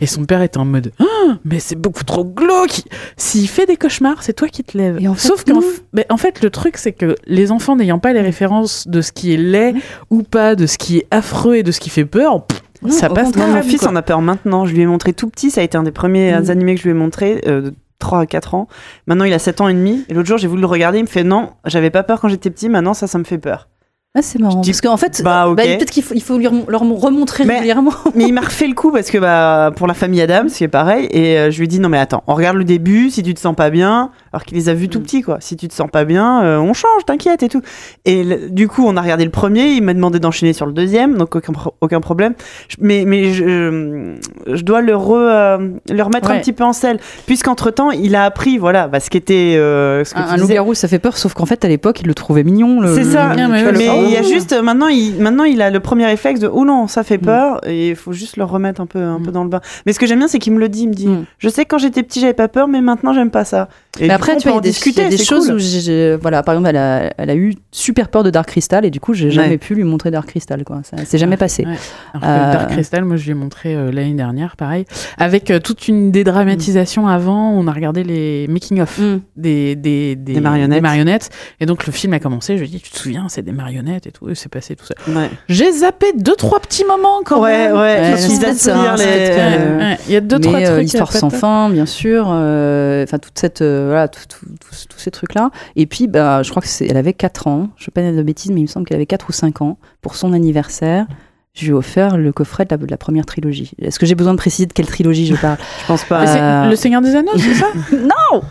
et 0.00 0.06
son 0.06 0.24
père 0.24 0.42
était 0.42 0.58
en 0.58 0.64
mode, 0.64 0.92
Ah, 1.26 1.38
mais 1.44 1.58
c'est 1.58 1.76
beaucoup 1.76 2.04
trop 2.04 2.24
glauque. 2.24 2.82
S'il 3.16 3.48
fait 3.48 3.64
des 3.66 3.76
cauchemars, 3.76 4.22
c'est 4.22 4.34
toi 4.34 4.48
qui 4.48 4.62
te 4.62 4.76
lèves. 4.76 4.98
Et 5.00 5.08
en 5.08 5.14
fait, 5.14 5.28
Sauf 5.28 5.44
qu'en 5.44 5.60
mais 5.94 6.04
en 6.10 6.16
fait, 6.18 6.42
le 6.42 6.50
truc, 6.50 6.76
c'est 6.76 6.92
que 6.92 7.14
les 7.26 7.50
enfants 7.50 7.76
n'ayant 7.76 7.98
pas 7.98 8.12
les 8.12 8.20
références 8.20 8.86
de 8.88 9.00
ce 9.00 9.10
qui 9.12 9.32
est 9.32 9.38
laid 9.38 9.74
ou 10.10 10.22
pas, 10.22 10.54
de 10.54 10.66
ce 10.66 10.76
qui 10.76 10.98
est 10.98 11.06
affreux 11.10 11.56
et 11.56 11.62
de 11.62 11.72
ce 11.72 11.80
qui 11.80 11.88
fait 11.88 12.04
peur, 12.04 12.46
pff, 12.46 12.62
Non, 12.82 12.90
ça 12.90 13.08
passe 13.08 13.34
mon 13.36 13.62
fils 13.62 13.80
quoi. 13.80 13.88
en 13.90 13.96
a 13.96 14.02
peur 14.02 14.20
maintenant. 14.20 14.66
Je 14.66 14.74
lui 14.74 14.82
ai 14.82 14.86
montré 14.86 15.14
tout 15.14 15.28
petit. 15.30 15.50
Ça 15.50 15.62
a 15.62 15.64
été 15.64 15.78
un 15.78 15.82
des 15.82 15.92
premiers 15.92 16.38
Mm. 16.38 16.50
animés 16.50 16.74
que 16.74 16.80
je 16.80 16.84
lui 16.84 16.90
ai 16.90 16.94
montré. 16.98 17.40
euh, 17.46 17.70
3 18.04 18.20
à 18.20 18.26
4 18.26 18.54
ans. 18.54 18.68
Maintenant, 19.06 19.24
il 19.24 19.32
a 19.32 19.38
7 19.38 19.62
ans 19.62 19.68
et 19.68 19.74
demi. 19.74 20.04
Et 20.08 20.14
l'autre 20.14 20.28
jour, 20.28 20.38
j'ai 20.38 20.46
voulu 20.46 20.60
le 20.60 20.66
regarder. 20.66 20.98
Il 20.98 21.04
me 21.04 21.08
fait 21.08 21.24
non, 21.24 21.54
j'avais 21.64 21.90
pas 21.90 22.02
peur 22.02 22.20
quand 22.20 22.28
j'étais 22.28 22.50
petit. 22.50 22.68
Maintenant, 22.68 22.94
ça, 22.94 23.06
ça 23.06 23.18
me 23.18 23.24
fait 23.24 23.38
peur. 23.38 23.68
Ah, 24.16 24.22
c'est 24.22 24.38
marrant. 24.38 24.60
Dis, 24.60 24.70
Parce 24.70 24.80
qu'en 24.80 24.96
fait, 24.96 25.22
bah, 25.24 25.48
ok. 25.48 25.56
peut-être 25.56 25.90
qu'il 25.90 26.04
faut, 26.04 26.14
il 26.14 26.22
faut 26.22 26.38
lui 26.38 26.46
rem- 26.46 26.62
leur 26.68 26.82
remontrer 26.82 27.44
Mais- 27.44 27.54
régulièrement. 27.54 27.90
Mais 28.14 28.22
il 28.28 28.32
m'a 28.32 28.42
refait 28.42 28.68
le 28.68 28.74
coup 28.74 28.92
parce 28.92 29.10
que 29.10 29.18
bah, 29.18 29.72
pour 29.74 29.88
la 29.88 29.94
famille 29.94 30.20
Adams, 30.22 30.48
c'est 30.48 30.68
pareil. 30.68 31.08
Et 31.10 31.36
euh, 31.36 31.50
je 31.50 31.58
lui 31.58 31.64
ai 31.64 31.66
dit 31.66 31.80
non, 31.80 31.88
mais 31.88 31.98
attends, 31.98 32.22
on 32.28 32.34
regarde 32.36 32.56
le 32.56 32.62
début. 32.62 33.10
Si 33.10 33.24
tu 33.24 33.34
te 33.34 33.40
sens 33.40 33.56
pas 33.56 33.70
bien, 33.70 34.10
alors 34.32 34.44
qu'il 34.44 34.56
les 34.56 34.68
a 34.68 34.74
vus 34.74 34.88
tout 34.88 35.00
Mm. 35.00 35.02
petits, 35.02 35.22
quoi. 35.22 35.38
Si 35.40 35.56
tu 35.56 35.66
te 35.66 35.74
sens 35.74 35.90
pas 35.90 36.04
bien, 36.04 36.44
euh, 36.44 36.58
on 36.58 36.74
change, 36.74 37.04
t'inquiète 37.04 37.42
et 37.42 37.48
tout. 37.48 37.60
Et 38.04 38.22
le- 38.22 38.50
du 38.50 38.68
coup, 38.68 38.84
on 38.86 38.96
a 38.96 39.02
regardé 39.02 39.24
le 39.24 39.32
premier. 39.32 39.72
Il 39.72 39.82
m'a 39.82 39.94
demandé 39.94 40.20
d'enchaîner 40.20 40.52
sur 40.52 40.66
le 40.66 40.72
deuxième, 40.72 41.16
donc 41.16 41.34
aucun, 41.34 41.52
pro- 41.52 41.74
aucun 41.80 42.00
problème. 42.00 42.34
Je- 42.68 42.76
Mais, 42.78 43.02
mais 43.04 43.32
je, 43.32 44.14
je 44.46 44.62
dois 44.62 44.80
le, 44.80 44.94
re, 44.94 45.10
euh, 45.14 45.58
le 45.90 46.02
remettre 46.04 46.30
un 46.30 46.38
petit 46.38 46.52
peu 46.52 46.62
en 46.62 46.72
selle. 46.72 47.00
Puisqu'entre 47.26 47.72
temps, 47.72 47.90
il 47.90 48.14
a 48.14 48.22
appris, 48.22 48.58
voilà, 48.58 48.86
bah, 48.86 49.00
ce 49.00 49.10
qu'était. 49.10 49.54
ce 49.56 50.14
que 50.14 50.20
Un, 50.20 50.36
loup-garou, 50.36 50.74
ça 50.74 50.86
fait 50.86 51.00
peur, 51.00 51.18
sauf 51.18 51.34
qu'en 51.34 51.46
fait, 51.46 51.64
à 51.64 51.68
l'époque, 51.68 52.00
il 52.02 52.06
le 52.06 52.14
trouvait 52.14 52.44
mignon. 52.44 52.78
C'est 52.94 53.02
ça. 53.02 53.30
le- 53.30 53.34
Bien, 53.34 53.48
mais 53.48 53.64
Mais 53.72 54.03
il 54.06 54.12
y 54.12 54.16
a 54.16 54.20
Oh. 54.24 54.28
juste 54.28 54.52
maintenant 54.62 54.88
il 54.88 55.16
maintenant 55.20 55.44
il 55.44 55.60
a 55.62 55.70
le 55.70 55.80
premier 55.80 56.06
réflexe 56.06 56.40
de 56.40 56.48
oh 56.52 56.64
non 56.64 56.86
ça 56.86 57.02
fait 57.02 57.18
Mm. 57.18 57.20
peur 57.24 57.60
et 57.66 57.90
il 57.90 57.96
faut 57.96 58.12
juste 58.12 58.36
le 58.36 58.44
remettre 58.44 58.80
un 58.80 58.86
peu 58.86 58.98
un 59.02 59.20
peu 59.20 59.30
Mm. 59.30 59.34
dans 59.34 59.44
le 59.44 59.50
bain. 59.50 59.60
Mais 59.86 59.92
ce 59.92 59.98
que 59.98 60.06
j'aime 60.06 60.18
bien 60.18 60.28
c'est 60.28 60.38
qu'il 60.38 60.52
me 60.52 60.58
le 60.60 60.68
dit, 60.68 60.82
il 60.82 60.88
me 60.88 60.94
dit 60.94 61.08
Mm. 61.08 61.24
je 61.38 61.48
sais 61.48 61.64
que 61.64 61.68
quand 61.70 61.78
j'étais 61.78 62.02
petit 62.02 62.20
j'avais 62.20 62.32
pas 62.34 62.48
peur 62.48 62.68
mais 62.68 62.80
maintenant 62.80 63.12
j'aime 63.12 63.30
pas 63.30 63.44
ça. 63.44 63.68
Et 64.00 64.08
Mais 64.08 64.14
après, 64.14 64.32
coup, 64.34 64.40
tu 64.40 64.48
vois, 64.48 64.54
peut 64.54 64.54
il 64.54 64.54
y 64.54 64.56
a 64.56 64.58
en 64.58 64.60
des, 64.60 64.68
discuter, 64.70 65.00
il 65.02 65.04
y 65.04 65.06
a 65.14 65.16
des 65.16 65.22
choses 65.24 65.46
cool. 65.46 65.54
où, 65.54 65.58
j'ai- 65.60 66.16
voilà, 66.16 66.42
par 66.42 66.54
exemple, 66.54 66.68
elle 66.70 66.76
a, 66.78 67.12
elle 67.16 67.30
a 67.30 67.36
eu 67.36 67.54
super 67.70 68.08
peur 68.08 68.24
de 68.24 68.30
Dark 68.30 68.48
Crystal 68.48 68.84
et 68.84 68.90
du 68.90 68.98
coup, 68.98 69.14
j'ai 69.14 69.30
jamais 69.30 69.50
Ouais. 69.50 69.56
pu 69.58 69.76
lui 69.76 69.84
montrer 69.84 70.10
Dark 70.10 70.26
Crystal, 70.26 70.64
quoi. 70.64 70.80
Ça 70.82 70.96
s'est 71.04 71.16
jamais 71.16 71.36
passé. 71.36 71.64
Ouais. 71.64 71.76
Alors 72.12 72.22
que 72.22 72.26
Euh, 72.26 72.52
Dark 72.54 72.70
Crystal, 72.70 73.04
moi 73.04 73.14
je 73.14 73.22
lui 73.24 73.30
ai 73.30 73.34
montré 73.34 73.72
euh, 73.76 73.92
l'année 73.92 74.14
dernière, 74.14 74.56
pareil, 74.56 74.84
avec 75.16 75.48
euh, 75.52 75.60
toute 75.60 75.86
une 75.86 76.10
dédramatisation 76.10 77.06
avant. 77.06 77.52
On 77.52 77.68
a 77.68 77.72
regardé 77.72 78.02
les 78.02 78.48
making 78.48 78.80
of 78.80 78.98
Mm. 78.98 79.20
des, 79.36 79.76
des, 79.76 80.16
Des 80.16 80.40
marionnettes. 80.40 80.82
marionnettes. 80.82 81.30
Et 81.60 81.66
donc 81.66 81.86
le 81.86 81.92
film 81.92 82.14
a 82.14 82.18
commencé. 82.18 82.56
Je 82.56 82.62
lui 82.64 82.68
ai 82.68 82.72
dit, 82.72 82.80
tu 82.80 82.90
te 82.90 82.98
souviens, 82.98 83.26
c'est 83.28 83.42
des 83.42 83.52
marionnettes? 83.52 83.93
Et 84.06 84.12
tout. 84.12 84.28
Et 84.28 84.34
c'est 84.34 84.48
passé 84.48 84.76
tout 84.76 84.84
ça. 84.86 84.94
Ouais. 85.08 85.30
J'ai 85.48 85.70
zappé 85.72 86.12
deux 86.14 86.36
trois 86.36 86.60
petits 86.60 86.84
moments 86.84 87.20
quand 87.24 87.40
Ouais, 87.40 87.68
même. 87.68 87.72
ouais, 87.72 87.78
Ouais, 88.12 88.16
c'est 88.16 88.28
les- 88.28 88.68
euh, 88.70 89.94
Il 90.06 90.12
y 90.12 90.16
a 90.16 90.20
deux 90.20 90.38
trois 90.38 90.58
Mais 90.58 90.66
euh, 90.66 90.70
trucs. 90.72 90.82
l'histoire 90.82 91.10
euh, 91.14 91.18
sans 91.18 91.30
pas- 91.30 91.36
fin, 91.38 91.70
bien 91.70 91.86
sûr. 91.86 92.26
euh, 92.30 93.04
Enfin, 93.04 93.18
toute 93.18 93.38
cette, 93.38 93.60
euh, 93.62 93.86
voilà, 93.88 94.08
tous 94.08 94.98
ces 94.98 95.10
trucs-là. 95.10 95.50
Et 95.76 95.86
puis, 95.86 96.06
bah, 96.06 96.42
je 96.42 96.50
crois 96.50 96.62
que 96.62 96.68
c'est, 96.68 96.86
elle 96.86 96.96
avait 96.96 97.12
4 97.12 97.46
ans. 97.48 97.68
Je 97.76 97.84
ne 97.84 97.86
veux 97.86 97.92
pas 97.94 98.02
dire 98.02 98.12
de 98.16 98.22
bêtises, 98.22 98.50
mais 98.50 98.60
il 98.60 98.64
me 98.64 98.68
semble 98.68 98.86
qu'elle 98.86 98.96
avait 98.96 99.06
4 99.06 99.28
ou 99.28 99.32
5 99.32 99.60
ans. 99.62 99.78
Pour 100.02 100.14
son 100.16 100.32
anniversaire, 100.32 101.06
je 101.54 101.66
lui 101.66 101.70
ai 101.70 101.74
offert 101.74 102.16
le 102.16 102.32
coffret 102.32 102.64
de 102.64 102.70
la, 102.72 102.76
de 102.78 102.90
la 102.90 102.96
première 102.96 103.24
trilogie. 103.26 103.70
Est-ce 103.80 104.00
que 104.00 104.06
j'ai 104.06 104.16
besoin 104.16 104.32
de 104.32 104.38
préciser 104.38 104.66
de 104.66 104.72
quelle 104.72 104.86
trilogie 104.86 105.24
je 105.26 105.36
parle? 105.36 105.56
Je 105.82 105.86
pense 105.86 106.02
pas. 106.04 106.26
Euh, 106.66 106.68
Le 106.68 106.74
Seigneur 106.74 107.00
des 107.00 107.14
Anneaux, 107.14 107.30
c'est 107.36 107.54
ça? 107.54 107.66
Non 107.92 108.42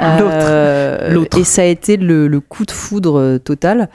Euh, 0.00 1.12
L'autre. 1.12 1.36
Et 1.38 1.42
ça 1.44 1.62
a 1.62 1.64
été 1.64 1.96
le, 1.96 2.28
le 2.28 2.38
coup 2.40 2.64
de 2.64 2.70
foudre 2.70 3.18
euh, 3.18 3.38
total. 3.38 3.88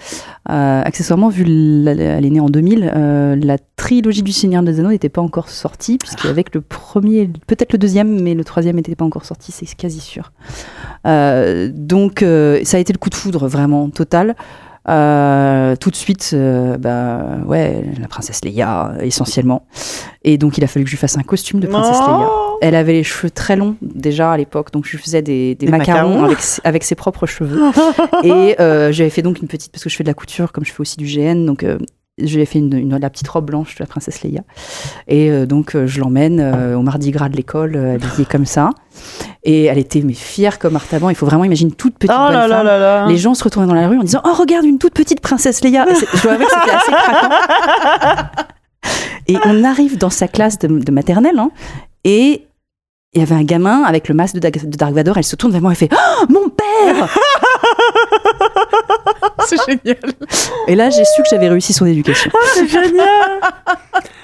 Euh, 0.50 0.82
accessoirement, 0.84 1.30
vu 1.30 1.46
la- 1.48 1.94
la- 1.94 2.04
elle 2.18 2.26
est 2.26 2.30
née 2.30 2.42
en 2.42 2.50
2000, 2.50 2.92
euh, 2.94 3.36
la 3.42 3.58
trilogie 3.78 4.24
du 4.24 4.34
Seigneur 4.34 4.62
des 4.62 4.82
Anneaux 4.82 4.90
n'était 4.90 5.08
pas 5.08 5.22
encore 5.22 5.48
sortie, 5.48 5.98
puisqu'avec 5.98 6.54
le 6.54 6.60
premier, 6.60 7.30
peut-être 7.48 7.72
le 7.72 7.78
deuxième, 7.80 8.22
mais 8.22 8.34
le 8.34 8.44
troisième 8.44 8.76
n'était 8.76 8.96
pas 8.96 9.06
encore 9.06 9.24
sorti, 9.26 9.54
c'est 9.54 9.74
quasi 9.76 10.02
sûr. 10.02 10.34
Donc, 11.06 12.20
ça 12.20 12.78
a 12.78 12.80
été 12.80 12.92
le 12.92 12.98
coup 13.00 13.10
de 13.10 13.16
foudre 13.16 13.48
vraiment 13.48 13.90
total. 13.90 14.36
Euh, 14.90 15.76
tout 15.76 15.92
de 15.92 15.96
suite, 15.96 16.32
euh, 16.34 16.78
bah 16.78 17.22
ouais, 17.46 17.84
la 18.00 18.08
princesse 18.08 18.44
Leia 18.46 18.94
essentiellement. 19.02 19.66
Et 20.24 20.38
donc 20.38 20.58
il 20.58 20.64
a 20.64 20.68
fallu 20.68 20.86
que 20.86 20.90
je 20.90 20.96
lui 20.96 21.00
fasse 21.00 21.18
un 21.18 21.24
costume 21.24 21.60
de 21.60 21.68
princesse 21.68 22.00
Leia. 22.00 22.30
Elle 22.62 22.74
avait 22.76 22.94
les 22.94 23.04
cheveux 23.04 23.30
très 23.30 23.56
longs 23.56 23.76
déjà 23.82 24.32
à 24.32 24.38
l'époque, 24.38 24.72
donc 24.72 24.86
je 24.86 24.92
lui 24.92 24.98
faisais 24.98 25.22
des, 25.22 25.56
des 25.56 25.66
Des 25.66 25.72
macarons, 25.72 26.10
macarons. 26.10 26.24
Avec, 26.26 26.40
ses- 26.40 26.62
avec 26.64 26.84
ses 26.84 26.96
propres 26.96 27.26
cheveux. 27.28 27.62
et 28.24 28.56
euh, 28.60 28.92
j'avais 28.92 29.10
fait 29.10 29.22
donc 29.22 29.40
une 29.42 29.48
petite, 29.48 29.72
parce 29.72 29.84
que 29.84 29.90
je 29.90 29.96
fais 29.96 30.04
de 30.04 30.10
la 30.10 30.14
couture, 30.16 30.52
comme 30.52 30.66
je 30.66 30.72
fais 30.72 30.82
aussi 30.82 30.98
du 30.98 31.06
GN, 31.06 31.46
donc 31.46 31.64
euh, 31.64 31.78
j'ai 32.20 32.46
fait 32.46 32.60
une, 32.60 32.74
une- 32.74 32.98
la 32.98 33.10
petite 33.10 33.28
robe 33.28 33.46
blanche 33.46 33.76
de 33.76 33.84
la 33.84 33.88
princesse 33.88 34.24
Leia. 34.24 34.42
Et 35.08 35.30
euh, 35.30 35.46
donc 35.46 35.76
euh, 35.76 35.86
je 35.88 36.00
l'emmène 36.00 36.40
euh, 36.40 36.76
au 36.76 36.82
mardi 36.82 37.12
gras 37.12 37.30
de 37.30 37.36
l'école, 37.38 37.76
habillée 37.76 38.26
comme 38.26 38.46
ça. 38.46 38.72
Et 39.44 39.66
elle 39.66 39.78
était 39.78 40.02
mais 40.02 40.14
fière 40.14 40.58
comme 40.60 40.76
Artaban. 40.76 41.10
Il 41.10 41.16
faut 41.16 41.26
vraiment 41.28 41.44
imaginer 41.44 41.70
une 41.70 41.76
toute 41.76 41.96
petite 41.98 42.16
Oh 42.18 42.24
bonne 42.26 42.34
là 42.34 42.48
là 42.48 42.58
femme. 42.58 42.66
là 42.66 42.78
là. 42.80 43.06
Les 43.08 43.18
gens 43.18 43.34
se 43.36 43.44
retournaient 43.44 43.68
dans 43.68 43.76
la 43.76 43.88
rue 43.88 44.00
en 44.00 44.04
disant 44.04 44.22
Oh, 44.26 44.34
regarde 44.34 44.66
une 44.66 44.80
toute 44.80 44.94
petite 44.94 45.22
princesse 45.22 45.64
Leia. 45.64 45.86
Je 46.14 46.22
dois 46.24 46.34
avouer 46.34 46.46
que 46.46 46.52
c'était 46.52 46.76
assez 46.76 46.92
craquant. 46.92 47.36
Et 49.28 49.38
on 49.46 49.64
arrive 49.64 49.98
dans 49.98 50.10
sa 50.10 50.28
classe 50.28 50.58
de, 50.60 50.68
de 50.68 50.92
maternelle, 50.92 51.38
hein, 51.38 51.52
et 52.06 52.44
il 53.14 53.20
y 53.20 53.24
avait 53.24 53.36
un 53.36 53.44
gamin 53.44 53.84
avec 53.84 54.08
le 54.08 54.16
masque 54.16 54.36
de 54.36 54.40
Dark 54.78 54.94
Vador. 54.94 55.18
Elle 55.18 55.24
se 55.24 55.36
tourne 55.36 55.52
vers 55.52 55.62
moi 55.62 55.72
et 55.74 55.76
fait 55.76 55.90
Oh, 55.92 56.26
mon 56.30 56.50
père 56.50 57.18
C'est 59.46 59.58
génial. 59.68 59.98
Et 60.68 60.76
là, 60.76 60.90
j'ai 60.90 61.04
su 61.06 61.22
que 61.22 61.28
j'avais 61.30 61.48
réussi 61.50 61.74
son 61.74 61.86
éducation. 61.86 62.32
c'est 62.54 62.68
génial. 62.68 63.40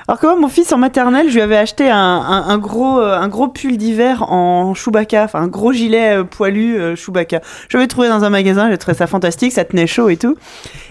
Alors 0.07 0.19
que 0.19 0.25
moi, 0.25 0.35
mon 0.35 0.49
fils 0.49 0.71
en 0.73 0.77
maternelle, 0.77 1.29
je 1.29 1.35
lui 1.35 1.41
avais 1.41 1.57
acheté 1.57 1.89
un, 1.89 1.95
un- 1.97 2.49
un 2.49 2.57
gros, 2.57 2.99
euh, 2.99 3.15
un 3.17 3.27
gros 3.29 3.47
pull 3.47 3.77
d'hiver 3.77 4.23
en 4.31 4.73
Chewbacca, 4.73 5.23
enfin 5.23 5.39
un 5.41 5.47
gros 5.47 5.71
gilet 5.71 6.17
euh, 6.17 6.23
poilu 6.25 6.77
euh, 6.79 6.95
Chewbacca. 6.95 7.39
Je 7.69 7.77
l'avais 7.77 7.87
trouvé 7.87 8.09
dans 8.09 8.23
un 8.23 8.29
magasin, 8.29 8.69
j'ai 8.69 8.77
trouvé 8.77 8.97
ça 8.97 9.07
fantastique, 9.07 9.53
ça 9.53 9.63
tenait 9.63 9.87
chaud 9.87 10.09
et 10.09 10.17
tout. 10.17 10.35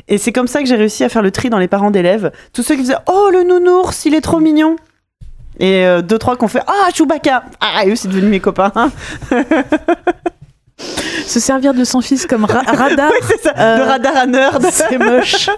Et 0.09 0.17
c'est 0.19 0.33
comme 0.33 0.49
ça 0.49 0.61
que 0.61 0.67
j'ai 0.67 0.77
réussi 0.77 1.05
à 1.05 1.09
faire 1.11 1.23
le 1.23 1.31
tri 1.31 1.51
dans 1.51 1.59
les 1.59 1.69
parents 1.69 1.91
d'élèves. 1.91 2.33
Tous 2.55 2.63
ceux 2.63 2.75
qui 2.77 2.83
faisaient 2.83 2.97
Oh 3.07 3.29
le 3.33 3.43
nounours, 3.43 4.05
il 4.07 4.15
est 4.15 4.21
trop 4.23 4.41
mignon. 4.41 4.77
Et 5.61 5.85
euh, 5.85 6.01
deux 6.01 6.19
trois 6.19 6.37
qui 6.39 6.45
ont 6.45 6.49
fait 6.49 6.63
Ah 6.67 6.89
Chewbacca. 6.95 7.43
Ah 7.61 7.83
eux 7.87 7.97
c'est 7.97 8.09
devenu 8.09 8.29
mes 8.29 8.41
copains. 8.41 8.73
Se 11.27 11.41
servir 11.41 11.75
de 11.75 11.85
son 11.85 12.01
fils 12.01 12.27
comme 12.27 12.45
ra- 12.45 12.63
radar. 12.67 13.11
Oui, 13.13 13.37
ça. 13.43 13.53
Euh, 13.59 13.79
de 13.79 13.83
radar 13.83 14.17
à 14.17 14.27
nerd. 14.27 14.67
C'est 14.71 14.99
moche. 14.99 15.49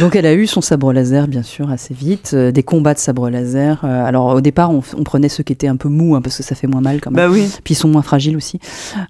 Donc 0.00 0.16
elle 0.16 0.26
a 0.26 0.34
eu 0.34 0.48
son 0.48 0.60
sabre 0.60 0.92
laser 0.92 1.28
bien 1.28 1.44
sûr 1.44 1.70
assez 1.70 1.94
vite, 1.94 2.32
euh, 2.34 2.50
des 2.50 2.64
combats 2.64 2.94
de 2.94 2.98
sabre 2.98 3.30
laser. 3.30 3.78
Euh, 3.84 4.04
alors 4.04 4.34
au 4.34 4.40
départ 4.40 4.72
on, 4.72 4.82
on 4.96 5.04
prenait 5.04 5.28
ceux 5.28 5.44
qui 5.44 5.52
étaient 5.52 5.68
un 5.68 5.76
peu 5.76 5.88
mous 5.88 6.16
hein, 6.16 6.20
parce 6.20 6.36
que 6.36 6.42
ça 6.42 6.56
fait 6.56 6.66
moins 6.66 6.80
mal 6.80 7.00
quand 7.00 7.12
même. 7.12 7.24
Bah 7.24 7.32
oui. 7.32 7.48
Puis 7.62 7.74
ils 7.74 7.76
sont 7.76 7.86
moins 7.86 8.02
fragiles 8.02 8.36
aussi. 8.36 8.58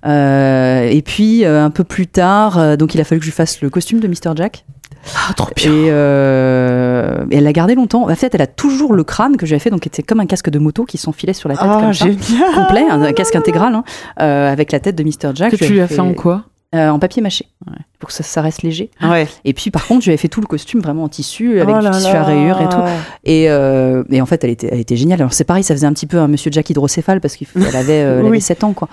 Euh, 0.06 0.82
et 0.86 1.00
puis 1.00 1.46
euh, 1.46 1.64
un 1.64 1.70
peu 1.70 1.82
plus 1.82 2.06
tard, 2.06 2.58
euh, 2.58 2.76
donc 2.76 2.94
il 2.94 3.00
a 3.00 3.04
fallu 3.04 3.20
que 3.20 3.26
je 3.26 3.30
fasse 3.30 3.62
le 3.62 3.70
costume 3.70 4.00
de 4.00 4.06
Mr 4.08 4.36
Jack. 4.36 4.66
Ah, 5.14 5.32
trop 5.34 5.48
Et, 5.56 5.66
euh, 5.68 7.24
et 7.30 7.36
elle 7.38 7.44
l'a 7.44 7.52
gardé 7.52 7.74
longtemps. 7.74 8.08
En 8.10 8.14
fait, 8.14 8.34
elle 8.34 8.42
a 8.42 8.46
toujours 8.46 8.94
le 8.94 9.04
crâne 9.04 9.36
que 9.36 9.46
j'avais 9.46 9.58
fait, 9.58 9.70
donc 9.70 9.80
c'était 9.84 10.02
comme 10.02 10.20
un 10.20 10.26
casque 10.26 10.50
de 10.50 10.58
moto 10.58 10.84
qui 10.84 10.98
s'enfilait 10.98 11.32
sur 11.32 11.48
la 11.48 11.56
tête 11.56 11.66
Ah, 11.68 11.80
comme 11.80 11.92
ça, 11.94 12.06
complet, 12.54 12.84
un, 12.90 13.02
un 13.02 13.12
casque 13.12 13.36
intégral, 13.36 13.74
hein, 13.74 13.84
euh, 14.20 14.52
avec 14.52 14.72
la 14.72 14.80
tête 14.80 14.96
de 14.96 15.02
Mr 15.04 15.34
Jack. 15.34 15.50
Que 15.52 15.56
tu 15.56 15.72
lui 15.72 15.80
as 15.80 15.88
fait 15.88 16.00
en 16.00 16.12
quoi? 16.14 16.44
Euh, 16.74 16.90
En 16.90 16.98
papier 16.98 17.22
mâché, 17.22 17.46
Ouais. 17.66 17.76
pour 17.98 18.08
que 18.08 18.14
ça, 18.14 18.22
ça 18.22 18.40
reste 18.42 18.62
léger. 18.62 18.90
Ouais. 19.02 19.26
Et 19.44 19.52
puis 19.54 19.70
par 19.70 19.86
contre, 19.86 20.00
je 20.02 20.06
lui 20.06 20.10
avais 20.12 20.16
fait 20.18 20.28
tout 20.28 20.40
le 20.40 20.46
costume 20.46 20.80
vraiment 20.80 21.04
en 21.04 21.08
tissu, 21.08 21.60
avec 21.60 21.74
Oh 21.74 21.78
du 21.78 21.84
là 21.84 21.90
tissu 21.90 22.12
là. 22.12 22.20
à 22.20 22.24
rayures 22.24 22.60
et 22.60 22.68
tout. 22.68 22.76
Et, 23.24 23.50
euh, 23.50 24.04
et 24.10 24.20
en 24.20 24.26
fait, 24.26 24.44
elle 24.44 24.50
était, 24.50 24.68
elle 24.70 24.80
était 24.80 24.96
géniale. 24.96 25.20
Alors 25.20 25.32
c'est 25.32 25.44
pareil, 25.44 25.62
ça 25.64 25.74
faisait 25.74 25.86
un 25.86 25.92
petit 25.92 26.06
peu 26.06 26.18
un 26.18 26.28
Monsieur 26.28 26.50
Jack 26.52 26.68
hydrocéphale 26.70 27.20
parce 27.20 27.36
qu'elle 27.36 27.48
avait, 27.74 28.02
euh, 28.02 28.18
elle 28.18 28.22
Oui. 28.24 28.28
avait 28.28 28.40
7 28.40 28.64
ans, 28.64 28.72
quoi. 28.74 28.88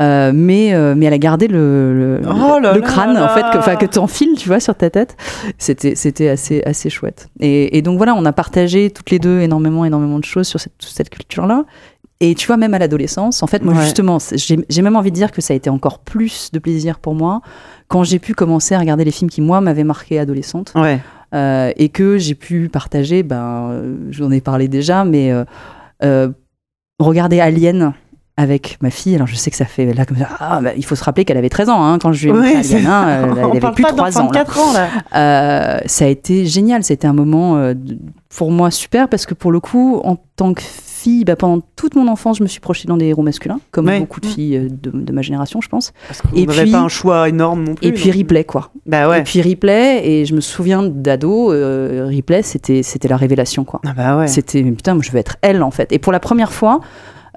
Euh, 0.00 0.32
mais, 0.34 0.72
mais 0.96 1.06
elle 1.06 1.12
a 1.12 1.18
gardé 1.18 1.48
le, 1.48 2.18
le, 2.20 2.20
Oh 2.28 2.58
là 2.58 2.72
le 2.72 2.80
là 2.80 2.86
crâne, 2.86 3.14
là 3.14 3.24
en 3.24 3.28
fait, 3.34 3.58
que, 3.58 3.66
là. 3.70 3.76
que 3.76 3.86
tu 3.86 3.98
enfiles, 3.98 4.34
tu 4.36 4.48
vois, 4.48 4.60
sur 4.60 4.74
ta 4.74 4.88
tête. 4.90 5.16
C'était, 5.58 5.94
c'était 5.94 6.28
assez, 6.28 6.62
assez 6.64 6.90
chouette. 6.90 7.28
Et, 7.40 7.76
et 7.78 7.82
donc 7.82 7.98
voilà, 7.98 8.14
on 8.14 8.24
a 8.24 8.32
partagé 8.32 8.90
toutes 8.90 9.10
les 9.10 9.18
deux 9.18 9.40
énormément, 9.40 9.84
énormément 9.84 10.18
de 10.18 10.24
choses 10.24 10.46
sur 10.48 10.60
cette, 10.60 10.72
cette 10.80 11.10
culture-là. 11.10 11.64
Et 12.20 12.34
tu 12.34 12.46
vois, 12.48 12.56
même 12.56 12.74
à 12.74 12.78
l'adolescence, 12.80 13.42
en 13.44 13.46
fait, 13.46 13.62
moi 13.62 13.74
Ouais. 13.74 13.82
justement, 13.84 14.18
j'ai 14.34 14.82
même 14.82 14.96
envie 14.96 15.10
de 15.10 15.14
dire 15.16 15.30
que 15.30 15.40
ça 15.40 15.54
a 15.54 15.56
été 15.56 15.70
encore 15.70 16.00
plus 16.00 16.50
de 16.52 16.58
plaisir 16.58 16.98
pour 16.98 17.14
moi 17.14 17.40
quand 17.86 18.02
j'ai 18.02 18.18
pu 18.18 18.34
commencer 18.34 18.74
à 18.74 18.80
regarder 18.80 19.04
les 19.04 19.12
films 19.12 19.30
qui, 19.30 19.40
moi, 19.40 19.60
m'avaient 19.60 19.84
marqué 19.84 20.18
adolescente. 20.18 20.72
Ouais. 20.74 20.98
Euh, 21.34 21.72
et 21.76 21.90
que 21.90 22.18
j'ai 22.18 22.34
pu 22.34 22.68
partager, 22.68 23.22
ben, 23.22 23.68
euh, 23.70 23.96
j'en 24.10 24.30
ai 24.32 24.40
parlé 24.40 24.66
déjà, 24.66 25.04
mais 25.04 25.30
euh, 25.30 25.44
euh, 26.02 26.28
regarder 26.98 27.38
Alien 27.40 27.92
avec 28.36 28.78
ma 28.82 28.90
fille, 28.90 29.14
alors 29.16 29.26
je 29.26 29.34
sais 29.36 29.50
que 29.50 29.56
ça 29.56 29.64
fait 29.64 29.92
là 29.92 30.06
comme 30.06 30.16
ça, 30.16 30.28
ah, 30.38 30.60
bah, 30.62 30.70
il 30.76 30.84
faut 30.84 30.94
se 30.94 31.02
rappeler 31.04 31.24
qu'elle 31.24 31.36
avait 31.36 31.48
13 31.48 31.68
ans 31.70 31.84
hein, 31.84 31.98
quand 32.00 32.12
je 32.12 32.22
lui 32.24 32.30
ai 32.30 32.32
montré 32.32 32.62
c'est- 32.62 32.76
Alien, 32.76 32.86
hein, 32.90 33.06
elle, 33.08 33.30
elle 33.38 33.44
avait 33.64 33.72
plus 33.74 33.82
pas 33.82 33.92
3 33.92 34.10
d'enfant 34.10 34.26
ans. 34.26 34.30
de 34.30 34.34
là. 34.34 34.44
4 34.44 34.58
ans 34.58 34.72
là. 34.72 35.80
Ça 35.86 36.04
a 36.04 36.08
été 36.08 36.46
génial, 36.46 36.82
c'était 36.84 37.06
un 37.08 37.12
moment 37.12 37.56
de- 37.74 37.98
pour 38.34 38.50
moi 38.52 38.70
super 38.70 39.08
parce 39.08 39.26
que 39.26 39.34
pour 39.34 39.50
le 39.52 39.58
coup, 39.60 40.00
en 40.04 40.16
tant 40.36 40.54
que 40.54 40.62
bah, 41.26 41.36
pendant 41.36 41.62
toute 41.76 41.94
mon 41.96 42.08
enfance, 42.08 42.38
je 42.38 42.42
me 42.42 42.48
suis 42.48 42.60
projetée 42.60 42.88
dans 42.88 42.96
des 42.96 43.06
héros 43.06 43.22
masculins, 43.22 43.60
comme 43.70 43.86
Ouais. 43.86 44.00
beaucoup 44.00 44.20
de 44.20 44.26
filles 44.26 44.56
euh, 44.56 44.68
de, 44.70 44.90
de 44.92 45.12
ma 45.12 45.22
génération, 45.22 45.60
je 45.60 45.68
pense. 45.68 45.92
Parce 46.06 46.22
qu'on 46.22 46.34
Et 46.36 46.46
n'avait 46.46 46.62
puis- 46.62 46.72
pas 46.72 46.78
un 46.80 46.88
choix 46.88 47.28
énorme 47.28 47.64
non 47.64 47.74
plus. 47.74 47.86
Et 47.88 47.92
puis 47.92 48.10
Ripley, 48.10 48.44
quoi. 48.44 48.70
Bah 48.86 49.08
ouais. 49.08 49.20
Et 49.20 49.22
puis 49.22 49.40
Ripley, 49.40 50.00
et 50.08 50.24
je 50.24 50.34
me 50.34 50.40
souviens 50.40 50.82
d'ado, 50.82 51.52
euh, 51.52 52.06
Ripley, 52.08 52.42
c'était 52.42 52.82
c'était 52.82 53.08
la 53.08 53.16
révélation, 53.16 53.64
quoi. 53.64 53.80
Ah 53.86 53.92
bah 53.96 54.16
ouais. 54.18 54.26
C'était 54.28 54.62
mais 54.62 54.72
putain, 54.72 54.94
moi, 54.94 55.02
je 55.04 55.10
veux 55.12 55.18
être 55.18 55.36
elle 55.42 55.62
en 55.62 55.70
fait. 55.70 55.92
Et 55.92 55.98
pour 55.98 56.12
la 56.12 56.20
première 56.20 56.52
fois, 56.52 56.80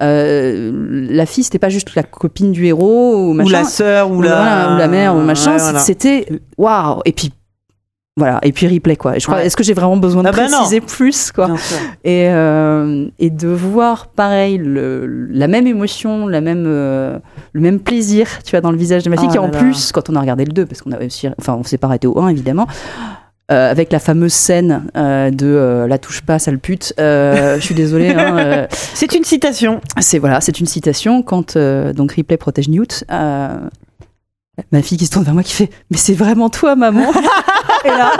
euh, 0.00 1.06
la 1.10 1.26
fille 1.26 1.44
c'était 1.44 1.58
pas 1.58 1.68
juste 1.68 1.94
la 1.94 2.02
copine 2.02 2.52
du 2.52 2.66
héros 2.66 3.30
ou 3.30 3.34
la 3.48 3.64
sœur 3.64 4.10
ou 4.10 4.16
ou 4.16 4.22
la 4.22 4.28
voilà, 4.36 4.74
ou 4.74 4.78
la 4.78 4.88
mère 4.88 5.14
ou 5.14 5.20
machin. 5.20 5.52
Ouais, 5.52 5.58
voilà. 5.62 5.78
C'était 5.78 6.26
waouh. 6.58 7.00
Et 7.04 7.12
puis 7.12 7.30
voilà. 8.16 8.38
Et 8.42 8.52
puis 8.52 8.66
replay 8.68 8.96
quoi. 8.96 9.16
Et 9.16 9.20
je 9.20 9.26
crois. 9.26 9.38
Ouais. 9.38 9.46
Est-ce 9.46 9.56
que 9.56 9.62
j'ai 9.64 9.72
vraiment 9.74 9.96
besoin 9.96 10.22
de 10.22 10.28
Ah 10.28 10.32
bah 10.32 10.48
non. 10.48 10.56
préciser 10.58 10.80
plus 10.82 11.32
quoi. 11.32 11.48
Et 12.04 12.28
euh, 12.28 13.06
et 13.18 13.30
de 13.30 13.48
voir 13.48 14.08
pareil 14.08 14.58
le, 14.58 15.06
la 15.06 15.48
même 15.48 15.66
émotion, 15.66 16.26
la 16.26 16.40
même 16.42 16.64
euh, 16.66 17.18
le 17.52 17.60
même 17.60 17.80
plaisir, 17.80 18.28
tu 18.44 18.50
vois, 18.50 18.60
dans 18.60 18.70
le 18.70 18.76
visage 18.76 19.02
de 19.02 19.08
ma 19.10 19.16
fille 19.16 19.28
Oh 19.30 19.32
qui 19.32 19.38
en 19.38 19.46
là 19.46 19.52
là. 19.52 19.58
plus 19.58 19.92
quand 19.92 20.10
on 20.10 20.16
a 20.16 20.20
regardé 20.20 20.44
le 20.44 20.52
2 20.52 20.66
parce 20.66 20.82
qu'on 20.82 20.92
a 20.92 21.02
aussi, 21.02 21.26
enfin 21.38 21.54
on 21.58 21.62
s'est 21.64 21.78
pas 21.78 21.86
arrêté 21.86 22.06
au 22.06 22.18
1 22.20 22.28
évidemment. 22.28 22.66
euh, 23.50 23.70
avec 23.70 23.90
la 23.92 23.98
fameuse 23.98 24.32
scène 24.32 24.84
euh, 24.96 25.30
de 25.30 25.46
euh, 25.46 25.86
la 25.88 25.98
touche 25.98 26.20
pas 26.22 26.38
sale 26.38 26.58
pute 26.58 26.92
je 26.98 27.58
suis 27.60 27.74
désolée 27.74 28.10
hein, 28.10 28.66
C'est 28.94 29.14
une 29.14 29.24
citation. 29.24 29.80
c'est 30.00 30.18
voilà, 30.18 30.40
c'est 30.40 30.60
une 30.60 30.66
citation 30.66 31.22
quand 31.22 31.56
donc 31.58 32.12
Ripley 32.12 32.36
protège 32.36 32.68
Newt. 32.68 33.04
Euh, 34.58 34.62
ma 34.72 34.82
fille 34.82 34.98
qui 34.98 35.06
se 35.06 35.10
tourne 35.10 35.24
vers 35.24 35.34
moi 35.34 35.42
qui 35.42 35.52
fait 35.54 35.70
mais 35.90 35.96
c'est 35.96 36.14
vraiment 36.14 36.50
toi 36.50 36.76
maman. 36.76 37.10
et 37.84 37.88
là, 37.88 38.12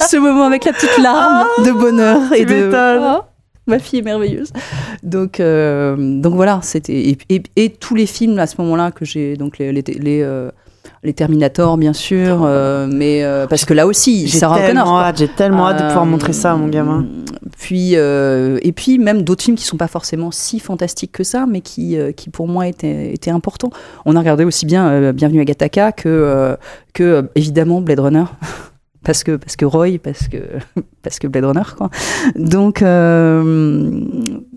ce 0.00 0.16
moment 0.16 0.44
avec 0.44 0.64
la 0.64 0.72
petite 0.72 0.98
larme 0.98 1.46
de 1.64 1.72
bonheur 1.72 2.32
et 2.34 2.44
de. 2.44 2.70
Oh, 2.74 3.22
ma 3.66 3.78
fille 3.78 4.00
est 4.00 4.02
merveilleuse. 4.02 4.52
Donc 5.02 5.40
donc 5.40 6.20
donc 6.22 6.34
voilà, 6.34 6.60
c'était 6.62 6.94
et, 7.10 7.18
et- 7.28 7.42
et 7.56 7.70
tous 7.70 7.94
les 7.94 8.06
films 8.06 8.38
à 8.38 8.46
ce 8.46 8.60
moment-là 8.62 8.90
que 8.90 9.04
j'ai 9.04 9.36
donc 9.36 9.58
les 9.58 9.72
les, 9.72 9.82
les, 9.82 10.22
euh, 10.22 10.50
les 11.04 11.12
Terminator 11.12 11.76
bien 11.76 11.92
sûr, 11.92 12.42
euh, 12.44 12.88
mais 12.90 13.22
euh, 13.22 13.46
parce 13.46 13.64
que 13.64 13.74
là 13.74 13.86
aussi 13.86 14.26
J'ai 14.26 14.40
tellement 14.40 15.00
hâte, 15.00 15.18
j'ai 15.18 15.28
tellement 15.28 15.68
hâte 15.68 15.82
de 15.82 15.86
pouvoir 15.86 16.04
Euh, 16.04 16.08
montrer 16.08 16.32
ça 16.32 16.52
à 16.52 16.56
mon 16.56 16.68
gamin. 16.68 17.06
Puis, 17.58 17.92
et 17.94 18.72
puis 18.74 18.98
même 18.98 19.22
d'autres 19.22 19.44
films 19.44 19.56
qui 19.56 19.64
sont 19.64 19.76
pas 19.76 19.86
forcément 19.86 20.30
si 20.30 20.58
fantastiques 20.58 21.12
que 21.12 21.24
ça, 21.24 21.46
mais 21.46 21.60
qui, 21.60 21.96
qui 22.16 22.30
pour 22.30 22.48
moi 22.48 22.66
étaient, 22.66 23.12
étaient 23.12 23.30
importants. 23.30 23.70
On 24.04 24.16
a 24.16 24.18
regardé 24.18 24.44
aussi 24.44 24.66
bien 24.66 25.12
Bienvenue 25.12 25.40
à 25.40 25.44
Gattaca 25.44 25.92
que, 25.92 26.56
que 26.92 27.28
évidemment 27.34 27.80
Blade 27.80 28.00
Runner. 28.00 28.24
Parce 29.04 29.22
que, 29.22 29.36
parce 29.36 29.54
que 29.56 29.64
Roy, 29.64 29.98
parce 30.02 30.28
que, 30.28 30.38
parce 31.02 31.18
que 31.18 31.26
Blade 31.26 31.44
Runner, 31.44 31.62
quoi. 31.76 31.90
Donc, 32.36 32.80
euh, 32.82 33.82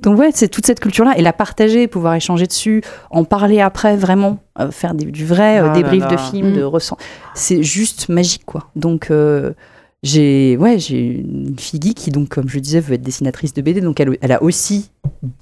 donc 0.01 0.17
ouais, 0.17 0.29
c'est 0.33 0.47
toute 0.47 0.65
cette 0.65 0.79
culture-là. 0.79 1.13
Et 1.17 1.21
la 1.21 1.33
partager, 1.33 1.87
pouvoir 1.87 2.15
échanger 2.15 2.47
dessus, 2.47 2.81
en 3.11 3.23
parler 3.23 3.59
après, 3.61 3.97
vraiment, 3.97 4.39
euh, 4.59 4.71
faire 4.71 4.93
des- 4.93 5.05
du 5.05 5.25
vrai 5.25 5.59
euh, 5.59 5.63
Ah 5.65 5.67
là 5.67 5.73
débrief 5.73 6.03
là. 6.03 6.11
de 6.11 6.17
film, 6.17 6.53
de 6.53 6.61
Mm. 6.63 6.65
ressent. 6.67 6.97
C'est 7.33 7.61
juste 7.63 8.09
magique, 8.09 8.43
quoi. 8.45 8.67
Donc, 8.75 9.11
euh, 9.11 9.51
j'ai 10.03 10.57
ouais 10.57 10.77
j'ai 10.77 11.21
une 11.21 11.57
fille 11.57 11.79
qui 11.95 12.11
donc 12.11 12.29
comme 12.29 12.47
je 12.49 12.59
disais 12.59 12.79
veut 12.79 12.93
être 12.93 13.01
dessinatrice 13.01 13.53
de 13.53 13.61
BD 13.63 13.81
donc 13.81 13.99
elle, 13.99 14.17
elle 14.21 14.31
a 14.31 14.43
aussi 14.43 14.91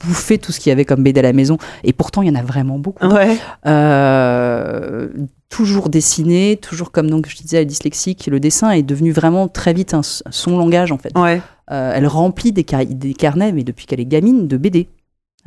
bouffé 0.06 0.38
tout 0.38 0.52
ce 0.54 0.60
qu'il 0.62 0.70
y 0.70 0.74
avait 0.74 0.86
comme 0.86 1.04
BD 1.04 1.20
à 1.20 1.24
la 1.24 1.34
maison. 1.34 1.58
Et 1.84 1.92
pourtant 1.92 2.22
il 2.22 2.30
y 2.30 2.32
en 2.32 2.36
a 2.36 2.42
vraiment 2.44 2.80
beaucoup. 2.80 3.06
Ouais. 3.08 3.38
Euh, 3.66 5.10
toujours 5.50 5.90
dessiné 5.90 6.58
toujours 6.62 6.92
comme 6.92 7.10
donc 7.10 7.28
je 7.30 7.36
disais 7.36 7.58
elle 7.58 7.64
est 7.64 7.66
dyslexique. 7.66 8.28
Le 8.28 8.40
dessin 8.40 8.72
est 8.72 8.84
devenu 8.84 9.12
vraiment 9.12 9.48
très 9.48 9.74
vite 9.74 9.94
un, 9.94 10.02
son 10.04 10.58
langage 10.58 10.92
en 10.92 10.98
fait. 10.98 11.18
Ouais. 11.18 11.42
Euh, 11.72 11.94
elle 11.96 12.08
remplit 12.08 12.52
des, 12.52 12.64
car- 12.64 12.86
des 12.86 13.14
carnets 13.14 13.52
mais 13.52 13.64
depuis 13.64 13.86
qu'elle 13.88 14.00
est 14.00 14.06
gamine 14.06 14.48
de 14.48 14.58
BD 14.58 14.88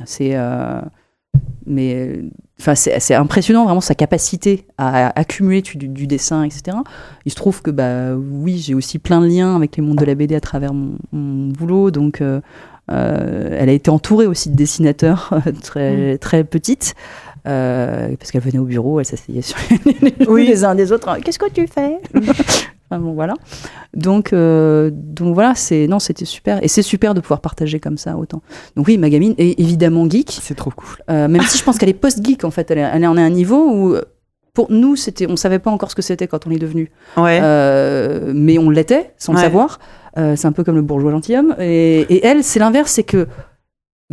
c'est 0.05 0.31
euh, 0.35 0.81
mais 1.65 1.93
euh, 1.95 2.23
enfin 2.59 2.73
c'est 2.75 3.13
impressionnant 3.13 3.63
vraiment 3.65 3.81
sa 3.81 3.93
capacité 3.95 4.65
à, 4.77 5.07
à 5.07 5.19
accumuler 5.19 5.61
du, 5.61 5.77
du 5.77 6.07
dessin 6.07 6.43
etc 6.43 6.77
il 7.25 7.31
se 7.31 7.35
trouve 7.35 7.61
que 7.61 7.69
bah 7.71 8.15
oui 8.15 8.57
j'ai 8.57 8.73
aussi 8.73 8.97
plein 8.99 9.21
de 9.21 9.27
liens 9.27 9.55
avec 9.55 9.77
les 9.77 9.83
mondes 9.83 9.97
de 9.97 10.05
la 10.05 10.15
BD 10.15 10.33
à 10.35 10.41
travers 10.41 10.73
mon, 10.73 10.97
mon 11.11 11.47
boulot. 11.49 11.91
Donc 11.91 12.21
euh, 12.21 12.41
euh, 12.91 13.55
elle 13.59 13.69
a 13.69 13.71
été 13.71 13.91
entourée 13.91 14.25
aussi 14.25 14.49
de 14.49 14.55
dessinateurs 14.55 15.31
très 15.61 16.17
très 16.17 16.43
petite 16.43 16.95
euh, 17.47 18.15
parce 18.17 18.31
qu'elle 18.31 18.41
venait 18.41 18.57
au 18.57 18.65
bureau 18.65 18.99
elle 18.99 19.05
s'asseyait 19.05 19.43
sur 19.43 19.57
les 20.01 20.27
Oui. 20.27 20.47
les 20.47 20.63
uns 20.65 20.73
des 20.75 20.91
autres. 20.91 21.19
Qu'est-ce 21.23 21.39
que 21.39 21.49
tu 21.51 21.67
fais? 21.67 21.99
Enfin, 22.91 22.99
bon 23.01 23.13
voilà 23.13 23.35
donc 23.93 24.33
euh, 24.33 24.89
donc 24.93 25.35
voilà 25.35 25.53
c'est 25.55 25.85
non 25.87 25.99
c'était 25.99 26.25
super 26.25 26.63
et 26.63 26.67
c'est 26.67 26.81
super 26.81 27.13
de 27.13 27.19
pouvoir 27.21 27.39
partager 27.39 27.79
comme 27.79 27.97
ça 27.99 28.17
autant 28.17 28.41
donc 28.75 28.87
oui 28.87 28.97
ma 28.97 29.09
gamine 29.11 29.35
est 29.37 29.59
évidemment 29.59 30.09
geek 30.09 30.39
C'est 30.41 30.55
trop 30.55 30.71
cool. 30.71 30.97
euh, 31.11 31.27
même 31.27 31.43
si 31.43 31.57
je 31.59 31.63
pense 31.63 31.77
qu'elle 31.77 31.89
est 31.89 31.93
post-geek 31.93 32.43
en 32.45 32.51
fait, 32.51 32.71
elle, 32.71 32.79
est- 32.79 32.89
elle 32.93 33.05
en 33.05 33.15
est 33.17 33.21
à 33.21 33.25
un 33.25 33.29
niveau 33.29 33.69
où 33.71 33.95
pour 34.55 34.71
nous 34.71 34.95
c'était, 34.95 35.27
on 35.29 35.35
savait 35.35 35.59
pas 35.59 35.69
encore 35.69 35.91
ce 35.91 35.95
que 35.95 36.01
c'était 36.01 36.27
quand 36.27 36.47
on 36.47 36.51
est 36.51 36.57
devenu, 36.57 36.91
Ouais. 37.15 37.39
Euh, 37.41 38.31
mais 38.35 38.57
on 38.57 38.69
l'était 38.71 39.13
sans 39.17 39.33
le 39.33 39.37
savoir. 39.39 39.79
C'est 40.35 40.45
un 40.47 40.51
peu 40.51 40.63
comme 40.65 40.75
le 40.75 40.81
bourgeois 40.81 41.11
gentilhomme. 41.11 41.55
Et, 41.59 41.99
et 42.09 42.25
elle, 42.25 42.43
c'est 42.43 42.59
l'inverse, 42.59 42.91
c'est 42.91 43.03
que 43.03 43.27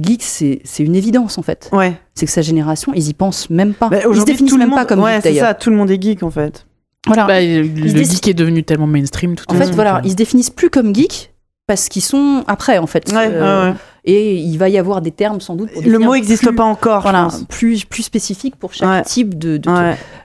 geek 0.00 0.22
c'est, 0.22 0.60
c'est 0.64 0.84
une 0.84 0.94
évidence 0.94 1.38
en 1.38 1.42
fait. 1.42 1.70
ouais. 1.72 1.94
C'est 2.14 2.26
que 2.26 2.32
sa 2.32 2.42
génération, 2.42 2.92
ils 2.94 3.08
y 3.08 3.14
pensent 3.14 3.50
même 3.50 3.74
pas. 3.74 3.88
Bah, 3.88 3.98
ils 4.08 4.20
se 4.20 4.24
définissent 4.24 4.50
tout 4.52 4.56
le 4.56 4.60
même 4.64 4.70
monde- 4.70 4.78
pas 4.78 4.84
comme 4.84 5.00
Ouais, 5.02 5.14
geek 5.14 5.22
c'est 5.22 5.34
ça. 5.40 5.54
Tout 5.54 5.70
le 5.70 5.76
monde 5.76 5.90
est 5.90 6.00
geek 6.00 6.22
en 6.22 6.30
fait. 6.30 6.65
Voilà. 7.06 7.26
Bah, 7.26 7.40
le 7.40 7.62
geek 8.04 8.28
est 8.28 8.34
devenu 8.34 8.62
tellement 8.64 8.86
mainstream 8.86 9.34
tout 9.36 9.44
en 9.48 9.54
fait, 9.54 9.70
voilà, 9.70 9.96
euh, 9.96 10.00
ils 10.04 10.10
se 10.10 10.16
définissent 10.16 10.50
plus 10.50 10.70
comme 10.70 10.94
geek 10.94 11.32
parce 11.66 11.88
qu'ils 11.88 12.02
sont 12.02 12.44
après 12.46 12.78
en 12.78 12.86
fait. 12.86 13.10
Ouais, 13.12 13.28
Euh, 13.32 13.64
ouais, 13.64 13.70
ouais. 13.70 13.76
Et 14.08 14.36
il 14.36 14.56
va 14.56 14.68
y 14.68 14.78
avoir 14.78 15.00
des 15.00 15.10
termes 15.10 15.40
sans 15.40 15.56
doute. 15.56 15.72
Pour 15.72 15.82
Le 15.82 15.98
mot 15.98 16.14
n'existe 16.14 16.52
pas 16.54 16.62
encore. 16.62 17.02
Voilà, 17.02 17.26
plus, 17.48 17.84
plus 17.84 18.04
spécifique 18.04 18.54
pour 18.54 18.72
chaque 18.72 19.04
type 19.04 19.36
de. 19.36 19.60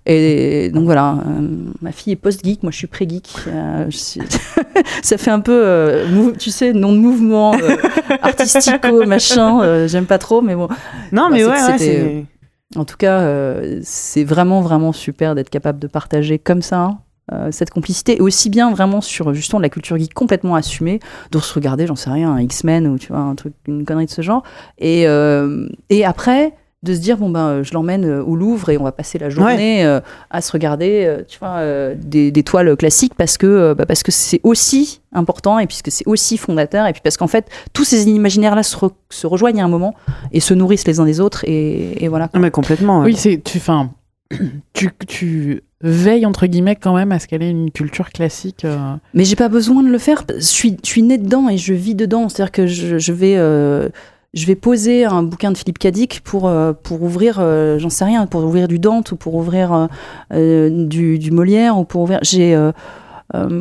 Et 0.05 0.69
donc 0.71 0.85
voilà, 0.85 1.17
euh, 1.27 1.47
ma 1.81 1.91
fille 1.91 2.13
est 2.13 2.15
post-geek, 2.17 2.61
moi 2.61 2.71
je 2.71 2.77
suis 2.77 2.85
pré-geek. 2.87 3.27
Euh, 3.47 3.85
je 3.89 3.97
suis- 3.97 4.21
ça 5.01 5.17
fait 5.17 5.31
un 5.31 5.39
peu, 5.39 6.03
tu 6.37 6.51
sais, 6.51 6.73
nom 6.73 6.91
de 6.91 6.97
mouvement, 6.99 7.55
artistico, 8.21 9.03
machin, 9.05 9.87
j'aime 9.87 10.05
pas 10.05 10.19
trop, 10.19 10.41
mais 10.41 10.53
bon. 10.55 10.67
Non, 11.11 11.29
Bah, 11.29 11.29
mais 11.31 11.39
c'est- 11.79 12.01
ouais. 12.03 12.25
En 12.75 12.85
tout 12.85 12.97
cas, 12.97 13.19
euh, 13.21 13.79
c'est 13.83 14.23
vraiment, 14.23 14.61
vraiment 14.61 14.91
super 14.93 15.35
d'être 15.35 15.49
capable 15.49 15.79
de 15.79 15.87
partager 15.87 16.39
comme 16.39 16.61
ça 16.61 16.99
euh, 17.31 17.49
cette 17.51 17.69
complicité, 17.69 18.17
et 18.17 18.21
aussi 18.21 18.49
bien 18.49 18.71
vraiment 18.71 18.99
sur 18.99 19.33
justement 19.33 19.59
la 19.59 19.69
culture 19.69 19.97
geek 19.97 20.13
complètement 20.13 20.55
assumée, 20.55 20.99
de 21.31 21.39
se 21.39 21.53
regarder, 21.53 21.87
j'en 21.87 21.95
sais 21.95 22.09
rien, 22.09 22.31
un 22.31 22.41
X-Men 22.41 22.87
ou 22.87 22.97
tu 22.97 23.09
vois, 23.09 23.19
un 23.21 23.35
truc, 23.35 23.53
une 23.67 23.85
connerie 23.85 24.05
de 24.05 24.11
ce 24.11 24.21
genre. 24.21 24.43
Et, 24.79 25.07
euh, 25.07 25.67
et 25.89 26.03
après, 26.03 26.53
de 26.83 26.95
se 26.95 26.99
dire 26.99 27.17
bon 27.17 27.29
ben 27.29 27.47
euh, 27.47 27.63
je 27.63 27.73
l'emmène 27.73 28.05
euh, 28.05 28.23
au 28.23 28.35
Louvre 28.35 28.69
et 28.69 28.77
on 28.79 28.83
va 28.83 28.91
passer 28.91 29.19
la 29.19 29.29
journée 29.29 29.85
euh, 29.85 29.99
à 30.31 30.41
se 30.41 30.51
regarder 30.51 31.17
tu 31.27 31.37
vois 31.37 31.57
euh, 31.59 31.93
des, 31.95 32.31
des 32.31 32.41
toiles 32.43 32.75
classiques 32.75 33.13
parce 33.15 33.37
que 33.37 33.45
euh, 33.45 33.75
bah, 33.75 33.85
parce 33.85 34.01
que 34.01 34.11
c'est 34.11 34.39
aussi 34.43 35.01
important 35.13 35.59
et 35.59 35.67
puisque 35.67 35.91
c'est 35.91 36.07
aussi 36.07 36.37
fondateur 36.37 36.87
et 36.87 36.93
puis 36.93 37.01
parce 37.03 37.17
qu'en 37.17 37.27
fait 37.27 37.45
tous 37.73 37.83
ces 37.83 38.07
imaginaires 38.09 38.55
là 38.55 38.63
se, 38.63 38.75
re- 38.75 38.93
se 39.11 39.27
rejoignent 39.27 39.61
à 39.61 39.65
un 39.65 39.69
moment 39.69 39.93
et 40.31 40.39
se 40.39 40.53
nourrissent 40.55 40.87
les 40.87 40.99
uns 40.99 41.05
des 41.05 41.19
autres 41.19 41.43
et, 41.47 42.03
et 42.03 42.07
voilà 42.07 42.29
Non, 42.33 42.39
mais 42.39 42.49
complètement. 42.51 42.99
ouais. 43.01 43.05
Oui, 43.07 43.15
c'est 43.15 43.39
tu, 43.43 43.57
enfin, 43.59 43.91
tu, 44.73 44.89
tu 45.07 45.61
veilles 45.81 46.25
entre 46.25 46.47
guillemets 46.47 46.75
quand 46.77 46.95
même 46.95 47.11
à 47.11 47.19
ce 47.19 47.27
qu'elle 47.27 47.43
ait 47.43 47.49
une 47.51 47.69
culture 47.71 48.09
classique. 48.09 48.65
euh. 48.65 48.77
mais 49.13 49.23
j'ai 49.23 49.35
pas 49.35 49.49
besoin 49.49 49.83
de 49.83 49.89
le 49.89 49.97
faire 49.99 50.23
je 50.35 50.39
suis 50.41 50.77
je 50.83 50.89
suis 50.89 51.03
née 51.03 51.17
dedans 51.19 51.47
et 51.49 51.57
je 51.57 51.73
vis 51.73 51.93
dedans 51.95 52.27
c'est 52.29 52.41
à 52.41 52.45
dire 52.45 52.51
que 52.51 52.65
je, 52.67 52.97
je 52.97 53.11
vais 53.13 53.35
euh, 53.37 53.89
je 54.33 54.45
vais 54.45 54.55
poser 54.55 55.05
un 55.05 55.23
bouquin 55.23 55.51
de 55.51 55.57
Philippe 55.57 55.79
Cadic 55.79 56.21
pour, 56.23 56.47
euh, 56.47 56.71
pour 56.71 57.03
ouvrir, 57.03 57.37
euh, 57.39 57.77
j'en 57.79 57.89
sais 57.89 58.05
rien, 58.05 58.27
pour 58.27 58.43
ouvrir 58.43 58.67
du 58.67 58.79
Dante 58.79 59.11
ou 59.11 59.17
pour 59.17 59.35
ouvrir 59.35 59.89
euh, 60.33 60.69
du, 60.87 61.31
Molière 61.31 61.77
ou 61.77 61.83
pour 61.83 62.01
ouvrir. 62.01 62.19
J'ai, 62.21 62.57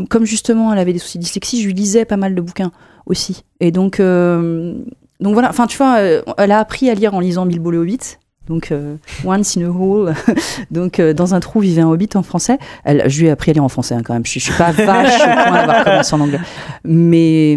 comme 0.08 0.24
justement 0.24 0.73
elle 0.73 0.78
avait 0.78 0.92
des 0.92 0.99
soucis 0.99 1.18
de 1.18 1.23
dyslexie, 1.23 1.60
je 1.62 1.66
lui 1.66 1.74
lisais 1.74 2.05
pas 2.05 2.16
mal 2.16 2.34
de 2.34 2.40
bouquins 2.40 2.73
aussi. 3.07 3.44
Et 3.60 3.70
donc, 3.73 4.00
donc 4.00 5.32
voilà, 5.32 5.49
enfin 5.49 5.66
tu 5.66 5.76
vois, 5.76 6.00
elle 6.39 6.52
a 6.52 6.58
appris 6.58 6.90
à 6.90 6.94
lire 6.94 7.15
en 7.15 7.20
lisant 7.20 7.47
Bilbo 7.47 7.70
le 7.70 7.78
Hobbit. 7.78 8.18
Donc, 8.49 8.73
Once 9.24 9.57
in 9.57 9.62
a 9.62 9.68
Hole, 9.68 10.12
donc 10.73 11.00
dans 11.00 11.34
un 11.34 11.40
trou 11.40 11.60
vivait 11.60 11.82
un 11.82 11.89
hobbit 11.89 12.08
en 12.15 12.24
français. 12.24 12.58
Elle, 12.82 13.08
je 13.08 13.20
lui 13.20 13.28
ai 13.28 13.31
appris 13.31 13.52
à 13.52 13.55
lire 13.55 13.62
en 13.62 13.68
français 13.68 13.94
hein, 13.94 14.02
quand 14.05 14.12
même. 14.12 14.26
Je, 14.26 14.32
je 14.32 14.39
suis 14.40 14.52
pas 14.52 14.73
vache 14.73 15.20
au 15.20 15.24
point 15.24 15.52
d'avoir 15.52 15.84
commencé 15.84 16.15
en 16.15 16.20
anglais, 16.20 16.40
mais 16.82 17.57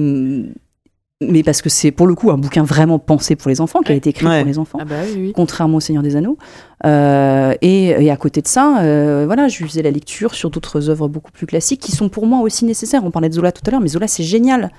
mais 1.30 1.44
parce 1.44 1.62
que 1.62 1.70
c'est 1.70 1.92
pour 1.92 2.08
le 2.08 2.16
coup 2.16 2.32
un 2.32 2.38
bouquin 2.38 2.64
vraiment 2.64 3.00
pensé 3.00 3.36
pour 3.36 3.50
les 3.50 3.62
enfants, 3.62 3.82
qui 3.82 3.92
a 3.92 3.96
été 3.96 4.10
écrit 4.12 4.26
Ouais. 4.26 4.40
pour 4.40 4.48
les 4.48 4.60
enfants 4.60 4.78
Ah 4.82 4.86
bah 4.86 4.96
oui, 5.06 5.14
oui. 5.18 5.34
contrairement 5.36 5.78
au 5.78 5.80
Seigneur 5.80 6.04
des 6.04 6.16
Anneaux. 6.16 6.38
Euh, 6.86 7.54
et, 7.62 7.90
et 7.90 8.12
à 8.12 8.18
côté 8.18 8.42
de 8.42 8.48
ça, 8.48 8.82
euh, 8.82 9.24
voilà, 9.26 9.48
je 9.48 9.64
faisais 9.66 9.82
la 9.82 9.92
lecture 9.92 10.34
sur 10.36 10.50
d'autres 10.50 10.90
œuvres 10.90 11.08
beaucoup 11.08 11.32
plus 11.32 11.46
classiques 11.46 11.80
qui 11.82 11.92
sont 11.94 12.10
pour 12.10 12.26
moi 12.28 12.40
aussi 12.42 12.66
nécessaires. 12.66 13.04
On 13.06 13.12
parlait 13.12 13.30
de 13.30 13.34
Zola 13.36 13.52
tout 13.52 13.62
à 13.66 13.72
l'heure, 13.72 13.80
mais 13.82 13.88
Zola 13.88 14.08
c'est 14.08 14.24
génial. 14.24 14.70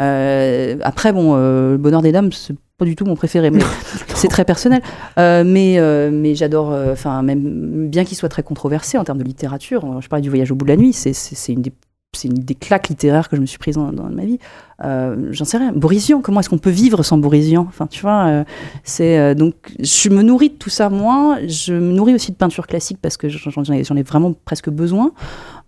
Euh, 0.00 0.76
après, 0.82 1.12
bon, 1.12 1.34
euh, 1.36 1.72
Le 1.72 1.78
Bonheur 1.78 2.02
des 2.02 2.12
Dames, 2.12 2.32
c'est 2.32 2.56
pas 2.78 2.84
du 2.84 2.96
tout 2.96 3.04
mon 3.04 3.14
préféré, 3.14 3.50
mais 3.50 3.60
c'est 4.14 4.28
très 4.28 4.44
personnel. 4.44 4.80
Mais 5.16 5.78
mais 6.10 6.34
j'adore, 6.34 6.74
enfin, 6.90 7.22
même 7.22 7.88
bien 7.88 8.04
qu'il 8.04 8.16
soit 8.16 8.28
très 8.28 8.42
controversé 8.42 8.98
en 8.98 9.04
termes 9.04 9.18
de 9.18 9.24
littérature. 9.24 10.00
Je 10.00 10.08
parlais 10.08 10.22
du 10.22 10.28
Voyage 10.30 10.50
au 10.50 10.54
bout 10.56 10.64
de 10.64 10.70
la 10.70 10.76
nuit, 10.76 10.92
c'est 10.92 11.52
une 11.52 11.62
des 11.62 11.72
c'est 12.14 12.28
une 12.28 12.34
des 12.34 12.54
claques 12.54 12.88
littéraires 12.88 13.30
que 13.30 13.36
je 13.36 13.40
me 13.40 13.46
suis 13.46 13.56
prise 13.56 13.76
dans, 13.76 13.90
ma 13.90 14.26
vie. 14.26 14.38
Euh, 14.84 15.28
J'en 15.30 15.46
sais 15.46 15.56
rien. 15.56 15.72
Boris 15.72 16.06
Vian, 16.08 16.20
comment 16.20 16.40
est-ce 16.40 16.50
qu'on 16.50 16.58
peut 16.58 16.68
vivre 16.68 17.02
sans 17.02 17.16
Boris 17.16 17.46
Vian? 17.46 17.64
Enfin, 17.66 17.86
tu 17.86 18.02
vois, 18.02 18.26
euh, 18.26 18.44
c'est 18.84 19.18
euh, 19.18 19.34
donc 19.34 19.54
je 19.80 20.10
me 20.10 20.22
nourris 20.22 20.50
de 20.50 20.54
tout 20.54 20.68
ça 20.68 20.90
moi. 20.90 21.38
Je 21.46 21.72
me 21.72 21.92
nourris 21.92 22.14
aussi 22.14 22.30
de 22.30 22.36
peinture 22.36 22.66
classique 22.66 22.98
parce 23.00 23.16
que 23.16 23.30
j'en 23.30 23.96
ai, 23.96 24.02
vraiment 24.02 24.34
presque 24.44 24.68
besoin. 24.68 25.12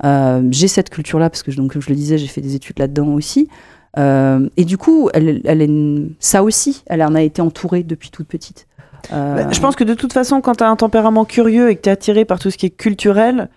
J'ai 0.03 0.69
cette 0.69 0.91
culture-là 0.91 1.31
parce 1.31 1.43
que 1.43 1.51
donc 1.51 1.73
comme 1.73 1.81
je 1.81 1.89
le 1.89 1.97
disais, 1.97 2.19
j'ai 2.19 2.27
fait 2.27 2.43
des 2.43 2.55
études 2.55 2.79
là-dedans 2.79 3.09
aussi. 3.09 3.49
Et 3.97 4.65
du 4.67 4.77
coup, 4.77 5.09
elle, 5.15 5.63
est 5.63 6.07
ça 6.21 6.43
aussi, 6.43 6.83
elle 6.87 7.03
en 7.03 7.15
a 7.15 7.23
été 7.23 7.41
entourée 7.41 7.85
depuis 7.85 8.11
toute 8.11 8.29
petite. 8.29 8.67
Bah, 9.11 9.51
je 9.51 9.61
pense 9.61 9.77
que 9.77 9.85
de 9.85 9.95
toute 9.95 10.13
façon, 10.13 10.43
quand 10.43 10.57
tu 10.57 10.65
as 10.65 10.69
un 10.69 10.77
tempérament 10.77 11.25
curieux 11.25 11.71
et 11.71 11.77
que 11.77 11.83
tu 11.83 11.89
es 11.89 11.93
attiré 11.93 12.27
par 12.27 12.39
tout 12.39 12.51
ce 12.51 12.59
qui 12.59 12.67
est 12.67 12.71
culturel, 12.71 13.49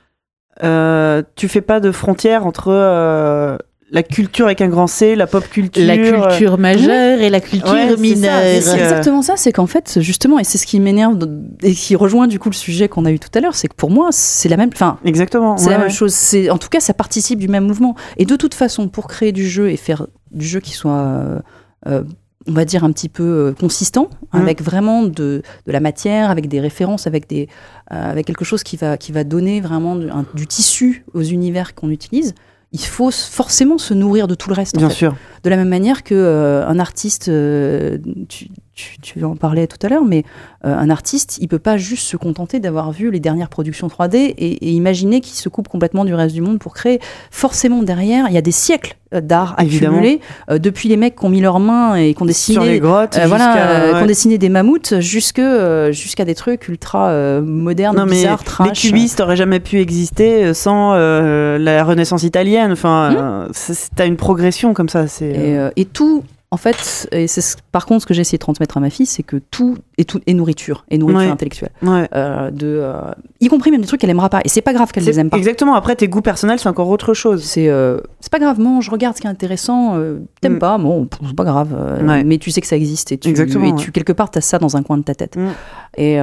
euh, 0.64 1.22
tu 1.36 1.48
fais 1.48 1.62
pas 1.62 1.80
de 1.80 1.92
frontière 1.92 2.46
entre 2.46 2.68
euh, 2.70 3.58
la 3.92 4.04
culture 4.04 4.48
avec 4.48 4.60
un 4.62 4.68
grand 4.68 4.88
C, 4.88 5.16
la 5.16 5.28
pop 5.28 5.48
culture. 5.48 5.86
La 5.86 5.98
culture 5.98 6.58
majeure 6.58 7.22
et 7.22 7.30
la 7.30 7.40
culture 7.40 7.72
Ouais, 7.72 7.96
mineure. 7.98 8.40
c'est 8.62 8.70
Euh, 8.72 8.84
exactement 8.84 9.22
ça, 9.22 9.36
c'est 9.38 9.52
qu'en 9.54 9.68
fait, 9.68 10.00
justement, 10.02 10.40
et 10.40 10.44
c'est 10.44 10.58
ce 10.58 10.66
qui 10.66 10.80
m'énerve 10.80 11.18
et 11.64 11.74
qui 11.74 11.96
rejoint 11.96 12.28
du 12.28 12.38
coup 12.40 12.50
le 12.50 12.56
sujet 12.56 12.90
qu'on 12.90 13.06
a 13.06 13.12
eu 13.12 13.20
tout 13.20 13.30
à 13.34 13.40
l'heure, 13.40 13.56
c'est 13.56 13.68
que 13.70 13.76
pour 13.76 13.90
moi, 13.92 14.10
c'est 14.12 14.50
la 14.50 14.58
même, 14.58 14.72
enfin, 14.74 14.98
Exactement. 15.06 15.56
c'est 15.58 15.66
ouais, 15.68 15.72
la 15.72 15.78
même 15.78 15.88
ouais. 15.88 15.94
chose. 15.94 16.14
C'est, 16.14 16.50
en 16.50 16.58
tout 16.58 16.70
cas, 16.70 16.80
ça 16.82 16.94
participe 16.94 17.40
du 17.40 17.48
même 17.48 17.66
mouvement. 17.66 17.96
Et 18.18 18.26
de 18.26 18.36
toute 18.36 18.54
façon, 18.56 18.90
pour 18.90 19.08
créer 19.08 19.32
du 19.32 19.48
jeu 19.48 19.70
et 19.72 19.78
faire 19.78 20.08
du 20.32 20.46
jeu 20.46 20.60
qui 20.60 20.72
soit, 20.74 20.92
euh, 20.92 21.40
euh, 21.88 22.04
on 22.48 22.54
va 22.54 22.66
dire, 22.66 22.84
un 22.84 22.92
petit 22.92 23.10
peu 23.10 23.24
euh, 23.24 23.54
consistant, 23.54 24.10
Mhm. 24.34 24.42
avec 24.42 24.62
vraiment 24.62 25.04
de, 25.04 25.42
de 25.66 25.72
la 25.72 25.80
matière, 25.80 26.30
avec 26.30 26.48
des 26.48 26.60
références, 26.60 27.08
avec, 27.08 27.28
des, 27.30 27.48
euh, 27.92 28.12
avec 28.12 28.26
quelque 28.26 28.46
chose 28.46 28.64
qui 28.64 28.78
va, 28.78 28.98
qui 28.98 29.12
va 29.12 29.24
donner 29.24 29.62
vraiment 29.62 29.96
du, 29.96 30.10
un- 30.10 30.26
du 30.34 30.48
tissu 30.48 31.06
aux 31.14 31.22
univers 31.24 31.76
qu'on 31.76 31.90
utilise, 31.90 32.34
il 32.74 32.80
faut 32.82 33.12
forcément 33.12 33.78
se 33.78 33.94
nourrir 33.94 34.28
de 34.28 34.36
tout 34.36 34.50
le 34.50 34.56
reste. 34.56 34.76
en 34.78 34.80
Bien 34.80 34.90
fait. 34.90 34.96
sûr. 34.96 35.16
De 35.44 35.50
la 35.50 35.56
même 35.58 35.70
manière 35.70 36.04
que 36.04 36.14
euh, 36.16 36.66
un 36.68 36.80
artiste, 36.80 37.30
euh, 37.30 37.98
tu, 38.28 38.48
tu, 38.78 39.00
tu 39.02 39.24
en 39.26 39.36
parlais 39.36 39.66
tout 39.66 39.78
à 39.84 39.90
l'heure, 39.90 40.06
mais 40.06 40.24
euh, 40.64 40.72
un 40.78 40.90
artiste, 40.92 41.40
il 41.42 41.48
peut 41.48 41.58
pas 41.58 41.78
juste 41.78 42.04
se 42.08 42.16
contenter 42.16 42.60
d'avoir 42.60 42.92
vu 42.92 43.10
les 43.10 43.20
dernières 43.20 43.50
productions 43.50 43.88
3D 43.88 44.16
et, 44.16 44.34
et 44.38 44.70
imaginer 44.72 45.20
qu'il 45.20 45.36
se 45.36 45.50
coupe 45.50 45.68
complètement 45.68 46.06
du 46.06 46.14
reste 46.14 46.36
du 46.36 46.42
monde 46.42 46.60
pour 46.60 46.76
créer. 46.76 47.00
Forcément, 47.32 47.82
derrière, 47.82 48.26
il 48.30 48.36
y 48.36 48.38
a 48.38 48.42
des 48.42 48.52
siècles 48.52 48.96
euh, 49.16 49.22
d'art 49.22 49.56
accumulés, 49.58 50.20
euh, 50.52 50.60
depuis 50.60 50.90
les 50.90 50.96
mecs 50.98 51.16
qui 51.16 51.26
ont 51.26 51.30
mis 51.30 51.42
leurs 51.42 51.60
mains 51.60 51.96
et 51.96 52.14
qui 52.14 52.22
ont 52.22 52.26
dessiné 52.28 52.54
Sur 52.54 52.64
les 52.66 52.80
grottes. 52.80 53.18
euh, 53.18 53.26
voilà, 53.28 53.58
euh, 53.58 53.92
ouais. 53.94 53.98
qui 53.98 54.04
ont 54.04 54.08
dessiné 54.08 54.38
des 54.38 54.50
mammouths 54.50 55.00
jusque, 55.00 55.42
jusqu'à 55.90 56.24
des 56.26 56.36
trucs 56.36 56.68
ultra 56.68 57.12
modernes, 57.42 57.98
Non, 57.98 58.06
mais 58.06 58.12
bizarres, 58.12 58.40
les 58.40 58.46
trash. 58.46 58.82
cubistes 58.82 59.20
auraient 59.22 59.36
jamais 59.38 59.60
pu 59.60 59.80
exister 59.80 60.54
sans 60.54 60.94
la 60.94 61.84
Renaissance 61.84 62.22
italienne. 62.22 62.72
Enfin, 62.74 63.48
c'est- 63.54 63.90
t'as 63.96 64.06
une 64.06 64.18
progression 64.18 64.74
comme 64.76 64.90
ça. 64.90 65.06
Et 65.22 65.86
tout, 65.86 66.24
en 66.50 66.56
fait, 66.56 67.10
et 67.12 67.28
c'est 67.28 67.42
ce- 67.42 67.58
par 67.74 67.86
contre 67.86 68.04
ce 68.04 68.08
que 68.08 68.14
j'ai 68.14 68.22
essayé 68.22 68.38
de 68.38 68.42
transmettre 68.42 68.78
à 68.78 68.80
ma 68.80 68.90
fille, 68.90 69.06
c'est 69.06 69.22
que 69.24 69.36
tout 69.36 69.78
est, 69.98 70.08
tout 70.08 70.22
est 70.28 70.34
nourriture, 70.34 70.86
et 70.90 70.98
nourriture 70.98 71.24
Ouais. 71.24 71.28
intellectuelle. 71.30 71.72
ouais. 71.82 72.08
Euh, 72.16 72.52
de, 72.52 72.68
euh, 72.68 73.12
y 73.42 73.50
compris 73.50 73.70
même 73.70 73.82
des 73.82 73.88
trucs 73.88 74.00
qu'elle 74.00 74.10
aimera 74.10 74.30
pas. 74.30 74.40
Et 74.46 74.48
c'est 74.50 74.62
pas 74.62 74.72
grave 74.72 74.92
qu'elle 74.94 75.04
les 75.04 75.20
aime 75.20 75.30
pas. 75.30 75.38
Exactement. 75.38 75.76
Après, 75.76 75.96
tes 75.98 76.08
goûts 76.08 76.22
personnels, 76.22 76.58
c'est 76.60 76.70
encore 76.70 76.88
autre 76.88 77.14
chose. 77.14 77.44
C'est 77.44 77.68
euh, 77.68 78.00
pas 78.32 78.40
grave, 78.40 78.60
mange, 78.62 78.88
regarde 78.90 79.16
ce 79.18 79.22
qui 79.22 79.28
est 79.28 79.30
intéressant, 79.30 79.98
euh, 79.98 80.20
t'aimes 80.40 80.56
Mm. 80.56 80.60
pas, 80.60 80.78
bon, 80.78 81.10
c'est 81.26 81.36
pas 81.36 81.44
grave, 81.44 81.76
Ouais. 82.08 82.24
mais 82.24 82.38
tu 82.38 82.50
sais 82.52 82.62
que 82.62 82.68
ça 82.68 82.78
existe 82.78 83.12
et 83.12 83.18
tu, 83.18 83.28
Exactement, 83.30 83.66
et 83.66 83.76
tu 83.76 83.92
quelque 83.92 84.14
part 84.14 84.32
t'as 84.32 84.40
ça 84.42 84.58
dans 84.58 84.78
un 84.78 84.84
coin 84.84 84.98
de 84.98 85.04
ta 85.04 85.16
tête. 85.16 85.36
Mm. 85.36 85.50
Et, 85.98 86.14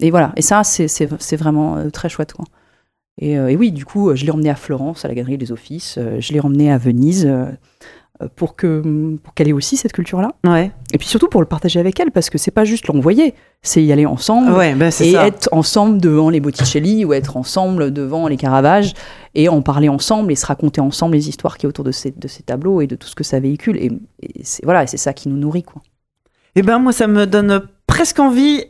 et 0.00 0.10
voilà, 0.10 0.32
et 0.36 0.42
ça 0.42 0.64
c'est- 0.64 1.06
vraiment 1.36 1.76
très 1.92 2.08
chouette 2.08 2.32
quoi. 2.32 2.44
Et, 3.20 3.32
et 3.32 3.56
oui, 3.56 3.72
du 3.72 3.84
coup, 3.84 4.14
je 4.14 4.24
l'ai 4.24 4.30
emmené 4.30 4.48
à 4.50 4.54
Florence, 4.54 5.04
à 5.04 5.08
la 5.08 5.14
Galerie 5.14 5.38
des 5.38 5.50
Offices, 5.52 5.98
je 6.18 6.32
l'ai 6.32 6.40
emmené 6.40 6.72
à 6.72 6.78
Venise 6.78 7.28
pour 8.34 8.56
que 8.56 9.16
pour 9.22 9.34
qu'elle 9.34 9.48
ait 9.48 9.52
aussi 9.52 9.76
cette 9.76 9.92
culture-là. 9.92 10.32
Ouais. 10.44 10.72
Et 10.92 10.98
puis 10.98 11.06
surtout 11.06 11.28
pour 11.28 11.40
le 11.40 11.46
partager 11.46 11.78
avec 11.78 12.00
elle, 12.00 12.10
parce 12.10 12.30
que 12.30 12.38
c'est 12.38 12.50
pas 12.50 12.64
juste 12.64 12.86
l'envoyer, 12.88 13.34
c'est 13.62 13.82
y 13.82 13.92
aller 13.92 14.06
ensemble 14.06 14.50
Ouais, 14.52 14.74
ben 14.74 14.90
c'est 14.90 15.08
et 15.08 15.12
ça. 15.12 15.26
être 15.26 15.48
ensemble 15.52 16.00
devant 16.00 16.28
les 16.30 16.40
Botticelli 16.40 17.04
ou 17.04 17.12
être 17.12 17.36
ensemble 17.36 17.92
devant 17.92 18.26
les 18.26 18.36
Caravages 18.36 18.94
et 19.34 19.48
en 19.48 19.62
parler 19.62 19.88
ensemble 19.88 20.32
et 20.32 20.34
se 20.36 20.46
raconter 20.46 20.80
ensemble 20.80 21.14
les 21.14 21.28
histoires 21.28 21.58
qui 21.58 21.66
est 21.66 21.68
autour 21.68 21.84
de 21.84 21.92
ces, 21.92 22.10
de 22.10 22.26
ces 22.28 22.42
tableaux 22.42 22.80
et 22.80 22.86
de 22.88 22.96
tout 22.96 23.06
ce 23.08 23.14
que 23.14 23.22
ça 23.24 23.38
véhicule. 23.38 23.76
Et, 23.76 23.90
et 24.22 24.40
c'est 24.42 24.64
voilà, 24.64 24.82
et 24.82 24.86
c'est 24.88 24.96
ça 24.96 25.12
qui 25.12 25.28
nous 25.28 25.36
nourrit 25.36 25.62
quoi. 25.62 25.80
Eh 26.56 26.62
ben 26.62 26.78
moi, 26.80 26.92
ça 26.92 27.06
me 27.06 27.24
donne 27.26 27.62
presque 27.86 28.18
envie 28.18 28.64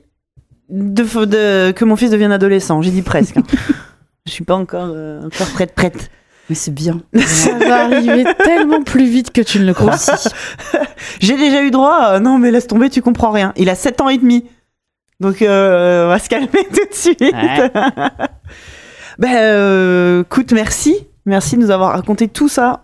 de, 0.68 1.24
de- 1.24 1.70
que 1.72 1.84
mon 1.86 1.96
fils 1.96 2.10
devienne 2.10 2.32
adolescent. 2.32 2.82
J'ai 2.82 2.90
dit 2.90 3.00
presque. 3.02 3.38
hein. 3.38 3.42
Je 4.26 4.32
suis 4.32 4.44
pas 4.44 4.56
encore, 4.56 4.90
euh, 4.94 5.22
encore 5.24 5.46
prête, 5.54 5.74
prête. 5.74 6.10
Mais 6.48 6.54
c'est 6.54 6.72
bien. 6.72 7.00
Ça 7.14 7.58
va 7.58 7.84
arriver 7.84 8.24
tellement 8.44 8.82
plus 8.82 9.06
vite 9.06 9.32
que 9.32 9.40
tu 9.40 9.60
ne 9.60 9.66
le 9.66 9.74
crois. 9.74 9.96
J'ai 11.20 11.36
déjà 11.36 11.62
eu 11.62 11.70
droit. 11.70 11.98
à, 12.02 12.20
non, 12.20 12.38
mais 12.38 12.50
laisse 12.50 12.66
tomber, 12.66 12.90
tu 12.90 13.02
comprends 13.02 13.30
rien. 13.30 13.52
Il 13.56 13.68
a 13.68 13.74
7 13.74 14.00
ans 14.00 14.08
et 14.08 14.18
demi. 14.18 14.44
Donc, 15.20 15.42
euh, 15.42 16.06
on 16.06 16.08
va 16.08 16.18
se 16.18 16.28
calmer 16.28 16.48
tout 16.48 16.88
de 16.88 16.94
suite. 16.94 17.20
Ouais. 17.20 17.70
ben, 19.18 19.36
euh, 19.36 20.22
écoute, 20.22 20.52
merci. 20.52 21.07
Merci 21.28 21.56
de 21.56 21.60
nous 21.62 21.70
avoir 21.70 21.92
raconté 21.92 22.26
tout 22.26 22.48
ça. 22.48 22.82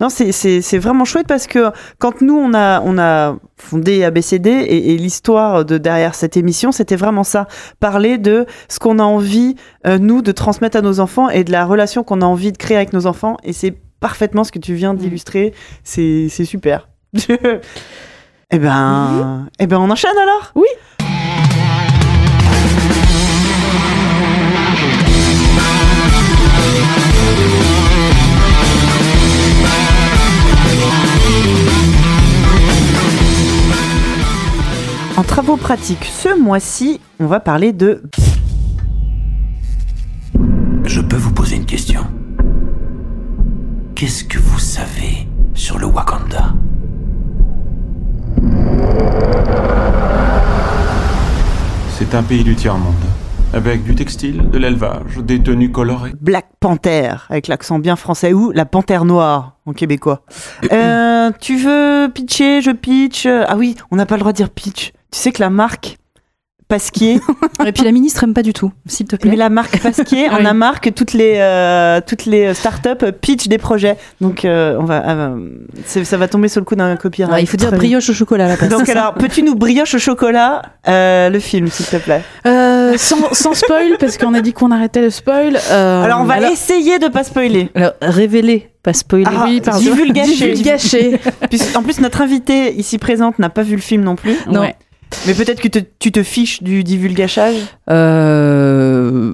Non, 0.00 0.10
c'est- 0.10 0.76
vraiment 0.78 1.06
chouette 1.06 1.26
parce 1.26 1.46
que 1.46 1.70
quand 1.98 2.20
nous, 2.20 2.36
on 2.36 2.52
a, 2.52 2.82
on 2.82 2.98
a 2.98 3.36
fondé 3.56 4.04
ABCD 4.04 4.50
et, 4.50 4.92
et 4.92 4.98
l'histoire 4.98 5.64
de 5.64 5.78
derrière 5.78 6.14
cette 6.14 6.36
émission, 6.36 6.72
c'était 6.72 6.96
vraiment 6.96 7.24
ça. 7.24 7.48
Parler 7.80 8.18
de 8.18 8.44
ce 8.68 8.78
qu'on 8.78 8.98
a 8.98 9.02
envie, 9.02 9.56
euh, 9.86 9.98
nous, 9.98 10.20
de 10.20 10.30
transmettre 10.32 10.76
à 10.76 10.82
nos 10.82 11.00
enfants 11.00 11.30
et 11.30 11.42
de 11.42 11.52
la 11.52 11.64
relation 11.64 12.04
qu'on 12.04 12.20
a 12.20 12.26
envie 12.26 12.52
de 12.52 12.58
créer 12.58 12.76
avec 12.76 12.92
nos 12.92 13.06
enfants. 13.06 13.38
Et 13.44 13.54
c'est 13.54 13.74
parfaitement 13.98 14.44
ce 14.44 14.52
que 14.52 14.58
tu 14.58 14.74
viens 14.74 14.92
d'illustrer. 14.92 15.54
C'est 15.82 16.26
c'est 16.28 16.44
super. 16.44 16.88
eh 18.50 18.58
ben, 18.58 19.48
eh 19.58 19.66
ben, 19.66 19.78
on 19.78 19.90
enchaîne 19.90 20.18
alors? 20.22 20.52
Oui. 20.54 20.66
En 35.16 35.22
travaux 35.22 35.56
pratiques, 35.56 36.04
ce 36.04 36.38
mois-ci, 36.38 37.00
on 37.20 37.26
va 37.26 37.40
parler 37.40 37.72
de 37.72 38.02
Je 40.84 41.00
peux 41.00 41.16
vous 41.16 41.32
poser 41.32 41.56
une 41.56 41.64
question 41.64 42.02
Qu'est-ce 43.94 44.24
que 44.24 44.38
vous 44.38 44.58
savez 44.58 45.26
sur 45.54 45.78
le 45.78 45.86
Wakanda? 45.86 46.52
C'est 51.98 52.14
un 52.14 52.22
pays 52.22 52.44
du 52.44 52.54
tiers-monde. 52.54 52.92
Avec 53.54 53.84
du 53.84 53.94
textile, 53.94 54.50
de 54.50 54.58
l'élevage, 54.58 55.16
des 55.16 55.42
tenues 55.42 55.72
colorées. 55.72 56.12
Black 56.20 56.46
Panther, 56.60 57.14
avec 57.30 57.48
l'accent 57.48 57.78
bien 57.78 57.96
français, 57.96 58.34
ou 58.34 58.50
la 58.50 58.66
panthère 58.66 59.06
noire, 59.06 59.56
en 59.64 59.72
québécois. 59.72 60.24
Euh, 60.70 61.30
tu 61.40 61.56
veux 61.56 62.10
pitcher, 62.12 62.60
je 62.60 62.72
pitch. 62.72 63.24
Ah 63.26 63.56
oui, 63.56 63.76
on 63.90 63.96
n'a 63.96 64.04
pas 64.04 64.16
le 64.16 64.20
droit 64.20 64.32
de 64.32 64.36
dire 64.36 64.50
pitch. 64.50 64.92
Tu 65.16 65.22
sais 65.22 65.32
que 65.32 65.40
la 65.42 65.48
marque 65.48 65.96
Pasquier, 66.68 67.20
Et 67.66 67.70
puis 67.72 67.84
la 67.84 67.92
ministre 67.92 68.24
aime 68.24 68.34
pas 68.34 68.42
du 68.42 68.52
tout, 68.52 68.72
s'il 68.86 69.06
te 69.06 69.14
plaît. 69.16 69.30
mais 69.30 69.36
la 69.36 69.48
marque 69.50 69.80
Pasquier, 69.80 70.28
on 70.32 70.38
Oui. 70.40 70.46
a 70.46 70.52
marre 70.52 70.80
que 70.82 70.90
toutes 70.90 71.12
les, 71.14 71.36
euh, 71.38 72.00
toutes 72.04 72.26
les 72.26 72.52
startups 72.54 73.12
pitchent 73.20 73.46
des 73.48 73.56
projets. 73.56 73.96
Donc, 74.20 74.44
euh, 74.44 74.76
on 74.78 74.84
va, 74.84 75.08
euh, 75.08 75.48
c'est- 75.86 76.04
ça 76.04 76.16
va 76.18 76.26
tomber 76.28 76.48
sur 76.48 76.60
le 76.60 76.64
coup 76.66 76.74
d'un 76.74 76.96
copyright. 76.96 77.30
Alors, 77.32 77.38
il 77.40 77.46
faut 77.46 77.56
dire 77.56 77.68
Très 77.68 77.76
brioche 77.78 78.10
au 78.10 78.12
chocolat 78.12 78.48
la 78.48 78.56
place. 78.58 78.68
Donc 78.68 78.88
alors, 78.90 79.14
peux-tu 79.14 79.42
nous 79.44 79.54
brioche 79.54 79.94
au 79.94 79.98
chocolat 79.98 80.60
euh, 80.88 81.30
le 81.30 81.38
film, 81.38 81.68
s'il 81.68 81.86
te 81.86 81.96
plaît? 81.98 82.22
Euh, 82.46 82.98
sans, 82.98 83.32
sans 83.32 83.54
spoil, 83.54 83.96
parce 84.00 84.18
qu'on 84.18 84.34
a 84.34 84.40
dit 84.42 84.52
qu'on 84.52 84.72
arrêtait 84.72 85.00
le 85.02 85.10
spoil. 85.10 85.56
euh, 85.70 86.02
Alors, 86.02 86.20
on 86.20 86.24
va 86.24 86.34
alors- 86.34 86.50
essayer 86.50 86.98
de 86.98 87.06
pas 87.06 87.22
spoiler. 87.22 87.70
Alors, 87.76 87.92
révéler, 88.02 88.70
pas 88.82 88.92
spoiler. 88.92 89.24
Ah, 89.28 89.44
oui, 89.46 89.60
pardon. 89.60 89.78
divulgacher. 89.80 90.50
Divulgacher. 90.52 91.20
En 91.76 91.82
plus, 91.84 92.00
notre 92.00 92.20
invitée 92.22 92.74
ici 92.74 92.98
présente 92.98 93.38
n'a 93.38 93.50
pas 93.50 93.62
vu 93.62 93.76
le 93.76 93.80
film 93.82 94.02
non 94.02 94.16
plus. 94.16 94.34
Non. 94.50 94.60
Ouais. 94.62 94.74
Mais 95.26 95.34
peut-être 95.34 95.60
que 95.60 95.68
te- 95.68 95.78
tu 95.98 96.12
te 96.12 96.22
fiches 96.22 96.62
du 96.62 96.84
divulgachage. 96.84 97.56
Euh, 97.90 99.32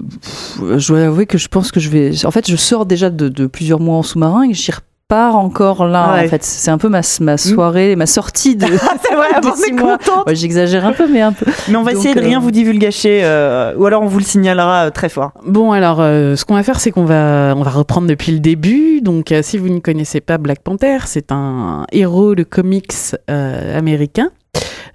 je 0.77 0.89
dois 0.89 1.03
avouer 1.07 1.27
que 1.27 1.39
je 1.39 1.49
pense 1.49 1.71
que 1.73 1.81
je 1.81 1.89
vais. 1.91 2.25
En 2.25 2.31
fait, 2.31 2.51
je 2.51 2.57
sors 2.57 2.87
déjà 2.87 3.11
de, 3.11 3.29
de 3.29 3.47
plusieurs 3.47 3.81
mois 3.81 3.97
en 3.97 4.03
sous-marin 4.03 4.45
et 4.49 4.55
j'y 4.55 4.71
repars 4.71 5.37
encore 5.37 5.87
là. 5.87 6.15
Ouais. 6.15 6.25
En 6.27 6.29
fait, 6.29 6.43
c'est 6.45 6.71
un 6.71 6.79
peu 6.79 6.89
ma, 6.89 7.01
ma 7.21 7.37
soirée, 7.37 7.97
ma 7.97 8.07
sortie 8.07 8.57
de. 8.57 8.67
C'est 9.03 9.15
vrai, 9.15 9.41
de 9.43 9.47
on 9.49 9.55
six 9.57 9.71
est 9.71 9.73
mois. 9.73 9.99
Ouais, 10.27 10.35
J'exagère 10.35 10.87
un 10.87 10.93
peu, 10.93 11.07
mais 11.11 11.21
un 11.21 11.33
peu. 11.33 11.47
Mais 11.69 11.77
on 11.77 11.83
va 11.83 11.93
Donc, 11.93 12.01
essayer 12.01 12.15
de 12.15 12.21
rien 12.21 12.39
euh, 12.39 12.43
vous 12.43 12.51
divulgacher, 12.51 13.21
euh, 13.25 13.75
ou 13.77 13.85
alors 13.87 14.03
on 14.03 14.07
vous 14.07 14.19
le 14.19 14.25
signalera 14.25 14.91
très 14.91 15.09
fort. 15.11 15.33
Bon, 15.47 15.73
alors, 15.73 16.01
euh, 16.01 16.37
ce 16.37 16.45
qu'on 16.47 16.55
va 16.55 16.63
faire, 16.63 16.81
c'est 16.81 16.91
qu'on 16.91 17.05
va, 17.05 17.55
on 17.57 17.63
va 17.63 17.71
reprendre 17.71 18.07
depuis 18.09 18.33
le 18.33 18.39
début. 18.41 19.01
Donc, 19.03 19.33
euh, 19.33 19.41
si 19.43 19.59
vous 19.59 19.69
ne 19.69 19.81
connaissez 19.81 20.21
pas 20.21 20.39
Black 20.39 20.61
Panther, 20.63 20.99
c'est 21.07 21.31
un 21.33 21.85
héros 21.93 22.35
de 22.35 22.43
comics 22.45 22.93
euh, 23.31 23.77
américain. 23.79 24.31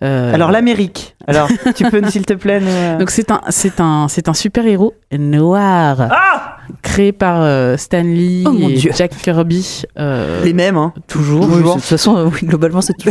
Euh, 0.04 0.34
Alors 0.34 0.52
l'Amérique. 0.52 1.16
Alors, 1.28 1.50
tu 1.76 1.84
peux, 1.90 2.02
s'il 2.10 2.26
te 2.26 2.34
plaît, 2.34 2.60
nous. 2.60 2.68
euh, 2.68 2.98
Donc 3.00 3.10
c'est 3.10 3.32
un 3.32 3.42
c'est 3.50 3.80
un 3.82 4.08
c'est 4.08 4.30
un 4.30 4.34
super 4.34 4.66
héros 4.66 4.94
noir 5.12 6.08
Ah 6.12 6.58
créé 6.84 7.12
par 7.12 7.42
euh, 7.42 7.78
Stan 7.78 8.04
Lee 8.04 8.44
Oh 8.46 8.52
mon 8.52 8.70
et 8.70 8.74
Dieu. 8.74 8.92
Jack 8.96 9.12
Kirby 9.18 9.84
euh, 9.98 10.44
Les 10.44 10.54
mêmes, 10.54 10.76
hein. 10.78 10.94
toujours. 11.08 11.48
Oui, 11.50 11.64
de 11.64 11.72
toute 11.74 11.82
façon, 11.82 12.18
euh, 12.18 12.26
oui, 12.26 12.40
globalement, 12.48 12.82
c'est 12.82 12.94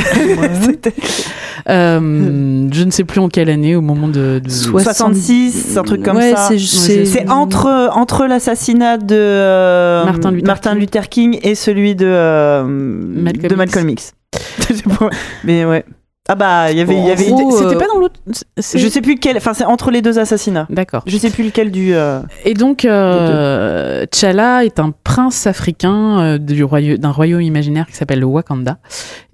Euh, 1.68 2.68
je 2.72 2.84
ne 2.84 2.90
sais 2.90 3.04
plus 3.04 3.18
en 3.20 3.28
quelle 3.28 3.48
année 3.50 3.74
au 3.74 3.80
moment 3.80 4.06
de, 4.08 4.40
de- 4.44 4.48
Soit- 4.50 4.82
66, 4.84 5.76
un 5.78 5.82
truc 5.82 6.02
comme 6.02 6.16
ouais, 6.16 6.32
ça. 6.34 6.50
c'est- 6.56 7.28
entre, 7.30 7.90
entre 7.94 8.26
l'assassinat 8.26 8.98
de 8.98 9.16
euh, 9.18 10.04
Martin 10.04 10.30
Luther 10.30 10.60
King. 10.60 10.78
Luther 10.78 11.08
King 11.08 11.38
et 11.42 11.54
celui 11.54 11.94
de, 11.96 12.06
euh, 12.06 12.62
Malcolm 12.64 13.48
de 13.48 13.54
Malcolm 13.56 13.88
X. 13.88 14.12
Pas, 14.98 15.10
Mais 15.44 15.64
ouais. 15.64 15.84
Ah 16.28 16.34
bah, 16.34 16.72
il 16.72 16.76
y 16.78 16.80
avait. 16.80 16.94
il 16.96 17.06
y 17.06 17.10
avait 17.10 17.24
C'était 17.24 17.42
euh, 17.42 17.78
pas 17.78 17.86
dans 17.86 17.98
l'autre. 18.00 18.18
je 18.56 18.88
sais 18.88 19.00
plus 19.00 19.14
lequel. 19.14 19.36
Enfin, 19.36 19.54
c'est 19.54 19.64
entre 19.64 19.90
les 19.90 20.02
deux 20.02 20.18
assassinats. 20.18 20.66
D'accord. 20.70 21.02
Je 21.06 21.16
sais 21.16 21.30
plus 21.30 21.44
lequel 21.44 21.70
du. 21.70 21.94
euh, 21.94 22.20
Et 22.44 22.54
donc, 22.54 22.84
euh, 22.84 24.06
T'Challa 24.06 24.64
est 24.64 24.80
un 24.80 24.92
prince 25.04 25.46
africain 25.46 26.20
euh, 26.20 26.38
du 26.38 26.64
royaume- 26.64 26.98
d'un 26.98 27.12
royaume 27.12 27.42
imaginaire 27.42 27.86
qui 27.86 27.94
s'appelle 27.94 28.20
le 28.20 28.26
Wakanda 28.26 28.78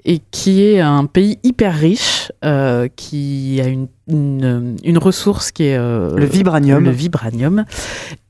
et 0.04 0.20
qui 0.30 0.64
est 0.64 0.80
un 0.80 1.06
pays 1.06 1.38
hyper 1.44 1.74
riche 1.74 2.32
euh, 2.44 2.88
qui 2.96 3.60
a 3.64 3.68
une, 3.68 3.86
une, 4.08 4.76
une 4.82 4.98
ressource 4.98 5.52
qui 5.52 5.64
est 5.64 5.76
euh, 5.76 6.16
Le 6.16 6.24
vibranium. 6.24 6.82
le 6.84 6.90
vibranium. 6.90 7.64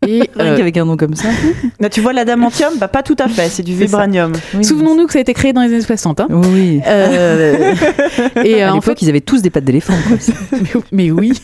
Et 0.07 0.21
euh, 0.41 0.57
qu'avec 0.57 0.77
un 0.77 0.85
nom 0.85 0.97
comme 0.99 1.15
ça. 1.15 1.29
Là, 1.81 1.89
tu 1.89 2.01
vois 2.03 2.13
l'adamantium 2.13 2.75
Bah, 2.79 2.89
pas 2.89 3.03
tout 3.03 3.17
à 3.19 3.29
fait. 3.29 3.49
C'est 3.49 3.63
du 3.63 3.75
vibranium. 3.75 4.33
Oui. 4.55 4.65
souvenons-nous 4.65 5.07
que 5.07 5.13
ça 5.13 5.19
a 5.19 5.23
été 5.23 5.33
créé 5.33 5.53
dans 5.55 5.63
les 5.63 5.69
années 5.69 5.81
60. 5.81 6.21
Hein. 6.21 6.27
Oui. 6.31 6.81
Euh, 6.87 7.75
et 8.45 8.63
À 8.63 8.73
en 8.73 8.75
l'époque, 8.75 8.99
fait, 8.99 9.03
ils 9.03 9.09
avaient 9.09 9.21
tous 9.23 9.41
des 9.41 9.49
pattes 9.51 9.65
d'éléphant. 9.65 9.95
quoi. 10.09 10.17
mais, 10.61 10.81
mais 10.93 11.11
oui. 11.11 11.41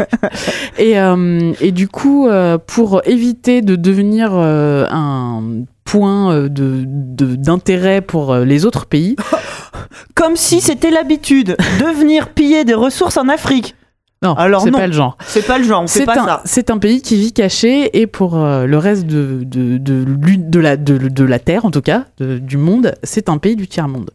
Et, 0.78 0.98
euh, 1.00 1.52
et 1.60 1.72
du 1.72 1.88
coup, 1.88 2.28
euh, 2.28 2.58
pour 2.58 3.00
éviter 3.06 3.62
de 3.62 3.76
devenir 3.76 4.30
euh, 4.34 4.86
un 4.90 5.42
point 5.90 6.32
euh, 6.32 6.48
de 6.48 6.84
de- 6.86 7.34
d'intérêt 7.36 8.00
pour 8.02 8.32
euh, 8.32 8.44
les 8.44 8.64
autres 8.66 8.86
pays, 8.86 9.16
Comme 10.14 10.36
si 10.36 10.60
c'était 10.60 10.90
l'habitude 10.90 11.56
de 11.80 11.84
venir 11.98 12.28
piller 12.28 12.64
des 12.64 12.74
ressources 12.74 13.16
en 13.16 13.28
Afrique. 13.28 13.74
non, 14.22 14.34
Alors 14.34 14.62
c'est 14.62 14.70
non. 14.70 14.78
pas 14.78 14.86
le 14.86 14.92
genre. 14.92 15.16
C'est 15.26 15.46
pas 15.46 15.58
le 15.58 15.64
genre, 15.64 15.82
on 15.82 15.86
fait 15.86 16.00
C'est 16.00 16.04
pas 16.06 16.20
un, 16.20 16.26
ça. 16.26 16.42
c'est 16.44 16.70
un 16.70 16.78
pays 16.78 17.00
qui 17.00 17.16
vit 17.16 17.32
caché 17.32 17.98
et 17.98 18.06
pour 18.06 18.36
euh, 18.36 18.66
le 18.66 18.76
reste 18.78 19.06
de, 19.06 19.42
de, 19.44 19.78
de, 19.78 20.04
de 20.36 20.60
la, 20.60 20.76
de, 20.76 20.98
de 20.98 21.24
la 21.24 21.38
Terre, 21.38 21.64
en 21.64 21.70
tout 21.70 21.80
cas, 21.82 22.04
de- 22.18 22.38
du 22.38 22.56
monde, 22.58 22.94
c'est 23.02 23.28
un 23.28 23.38
pays 23.38 23.56
du 23.56 23.66
tiers-monde. 23.68 24.10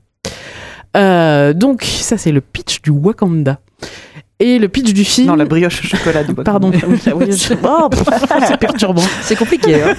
Euh, 0.95 1.53
donc, 1.53 1.83
ça, 1.83 2.17
c'est 2.17 2.31
le 2.31 2.41
pitch 2.41 2.81
du 2.83 2.91
Wakanda. 2.91 3.59
Et 4.39 4.59
le 4.59 4.67
pitch 4.67 4.93
du 4.93 5.05
film. 5.05 5.27
Non, 5.27 5.35
la 5.35 5.45
brioche 5.45 5.79
au 5.83 5.87
chocolat 5.87 6.23
du 6.23 6.33
Pardon. 6.51 6.71
Oui. 7.15 7.29
Oh, 7.63 7.89
c'est 8.47 8.57
perturbant. 8.59 9.01
C'est 9.21 9.35
compliqué. 9.37 9.75
Hein. 9.81 9.95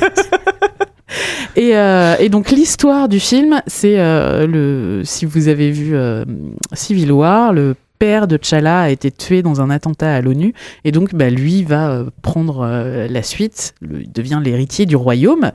Et, 1.57 1.76
euh, 1.76 2.17
et 2.18 2.28
donc 2.28 2.51
l'histoire 2.51 3.09
du 3.09 3.20
film, 3.20 3.60
c'est 3.67 3.99
euh, 3.99 4.47
le 4.47 5.02
si 5.05 5.25
vous 5.25 5.49
avez 5.49 5.70
vu 5.70 5.94
euh, 5.94 6.25
Civil 6.73 7.12
War, 7.12 7.52
le 7.52 7.76
père 7.98 8.26
de 8.26 8.36
T'Challa 8.36 8.81
a 8.82 8.90
été 8.90 9.10
tué 9.10 9.42
dans 9.42 9.60
un 9.60 9.70
attentat 9.70 10.14
à 10.14 10.20
l'ONU 10.20 10.52
et 10.84 10.92
donc 10.92 11.14
bah, 11.14 11.31
lui 11.31 11.62
va 11.62 11.90
euh, 11.90 12.05
prendre 12.23 12.60
euh, 12.66 13.06
la 13.08 13.23
suite, 13.23 13.74
le- 13.81 14.02
il 14.02 14.12
devient 14.12 14.40
l'héritier 14.44 14.84
du 14.86 14.97
royaume 14.97 15.50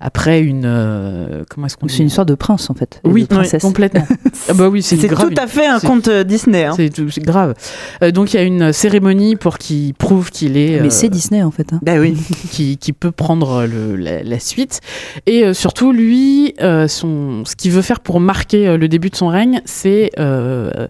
après 0.00 0.40
une 0.40 0.64
euh, 0.64 1.44
comment 1.50 1.66
est-ce 1.66 1.76
qu'on 1.76 1.86
dit 1.86 1.94
C'est 1.94 2.00
une 2.00 2.08
histoire 2.08 2.26
de 2.26 2.34
prince, 2.34 2.70
en 2.70 2.74
fait. 2.74 3.00
Oui, 3.04 3.22
de 3.22 3.26
princesse. 3.28 3.62
complètement. 3.62 4.06
ah 4.48 4.54
bah 4.54 4.68
oui, 4.68 4.82
c'est 4.82 4.96
C'est 4.96 5.08
grave. 5.08 5.28
tout 5.34 5.40
à 5.40 5.46
fait 5.46 5.66
un 5.66 5.78
c'est- 5.78 5.86
conte 5.86 6.08
Disney. 6.10 6.64
Hein. 6.64 6.74
C'est 6.76 7.20
grave. 7.22 7.54
Euh, 8.02 8.10
donc 8.10 8.32
il 8.32 8.36
y 8.36 8.40
a 8.40 8.42
une 8.42 8.72
cérémonie 8.72 9.36
pour 9.36 9.58
qu'il 9.58 9.94
prouve 9.94 10.30
qu'il 10.30 10.56
est 10.56 10.80
Mais 10.80 10.86
euh, 10.86 10.90
c'est 10.90 11.08
Disney, 11.08 11.42
en 11.42 11.50
fait. 11.50 11.72
hein. 11.72 11.80
Bah 11.82 11.96
oui. 11.98 12.16
qui, 12.50 12.78
qui 12.78 12.92
peut 12.92 13.12
prendre 13.12 13.66
le, 13.66 13.96
la, 13.96 14.22
la 14.22 14.38
suite. 14.38 14.80
Et 15.26 15.44
euh, 15.44 15.52
surtout, 15.54 15.92
lui, 15.92 16.54
euh, 16.62 16.88
son, 16.88 17.44
ce 17.44 17.54
qu'il 17.56 17.70
veut 17.70 17.82
faire 17.82 18.00
pour 18.00 18.18
marquer 18.20 18.66
euh, 18.66 18.76
le 18.76 18.88
début 18.88 19.10
de 19.10 19.16
son 19.16 19.28
règne, 19.28 19.60
c'est 19.64 20.10
euh, 20.18 20.88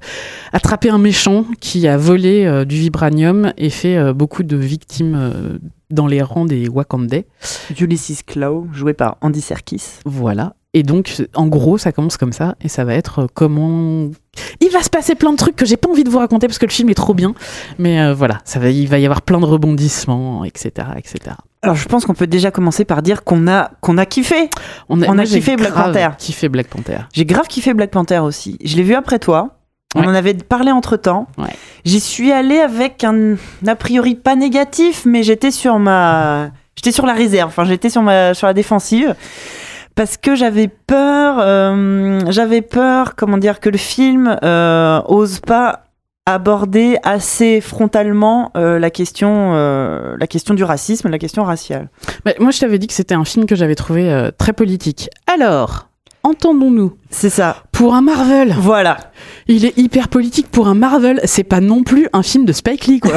attraper 0.53 0.91
un 0.93 0.99
méchant 0.99 1.47
qui 1.61 1.89
a 1.89 1.97
volé 1.97 2.45
euh, 2.45 2.65
du 2.65 2.77
vibranium 2.77 3.53
et 3.57 3.71
fait 3.71 3.97
euh, 3.97 4.13
beaucoup 4.13 4.43
de 4.43 4.57
victimes 4.57 5.17
euh, 5.19 5.59
dans 5.91 6.07
les 6.07 6.21
rangs 6.23 6.45
des 6.45 6.69
Wakandais. 6.69 7.27
Ulysses 7.81 8.23
Claw, 8.27 8.67
joué 8.73 8.93
par 8.93 9.17
Andy 9.23 9.41
Serkis. 9.41 9.83
Voilà. 10.05 10.55
Et 10.75 10.83
donc, 10.83 11.23
en 11.35 11.47
gros, 11.47 11.77
ça 11.77 11.93
commence 11.93 12.17
comme 12.17 12.33
ça, 12.33 12.55
et 12.63 12.69
ça 12.69 12.85
va 12.85 12.95
être 12.95 13.29
comment. 13.35 14.09
Il 14.61 14.71
va 14.71 14.83
se 14.83 14.89
passer 14.89 15.15
plein 15.15 15.33
de 15.33 15.37
trucs 15.37 15.57
que 15.57 15.67
j'ai 15.67 15.77
pas 15.77 15.91
envie 15.91 16.05
de 16.05 16.09
vous 16.09 16.19
raconter 16.19 16.47
parce 16.47 16.59
que 16.59 16.65
le 16.65 16.71
film 16.71 16.89
est 16.89 16.95
trop 16.95 17.13
bien. 17.13 17.35
Mais 17.79 18.15
voilà, 18.15 18.39
ça 18.47 18.59
va, 18.59 18.71
il 18.71 18.89
va 18.89 18.99
y 18.99 19.05
avoir 19.05 19.21
plein 19.21 19.39
de 19.39 19.45
rebondissements, 19.45 20.47
etc., 20.47 20.89
etc. 20.97 21.37
Alors 21.61 21.77
je 21.77 21.87
pense 21.87 22.07
qu'on 22.07 22.15
peut 22.15 22.27
déjà 22.27 22.51
commencer 22.51 22.87
par 22.87 23.03
dire 23.03 23.23
qu'on 23.23 23.47
a 23.49 23.71
qu'on 23.83 23.99
a 23.99 24.07
kiffé. 24.07 24.49
On 24.89 25.03
a 25.03 25.25
kiffé 25.25 25.57
Black 25.57 25.75
Panther. 25.75 26.09
Kiffé 26.17 26.49
Black 26.49 26.69
Panther. 26.69 27.01
J'ai 27.13 27.27
grave 27.27 27.49
kiffé 27.49 27.75
Black 27.75 27.91
Panther 27.91 28.21
aussi. 28.21 28.57
Je 28.65 28.75
l'ai 28.77 28.83
vu 28.83 28.95
après 28.95 29.19
toi. 29.19 29.59
On 29.95 30.01
Ouais. 30.01 30.07
en 30.07 30.15
avait 30.15 30.35
parlé 30.35 30.71
entre 30.73 30.97
temps. 30.97 31.27
Ouais. 31.39 31.55
J'y 31.85 32.01
suis 32.01 32.33
allée 32.33 32.61
avec 32.61 33.05
un 33.05 33.37
a 33.67 33.75
priori 33.77 34.15
pas 34.15 34.37
négatif, 34.37 35.03
mais 35.05 35.23
j'étais 35.23 35.51
sur 35.51 35.79
ma, 35.79 36.49
j'étais 36.77 36.93
sur 36.93 37.05
la 37.07 37.13
réserve. 37.13 37.49
Enfin, 37.49 37.65
j'étais 37.65 37.91
sur 37.91 38.03
ma, 38.03 38.33
sur 38.35 38.47
la 38.47 38.55
défensive 38.55 39.15
parce 39.95 40.17
que 40.17 40.35
j'avais 40.35 40.69
peur, 40.69 41.37
euh, 41.41 42.21
j'avais 42.31 42.63
peur, 42.63 43.15
comment 43.17 43.37
dire, 43.37 43.61
que 43.61 43.69
le 43.69 43.77
film 43.79 44.39
euh, 44.43 45.03
ose 45.07 45.41
pas 45.41 45.81
aborder 46.25 46.97
assez 47.03 47.61
frontalement 47.61 48.53
euh, 48.57 48.79
la 48.79 48.91
question, 48.91 49.53
euh, 49.55 50.17
la 50.19 50.27
question 50.29 50.55
du 50.55 50.63
racisme, 50.65 51.09
la 51.11 51.19
question 51.19 51.43
raciale. 51.43 51.91
Bah, 52.25 52.31
moi, 52.39 52.53
je 52.53 52.61
t'avais 52.61 52.79
dit 52.79 52.87
que 52.87 52.93
c'était 52.95 53.15
un 53.17 53.25
film 53.25 53.45
que 53.45 53.57
j'avais 53.57 53.75
trouvé 53.75 54.09
euh, 54.11 54.31
très 54.31 54.53
politique. 54.53 55.11
Alors, 55.27 55.89
entendons-nous. 56.23 56.95
C'est 57.11 57.29
ça. 57.29 57.57
Pour 57.73 57.95
un 57.95 58.03
Marvel, 58.03 58.55
Voilà. 58.57 58.99
Il 59.49 59.65
est 59.65 59.77
hyper 59.79 60.09
politique. 60.09 60.49
Pour 60.51 60.69
un 60.69 60.75
Marvel, 60.75 61.21
c'est 61.25 61.45
pas 61.45 61.61
non 61.61 61.83
plus 61.83 62.09
un 62.13 62.23
film 62.23 62.45
de 62.45 62.53
Spike 62.53 62.87
Lee, 62.87 63.01
quoi. 63.01 63.13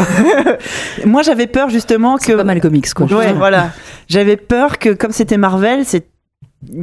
Moi, 1.05 1.21
j'avais 1.21 1.47
peur 1.47 1.69
justement 1.69 2.17
que 2.17 2.23
C'est 2.25 2.35
pas 2.35 2.43
mal 2.43 2.61
comics, 2.61 2.93
quoi. 2.93 3.05
Ouais, 3.07 3.33
voilà. 3.33 3.71
J'avais 4.07 4.37
peur 4.37 4.79
que, 4.79 4.89
comme 4.89 5.11
c'était 5.11 5.37
Marvel, 5.37 5.85
c'est 5.85 6.07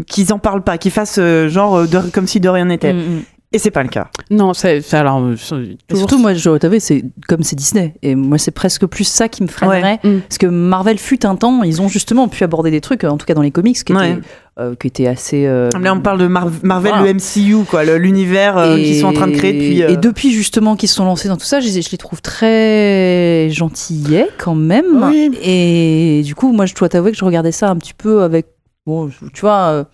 qu'ils 0.06 0.32
en 0.32 0.38
parlent 0.38 0.62
pas, 0.62 0.78
qu'ils 0.78 0.92
fassent 0.92 1.18
euh, 1.18 1.48
genre 1.48 1.76
euh, 1.76 1.86
de- 1.86 2.10
comme 2.12 2.26
si 2.28 2.38
de 2.40 2.48
rien 2.48 2.66
n'était. 2.66 2.92
Mm, 2.92 2.98
mm. 2.98 3.22
Et 3.54 3.58
c'est 3.58 3.70
pas 3.70 3.82
le 3.82 3.88
cas. 3.90 4.08
Non, 4.30 4.54
c'est 4.54 4.82
alors 4.94 5.20
euh, 5.20 5.36
surtout, 5.36 6.18
moi, 6.18 6.32
je 6.34 6.42
dois 6.44 6.58
t'avouer, 6.58 6.80
c'est 6.80 7.04
comme 7.28 7.42
c'est 7.42 7.54
Disney. 7.56 7.94
Et 8.02 8.14
moi, 8.14 8.38
c'est 8.38 8.50
presque 8.50 8.86
plus 8.86 9.04
ça 9.04 9.28
qui 9.28 9.42
me 9.42 9.48
freinerait. 9.48 10.00
Mm. 10.02 10.20
Parce 10.20 10.38
que 10.38 10.46
Marvel 10.46 10.98
fut 10.98 11.26
un 11.26 11.36
temps, 11.36 11.62
ils 11.62 11.82
ont 11.82 11.88
justement 11.88 12.28
pu 12.28 12.44
aborder 12.44 12.70
des 12.70 12.80
trucs, 12.80 13.04
en 13.04 13.18
tout 13.18 13.26
cas 13.26 13.34
dans 13.34 13.42
les 13.42 13.50
comics, 13.50 13.82
qui, 13.84 13.92
Ouais. 13.92 14.12
étaient, 14.12 14.20
euh, 14.58 14.74
qui 14.74 14.86
étaient 14.86 15.06
assez. 15.06 15.44
euh, 15.46 15.68
Là, 15.78 15.92
on 15.94 16.00
parle 16.00 16.18
de 16.18 16.26
Mar- 16.28 16.48
Marvel, 16.62 16.92
Voilà. 16.92 17.06
le 17.06 17.14
MCU, 17.14 17.64
quoi, 17.68 17.84
l'univers 17.84 18.56
euh, 18.56 18.76
qu'ils 18.76 18.98
sont 19.00 19.08
en 19.08 19.12
train 19.12 19.26
de 19.28 19.36
créer 19.36 19.52
depuis. 19.52 19.82
euh, 19.82 19.88
Et 19.90 19.96
depuis 19.98 20.32
justement 20.32 20.74
qu'ils 20.76 20.88
se 20.88 20.94
sont 20.94 21.04
lancés 21.04 21.28
dans 21.28 21.36
tout 21.36 21.44
ça, 21.44 21.60
je, 21.60 21.68
les- 21.68 21.82
je 21.82 21.90
les 21.90 21.98
trouve 21.98 22.22
très 22.22 23.48
gentillets 23.50 24.28
quand 24.38 24.54
même. 24.54 24.84
Oui. 25.10 25.30
Et 25.42 26.22
du 26.24 26.34
coup, 26.34 26.52
moi, 26.52 26.66
je 26.66 26.74
dois 26.74 26.88
t'avouer 26.88 27.12
que 27.12 27.18
je 27.18 27.24
regardais 27.24 27.52
ça 27.52 27.68
un 27.70 27.76
petit 27.76 27.94
peu 27.94 28.22
avec, 28.22 28.46
bon, 28.86 29.10
tu 29.34 29.40
vois, 29.42 29.58
euh, 29.70 29.84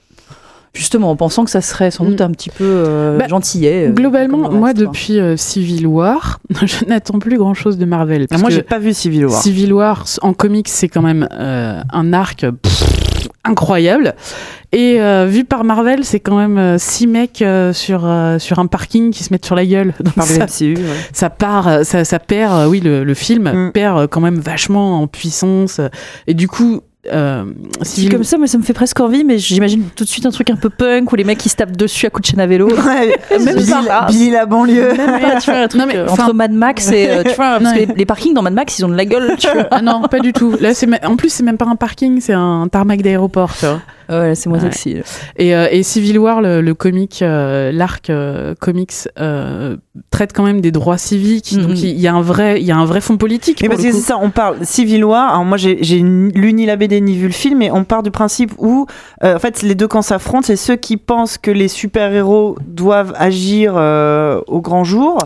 justement 0.75 1.11
en 1.11 1.17
pensant 1.17 1.45
que 1.45 1.51
ça 1.51 1.61
serait 1.61 1.91
sans 1.91 2.05
Mm. 2.05 2.09
doute 2.11 2.21
un 2.21 2.31
petit 2.31 2.51
peu 2.51 2.65
euh, 2.65 3.19
Bah, 3.19 3.27
gentillet. 3.29 3.89
euh, 3.89 3.93
Globalement, 3.93 4.51
moi, 4.51 4.73
depuis 4.75 5.19
euh, 5.19 5.37
Civil 5.37 5.87
War, 5.87 6.41
je 6.65 6.85
n'attends 6.87 7.19
plus 7.19 7.39
grand-chose 7.39 7.79
de 7.79 7.85
Marvel. 7.85 8.23
Ah, 8.23 8.27
parce 8.31 8.41
moi, 8.43 8.51
j'ai 8.51 8.63
pas 8.63 8.79
vu 8.79 8.93
Civil 8.93 9.27
War. 9.27 9.43
Civil 9.43 9.73
War, 9.73 10.05
en 10.23 10.33
comics, 10.33 10.69
c'est 10.69 10.89
quand 10.89 11.03
même 11.03 11.29
euh, 11.33 11.81
un 11.93 12.13
arc 12.13 12.41
pff, 12.51 12.89
incroyable. 13.45 14.15
Et 14.73 15.01
euh, 15.01 15.25
vu 15.27 15.45
par 15.45 15.65
Marvel, 15.65 16.05
c'est 16.05 16.21
quand 16.21 16.37
même 16.37 16.59
euh, 16.59 16.77
six 16.79 17.07
mecs 17.07 17.41
euh, 17.41 17.73
sur, 17.73 18.03
euh, 18.05 18.39
sur 18.39 18.59
un 18.59 18.67
parking 18.67 19.11
qui 19.11 19.25
se 19.25 19.33
mettent 19.33 19.47
sur 19.47 19.55
la 19.55 19.65
gueule. 19.65 19.95
Donc 20.05 20.15
Par 20.15 20.27
ça, 20.27 20.45
MCU. 20.45 20.75
ouais. 20.77 20.83
ça 21.15 21.31
part, 21.31 21.85
ça, 21.85 22.05
ça 22.05 22.19
perd, 22.19 22.53
euh, 22.53 22.67
oui, 22.69 22.81
le, 22.81 23.03
le 23.05 23.15
film 23.15 23.51
Mm. 23.51 23.73
perd 23.73 24.07
quand 24.09 24.21
même 24.21 24.39
vachement 24.39 25.01
en 25.01 25.07
puissance. 25.07 25.81
Et 26.27 26.35
du 26.35 26.49
coup, 26.49 26.83
euh, 27.13 27.45
Civil 27.83 28.11
comme 28.11 28.25
ça, 28.25 28.39
moi, 28.39 28.47
ça 28.47 28.59
me 28.59 28.63
fait 28.63 28.73
presque 28.73 29.01
envie, 29.01 29.25
mais 29.25 29.39
j'imagine 29.39 29.85
tout 29.95 30.05
de 30.05 30.09
suite 30.09 30.27
un 30.27 30.31
truc 30.31 30.51
un 30.51 30.57
peu 30.57 30.71
punk 30.71 31.13
où 31.13 31.17
les 31.17 31.25
mecs 31.25 31.39
qui 31.39 31.49
se 31.49 31.57
tapent 31.57 31.77
dessus 31.77 32.07
à 32.07 32.11
coups 32.11 32.23
de 32.23 32.31
chaîne 32.31 32.41
à 32.41 32.47
vélo. 32.47 32.69
Ouais, 32.69 33.19
Même 33.39 33.57
Billy, 33.57 33.71
pas. 33.87 34.07
Billy 34.07 34.31
la 34.31 34.47
banlieue. 34.47 34.95
Même 34.95 35.21
pas, 35.21 35.41
tu 35.41 35.51
vois, 35.51 35.61
un 35.61 35.69
truc 35.69 35.81
Non, 35.81 35.87
mais, 35.87 35.97
euh, 35.97 36.09
entre 36.09 36.33
Mad 36.33 36.53
Max 36.53 36.91
et 36.91 37.09
euh, 37.11 37.23
tu 37.23 37.35
vois, 37.35 37.59
parce 37.61 37.73
que 37.75 37.79
les, 37.79 37.87
les 37.87 38.07
parkings 38.07 38.35
dans 38.35 38.43
Mad 38.43 38.55
Max, 38.55 38.79
ils 38.79 38.85
ont 38.85 38.89
de 38.89 38.97
la 38.97 39.05
gueule, 39.05 39.37
tu 39.39 39.47
vois. 39.53 39.67
Ah 39.71 39.83
non, 39.83 40.03
pas 40.03 40.21
du 40.21 40.33
tout. 40.33 40.55
Là, 40.61 40.71
en 41.05 41.17
plus 41.17 41.31
c'est 41.31 41.43
même 41.43 41.59
pas 41.59 41.67
un 41.67 41.77
parking, 41.77 42.21
c'est 42.21 42.33
un 42.35 42.69
tarmac 42.71 43.03
d'aéroport. 43.03 43.53
tu 43.59 43.67
vois. 43.67 43.81
Ouais, 44.09 44.35
c'est 44.35 44.49
moins 44.49 44.59
Ouais. 44.59 44.65
sexy. 44.73 44.97
Et, 45.37 45.55
euh, 45.55 45.69
et 45.71 45.83
Civil 45.83 46.19
War, 46.19 46.41
le, 46.41 46.61
le 46.61 46.75
comic, 46.75 47.21
euh, 47.23 47.71
l'arc 47.73 48.11
euh, 48.11 48.55
comics 48.59 48.93
traite 50.11 50.33
quand 50.33 50.45
même 50.45 50.61
des 50.61 50.71
droits 50.71 50.99
civiques. 50.99 51.53
Mhm. 51.53 51.63
Donc 51.67 51.79
il 51.83 51.99
y 52.01 52.07
a 52.07 52.15
un 52.15 52.23
vrai, 52.23 52.61
il 52.61 52.67
y 52.67 52.73
a 52.73 52.77
un 52.77 52.85
vrai 52.85 53.01
fond 53.01 53.17
politique. 53.17 53.61
Mais 53.63 53.69
parce 53.69 53.83
que 53.83 53.93
c'est 53.93 53.99
ça, 54.01 54.19
on 54.21 54.31
parle 54.31 54.59
Civil 54.65 55.05
War. 55.05 55.31
Alors 55.33 55.45
moi, 55.45 55.57
j'ai 55.57 55.75
lu 56.01 56.53
ni 56.53 56.67
la 56.67 56.77
BD 56.77 57.01
ni 57.01 57.17
vu 57.17 57.27
le 57.27 57.33
film, 57.33 57.59
mais 57.59 57.71
on 57.71 57.85
part 57.85 58.03
du 58.03 58.11
principe 58.11 58.53
où, 58.59 58.87
en 59.23 59.39
fait, 59.39 59.63
les 59.63 59.75
deux 59.75 59.89
camps 59.89 60.03
s'affrontent. 60.03 60.47
C'est 60.47 60.57
ceux 60.57 60.77
qui 60.77 60.97
pensent 60.97 61.39
que 61.39 61.51
les 61.51 61.69
super-héros 61.69 62.57
doivent 62.67 63.13
agir 63.17 63.75
au 64.47 64.61
grand 64.61 64.85
jour, 64.85 65.19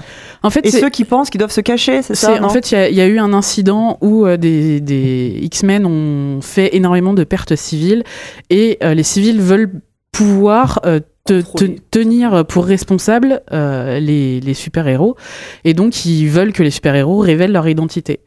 En 0.42 0.50
fait, 0.50 0.66
et 0.66 0.70
ceux 0.70 0.88
qui 0.90 1.04
pensent 1.04 1.30
qu'ils 1.30 1.38
doivent 1.38 1.50
se 1.52 1.60
cacher. 1.60 2.02
C'est 2.02 2.14
ça 2.14 2.42
en 2.42 2.48
fait, 2.48 2.72
il 2.72 2.74
y 2.74 2.78
a- 2.78 2.88
il 2.88 2.94
y, 2.96 3.00
a 3.00 3.06
eu 3.06 3.18
un 3.18 3.32
incident 3.32 3.98
où 4.00 4.26
euh, 4.26 4.36
des, 4.36 4.80
des 4.80 5.38
X-Men 5.42 5.86
ont 5.86 6.40
fait 6.40 6.74
énormément 6.76 7.14
de 7.14 7.24
pertes 7.24 7.54
civiles 7.56 8.02
et 8.50 8.71
euh, 8.82 8.94
les 8.94 9.02
civils 9.02 9.40
veulent 9.40 9.80
pouvoir 10.12 10.80
euh, 10.84 11.00
te- 11.24 11.40
te- 11.40 11.42
Contrôler. 11.42 11.78
tenir 11.90 12.44
pour 12.46 12.64
responsables 12.66 13.42
euh, 13.52 13.98
les, 14.00 14.40
les 14.40 14.54
super-héros 14.54 15.16
et 15.64 15.72
donc 15.74 16.04
ils 16.04 16.26
veulent 16.28 16.52
que 16.52 16.62
les 16.62 16.70
super-héros 16.70 17.18
révèlent 17.18 17.52
leur 17.52 17.68
identité. 17.68 18.20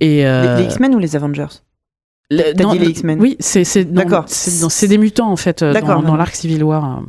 Et 0.00 0.18
les, 0.18 0.24
euh, 0.24 0.56
les 0.58 0.64
X-Men 0.64 0.94
ou 0.94 0.98
les 0.98 1.16
Avengers? 1.16 1.46
Le- 2.30 2.52
T'as 2.54 2.72
dit 2.72 2.78
les 2.80 2.88
X-Men. 2.88 3.20
Oui, 3.20 3.36
c'est 3.38 3.62
c'est 3.64 3.84
dans- 3.84 4.02
D'accord. 4.02 4.24
c'est 4.26 4.60
dans- 4.60 4.68
c'est 4.68 4.88
des 4.88 4.98
mutants 4.98 5.30
en 5.30 5.36
fait 5.36 5.62
D'accord. 5.62 6.02
dans, 6.02 6.08
dans 6.08 6.16
l'arc 6.16 6.34
Civil 6.34 6.62
War. 6.64 7.02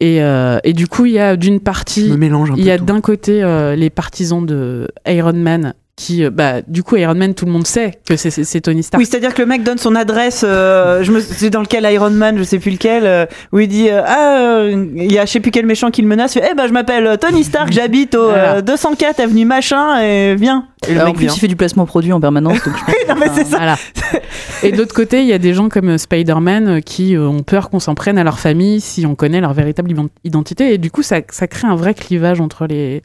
Et, 0.00 0.22
euh, 0.22 0.58
et 0.64 0.72
du 0.72 0.86
coup, 0.88 1.04
il 1.06 1.12
y 1.12 1.18
a 1.18 1.36
d'une 1.36 1.60
partie, 1.60 2.10
mélange 2.12 2.50
un 2.52 2.54
il 2.56 2.64
y 2.64 2.70
a 2.70 2.78
d'un 2.78 3.00
côté 3.00 3.42
euh, 3.42 3.74
les 3.76 3.90
partisans 3.90 4.44
de 4.46 4.88
Iron 5.06 5.32
Man 5.34 5.74
qui, 5.96 6.24
euh, 6.24 6.30
bah, 6.30 6.60
du 6.66 6.82
coup, 6.82 6.96
Iron 6.96 7.14
Man, 7.14 7.34
tout 7.34 7.46
le 7.46 7.52
monde 7.52 7.66
sait 7.66 7.92
que 8.06 8.16
c'est- 8.16 8.60
Tony 8.60 8.82
Stark. 8.82 9.00
Oui, 9.00 9.06
c'est-à-dire 9.10 9.32
que 9.32 9.40
le 9.40 9.46
mec 9.48 9.62
donne 9.62 9.78
son 9.78 9.94
adresse, 9.94 10.44
euh, 10.46 11.02
je 11.02 11.10
me, 11.10 11.20
c'est 11.20 11.48
dans 11.50 11.62
lequel 11.62 11.88
Iron 11.90 12.10
Man, 12.10 12.36
je 12.36 12.42
sais 12.42 12.58
plus 12.58 12.70
lequel, 12.72 13.06
euh, 13.06 13.24
où 13.52 13.60
il 13.60 13.68
dit 13.68 13.88
euh, 13.88 14.02
ah 14.06 14.36
euh, 14.38 14.86
il 14.94 15.10
y 15.10 15.18
a 15.18 15.24
je 15.24 15.30
sais 15.32 15.40
plus 15.40 15.50
quel 15.50 15.64
méchant 15.66 15.90
qui 15.90 16.02
le 16.02 16.08
menace, 16.08 16.34
fait, 16.34 16.46
eh 16.50 16.54
ben 16.54 16.66
je 16.66 16.72
m'appelle 16.72 17.16
Tony 17.18 17.44
Stark, 17.44 17.72
j'habite 17.72 18.14
au 18.14 18.24
Voilà. 18.26 18.56
euh, 18.56 18.60
204 18.60 19.20
avenue 19.20 19.46
machin 19.46 19.98
et 20.02 20.34
viens. 20.34 20.66
Et 20.88 20.92
le 20.94 21.00
Alors, 21.00 21.08
en 21.08 21.10
mec 21.12 21.16
plus, 21.16 21.26
vient. 21.26 21.34
il 21.34 21.38
fait 21.40 21.48
du 21.48 21.56
placement 21.56 21.86
produit 21.86 22.12
en 22.12 22.20
permanence. 22.20 22.62
Donc 22.64 22.74
je 22.76 22.84
pense 22.84 22.94
non 23.08 23.14
mais 23.18 23.26
c'est 23.34 23.44
ça. 23.44 23.56
Voilà. 23.56 23.76
Et 24.62 24.72
de 24.72 24.76
l'autre 24.78 24.94
côté, 24.94 25.20
il 25.20 25.26
y 25.26 25.32
a 25.32 25.38
des 25.38 25.52
gens 25.54 25.68
comme 25.68 25.90
euh, 25.90 25.98
Spider-Man 25.98 26.68
euh, 26.68 26.80
qui 26.80 27.14
euh, 27.16 27.26
ont 27.28 27.42
peur 27.42 27.68
qu'on 27.70 27.80
s'en 27.80 27.94
prenne 27.94 28.18
à 28.18 28.24
leur 28.24 28.38
famille 28.38 28.80
si 28.80 29.04
on 29.06 29.14
connaît 29.14 29.40
leur 29.40 29.52
véritable 29.52 29.90
ident- 29.92 30.08
identité. 30.24 30.72
Et 30.74 30.78
du 30.78 30.90
coup, 30.90 31.02
ça, 31.02 31.18
ça 31.30 31.46
crée 31.46 31.66
un 31.66 31.76
vrai 31.76 31.92
clivage 31.94 32.40
entre 32.40 32.66
les, 32.66 33.02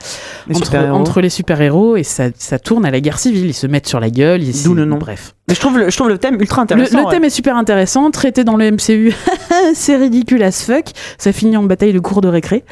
Les 0.47 0.55
entre, 0.55 0.65
super-héros. 0.65 0.95
entre 0.97 1.21
les 1.21 1.29
super-héros 1.29 1.95
et 1.97 2.03
ça, 2.03 2.25
ça 2.37 2.57
tourne 2.59 2.85
à 2.85 2.91
la 2.91 2.99
guerre 3.01 3.19
civile. 3.19 3.47
Ils 3.47 3.53
se 3.53 3.67
mettent 3.67 3.87
sur 3.87 3.99
la 3.99 4.09
gueule. 4.09 4.43
ils- 4.43 4.63
D'où 4.63 4.73
le 4.73 4.85
nom. 4.85 4.97
Bref. 4.97 5.33
Mais 5.51 5.55
je 5.55 5.59
trouve 5.59 5.77
le, 5.77 5.89
je 5.89 5.95
trouve 5.97 6.07
le 6.07 6.17
thème 6.17 6.35
ultra 6.39 6.61
intéressant. 6.61 7.03
le 7.05 7.11
thème 7.11 7.25
est 7.25 7.29
super 7.29 7.57
intéressant, 7.57 8.09
traité 8.09 8.45
dans 8.45 8.55
le 8.55 8.71
MCU, 8.71 9.13
c'est 9.73 9.97
ridicule 9.97 10.41
as 10.43 10.63
fuck. 10.65 10.85
Ça 11.17 11.33
finit 11.33 11.57
en 11.57 11.63
bataille 11.63 11.91
de 11.91 11.99
cours 11.99 12.21
de 12.21 12.29
récré. 12.29 12.63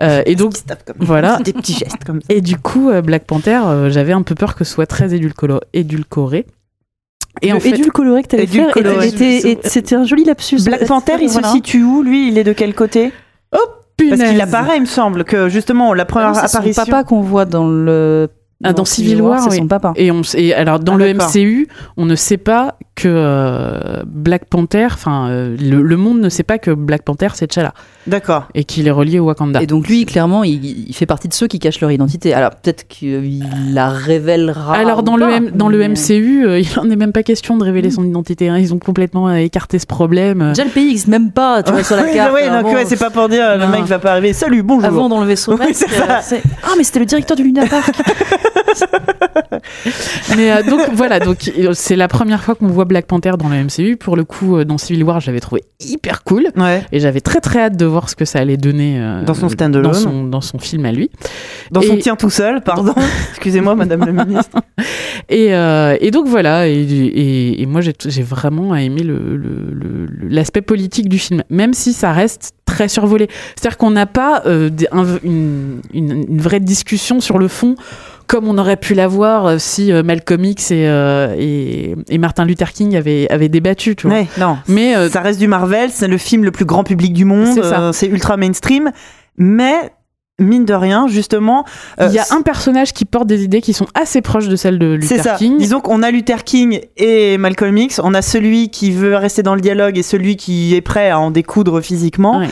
Euh, 0.00 0.22
et 0.24 0.34
donc, 0.34 0.54
voilà. 0.98 1.36
des 1.44 1.52
petits 1.52 1.74
gestes 1.74 2.02
comme 2.06 2.22
ça. 2.22 2.26
Et 2.34 2.40
du 2.40 2.56
coup, 2.56 2.88
euh, 2.88 3.02
Black 3.02 3.24
Panther, 3.26 3.60
euh, 3.66 3.90
j'avais 3.90 4.12
un 4.12 4.22
peu 4.22 4.34
peur 4.34 4.54
que 4.54 4.64
ce 4.64 4.72
soit 4.72 4.86
très 4.86 5.08
édulcolo- 5.14 5.60
édulcoré. 5.74 6.46
Et 7.42 7.52
en 7.52 7.60
fait, 7.60 7.68
édulcoloré 7.70 8.22
que 8.22 8.36
était- 9.06 9.50
et 9.52 9.58
c'était 9.64 9.94
un 9.94 10.04
joli 10.04 10.24
lapsus. 10.24 10.64
Black 10.64 10.86
Panther, 10.86 11.16
il 11.20 11.28
Voilà. 11.28 11.48
se 11.48 11.52
situe 11.54 11.82
où 11.82 12.02
lui? 12.02 12.28
Il 12.28 12.38
est 12.38 12.44
de 12.44 12.54
quel 12.54 12.74
côté? 12.74 13.12
Parce 13.50 13.62
punaise. 13.96 14.30
qu'il 14.32 14.40
apparaît, 14.40 14.76
il 14.78 14.80
me 14.80 14.86
semble 14.86 15.22
que 15.24 15.48
justement 15.48 15.92
la 15.94 16.04
première 16.06 16.34
C'est 16.34 16.48
son 16.48 16.56
apparition. 16.58 16.84
papa 16.86 17.04
qu'on 17.04 17.20
voit 17.20 17.44
dans 17.44 17.68
le. 17.68 18.28
Ah, 18.64 18.72
dans 18.72 18.84
Civil 18.84 19.20
War, 19.22 19.40
c'est 19.42 19.50
oui. 19.50 19.56
son 19.58 19.66
papa. 19.66 19.92
Et, 19.96 20.10
on, 20.10 20.20
s- 20.20 20.34
et 20.36 20.54
alors 20.54 20.78
dans 20.78 20.94
Ah, 20.94 20.98
le. 20.98 21.14
MCU, 21.14 21.68
on 21.96 22.04
ne 22.06 22.14
sait 22.14 22.36
pas 22.36 22.76
que 22.94 23.08
euh, 23.08 24.02
Black 24.06 24.44
Panther, 24.44 24.86
enfin 24.92 25.28
euh, 25.30 25.56
le, 25.58 25.80
le 25.82 25.96
monde 25.96 26.20
ne 26.20 26.28
sait 26.28 26.42
pas 26.42 26.58
que 26.58 26.70
Black 26.70 27.02
Panther 27.04 27.28
c'est 27.32 27.46
T'Challa 27.46 27.72
D'accord. 28.06 28.48
et 28.54 28.64
qu'il 28.64 28.86
est 28.86 28.90
relié 28.90 29.18
au 29.18 29.24
Wakanda. 29.26 29.62
Et 29.62 29.66
donc 29.66 29.88
lui, 29.88 30.04
clairement, 30.04 30.44
il, 30.44 30.62
il 30.88 30.94
fait 30.94 31.06
partie 31.06 31.26
de 31.28 31.32
ceux 31.32 31.46
qui 31.46 31.58
cachent 31.58 31.80
leur 31.80 31.90
identité. 31.90 32.34
Alors 32.34 32.50
peut-être 32.50 32.86
qu'il 32.88 33.42
la 33.72 33.88
révélera. 33.88 34.74
alors 34.74 35.02
dans 35.02 35.14
ou 35.14 35.16
le, 35.16 35.26
pas, 35.26 35.36
M- 35.36 35.50
dans 35.54 35.68
le 35.68 35.78
mais- 35.78 35.88
MCU, 35.88 36.44
euh, 36.46 36.60
il 36.60 36.78
en 36.78 36.90
est 36.90 36.96
même 36.96 37.12
pas 37.12 37.22
question 37.22 37.56
de 37.56 37.64
révéler 37.64 37.90
son 37.90 38.04
identité. 38.04 38.48
hein. 38.50 38.58
Ils 38.58 38.74
ont 38.74 38.78
complètement 38.78 39.28
euh, 39.28 39.36
écarté 39.36 39.78
ce 39.78 39.86
problème. 39.86 40.48
Déjà 40.50 40.64
le 40.64 40.70
pays 40.70 41.02
même 41.08 41.30
pas, 41.32 41.62
tu 41.62 41.72
vois, 41.72 41.82
sur 41.84 41.96
la 41.96 42.02
Oui, 42.04 42.10
carte. 42.14 42.32
oui, 42.34 42.40
bon, 42.62 42.74
ouais, 42.74 42.84
c'est 42.84 42.98
pas 42.98 43.10
pour 43.10 43.28
dire 43.30 43.56
le 43.56 43.66
mec 43.68 43.84
va 43.84 43.98
pas 44.00 44.12
arriver. 44.12 44.32
Salut, 44.34 44.62
bonjour. 44.62 44.84
Avant 44.84 45.08
dans 45.08 45.20
le 45.20 45.26
vaisseau 45.26 45.56
Oui, 45.58 45.66
euh, 45.82 46.38
Ah 46.62 46.70
mais 46.76 46.84
c'était 46.84 46.98
le 47.00 47.06
directeur 47.06 47.36
du 47.38 47.44
Luna 47.44 47.66
Park. 47.66 47.94
Mais 50.36 50.50
euh, 50.52 50.62
donc 50.62 50.80
voilà, 50.94 51.20
donc 51.20 51.50
c'est 51.74 51.96
la 51.96 52.08
première 52.08 52.42
fois 52.42 52.54
qu'on 52.54 52.66
voit 52.68 52.81
Black 52.84 53.06
Panther 53.06 53.32
dans 53.38 53.48
le 53.48 53.56
MCU. 53.64 53.96
Pour 53.96 54.16
le 54.16 54.24
coup, 54.24 54.56
euh, 54.56 54.64
dans 54.64 54.78
Civil 54.78 55.04
War, 55.04 55.20
j'avais 55.20 55.40
trouvé 55.40 55.62
hyper 55.80 56.22
cool. 56.24 56.48
Ouais. 56.56 56.82
Et 56.92 57.00
j'avais 57.00 57.20
très 57.20 57.40
très 57.40 57.60
hâte 57.60 57.76
de 57.76 57.84
voir 57.86 58.08
ce 58.08 58.16
que 58.16 58.24
ça 58.24 58.38
allait 58.40 58.56
donner 58.56 59.00
euh, 59.00 59.24
Dans 59.24 59.34
son 59.34 59.48
stand-alone. 59.48 59.90
dans 59.92 59.98
son, 59.98 60.24
dans 60.24 60.40
son 60.40 60.58
film 60.58 60.84
à 60.86 60.92
lui. 60.92 61.10
Dans 61.70 61.82
son 61.82 61.96
tien 61.96 62.16
tout 62.16 62.30
seul, 62.30 62.60
pardon. 62.62 62.94
Excusez-moi, 63.30 63.74
Madame 63.74 64.04
la 64.04 64.24
ministre. 64.24 64.58
Et, 65.28 65.54
euh, 65.54 65.96
et 66.00 66.10
donc 66.10 66.26
voilà, 66.26 66.66
et, 66.68 67.64
moi 67.68 67.80
j'ai 67.80 68.22
vraiment 68.22 68.74
aimé 68.74 69.02
le- 69.02 69.36
le- 69.36 69.70
le- 69.72 70.06
le- 70.06 70.28
l'aspect 70.28 70.62
politique 70.62 71.08
du 71.08 71.18
film, 71.18 71.42
même 71.48 71.74
si 71.74 71.92
ça 71.92 72.12
reste 72.12 72.52
très 72.66 72.88
survolé. 72.88 73.28
C'est-à-dire 73.56 73.78
qu'on 73.78 73.90
n'a 73.92 74.06
pas 74.06 74.42
euh, 74.46 74.68
des- 74.68 74.88
un- 74.90 75.18
une, 75.22 75.80
une- 75.94 76.24
une 76.28 76.40
vraie 76.40 76.60
discussion 76.60 77.20
sur 77.20 77.38
le 77.38 77.46
fond 77.48 77.76
comme 78.26 78.48
on 78.48 78.58
aurait 78.58 78.76
pu 78.76 78.94
l'avoir 78.94 79.46
euh, 79.46 79.56
si 79.58 79.92
euh, 79.92 80.02
Malcolm 80.02 80.44
X 80.44 80.70
et, 80.70 80.86
euh, 80.86 81.34
et, 81.38 81.94
et 82.08 82.18
Martin 82.18 82.44
Luther 82.44 82.72
King 82.72 82.96
avaient, 82.96 83.26
avaient 83.30 83.48
débattu. 83.48 83.96
Tu 83.96 84.06
vois. 84.06 84.16
Ouais, 84.16 84.26
non. 84.38 84.58
Mais 84.68 85.08
ça 85.08 85.20
reste 85.20 85.38
du 85.38 85.48
Marvel, 85.48 85.90
c'est 85.90 86.08
le 86.08 86.18
film 86.18 86.44
le 86.44 86.50
plus 86.50 86.64
grand 86.64 86.84
public 86.84 87.12
du 87.12 87.24
monde, 87.24 87.60
C'est 87.92 88.06
ultra 88.06 88.36
mainstream, 88.36 88.90
mais 89.36 89.92
mine 90.38 90.64
de 90.64 90.74
rien, 90.74 91.06
justement, 91.08 91.64
euh, 92.00 92.08
il 92.08 92.14
y 92.14 92.18
a 92.18 92.24
un 92.30 92.42
personnage 92.42 92.92
qui 92.92 93.04
porte 93.04 93.26
des 93.26 93.44
idées 93.44 93.60
qui 93.60 93.72
sont 93.72 93.86
assez 93.94 94.22
proches 94.22 94.48
de 94.48 94.56
celles 94.56 94.78
de 94.78 94.94
Luther 94.94 95.22
ça. 95.22 95.34
King. 95.34 95.56
Disons 95.58 95.80
qu'on 95.80 96.02
a 96.02 96.10
Luther 96.10 96.42
King 96.44 96.80
et 96.96 97.38
Malcolm 97.38 97.76
X, 97.76 98.00
on 98.02 98.12
a 98.14 98.22
celui 98.22 98.70
qui 98.70 98.90
veut 98.90 99.14
rester 99.16 99.42
dans 99.42 99.54
le 99.54 99.60
dialogue 99.60 99.98
et 99.98 100.02
celui 100.02 100.36
qui 100.36 100.74
est 100.74 100.80
prêt 100.80 101.10
à 101.10 101.18
en 101.18 101.30
découdre 101.30 101.80
physiquement. 101.80 102.40
Ouais. 102.40 102.48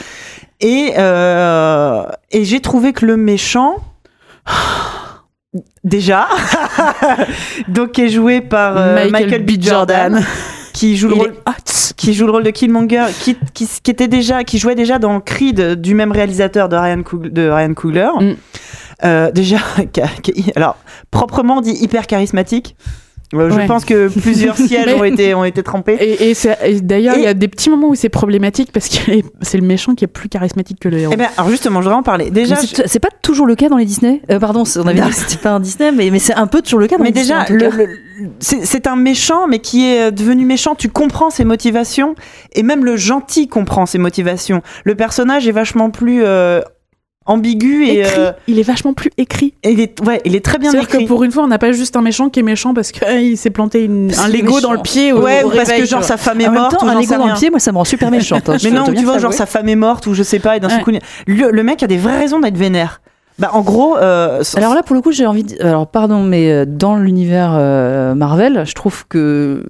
Et, 0.60 0.92
euh, 0.98 2.04
et 2.30 2.44
j'ai 2.44 2.60
trouvé 2.60 2.92
que 2.92 3.06
le 3.06 3.16
méchant, 3.16 3.76
déjà, 5.84 6.28
donc 7.68 7.92
qui 7.92 8.02
est 8.02 8.08
joué 8.08 8.40
par 8.40 8.76
euh, 8.76 9.10
Michael, 9.10 9.44
B. 9.44 9.60
Jordan, 9.60 10.24
qui 10.72 10.96
joue 10.96 11.08
le 11.08 11.14
rôle 11.14 11.34
qui 11.96 12.14
joue 12.14 12.24
le 12.24 12.32
rôle 12.32 12.44
de 12.44 12.50
Killmonger, 12.50 13.06
qui, 13.20 13.36
qui, 13.52 13.68
qui 13.82 13.90
était 13.90 14.08
déjà, 14.08 14.42
qui 14.42 14.58
jouait 14.58 14.74
déjà 14.74 14.98
dans 14.98 15.20
Creed 15.20 15.74
du 15.80 15.94
même 15.94 16.12
réalisateur 16.12 16.70
de 16.70 16.76
Ryan, 16.76 17.02
Coog- 17.02 17.28
de 17.30 17.48
Ryan 17.48 17.74
Coogler. 17.74 18.08
Mm. 18.18 18.32
Euh, 19.04 19.30
déjà, 19.32 19.58
alors 20.56 20.76
proprement 21.10 21.60
dit 21.60 21.72
hyper 21.72 22.06
charismatique. 22.06 22.74
Euh, 23.32 23.48
Je 23.50 23.54
Ouais. 23.56 23.66
pense 23.66 23.84
que 23.84 24.08
plusieurs 24.08 24.56
sièges 24.56 24.86
Mais- 24.86 24.94
ont 24.94 25.04
été 25.04 25.34
ont 25.34 25.44
été 25.44 25.62
trempés. 25.62 25.96
Et, 26.00 26.30
et, 26.30 26.34
c'est- 26.34 26.58
et 26.64 26.80
d'ailleurs, 26.80 27.16
il 27.16 27.22
y 27.22 27.26
a 27.28 27.34
des 27.34 27.46
petits 27.48 27.70
moments 27.70 27.88
où 27.88 27.94
c'est 27.94 28.08
problématique 28.08 28.70
parce 28.72 28.88
que 28.88 29.12
c'est 29.42 29.56
le 29.58 29.64
méchant 29.66 29.94
qui 29.94 30.04
est 30.04 30.08
plus 30.08 30.28
charismatique 30.28 30.78
que 30.80 30.88
le 30.88 30.98
héros. 30.98 31.12
Eh 31.14 31.16
ben, 31.16 31.28
alors 31.36 31.48
justement, 31.50 31.80
je 31.80 31.84
voudrais 31.84 31.98
en 31.98 32.02
parler. 32.02 32.30
Déjà, 32.30 32.56
c'est 32.56 32.98
pas 32.98 33.08
toujours 33.22 33.46
le 33.46 33.54
cas 33.54 33.68
dans 33.68 33.76
les 33.76 33.84
Disney? 33.84 34.20
Euh, 34.30 34.38
pardon, 34.40 34.64
on 34.76 34.86
avait 34.86 35.00
dit 35.00 35.08
que 35.08 35.14
c'était 35.14 35.36
pas 35.42 35.50
un 35.50 35.60
Disney, 35.60 35.92
mais, 35.92 36.10
mais 36.10 36.18
c'est 36.18 36.34
un 36.34 36.46
peu 36.48 36.60
toujours 36.62 36.80
le 36.80 36.86
cas 36.88 36.96
dans 36.96 37.04
mais 37.04 37.10
les 37.10 37.20
déjà, 37.20 37.44
Disney. 37.44 37.70
le- 37.70 37.84
le- 37.84 38.30
c'est 38.40 38.66
c'est 38.66 38.86
un 38.86 38.96
méchant, 38.96 39.46
mais 39.48 39.60
qui 39.60 39.86
est 39.86 40.10
devenu 40.12 40.44
méchant. 40.44 40.74
Tu 40.74 40.88
comprends 40.88 41.30
ses 41.30 41.44
motivations, 41.44 42.14
et 42.54 42.62
même 42.62 42.84
le 42.84 42.96
gentil 42.96 43.46
comprend 43.48 43.86
ses 43.86 43.98
motivations. 43.98 44.62
Le 44.84 44.94
personnage 44.96 45.46
est 45.46 45.52
vachement 45.52 45.90
plus 45.90 46.22
euh, 46.24 46.60
ambigu 47.30 47.84
et, 47.86 48.00
écrit, 48.00 48.20
euh, 48.20 48.32
il 48.48 48.58
est 48.58 48.62
vachement 48.62 48.92
plus 48.92 49.10
écrit. 49.18 49.54
et 49.62 49.70
il 49.72 49.80
est, 49.80 50.00
ouais, 50.06 50.20
il 50.24 50.34
est 50.36 50.44
très 50.44 50.58
bien 50.58 50.70
C'est-à-dire 50.70 50.88
écrit. 50.90 51.04
que 51.04 51.08
pour 51.08 51.24
une 51.24 51.30
fois, 51.32 51.42
on 51.44 51.48
n'a 51.48 51.58
pas 51.58 51.72
juste 51.72 51.96
un 51.96 52.02
méchant 52.02 52.28
qui 52.28 52.40
est 52.40 52.42
méchant 52.42 52.74
parce 52.74 52.92
qu'il 52.92 53.36
s'est 53.38 53.50
planté 53.50 53.84
une- 53.84 54.12
un 54.18 54.28
Lego 54.28 54.54
méchant. 54.56 54.60
dans 54.60 54.72
le 54.72 54.80
pied 54.82 55.12
au, 55.12 55.22
Ouais, 55.22 55.42
ou 55.44 55.48
parce 55.50 55.68
réveil, 55.68 55.82
que 55.82 55.88
genre 55.88 56.04
sa 56.04 56.16
femme 56.16 56.40
est 56.40 56.48
en 56.48 56.52
même 56.52 56.60
morte 56.60 56.78
temps, 56.78 56.86
ou 56.86 56.88
un 56.88 56.94
Lego 57.00 57.14
dans 57.16 57.24
rien. 57.24 57.34
le 57.34 57.38
pied, 57.38 57.50
moi, 57.50 57.58
ça 57.60 57.72
me 57.72 57.78
rend 57.78 57.84
super 57.84 58.10
méchante. 58.10 58.48
hein, 58.48 58.56
Mais 58.64 58.70
non, 58.70 58.84
tu 58.84 59.04
vois, 59.04 59.18
genre 59.18 59.32
sa 59.32 59.46
femme 59.46 59.68
est 59.68 59.76
morte 59.76 60.06
ou 60.06 60.14
je 60.14 60.22
sais 60.22 60.38
pas, 60.38 60.56
et 60.56 60.60
d'un 60.60 60.68
Ouais. 60.68 60.82
coup, 60.82 60.90
le, 61.26 61.50
le 61.50 61.62
mec 61.62 61.82
a 61.82 61.86
des 61.86 61.96
vraies 61.96 62.18
raisons 62.18 62.40
d'être 62.40 62.56
vénère. 62.58 63.00
Bah, 63.38 63.50
en 63.54 63.62
gros, 63.62 63.96
euh, 63.96 64.42
Alors 64.56 64.74
là, 64.74 64.82
pour 64.82 64.94
le 64.94 65.00
coup, 65.00 65.12
j'ai 65.12 65.24
envie 65.24 65.44
de... 65.44 65.62
Alors, 65.64 65.86
pardon, 65.86 66.22
mais 66.22 66.50
euh, 66.52 66.64
dans 66.68 66.96
l'univers 66.96 67.52
euh, 67.54 68.14
Marvel, 68.14 68.64
je 68.66 68.74
trouve 68.74 69.06
que... 69.08 69.64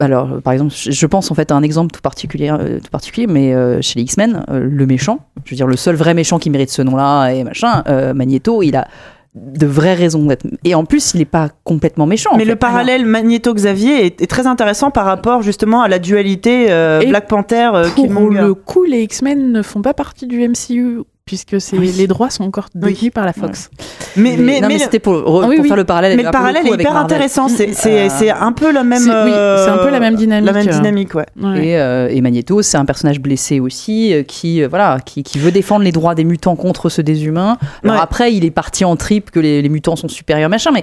Alors, 0.00 0.40
par 0.42 0.54
exemple, 0.54 0.72
je 0.74 1.06
pense 1.06 1.30
en 1.30 1.34
fait 1.34 1.52
à 1.52 1.54
un 1.54 1.62
exemple 1.62 1.92
tout 1.92 2.00
particulier, 2.00 2.50
euh, 2.50 2.80
tout 2.80 2.90
particulier 2.90 3.26
mais 3.26 3.54
euh, 3.54 3.80
chez 3.82 3.98
les 3.98 4.04
X-Men, 4.04 4.44
euh, 4.50 4.60
le 4.60 4.86
méchant, 4.86 5.20
je 5.44 5.50
veux 5.50 5.56
dire, 5.56 5.66
le 5.66 5.76
seul 5.76 5.94
vrai 5.94 6.14
méchant 6.14 6.38
qui 6.38 6.48
mérite 6.48 6.70
ce 6.70 6.82
nom-là 6.82 7.30
et 7.30 7.44
machin, 7.44 7.82
euh, 7.86 8.14
Magneto, 8.14 8.62
il 8.62 8.76
a 8.76 8.88
de 9.34 9.66
vraies 9.66 9.94
raisons 9.94 10.26
d'être... 10.26 10.44
Et 10.64 10.74
en 10.74 10.84
plus, 10.84 11.12
il 11.14 11.18
n'est 11.18 11.24
pas 11.24 11.50
complètement 11.62 12.06
méchant. 12.06 12.30
mais 12.32 12.44
fait. 12.44 12.50
le 12.50 12.56
parallèle 12.56 13.06
Magneto-Xavier 13.06 14.06
est, 14.06 14.22
est 14.22 14.26
très 14.26 14.48
intéressant 14.48 14.90
par 14.90 15.04
rapport 15.04 15.42
justement 15.42 15.82
à 15.82 15.88
la 15.88 16.00
dualité 16.00 16.66
Black 17.06 17.28
Panther 17.28 17.70
Pour 17.72 17.94
Killmonger. 17.94 18.40
le 18.40 18.54
coup, 18.54 18.82
les 18.82 19.02
X-Men 19.02 19.52
ne 19.52 19.62
font 19.62 19.82
pas 19.82 19.94
partie 19.94 20.26
du 20.26 20.40
MCU 20.48 21.02
puisque 21.30 21.60
c'est 21.60 21.78
Oui. 21.78 21.92
les 21.96 22.08
droits 22.08 22.28
sont 22.28 22.42
encore 22.42 22.66
détenus 22.74 23.02
Oui. 23.02 23.10
par 23.10 23.24
la 23.24 23.32
Fox. 23.32 23.70
Mais, 24.16 24.30
mais, 24.36 24.36
non, 24.36 24.42
mais, 24.42 24.60
mais 24.66 24.74
le- 24.74 24.80
c'était 24.80 24.98
pour, 24.98 25.14
Ah 25.14 25.46
oui, 25.46 25.54
pour 25.54 25.62
oui. 25.62 25.68
faire 25.68 25.76
le 25.76 25.84
parallèle. 25.84 26.16
mais 26.16 26.24
le 26.24 26.30
parallèle 26.32 26.66
est 26.66 26.70
hyper 26.74 26.96
intéressant. 26.96 27.46
C'est 27.46 27.72
c'est- 27.72 28.08
Euh, 28.08 28.12
c'est 28.18 28.30
un 28.30 28.50
peu 28.50 28.72
la 28.72 28.82
même. 28.82 28.98
C'est- 28.98 29.10
oui, 29.10 29.30
euh, 29.32 29.64
c'est 29.64 29.70
un 29.70 29.78
peu 29.78 29.90
la 29.90 30.00
même 30.00 30.16
dynamique. 30.16 30.46
La 30.46 30.52
même 30.52 30.66
dynamique, 30.66 31.14
ouais. 31.14 31.26
Ouais. 31.40 31.64
Et, 31.68 31.78
euh, 31.78 32.08
et 32.10 32.20
Magneto, 32.20 32.62
c'est 32.62 32.78
un 32.78 32.84
personnage 32.84 33.20
blessé 33.20 33.60
aussi, 33.60 34.12
euh, 34.12 34.24
qui, 34.24 34.60
euh, 34.60 34.66
voilà, 34.66 34.98
qui, 35.06 35.22
qui 35.22 35.38
veut 35.38 35.52
défendre 35.52 35.84
les 35.84 35.92
droits 35.92 36.16
des 36.16 36.24
mutants 36.24 36.56
contre 36.56 36.88
ceux 36.88 37.04
des 37.04 37.24
humains. 37.26 37.58
Alors 37.84 37.94
Ouais. 37.94 38.02
après, 38.02 38.34
il 38.34 38.44
est 38.44 38.50
parti 38.50 38.84
en 38.84 38.96
trip 38.96 39.30
que 39.30 39.38
les, 39.38 39.62
les 39.62 39.68
mutants 39.68 39.94
sont 39.94 40.08
supérieurs, 40.08 40.50
machin, 40.50 40.72
mais, 40.74 40.82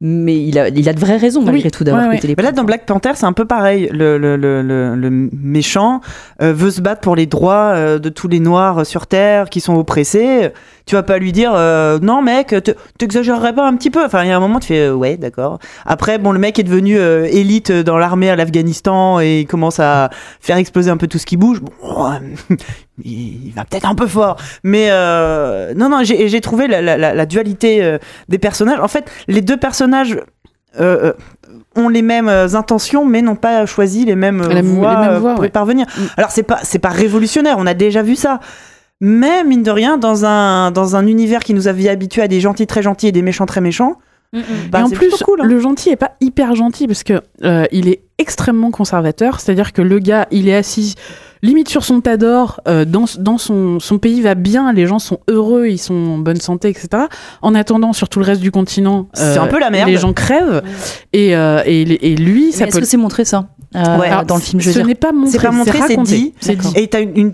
mais 0.00 0.36
il, 0.40 0.56
a, 0.58 0.68
il 0.68 0.88
a 0.88 0.92
de 0.92 1.00
vraies 1.00 1.16
raisons 1.16 1.42
malgré 1.42 1.64
Oui. 1.64 1.70
tout 1.72 1.82
d'avoir 1.82 2.04
Ouais, 2.06 2.14
pété 2.14 2.28
les 2.28 2.34
Mais 2.36 2.44
là, 2.44 2.52
dans 2.52 2.62
Black 2.62 2.86
Panther, 2.86 3.12
c'est 3.16 3.26
un 3.26 3.32
peu 3.32 3.46
pareil. 3.46 3.88
Le, 3.92 4.16
le, 4.16 4.36
le, 4.36 4.62
le, 4.62 4.94
le 4.94 5.10
méchant 5.10 6.00
euh, 6.40 6.52
veut 6.52 6.70
se 6.70 6.80
battre 6.80 7.00
pour 7.00 7.16
les 7.16 7.26
droits 7.26 7.72
euh, 7.74 7.98
de 7.98 8.08
tous 8.08 8.28
les 8.28 8.38
noirs 8.38 8.78
euh, 8.78 8.84
sur 8.84 9.08
Terre 9.08 9.50
qui 9.50 9.60
sont 9.60 9.74
oppressés. 9.74 10.50
Tu 10.88 10.94
vas 10.94 11.02
pas 11.02 11.18
lui 11.18 11.32
dire 11.32 11.52
euh, 11.54 11.98
non, 12.00 12.22
mec, 12.22 12.48
te- 12.48 12.70
t'exagérerais 12.96 13.54
pas 13.54 13.68
un 13.68 13.76
petit 13.76 13.90
peu. 13.90 14.02
Enfin, 14.02 14.24
il 14.24 14.28
y 14.28 14.32
a 14.32 14.36
un 14.38 14.40
moment, 14.40 14.58
tu 14.58 14.68
fais 14.68 14.86
euh, 14.86 14.94
ouais, 14.94 15.18
d'accord. 15.18 15.58
Après, 15.84 16.16
bon, 16.16 16.32
le 16.32 16.38
mec 16.38 16.58
est 16.58 16.62
devenu 16.62 16.98
euh, 16.98 17.26
élite 17.30 17.70
dans 17.70 17.98
l'armée 17.98 18.30
à 18.30 18.36
l'Afghanistan 18.36 19.20
et 19.20 19.40
il 19.40 19.46
commence 19.46 19.80
à 19.80 20.08
faire 20.40 20.56
exploser 20.56 20.90
un 20.90 20.96
peu 20.96 21.06
tout 21.06 21.18
ce 21.18 21.26
qui 21.26 21.36
bouge. 21.36 21.60
Bon, 21.60 22.10
il 23.04 23.52
va 23.54 23.66
peut-être 23.66 23.86
un 23.86 23.94
peu 23.94 24.06
fort. 24.06 24.38
Mais 24.64 24.88
non, 25.74 25.90
non, 25.90 26.00
j'ai 26.04 26.40
trouvé 26.40 26.66
la, 26.68 26.80
la, 26.80 26.96
la, 26.96 27.12
la 27.12 27.26
dualité 27.26 27.98
des 28.30 28.38
personnages. 28.38 28.80
En 28.80 28.88
fait, 28.88 29.10
les 29.26 29.42
deux 29.42 29.58
personnages. 29.58 30.18
ont 31.76 31.88
les 31.90 32.02
mêmes 32.02 32.28
intentions 32.54 33.04
mais 33.04 33.20
n'ont 33.22 33.36
pas 33.36 33.66
choisi 33.66 34.04
les 34.06 34.16
mêmes 34.16 34.40
voies, 34.62 35.18
pour 35.34 35.40
ouais. 35.40 35.48
y 35.48 35.50
parvenir. 35.50 35.86
Alors 36.16 36.30
c'est 36.30 36.42
pas 36.42 36.60
c'est 36.62 36.78
pas 36.78 36.88
révolutionnaire, 36.88 37.56
on 37.58 37.66
a 37.66 37.74
déjà 37.74 38.02
vu 38.02 38.16
ça. 38.16 38.40
Mais 39.00 39.44
mine 39.44 39.62
de 39.62 39.70
rien 39.70 39.96
dans 39.98 40.24
un 40.24 40.70
dans 40.72 40.96
un 40.96 41.06
univers 41.06 41.40
qui 41.44 41.54
nous 41.54 41.68
avait 41.68 41.88
habitués 41.88 42.22
à 42.22 42.28
des 42.28 42.40
gentils 42.40 42.66
très 42.66 42.82
gentils 42.82 43.06
et 43.08 43.12
des 43.12 43.22
méchants 43.22 43.46
très 43.46 43.60
méchants, 43.60 43.94
bah, 44.32 44.80
et 44.80 44.82
en 44.82 44.88
c'est 44.88 44.96
plus, 44.96 45.08
plutôt 45.08 45.24
cool. 45.24 45.40
hein. 45.40 45.44
le 45.44 45.60
gentil 45.60 45.90
est 45.90 45.96
pas 45.96 46.12
hyper 46.20 46.54
gentil 46.56 46.86
parce 46.86 47.04
que 47.04 47.20
euh, 47.44 47.64
il 47.70 47.88
est 47.88 48.02
extrêmement 48.18 48.70
conservateur. 48.72 49.38
C'est-à-dire 49.40 49.72
que 49.72 49.82
le 49.82 50.00
gars, 50.00 50.26
il 50.32 50.48
est 50.48 50.56
assis 50.56 50.96
limite 51.40 51.68
sur 51.68 51.84
son 51.84 52.00
tas 52.00 52.16
d'or, 52.16 52.60
euh, 52.66 52.84
dans, 52.84 53.04
dans 53.20 53.38
son, 53.38 53.78
son 53.78 53.98
pays 53.98 54.20
va 54.20 54.34
bien, 54.34 54.72
les 54.72 54.86
gens 54.88 54.98
sont 54.98 55.20
heureux, 55.28 55.68
ils 55.68 55.78
sont 55.78 55.94
en 55.94 56.18
bonne 56.18 56.40
santé, 56.40 56.68
etc. 56.68 57.04
En 57.42 57.54
attendant, 57.54 57.92
sur 57.92 58.08
tout 58.08 58.18
le 58.18 58.24
reste 58.24 58.40
du 58.40 58.50
continent, 58.50 59.08
euh, 59.16 59.34
C'est 59.34 59.38
un 59.38 59.46
peu 59.46 59.60
la 59.60 59.70
merde. 59.70 59.88
les 59.88 59.96
gens 59.98 60.12
crèvent. 60.12 60.62
Et, 61.12 61.36
euh, 61.36 61.62
et, 61.64 61.82
et 62.12 62.16
lui, 62.16 62.46
Mais 62.46 62.52
ça 62.52 62.66
Est-ce 62.66 62.74
peut. 62.74 62.80
que 62.80 62.86
c'est 62.88 62.96
montré 62.96 63.24
ça? 63.24 63.46
Euh, 63.76 63.98
Ouais. 63.98 64.10
dans 64.26 64.34
le 64.34 64.40
film 64.40 64.60
Je 64.60 64.70
veux 64.70 64.72
Ce 64.72 64.80
n'est 64.80 64.96
pas 64.96 65.12
montré, 65.12 65.30
C'est 65.38 65.46
pas 65.46 65.52
montré, 65.52 65.78
c'est 65.78 65.82
raconté. 65.94 66.10
dit. 66.16 66.34
C'est 66.40 66.56
dit. 66.56 66.72
Et 66.74 66.88
t'as 66.88 67.02
une, 67.02 67.16
une 67.16 67.32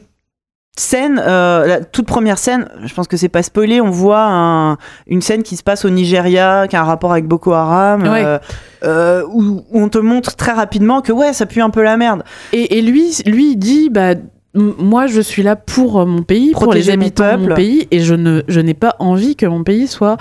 scène, 0.76 1.22
euh, 1.24 1.66
la 1.66 1.80
toute 1.84 2.06
première 2.06 2.36
scène, 2.38 2.68
je 2.84 2.92
pense 2.94 3.06
que 3.06 3.16
c'est 3.16 3.28
pas 3.28 3.42
spoilé, 3.42 3.80
on 3.80 3.90
voit 3.90 4.24
un- 4.24 4.76
une 5.06 5.22
scène 5.22 5.42
qui 5.44 5.56
se 5.56 5.62
passe 5.62 5.84
au 5.84 5.90
Nigeria, 5.90 6.66
qui 6.68 6.74
a 6.76 6.80
un 6.80 6.84
rapport 6.84 7.12
avec 7.12 7.26
Boko 7.26 7.52
Haram, 7.52 8.02
Ouais. 8.02 8.24
euh, 8.24 8.38
euh, 8.84 9.22
où, 9.32 9.62
où 9.70 9.80
on 9.80 9.88
te 9.88 9.98
montre 9.98 10.34
très 10.36 10.52
rapidement 10.52 11.00
que 11.00 11.12
ouais, 11.12 11.32
ça 11.32 11.46
pue 11.46 11.60
un 11.62 11.70
peu 11.70 11.82
la 11.82 11.96
merde. 11.96 12.24
Et, 12.52 12.78
et 12.78 12.82
lui, 12.82 13.14
lui, 13.24 13.52
il 13.52 13.56
dit, 13.56 13.88
bah, 13.88 14.14
moi, 14.54 15.06
je 15.06 15.20
suis 15.20 15.42
là 15.42 15.54
pour 15.56 16.04
mon 16.06 16.22
pays, 16.22 16.52
pour 16.52 16.72
les 16.74 16.84
mon 16.88 16.92
habitants 16.94 17.38
de 17.38 17.48
mon 17.48 17.54
pays, 17.54 17.86
et 17.90 18.00
je 18.00 18.14
ne, 18.14 18.42
je 18.48 18.60
n'ai 18.60 18.74
pas 18.74 18.96
envie 18.98 19.36
que 19.36 19.46
mon 19.46 19.62
pays 19.64 19.86
soit 19.86 20.16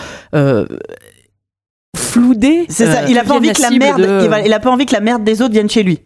floudé. 1.96 2.66
C'est 2.70 2.86
ça. 2.88 3.08
Il 3.10 3.18
a 3.18 3.24
pas 3.24 3.36
envie 3.36 3.52
que 3.54 3.62
la 3.62 3.72
merde, 3.72 4.02
de- 4.02 4.22
il, 4.24 4.30
va- 4.30 4.42
il 4.42 4.54
a 4.54 4.60
pas 4.60 4.70
envie 4.72 4.86
que 4.86 4.94
la 4.94 5.00
merde 5.02 5.24
des 5.24 5.42
autres 5.42 5.54
vienne 5.54 5.70
chez 5.70 5.84
lui. 5.84 6.00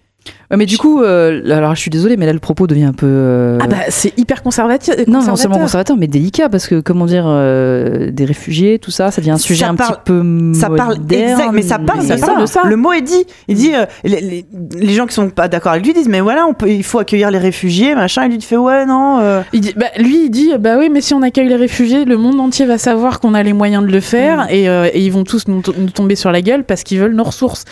Ouais, 0.49 0.55
mais 0.55 0.65
du 0.65 0.77
coup, 0.77 1.01
euh, 1.03 1.41
alors 1.51 1.75
je 1.75 1.81
suis 1.81 1.89
désolée, 1.89 2.15
mais 2.15 2.25
là 2.25 2.31
le 2.31 2.39
propos 2.39 2.67
devient 2.67 2.85
un 2.85 2.93
peu. 2.93 3.05
euh, 3.05 3.57
Ah 3.61 3.67
bah, 3.67 3.75
c'est 3.89 4.17
hyper 4.17 4.41
conservatif. 4.43 4.93
non, 5.07 5.21
non 5.21 5.35
seulement 5.35 5.57
conservateur, 5.59 5.97
mais 5.97 6.07
délicat 6.07 6.47
parce 6.47 6.67
que 6.67 6.79
comment 6.79 7.05
dire, 7.05 7.25
euh, 7.27 8.11
des 8.11 8.23
réfugiés, 8.23 8.79
tout 8.79 8.89
ça, 8.91 9.11
ça 9.11 9.19
devient 9.19 9.31
un 9.31 9.37
sujet 9.37 9.65
Ça 9.65 9.71
un 9.71 9.75
parle- 9.75 9.95
petit 9.95 10.01
peu 10.05 10.53
Ça 10.53 10.69
parle 10.69 10.99
moderne, 10.99 11.31
exact, 11.31 11.51
mais 11.51 11.61
ça 11.63 11.79
parle, 11.79 12.01
ça 12.03 12.15
de 12.15 12.21
parle 12.21 12.35
ça. 12.35 12.41
de 12.41 12.45
ça. 12.45 12.61
Le 12.69 12.77
mot 12.77 12.93
est 12.93 13.01
dit. 13.01 13.25
Il 13.49 13.55
dit 13.55 13.73
euh, 13.75 13.85
les, 14.05 14.21
les- 14.21 14.45
les 14.79 14.93
gens 14.93 15.05
qui 15.05 15.13
sont 15.15 15.29
pas 15.29 15.49
d'accord 15.49 15.73
avec 15.73 15.85
lui 15.85 15.93
disent 15.93 16.07
mais 16.07 16.21
voilà, 16.21 16.45
on 16.47 16.53
peut, 16.53 16.69
il 16.69 16.83
faut 16.83 16.99
accueillir 16.99 17.29
les 17.29 17.39
réfugiés, 17.39 17.93
machin. 17.93 18.23
Et 18.23 18.27
lui 18.29 18.35
il 18.37 18.41
fait 18.41 18.55
ouais 18.55 18.85
non. 18.85 19.19
euh, 19.19 19.41
Il 19.51 19.59
dit, 19.59 19.73
bah, 19.75 19.87
lui, 19.97 20.25
il 20.27 20.29
dit, 20.29 20.51
bah 20.59 20.77
oui, 20.79 20.89
mais 20.89 21.01
si 21.01 21.13
on 21.13 21.23
accueille 21.23 21.49
les 21.49 21.57
réfugiés, 21.57 22.05
le 22.05 22.15
monde 22.15 22.39
entier 22.39 22.65
va 22.65 22.77
savoir 22.77 23.19
qu'on 23.19 23.33
a 23.33 23.43
les 23.43 23.51
moyens 23.53 23.85
de 23.85 23.91
le 23.91 23.99
faire 23.99 24.45
Mm. 24.45 24.47
et, 24.51 24.69
euh, 24.69 24.89
et 24.93 25.01
ils 25.01 25.11
vont 25.11 25.25
tous 25.25 25.49
nous, 25.49 25.61
to- 25.61 25.73
nous 25.77 25.89
tomber 25.89 26.15
sur 26.15 26.31
la 26.31 26.41
gueule 26.41 26.63
parce 26.63 26.83
qu'ils 26.83 26.99
veulent 26.99 27.15
nos 27.15 27.25
ressources. 27.25 27.65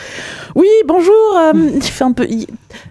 Oui, 0.56 0.68
bonjour. 0.86 1.14
euh, 1.38 1.54
il 1.74 1.82
fait 1.84 2.04
un 2.04 2.12
peu. 2.12 2.26
il- 2.30 2.48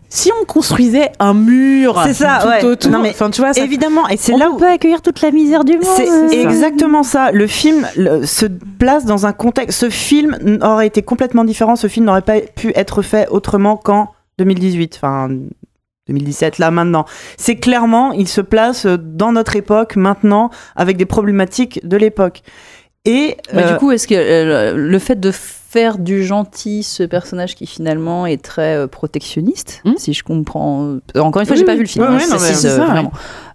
Si 0.08 0.30
on 0.40 0.44
construisait 0.44 1.10
un 1.18 1.34
mur, 1.34 2.00
C'est 2.04 2.14
ça, 2.14 2.38
tout 2.42 2.48
ouais. 2.48 2.64
autour, 2.64 2.90
Non, 2.92 3.00
mais 3.02 3.10
enfin, 3.10 3.30
tu 3.30 3.40
vois, 3.40 3.52
ça 3.52 3.62
évidemment, 3.62 4.08
et 4.08 4.16
c'est 4.16 4.32
On 4.32 4.38
là 4.38 4.46
peut 4.46 4.52
où 4.52 4.58
pas 4.58 4.70
accueillir 4.72 5.02
toute 5.02 5.20
la 5.22 5.30
misère 5.32 5.64
du 5.64 5.72
monde. 5.74 5.82
C'est 5.96 6.08
euh, 6.08 6.28
exactement 6.30 7.02
ça. 7.02 7.32
Le 7.32 7.46
film 7.46 7.86
le- 7.96 8.24
se 8.24 8.46
place 8.46 9.04
dans 9.04 9.26
un 9.26 9.32
contexte. 9.32 9.80
Ce 9.80 9.90
film 9.90 10.38
aurait 10.62 10.86
été 10.86 11.02
complètement 11.02 11.44
différent. 11.44 11.74
Ce 11.76 11.88
film 11.88 12.06
n'aurait 12.06 12.22
pas 12.22 12.40
pu 12.40 12.72
être 12.76 13.02
fait 13.02 13.28
autrement 13.28 13.76
qu'en 13.76 14.10
2018. 14.38 14.94
Enfin. 14.96 15.28
2017, 16.06 16.58
là 16.58 16.70
maintenant. 16.70 17.06
C'est 17.38 17.56
clairement, 17.56 18.12
il 18.12 18.28
se 18.28 18.42
place 18.42 18.84
dans 18.86 19.32
notre 19.32 19.56
époque 19.56 19.96
maintenant 19.96 20.50
avec 20.76 20.98
des 20.98 21.06
problématiques 21.06 21.80
de 21.82 21.96
l'époque. 21.96 22.42
Et 23.06 23.38
Mais 23.54 23.64
euh, 23.64 23.72
du 23.72 23.78
coup, 23.78 23.90
est-ce 23.90 24.06
que 24.06 24.14
euh, 24.14 24.74
le 24.76 24.98
fait 24.98 25.18
de 25.18 25.30
faire 25.74 25.98
du 25.98 26.24
gentil 26.24 26.84
ce 26.84 27.02
personnage 27.02 27.56
qui 27.56 27.66
finalement 27.66 28.26
est 28.26 28.40
très 28.40 28.76
euh, 28.76 28.86
protectionniste, 28.86 29.80
Hmm. 29.84 29.94
si 29.96 30.12
je 30.12 30.22
comprends. 30.22 30.84
euh, 31.16 31.20
Encore 31.20 31.40
une 31.42 31.46
fois, 31.46 31.54
Oui, 31.54 31.58
j'ai 31.58 31.64
pas 31.66 31.74
vu 31.74 31.80
le 31.82 31.88
film. 31.88 32.04
Ouais, 32.04 32.10
hein, 32.12 32.16
ouais, 32.18 32.26
non, 32.28 32.36
mais 32.40 32.54
ça. 32.54 33.02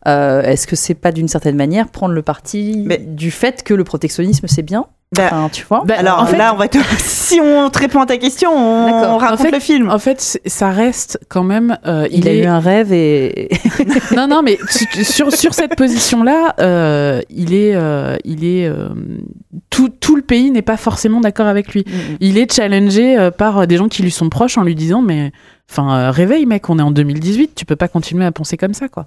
Euh, 0.07 0.41
est-ce 0.43 0.67
que 0.67 0.75
c'est 0.75 0.95
pas 0.95 1.11
d'une 1.13 1.29
certaine 1.29 1.55
manière 1.55 1.87
prendre 1.89 2.13
le 2.13 2.21
parti 2.21 2.83
Mais- 2.85 2.97
du 2.97 3.31
fait 3.31 3.63
que 3.63 3.73
le 3.73 3.83
protectionnisme 3.85 4.47
c'est 4.47 4.61
bien? 4.63 4.85
Bah, 5.15 5.23
Enfin, 5.31 5.49
Tu 5.51 5.65
vois 5.67 5.83
Bah, 5.85 5.95
alors 5.97 6.19
en 6.19 6.25
fait, 6.27 6.37
là, 6.37 6.53
on 6.53 6.57
va 6.57 6.67
te... 6.67 6.77
si 6.99 7.39
on 7.41 7.69
te 7.69 7.79
répond 7.79 7.99
à 8.01 8.05
ta 8.05 8.17
question, 8.17 8.51
on, 8.55 9.17
raconte 9.17 9.39
En 9.39 9.43
fait- 9.43 9.51
le 9.51 9.59
film. 9.59 9.89
en 9.89 9.97
fait, 9.99 10.39
ça 10.45 10.69
reste 10.69 11.19
quand 11.29 11.43
même. 11.43 11.77
euh, 11.87 12.07
il, 12.11 12.19
il 12.19 12.27
a 12.27 12.31
est 12.33 12.37
eu 12.39 12.45
un 12.45 12.59
rêve 12.59 12.93
et. 12.93 13.49
non, 14.15 14.27
non, 14.27 14.41
mais 14.43 14.57
su- 14.69 15.03
sur, 15.03 15.31
sur 15.33 15.53
cette 15.53 15.75
position-là, 15.75 16.55
euh, 16.59 17.21
il 17.29 17.53
est, 17.53 17.75
euh, 17.75 18.17
il 18.23 18.45
est, 18.45 18.67
euh, 18.67 18.89
tout, 19.69 19.89
tout 19.89 20.15
le 20.15 20.21
pays 20.21 20.51
n'est 20.51 20.61
pas 20.61 20.77
forcément 20.77 21.21
d'accord 21.21 21.47
avec 21.47 21.73
lui. 21.73 21.85
Il 22.19 22.37
est 22.37 22.53
challengé 22.53 23.17
euh, 23.17 23.31
par 23.31 23.65
des 23.67 23.77
gens 23.77 23.87
qui 23.87 24.03
lui 24.03 24.11
sont 24.11 24.29
proches 24.29 24.57
en 24.57 24.63
lui 24.63 24.75
disant, 24.75 25.01
mais, 25.01 25.31
Enfin, 25.71 25.93
euh, 25.99 26.11
réveille, 26.11 26.45
mec, 26.47 26.67
on 26.69 26.79
est 26.79 26.81
en 26.81 26.89
2018, 26.91 27.51
tu 27.55 27.63
peux 27.65 27.75
pas 27.75 27.87
continuer 27.87 28.25
à 28.25 28.31
penser 28.31 28.57
comme 28.57 28.73
ça, 28.73 28.87
quoi. 28.87 29.05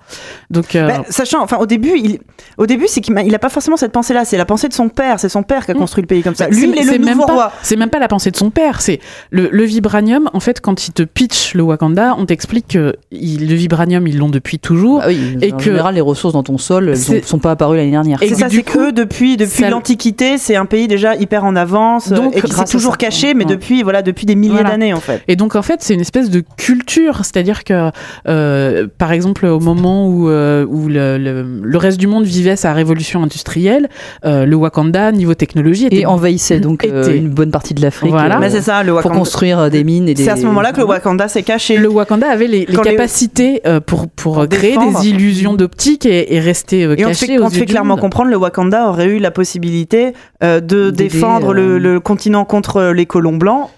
Donc, 0.50 0.76
euh, 0.76 0.86
Bah, 0.86 1.02
sachant, 1.08 1.42
enfin, 1.42 1.56
au 1.58 1.66
début, 1.66 1.92
il, 1.96 2.20
au 2.56 2.66
début, 2.66 2.86
c'est 2.86 3.00
qu'il 3.00 3.14
il 3.26 3.34
a 3.34 3.38
pas 3.40 3.48
forcément 3.48 3.76
cette 3.76 3.90
pensée-là. 3.90 4.24
C'est 4.24 4.36
la 4.36 4.44
pensée 4.44 4.68
de 4.68 4.72
son 4.72 4.88
père. 4.88 5.18
C'est 5.18 5.28
son 5.28 5.42
père 5.42 5.64
qui 5.64 5.72
a 5.72 5.74
Mm. 5.74 5.78
construit 5.78 6.02
le 6.02 6.06
pays 6.06 6.22
comme 6.22 6.36
ça. 6.36 6.44
Bah, 6.46 6.50
Lui, 6.54 6.60
c'est- 6.60 6.66
il 6.68 6.78
est 6.78 6.98
le 6.98 7.04
même 7.04 7.14
nouveau 7.16 7.26
pas- 7.26 7.32
roi. 7.32 7.52
C'est 7.62 7.74
même 7.76 7.90
pas 7.90 7.98
la 7.98 8.06
pensée 8.08 8.30
de 8.30 8.36
son 8.36 8.50
père, 8.50 8.80
c'est 8.80 9.00
le, 9.30 9.48
le 9.50 9.64
vibranium. 9.64 10.30
En 10.32 10.40
fait, 10.40 10.60
quand 10.60 10.86
il 10.86 10.92
te 10.92 11.02
pitch 11.02 11.54
le 11.54 11.62
Wakanda, 11.64 12.14
on 12.16 12.26
t'explique 12.26 12.68
que 12.68 12.94
il- 13.10 13.48
le 13.48 13.54
vibranium, 13.56 14.06
ils 14.06 14.18
l'ont 14.18 14.28
depuis 14.30 14.58
toujours. 14.60 15.00
Ah 15.02 15.08
oui, 15.08 15.36
Et 15.42 15.52
en 15.52 15.56
que- 15.56 15.64
général, 15.64 15.96
les 15.96 16.00
ressources 16.00 16.34
dans 16.34 16.42
ton 16.44 16.58
sol, 16.58 16.90
ont- 16.90 17.20
sont 17.26 17.38
pas 17.40 17.50
apparues 17.50 17.76
l'année 17.76 17.90
dernière. 17.90 18.22
Et 18.22 18.28
ça, 18.34 18.48
c'est 18.48 18.62
que 18.62 18.92
depuis, 18.92 19.36
depuis 19.36 19.64
l'Antiquité, 19.68 20.38
c'est 20.38 20.54
un 20.56 20.66
pays 20.66 20.86
déjà 20.86 21.16
hyper 21.16 21.44
en 21.44 21.56
avance 21.56 22.08
Donc, 22.10 22.36
et 22.36 22.40
qui 22.42 22.52
s'est 22.52 22.64
toujours 22.66 22.92
ça. 22.92 22.98
caché, 22.98 23.34
mais 23.34 23.44
Ouais. 23.44 23.50
depuis, 23.50 23.82
voilà, 23.82 24.02
depuis 24.02 24.26
des 24.26 24.36
milliers 24.36 24.52
Voilà. 24.54 24.70
d'années 24.70 24.92
en 24.94 25.00
fait. 25.00 25.22
Et 25.28 25.34
donc 25.36 25.56
en 25.56 25.62
fait 25.62 25.82
c'est 25.82 25.94
une 25.94 26.00
espèce 26.00 26.30
de 26.30 26.44
culture, 26.56 27.18
c'est-à-dire 27.24 27.64
que 27.64 27.90
euh, 28.28 28.86
par 28.98 29.12
exemple 29.12 29.46
au 29.46 29.60
moment 29.60 30.06
où, 30.08 30.28
euh, 30.28 30.64
où 30.68 30.88
le, 30.88 31.18
le- 31.18 31.60
le 31.62 31.78
reste 31.78 31.98
du 31.98 32.06
monde 32.06 32.24
vivait 32.24 32.56
sa 32.56 32.72
révolution 32.72 33.22
industrielle, 33.22 33.88
euh, 34.24 34.46
le 34.46 34.56
Wakanda 34.56 35.12
niveau 35.12 35.34
technologie 35.34 35.86
était 35.86 36.00
Et 36.00 36.06
envahissait 36.06 36.60
donc 36.60 36.84
euh, 36.84 37.02
Était. 37.02 37.16
une 37.16 37.28
bonne 37.30 37.50
partie 37.50 37.74
de 37.74 37.82
l'Afrique 37.82 38.10
Voilà. 38.12 38.36
euh, 38.36 38.40
Mais 38.40 38.50
c'est 38.50 38.62
ça, 38.62 38.82
le 38.82 38.88
pour 38.90 38.96
Wakanda. 38.96 39.18
construire 39.18 39.58
euh, 39.58 39.68
des 39.68 39.84
mines 39.84 40.08
et 40.08 40.14
des. 40.14 40.24
C'est 40.24 40.30
à 40.30 40.36
ce 40.36 40.46
moment-là 40.46 40.72
que 40.72 40.78
le 40.80 40.86
Wakanda 40.86 41.28
s'est 41.28 41.42
caché. 41.42 41.76
le 41.76 41.88
Wakanda 41.88 42.28
avait 42.28 42.46
les, 42.46 42.66
les 42.66 42.74
Quand 42.74 42.82
les- 42.84 42.90
capacités 42.92 43.62
pour, 43.86 44.08
pour, 44.08 44.34
Pour 44.34 44.48
créer 44.48 44.70
défendre. 44.72 45.00
des 45.00 45.08
illusions 45.08 45.54
d'optique 45.54 46.06
et, 46.06 46.34
et 46.34 46.40
rester 46.40 46.80
Et 46.80 46.86
on 46.88 46.94
te 46.96 47.02
caché 47.02 47.26
fait, 47.26 47.38
aux 47.38 47.44
on 47.44 47.50
fait 47.50 47.60
du 47.60 47.66
clairement 47.66 47.96
comprendre, 47.96 48.30
le 48.30 48.36
Wakanda 48.36 48.88
aurait 48.88 49.06
eu 49.08 49.18
la 49.18 49.30
possibilité 49.30 50.12
euh, 50.42 50.60
de 50.60 50.90
défendre 50.90 51.52
le, 51.52 51.78
le 51.78 52.00
continent 52.00 52.44
contre 52.44 52.92
les 52.94 53.06
colons 53.06 53.36
blancs, 53.36 53.68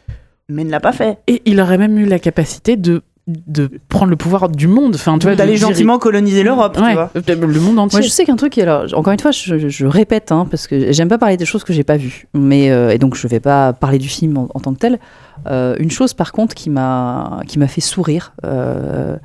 mais 0.49 0.65
ne 0.65 0.71
l'a 0.71 0.81
pas 0.81 0.93
fait. 0.93 1.19
Et 1.27 1.43
il 1.47 1.61
aurait 1.61 1.79
même 1.79 1.99
eu 1.99 2.05
la 2.07 2.19
capacité 2.19 2.77
de, 2.77 3.03
de 3.27 3.71
prendre 3.89 4.11
le 4.11 4.17
pouvoir 4.17 4.49
du 4.49 4.69
monde, 4.69 4.95
enfin 4.95 5.19
tu 5.19 5.25
vois, 5.27 5.33
de 5.33 5.39
D'aller 5.39 5.57
gentiment 5.57 5.99
coloniser 5.99 6.43
l'Europe, 6.43 6.77
tu 6.77 6.83
Ouais, 6.83 6.93
vois. 6.95 7.11
le 7.15 7.61
monde 7.61 7.79
entier. 7.79 7.99
Moi, 7.99 8.03
je 8.07 8.11
sais 8.11 8.25
qu'un 8.25 8.37
truc, 8.37 8.59
alors 8.59 8.85
encore 8.95 9.13
une 9.13 9.21
fois, 9.21 9.31
je, 9.31 9.59
je- 9.59 9.69
je 9.69 9.87
répète, 9.87 10.31
hein, 10.33 10.47
parce 10.51 10.67
que 10.67 10.93
j'aime 10.93 11.09
pas 11.09 11.19
parler 11.19 11.37
des 11.39 11.47
choses 11.47 11.65
que 11.65 11.73
j'ai 11.73 11.85
pas 11.85 11.97
vues, 11.97 12.27
mais 12.35 12.71
euh, 12.71 12.91
et 12.91 12.99
donc 12.99 13.15
je 13.17 13.27
vais 13.27 13.41
pas 13.41 13.73
parler 13.73 13.99
du 13.99 14.09
film 14.09 14.37
en, 14.37 14.49
en 14.55 14.61
tant 14.61 14.75
que 14.75 14.79
tel. 14.79 14.99
Euh, 15.47 15.77
une 15.79 15.91
chose, 15.91 16.15
par 16.15 16.33
contre, 16.33 16.55
qui 16.55 16.71
m'a 16.71 17.41
qui 17.47 17.59
m'a 17.59 17.69
fait 17.69 17.81
sourire, 17.81 18.33
euh, 18.45 19.17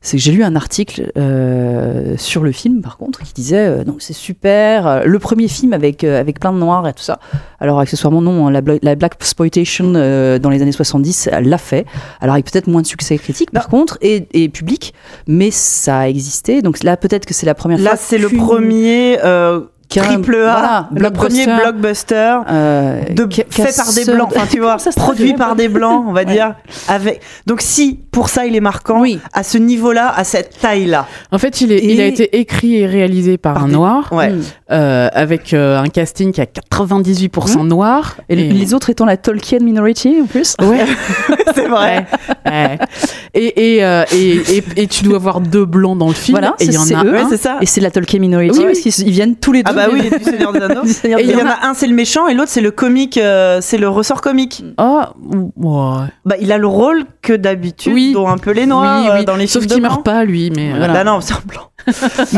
c'est 0.00 0.16
que 0.16 0.22
j'ai 0.22 0.32
lu 0.32 0.44
un 0.44 0.56
article 0.56 1.10
euh, 1.18 2.16
sur 2.16 2.42
le 2.42 2.52
film, 2.52 2.80
par 2.82 2.96
contre, 2.96 3.22
qui 3.22 3.32
disait 3.32 3.66
euh, 3.66 3.84
donc 3.84 4.02
c'est 4.02 4.12
super, 4.12 4.86
euh, 4.86 5.02
le 5.04 5.18
premier 5.18 5.48
film 5.48 5.72
avec 5.72 6.04
euh, 6.04 6.20
avec 6.20 6.40
plein 6.40 6.52
de 6.52 6.58
noirs 6.58 6.86
et 6.88 6.92
tout 6.92 7.02
ça. 7.02 7.18
Alors 7.60 7.80
accessoirement 7.80 8.22
non, 8.22 8.46
hein, 8.46 8.50
la, 8.50 8.60
la 8.82 8.94
black 8.94 9.14
exploitation 9.20 9.92
euh, 9.96 10.38
dans 10.38 10.50
les 10.50 10.62
années 10.62 10.72
70 10.72 11.30
elle 11.32 11.48
l'a 11.48 11.58
fait. 11.58 11.86
Alors 12.20 12.34
avec 12.34 12.50
peut-être 12.50 12.66
moins 12.66 12.82
de 12.82 12.86
succès 12.86 13.18
critique, 13.18 13.50
par 13.50 13.68
contre, 13.68 13.98
et, 14.00 14.26
et 14.32 14.48
public, 14.48 14.94
mais 15.26 15.50
ça 15.50 16.00
a 16.00 16.08
existé. 16.08 16.62
Donc 16.62 16.82
là, 16.82 16.96
peut-être 16.96 17.26
que 17.26 17.34
c'est 17.34 17.46
la 17.46 17.54
première 17.54 17.78
fois. 17.78 17.90
Là, 17.90 17.96
c'est 17.96 18.18
le 18.18 18.28
premier 18.28 19.18
euh, 19.24 19.60
triple 19.88 20.34
A, 20.36 20.38
voilà, 20.40 20.88
le 20.94 21.10
premier 21.10 21.46
blockbuster, 21.46 22.38
euh, 22.50 23.00
de, 23.10 23.28
fait 23.50 23.76
par 23.76 23.92
des 23.92 24.04
blancs, 24.04 24.32
enfin 24.36 24.46
tu 24.50 24.60
vois, 24.60 24.76
produit 24.96 25.34
par 25.34 25.56
des 25.56 25.68
blancs, 25.68 26.04
on 26.08 26.12
va 26.12 26.24
dire. 26.24 26.54
Avec 26.88 27.20
donc 27.46 27.60
si 27.60 28.00
pour 28.10 28.28
ça 28.28 28.46
il 28.46 28.56
est 28.56 28.60
marquant, 28.60 29.00
Oui. 29.00 29.18
à 29.32 29.42
ce 29.42 29.58
niveau-là, 29.58 30.12
à 30.16 30.24
cette 30.24 30.58
taille-là, 30.60 31.06
En 31.32 31.38
fait, 31.38 31.60
il, 31.60 31.72
est, 31.72 31.84
il 31.84 32.00
a 32.00 32.06
été 32.06 32.38
écrit 32.38 32.76
et 32.76 32.86
réalisé 32.86 33.36
par, 33.38 33.54
Par 33.54 33.64
un 33.64 33.68
des- 33.68 33.74
noir, 33.74 34.12
ouais. 34.12 34.32
Euh, 34.72 35.08
avec 35.12 35.52
euh, 35.54 35.78
un 35.78 35.88
casting 35.88 36.32
qui 36.32 36.40
a 36.40 36.46
98% 36.46 37.66
noir. 37.66 38.16
Et, 38.28 38.34
les 38.36 38.74
autres 38.74 38.90
étant 38.90 39.04
la 39.04 39.16
Tolkien 39.16 39.58
minority 39.60 40.16
en 40.22 40.26
plus. 40.26 40.56
Ouais, 40.60 40.84
c'est 41.54 41.68
vrai. 41.68 42.06
ouais, 42.46 42.50
ouais. 42.52 42.78
Et, 43.34 43.76
et, 43.76 43.84
euh, 43.84 44.04
et, 44.12 44.36
et, 44.56 44.64
et 44.76 44.86
tu 44.86 45.04
dois 45.04 45.16
avoir 45.16 45.40
deux 45.40 45.64
blancs 45.64 45.98
dans 45.98 46.08
le 46.08 46.14
film. 46.14 46.38
Voilà, 46.38 46.54
et 46.58 46.64
il 46.64 46.72
y 46.72 46.78
en 46.78 46.82
c'est 46.82 46.94
a 46.94 47.04
eux. 47.04 47.16
Un. 47.16 47.28
c'est 47.28 47.36
ça. 47.36 47.58
Et 47.60 47.66
c'est 47.66 47.80
la 47.80 47.90
Tolkien 47.90 48.18
minority 48.18 48.58
Oui, 48.58 48.64
parce 48.66 48.80
qu'ils 48.80 49.06
ils 49.06 49.12
viennent 49.12 49.36
tous 49.36 49.52
les 49.52 49.62
deux. 49.62 49.70
Ah 49.72 49.75
bah 49.76 49.88
oui, 49.92 50.10
du 50.18 50.24
Seigneur 50.24 50.52
des 50.52 50.60
Anneaux. 50.62 50.86
Seigneur 50.86 51.20
Et 51.20 51.24
il 51.24 51.30
y 51.30 51.36
en 51.36 51.46
a 51.46 51.66
un 51.66 51.74
c'est 51.74 51.86
le 51.86 51.94
méchant 51.94 52.26
et 52.28 52.34
l'autre 52.34 52.50
c'est 52.50 52.60
le 52.60 52.70
comique, 52.70 53.18
euh, 53.18 53.58
c'est 53.60 53.78
le 53.78 53.88
ressort 53.88 54.20
comique. 54.20 54.64
Oh, 54.78 55.02
ouais. 55.56 56.06
Bah 56.24 56.36
il 56.40 56.50
a 56.52 56.58
le 56.58 56.66
rôle 56.66 57.04
que 57.22 57.32
d'habitude 57.32 57.92
Oui. 57.92 58.12
dont 58.12 58.28
un 58.28 58.38
peu 58.38 58.50
les 58.52 58.66
noirs 58.66 59.02
oui, 59.02 59.10
euh, 59.10 59.18
oui. 59.18 59.24
dans 59.24 59.36
les 59.36 59.46
Sauf 59.46 59.62
films 59.62 59.74
qu'il 59.74 59.82
de 59.82 59.88
meurt 59.88 60.04
pas, 60.04 60.24
lui. 60.24 60.50
Mais 60.54 60.70
Voilà. 60.70 60.92
Bah 60.92 61.04
non, 61.04 61.20
c'est 61.20 61.34
un 61.34 61.42
blanc. 61.46 61.70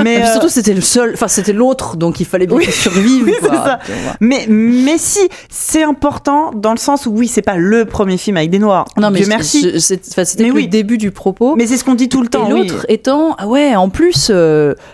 mais 0.02 0.22
euh, 0.22 0.32
surtout, 0.32 0.48
c'était 0.48 0.74
le 0.74 0.80
seul, 0.82 1.12
enfin, 1.14 1.28
c'était 1.28 1.54
l'autre, 1.54 1.96
donc 1.96 2.20
il 2.20 2.26
fallait 2.26 2.46
bien 2.46 2.58
qu'il 2.58 2.72
survive. 2.72 3.30
Quoi. 3.40 3.64
ça. 3.64 3.78
Mais 4.20 4.46
mais 4.48 4.98
si 4.98 5.20
c'est 5.48 5.82
important 5.84 6.50
dans 6.54 6.72
le 6.72 6.78
sens 6.78 7.06
où 7.06 7.10
oui 7.12 7.28
c'est 7.28 7.42
pas 7.42 7.56
le 7.56 7.84
premier 7.84 8.18
film 8.18 8.36
avec 8.36 8.50
des 8.50 8.58
noirs. 8.58 8.86
Non, 8.96 9.10
mais 9.10 9.20
Dieu 9.20 9.28
merci. 9.28 9.80
c'était 9.80 10.48
le 10.48 10.66
début 10.66 10.98
du 10.98 11.10
propos. 11.12 11.56
Mais 11.56 11.66
c'est 11.66 11.76
ce 11.76 11.84
qu'on 11.84 11.94
dit 11.94 12.08
tout 12.08 12.22
le 12.22 12.28
temps. 12.28 12.46
et 12.48 12.50
l'autre 12.50 12.84
étant, 12.88 13.36
ah 13.38 13.46
ouais, 13.46 13.74
en 13.76 13.88
plus, 13.88 14.30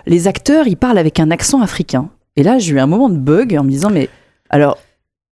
les 0.07 0.29
acteurs, 0.29 0.67
ils 0.67 0.77
parlent 0.77 0.99
avec 0.99 1.19
un 1.21 1.31
accent 1.31 1.61
africain. 1.61 2.09
Et 2.37 2.43
là, 2.43 2.59
j'ai 2.59 2.73
eu 2.75 2.81
un 2.81 2.87
moment 2.87 3.09
de 3.09 3.17
bug 3.17 3.57
en 3.59 3.65
me 3.65 3.71
disant, 3.71 3.91
mais 3.91 4.09
alors, 4.51 4.79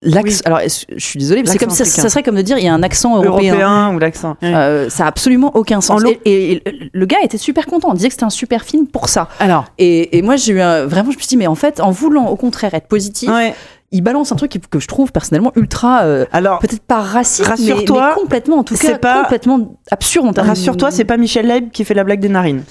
l'accent, 0.03 0.27
Oui. 0.27 0.41
alors, 0.45 0.61
je 0.61 0.99
suis 1.05 1.19
désolée, 1.19 1.43
mais 1.43 1.49
c'est 1.49 1.59
comme 1.59 1.71
ça, 1.71 1.85
ça 1.85 2.09
serait 2.09 2.23
comme 2.23 2.37
de 2.37 2.43
dire, 2.43 2.59
il 2.59 2.65
y 2.65 2.69
a 2.69 2.75
un 2.75 2.83
accent 2.83 3.17
européen. 3.23 3.53
européen 3.55 3.95
ou 3.95 3.99
l'accent. 3.99 4.37
Euh, 4.43 4.89
ça 4.91 5.05
a 5.05 5.09
absolument 5.09 5.51
aucun 5.55 5.81
sens. 5.81 6.03
Et, 6.25 6.53
et 6.53 6.63
le 6.93 7.07
gars 7.07 7.19
était 7.23 7.39
super 7.39 7.67
content. 7.67 7.89
On 7.91 7.95
disait 7.95 8.09
que 8.09 8.15
c'était 8.15 8.25
un 8.25 8.31
super 8.31 8.65
film 8.65 8.87
pour 8.87 9.09
ça. 9.09 9.29
Alors, 9.39 9.65
Et, 9.79 10.19
et 10.19 10.23
moi, 10.23 10.37
j'ai 10.37 10.53
eu 10.53 10.61
un, 10.61 10.87
vraiment, 10.87 11.11
je 11.11 11.17
me 11.17 11.21
suis 11.21 11.29
dit, 11.29 11.37
mais 11.37 11.47
en 11.47 11.55
fait, 11.55 11.81
en 11.81 11.91
voulant 11.91 12.27
au 12.29 12.37
contraire 12.37 12.75
être 12.75 12.87
positif, 12.89 13.31
Ouais. 13.31 13.55
il 13.93 14.03
balance 14.03 14.31
un 14.31 14.37
truc 14.37 14.59
que 14.71 14.79
je 14.79 14.87
trouve 14.87 15.11
personnellement 15.11 15.53
ultra, 15.57 16.03
euh, 16.03 16.27
Alors 16.33 16.59
peut-être 16.61 16.83
pas 16.83 17.01
raciste, 17.01 17.51
mais, 17.61 17.85
complètement, 18.15 18.59
en 18.59 18.65
tout 18.65 18.77
cas, 18.77 18.99
pas- 18.99 19.23
complètement 19.23 19.75
absurde. 19.91 20.39
rassure-toi, 20.39 20.91
c'est 20.91 21.05
pas 21.07 21.17
Michel 21.17 21.47
Leib 21.47 21.71
qui 21.71 21.85
fait 21.85 21.95
la 21.95 22.05
blague 22.05 22.21
des 22.21 22.29
narines. 22.29 22.63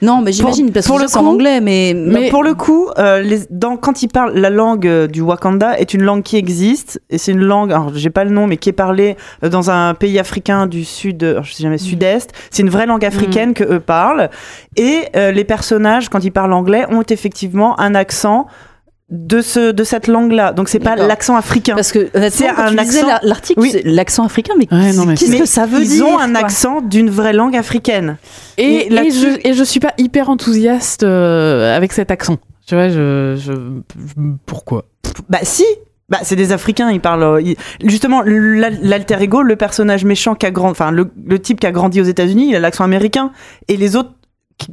Non, 0.00 0.20
mais 0.20 0.30
j'imagine, 0.32 0.70
parce 0.70 0.86
que 0.86 0.90
pour 0.90 0.98
ça, 0.98 1.04
le 1.04 1.08
c'est 1.08 1.16
en 1.18 1.22
coup- 1.22 1.28
anglais, 1.30 1.60
mais, 1.60 1.92
Mais 1.94 2.30
pour 2.30 2.44
le 2.44 2.54
coup, 2.54 2.88
euh, 2.98 3.20
les, 3.20 3.40
dans, 3.50 3.76
quand 3.76 4.02
il 4.02 4.08
parle, 4.08 4.32
la 4.34 4.48
langue 4.50 4.86
euh, 4.86 5.06
du 5.08 5.20
Wakanda 5.22 5.76
est 5.78 5.92
une 5.92 6.02
langue 6.02 6.22
qui 6.22 6.36
existe 6.36 7.00
et 7.10 7.18
c'est 7.18 7.32
une 7.32 7.40
langue, 7.44 7.72
alors 7.72 7.90
j'ai 7.94 8.10
pas 8.10 8.22
le 8.24 8.30
nom, 8.30 8.46
mais 8.46 8.58
qui 8.58 8.68
est 8.68 8.72
parlée 8.72 9.16
euh, 9.42 9.48
dans 9.48 9.70
un 9.72 9.94
pays 9.94 10.18
africain 10.20 10.66
du 10.68 10.84
sud, 10.84 11.24
euh, 11.24 11.40
je 11.42 11.52
sais 11.52 11.64
jamais 11.64 11.78
sud-est. 11.78 12.30
C'est 12.50 12.62
une 12.62 12.70
vraie 12.70 12.86
langue 12.86 13.04
africaine 13.04 13.54
que 13.54 13.64
eux 13.64 13.80
parlent. 13.80 14.30
Et 14.76 15.00
euh, 15.16 15.32
les 15.32 15.44
personnages, 15.44 16.08
quand 16.08 16.22
ils 16.22 16.30
parlent 16.32 16.52
anglais, 16.52 16.86
ont 16.90 17.02
effectivement 17.02 17.78
un 17.80 17.94
accent 17.96 18.46
de 19.10 19.40
ce 19.40 19.70
de 19.72 19.84
cette 19.84 20.06
langue-là. 20.06 20.52
Donc 20.52 20.68
c'est 20.68 20.78
pas 20.80 20.94
l'accent 20.96 21.36
africain. 21.36 21.74
parce 21.74 21.92
que 21.92 22.10
honnêtement, 22.14 22.30
C'est 22.30 22.46
quand 22.54 22.62
un 22.62 22.70
tu 22.70 22.76
lisais 22.76 22.98
accent- 23.00 23.06
la- 23.08 23.20
l'article, 23.22 23.60
Oui. 23.60 23.70
c'est 23.72 23.82
l'accent 23.84 24.24
africain, 24.24 24.52
mais 24.58 24.66
Ouais, 24.70 24.90
qu'est-ce 25.16 25.30
Mais 25.30 25.38
que 25.40 25.46
ça 25.46 25.64
veut 25.66 25.80
ils 25.80 25.88
dire 25.88 26.06
ont 26.06 26.18
un 26.18 26.30
quoi 26.32 26.40
accent 26.40 26.80
d'une 26.82 27.08
vraie 27.08 27.32
langue 27.32 27.56
africaine. 27.56 28.18
et, 28.58 28.92
Et 28.92 29.10
je, 29.10 29.48
et 29.48 29.54
je 29.54 29.64
suis 29.64 29.80
pas 29.80 29.94
hyper 29.96 30.28
enthousiaste 30.28 31.04
euh, 31.04 31.74
avec 31.76 31.92
cet 31.92 32.10
accent. 32.10 32.36
Tu 32.66 32.74
vois, 32.74 32.90
je, 32.90 33.34
je, 33.38 33.52
pourquoi? 34.46 34.84
Bah 35.30 35.38
si 35.42 35.64
bah, 36.10 36.18
c'est 36.22 36.36
des 36.36 36.52
Africains, 36.52 36.90
ils 36.90 37.00
parlent. 37.00 37.22
euh, 37.22 37.40
ils- 37.42 37.56
Justement, 37.84 38.22
l'al- 38.22 38.78
l'alter 38.82 39.16
ego, 39.20 39.42
le 39.42 39.56
personnage 39.56 40.04
méchant 40.06 40.34
qui 40.34 40.46
a 40.46 40.50
grandi, 40.50 40.70
enfin 40.72 40.90
le, 40.90 41.10
le 41.26 41.38
type 41.38 41.60
qui 41.60 41.66
a 41.66 41.70
grandi 41.70 42.00
aux 42.00 42.04
États-Unis, 42.04 42.48
il 42.50 42.56
a 42.56 42.60
l'accent 42.60 42.84
américain, 42.84 43.30
et 43.68 43.76
les 43.76 43.94
autres 43.96 44.10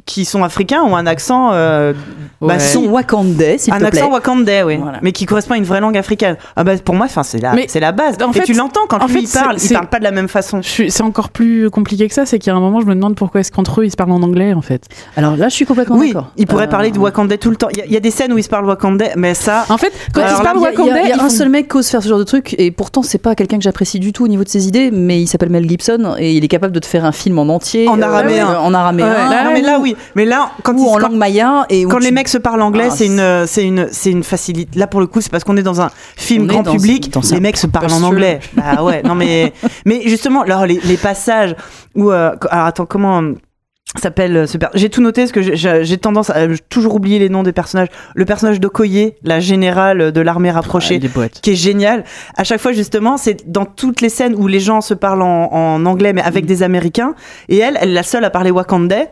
qui, 0.04 0.24
sont 0.24 0.42
africains 0.42 0.82
ont 0.82 0.96
un 0.96 1.06
accent, 1.06 1.50
euh, 1.52 1.92
Bah, 2.40 2.54
Ouais. 2.54 2.58
si. 2.58 2.74
Son 2.74 2.86
wakandais, 2.88 3.56
s'il 3.56 3.72
un 3.72 3.76
te 3.78 3.84
plaît. 3.86 4.00
accent 4.00 4.10
wakandais, 4.12 4.62
oui, 4.62 4.76
Voilà. 4.76 4.98
mais 5.00 5.12
qui 5.12 5.24
correspond 5.24 5.54
à 5.54 5.56
une 5.56 5.64
vraie 5.64 5.80
langue 5.80 5.96
africaine. 5.96 6.36
Ah 6.56 6.64
bah 6.64 6.72
pour 6.84 6.94
moi, 6.94 7.06
enfin 7.06 7.22
c'est 7.22 7.38
la, 7.38 7.54
c'est 7.68 7.80
la 7.80 7.92
base. 7.92 8.16
en 8.22 8.30
et 8.30 8.34
fait, 8.34 8.42
tu 8.42 8.52
l'entends 8.52 8.82
quand 8.88 9.00
en 9.02 9.06
lui 9.06 9.14
fait, 9.14 9.20
il 9.20 9.28
parle, 9.28 9.58
c'est- 9.58 9.68
il 9.68 9.72
parle 9.74 9.88
pas 9.88 9.98
de 9.98 10.04
la 10.04 10.10
même 10.10 10.28
façon. 10.28 10.60
C'est 10.62 11.02
encore 11.02 11.30
plus 11.30 11.70
compliqué 11.70 12.08
que 12.08 12.14
ça, 12.14 12.26
c'est 12.26 12.38
qu'il 12.38 12.50
y 12.50 12.54
a 12.54 12.56
un 12.56 12.60
moment, 12.60 12.80
je 12.80 12.86
me 12.86 12.94
demande 12.94 13.14
pourquoi 13.14 13.40
est-ce 13.40 13.50
qu'entre 13.52 13.80
eux, 13.80 13.86
ils 13.86 13.90
se 13.90 13.96
parlent 13.96 14.10
en 14.12 14.22
anglais, 14.22 14.52
en 14.52 14.60
fait. 14.60 14.84
Alors 15.16 15.36
là, 15.36 15.48
je 15.48 15.54
suis 15.54 15.64
complètement 15.64 15.96
Oui, 15.96 16.08
d'accord. 16.08 16.30
il 16.36 16.46
pourrait 16.46 16.64
Euh, 16.66 16.68
parler 16.68 16.90
de 16.90 16.98
wakandais 16.98 17.38
tout 17.38 17.50
le 17.50 17.56
temps. 17.56 17.68
Il 17.70 17.78
y 17.78 17.82
a- 17.82 17.86
il 17.86 17.92
y, 17.92 17.96
a 17.96 18.00
des 18.00 18.10
scènes 18.10 18.32
où 18.32 18.38
ils 18.38 18.44
se 18.44 18.48
parlent 18.50 18.66
wakandais, 18.66 19.12
mais 19.16 19.32
ça. 19.34 19.64
En 19.70 19.78
fait, 19.78 19.92
quand 20.12 20.20
Alors 20.20 20.32
ils 20.32 20.36
se 20.38 20.42
parlent 20.42 20.56
Il 20.58 20.62
y 20.62 20.66
a- 20.66 20.70
il 20.72 20.74
y 20.74 20.76
a, 20.76 20.82
wakandais, 20.82 21.00
il 21.04 21.08
y 21.08 21.12
a 21.12 21.16
ils 21.16 21.20
un 21.20 21.22
font- 21.24 21.30
seul 21.30 21.48
mec 21.48 21.68
qui 21.70 21.76
ose 21.78 21.88
faire 21.88 22.02
ce 22.02 22.08
genre 22.08 22.18
de 22.18 22.24
truc, 22.24 22.54
et 22.58 22.70
pourtant 22.70 23.02
c'est 23.02 23.18
pas 23.18 23.34
quelqu'un 23.34 23.56
que 23.56 23.62
j'apprécie 23.64 23.98
du 24.00 24.12
tout 24.12 24.24
au 24.24 24.28
niveau 24.28 24.44
de 24.44 24.48
ses 24.48 24.66
idées, 24.68 24.90
mais 24.92 25.20
il 25.22 25.26
s'appelle 25.26 25.50
Mel 25.50 25.66
Gibson 25.68 26.16
et 26.18 26.32
il 26.34 26.44
est 26.44 26.48
capable 26.48 26.74
de 26.74 26.80
te 26.80 26.86
faire 26.86 27.04
un 27.04 27.12
film 27.12 27.38
en 27.38 27.48
entier, 27.48 27.88
En 27.88 28.02
araméen. 28.02 28.58
en 28.60 28.74
araméen, 28.74 29.06
Là 29.76 29.82
oui, 29.82 29.96
mais 30.14 30.24
là 30.24 30.50
quand 30.62 30.74
ou 30.74 30.78
ils 30.84 30.88
en 30.88 30.92
quand- 30.94 30.98
langue 31.08 31.16
maya 31.16 31.66
et 31.68 31.84
quand 31.84 31.98
tu- 31.98 32.04
les 32.04 32.10
mecs 32.10 32.28
se 32.28 32.38
parlent 32.38 32.62
anglais, 32.62 32.88
Ah, 32.90 32.94
c'est 32.94 33.06
une, 33.06 33.44
c'est 33.46 33.64
une, 33.64 33.88
c'est 33.90 34.10
une 34.10 34.24
facilité. 34.24 34.78
Là, 34.78 34.86
pour 34.86 35.00
le 35.00 35.06
coup, 35.06 35.20
c'est 35.20 35.30
parce 35.30 35.44
qu'on 35.44 35.56
est 35.56 35.62
dans 35.62 35.80
un 35.80 35.90
film 36.16 36.46
grand 36.46 36.62
public. 36.62 37.12
dans 37.12 37.20
les 37.32 37.40
mecs 37.40 37.56
se 37.56 37.66
parlent 37.66 37.92
en 37.92 38.02
anglais. 38.02 38.40
Bah 38.54 38.82
ouais, 38.82 39.02
non 39.02 39.14
mais, 39.14 39.52
mais 39.84 40.02
justement, 40.06 40.42
alors 40.42 40.66
les, 40.66 40.80
les 40.84 40.96
passages 40.96 41.54
où, 41.94 42.10
euh, 42.10 42.32
alors 42.50 42.66
attends, 42.66 42.86
comment 42.86 43.20
euh, 43.22 43.32
s'appelle 44.02 44.36
euh, 44.36 44.46
ce 44.46 44.58
J'ai 44.74 44.90
tout 44.90 45.00
noté 45.00 45.22
parce 45.22 45.32
que 45.32 45.42
j'ai- 45.42 45.98
tendance 45.98 46.30
à 46.30 46.46
toujours 46.68 46.94
oublier 46.94 47.18
les 47.18 47.28
noms 47.28 47.42
des 47.42 47.52
personnages. 47.52 47.88
Le 48.14 48.24
personnage 48.24 48.60
d'Okoye, 48.60 49.12
la 49.22 49.40
générale 49.40 50.12
de 50.12 50.20
l'armée 50.20 50.50
rapprochée. 50.50 50.98
boîtes. 50.98 51.40
qui 51.40 51.52
est 51.52 51.56
génial. 51.56 52.04
À 52.36 52.44
chaque 52.44 52.60
fois, 52.60 52.72
justement, 52.72 53.16
c'est 53.16 53.48
dans 53.50 53.64
toutes 53.64 54.00
les 54.00 54.08
scènes 54.10 54.34
où 54.36 54.46
les 54.46 54.60
gens 54.60 54.80
se 54.80 54.92
parlent 54.94 55.22
en, 55.22 55.50
en 55.52 55.86
anglais, 55.86 56.12
mais 56.12 56.22
avec 56.22 56.44
des 56.46 56.62
Américains. 56.62 57.14
Et 57.48 57.58
elle, 57.58 57.78
elle 57.80 57.90
est 57.90 57.94
la 57.94 58.02
seule 58.02 58.24
à 58.24 58.30
parler 58.30 58.50
wakandais, 58.50 59.08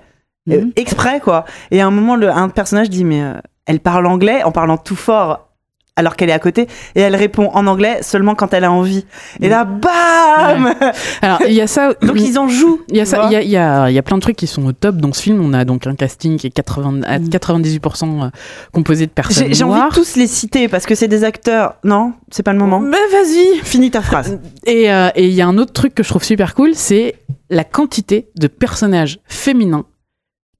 euh, 0.50 0.60
Mhm. 0.62 0.72
exprès, 0.76 1.20
quoi. 1.20 1.44
Et 1.70 1.80
à 1.80 1.86
un 1.86 1.90
moment, 1.90 2.16
le, 2.16 2.28
un 2.30 2.48
personnage 2.48 2.90
dit, 2.90 3.04
mais 3.04 3.22
euh, 3.22 3.34
elle 3.66 3.80
parle 3.80 4.06
anglais 4.06 4.42
en 4.42 4.52
parlant 4.52 4.76
tout 4.76 4.96
fort 4.96 5.48
alors 5.96 6.16
qu'elle 6.16 6.28
est 6.28 6.32
à 6.32 6.40
côté 6.40 6.66
et 6.96 7.00
elle 7.02 7.14
répond 7.14 7.50
en 7.54 7.68
anglais 7.68 8.00
seulement 8.02 8.34
quand 8.34 8.52
elle 8.52 8.64
a 8.64 8.72
envie. 8.72 9.06
Et 9.40 9.48
là, 9.48 9.62
bam 9.64 10.74
Alors, 11.22 11.38
il 11.46 11.52
y 11.54 11.60
a 11.60 11.68
ça. 11.68 11.94
Donc 12.02 12.16
ils 12.20 12.36
en 12.36 12.48
jouent. 12.48 12.80
Il 12.88 12.96
y 12.96 13.00
a 13.00 13.04
ça, 13.06 13.26
il 13.26 13.32
y 13.32 13.36
a, 13.36 13.42
y 13.42 13.56
a- 13.56 13.90
il 13.90 13.94
y 13.94 13.98
a 13.98 14.02
plein 14.02 14.16
de 14.16 14.20
trucs 14.20 14.34
qui 14.36 14.48
sont 14.48 14.64
au 14.66 14.72
top 14.72 14.96
dans 14.96 15.12
ce 15.12 15.22
film. 15.22 15.40
On 15.40 15.52
a 15.54 15.64
donc 15.64 15.86
un 15.86 15.94
casting 15.94 16.36
qui 16.36 16.48
est 16.48 16.50
80, 16.50 17.02
à 17.04 17.20
Mm. 17.20 17.28
98% 17.28 18.30
composé 18.72 19.06
de 19.06 19.12
personnes 19.12 19.54
J'ai 19.54 19.62
envie 19.64 19.80
de 19.88 19.94
tous 19.94 20.16
les 20.16 20.26
citer 20.26 20.66
parce 20.66 20.84
que 20.84 20.96
c'est 20.96 21.06
des 21.08 21.22
acteurs. 21.22 21.76
Non, 21.84 22.12
c'est 22.30 22.42
pas 22.42 22.52
le 22.52 22.58
moment? 22.58 22.80
Mais 22.80 22.96
vas-y. 23.12 23.60
Finis 23.62 23.92
ta 23.92 24.02
phrase. 24.02 24.40
Et 24.66 24.92
euh, 24.92 25.10
et 25.14 25.26
il 25.28 25.32
y 25.34 25.42
a 25.42 25.46
un 25.46 25.58
autre 25.58 25.72
truc 25.72 25.94
que 25.94 26.02
je 26.02 26.08
trouve 26.08 26.24
super 26.24 26.56
cool, 26.56 26.70
c'est 26.74 27.14
la 27.50 27.62
quantité 27.62 28.30
de 28.36 28.48
personnages 28.48 29.20
féminins 29.26 29.84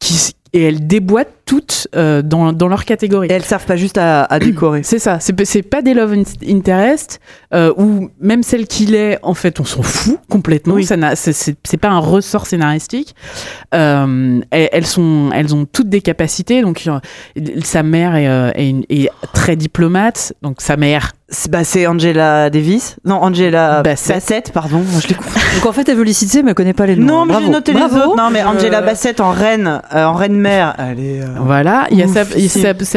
qui 0.05 0.17
s- 0.17 0.35
et 0.55 0.63
elles 0.63 0.87
déboîtent 0.87 1.29
toutes 1.45 1.89
euh, 1.95 2.23
dans, 2.23 2.55
dans 2.55 2.69
leur 2.69 2.87
catégorie. 2.87 3.29
Et 3.29 3.33
elles 3.35 3.45
servent 3.45 3.67
pas 3.67 3.77
juste 3.77 3.99
à, 3.99 4.25
à 4.25 4.39
décorer. 4.39 4.83
C'est 4.83 4.99
ça, 4.99 5.19
c'est 5.21 5.63
pas 5.63 5.83
des 5.83 5.93
love 5.93 6.15
in- 6.15 6.23
interest 6.49 7.21
euh, 7.53 7.71
ou 7.77 8.09
même 8.21 8.43
celle 8.43 8.67
qu'il 8.67 8.95
est, 8.95 9.19
en 9.23 9.35
fait, 9.35 9.61
on 9.61 9.65
s'en 9.65 9.83
fout 9.83 10.19
complètement. 10.31 10.75
Oui. 10.75 10.85
Ça 10.87 10.97
n'a- 10.97 11.17
c'est- 11.17 11.77
pas 11.77 11.89
un 11.91 11.99
ressort 11.99 12.47
scénaristique. 12.47 13.15
Euh, 13.75 14.41
elles, 14.51 14.87
sont, 14.87 15.31
elles 15.35 15.55
ont 15.55 15.67
toutes 15.67 15.89
des 15.89 16.01
capacités. 16.01 16.63
Donc 16.63 16.83
euh, 16.87 16.99
sa 17.63 17.83
mère 17.83 18.15
est, 18.15 18.29
euh, 18.29 18.51
est 18.55 18.69
une- 18.71 18.85
est 18.89 19.11
très 19.35 19.57
diplomate. 19.57 20.33
Donc 20.43 20.61
sa 20.61 20.77
mère, 20.77 21.13
C'est 21.29 21.51
bah, 21.51 21.65
c'est 21.65 21.87
Angela 21.87 22.49
Davis. 22.49 22.97
Non, 23.05 23.17
Angela 23.17 23.83
Bassett. 23.83 24.15
Bassett, 24.17 24.53
pardon. 24.53 24.83
Je. 25.01 25.09
Donc 25.09 25.67
en 25.67 25.73
fait, 25.73 25.89
elle 25.89 25.97
veut 25.97 26.05
les 26.05 26.13
citer, 26.13 26.43
mais 26.43 26.51
elle 26.51 26.55
connaît 26.55 26.73
pas 26.75 26.87
les 26.87 26.97
noms. 26.97 27.07
Non, 27.07 27.27
mais 27.27 27.35
j'ai 27.43 27.49
noté 27.51 27.73
Bravo. 27.73 27.97
les 27.97 28.03
autres. 28.03 28.17
Non, 28.17 28.31
mais 28.31 28.43
Angela 28.45 28.79
Euh, 28.79 28.83
Bassett 28.87 29.21
en 29.21 29.31
reine, 29.33 29.83
euh, 29.95 30.05
en 30.05 30.15
reine 30.15 30.35
mère. 30.45 30.75
Elle 30.79 31.01
est. 31.01 31.21
euh, 31.23 31.27
voilà. 31.41 31.87
Il 31.91 31.99
y 31.99 32.03
a 32.03 32.07
sa, 32.09 32.25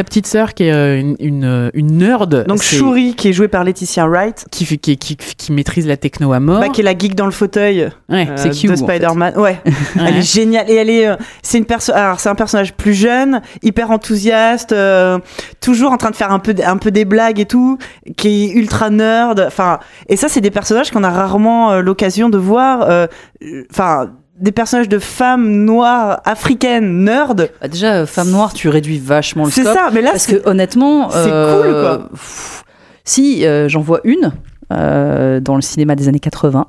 petite 0.04 0.28
sœur 0.28 0.54
qui 0.54 0.64
est 0.66 0.72
euh, 0.74 1.00
une, 1.00 1.16
une, 1.20 1.72
une 1.74 1.98
nerd. 1.98 2.46
Donc 2.48 2.62
Shuri, 2.62 3.16
qui 3.16 3.30
est 3.30 3.34
jouée 3.34 3.48
par 3.48 3.64
Laetitia 3.64 4.06
Wright, 4.08 4.46
qui, 4.52 4.66
qui, 4.78 4.98
qui, 4.98 5.16
qui 5.18 5.52
maîtrise 5.52 5.88
la 5.88 5.98
techno 5.98 6.34
à 6.34 6.40
mort. 6.40 6.60
bah, 6.60 6.70
qui 6.70 6.82
est 6.82 6.84
la 6.84 6.98
geek 6.98 7.16
dans 7.16 7.26
le 7.26 7.32
fauteuil 7.32 7.90
ouais, 8.10 8.28
euh, 8.30 8.34
c'est 8.36 8.50
cute. 8.52 8.70
de 8.72 8.76
Spider-Man. 8.76 9.34
Ouais, 9.38 9.58
elle 10.00 10.18
est 10.18 10.22
géniale 10.22 10.70
et 10.70 10.76
elle 10.76 10.90
est. 10.90 11.08
euh, 11.08 11.16
c'est 11.42 11.58
une 11.58 11.66
perso. 11.66 11.92
Alors 11.94 12.20
c'est 12.20 12.30
un 12.30 12.36
personnage 12.36 12.74
plus 12.74 12.94
jeune, 12.94 13.42
hyper 13.64 13.92
enthousiaste, 13.92 14.72
euh, 14.74 15.20
toujours 15.62 15.92
en 15.92 15.98
train 15.98 16.10
de 16.12 16.16
faire 16.16 16.32
un 16.32 16.40
peu 16.40 16.54
un 16.66 16.78
peu 16.78 16.92
des 16.92 17.06
blagues 17.06 17.40
et 17.40 17.46
tout, 17.46 17.78
qui 18.18 18.46
est 18.46 18.52
ultra 18.54 18.90
nerd. 18.90 19.40
Enfin, 19.48 19.80
et 20.10 20.16
ça 20.18 20.28
c'est 20.30 20.42
des 20.42 20.52
personnages 20.52 20.92
qu'on 20.92 21.04
a 21.04 21.10
rarement 21.10 21.72
euh, 21.72 21.82
l'occasion 21.82 22.30
de 22.30 22.38
voir. 22.38 22.82
euh, 22.90 23.08
euh, 23.44 23.64
Enfin. 23.72 24.10
Des 24.40 24.52
personnages 24.52 24.90
de 24.90 25.00
femmes 25.00 25.66
noires 25.66 26.22
africaines 26.26 27.04
nerd 27.04 27.50
bah, 27.62 27.68
déjà, 27.68 27.96
euh, 27.96 28.06
femme 28.06 28.30
noire, 28.30 28.54
tu 28.54 28.70
réduis 28.70 29.00
vachement 29.00 29.46
le 29.46 29.52
c'est 29.52 29.62
scope. 29.62 29.74
ça 29.76 29.90
mais 29.94 30.02
là 30.02 30.12
Parce 30.12 30.24
c'est 30.24 30.42
que 30.42 30.50
honnêtement, 30.50 31.10
c'est 31.10 31.18
euh, 31.32 31.62
cool, 31.62 31.72
quoi. 32.00 32.10
pff, 32.12 32.64
Si 33.04 33.46
euh, 33.46 33.68
j'en 33.68 33.82
vois 33.82 34.00
une 34.04 34.32
euh, 34.72 35.40
dans 35.40 35.56
le 35.56 35.62
cinéma 35.62 35.96
des 35.96 36.08
années 36.08 36.20
80, 36.20 36.68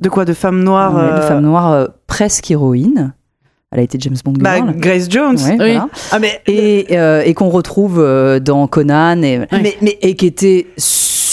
de 0.00 0.08
quoi 0.08 0.24
de 0.24 0.34
femmes 0.34 0.62
noires 0.62 0.94
ouais, 0.94 1.02
de 1.02 1.06
euh, 1.22 1.28
femme 1.28 1.42
noire 1.42 1.72
euh, 1.72 1.86
presque 2.06 2.50
héroïne. 2.50 3.14
Elle 3.70 3.80
a 3.80 3.82
été 3.82 3.98
James 4.00 4.16
Bond 4.24 4.34
bah, 4.38 4.56
girl. 4.56 4.72
Grace 4.76 5.08
Jones 5.10 5.36
Ouais, 5.36 5.50
Oui. 5.50 5.56
voilà. 5.56 5.88
ah 6.12 6.18
mais 6.20 6.40
et, 6.46 6.86
euh, 6.96 7.22
et 7.24 7.34
qu'on 7.34 7.48
retrouve 7.48 7.98
euh, 7.98 8.38
dans 8.38 8.66
Conan 8.68 9.20
et, 9.22 9.40
mais, 9.50 9.76
mais 9.82 9.98
et 10.00 10.14
qui 10.14 10.26
était 10.26 10.66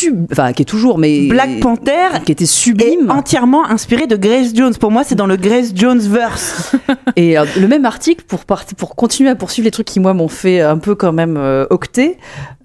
sub, 0.02 0.26
enfin 0.32 0.54
qui 0.54 0.62
est 0.64 0.66
toujours 0.66 0.98
mais 0.98 1.28
Black 1.28 1.60
Panther 1.60 2.20
qui 2.26 2.32
était 2.32 2.44
est 2.44 2.48
sublime 2.48 3.10
entièrement 3.12 3.66
inspiré 3.70 4.08
de 4.08 4.16
Grace 4.16 4.52
Jones. 4.56 4.74
Pour 4.80 4.90
moi, 4.92 5.04
c'est 5.04 5.16
dans 5.16 5.28
le 5.28 5.36
Grace 5.38 5.72
Jones 5.76 6.00
verse. 6.00 6.76
et 7.16 7.38
euh, 7.38 7.46
le 7.60 7.68
même 7.68 7.86
article 7.86 8.24
pour 8.28 8.46
pour 8.46 8.96
continuer 8.96 9.30
à 9.30 9.36
poursuivre 9.36 9.66
les 9.66 9.72
trucs 9.72 9.88
qui 9.88 10.00
moi 10.00 10.14
m'ont 10.14 10.28
fait 10.28 10.62
un 10.62 10.78
peu 10.78 10.96
quand 10.96 11.14
même 11.14 11.38
euh, 11.38 11.66
octer 11.70 12.18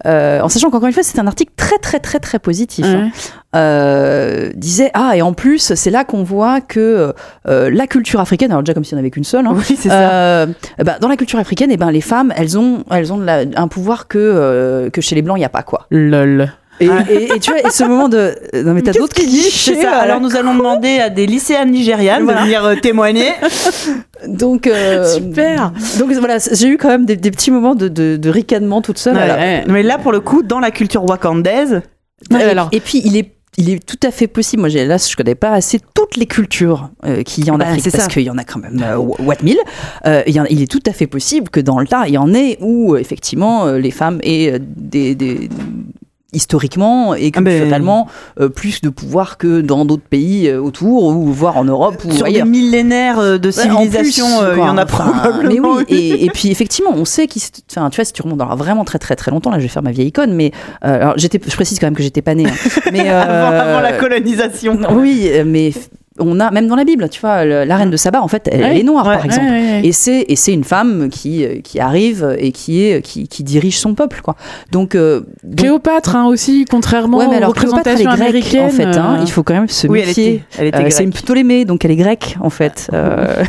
euh, 0.05 0.41
en 0.41 0.49
sachant 0.49 0.69
qu'encore 0.69 0.87
une 0.87 0.93
fois 0.93 1.03
c'est 1.03 1.19
un 1.19 1.27
article 1.27 1.51
très 1.55 1.77
très 1.77 1.99
très 1.99 2.19
très 2.19 2.39
positif 2.39 2.85
hein. 2.85 3.09
Euh, 3.55 4.51
disait 4.55 4.91
ah 4.93 5.13
et 5.15 5.21
en 5.21 5.33
plus 5.33 5.73
c'est 5.73 5.89
là 5.89 6.03
qu'on 6.03 6.23
voit 6.23 6.61
que 6.61 7.13
euh, 7.47 7.69
la 7.71 7.87
culture 7.87 8.19
africaine 8.19 8.51
alors 8.51 8.61
déjà 8.63 8.73
comme 8.73 8.83
s'il 8.83 8.95
n'y 8.95 8.99
en 8.99 9.03
avait 9.03 9.09
qu'une 9.09 9.23
seule 9.23 9.45
hein, 9.47 9.53
Oui, 9.55 9.63
c'est 9.77 9.89
ça. 9.89 10.09
euh, 10.11 10.45
bah, 10.83 10.97
dans 10.99 11.07
la 11.07 11.15
culture 11.17 11.39
africaine 11.39 11.71
et 11.71 11.77
ben 11.77 11.89
les 11.91 12.01
femmes 12.01 12.33
elles 12.35 12.57
ont 12.57 12.83
elles 12.91 13.11
ont 13.13 13.19
la- 13.19 13.45
un 13.55 13.67
pouvoir 13.67 14.07
que 14.07 14.17
euh, 14.19 14.89
que 14.89 15.01
chez 15.01 15.15
les 15.15 15.21
blancs 15.21 15.37
il 15.37 15.41
y 15.41 15.45
a 15.45 15.49
pas 15.49 15.63
quoi 15.63 15.87
Lol. 15.89 16.51
Et, 16.79 16.85
et, 17.09 17.23
et 17.35 17.39
tu 17.39 17.51
vois 17.51 17.59
et 17.65 17.69
ce 17.71 17.83
moment 17.83 18.07
de 18.09 18.35
non 18.63 18.73
mais 18.73 18.81
t'as 18.81 18.91
d'autres 18.93 19.15
ça. 19.81 19.91
là. 19.91 19.97
Alors, 19.99 20.21
nous 20.21 20.35
allons 20.35 20.55
demander 20.55 20.99
à 20.99 21.09
des 21.09 21.25
lycéennes 21.25 21.71
nigérianes 21.71 22.23
Voilà. 22.23 22.41
de 22.41 22.45
venir 22.45 22.65
euh, 22.65 22.75
témoigner. 22.75 23.31
donc 24.27 24.67
euh, 24.67 25.05
Super. 25.05 25.71
donc 25.99 26.11
voilà 26.13 26.37
j'ai 26.51 26.67
eu 26.67 26.77
quand 26.77 26.89
même 26.89 27.05
des, 27.05 27.15
des 27.15 27.31
petits 27.31 27.51
moments 27.51 27.75
de, 27.75 27.87
de, 27.87 28.17
de 28.17 28.29
ricanement 28.29 28.81
toute 28.81 28.97
seule 28.97 29.15
Ouais. 29.15 29.21
Alors, 29.21 29.37
Ouais. 29.37 29.63
Mais 29.67 29.83
là, 29.83 29.97
pour 29.97 30.11
le 30.11 30.19
coup, 30.19 30.43
dans 30.43 30.59
la 30.59 30.71
culture 30.71 31.03
wakandaise, 31.05 31.81
alors 32.31 32.69
et 32.71 32.79
puis 32.79 33.01
il 33.05 33.17
est 33.17 33.33
il 33.59 33.71
est 33.71 33.83
tout 33.83 33.97
à 34.03 34.11
fait 34.11 34.27
possible. 34.27 34.59
Moi, 34.61 34.69
là, 34.69 34.97
je 34.97 35.15
connais 35.15 35.33
pas 35.33 35.49
assez 35.49 35.79
toutes 35.95 36.15
les 36.15 36.27
cultures 36.27 36.91
euh, 37.05 37.23
qu'il 37.23 37.43
y 37.43 37.49
a 37.49 37.53
en 37.53 37.57
Bah, 37.57 37.65
Afrique 37.67 37.91
parce 37.91 38.07
qu'il 38.07 38.21
y 38.21 38.29
en 38.29 38.37
a 38.37 38.43
quand 38.43 38.59
même 38.59 38.79
euh, 38.85 38.97
what 38.97 39.37
mille. 39.41 39.57
Euh, 40.05 40.21
il, 40.27 40.35
y 40.35 40.39
en- 40.39 40.45
il 40.45 40.61
est 40.61 40.69
tout 40.71 40.83
à 40.85 40.91
fait 40.91 41.07
possible 41.07 41.49
que 41.49 41.59
dans 41.59 41.79
le 41.79 41.87
tas, 41.87 42.03
il 42.07 42.13
y 42.13 42.17
en 42.19 42.31
ait 42.35 42.59
où 42.61 42.95
effectivement 42.97 43.65
les 43.71 43.89
femmes 43.89 44.19
aient 44.21 44.59
des, 44.59 45.15
des- 45.15 45.49
historiquement 46.33 47.15
et 47.15 47.31
Ah 47.35 47.41
ben- 47.41 47.71
euh, 48.39 48.49
plus 48.49 48.81
de 48.81 48.89
pouvoir 48.89 49.37
que 49.37 49.61
dans 49.61 49.85
d'autres 49.85 50.03
pays 50.07 50.47
euh, 50.49 50.59
autour 50.61 51.05
ou 51.05 51.31
voire 51.31 51.55
en 51.57 51.63
Europe 51.63 52.03
ou 52.05 52.11
sur 52.11 52.25
ailleurs. 52.25 52.43
des 52.45 52.51
millénaires 52.51 53.17
euh, 53.19 53.37
de 53.37 53.47
Ouais, 53.47 53.51
civilisation, 53.53 54.25
euh, 54.41 54.53
il 54.57 54.59
y 54.59 54.61
en 54.63 54.77
a 54.77 54.83
Enfin, 54.83 55.05
probablement. 55.09 55.49
Mais 55.53 55.59
oui, 55.59 55.85
et, 55.89 56.25
et 56.25 56.29
puis 56.29 56.49
effectivement, 56.51 56.91
on 56.93 57.05
sait 57.05 57.27
qu'il. 57.27 57.41
Enfin, 57.71 57.89
tu 57.89 57.95
vois, 57.95 58.05
si 58.05 58.13
tu 58.13 58.21
remontes 58.21 58.41
alors 58.41 58.57
vraiment 58.57 58.83
très 58.83 58.99
très 58.99 59.15
très 59.15 59.31
longtemps, 59.31 59.51
là, 59.51 59.57
je 59.57 59.63
vais 59.63 59.67
faire 59.69 59.83
ma 59.83 59.91
vieille 59.91 60.07
icône, 60.07 60.33
mais 60.33 60.51
euh, 60.85 60.95
alors 61.01 61.13
j'étais, 61.17 61.39
je 61.45 61.55
précise 61.55 61.79
quand 61.79 61.87
même 61.87 61.95
que 61.95 62.03
j'étais 62.03 62.21
pas 62.21 62.35
née. 62.35 62.45
hein. 62.45 62.69
mais 62.91 63.07
avant, 63.09 63.31
euh, 63.53 63.61
avant 63.61 63.81
la 63.81 63.93
colonisation. 63.93 64.77
Oui, 64.91 65.29
mais 65.45 65.71
on 66.19 66.39
a 66.39 66.51
même 66.51 66.67
dans 66.67 66.75
la 66.75 66.83
Bible, 66.83 67.09
tu 67.09 67.21
vois, 67.21 67.45
le- 67.45 67.63
la 67.63 67.75
reine 67.77 67.89
de 67.89 67.97
Saba, 67.97 68.21
en 68.21 68.27
fait, 68.27 68.47
elle, 68.51 68.61
Ouais. 68.61 68.67
elle 68.71 68.77
est 68.77 68.83
noire, 68.83 69.05
Ouais. 69.07 69.15
par 69.15 69.25
exemple. 69.25 69.45
Ouais, 69.45 69.51
ouais, 69.51 69.71
ouais. 69.81 69.81
Et 69.85 69.91
c'est 69.91 70.25
et 70.27 70.35
c'est 70.35 70.53
une 70.53 70.63
femme 70.63 71.09
qui 71.09 71.45
euh, 71.45 71.59
qui 71.63 71.79
arrive 71.79 72.35
et 72.39 72.51
qui 72.51 72.83
est 72.83 73.01
qui, 73.01 73.27
qui 73.27 73.43
dirige 73.43 73.77
son 73.77 73.93
peuple 73.93 74.21
quoi. 74.21 74.35
Donc, 74.71 74.95
euh, 74.95 75.21
donc- 75.43 75.55
Cléopâtre 75.57 76.15
hein, 76.15 76.25
aussi, 76.27 76.65
contrairement 76.69 77.17
ouais 77.19 77.27
mais 77.27 77.33
aux 77.35 77.37
alors 77.37 77.53
Cléopâtre 77.53 77.87
elle 77.87 78.01
est 78.01 78.39
grecque 78.41 78.55
en 78.61 78.69
fait. 78.69 78.83
hein. 78.85 79.17
euh, 79.19 79.23
Il 79.23 79.31
faut 79.31 79.43
quand 79.43 79.53
même 79.53 79.67
se 79.67 79.87
Oui, 79.87 79.99
elle 80.01 80.07
méfier. 80.07 80.27
était, 80.33 80.43
elle 80.59 80.67
était 80.67 80.77
Euh, 80.77 80.89
c'est 80.89 81.03
une. 81.03 81.11
Ptolémée, 81.11 81.65
donc 81.65 81.83
elle 81.85 81.91
est 81.91 81.95
grecque 81.95 82.37
en 82.41 82.49
fait. 82.49 82.89
Euh, 82.93 83.43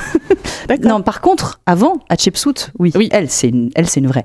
D'accord. 0.68 0.90
non, 0.90 1.00
par 1.02 1.20
contre, 1.20 1.60
avant, 1.66 1.98
Hatshepsut, 2.08 2.70
oui, 2.78 2.92
Oui. 2.96 3.08
elle 3.12 3.28
c'est 3.30 3.48
une, 3.48 3.70
elle 3.74 3.88
c'est 3.88 4.00
une 4.00 4.06
vraie. 4.08 4.24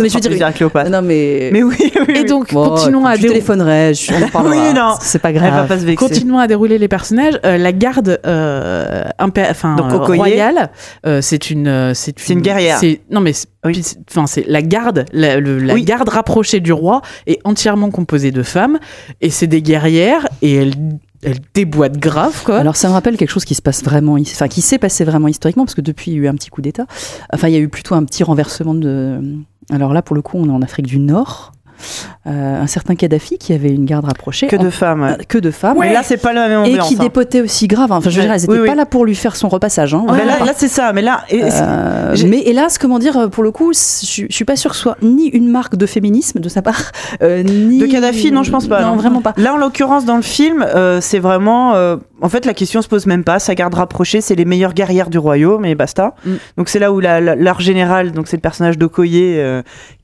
Euh, 0.00 0.04
mais 0.04 0.08
je 0.08 0.14
veux 0.28 0.36
dire, 0.36 0.54
Cléopâtre. 0.54 0.90
non 0.90 1.02
mais. 1.02 1.50
Mais 1.52 1.62
oui, 1.62 1.74
oui, 1.80 1.92
Et 2.08 2.20
oui. 2.20 2.24
donc, 2.24 2.52
Bon, 2.52 2.68
continuons 2.70 3.04
à 3.04 3.16
je 3.16 3.22
dérouler. 3.22 3.40
téléphonerai, 3.40 3.94
je. 3.94 4.12
Oui, 4.12 4.72
non. 4.74 4.94
c'est 5.00 5.18
pas 5.18 5.30
elle 5.30 5.38
va 5.40 5.48
grave. 5.50 5.68
pas 5.68 5.78
se 5.78 5.84
vexer. 5.84 5.96
Continuons 6.06 6.38
à 6.38 6.46
dérouler 6.46 6.78
les 6.78 6.88
personnages. 6.88 7.38
Euh, 7.44 7.56
la 7.58 7.72
garde 7.72 8.20
euh, 8.26 9.02
impé- 9.18 9.46
enfin, 9.50 9.74
Donc, 9.76 9.92
euh, 9.92 9.96
royale, 9.96 10.70
euh, 11.06 11.20
c'est 11.20 11.50
une, 11.50 11.66
euh, 11.66 11.94
c'est 11.94 12.16
C'est 12.18 12.32
une 12.32 12.42
guerrière. 12.42 12.78
c'est- 12.78 13.00
Non 13.10 13.20
mais, 13.20 13.32
c'est- 13.32 13.48
Oui. 13.64 13.82
enfin, 14.10 14.26
c'est 14.28 14.44
la 14.46 14.62
garde, 14.62 15.04
la, 15.12 15.40
le- 15.40 15.58
la 15.58 15.74
Oui. 15.74 15.82
garde 15.82 16.08
rapprochée 16.08 16.60
du 16.60 16.72
roi 16.72 17.02
est 17.26 17.40
entièrement 17.44 17.90
composée 17.90 18.30
de 18.30 18.42
femmes 18.44 18.78
et 19.20 19.30
c'est 19.30 19.46
des 19.48 19.62
guerrières 19.62 20.28
et 20.42 20.54
elles, 20.54 20.74
elles 21.22 21.40
déboîtent 21.54 21.98
grave 21.98 22.42
quoi. 22.44 22.58
Alors 22.58 22.76
ça 22.76 22.88
me 22.88 22.92
rappelle 22.92 23.16
quelque 23.16 23.30
chose 23.30 23.44
qui 23.44 23.54
se 23.54 23.62
passe 23.62 23.82
vraiment, 23.82 24.14
enfin 24.14 24.48
qui 24.48 24.60
s'est 24.60 24.78
passé 24.78 25.04
vraiment 25.04 25.28
historiquement, 25.28 25.64
parce 25.64 25.74
que 25.74 25.80
depuis 25.80 26.10
il 26.10 26.14
y 26.14 26.16
a 26.18 26.22
eu 26.22 26.28
un 26.28 26.34
petit 26.34 26.50
coup 26.50 26.62
d'État. 26.62 26.86
Enfin 27.32 27.48
il 27.48 27.54
y 27.54 27.56
a 27.56 27.60
eu 27.60 27.68
plutôt 27.68 27.94
un 27.94 28.04
petit 28.04 28.22
renversement 28.24 28.74
de. 28.74 29.20
Alors 29.70 29.92
là 29.92 30.02
pour 30.02 30.16
le 30.16 30.22
coup 30.22 30.38
on 30.38 30.48
est 30.48 30.52
en 30.52 30.62
Afrique 30.62 30.86
du 30.86 30.98
Nord. 30.98 31.52
Euh, 32.26 32.62
un 32.62 32.66
certain 32.66 32.94
Kadhafi 32.94 33.38
qui 33.38 33.52
avait 33.52 33.70
une 33.70 33.84
garde 33.84 34.04
rapprochée. 34.04 34.46
Que 34.48 34.56
en- 34.56 34.62
de 34.62 34.70
femmes. 34.70 35.16
que 35.28 35.38
de 35.38 35.50
femmes. 35.50 35.78
Mais 35.80 35.92
là, 35.92 36.02
c'est 36.02 36.16
pas 36.16 36.32
la 36.32 36.48
même 36.48 36.64
et 36.64 36.70
ambiance. 36.72 36.88
qui 36.88 36.94
hein. 36.94 36.98
dépotait 37.00 37.40
aussi 37.40 37.66
grave. 37.68 37.90
Enfin, 37.92 38.10
je 38.10 38.16
veux 38.16 38.22
dire, 38.22 38.32
elles 38.32 38.40
n'étaient 38.40 38.52
Oui, 38.52 38.58
oui. 38.60 38.66
pas 38.68 38.74
là 38.74 38.86
pour 38.86 39.04
lui 39.04 39.14
faire 39.14 39.36
son 39.36 39.48
repassage. 39.48 39.94
Hein, 39.94 40.04
Mais 40.06 40.24
vraiment 40.24 40.44
là, 40.44 40.52
c'est 40.56 40.68
ça. 40.68 40.92
Mais 40.92 41.02
là, 41.02 41.22
et- 41.30 41.42
Euh, 41.44 42.16
mais 42.26 42.40
hélas, 42.46 42.78
comment 42.78 42.98
dire, 42.98 43.30
pour 43.30 43.42
le 43.42 43.50
coup, 43.50 43.72
je, 43.72 44.26
je 44.28 44.34
suis 44.34 44.44
pas 44.44 44.56
sûre 44.56 44.70
que 44.72 44.76
ce 44.76 44.82
soit 44.82 44.96
ni 45.02 45.26
une 45.28 45.48
marque 45.48 45.76
de 45.76 45.86
féminisme 45.86 46.40
de 46.40 46.48
sa 46.48 46.62
part, 46.62 46.92
euh, 47.22 47.42
ni 47.42 47.78
De 47.78 47.86
Kadhafi, 47.86 48.30
non, 48.32 48.42
je 48.42 48.50
pense 48.50 48.66
pas, 48.66 48.80
Non, 48.82 48.88
non. 48.90 48.96
vraiment 48.96 49.22
pas. 49.22 49.32
Là, 49.36 49.54
en 49.54 49.56
l'occurrence, 49.56 50.04
dans 50.04 50.16
le 50.16 50.22
film, 50.22 50.66
c'est 51.00 51.18
vraiment. 51.18 51.72
en 52.20 52.28
fait, 52.28 52.44
la 52.46 52.54
question 52.54 52.82
se 52.82 52.88
pose 52.88 53.06
même 53.06 53.24
pas. 53.24 53.38
Sa 53.38 53.54
garde 53.54 53.74
rapprochée, 53.74 54.20
c'est 54.20 54.34
les 54.34 54.44
meilleures 54.44 54.74
guerrières 54.74 55.10
du 55.10 55.18
royaume, 55.18 55.64
et 55.64 55.74
basta. 55.74 56.14
Mm. 56.26 56.32
Donc, 56.56 56.68
c'est 56.68 56.78
là 56.80 56.92
où 56.92 57.00
la, 57.00 57.20
la- 57.20 57.36
leur 57.36 57.60
général, 57.60 58.12
donc 58.12 58.26
c'est 58.28 58.36
le 58.36 58.40
personnage 58.42 58.76
d'Okoye, 58.78 59.36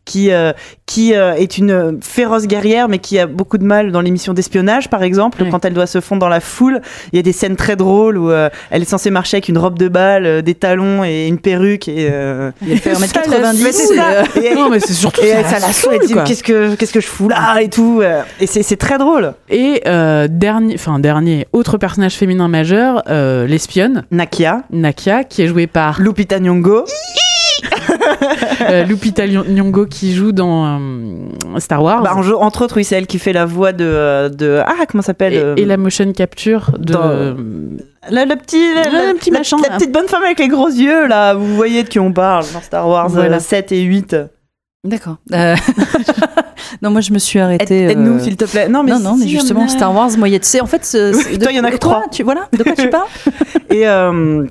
qui, 0.04 0.30
euh, 0.30 0.52
qui 0.86 1.14
euh, 1.14 1.34
est 1.34 1.58
une 1.58 1.98
féroce 2.02 2.46
guerrière, 2.46 2.88
mais 2.88 2.98
qui 2.98 3.18
a 3.18 3.26
beaucoup 3.26 3.58
de 3.58 3.64
mal 3.64 3.90
dans 3.92 4.00
l'émission 4.00 4.34
d'espionnage, 4.34 4.90
par 4.90 5.02
exemple, 5.02 5.42
Ouais. 5.42 5.48
quand 5.50 5.64
elle 5.64 5.72
doit 5.74 5.86
se 5.86 6.00
fondre 6.00 6.20
dans 6.20 6.28
la 6.28 6.40
foule. 6.40 6.80
Il 7.12 7.16
y 7.16 7.18
a 7.18 7.22
des 7.22 7.32
scènes 7.32 7.56
très 7.56 7.76
drôles 7.76 8.18
où 8.18 8.30
euh, 8.30 8.48
elle 8.70 8.82
est 8.82 8.86
censée 8.86 9.10
marcher 9.10 9.36
avec 9.38 9.48
une 9.48 9.58
robe 9.58 9.78
de 9.78 9.88
bal, 9.88 10.26
euh, 10.26 10.42
des 10.42 10.54
talons 10.54 11.04
et 11.04 11.26
une 11.26 11.38
perruque. 11.38 11.88
Et, 11.88 12.08
euh, 12.10 12.50
Il 12.66 12.78
fait 12.78 12.94
ça, 12.94 13.00
1m90. 13.06 13.62
mais 13.62 13.72
c'est 13.72 13.94
ça. 13.96 14.22
et, 14.40 14.46
Et- 14.52 14.54
non 14.54 14.68
mais 14.70 14.80
c'est 14.80 14.92
surtout 14.92 15.22
et 15.22 15.28
ça, 15.30 15.38
elle, 15.38 15.46
ça 15.46 15.58
la 15.66 15.72
saoule, 15.72 15.98
elle 16.00 16.06
dit, 16.06 16.14
qu'est-ce 16.26 16.42
que 16.42 16.74
qu'est-ce 16.74 16.92
que 16.92 17.00
je 17.00 17.06
fous 17.06 17.28
là 17.28 17.60
et 17.60 17.68
tout 17.68 18.00
euh, 18.02 18.22
et 18.40 18.46
c'est 18.46 18.62
c'est 18.62 18.76
très 18.76 18.98
drôle 18.98 19.32
Et 19.50 19.82
euh, 19.86 20.28
dernier, 20.30 20.74
enfin 20.74 20.98
dernier, 20.98 21.46
autre 21.52 21.78
personnage 21.78 22.14
féminin 22.14 22.48
majeur, 22.48 23.02
euh, 23.08 23.46
l'espionne 23.46 24.04
Nakia 24.10 24.62
Nakia, 24.70 25.24
qui 25.24 25.42
est 25.42 25.46
jouée 25.48 25.66
par 25.66 26.00
Lupita 26.00 26.38
Nyong'o 26.38 26.84
Euh, 28.70 28.84
Lupita 28.84 29.26
Nyong'o 29.26 29.84
qui 29.86 30.14
joue 30.14 30.32
dans 30.32 30.64
euh, 30.66 31.58
Star 31.58 31.82
Wars. 31.82 32.02
Bah, 32.02 32.14
en 32.16 32.22
jeu- 32.22 32.36
entre 32.36 32.64
autres, 32.64 32.76
oui, 32.76 32.84
c'est 32.84 32.96
elle 32.96 33.06
qui 33.06 33.18
fait 33.18 33.32
la 33.32 33.44
voix 33.44 33.72
de, 33.72 33.84
euh, 33.84 34.28
de 34.28 34.60
ah 34.64 34.74
comment 34.88 35.02
ça 35.02 35.08
s'appelle 35.08 35.34
et, 35.34 35.38
euh, 35.38 35.54
et 35.56 35.64
la 35.64 35.76
motion 35.76 36.10
capture 36.12 36.70
de 36.78 36.92
dans- 36.92 37.36
la, 38.10 38.24
le 38.24 38.36
petit 38.36 38.62
la, 38.74 39.12
petit 39.14 39.30
la- 39.30 39.38
machin, 39.38 39.56
la 39.68 39.76
petite 39.76 39.92
bonne 39.92 40.06
femme 40.08 40.22
avec 40.22 40.38
les 40.38 40.48
gros 40.48 40.68
yeux 40.68 41.06
là, 41.06 41.34
vous 41.34 41.54
voyez 41.56 41.82
de 41.82 41.88
qui 41.88 41.98
on 41.98 42.12
parle 42.12 42.44
dans 42.54 42.60
Star 42.62 42.88
Wars 42.88 43.08
Voilà. 43.08 43.36
euh, 43.36 43.40
7 43.40 43.72
et 43.72 43.82
8. 43.82 44.16
D'accord. 44.84 45.16
Euh, 45.32 45.56
non, 46.82 46.90
moi 46.90 47.00
je 47.00 47.12
me 47.12 47.18
suis 47.18 47.38
arrêtée. 47.38 47.84
Aide, 47.90 47.98
nous 47.98 48.14
euh, 48.14 48.18
s'il 48.20 48.36
te 48.36 48.44
plaît. 48.44 48.68
Non 48.68 48.82
mais 48.82 48.92
non, 48.98 49.16
mais 49.16 49.26
justement, 49.26 49.66
Star 49.68 49.94
Wars, 49.94 50.10
moi, 50.16 50.28
il 50.28 50.32
y 50.32 50.36
a, 50.36 50.40
tu 50.40 50.46
sais, 50.46 50.60
en 50.60 50.66
fait, 50.66 50.86
Oui, 50.94 51.38
toi, 51.42 51.50
il 51.52 51.56
y 51.56 51.60
en 51.60 51.64
a 51.64 51.70
que 51.70 51.76
trois. 51.78 52.04
Tu, 52.10 52.22
voilà, 52.22 52.48
de 52.56 52.62
quoi 52.62 52.72
tu 52.72 52.88
parles? 52.88 53.08
Et, 53.70 53.86
euh, 53.88 54.44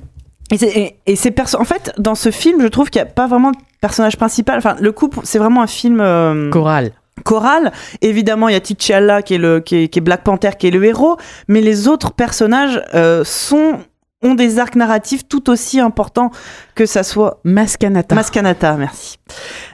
et, 0.52 0.58
c'est- 0.58 0.96
et- 1.06 1.12
et 1.12 1.16
en 1.58 1.64
fait, 1.64 1.92
dans 1.98 2.14
ce 2.14 2.30
film, 2.30 2.60
je 2.60 2.66
trouve 2.68 2.90
qu'il 2.90 3.00
n'y 3.02 3.08
a 3.08 3.10
pas 3.10 3.26
vraiment 3.26 3.50
de 3.50 3.56
personnage 3.80 4.16
principal. 4.16 4.58
Enfin, 4.58 4.76
le 4.80 4.92
couple, 4.92 5.20
c'est 5.24 5.38
vraiment 5.38 5.62
un 5.62 5.66
film 5.66 6.00
euh, 6.00 6.50
chorale. 6.50 6.92
choral. 7.24 7.72
Évidemment, 8.02 8.48
il 8.48 8.52
y 8.52 8.56
a 8.56 8.60
T'Challa 8.60 9.22
qui 9.22 9.34
est 9.34 9.38
le 9.38 9.60
qui 9.60 9.76
est, 9.84 9.88
qui 9.88 9.98
est 9.98 10.02
Black 10.02 10.22
Panther 10.24 10.50
qui 10.58 10.66
est 10.68 10.70
le 10.70 10.84
héros, 10.84 11.16
mais 11.48 11.60
les 11.60 11.88
autres 11.88 12.12
personnages 12.12 12.82
euh, 12.94 13.24
sont 13.24 13.78
ont 14.24 14.34
des 14.34 14.58
arcs 14.58 14.74
narratifs 14.76 15.28
tout 15.28 15.50
aussi 15.50 15.78
importants 15.80 16.30
que 16.74 16.86
ça 16.86 17.02
soit 17.02 17.38
Maskanata. 17.44 18.14
Maskanata, 18.14 18.76
merci. 18.76 19.18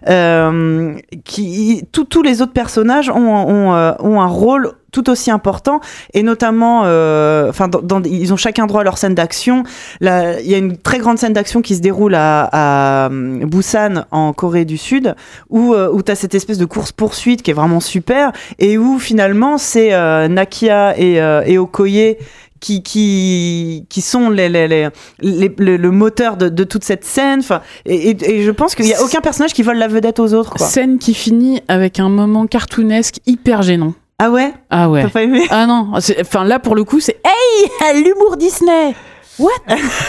Euh, 0.09 0.95
qui, 1.25 1.85
tous- 1.93 2.23
les 2.23 2.43
autres 2.43 2.53
personnages 2.53 3.09
ont, 3.11 3.15
ont, 3.17 3.75
euh, 3.75 3.93
ont 4.01 4.21
un 4.21 4.27
rôle 4.27 4.73
tout 4.93 5.09
aussi 5.09 5.31
important 5.31 5.81
et 6.15 6.23
notamment, 6.25 6.83
euh, 6.85 7.49
enfin, 7.49 7.71
ils 8.05 8.33
ont 8.33 8.37
chacun 8.37 8.67
droit 8.67 8.81
à 8.81 8.85
leur 8.85 8.99
scène 8.99 9.15
d'action. 9.15 9.63
Il 10.01 10.07
y 10.09 10.55
a 10.55 10.59
une 10.59 10.77
très 10.77 10.99
grande 10.99 11.17
scène 11.19 11.33
d'action 11.33 11.63
qui 11.63 11.77
se 11.77 11.81
déroule 11.81 12.15
à, 12.17 13.05
à 13.05 13.09
Busan 13.09 14.05
en 14.11 14.33
Corée 14.33 14.65
du 14.65 14.77
Sud 14.77 15.15
où, 15.49 15.75
euh, 15.75 15.89
où 15.93 16.03
tu 16.03 16.11
as 16.11 16.17
cette 16.17 16.35
espèce 16.35 16.59
de 16.59 16.65
course 16.65 16.91
poursuite 16.93 17.43
qui 17.43 17.53
est 17.53 17.55
vraiment 17.55 17.81
super 17.81 18.33
et 18.59 18.79
où 18.79 18.99
finalement 18.99 19.59
c'est 19.59 19.95
euh, 19.95 20.27
Nakia 20.29 20.99
et, 20.99 21.15
et 21.47 21.59
Okoye 21.59 22.17
qui, 22.61 22.83
qui, 22.83 23.87
qui 23.89 24.01
sont 24.01 24.31
les, 24.31 24.49
les, 24.49 24.69
les, 24.69 24.89
les- 25.21 25.55
le, 25.59 25.77
le 25.77 25.91
moteur 25.91 26.37
de, 26.37 26.49
de 26.49 26.65
toute 26.65 26.85
cette 26.85 27.05
scène. 27.05 27.41
Enfin, 27.41 27.63
et, 27.87 28.11
et, 28.11 28.31
et 28.37 28.43
je 28.43 28.51
pense 28.51 28.75
qu'il 28.75 28.85
n'y 28.85 28.95
a 28.95 29.03
aucun 29.03 29.21
personnage 29.21 29.53
qui 29.53 29.63
vole 29.63 29.79
la 29.79 29.89
vedette 29.89 30.21
aux 30.21 30.35
autres. 30.35 30.55
Quoi. 30.55 30.67
Scène 30.67 30.99
qui 30.99 31.15
finit 31.15 31.63
avec 31.69 31.99
un 31.99 32.09
moment 32.09 32.47
cartoonesque 32.47 33.17
hyper 33.27 33.63
gênant. 33.63 33.95
Ah 34.19 34.31
ouais? 34.31 34.53
Ah 34.69 34.91
ouais. 34.91 35.03
T'as 35.03 35.09
pas 35.09 35.23
aimé? 35.23 35.47
Ah 35.49 35.67
non, 35.67 35.93
enfin 36.21 36.45
là 36.45 36.59
pour 36.59 36.75
le 36.75 36.85
coup 36.85 37.01
c'est 37.01 37.17
hey 37.25 38.03
l'humour 38.05 38.37
Disney. 38.37 38.95
What? 39.41 39.51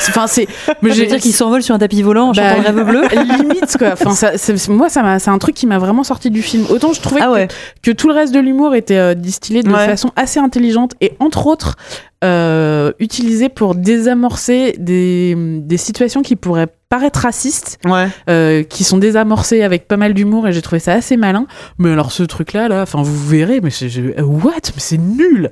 Enfin 0.09 0.27
c'est 0.27 0.47
mais 0.81 0.91
Je 0.91 1.01
veux 1.01 1.07
dire 1.07 1.19
qu'ils 1.19 1.33
s'envolent 1.33 1.63
sur 1.63 1.73
un 1.75 1.79
tapis 1.79 2.01
volant 2.01 2.29
en 2.29 2.31
Bah, 2.33 2.55
chantant 2.55 2.71
le 2.71 2.83
rêve 2.83 2.87
bleu? 2.87 3.01
limite 3.37 3.77
quoi. 3.77 3.89
Enfin 3.93 4.11
ça, 4.11 4.37
c'est- 4.37 4.67
moi 4.69 4.89
ça 4.89 5.01
m'a 5.03 5.19
c'est 5.19 5.29
un 5.31 5.37
truc 5.37 5.55
qui 5.55 5.67
m'a 5.67 5.77
vraiment 5.79 6.03
sorti 6.03 6.29
du 6.29 6.41
film. 6.41 6.65
Autant 6.69 6.93
je 6.93 7.01
trouvais 7.01 7.21
Ah 7.21 7.27
que- 7.27 7.31
ouais. 7.31 7.47
que, 7.81 7.91
tout 7.91 8.07
le 8.07 8.13
reste 8.13 8.33
de 8.33 8.39
l'humour 8.39 8.75
était 8.75 8.97
euh, 8.97 9.13
distillé 9.13 9.63
de 9.63 9.69
Ouais. 9.71 9.85
façon 9.87 10.11
assez 10.15 10.39
intelligente 10.39 10.93
et 11.01 11.13
entre 11.19 11.47
autres 11.47 11.75
euh, 12.23 12.91
utilisé 12.99 13.49
pour 13.49 13.73
désamorcer 13.73 14.75
des, 14.77 15.33
des 15.37 15.77
situations 15.77 16.21
qui 16.21 16.35
pourraient 16.35 16.67
paraître 16.89 17.21
racistes, 17.21 17.79
Ouais. 17.85 18.07
euh, 18.29 18.61
qui 18.63 18.83
sont 18.83 18.97
désamorcées 18.99 19.63
avec 19.63 19.87
pas 19.87 19.97
mal 19.97 20.13
d'humour 20.13 20.47
et 20.47 20.51
j'ai 20.53 20.61
trouvé 20.61 20.79
ça 20.79 20.93
assez 20.93 21.17
malin. 21.17 21.47
Mais 21.79 21.91
alors 21.91 22.11
ce 22.11 22.21
truc 22.23 22.53
là 22.53 22.67
là, 22.67 22.81
enfin 22.83 23.01
vous 23.01 23.27
verrez, 23.27 23.59
mais 23.61 23.71
c'est 23.71 23.87
what? 24.21 24.51
Mais 24.53 24.79
c'est 24.79 24.97
nul. 24.99 25.49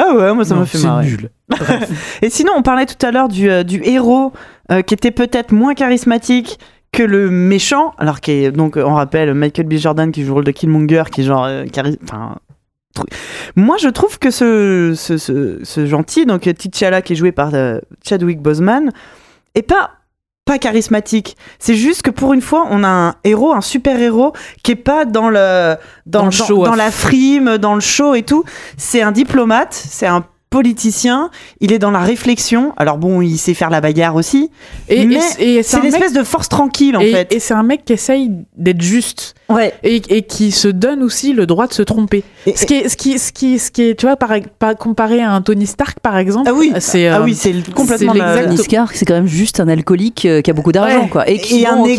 Ah 0.00 0.14
ouais, 0.14 0.32
moi 0.34 0.44
ça 0.44 0.54
m'a 0.54 0.64
fait 0.64 0.78
c'est 0.78 0.86
marrer. 0.86 1.06
nul. 1.06 1.30
Et 2.22 2.30
sinon, 2.30 2.52
on 2.56 2.62
parlait 2.62 2.86
tout 2.86 3.04
à 3.04 3.10
l'heure 3.10 3.28
du, 3.28 3.50
euh, 3.50 3.64
du 3.64 3.80
héros 3.82 4.32
euh, 4.70 4.82
qui 4.82 4.94
était 4.94 5.10
peut-être 5.10 5.50
moins 5.52 5.74
charismatique 5.74 6.58
que 6.92 7.02
le 7.02 7.30
méchant, 7.30 7.92
alors 7.98 8.20
qui 8.20 8.30
est 8.30 8.52
donc 8.52 8.76
on 8.76 8.94
rappelle 8.94 9.34
Michael 9.34 9.66
B. 9.66 9.74
Jordan 9.74 10.12
qui 10.12 10.22
joue 10.22 10.28
le 10.28 10.34
rôle 10.34 10.44
de 10.44 10.50
Killmonger, 10.52 11.04
qui 11.12 11.22
est 11.22 11.24
genre 11.24 11.44
euh, 11.44 11.64
chari-. 11.74 11.98
Moi, 13.56 13.76
je 13.78 13.88
trouve 13.88 14.18
que 14.18 14.30
ce, 14.30 14.92
ce, 14.96 15.18
ce, 15.18 15.58
ce 15.62 15.86
gentil, 15.86 16.26
donc 16.26 16.42
T'Challa 16.42 17.02
qui 17.02 17.12
est 17.12 17.16
joué 17.16 17.32
par 17.32 17.52
Chadwick 18.04 18.40
Boseman, 18.40 18.90
est 19.54 19.62
pas 19.62 19.90
pas 20.48 20.58
charismatique. 20.58 21.36
C'est 21.58 21.74
juste 21.76 22.02
que 22.02 22.10
pour 22.10 22.32
une 22.32 22.40
fois, 22.40 22.66
on 22.70 22.82
a 22.82 22.88
un 22.88 23.14
héros, 23.22 23.52
un 23.52 23.60
super 23.60 24.00
héros 24.00 24.32
qui 24.62 24.72
est 24.72 24.76
pas 24.76 25.04
dans 25.04 25.28
le 25.28 25.76
dans, 26.06 26.20
Dans 26.20 26.24
le 26.24 26.30
show 26.32 26.64
dans 26.64 26.74
la 26.74 26.90
frime, 26.90 27.58
dans 27.58 27.74
le 27.74 27.80
show 27.82 28.14
et 28.14 28.22
tout. 28.22 28.42
C'est 28.78 29.02
un 29.02 29.12
diplomate, 29.12 29.74
c'est 29.74 30.06
un 30.06 30.24
politicien, 30.50 31.30
il 31.60 31.72
est 31.72 31.78
dans 31.78 31.90
la 31.90 31.98
réflexion. 32.00 32.72
Alors 32.78 32.96
bon, 32.96 33.20
il 33.20 33.36
sait 33.38 33.52
faire 33.54 33.68
la 33.70 33.82
bagarre 33.82 34.16
aussi. 34.16 34.50
Et, 34.88 35.04
Mais 35.06 35.16
et- 35.38 35.56
et 35.58 35.62
c'est 35.62 35.70
C'est 35.70 35.76
un 35.76 35.82
mec- 35.82 35.92
l'espèce 35.92 36.12
de 36.14 36.22
force 36.24 36.48
tranquille 36.48 36.96
en 36.96 37.00
et, 37.00 37.12
fait. 37.12 37.32
et 37.34 37.38
c'est 37.40 37.54
un 37.54 37.62
mec 37.62 37.84
qui 37.84 37.92
essaye 37.92 38.30
d'être 38.56 38.80
juste 38.80 39.34
Ouais. 39.50 39.72
et, 39.82 40.02
et 40.10 40.22
qui 40.22 40.50
se 40.50 40.68
donne 40.68 41.02
aussi 41.02 41.32
le 41.32 41.46
droit 41.46 41.66
de 41.66 41.72
se 41.72 41.82
tromper. 41.82 42.22
Et- 42.46 42.54
Ce 42.56 42.66
qui 42.66 42.74
est, 42.74 42.88
ce 42.88 42.96
qui, 42.96 43.18
ce 43.18 43.32
qui, 43.32 43.58
ce 43.58 43.70
qui 43.70 43.82
est, 43.90 43.94
tu 43.98 44.06
vois, 44.06 44.16
par, 44.16 44.30
par- 44.58 44.76
comparé 44.76 45.20
à 45.22 45.32
un 45.32 45.40
Tony 45.40 45.66
Stark 45.66 46.00
par 46.00 46.16
exemple. 46.18 46.48
ah 46.50 46.54
oui, 46.54 46.72
c'est 46.80 47.08
ah 47.08 47.20
euh, 47.20 47.24
oui, 47.24 47.34
c'est 47.34 47.54
complètement 47.72 48.12
la- 48.12 48.44
Tony 48.44 48.58
Stark, 48.58 48.94
c'est 48.94 49.04
quand 49.06 49.14
même 49.14 49.26
juste 49.26 49.60
un 49.60 49.68
alcoolique 49.68 50.26
euh, 50.26 50.42
qui 50.42 50.50
a 50.50 50.54
beaucoup 50.54 50.72
d'argent, 50.72 51.02
Ouais. 51.04 51.08
quoi. 51.08 51.28
Et 51.28 51.38
qui, 51.38 51.64
bon, 51.64 51.86
et 51.86 51.92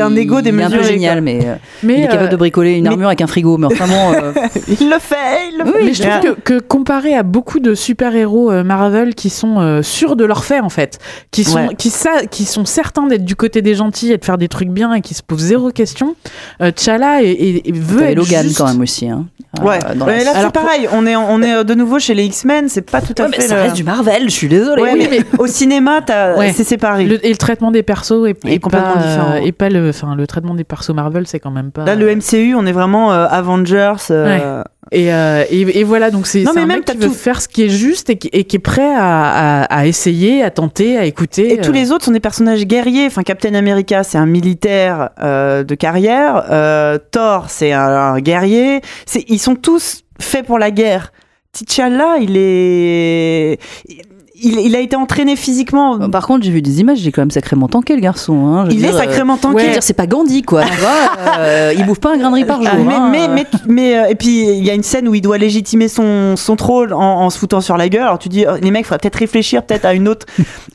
un 0.00 0.10
il- 0.10 0.18
égo 0.18 0.38
Il 0.40 0.46
est 0.48 0.50
un 0.60 0.68
peu 0.68 0.76
démesuré, 0.76 0.84
génial, 0.84 1.20
mais 1.20 1.40
euh, 1.46 1.54
mais 1.82 1.98
il 1.98 2.04
est 2.04 2.08
capable 2.08 2.24
euh, 2.24 2.28
de 2.28 2.36
bricoler 2.36 2.72
une 2.74 2.84
mais- 2.84 2.90
armure 2.90 3.06
avec 3.08 3.20
un 3.20 3.26
frigo. 3.26 3.56
Mais 3.58 3.66
enfin, 3.66 3.86
bon, 3.86 4.12
euh, 4.14 4.32
Il 4.80 4.90
le 4.90 4.98
fait, 4.98 5.16
il 5.52 5.58
le 5.58 5.64
fait. 5.72 5.84
mais 5.84 5.94
je 5.94 6.02
trouve 6.02 6.20
que, 6.34 6.40
que 6.40 6.58
comparé 6.60 7.14
à 7.14 7.22
beaucoup 7.22 7.60
de 7.60 7.74
super-héros 7.74 8.50
euh, 8.50 8.64
Marvel 8.64 9.14
qui 9.14 9.30
sont 9.30 9.60
euh, 9.60 9.82
sûrs 9.82 10.16
de 10.16 10.24
leur 10.24 10.44
fait 10.44 10.60
en 10.60 10.68
fait, 10.68 10.98
qui 11.30 11.44
sont 11.44 11.58
Ouais. 11.68 11.74
qui, 11.76 11.90
sa- 11.90 12.26
qui 12.26 12.44
sont 12.44 12.64
certains 12.64 13.06
d'être 13.06 13.24
du 13.24 13.36
côté 13.36 13.62
des 13.62 13.74
gentils 13.74 14.12
et 14.12 14.18
de 14.18 14.24
faire 14.24 14.38
des 14.38 14.48
trucs 14.48 14.68
bien 14.70 14.92
et 14.94 15.00
qui 15.00 15.14
se 15.14 15.22
posent 15.22 15.38
zéro 15.40 15.70
question, 15.70 16.14
euh, 16.60 16.70
T'Challa 16.88 17.22
et, 17.22 17.26
et- 17.30 17.68
et 17.68 17.72
veut 17.72 18.02
être 18.02 18.16
Logan 18.16 18.42
juste. 18.44 18.56
quand 18.58 18.66
même 18.66 18.80
aussi. 18.80 19.08
Hein, 19.08 19.26
Ouais. 19.62 19.78
Euh, 19.84 19.94
la- 20.06 20.24
là 20.24 20.32
c'est 20.42 20.52
pareil. 20.52 20.88
On 20.92 21.06
est 21.06 21.16
on 21.16 21.42
est 21.42 21.64
de 21.64 21.74
nouveau 21.74 21.98
chez 21.98 22.14
les 22.14 22.24
X-Men. 22.26 22.68
C'est 22.68 22.88
pas 22.88 23.00
tout 23.00 23.14
à 23.18 23.22
Ouais, 23.24 23.28
mais 23.30 23.36
fait. 23.36 23.48
ça 23.48 23.56
le- 23.56 23.62
reste 23.62 23.76
du 23.76 23.84
Marvel, 23.84 24.24
je 24.24 24.34
suis 24.34 24.48
désolée. 24.48 24.82
Ouais, 24.82 24.92
Oui, 24.94 25.08
mais 25.10 25.20
au 25.38 25.46
cinéma, 25.46 26.00
t'as- 26.04 26.36
Ouais. 26.36 26.52
c'est 26.54 26.64
séparé. 26.64 27.04
Le- 27.06 27.24
et 27.26 27.30
le 27.30 27.36
traitement 27.36 27.70
des 27.70 27.82
persos 27.82 28.26
est, 28.26 28.44
Est 28.46 28.54
est 28.54 28.58
complètement 28.58 28.94
pas, 28.94 29.00
différent. 29.02 29.32
euh, 29.32 29.40
et 29.44 29.52
pas 29.52 29.68
le, 29.68 29.88
enfin 29.90 30.14
le 30.16 30.26
traitement 30.26 30.54
des 30.54 30.64
persos 30.64 30.90
Marvel 30.94 31.26
c'est 31.26 31.40
quand 31.40 31.50
même 31.50 31.72
pas. 31.72 31.84
Là, 31.84 31.94
le 31.94 32.08
MCU, 32.08 32.54
on 32.54 32.64
est 32.66 32.72
vraiment 32.72 33.12
euh, 33.12 33.26
Avengers. 33.28 33.94
euh, 34.10 34.62
Et, 34.90 35.12
euh, 35.12 35.44
et, 35.50 35.80
et 35.80 35.84
voilà, 35.84 36.10
donc 36.10 36.26
c'est 36.26 36.46
un 36.46 36.52
même, 36.52 36.68
mec 36.68 36.84
qui 36.84 36.96
veut 36.96 37.08
tout. 37.08 37.14
faire 37.14 37.42
ce 37.42 37.48
qui 37.48 37.64
est 37.64 37.68
juste 37.68 38.10
et 38.10 38.16
qui, 38.16 38.28
et 38.32 38.44
qui 38.44 38.56
est 38.56 38.60
prêt 38.60 38.94
à, 38.94 39.62
à, 39.62 39.80
à 39.80 39.86
essayer, 39.86 40.42
à 40.42 40.50
tenter, 40.50 40.96
à 40.96 41.04
écouter. 41.04 41.52
Et 41.52 41.60
tous 41.60 41.72
les 41.72 41.92
autres 41.92 42.06
sont 42.06 42.12
des 42.12 42.20
personnages 42.20 42.64
guerriers. 42.66 43.06
Enfin, 43.06 43.22
Captain 43.22 43.54
America, 43.54 44.02
c'est 44.02 44.18
un 44.18 44.26
militaire 44.26 45.10
euh, 45.22 45.62
de 45.64 45.74
carrière. 45.74 46.44
Euh, 46.50 46.98
Thor, 47.10 47.46
c'est 47.48 47.72
un, 47.72 47.86
un 48.14 48.20
guerrier. 48.20 48.80
Ils 49.28 49.38
sont 49.38 49.56
tous 49.56 50.04
faits 50.20 50.46
pour 50.46 50.58
la 50.58 50.70
guerre. 50.70 51.12
T'Challa, 51.52 52.16
il 52.20 52.36
est, 52.36 53.58
il, 53.88 54.02
il 54.40 54.76
a 54.76 54.80
été 54.80 54.94
entraîné 54.96 55.36
physiquement. 55.36 56.08
Par 56.10 56.26
contre, 56.26 56.44
j'ai 56.44 56.50
vu 56.50 56.62
des 56.62 56.80
images, 56.80 56.98
j'ai 56.98 57.10
quand 57.12 57.22
même 57.22 57.30
sacrément 57.30 57.68
tanké 57.68 57.94
le 57.94 58.00
garçon. 58.00 58.46
Hein, 58.46 58.66
je 58.66 58.72
il 58.72 58.78
dire, 58.78 58.90
est 58.90 58.92
sacrément 58.98 59.34
euh, 59.34 59.38
tanké. 59.40 59.64
veux 59.66 59.72
dire, 59.72 59.82
c'est 59.82 59.92
pas 59.94 60.06
Gandhi, 60.06 60.42
quoi. 60.42 60.62
tu 60.64 60.72
vois, 60.78 60.90
euh, 61.38 61.72
il 61.76 61.84
bouffe 61.86 61.98
pas 62.00 62.14
un 62.14 62.18
grain 62.18 62.30
de 62.30 62.34
riz 62.36 62.44
par 62.44 62.62
jour. 62.62 62.70
Mais, 62.86 62.94
hein, 62.94 63.08
mais, 63.10 63.22
euh. 63.24 63.28
mais, 63.34 63.46
mais, 63.66 63.98
euh, 63.98 64.06
et 64.08 64.14
puis 64.14 64.46
il 64.48 64.64
y 64.64 64.70
a 64.70 64.74
une 64.74 64.82
scène 64.82 65.08
où 65.08 65.14
il 65.14 65.20
doit 65.20 65.38
légitimer 65.38 65.88
son, 65.88 66.36
son 66.36 66.56
trône 66.56 66.92
en, 66.92 67.22
en 67.22 67.30
se 67.30 67.38
foutant 67.38 67.60
sur 67.60 67.76
la 67.76 67.88
gueule. 67.88 68.02
Alors 68.02 68.18
tu 68.18 68.28
dis, 68.28 68.44
oh, 68.48 68.52
les 68.60 68.70
mecs, 68.70 68.84
faudrait 68.86 68.98
peut-être 68.98 69.16
réfléchir 69.16 69.62
peut-être 69.64 69.84
à 69.84 69.94
une 69.94 70.08
autre 70.08 70.26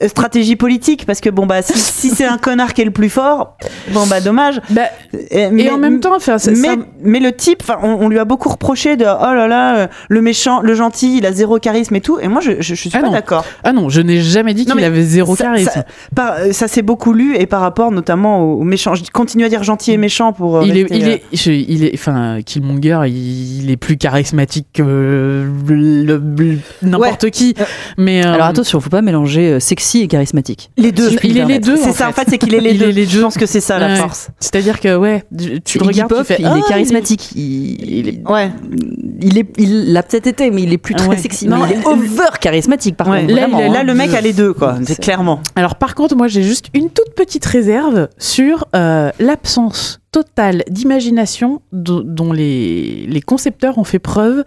stratégie 0.07 0.55
politique 0.55 1.05
parce 1.05 1.21
que 1.21 1.29
bon 1.29 1.45
bah 1.45 1.61
si, 1.61 1.77
si 1.77 2.09
c'est 2.09 2.25
un 2.25 2.37
connard 2.37 2.73
qui 2.73 2.81
est 2.81 2.85
le 2.85 2.91
plus 2.91 3.09
fort, 3.09 3.57
bon 3.93 4.05
bah 4.07 4.21
dommage. 4.21 4.59
Bah, 4.69 4.81
Et, 5.31 5.43
et 5.43 5.49
mais- 5.49 5.69
en 5.69 5.77
même 5.77 5.99
temps, 5.99 6.15
enfin, 6.15 6.37
c'est- 6.37 6.51
mais, 6.51 6.67
ça- 6.67 6.75
mais 7.01 7.19
le 7.19 7.31
type, 7.31 7.59
enfin, 7.61 7.77
on, 7.83 8.05
on 8.05 8.09
lui 8.09 8.19
a 8.19 8.25
beaucoup 8.25 8.49
reproché 8.49 8.97
de 8.97 9.05
oh 9.05 9.33
là 9.33 9.47
là, 9.47 9.87
le 10.09 10.21
méchant, 10.21 10.59
le 10.61 10.73
gentil, 10.75 11.17
il 11.17 11.25
a 11.25 11.31
zéro 11.31 11.59
charisme 11.59 11.95
et 11.95 12.01
tout. 12.01 12.19
Et 12.19 12.27
moi, 12.27 12.41
je, 12.41 12.51
je, 12.59 12.73
je 12.73 12.75
suis 12.75 12.91
Ah 12.93 12.99
pas 13.01 13.09
d'accord. 13.09 13.45
Ah 13.63 13.73
non, 13.73 13.89
je 13.89 14.01
n'ai 14.01 14.21
jamais 14.21 14.53
dit 14.53 14.65
qu'il 14.65 14.83
avait 14.83 15.03
zéro 15.03 15.35
Ça- 15.35 15.45
charisme. 15.45 15.71
Ça, 15.73 15.85
par- 16.15 16.33
euh, 16.33 16.51
ça 16.51 16.67
s'est 16.67 16.81
beaucoup 16.81 17.13
lu 17.13 17.35
et 17.35 17.45
par 17.45 17.61
rapport 17.61 17.91
notamment 17.91 18.41
au, 18.41 18.61
au 18.61 18.63
méchant. 18.63 18.95
Je 18.95 19.03
continue 19.11 19.45
à 19.45 19.49
dire 19.49 19.63
gentil 19.63 19.91
et 19.91 19.97
méchant 19.97 20.33
pour. 20.33 20.57
euh, 20.57 20.63
il 20.65 20.77
est, 20.77 20.87
il 20.91 21.03
euh, 21.03 21.07
est, 21.15 21.23
je- 21.33 21.51
il 21.51 21.83
est, 21.85 21.91
enfin, 21.93 22.39
Killmonger, 22.45 23.01
il, 23.07 23.63
il 23.63 23.71
est 23.71 23.77
plus 23.77 23.97
charismatique 23.97 24.67
que 24.73 24.81
le- 24.83 26.21
le- 26.37 26.57
n'importe 26.81 27.29
qui. 27.29 27.53
Mais 27.97 28.25
euh, 28.25 28.33
Alors 28.33 28.47
attention, 28.47 28.79
faut 28.79 28.89
pas 28.89 29.01
mélanger 29.01 29.59
sexy 29.59 30.01
et 30.01 30.07
charismatique. 30.07 30.69
les 30.77 30.91
deux. 30.91 31.09
Si 31.09 31.17
il 31.23 31.37
est 31.37 31.45
les 31.45 31.59
deux. 31.59 31.77
C'est 31.77 31.91
ça, 31.93 32.09
en 32.09 32.11
fait. 32.11 32.25
c'est 32.29 32.37
qu'il 32.37 32.53
est 32.53 32.59
les 32.61 32.73
deux. 32.73 32.89
est 32.89 32.91
les 32.91 33.05
Je 33.05 33.19
pense 33.21 33.37
que 33.37 33.45
c'est 33.45 33.59
ça 33.61 33.79
la 33.79 33.87
Ouais. 33.87 33.95
force. 33.95 34.29
C'est-à-dire 34.39 34.79
que 34.79 34.95
ouais, 34.95 35.23
tu, 35.65 35.77
le 35.77 35.85
regardes, 35.85 36.09
Pop, 36.09 36.19
tu 36.19 36.25
fais, 36.33 36.37
il 36.39 36.45
ah, 36.45 36.57
est 36.57 36.67
charismatique. 36.67 37.31
Il, 37.35 37.97
il 37.99 38.09
est- 38.09 38.29
Ouais. 38.29 38.49
il 39.21 39.37
est, 39.37 39.45
il 39.57 39.93
l'a 39.93 40.03
peut-être 40.03 40.27
été, 40.27 40.49
mais 40.51 40.63
il 40.63 40.73
est 40.73 40.77
plus 40.77 40.95
très 40.95 41.07
Ouais. 41.07 41.17
sexy. 41.17 41.47
Non, 41.47 41.57
mais 41.57 41.75
il 41.75 41.81
est 41.81 41.85
over 41.87 42.29
charismatique, 42.39 42.95
par 42.95 43.07
Ouais. 43.09 43.21
contre. 43.21 43.33
Là, 43.43 43.57
vraiment, 43.57 43.67
il- 43.67 43.73
là, 43.73 43.79
hein. 43.79 43.83
le 43.83 43.93
mec 43.93 44.13
a 44.13 44.21
les 44.21 44.33
deux, 44.33 44.53
quoi. 44.53 44.77
C'est 44.85 44.99
clairement. 44.99 45.41
Alors 45.55 45.75
par 45.75 45.95
contre, 45.95 46.15
moi 46.15 46.27
j'ai 46.27 46.43
juste 46.43 46.67
une 46.73 46.89
toute 46.89 47.13
petite 47.15 47.45
réserve 47.45 48.07
sur 48.17 48.65
euh, 48.75 49.11
l'absence 49.19 49.99
totale 50.11 50.63
d'imagination 50.69 51.61
do- 51.71 52.03
dont 52.03 52.31
les, 52.33 53.05
les 53.07 53.21
concepteurs 53.21 53.77
ont 53.77 53.83
fait 53.83 53.99
preuve 53.99 54.43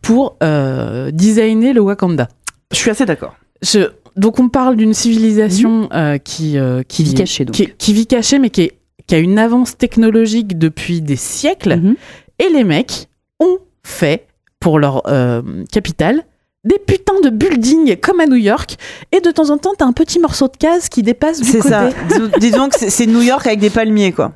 pour 0.00 0.36
euh, 0.42 1.10
designer 1.10 1.72
le 1.72 1.80
Wakanda. 1.80 2.28
Je 2.72 2.76
suis 2.78 2.90
assez 2.90 3.04
d'accord. 3.06 3.34
Je- 3.62 3.90
donc 4.16 4.38
on 4.40 4.48
parle 4.48 4.76
d'une 4.76 4.94
civilisation 4.94 5.88
euh, 5.92 6.18
qui, 6.18 6.58
euh, 6.58 6.82
Qui 6.86 7.04
vit 7.04 7.14
cachée, 7.14 7.44
donc. 7.44 7.54
qui, 7.54 7.68
qui 7.78 7.92
vit 7.92 8.06
cachée 8.06 8.38
mais 8.38 8.50
qui 8.50 8.62
est, 8.62 8.72
qui 9.06 9.14
a 9.14 9.18
une 9.18 9.38
avance 9.38 9.76
technologique 9.76 10.58
depuis 10.58 11.00
des 11.00 11.16
siècles, 11.16 11.76
Mhm. 11.76 11.96
et 12.38 12.48
les 12.52 12.64
mecs 12.64 13.08
ont 13.40 13.58
fait 13.82 14.26
pour 14.60 14.78
leur 14.78 15.02
euh, 15.08 15.42
capitale 15.72 16.22
des 16.64 16.78
putains 16.78 17.20
de 17.22 17.30
buildings 17.30 17.96
comme 18.00 18.20
à 18.20 18.26
New 18.26 18.36
York, 18.36 18.76
et 19.10 19.20
de 19.20 19.30
temps 19.30 19.50
en 19.50 19.58
temps, 19.58 19.72
t'as 19.76 19.84
un 19.86 19.92
petit 19.92 20.18
morceau 20.20 20.46
de 20.48 20.56
case 20.56 20.88
qui 20.88 21.02
dépasse 21.02 21.40
du 21.40 21.48
C'est 21.50 21.58
côté. 21.58 21.68
ça. 21.70 21.88
Disons, 22.08 22.30
disons 22.38 22.68
que 22.68 22.78
c'est- 22.78 22.90
c'est 22.90 23.06
New 23.06 23.22
York 23.22 23.46
avec 23.46 23.58
des 23.60 23.70
palmiers, 23.70 24.12
quoi. 24.12 24.32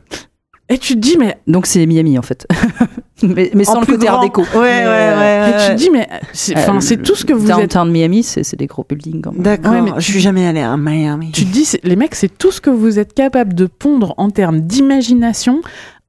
Et 0.69 0.79
tu 0.79 0.95
te 0.95 0.99
dis, 0.99 1.17
mais, 1.17 1.39
Donc 1.47 1.65
c'est 1.67 1.87
Miami 1.87 2.19
en 2.19 2.23
fait. 2.23 2.45
mais, 3.23 3.53
mais 3.55 3.63
sans 3.63 3.77
En 3.77 3.81
le 3.83 3.87
côté 3.87 4.07
grand. 4.07 4.17
art 4.17 4.21
déco. 4.23 4.43
Ouais, 4.43 4.59
ouais, 4.59 4.83
euh, 4.85 5.17
ouais, 5.47 5.53
mais 5.53 5.65
tu 5.69 5.71
te 5.71 5.77
dis, 5.77 5.91
mais 5.91 6.09
c'est 6.33 6.57
enfin, 6.59 6.79
euh, 6.79 6.81
c'est 6.81 7.01
tout 7.01 7.15
ce 7.15 7.25
que 7.25 7.33
vous 7.33 7.49
êtes. 7.49 7.57
Downtown 7.57 7.89
Miami, 7.93 8.25
c'est 8.25 8.43
c'est 8.43 8.57
des 8.57 8.67
gros 8.67 8.85
buildings 8.89 9.23
quand 9.23 9.31
même. 9.33 9.43
D'accord. 9.43 9.71
Ouais, 9.71 9.81
mais 9.83 9.93
Je 9.99 10.11
suis 10.11 10.19
jamais 10.19 10.45
allée 10.45 10.63
à 10.63 10.77
Miami. 10.77 11.31
Tu 11.31 11.45
te 11.45 11.53
dis, 11.53 11.65
c'est- 11.65 11.85
les 11.85 11.95
mecs, 11.95 12.17
c'est 12.17 12.37
tout 12.37 12.51
ce 12.51 12.61
que 12.61 12.71
vous 12.71 12.99
êtes 12.99 13.15
capable 13.15 13.55
de 13.55 13.67
pondre 13.67 14.13
en 14.17 14.31
termes 14.31 14.59
d'imagination 14.61 15.61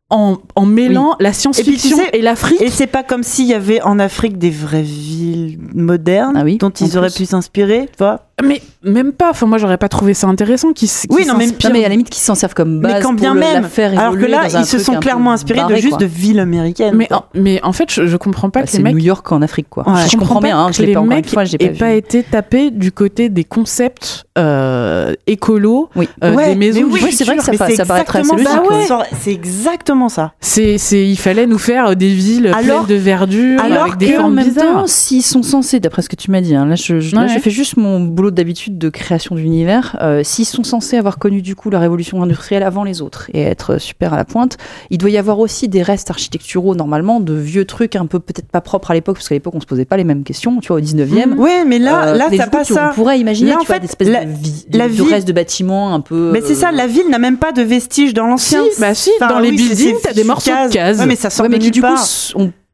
en, 0.10 0.38
en 0.56 0.66
mêlant 0.66 1.16
la 1.20 1.34
science-fiction 1.34 1.98
Et 2.14 2.22
l'Afrique. 2.22 2.62
Et 2.62 2.70
c'est 2.70 2.88
pas 2.88 3.04
comme 3.04 3.24
s'il 3.24 3.46
y 3.46 3.54
avait 3.54 3.82
en 3.82 4.00
Afrique 4.00 4.38
des 4.38 4.50
vraies 4.50 4.82
villes 4.82 5.60
modernes 5.74 6.36
Ah 6.38 6.44
oui, 6.44 6.58
dont 6.58 6.70
ils 6.70 6.98
auraient 6.98 7.08
plus. 7.10 7.18
pu 7.18 7.26
s'inspirer, 7.26 7.88
tu 7.92 7.98
vois. 7.98 8.27
Mais 8.46 8.62
même 8.84 9.14
pas. 9.14 9.32
Enfin, 9.32 9.48
moi, 9.48 9.58
j'aurais 9.58 9.80
pas 9.80 9.90
trouvé 9.90 10.14
ça 10.14 10.28
intéressant. 10.28 10.72
Qui, 10.72 10.86
s- 10.86 11.08
Oui, 11.10 11.26
non, 11.26 11.34
mais- 11.38 11.48
Non, 11.48 11.54
mais 11.74 11.80
à 11.80 11.84
la 11.84 11.90
limite 11.90 12.10
qui 12.12 12.20
s'en 12.20 12.36
servent 12.36 12.54
comme 12.54 12.82
base 12.82 12.94
Mais 12.94 13.02
quand 13.02 13.10
pour 13.10 13.20
bien 13.22 13.34
le- 13.34 13.40
même, 13.40 13.64
faire 13.64 13.98
alors 14.00 14.14
que 14.16 14.26
là, 14.26 14.44
ils 14.48 14.66
se 14.66 14.78
sont 14.78 14.98
clairement 15.00 15.32
inspirés 15.32 15.62
de 15.68 15.76
juste 15.76 15.90
quoi. 15.90 15.98
de 15.98 16.06
villes 16.06 16.40
américaines. 16.40 16.94
Mais 16.96 17.12
en, 17.12 17.26
mais 17.34 17.60
en 17.64 17.74
fait, 17.74 17.92
je, 17.92 18.06
je 18.06 18.16
comprends 18.16 18.52
pas 18.52 18.60
Bah, 18.60 18.66
que 18.66 18.72
c'est 18.72 18.78
les 18.78 18.84
mecs. 18.84 18.94
New 18.96 19.04
York 19.04 19.32
en 19.32 19.42
Afrique 19.42 19.68
quoi. 19.70 19.90
Ouais. 19.90 20.08
je 20.08 20.16
comprends 20.18 20.40
bien, 20.40 20.60
hein, 20.60 20.68
que 20.70 20.76
je 20.76 20.82
l'ai 20.82 20.88
les 20.90 20.94
pas 20.94 21.00
encore 21.00 21.12
une 21.14 21.18
mecs 21.18 21.30
fois, 21.32 21.46
j'ai 21.46 21.58
aient 21.60 21.70
pas 21.70 21.94
été 21.94 22.22
tapés 22.22 22.70
du 22.70 22.92
côté 22.92 23.30
des 23.30 23.44
concepts 23.44 24.26
euh, 24.38 25.14
écolos, 25.26 25.90
Oui. 25.96 26.08
euh, 26.24 26.36
Ouais, 26.36 26.50
des 26.50 26.56
maisons 26.56 26.82
mais 26.88 27.02
oui, 27.02 27.12
c'est 27.12 27.24
vrai 27.24 27.38
que 27.38 27.44
ça, 27.44 27.54
ça 27.54 27.86
paraît 27.86 28.04
très 28.04 28.22
ouais. 28.22 28.86
C'est 29.20 29.32
exactement 29.34 30.10
ça. 30.10 30.34
C'est, 30.42 30.78
c'est, 30.78 31.04
il 31.08 31.18
fallait 31.18 31.48
nous 31.48 31.58
faire 31.58 31.96
des 31.96 32.10
villes 32.14 32.52
pleines 32.56 32.86
de 32.88 32.96
verdure, 32.96 33.60
alors 33.62 33.84
avec 33.86 33.98
des 33.98 34.12
formes 34.14 34.36
même 34.36 34.48
bizarres. 34.48 34.74
temps, 34.82 34.88
s'ils 34.88 35.24
sont 35.24 35.42
censés, 35.42 35.80
d'après 35.80 36.04
ce 36.04 36.10
que 36.10 36.16
tu 36.16 36.30
m'as 36.30 36.42
dit, 36.42 36.54
hein, 36.56 36.68
là, 36.68 36.76
je 36.76 37.40
fais 37.42 37.50
juste 37.50 37.78
mon 37.78 38.00
boulot 38.00 38.27
d'habitude 38.36 38.78
de 38.78 38.90
création 38.90 39.36
d'univers. 39.36 39.98
euh, 40.02 40.22
s'ils 40.24 40.46
sont 40.46 40.64
censés 40.64 40.98
avoir 40.98 41.18
connu 41.20 41.42
du 41.42 41.56
coup 41.56 41.70
la 41.70 41.80
révolution 41.80 42.22
industrielle 42.24 42.64
avant 42.64 42.84
les 42.84 43.02
autres 43.02 43.30
et 43.34 43.42
être 43.42 43.78
super 43.80 44.14
à 44.14 44.18
la 44.18 44.26
pointe, 44.26 44.58
il 44.90 44.98
doit 44.98 45.10
y 45.10 45.18
avoir 45.18 45.40
aussi 45.40 45.68
des 45.68 45.82
restes 45.84 46.10
architecturaux 46.10 46.76
normalement 46.76 47.20
de 47.20 47.34
vieux 47.34 47.66
trucs 47.66 47.96
un 47.96 48.06
peu 48.06 48.20
peut-être 48.20 48.48
pas 48.48 48.62
propres 48.62 48.92
à 48.92 48.94
l'époque 48.94 49.16
parce 49.18 49.28
qu'à 49.30 49.36
l'époque 49.36 49.54
on 49.56 49.62
se 49.62 49.66
posait 49.66 49.86
pas 49.86 49.98
les 49.98 50.04
mêmes 50.04 50.24
questions. 50.24 50.60
Tu 50.60 50.68
vois, 50.70 50.78
au 50.78 50.82
19e. 50.82 51.34
Ouais, 51.38 51.66
mais 51.66 51.80
là, 51.80 52.08
Euh, 52.10 52.14
là, 52.16 52.30
coup, 52.30 52.50
pas 52.52 52.64
ça. 52.64 52.90
On 52.92 52.96
pourrait 52.96 53.20
imaginer, 53.20 53.52
Là, 53.52 53.58
en 53.58 53.60
tu 53.62 53.68
vois, 53.68 53.76
fait, 53.76 53.82
des 53.82 53.86
espèces 53.88 54.08
la- 54.10 54.26
de, 54.26 54.32
vie, 54.32 54.66
la 54.74 54.88
de, 54.88 54.94
ville- 54.94 55.14
restes 55.14 55.28
de 55.28 55.34
bâtiments 55.34 55.94
un 55.94 56.00
peu. 56.02 56.32
Mais 56.34 56.42
c'est 56.42 56.56
ça, 56.56 56.70
euh, 56.70 56.72
la 56.76 56.88
ville 56.88 57.10
n'a 57.10 57.20
même 57.20 57.38
pas 57.38 57.52
de 57.52 57.62
vestiges 57.62 58.14
dans 58.14 58.28
l'ancien. 58.28 58.64
Si, 58.72 58.82
bah 58.82 58.94
si, 58.94 59.10
dans 59.20 59.40
les 59.40 59.50
oui, 59.50 59.58
buildings, 59.58 59.96
t'as 60.04 60.14
des 60.14 60.24
morceaux 60.24 60.50
de 60.52 60.56
case. 60.56 60.72
cases. 60.72 60.98
Ouais, 61.00 61.06
mais 61.06 61.16
ça 61.16 61.30
sort 61.30 61.44
ouais, 61.44 61.50
mais 61.50 61.58
de 61.60 61.64
qui 61.64 61.72
du 61.72 61.82
coup 61.82 61.88
part. 61.88 62.04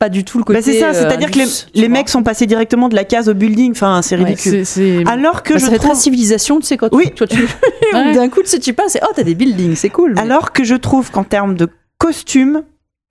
Pas 0.03 0.09
du 0.09 0.25
tout 0.25 0.37
le 0.37 0.43
côté. 0.43 0.59
Bah, 0.59 0.63
c'est 0.65 0.79
ça, 0.81 0.87
euh, 0.89 0.93
c'est-à-dire 0.93 1.31
que 1.31 1.39
les, 1.75 1.87
mecs 1.87 2.09
sont 2.09 2.23
passés 2.23 2.45
directement 2.45 2.89
de 2.89 2.95
la 2.95 3.05
case 3.05 3.29
au 3.29 3.33
building. 3.33 3.71
Enfin, 3.71 4.01
c'est 4.01 4.17
Ouais, 4.17 4.25
ridicule. 4.25 4.65
C'est, 4.65 4.99
c'est- 4.99 5.07
Alors 5.09 5.43
que 5.43 5.53
Bah, 5.53 5.59
je 5.59 5.63
ça 5.65 5.71
fait 5.71 5.77
trouve, 5.77 5.91
très 5.91 5.99
civilisation, 5.99 6.59
tu 6.59 6.65
sais, 6.65 6.75
quand 6.75 6.89
Oui. 6.91 7.13
tu. 7.15 7.23
Ouais. 7.93 8.13
d'un 8.13 8.27
coup, 8.27 8.41
tu 8.41 8.47
sais, 8.49 8.59
tu 8.59 8.73
passes 8.73 8.97
et 8.97 8.99
oh, 9.03 9.13
t'as 9.15 9.23
des 9.23 9.33
buildings, 9.35 9.75
c'est 9.77 9.89
cool. 9.89 10.15
mais- 10.15 10.21
alors 10.21 10.51
que 10.51 10.65
je 10.65 10.75
trouve 10.75 11.09
qu'en 11.09 11.23
termes 11.23 11.55
de 11.55 11.69
costumes, 11.99 12.63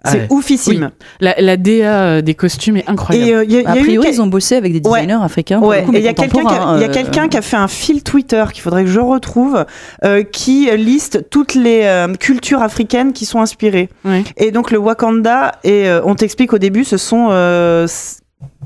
c'est 0.04 0.18
Ouais. 0.22 0.26
oufissime. 0.30 0.90
la, 1.20 1.34
la 1.38 1.56
DA 1.56 1.72
euh, 2.02 2.20
des 2.22 2.34
costumes 2.34 2.76
est 2.78 2.88
incroyable. 2.88 3.28
Et 3.28 3.34
euh, 3.34 3.44
il 3.44 3.52
y 3.52 3.56
a, 3.56 3.60
il 3.60 3.64
y 3.64 3.66
A 3.66 3.72
a 3.72 3.76
eu 3.78 3.82
priori, 3.82 4.08
ils 4.10 4.20
ont 4.22 4.26
bossé 4.26 4.56
avec 4.56 4.72
des 4.72 4.88
Ouais. 4.88 5.00
designers 5.00 5.22
africains. 5.24 5.60
Ouais, 5.60 5.82
et 5.82 5.90
mais 5.90 5.98
il 6.00 6.04
y 6.04 6.08
a 6.08 6.14
quelqu'un 6.14 6.44
qui, 6.44 6.54
euh, 6.84 6.88
quelqu'un 6.92 7.28
qui 7.28 7.36
a 7.36 7.42
fait 7.42 7.56
un 7.56 7.68
fil 7.68 8.02
Twitter 8.02 8.44
qu'il 8.52 8.62
faudrait 8.62 8.84
que 8.84 8.90
je 8.90 9.00
retrouve, 9.00 9.64
euh, 10.04 10.22
qui 10.22 10.68
liste 10.76 11.28
toutes 11.30 11.54
les 11.54 11.82
euh, 11.84 12.12
cultures 12.14 12.62
africaines 12.62 13.12
qui 13.12 13.26
sont 13.26 13.40
inspirées. 13.40 13.88
Ouais. 14.04 14.24
Et 14.36 14.50
donc 14.50 14.70
le 14.70 14.78
Wakanda, 14.78 15.52
et 15.64 15.88
euh, 15.88 16.00
on 16.04 16.14
t'explique 16.14 16.52
au 16.52 16.58
début, 16.58 16.84
ce 16.84 16.96
sont 16.96 17.28
euh, 17.30 17.86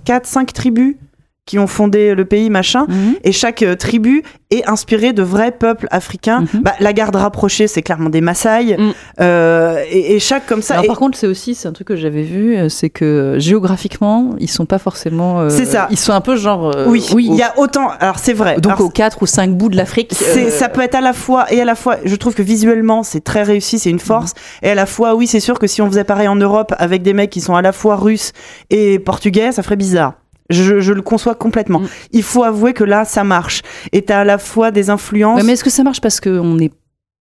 4-5 0.06 0.52
tribus 0.52 0.96
qui 1.46 1.58
ont 1.60 1.66
fondé 1.68 2.14
le 2.14 2.24
pays, 2.24 2.50
machin. 2.50 2.86
Mhm. 2.88 3.14
Et 3.24 3.32
chaque 3.32 3.62
euh, 3.62 3.76
tribu 3.76 4.22
est 4.50 4.68
inspirée 4.68 5.12
de 5.12 5.22
vrais 5.22 5.52
peuples 5.52 5.86
africains. 5.90 6.40
Mhm. 6.52 6.62
Bah, 6.62 6.72
la 6.80 6.92
garde 6.92 7.14
rapprochée, 7.16 7.66
c'est 7.68 7.82
clairement 7.82 8.10
des 8.10 8.20
Maasai. 8.20 8.76
Mm. 8.76 8.92
Euh, 9.20 9.82
et, 9.90 10.14
et 10.16 10.18
chaque 10.18 10.46
comme 10.46 10.60
ça. 10.62 10.74
Alors, 10.74 10.84
et- 10.84 10.88
par 10.88 10.98
contre, 10.98 11.16
c'est 11.16 11.26
aussi, 11.26 11.54
c'est 11.54 11.68
un 11.68 11.72
truc 11.72 11.86
que 11.88 11.96
j'avais 11.96 12.22
vu, 12.22 12.56
euh, 12.56 12.68
c'est 12.68 12.90
que 12.90 13.36
géographiquement, 13.38 14.34
ils 14.38 14.50
sont 14.50 14.66
pas 14.66 14.78
forcément. 14.78 15.40
euh, 15.40 15.48
C'est 15.48 15.64
ça. 15.64 15.86
Ils 15.90 15.98
sont 15.98 16.12
un 16.12 16.20
peu 16.20 16.36
genre. 16.36 16.74
euh, 16.76 16.86
oui, 16.88 17.04
au- 17.12 17.18
il 17.18 17.34
y 17.34 17.42
a 17.42 17.54
autant. 17.58 17.88
Alors 18.00 18.18
c'est 18.18 18.32
vrai. 18.32 18.56
Donc 18.60 18.72
Alors, 18.72 18.80
aux 18.86 18.90
quatre 18.90 19.22
ou 19.22 19.26
cinq 19.26 19.50
bouts 19.52 19.68
de 19.68 19.76
l'Afrique. 19.76 20.14
Euh, 20.36 20.50
ça 20.50 20.68
peut 20.68 20.80
être 20.82 20.94
à 20.96 21.00
la 21.00 21.12
fois 21.12 21.46
et 21.52 21.60
à 21.60 21.64
la 21.64 21.74
fois 21.74 21.96
je 22.04 22.14
trouve 22.16 22.34
que 22.34 22.42
visuellement 22.42 23.02
c'est 23.02 23.20
très 23.22 23.42
réussi 23.42 23.78
c'est 23.78 23.90
une 23.90 23.98
force 23.98 24.34
et 24.62 24.70
à 24.70 24.74
la 24.74 24.86
fois 24.86 25.14
oui 25.14 25.26
c'est 25.26 25.40
sûr 25.40 25.58
que 25.58 25.66
si 25.66 25.80
on 25.82 25.86
faisait 25.88 26.04
pareil 26.04 26.28
en 26.28 26.36
Europe 26.36 26.74
avec 26.78 27.02
des 27.02 27.12
mecs 27.12 27.30
qui 27.30 27.40
sont 27.40 27.54
à 27.54 27.62
la 27.62 27.72
fois 27.72 27.96
russes 27.96 28.32
et 28.70 28.98
portugais 28.98 29.52
ça 29.52 29.62
ferait 29.62 29.76
bizarre 29.76 30.14
je, 30.50 30.80
je 30.80 30.92
le 30.92 31.02
conçois 31.02 31.34
complètement 31.34 31.80
Mm. 31.80 31.86
il 32.12 32.22
faut 32.22 32.44
avouer 32.44 32.72
que 32.72 32.84
là 32.84 33.04
ça 33.04 33.24
marche 33.24 33.62
et 33.92 34.02
t'as 34.02 34.20
à 34.20 34.24
la 34.24 34.38
fois 34.38 34.70
des 34.70 34.90
influences 34.90 35.38
Ouais, 35.38 35.42
mais 35.46 35.52
est-ce 35.54 35.64
que 35.64 35.70
ça 35.70 35.82
marche? 35.82 36.00
Parce 36.00 36.20
qu'on 36.20 36.58
est. 36.58 36.70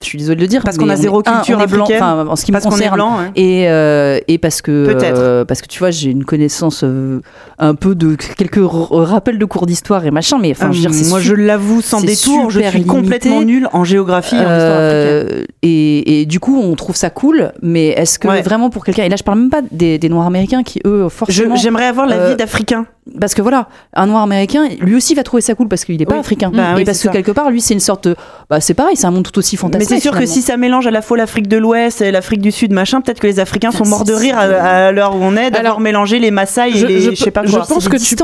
Je 0.03 0.09
suis 0.09 0.17
désolée 0.17 0.35
de 0.35 0.41
le 0.41 0.47
dire. 0.47 0.61
Parce 0.63 0.77
qu'on 0.77 0.89
a 0.89 0.97
zéro 0.97 1.21
est- 1.23 1.29
un, 1.29 1.35
culture 1.37 1.57
on 1.57 1.63
est 1.63 1.67
blanc, 1.67 1.85
enfin, 1.89 2.27
en 2.27 2.35
ce 2.35 2.43
qui 2.43 2.51
me 2.51 2.55
parce 2.57 2.65
qu'on 2.65 2.71
est 2.71 2.89
concerne. 2.89 2.95
blanc 2.95 3.17
hein. 3.17 3.31
Et, 3.37 3.69
euh, 3.69 4.19
et 4.27 4.37
parce 4.37 4.61
que 4.61 4.85
Peut-être. 4.93 5.17
euh, 5.17 5.45
parce 5.45 5.61
que 5.61 5.67
tu 5.67 5.79
vois 5.79 5.89
j'ai 5.89 6.11
une 6.11 6.25
connaissance 6.25 6.81
euh, 6.83 7.21
un 7.59 7.75
peu 7.75 7.95
de 7.95 8.15
quelques 8.37 8.57
r- 8.57 8.87
rappels 9.03 9.39
de 9.39 9.45
cours 9.45 9.65
d'histoire 9.65 10.05
et 10.05 10.11
machin 10.11 10.37
mais 10.37 10.51
enfin 10.51 10.69
moi 11.09 11.19
je 11.21 11.33
l'avoue 11.33 11.81
sans 11.81 12.01
détour 12.01 12.51
je 12.51 12.59
suis 12.59 12.83
complètement 12.83 13.41
nulle 13.41 13.69
en 13.71 13.85
géographie 13.85 14.35
et 14.35 14.39
en 14.39 14.41
histoire 14.41 14.79
africaine 14.81 15.27
Euh, 15.31 15.45
et, 15.61 16.21
et 16.21 16.25
du 16.25 16.41
coup 16.41 16.59
on 16.61 16.75
trouve 16.75 16.97
ça 16.97 17.09
cool 17.09 17.53
mais 17.61 17.87
est-ce 17.87 18.19
que 18.19 18.27
Ouais. 18.27 18.41
vraiment 18.41 18.69
pour 18.69 18.83
quelqu'un 18.83 19.03
et 19.05 19.09
là 19.09 19.15
je 19.15 19.23
parle 19.23 19.39
même 19.39 19.49
pas 19.49 19.61
des, 19.71 19.97
des 19.97 20.09
noirs 20.09 20.27
américains 20.27 20.61
qui 20.63 20.81
eux 20.85 21.07
forcément 21.09 21.55
j'aimerais 21.55 21.85
avoir 21.85 22.05
la 22.05 22.17
euh, 22.17 22.29
vie 22.31 22.35
d'africain 22.35 22.85
parce 23.19 23.35
que 23.35 23.41
voilà 23.43 23.67
un 23.93 24.07
noir 24.07 24.23
américain 24.23 24.67
lui 24.79 24.95
aussi 24.95 25.13
va 25.13 25.21
trouver 25.23 25.41
ça 25.41 25.53
cool 25.53 25.67
parce 25.67 25.85
qu'il 25.85 26.01
est 26.01 26.05
pas 26.07 26.15
Oui. 26.15 26.19
africain 26.21 26.51
Bah 26.51 26.71
et 26.71 26.75
oui, 26.77 26.85
parce 26.85 26.97
c'est 26.97 27.03
que 27.07 27.09
ça. 27.09 27.13
quelque 27.13 27.31
part 27.31 27.51
lui 27.51 27.61
c'est 27.61 27.75
une 27.75 27.79
sorte 27.79 28.07
de 28.07 28.15
bah 28.49 28.59
c'est 28.59 28.73
pareil 28.73 28.95
c'est 28.95 29.05
un 29.05 29.11
monde 29.11 29.23
tout 29.29 29.37
aussi 29.37 29.55
mais 29.55 29.59
fantastique 29.59 29.89
c'est 29.97 30.01
sûr 30.01 30.17
que 30.17 30.25
si 30.25 30.41
ça 30.41 30.57
mélange 30.57 30.87
à 30.87 30.91
la 30.91 31.03
fois 31.03 31.15
l'Afrique 31.15 31.47
de 31.47 31.57
l'Ouest 31.57 32.01
et 32.01 32.11
l'Afrique 32.11 32.41
du 32.41 32.51
Sud, 32.51 32.71
machin, 32.71 33.01
peut-être 33.01 33.19
que 33.19 33.27
les 33.27 33.39
Africains 33.39 33.69
sont 33.71 33.79
Putain, 33.79 33.89
morts 33.89 34.03
de 34.05 34.13
rire 34.13 34.37
à, 34.39 34.41
à 34.87 34.91
l'heure 34.91 35.15
où 35.15 35.19
on 35.21 35.33
est, 35.37 35.51
d'avoir 35.51 35.59
Alors, 35.59 35.79
mélangé 35.81 36.17
les 36.19 36.31
Maasai 36.31 36.69
et 36.69 36.73
je- 36.77 36.87
les 36.87 36.99
je 37.01 37.11
je 37.11 37.15
sais 37.15 37.29
pas 37.31 37.41
quoi. 37.41 37.49
je 37.51 37.57
pense 37.57 37.83
c'est 37.83 37.89
que 37.89 37.97
des 37.97 38.01
tu- 38.03 38.15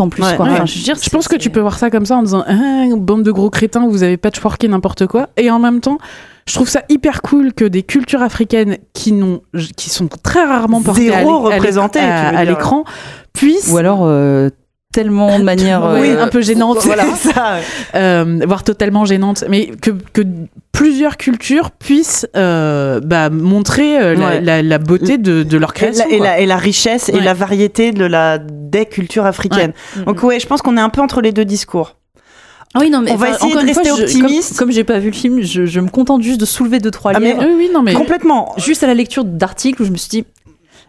en 0.00 0.08
plus 0.08 0.22
Ouais, 0.22 0.36
quoi 0.36 0.46
ouais. 0.46 0.52
Enfin, 0.52 0.64
je 0.66 0.76
veux 0.78 0.82
dire 0.84 0.96
Je 1.00 1.10
pense 1.10 1.28
que 1.28 1.36
tu 1.36 1.50
peux 1.50 1.60
voir 1.60 1.78
ça 1.78 1.90
comme 1.90 2.06
ça 2.06 2.16
en 2.16 2.22
disant 2.22 2.42
ah, 2.46 2.52
bande 2.96 3.22
de 3.22 3.30
gros 3.32 3.50
crétins, 3.50 3.86
vous 3.86 4.02
avez 4.02 4.16
patchworké 4.16 4.68
n'importe 4.68 5.06
quoi. 5.06 5.28
Et 5.36 5.50
en 5.50 5.58
même 5.58 5.80
temps, 5.80 5.98
je 6.48 6.54
trouve 6.54 6.68
ça 6.68 6.82
hyper 6.88 7.22
cool 7.22 7.52
que 7.52 7.64
des 7.64 7.82
cultures 7.82 8.22
africaines 8.22 8.78
qui 8.94 9.12
n'ont, 9.12 9.40
qui 9.76 9.90
sont 9.90 10.08
très 10.22 10.44
rarement 10.44 10.80
portées 10.82 11.12
à 11.12 11.18
Zéro 11.24 11.50
l'écran 12.44 12.84
puissent, 13.32 13.70
ou 13.72 13.76
alors 13.78 14.00
euh, 14.04 14.48
tellement 14.92 15.38
de 15.38 15.44
manière 15.52 15.82
oui, 16.00 16.10
euh, 16.10 16.22
un 16.22 16.28
peu 16.28 16.40
gênante, 16.40 16.78
Voilà, 16.84 17.04
ça. 17.16 17.56
euh, 17.94 18.38
voire 18.46 18.62
totalement 18.64 19.04
gênante, 19.04 19.44
mais 19.48 19.66
que, 19.66 19.90
que 20.12 20.22
plusieurs 20.72 21.16
cultures 21.16 21.70
puissent 21.72 22.26
euh, 22.36 23.00
bah, 23.00 23.28
montrer 23.28 23.98
euh, 23.98 24.14
la, 24.14 24.26
Ouais. 24.26 24.40
la- 24.40 24.62
la 24.62 24.78
beauté 24.78 25.18
de, 25.18 25.42
de 25.42 25.58
leur 25.58 25.70
Et 25.70 25.74
création. 25.74 26.04
la, 26.08 26.14
et, 26.14 26.18
la, 26.20 26.38
et 26.40 26.46
la 26.46 26.56
richesse 26.56 27.08
et 27.08 27.20
la 27.20 27.34
variété 27.34 27.92
de 27.92 28.04
la, 28.04 28.38
des 28.38 28.86
cultures 28.86 29.26
africaines. 29.26 29.72
Donc 30.06 30.22
ouais, 30.22 30.38
je 30.38 30.46
pense 30.46 30.62
qu'on 30.62 30.76
est 30.76 30.80
un 30.80 30.90
peu 30.90 31.00
entre 31.00 31.20
les 31.20 31.32
deux 31.32 31.44
discours. 31.44 31.96
Ah 32.74 32.80
oui, 32.80 32.90
non, 32.90 33.00
mais 33.00 33.12
On 33.12 33.16
va 33.16 33.30
essayer 33.30 33.52
encore 33.52 33.62
de 33.62 33.68
une 33.68 33.74
fois, 33.74 33.82
rester 33.82 33.96
je- 33.98 34.02
optimiste. 34.02 34.48
Comme, 34.50 34.58
comme 34.68 34.70
j'ai 34.72 34.84
pas 34.84 34.98
vu 34.98 35.10
le 35.10 35.16
film, 35.16 35.40
je, 35.40 35.64
je 35.64 35.80
me 35.80 35.88
contente 35.88 36.22
juste 36.22 36.40
de 36.40 36.44
soulever 36.44 36.78
deux 36.78 36.90
trois 36.90 37.12
Ah, 37.14 37.20
mais- 37.20 37.32
liens. 37.34 37.46
Oui, 37.46 37.54
oui, 37.56 37.70
non, 37.72 37.82
mais 37.82 37.94
Complètement. 37.94 38.52
Juste 38.58 38.82
à 38.82 38.86
la 38.86 38.94
lecture 38.94 39.24
d'articles 39.24 39.80
où 39.82 39.84
je 39.86 39.90
me 39.92 39.96
suis 39.96 40.10
dit, 40.10 40.24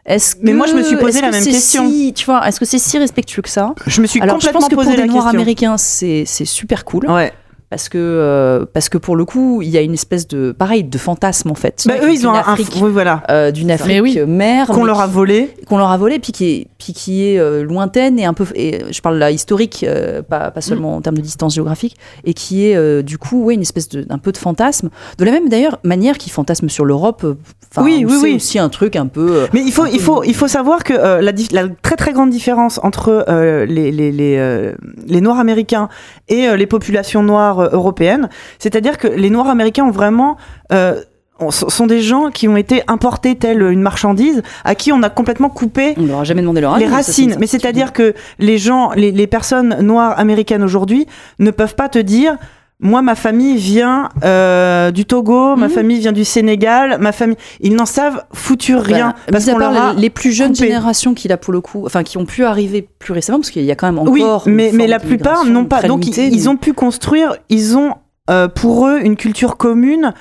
est-ce 0.06 0.36
que 0.36 0.42
Mais 0.44 0.54
moi, 0.54 0.68
je 0.68 0.74
me 0.74 0.84
suis 0.84 0.98
posé 0.98 1.22
la 1.22 1.28
que 1.30 1.34
même 1.36 1.44
c'est 1.44 1.52
question. 1.52 1.90
si- 1.90 2.14
tu 2.14 2.26
vois, 2.26 2.46
est-ce 2.48 2.60
que 2.60 2.66
c'est 2.66 2.80
si 2.80 2.98
respectueux 2.98 3.42
que 3.42 3.50
ça? 3.50 3.74
Je 3.86 4.02
me 4.02 4.08
suis 4.08 4.20
Alors, 4.22 4.40
je 4.40 4.48
complètement 4.48 4.60
pense 4.62 4.70
que 4.70 4.76
pour 4.76 4.84
posé 4.84 4.96
des 4.96 5.02
la 5.02 5.08
Noirs 5.08 5.24
question. 5.24 5.40
américains, 5.40 5.78
c'est 5.78 6.24
c'est 6.26 6.46
super 6.46 6.84
cool 6.84 7.10
Ouais. 7.10 7.32
Parce 7.70 7.90
que 7.90 7.98
euh, 7.98 8.66
parce 8.72 8.88
que 8.90 8.98
pour 8.98 9.16
le 9.16 9.26
coup, 9.26 9.62
il 9.62 9.70
y 9.70 9.78
a 9.78 9.82
une 9.82 9.94
espèce 9.94 10.28
de 10.28 10.52
pareil 10.52 10.84
de 10.84 10.98
fantasme 10.98 11.52
en 11.52 11.56
fait. 11.56 11.84
Bah, 11.88 11.96
eux, 12.04 12.12
ils 12.14 12.26
ont 12.26 12.32
un, 12.34 12.40
un- 12.40 12.56
oui, 12.82 12.90
voilà, 12.92 13.24
euh, 13.30 13.52
d'une 13.52 13.72
Afrique 13.72 13.88
Mais 13.96 14.00
oui. 14.02 14.20
mère 14.26 14.68
qu'on 14.68 14.86
leur 14.86 15.02
a 15.02 15.08
volé. 15.08 15.54
qu'on 15.68 15.78
leur 15.78 15.90
a 15.92 15.98
volé 15.98 16.20
puis 16.20 16.32
qui 16.32 16.46
est 16.50 16.68
puis 16.78 16.94
qui 16.94 17.28
est 17.28 17.38
euh, 17.40 17.64
lointaine 17.64 18.20
et 18.20 18.26
un 18.26 18.34
peu 18.34 18.46
et 18.56 18.82
je 18.92 19.02
parle 19.02 19.18
là 19.18 19.32
historique 19.32 19.84
euh, 19.88 20.22
pas, 20.22 20.52
pas 20.52 20.62
seulement 20.62 20.96
en 20.96 21.02
termes 21.02 21.18
de 21.18 21.22
distance 21.22 21.56
géographique 21.56 21.98
et 22.24 22.34
qui 22.34 22.68
est 22.68 22.76
euh, 22.76 23.02
du 23.02 23.18
coup 23.18 23.44
ouais 23.44 23.56
une 23.56 23.62
espèce 23.62 23.90
de 23.90 24.02
d'un 24.04 24.18
peu 24.20 24.32
de 24.32 24.38
fantasme 24.38 24.90
de 25.18 25.26
la 25.26 25.32
même 25.32 25.50
d'ailleurs 25.50 25.80
manière 25.84 26.18
qui 26.18 26.30
fantasme 26.30 26.70
sur 26.70 26.86
l'Europe 26.86 27.26
enfin, 27.72 27.84
Oui, 27.84 28.06
oui, 28.08 28.14
c'est 28.16 28.24
oui. 28.24 28.36
aussi 28.36 28.60
un 28.60 28.70
truc 28.70 28.96
un 28.96 29.08
peu 29.08 29.48
Mais 29.54 29.62
il 29.62 29.72
faut, 29.74 29.84
un 29.86 29.90
il 29.90 30.00
faut, 30.00 30.24
il 30.24 30.36
faut 30.36 30.48
savoir 30.48 30.84
que 30.84 30.94
euh, 30.94 31.22
la, 31.22 31.68
très 31.82 31.96
très 31.98 32.14
grande 32.14 32.30
différence 32.30 32.80
entre 32.84 33.26
euh, 33.28 33.66
les, 33.66 33.92
les, 33.92 34.12
les, 34.12 34.38
euh, 34.38 34.74
les 35.06 35.20
Noirs 35.20 35.40
américains 35.40 35.90
et 36.30 36.48
euh, 36.48 36.56
les 36.56 36.68
populations 36.68 37.24
noires 37.24 37.57
euh, 37.62 37.70
européennes, 37.72 38.30
c'est-à-dire 38.60 38.98
que 38.98 39.08
les 39.08 39.30
Noirs 39.30 39.50
américains 39.50 39.86
ont 39.86 39.92
vraiment 39.92 40.38
euh, 40.72 41.02
on- 41.40 41.52
sont 41.52 41.86
des 41.86 42.02
gens 42.02 42.32
qui 42.32 42.48
ont 42.48 42.58
été 42.58 42.82
importés 42.88 43.36
telle 43.36 43.62
une 43.62 43.82
marchandise 43.82 44.42
à 44.66 44.74
qui 44.74 44.92
on 44.92 45.04
a 45.04 45.10
complètement 45.10 45.50
coupé 45.50 45.94
on 45.98 46.06
leur 46.08 46.20
a 46.22 46.24
jamais 46.24 46.42
demandé 46.42 46.62
leur 46.62 46.74
avis 46.74 46.86
les 46.86 46.90
racines. 46.92 47.36
Mais 47.40 47.46
c'est-à-dire 47.48 47.94
que 47.94 48.16
les 48.40 48.58
gens, 48.58 48.92
les, 48.96 49.12
les 49.12 49.28
personnes 49.28 49.78
noires 49.82 50.18
américaines 50.20 50.64
aujourd'hui 50.64 51.06
ne 51.38 51.52
peuvent 51.52 51.76
pas 51.76 51.90
te 51.90 52.00
dire 52.00 52.38
moi, 52.80 53.02
ma 53.02 53.16
famille 53.16 53.58
vient 53.58 54.10
euh, 54.24 54.92
du 54.92 55.06
Togo, 55.06 55.56
ma 55.56 55.68
Mhm. 55.68 55.74
famille 55.74 56.00
vient 56.00 56.12
du 56.12 56.24
Sénégal, 56.24 56.98
ma 57.00 57.12
famille, 57.12 57.38
ils 57.60 57.74
n'en 57.76 57.88
savent 57.88 58.24
foutu 58.34 58.76
rien 58.76 59.10
Bah, 59.10 59.16
parce 59.32 59.46
mis 59.46 59.50
à 59.50 59.54
qu'on 59.54 59.60
leur 59.60 59.76
a 59.84 59.94
les, 59.94 60.02
les 60.02 60.10
plus 60.12 60.32
jeunes 60.32 60.52
coupé. 60.54 60.66
générations 60.68 61.14
qui 61.16 61.28
là 61.28 61.38
pour 61.38 61.54
le 61.54 61.62
coup, 61.62 61.84
enfin 61.88 62.04
qui 62.04 62.18
ont 62.20 62.26
pu 62.26 62.44
arriver 62.46 62.88
plus 63.00 63.14
récemment 63.14 63.40
parce 63.40 63.50
qu'il 63.50 63.64
y 63.64 63.72
a 63.72 63.76
quand 63.76 63.92
même 63.92 64.08
Oui, 64.08 64.22
encore. 64.24 64.44
mais, 64.46 64.70
une 64.70 64.76
mais 64.76 64.84
forme 64.84 64.90
la 64.92 65.00
plupart 65.00 65.46
n'ont 65.46 65.66
pas. 65.66 65.82
Donc 65.84 66.06
ils, 66.06 66.12
limitée, 66.12 66.28
ils 66.28 66.44
mais- 66.44 66.48
ont 66.50 66.58
pu 66.58 66.74
construire, 66.74 67.36
ils 67.50 67.76
ont 67.78 67.96
euh, 68.30 68.48
pour 68.48 68.88
eux 68.88 69.00
une 69.04 69.16
culture 69.16 69.58
commune 69.58 70.14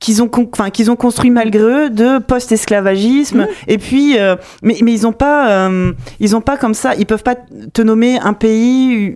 qu'ils 0.00 0.22
ont, 0.22 0.30
enfin 0.52 0.70
qu'ils 0.70 0.90
ont 0.90 0.96
construit 0.96 1.30
malgré 1.30 1.62
eux 1.62 1.90
de 1.90 2.18
post-esclavagisme. 2.18 3.42
Mhm. 3.42 3.46
Et 3.68 3.78
puis, 3.78 4.18
euh, 4.18 4.34
mais 4.62 4.76
mais 4.82 4.92
ils 4.92 5.06
ont 5.06 5.12
pas, 5.12 5.48
euh, 5.68 5.92
ils 6.20 6.34
ont 6.34 6.40
pas 6.40 6.56
comme 6.56 6.74
ça. 6.74 6.94
Ils 6.96 7.06
peuvent 7.06 7.22
pas 7.22 7.36
te 7.72 7.82
nommer 7.82 8.18
un 8.18 8.32
pays. 8.32 9.14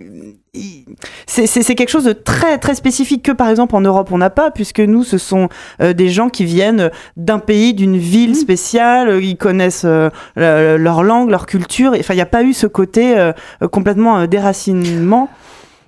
C'est 1.27 1.75
quelque 1.75 1.89
chose 1.89 2.05
de 2.05 2.13
très 2.13 2.57
très 2.57 2.75
spécifique 2.75 3.23
que 3.23 3.31
par 3.31 3.49
exemple 3.49 3.75
en 3.75 3.81
Europe 3.81 4.09
on 4.11 4.17
n'a 4.17 4.29
pas 4.29 4.51
puisque 4.51 4.79
nous 4.79 5.03
ce 5.03 5.17
sont 5.17 5.47
euh, 5.81 5.93
des 5.93 6.09
gens 6.09 6.29
qui 6.29 6.43
viennent 6.45 6.89
d'un 7.17 7.39
pays 7.39 7.73
d'une 7.73 7.97
ville 7.97 8.29
Mhm. 8.31 8.35
spéciale 8.35 9.23
ils 9.23 9.37
connaissent 9.37 9.85
euh, 9.85 10.09
le- 10.35 10.77
leur 10.77 11.03
langue 11.03 11.29
leur 11.29 11.45
culture 11.45 11.93
enfin 11.97 12.13
il 12.13 12.17
n'y 12.17 12.21
a 12.21 12.25
pas 12.25 12.43
eu 12.43 12.53
ce 12.53 12.67
côté 12.67 13.17
euh, 13.17 13.31
euh, 13.61 13.67
complètement 13.67 14.19
euh, 14.19 14.27
déracinement 14.27 15.29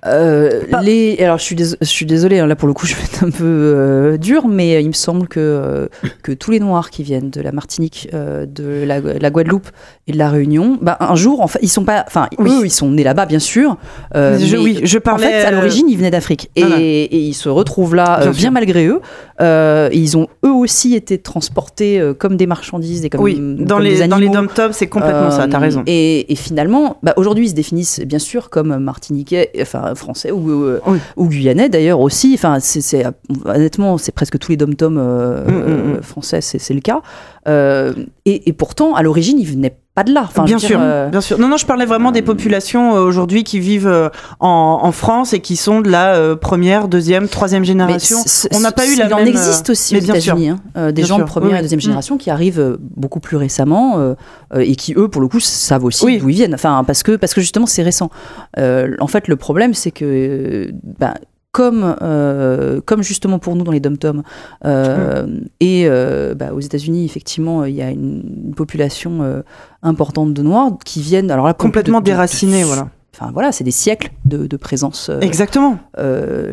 Euh, 0.04 0.62
Pas- 0.68 0.82
les, 0.82 1.16
alors 1.20 1.38
je 1.38 1.44
suis, 1.44 1.54
dés- 1.54 1.76
je 1.80 1.86
suis 1.86 2.06
désolée, 2.06 2.40
hein, 2.40 2.46
là 2.48 2.56
pour 2.56 2.66
le 2.66 2.74
coup 2.74 2.86
je 2.88 2.94
vais 2.96 3.02
être 3.04 3.22
un 3.24 3.30
peu 3.30 3.44
euh, 3.44 4.16
dur, 4.16 4.48
mais 4.48 4.74
euh, 4.74 4.80
il 4.80 4.88
me 4.88 4.92
semble 4.92 5.28
que, 5.28 5.38
euh, 5.38 5.86
que 6.24 6.32
tous 6.32 6.50
les 6.50 6.58
Noirs 6.58 6.90
qui 6.90 7.04
viennent 7.04 7.30
de 7.30 7.40
la 7.40 7.52
Martinique, 7.52 8.08
euh, 8.12 8.44
de 8.44 8.82
la, 8.84 8.98
la 9.00 9.30
Guadeloupe 9.30 9.68
et 10.08 10.12
de 10.12 10.18
la 10.18 10.28
Réunion, 10.28 10.76
bah, 10.82 10.96
un 10.98 11.14
jour, 11.14 11.40
en 11.40 11.46
fait, 11.46 11.60
ils 11.62 11.68
sont 11.68 11.84
pas, 11.84 12.04
enfin, 12.06 12.26
Oui. 12.38 12.50
eux, 12.50 12.66
ils 12.66 12.70
sont 12.70 12.90
nés 12.90 13.04
là-bas, 13.04 13.26
bien 13.26 13.38
sûr. 13.38 13.76
euh, 14.16 14.38
je, 14.40 14.56
mais 14.56 14.62
oui 14.62 14.80
je 14.82 14.98
En 14.98 15.00
parlais 15.00 15.26
fait, 15.26 15.44
à 15.44 15.50
l'origine, 15.52 15.86
ils 15.88 15.96
venaient 15.96 16.10
d'Afrique 16.10 16.50
et, 16.56 16.62
Voilà. 16.62 16.76
et 16.80 17.18
ils 17.18 17.34
se 17.34 17.48
retrouvent 17.48 17.94
là, 17.94 18.26
Bien 18.32 18.50
malgré 18.50 18.86
eux. 18.86 19.00
Euh, 19.42 19.88
ils 19.92 20.16
ont 20.16 20.28
eux 20.46 20.52
aussi 20.52 20.94
été 20.94 21.18
transportés 21.18 21.98
euh, 22.00 22.14
comme 22.14 22.36
des 22.36 22.46
marchandises 22.46 23.04
et 23.04 23.10
comme, 23.10 23.20
oui 23.22 23.34
dans 23.34 23.76
comme 23.76 23.82
les 23.84 23.98
des 23.98 24.06
dans 24.06 24.16
les 24.18 24.26
animaux. 24.26 24.32
dom 24.32 24.48
tops 24.48 24.76
c'est 24.76 24.86
complètement 24.86 25.30
ça 25.30 25.48
t'as 25.48 25.58
Euh, 25.58 25.60
raison 25.60 25.82
Et, 25.86 26.32
et 26.32 26.36
finalement, 26.36 26.98
bah, 27.02 27.12
aujourd'hui, 27.16 27.46
ils 27.46 27.50
se 27.50 27.54
définissent 27.54 28.00
bien 28.06 28.18
sûr 28.20 28.50
comme 28.50 28.76
martiniquais, 28.78 29.50
enfin 29.60 29.94
français 29.94 30.30
ou, 30.30 30.48
euh, 30.50 30.80
Oui. 30.86 30.98
ou 31.16 31.28
guyanais 31.28 31.68
d'ailleurs 31.68 32.00
aussi. 32.00 32.32
Enfin, 32.34 32.58
c'est, 32.60 33.04
honnêtement, 33.44 33.98
c'est 33.98 34.12
presque 34.12 34.38
tous 34.38 34.50
les 34.52 34.56
dom-toms 34.56 34.96
euh, 34.98 35.44
Mm, 35.44 35.50
mm, 35.50 35.92
mm. 35.92 35.94
euh, 35.96 36.02
français, 36.02 36.40
c'est, 36.40 36.74
le 36.74 36.80
cas. 36.80 37.00
Euh, 37.48 37.92
et, 38.24 38.48
et 38.48 38.52
pourtant, 38.52 38.94
à 38.94 39.02
l'origine, 39.02 39.38
ils 39.40 39.46
venaient 39.48 39.74
pas 39.94 40.04
de 40.04 40.12
là. 40.12 40.22
Enfin, 40.24 40.44
bien 40.44 40.58
sûr, 40.58 40.78
euh, 40.80 41.10
bien 41.10 41.20
sûr. 41.20 41.38
Non, 41.38 41.48
non, 41.48 41.58
je 41.58 41.66
parlais 41.66 41.84
vraiment 41.84 42.12
des 42.12 42.22
populations 42.22 42.96
euh, 42.96 43.00
aujourd'hui 43.00 43.44
qui 43.44 43.58
vivent 43.58 43.86
euh, 43.86 44.08
en, 44.40 44.80
en 44.82 44.92
France 44.92 45.34
et 45.34 45.40
qui 45.40 45.56
sont 45.56 45.82
de 45.82 45.90
la 45.90 46.34
première, 46.36 46.88
deuxième, 46.88 47.28
troisième 47.28 47.64
génération. 47.64 48.16
On 48.52 48.60
n'a 48.60 48.72
pas 48.72 48.86
eu 48.86 48.96
la 48.96 49.06
Il 49.06 49.14
en 49.14 49.18
même, 49.18 49.28
existe 49.28 49.68
aussi 49.68 49.96
aux. 49.96 50.00
États-Unis, 50.00 50.48
hein, 50.50 50.58
des 50.86 50.92
Bien 50.92 51.04
gens 51.04 51.16
sûr, 51.16 51.24
de 51.24 51.30
première 51.30 51.52
oui, 51.52 51.58
et 51.58 51.62
deuxième 51.62 51.78
oui. 51.78 51.84
génération 51.84 52.16
qui 52.16 52.30
arrivent 52.30 52.78
beaucoup 52.80 53.20
plus 53.20 53.36
récemment 53.36 54.14
et 54.56 54.76
qui 54.76 54.94
eux, 54.96 55.08
pour 55.08 55.20
le 55.20 55.28
coup, 55.28 55.40
savent 55.40 55.84
aussi 55.84 56.04
Oui. 56.04 56.18
d'où 56.18 56.28
ils 56.30 56.36
viennent. 56.36 56.54
Enfin, 56.54 56.84
parce 56.86 57.02
que 57.02 57.16
parce 57.16 57.34
que 57.34 57.40
justement, 57.42 57.66
c'est 57.66 57.82
récent. 57.82 58.10
En 58.56 59.06
fait, 59.06 59.28
le 59.28 59.36
problème, 59.36 59.74
c'est 59.74 59.90
que 59.90 60.70
bah, 60.98 61.14
comme, 61.52 61.96
euh, 62.00 62.80
comme 62.84 63.02
justement 63.02 63.38
pour 63.38 63.54
nous 63.54 63.62
dans 63.62 63.72
les 63.72 63.80
dom-toms, 63.80 64.22
euh, 64.64 65.26
et 65.60 65.84
euh, 65.86 66.34
bah, 66.34 66.52
aux 66.54 66.60
États-Unis, 66.60 67.04
effectivement, 67.04 67.64
il 67.66 67.74
y 67.74 67.82
a 67.82 67.90
une, 67.90 68.22
une 68.46 68.54
population 68.54 69.42
importante 69.82 70.32
de 70.32 70.42
Noirs 70.42 70.72
qui 70.84 71.00
viennent. 71.02 71.30
Alors 71.30 71.46
là, 71.46 71.54
complètement 71.54 72.00
déracinés, 72.00 72.64
voilà. 72.64 72.88
Enfin 73.14 73.30
voilà, 73.30 73.52
c'est 73.52 73.62
des 73.64 73.70
siècles 73.70 74.10
de, 74.24 74.46
de 74.46 74.56
présence 74.56 75.10
Exactement. 75.20 75.78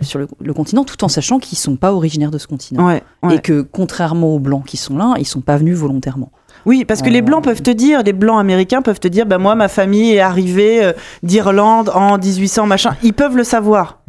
sur 0.02 0.20
le, 0.20 0.28
le 0.42 0.54
continent, 0.54 0.84
tout 0.84 1.02
en 1.06 1.08
sachant 1.08 1.40
qu'ils 1.40 1.58
sont 1.58 1.78
pas 1.78 1.94
originaires 1.94 2.32
de 2.32 2.38
ce 2.38 2.48
continent 2.48 2.86
Ouais, 2.86 3.02
ouais. 3.24 3.36
et 3.36 3.40
que 3.40 3.62
contrairement 3.62 4.36
aux 4.36 4.40
blancs 4.40 4.66
qui 4.66 4.76
sont 4.76 4.98
là, 4.98 5.14
ils 5.18 5.26
sont 5.26 5.40
pas 5.40 5.56
venus 5.56 5.78
volontairement. 5.78 6.32
Oui, 6.66 6.84
parce 6.84 7.02
que 7.02 7.10
les 7.10 7.22
blancs 7.22 7.42
peuvent 7.46 7.62
te 7.62 7.72
dire, 7.72 8.04
les 8.04 8.12
blancs 8.12 8.38
américains 8.42 8.82
peuvent 8.82 9.00
te 9.00 9.08
dire, 9.08 9.26
bah 9.26 9.38
moi, 9.38 9.56
ma 9.56 9.70
famille 9.70 10.12
est 10.12 10.20
arrivée 10.20 10.92
d'Irlande 11.24 11.90
en 11.96 12.18
1800, 12.18 12.66
machin. 12.68 12.92
Ils 13.02 13.14
peuvent 13.14 13.38
le 13.38 13.46
savoir. 13.46 14.00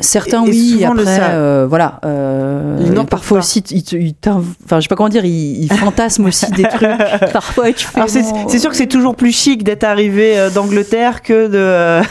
Certains 0.00 0.44
Et- 0.44 0.50
oui, 0.50 0.84
après 0.84 1.04
euh, 1.30 1.66
voilà. 1.68 2.00
Euh, 2.04 2.78
et 3.02 3.06
parfois 3.06 3.38
pas. 3.38 3.44
aussi, 3.44 3.60
ils, 3.70 4.14
enfin 4.64 4.76
je 4.76 4.82
sais 4.82 4.88
pas 4.88 4.94
comment 4.96 5.08
dire, 5.08 5.24
ils, 5.24 5.64
ils 5.64 5.72
fantasment 5.72 6.26
aussi 6.26 6.50
des 6.52 6.64
trucs. 6.64 6.88
Parfois 7.32 7.72
tu 7.72 7.86
fais. 7.86 8.00
C'est 8.06 8.22
bon, 8.22 8.48
sûr 8.48 8.70
que 8.70 8.76
c'est 8.76 8.86
toujours 8.88 9.16
plus 9.16 9.32
chic 9.32 9.64
d'être 9.64 9.84
arrivé 9.84 10.38
euh, 10.38 10.50
d'Angleterre 10.50 11.22
que 11.22 11.46
de 11.48 11.56
euh, 11.56 12.02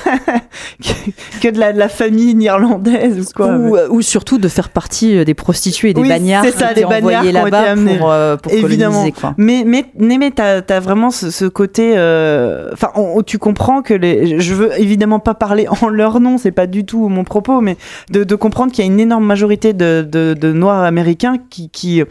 que- 1.41 1.49
de 1.49 1.59
la, 1.59 1.73
de 1.73 1.79
la 1.79 1.89
famille 1.89 2.33
néerlandaise 2.35 3.19
ou 3.19 3.33
quoi. 3.35 3.47
ou, 3.55 3.75
euh, 3.75 3.87
ou 3.89 4.01
surtout 4.01 4.37
de 4.37 4.47
faire 4.47 4.69
partie 4.69 5.17
euh, 5.17 5.23
des 5.25 5.33
prostituées 5.33 5.91
et 5.91 5.93
des 5.93 6.01
Oui, 6.01 6.09
bagnards 6.09 6.43
c'est 6.43 6.51
ça, 6.51 6.67
qui 6.69 6.75
les 6.75 6.81
étaient 6.81 6.89
bagnards 6.89 7.19
envoyés 7.19 7.31
là-bas 7.31 7.75
pour, 7.97 8.11
euh, 8.11 8.37
pour 8.37 8.51
Évidemment. 8.51 8.93
coloniser 9.01 9.11
quoi. 9.19 9.33
Mais 9.37 9.63
mais 9.65 9.85
mais, 9.97 10.31
t'as 10.31 10.61
as 10.67 10.79
vraiment 10.79 11.11
ce, 11.11 11.29
ce 11.29 11.45
côté. 11.45 11.93
euh, 11.95 12.69
Enfin, 12.73 12.89
on- 12.95 13.21
tu 13.21 13.37
comprends 13.37 13.81
que 13.81 13.93
les. 13.93 14.39
Je 14.39 14.53
veux 14.53 14.71
évidemment 14.79 15.19
pas 15.19 15.33
parler 15.33 15.67
en 15.81 15.87
leur 15.89 16.19
nom, 16.19 16.37
c'est 16.37 16.51
pas 16.51 16.67
du 16.67 16.85
tout 16.85 17.09
mon 17.09 17.23
propos, 17.23 17.61
mais 17.61 17.74
de, 18.09 18.35
comprendre 18.35 18.71
qu'il 18.71 18.83
y 18.83 18.87
a 18.87 18.91
une 18.91 18.99
énorme 18.99 19.25
majorité 19.25 19.73
de, 19.73 20.51
noirs 20.51 20.83
américains 20.83 21.37
qui 21.49 22.03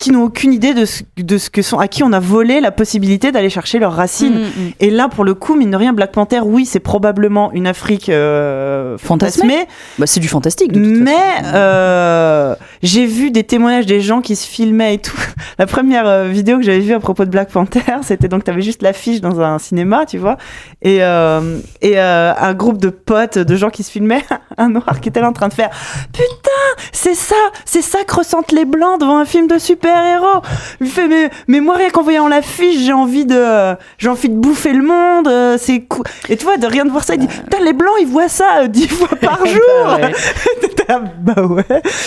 qui 0.00 0.12
n'ont 0.12 0.24
aucune 0.24 0.54
idée 0.54 0.72
de 0.72 0.86
ce, 0.86 1.02
de 1.18 1.36
ce 1.36 1.50
que 1.50 1.60
sont 1.60 1.78
à 1.78 1.86
qui 1.86 2.02
on 2.02 2.12
a 2.14 2.20
volé 2.20 2.60
la 2.62 2.70
possibilité 2.70 3.32
d'aller 3.32 3.50
chercher 3.50 3.78
leurs 3.78 3.92
racines. 3.92 4.40
Mm, 4.40 4.44
mm. 4.44 4.72
Et 4.80 4.88
là, 4.88 5.08
pour 5.08 5.24
le 5.24 5.34
coup, 5.34 5.56
mine 5.56 5.70
de 5.70 5.76
rien, 5.76 5.92
Black 5.92 6.12
Panther, 6.12 6.40
oui, 6.42 6.64
c'est 6.64 6.80
probablement 6.80 7.52
une 7.52 7.66
Afrique 7.66 8.08
euh, 8.08 8.96
Fantasmée. 8.96 9.66
Bah, 9.98 10.06
c'est 10.06 10.20
du 10.20 10.28
fantastique. 10.28 10.72
De 10.72 10.82
toute 10.82 11.02
mais 11.02 11.12
euh, 11.52 12.54
j'ai 12.82 13.04
vu 13.04 13.30
des 13.30 13.44
témoignages 13.44 13.84
des 13.84 14.00
gens 14.00 14.22
qui 14.22 14.36
se 14.36 14.48
filmaient 14.48 14.94
et 14.94 14.98
tout. 14.98 15.20
La 15.58 15.66
première 15.66 16.06
euh, 16.06 16.28
vidéo 16.28 16.56
que 16.56 16.64
j'avais 16.64 16.80
vue 16.80 16.94
à 16.94 17.00
propos 17.00 17.26
de 17.26 17.30
Black 17.30 17.50
Panther, 17.50 17.80
c'était 18.02 18.28
donc 18.28 18.44
t'avais 18.44 18.62
juste 18.62 18.80
l'affiche 18.80 19.20
dans 19.20 19.40
un 19.42 19.58
cinéma, 19.58 20.06
tu 20.06 20.16
vois, 20.16 20.38
et 20.80 21.04
euh, 21.04 21.58
et 21.82 21.98
un 21.98 22.54
groupe 22.54 22.78
de 22.78 22.88
potes, 22.88 23.36
de 23.36 23.56
gens 23.56 23.68
qui 23.68 23.82
se 23.82 23.90
filmaient, 23.90 24.24
un 24.56 24.70
noir 24.70 25.00
qui 25.02 25.10
était 25.10 25.20
là 25.20 25.28
en 25.28 25.34
train 25.34 25.48
de 25.48 25.54
faire 25.54 25.70
putain, 26.10 26.86
c'est 26.92 27.14
ça, 27.14 27.36
c'est 27.66 27.82
ça 27.82 27.98
que 28.04 28.14
ressentent 28.14 28.52
les 28.52 28.64
blancs 28.64 28.98
devant 28.98 29.18
un 29.18 29.26
film 29.26 29.46
de 29.46 29.58
super-héros. 29.90 30.42
Il 30.80 30.86
fait 30.88 31.08
mais 31.08 31.30
mais 31.48 31.60
moi 31.60 31.76
rien 31.76 31.90
qu'en 31.90 32.02
voyant 32.02 32.28
l'affiche, 32.28 32.78
j'ai 32.84 32.92
envie 32.92 33.26
de 33.26 33.74
j'ai 33.98 34.08
envie 34.08 34.28
de 34.28 34.34
bouffer 34.36 34.72
le 34.72 34.82
monde, 34.82 35.28
euh, 35.28 35.56
c'est 35.58 35.80
cool. 35.82 36.04
Et 36.28 36.36
tu 36.36 36.44
vois, 36.44 36.56
de 36.56 36.66
rien 36.66 36.84
de 36.84 36.90
voir 36.90 37.04
ça, 37.04 37.14
il 37.14 37.20
dit 37.20 37.26
putain 37.26 37.60
les 37.64 37.72
blancs 37.72 37.94
ils 38.00 38.06
voient 38.06 38.28
ça 38.28 38.62
euh, 38.62 38.66
dix 38.68 38.88
fois 38.88 39.08
par 39.20 39.44
jour. 39.46 39.60
Bah 39.84 39.96
ouais. 40.00 40.12
T'es 40.60 40.84
là, 40.88 41.02
bah 41.20 41.44
ouais. 41.46 41.64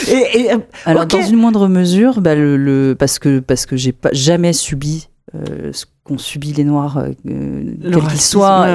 Et, 0.07 0.41
et, 0.41 0.53
euh, 0.53 0.57
Alors 0.85 1.05
dans 1.05 1.21
une 1.21 1.35
moindre 1.37 1.67
mesure, 1.67 2.21
bah, 2.21 2.35
le, 2.35 2.57
le- 2.57 2.95
parce 2.97 3.19
que 3.19 3.39
parce 3.39 3.65
que 3.65 3.75
j'ai 3.77 3.91
pas 3.91 4.09
jamais 4.11 4.53
subi 4.53 5.09
euh, 5.35 5.71
ce 5.73 5.85
qu'ont 6.03 6.17
subi 6.17 6.53
les 6.53 6.63
Noirs, 6.63 6.97
euh, 6.97 7.11
Le 7.25 7.91
quels 7.91 8.07
qu'ils 8.07 8.21
soient. 8.21 8.67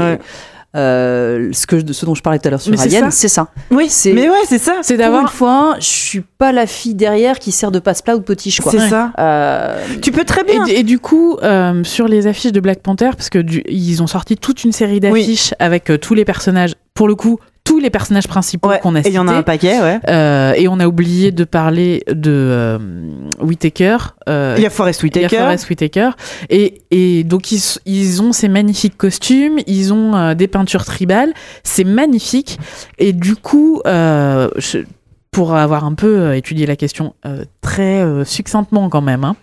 Euh, 0.76 1.48
ce 1.52 1.66
que 1.66 1.92
ce 1.92 2.04
dont 2.04 2.14
je 2.14 2.22
parlais 2.22 2.38
tout 2.38 2.46
à 2.48 2.50
l'heure 2.50 2.60
sur 2.60 2.78
Alien, 2.78 3.10
c'est 3.10 3.28
ça. 3.28 3.48
oui, 3.70 3.86
c'est- 3.88 4.12
mais 4.12 4.28
ouais, 4.28 4.36
c'est 4.46 4.58
ça. 4.58 4.74
C'est 4.82 4.96
Pour 4.96 5.04
une 5.06 5.10
d'avoir. 5.12 5.32
fois, 5.32 5.76
je 5.80 5.86
suis 5.86 6.20
pas 6.20 6.52
la 6.52 6.66
fille 6.66 6.94
derrière 6.94 7.38
qui 7.38 7.52
sert 7.52 7.70
de 7.70 7.78
passe-plat 7.78 8.16
ou 8.16 8.18
de 8.18 8.24
potiche 8.24 8.60
quoi. 8.60 8.72
C'est 8.72 8.88
ça. 8.88 9.12
Euh, 9.18 9.82
Tu 10.02 10.12
peux 10.12 10.24
très 10.24 10.44
bien. 10.44 10.66
Et, 10.66 10.80
et 10.80 10.82
du 10.82 10.98
coup, 10.98 11.36
euh, 11.42 11.82
sur 11.84 12.06
les 12.06 12.26
affiches 12.26 12.52
de 12.52 12.60
Black 12.60 12.80
Panther, 12.80 13.10
parce 13.16 13.30
que 13.30 13.38
du- 13.38 13.62
ils 13.68 14.02
ont 14.02 14.06
sorti 14.06 14.36
toute 14.36 14.64
une 14.64 14.72
série 14.72 15.00
d'affiches 15.00 15.54
avec 15.58 15.90
euh, 15.90 15.96
tous 15.98 16.14
les 16.14 16.24
personnages, 16.24 16.74
pour 16.94 17.08
le 17.08 17.14
coup, 17.14 17.38
tous 17.68 17.78
les 17.78 17.90
personnages 17.90 18.26
principaux 18.26 18.70
Ouais, 18.70 18.80
qu'on 18.80 18.94
a 18.96 19.00
et 19.00 19.02
il 19.06 19.12
y 19.12 19.18
en 19.18 19.28
a 19.28 19.32
un 19.32 19.34
cités. 19.34 19.44
paquet, 19.44 19.80
ouais. 19.80 20.00
Euh, 20.08 20.52
et 20.56 20.66
on 20.68 20.80
a 20.80 20.86
oublié 20.88 21.30
de 21.30 21.44
parler 21.44 22.02
de 22.10 22.32
euh, 22.32 22.78
Whitaker. 23.40 23.98
euh, 24.28 24.54
Il 24.56 24.62
y 24.62 24.66
a 24.66 24.70
Forest 24.70 25.02
il 25.02 25.06
y 25.14 25.18
a 25.18 25.22
Whitaker. 25.22 25.36
Forest 25.42 25.68
Whitaker. 25.70 26.10
Et, 26.50 26.80
et 26.90 27.24
donc, 27.24 27.52
ils, 27.52 28.22
ont 28.22 28.32
ces 28.32 28.48
magnifiques 28.48 28.96
costumes, 28.96 29.58
ils 29.66 29.92
ont 29.92 30.16
euh, 30.16 30.34
des 30.34 30.48
peintures 30.48 30.84
tribales, 30.86 31.32
c'est 31.62 31.84
magnifique. 31.84 32.58
Et 32.98 33.12
du 33.12 33.36
coup, 33.36 33.80
euh, 33.86 34.48
je- 34.56 34.78
pour 35.30 35.54
avoir 35.54 35.84
un 35.84 35.92
peu 35.94 36.06
euh, 36.20 36.36
étudié 36.36 36.64
la 36.64 36.74
question 36.74 37.14
euh, 37.26 37.44
très 37.60 38.00
euh, 38.02 38.24
succinctement 38.24 38.88
quand 38.88 39.02
même, 39.02 39.24
hein, 39.24 39.36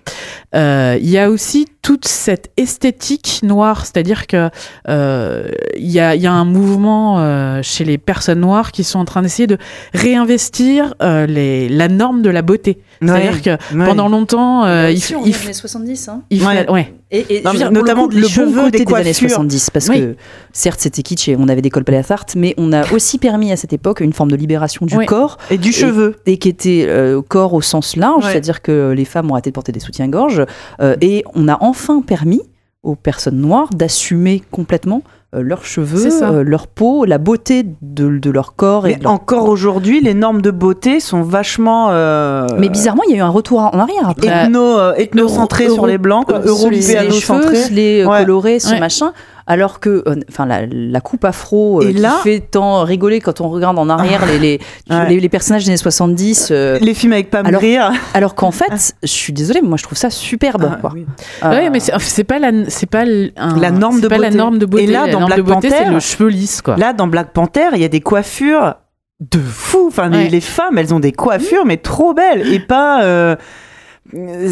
euh, 0.56 0.98
il 1.00 1.08
y 1.10 1.20
a 1.20 1.30
aussi 1.30 1.68
toute 1.86 2.08
cette 2.08 2.50
esthétique 2.58 3.42
noire, 3.44 3.86
c'est-à-dire 3.86 4.26
que 4.26 4.50
euh, 4.90 5.48
il 5.78 5.86
y, 5.92 6.00
a, 6.00 6.16
il 6.16 6.22
y 6.24 6.26
a 6.26 6.34
un 6.34 6.44
mouvement 6.44 7.20
euh, 7.20 7.60
chez 7.62 7.84
les 7.86 8.00
personnes 8.00 8.40
noires 8.40 8.72
qui 8.72 8.84
sont 8.84 8.98
en 8.98 9.06
train 9.06 9.22
d'essayer 9.22 9.46
de 9.46 9.60
réinvestir 9.94 10.96
euh, 11.04 11.28
les, 11.28 11.70
la 11.70 11.88
norme 11.88 12.24
de 12.24 12.32
la 12.32 12.42
beauté. 12.42 12.80
C'est-à-dire 13.02 13.42
que 13.44 13.50
Ouais. 13.76 13.86
pendant 13.86 14.08
longtemps, 14.08 14.66
euh, 14.66 14.90
il, 14.90 15.00
si, 15.00 15.14
il, 15.26 15.36
les 15.46 15.54
70 15.54 16.08
hein. 16.10 16.22
il 16.32 16.42
Ouais. 16.44 16.94
Et, 17.12 17.42
Non, 17.46 17.54
dire, 17.54 17.72
notamment 17.72 18.04
le, 18.04 18.08
coup, 18.10 18.16
le 18.16 18.22
le 18.22 18.28
cheveu, 18.28 18.46
bon 18.56 18.64
côté 18.66 18.80
des 18.80 18.86
des, 18.86 18.94
années 18.96 19.04
coiffures. 19.04 19.30
70 19.30 19.70
parce 19.70 19.88
Oui. 19.90 20.00
que 20.00 20.16
certes 20.54 20.80
c'était 20.82 21.04
kitsch 21.04 21.30
et 21.30 21.36
on 21.38 21.48
avait 21.48 21.62
des 21.62 21.70
cols 21.70 21.84
à 21.88 22.04
tarte 22.04 22.36
mais 22.36 22.54
on 22.58 22.74
a 22.74 22.92
aussi 22.94 23.20
permis 23.20 23.52
à 23.52 23.58
cette 23.58 23.74
époque 23.74 24.00
une 24.00 24.12
forme 24.12 24.32
de 24.32 24.36
libération 24.36 24.86
du 24.88 24.98
Oui. 24.98 25.06
corps 25.06 25.38
Et 25.52 25.58
du 25.58 25.72
cheveu. 25.72 26.16
et 26.26 26.38
qui 26.38 26.50
était 26.50 26.86
euh, 26.88 27.22
corps 27.22 27.54
au 27.54 27.62
sens 27.62 27.96
large, 27.96 28.24
c'est-à-dire 28.26 28.62
que 28.62 28.92
les 28.92 29.06
femmes 29.06 29.30
ont 29.30 29.36
arrêté 29.36 29.52
de 29.52 29.54
porter 29.54 29.72
des 29.72 29.80
soutiens-gorge, 29.80 30.44
euh, 30.82 30.96
et 31.02 31.24
on 31.36 31.48
a 31.48 31.58
enfin 31.62 31.75
permis 32.02 32.42
aux 32.84 32.96
personnes 32.96 33.38
noires 33.38 33.70
d'assumer 33.74 34.44
complètement 34.52 35.02
euh, 35.36 35.42
leurs 35.42 35.66
cheveux, 35.66 36.22
euh, 36.24 36.44
leur 36.44 36.68
peau, 36.68 37.04
la 37.04 37.18
beauté 37.18 37.66
de, 37.82 38.20
de 38.20 38.30
leur 38.30 38.56
corps. 38.56 38.86
Et 38.88 38.92
Mais 38.92 38.96
de 38.98 39.04
leur- 39.04 39.12
encore 39.14 39.50
aujourd'hui, 39.50 40.00
les 40.00 40.14
normes 40.14 40.42
de 40.42 40.52
beauté 40.52 41.00
sont 41.00 41.24
vachement. 41.24 41.88
euh, 41.90 42.48
Mais 42.60 42.70
bizarrement, 42.70 43.02
il 43.08 43.12
y 43.12 43.16
a 43.16 43.18
eu 43.18 43.22
un 43.22 43.30
retour 43.30 43.60
en 43.60 43.78
arrière 43.80 44.08
après. 44.08 44.28
Ethno, 44.28 44.78
euh, 44.78 44.94
ethnocentré 44.96 45.66
euro- 45.66 45.74
sur 45.76 45.88
les 45.88 45.98
blancs, 45.98 46.26
les 46.30 46.48
européano-centré. 46.48 47.56
cheveux, 47.64 47.76
les 47.76 48.06
Ouais. 48.06 48.20
colorer, 48.20 48.60
ce 48.60 48.72
Ouais. 48.74 48.80
machin. 48.80 49.14
Alors 49.48 49.80
que, 49.80 50.04
euh, 50.08 50.16
enfin, 50.30 50.48
la, 50.48 50.66
la 50.66 51.02
coupe 51.02 51.24
afro 51.24 51.82
euh, 51.84 51.90
Et 51.90 51.94
qui 51.94 52.04
fait 52.24 52.40
tant 52.40 52.84
rigoler 52.84 53.22
quand 53.22 53.42
on 53.42 53.50
regarde 53.50 53.78
en 53.78 53.90
arrière 53.90 54.26
les, 54.26 54.40
les, 54.40 54.60
Ouais. 54.90 55.08
les, 55.10 55.20
les 55.20 55.30
personnages 55.30 55.64
des 55.66 55.70
années 55.70 55.78
70. 55.78 56.48
euh, 56.52 56.80
Les 56.82 56.94
films 56.96 57.14
avec 57.14 57.30
Pam 57.30 57.46
Alors- 57.46 57.62
Grier. 57.62 57.80
alors 58.16 58.34
qu'en 58.34 58.50
fait, 58.52 58.96
je 59.04 59.08
suis 59.08 59.34
désolée, 59.34 59.62
mais 59.62 59.68
moi 59.70 59.78
je 59.78 59.84
trouve 59.84 59.98
ça 60.00 60.10
superbe. 60.10 60.68
Ah, 60.72 60.78
quoi. 60.82 60.92
oui. 60.96 61.06
Euh, 61.44 61.50
Ouais, 61.52 61.70
mais 61.70 61.80
c'est 61.80 62.24
pas 62.24 62.40
la 62.40 62.52
c'est 62.70 62.90
pas 62.90 63.04
un- 63.38 63.60
La 63.60 63.70
norme 63.70 64.02
de 64.02 64.08
pas 64.08 64.18
la 64.18 64.28
beauté. 64.30 64.38
norme 64.38 64.58
de 64.58 64.66
beauté. 64.66 64.84
Et 64.86 64.88
là, 64.88 65.06
la 65.06 65.12
dans 65.14 65.20
norme 65.20 65.34
Black 65.44 65.58
c'est 65.62 65.70
Panther, 65.70 65.90
le 65.92 66.00
cheveu 66.00 66.28
lisse 66.30 66.62
quoi. 66.64 66.76
Là, 66.78 66.94
dans 66.94 67.06
Black 67.08 67.32
Panther, 67.32 67.68
il 67.76 67.82
y 67.82 67.86
a 67.86 67.90
des 67.90 68.02
coiffures 68.02 68.74
de 69.20 69.40
fou. 69.40 69.86
Enfin, 69.90 70.12
Ouais. 70.12 70.28
les 70.28 70.42
femmes, 70.42 70.78
elles 70.80 70.94
ont 70.94 71.00
des 71.00 71.12
coiffures, 71.14 71.66
mais 71.66 71.78
trop 71.78 72.14
belles. 72.16 72.52
Et 72.52 72.60
pas. 72.60 73.38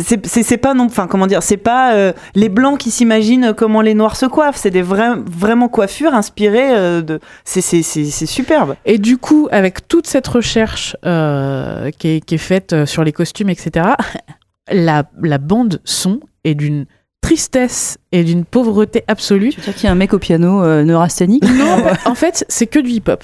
C'est- 0.03 0.25
c'est 0.25 0.43
c'est 0.43 0.57
pas 0.57 0.73
non 0.73 0.85
enfin 0.85 1.07
comment 1.07 1.27
dire 1.27 1.41
c'est 1.43 1.57
pas 1.57 1.93
euh, 1.93 2.13
les 2.35 2.49
blancs 2.49 2.77
qui 2.79 2.91
s'imaginent 2.91 3.53
comment 3.55 3.81
les 3.81 3.93
noirs 3.93 4.15
se 4.15 4.25
coiffent 4.25 4.57
c'est 4.57 4.69
des 4.71 4.81
vrais 4.81 5.11
vraiment 5.25 5.69
coiffures 5.69 6.13
inspirées 6.13 6.75
euh, 6.75 7.01
de 7.01 7.19
c'est 7.45 7.61
c'est 7.61 7.81
c'est 7.83 8.05
c'est 8.05 8.25
superbe 8.25 8.75
Et 8.85 8.97
du 8.97 9.17
coup, 9.17 9.47
avec 9.51 9.87
toute 9.87 10.07
cette 10.07 10.27
recherche 10.27 10.95
euh, 11.05 11.89
qui, 11.97 12.07
est, 12.17 12.25
qui 12.25 12.35
est 12.35 12.37
faite 12.37 12.85
sur 12.85 13.03
les 13.03 13.11
costumes, 13.11 13.49
etc., 13.49 13.87
la, 14.71 15.03
la 15.21 15.37
bande 15.37 15.81
son 15.83 16.19
est 16.43 16.55
d'une 16.55 16.85
tristesse 17.21 17.97
et 18.11 18.23
d'une 18.23 18.43
pauvreté 18.45 19.03
absolue. 19.07 19.49
Tu 19.51 19.57
veux 19.59 19.63
dire 19.65 19.75
qu'il 19.75 19.85
y 19.85 19.87
a 19.87 19.91
un 19.91 19.95
mec 19.95 20.13
au 20.13 20.19
piano 20.19 20.61
euh, 20.63 20.83
neurasthénique? 20.83 21.43
Non, 21.43 21.77
en 22.05 22.15
fait, 22.15 22.45
c'est 22.49 22.67
que 22.67 22.79
du 22.79 22.89
hip-hop. 22.89 23.23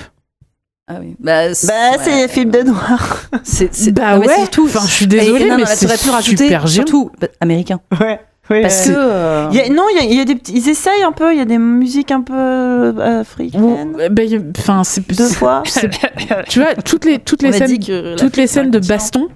Ah 0.92 0.95
oui. 1.01 1.16
Bah, 1.19 1.53
c'est- 1.53 1.68
bah 1.68 1.74
c'est 2.03 2.11
ouais. 2.11 2.22
des 2.24 2.27
films 2.34 2.50
de 2.51 2.61
noirs 2.64 3.22
C'est, 3.43 3.92
Bah 3.93 4.16
non, 4.18 4.22
ouais. 4.26 4.34
c'est 4.40 4.50
tout. 4.51 4.66
Enfin, 4.66 4.82
je 4.88 4.92
suis 4.92 5.08
désolée, 5.08 5.45
Et- 5.45 5.50
non, 5.50 5.58
mais 5.58 5.66
c'est 5.68 5.85
pu 6.01 6.09
rajouter 6.09 6.45
super 6.45 6.66
géant. 6.68 6.84
surtout 6.85 7.11
bah, 7.22 7.27
américain. 7.40 7.80
ouais 8.01 8.19
Parce 8.64 8.88
que 8.88 8.93
euh, 8.95 9.48
Il 9.51 9.58
y 9.58 9.61
a- 9.61 9.69
non, 9.69 9.84
il 9.93 9.98
y, 9.98 10.00
a- 10.00 10.03
il 10.09 10.18
y 10.18 10.19
a 10.22 10.26
des 10.26 10.35
ils 10.50 10.68
essayent 10.69 11.03
un 11.03 11.11
peu, 11.11 11.32
il 11.32 11.38
y 11.38 11.42
a 11.42 11.45
des 11.45 11.59
musiques 11.59 12.09
un 12.11 12.22
peu 12.22 12.34
euh, 12.35 13.22
africaines. 13.22 13.95
Ben, 14.09 14.27
y- 14.27 14.42
Enfin, 14.58 14.84
c'est 14.84 15.08
Deux 15.16 15.27
fois. 15.30 15.61
Tu 16.50 16.59
vois, 16.59 16.74
toutes 16.84 17.06
les 17.06 17.19
toutes 17.19 17.43
les 17.43 17.50
on 17.50 17.53
a 17.61 17.68
scènes, 17.68 17.77
que 17.85 18.16
toutes 18.16 18.38
les 18.38 18.48
scènes 18.48 18.72
de 18.72 18.80
baston, 18.80 19.27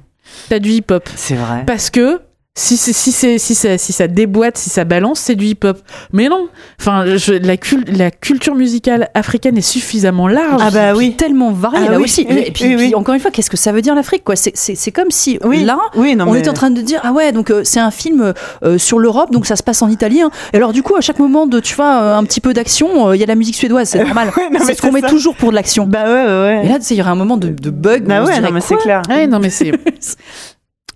t'as 0.49 0.57
du 0.57 0.71
hip-hop. 0.71 1.07
C'est 1.15 1.35
vrai. 1.35 1.63
Parce 1.67 1.91
que 1.91 2.19
si 2.55 2.77
si 2.77 2.93
ça 3.11 3.77
si 3.79 3.93
ça 3.93 4.07
déboîte, 4.07 4.59
si 4.59 4.69
ça 4.69 4.83
balance, 4.83 5.19
c'est 5.19 5.33
du 5.33 5.45
hip-hop. 5.45 5.79
Mais 6.11 6.29
non. 6.29 6.47
Enfin, 6.79 7.03
je- 7.17 7.33
la 7.33 7.57
cul- 7.57 7.83
la 7.87 8.11
culture 8.11 8.53
musicale 8.53 9.09
africaine 9.15 9.57
est 9.57 9.61
suffisamment 9.61 10.27
large. 10.27 10.61
Ah 10.63 10.69
bah 10.69 10.93
oui. 10.95 11.15
tellement 11.15 11.51
varié 11.51 11.85
Ah 11.87 11.91
là 11.93 11.97
oui, 11.97 12.03
aussi. 12.03 12.27
oui, 12.29 12.43
et 12.45 12.51
puis, 12.51 12.65
oui, 12.65 12.75
puis, 12.75 12.85
oui. 12.89 12.95
encore 12.95 13.15
une 13.15 13.21
fois, 13.21 13.31
qu'est-ce 13.31 13.49
que 13.49 13.57
ça 13.57 13.71
veut 13.71 13.81
dire 13.81 13.95
l'Afrique 13.95 14.23
quoi? 14.23 14.35
C'est, 14.35 14.91
comme 14.91 15.09
si 15.09 15.39
Oui, 15.43 15.63
là. 15.63 15.79
oui, 15.95 16.15
non, 16.15 16.25
on 16.27 16.33
mais... 16.33 16.39
était 16.39 16.49
en 16.49 16.53
train 16.53 16.69
de 16.69 16.79
dire 16.81 16.99
ah 17.03 17.11
ouais 17.11 17.31
donc 17.31 17.49
euh, 17.49 17.61
c'est 17.63 17.79
un 17.79 17.89
film 17.89 18.33
euh, 18.63 18.77
sur 18.77 18.99
l'Europe 18.99 19.31
donc 19.31 19.47
ça 19.47 19.55
se 19.55 19.63
passe 19.63 19.81
en 19.81 19.89
Italie 19.89 20.21
hein. 20.21 20.29
et 20.53 20.57
alors 20.57 20.73
du 20.73 20.83
coup 20.83 20.95
à 20.95 21.01
chaque 21.01 21.17
moment 21.19 21.47
de 21.47 21.59
tu 21.59 21.73
vois 21.75 22.01
euh, 22.03 22.15
un 22.17 22.23
petit 22.23 22.39
peu 22.41 22.53
d'action 22.53 23.07
euh, 23.09 23.15
il 23.15 23.19
y 23.19 23.23
a 23.23 23.25
la 23.27 23.35
musique 23.35 23.55
suédoise 23.55 23.89
c'est 23.89 24.03
normal 24.03 24.31
c'est 24.65 24.75
ce 24.75 24.81
qu'on 24.81 24.91
met 24.91 25.01
toujours 25.01 25.35
pour 25.35 25.49
de 25.49 25.55
l'action 25.55 25.87
Bah 25.87 26.03
ouais, 26.05 26.11
ouais, 26.11 26.61
et 26.65 26.69
là 26.69 26.77
il 26.87 26.95
y 26.97 27.01
aurait 27.01 27.09
un 27.11 27.15
moment 27.15 27.37
de, 27.37 27.47
de 27.49 27.69
bug 27.71 28.03
bah 28.03 28.23
ouais, 28.23 28.39
non, 28.39 28.51
mais 28.51 28.61
c'est 28.61 28.75
clair. 28.77 29.01
Ouais, 29.09 29.25
non 29.27 29.39
mais 29.39 29.49
c'est 29.49 29.71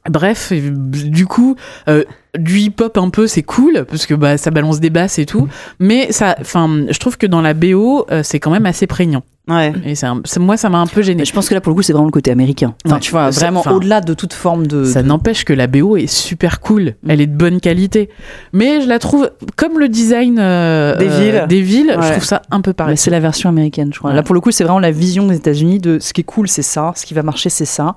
Bref, 0.10 0.52
du 0.54 1.26
coup, 1.26 1.56
euh, 1.90 2.04
du 2.38 2.60
hip-hop 2.60 2.98
un 2.98 3.10
peu, 3.10 3.26
c'est 3.28 3.42
cool 3.44 3.86
parce 3.90 4.06
que 4.06 4.14
bah 4.14 4.38
ça 4.38 4.52
balance 4.52 4.80
des 4.80 4.90
basses 4.90 5.18
et 5.20 5.26
tout, 5.26 5.48
mais 5.80 6.12
ça, 6.12 6.36
enfin, 6.40 6.86
je 6.90 7.00
trouve 7.00 7.18
que 7.18 7.26
dans 7.26 7.42
la 7.42 7.54
BO, 7.54 8.06
euh, 8.12 8.22
c'est 8.24 8.40
quand 8.40 8.52
même 8.52 8.66
assez 8.66 8.86
prégnant. 8.88 9.24
Ouais. 9.50 9.72
Et 9.86 9.96
c'est 9.96 10.06
un- 10.08 10.20
c'est- 10.26 10.42
moi, 10.42 10.58
ça 10.58 10.70
m'a 10.70 10.78
un 10.80 10.88
peu 10.88 11.02
gêné. 11.02 11.24
je 11.24 11.32
pense 11.32 11.48
que 11.48 11.54
là 11.54 11.62
pour 11.62 11.70
le 11.72 11.76
coup 11.76 11.82
c'est 11.82 11.94
vraiment 11.94 12.08
le 12.08 12.12
côté 12.12 12.32
américain 12.32 12.76
enfin 12.86 12.96
Ouais. 12.96 13.00
tu 13.00 13.12
vois 13.12 13.30
vraiment 13.30 13.64
au-delà 13.72 14.02
de 14.02 14.14
toute 14.14 14.34
forme 14.34 14.68
de 14.68 14.84
Ça 14.84 15.04
n'empêche 15.04 15.46
que 15.46 15.54
la 15.54 15.68
BO 15.68 15.96
est 15.96 16.06
super 16.08 16.60
cool, 16.60 16.96
elle 17.08 17.22
est 17.22 17.28
de 17.28 17.36
bonne 17.36 17.62
qualité, 17.62 18.10
mais 18.52 18.82
je 18.82 18.90
la 18.90 19.00
trouve 19.00 19.32
comme 19.56 19.80
le 19.80 19.88
design 19.88 20.36
euh, 20.38 20.98
Des 20.98 21.08
euh, 21.08 21.20
villes. 21.22 21.46
des 21.48 21.62
villes, 21.62 21.98
je 22.02 22.12
trouve 22.12 22.26
ça 22.26 22.42
un 22.52 22.60
peu 22.60 22.72
Ouais, 22.72 22.74
pareil. 22.74 22.98
c'est 22.98 23.10
la 23.10 23.22
version 23.22 23.48
américaine, 23.48 23.92
je 23.94 24.00
crois. 24.00 24.10
Ouais. 24.10 24.16
Là, 24.18 24.22
pour 24.24 24.36
le 24.36 24.42
coup, 24.42 24.52
c'est 24.52 24.66
vraiment 24.66 24.80
la 24.80 24.92
vision 24.92 25.28
des 25.28 25.38
États-Unis 25.38 25.80
de 25.80 25.98
ce 26.00 26.12
qui 26.12 26.22
est 26.22 26.26
cool, 26.26 26.50
c'est 26.50 26.62
ça, 26.62 26.92
ce 26.98 27.06
qui 27.06 27.14
va 27.14 27.24
marcher, 27.24 27.50
c'est 27.50 27.64
ça. 27.64 27.96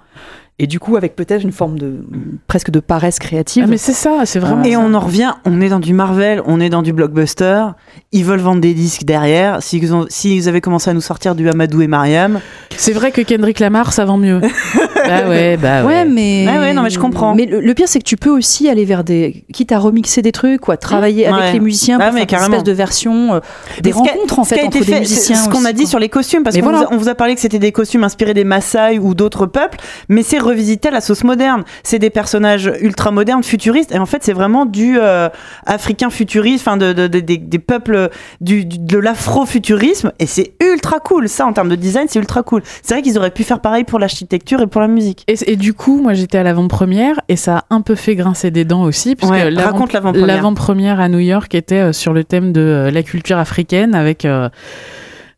Et 0.58 0.66
du 0.66 0.78
coup, 0.78 0.96
avec 0.98 1.16
peut-être 1.16 1.42
une 1.42 1.52
forme 1.52 1.78
de 1.78 2.04
presque 2.46 2.70
de 2.70 2.80
paresse 2.80 3.18
créative. 3.18 3.62
Ah, 3.66 3.70
mais 3.70 3.78
c'est 3.78 3.94
ça, 3.94 4.20
c'est 4.26 4.38
vraiment. 4.38 4.62
Et 4.62 4.72
ça. 4.72 4.78
on 4.80 4.92
en 4.92 5.00
revient, 5.00 5.32
on 5.46 5.58
est 5.62 5.70
dans 5.70 5.80
du 5.80 5.94
Marvel, 5.94 6.42
on 6.44 6.60
est 6.60 6.68
dans 6.68 6.82
du 6.82 6.92
blockbuster. 6.92 7.64
Ils 8.12 8.26
veulent 8.26 8.40
vendre 8.40 8.60
des 8.60 8.74
disques 8.74 9.04
derrière. 9.04 9.62
S'ils 9.62 9.94
ont, 9.94 10.04
s'ils 10.10 10.50
avaient 10.50 10.60
commencé 10.60 10.90
à 10.90 10.92
nous 10.92 11.00
sortir 11.00 11.34
du 11.34 11.48
Amadou 11.48 11.80
et 11.80 11.86
Mariam, 11.86 12.40
C'est 12.76 12.92
vrai 12.92 13.10
que 13.10 13.22
Kendrick 13.22 13.58
Lamar, 13.58 13.94
ça 13.94 14.04
vend 14.04 14.18
mieux. 14.18 14.40
bah 14.94 15.28
ouais, 15.30 15.56
bah 15.56 15.82
Ouais, 15.84 15.86
ouais. 16.00 16.04
mais. 16.04 16.46
Ouais, 16.46 16.58
ouais, 16.58 16.72
non, 16.74 16.82
mais 16.82 16.90
je 16.90 16.98
comprends. 16.98 17.34
Mais 17.34 17.46
le, 17.46 17.60
le 17.60 17.74
pire, 17.74 17.88
c'est 17.88 17.98
que 18.00 18.04
tu 18.04 18.16
peux 18.18 18.28
aussi 18.30 18.68
aller 18.68 18.84
vers 18.84 19.02
des. 19.02 19.44
Quitte 19.54 19.72
à 19.72 19.78
remixer 19.78 20.20
des 20.20 20.32
trucs 20.32 20.68
ou 20.68 20.72
à 20.72 20.76
travailler 20.76 21.26
Mmh. 21.26 21.32
avec 21.32 21.44
Ouais. 21.46 21.52
les 21.54 21.60
musiciens 21.60 21.98
Ah, 22.00 22.04
pour 22.06 22.14
mais 22.14 22.20
faire 22.20 22.26
carrément. 22.28 22.56
espèces 22.56 22.64
de 22.64 22.72
versions, 22.72 23.34
euh, 23.34 23.40
des 23.82 23.92
rencontres 23.92 24.38
en 24.38 24.44
fait 24.44 24.60
a 24.60 24.64
entre 24.66 24.76
été 24.76 24.84
des 24.84 24.92
fait, 24.92 25.00
musiciens. 25.00 25.36
c'est 25.36 25.44
ce 25.44 25.48
qu'on 25.48 25.64
a 25.64 25.72
dit 25.72 25.82
quoi. 25.84 25.90
sur 25.90 25.98
les 25.98 26.08
costumes, 26.10 26.42
parce 26.42 26.54
qu'on 26.56 26.62
voilà. 26.62 26.78
vous 26.80 26.84
a- 26.84 26.92
on 26.92 26.96
vous 26.98 27.08
a 27.08 27.14
parlé 27.14 27.34
que 27.34 27.40
c'était 27.40 27.58
des 27.58 27.72
costumes 27.72 28.04
inspirés 28.04 28.34
des 28.34 28.44
Maasai 28.44 28.98
ou 28.98 29.14
d'autres 29.14 29.46
peuples, 29.46 29.78
mais 30.08 30.22
c'est 30.22 30.38
revisité 30.42 30.88
à 30.88 30.90
la 30.90 31.00
sauce 31.00 31.24
moderne. 31.24 31.64
C'est 31.82 31.98
des 31.98 32.10
personnages 32.10 32.70
ultra 32.80 33.10
modernes, 33.10 33.42
futuristes, 33.42 33.92
et 33.92 33.98
en 33.98 34.06
fait 34.06 34.22
c'est 34.22 34.32
vraiment 34.32 34.66
du 34.66 34.98
euh, 34.98 35.28
africain 35.66 36.10
futuriste, 36.10 36.66
enfin 36.66 36.76
de, 36.76 36.92
de- 36.92 37.06
de- 37.08 37.20
des, 37.20 37.38
des 37.38 37.58
peuples 37.58 38.10
du, 38.40 38.64
du- 38.64 38.78
de 38.78 38.98
l'afro-futurisme, 38.98 40.12
et 40.18 40.26
c'est 40.26 40.52
ultra 40.60 41.00
cool. 41.00 41.28
Ça, 41.28 41.46
en 41.46 41.52
termes 41.52 41.68
de 41.68 41.76
design, 41.76 42.06
c'est 42.08 42.18
ultra 42.18 42.42
cool. 42.42 42.62
C'est 42.82 42.94
vrai 42.94 43.02
qu'ils 43.02 43.18
auraient 43.18 43.30
pu 43.30 43.44
faire 43.44 43.60
pareil 43.60 43.84
pour 43.84 43.98
l'architecture 43.98 44.60
et 44.60 44.66
pour 44.66 44.80
la 44.80 44.88
musique. 44.88 45.24
Et, 45.28 45.34
et 45.52 45.56
du 45.56 45.74
coup, 45.74 46.00
moi 46.02 46.14
j'étais 46.14 46.38
à 46.38 46.42
l'avant-première 46.42 47.20
et 47.28 47.36
ça 47.36 47.58
a 47.58 47.64
un 47.74 47.80
peu 47.80 47.94
fait 47.94 48.16
grincer 48.16 48.50
des 48.50 48.64
dents 48.64 48.82
aussi, 48.82 49.16
puisque 49.16 49.32
Ouais, 49.32 49.50
l'avant-première. 49.50 50.26
l'avant-première 50.26 51.00
à 51.00 51.08
New 51.08 51.18
York 51.18 51.54
était 51.54 51.76
euh, 51.76 51.92
sur 51.92 52.12
le 52.12 52.24
thème 52.24 52.52
de 52.52 52.60
euh, 52.60 52.90
la 52.90 53.02
culture 53.02 53.38
africaine 53.38 53.94
avec 53.94 54.24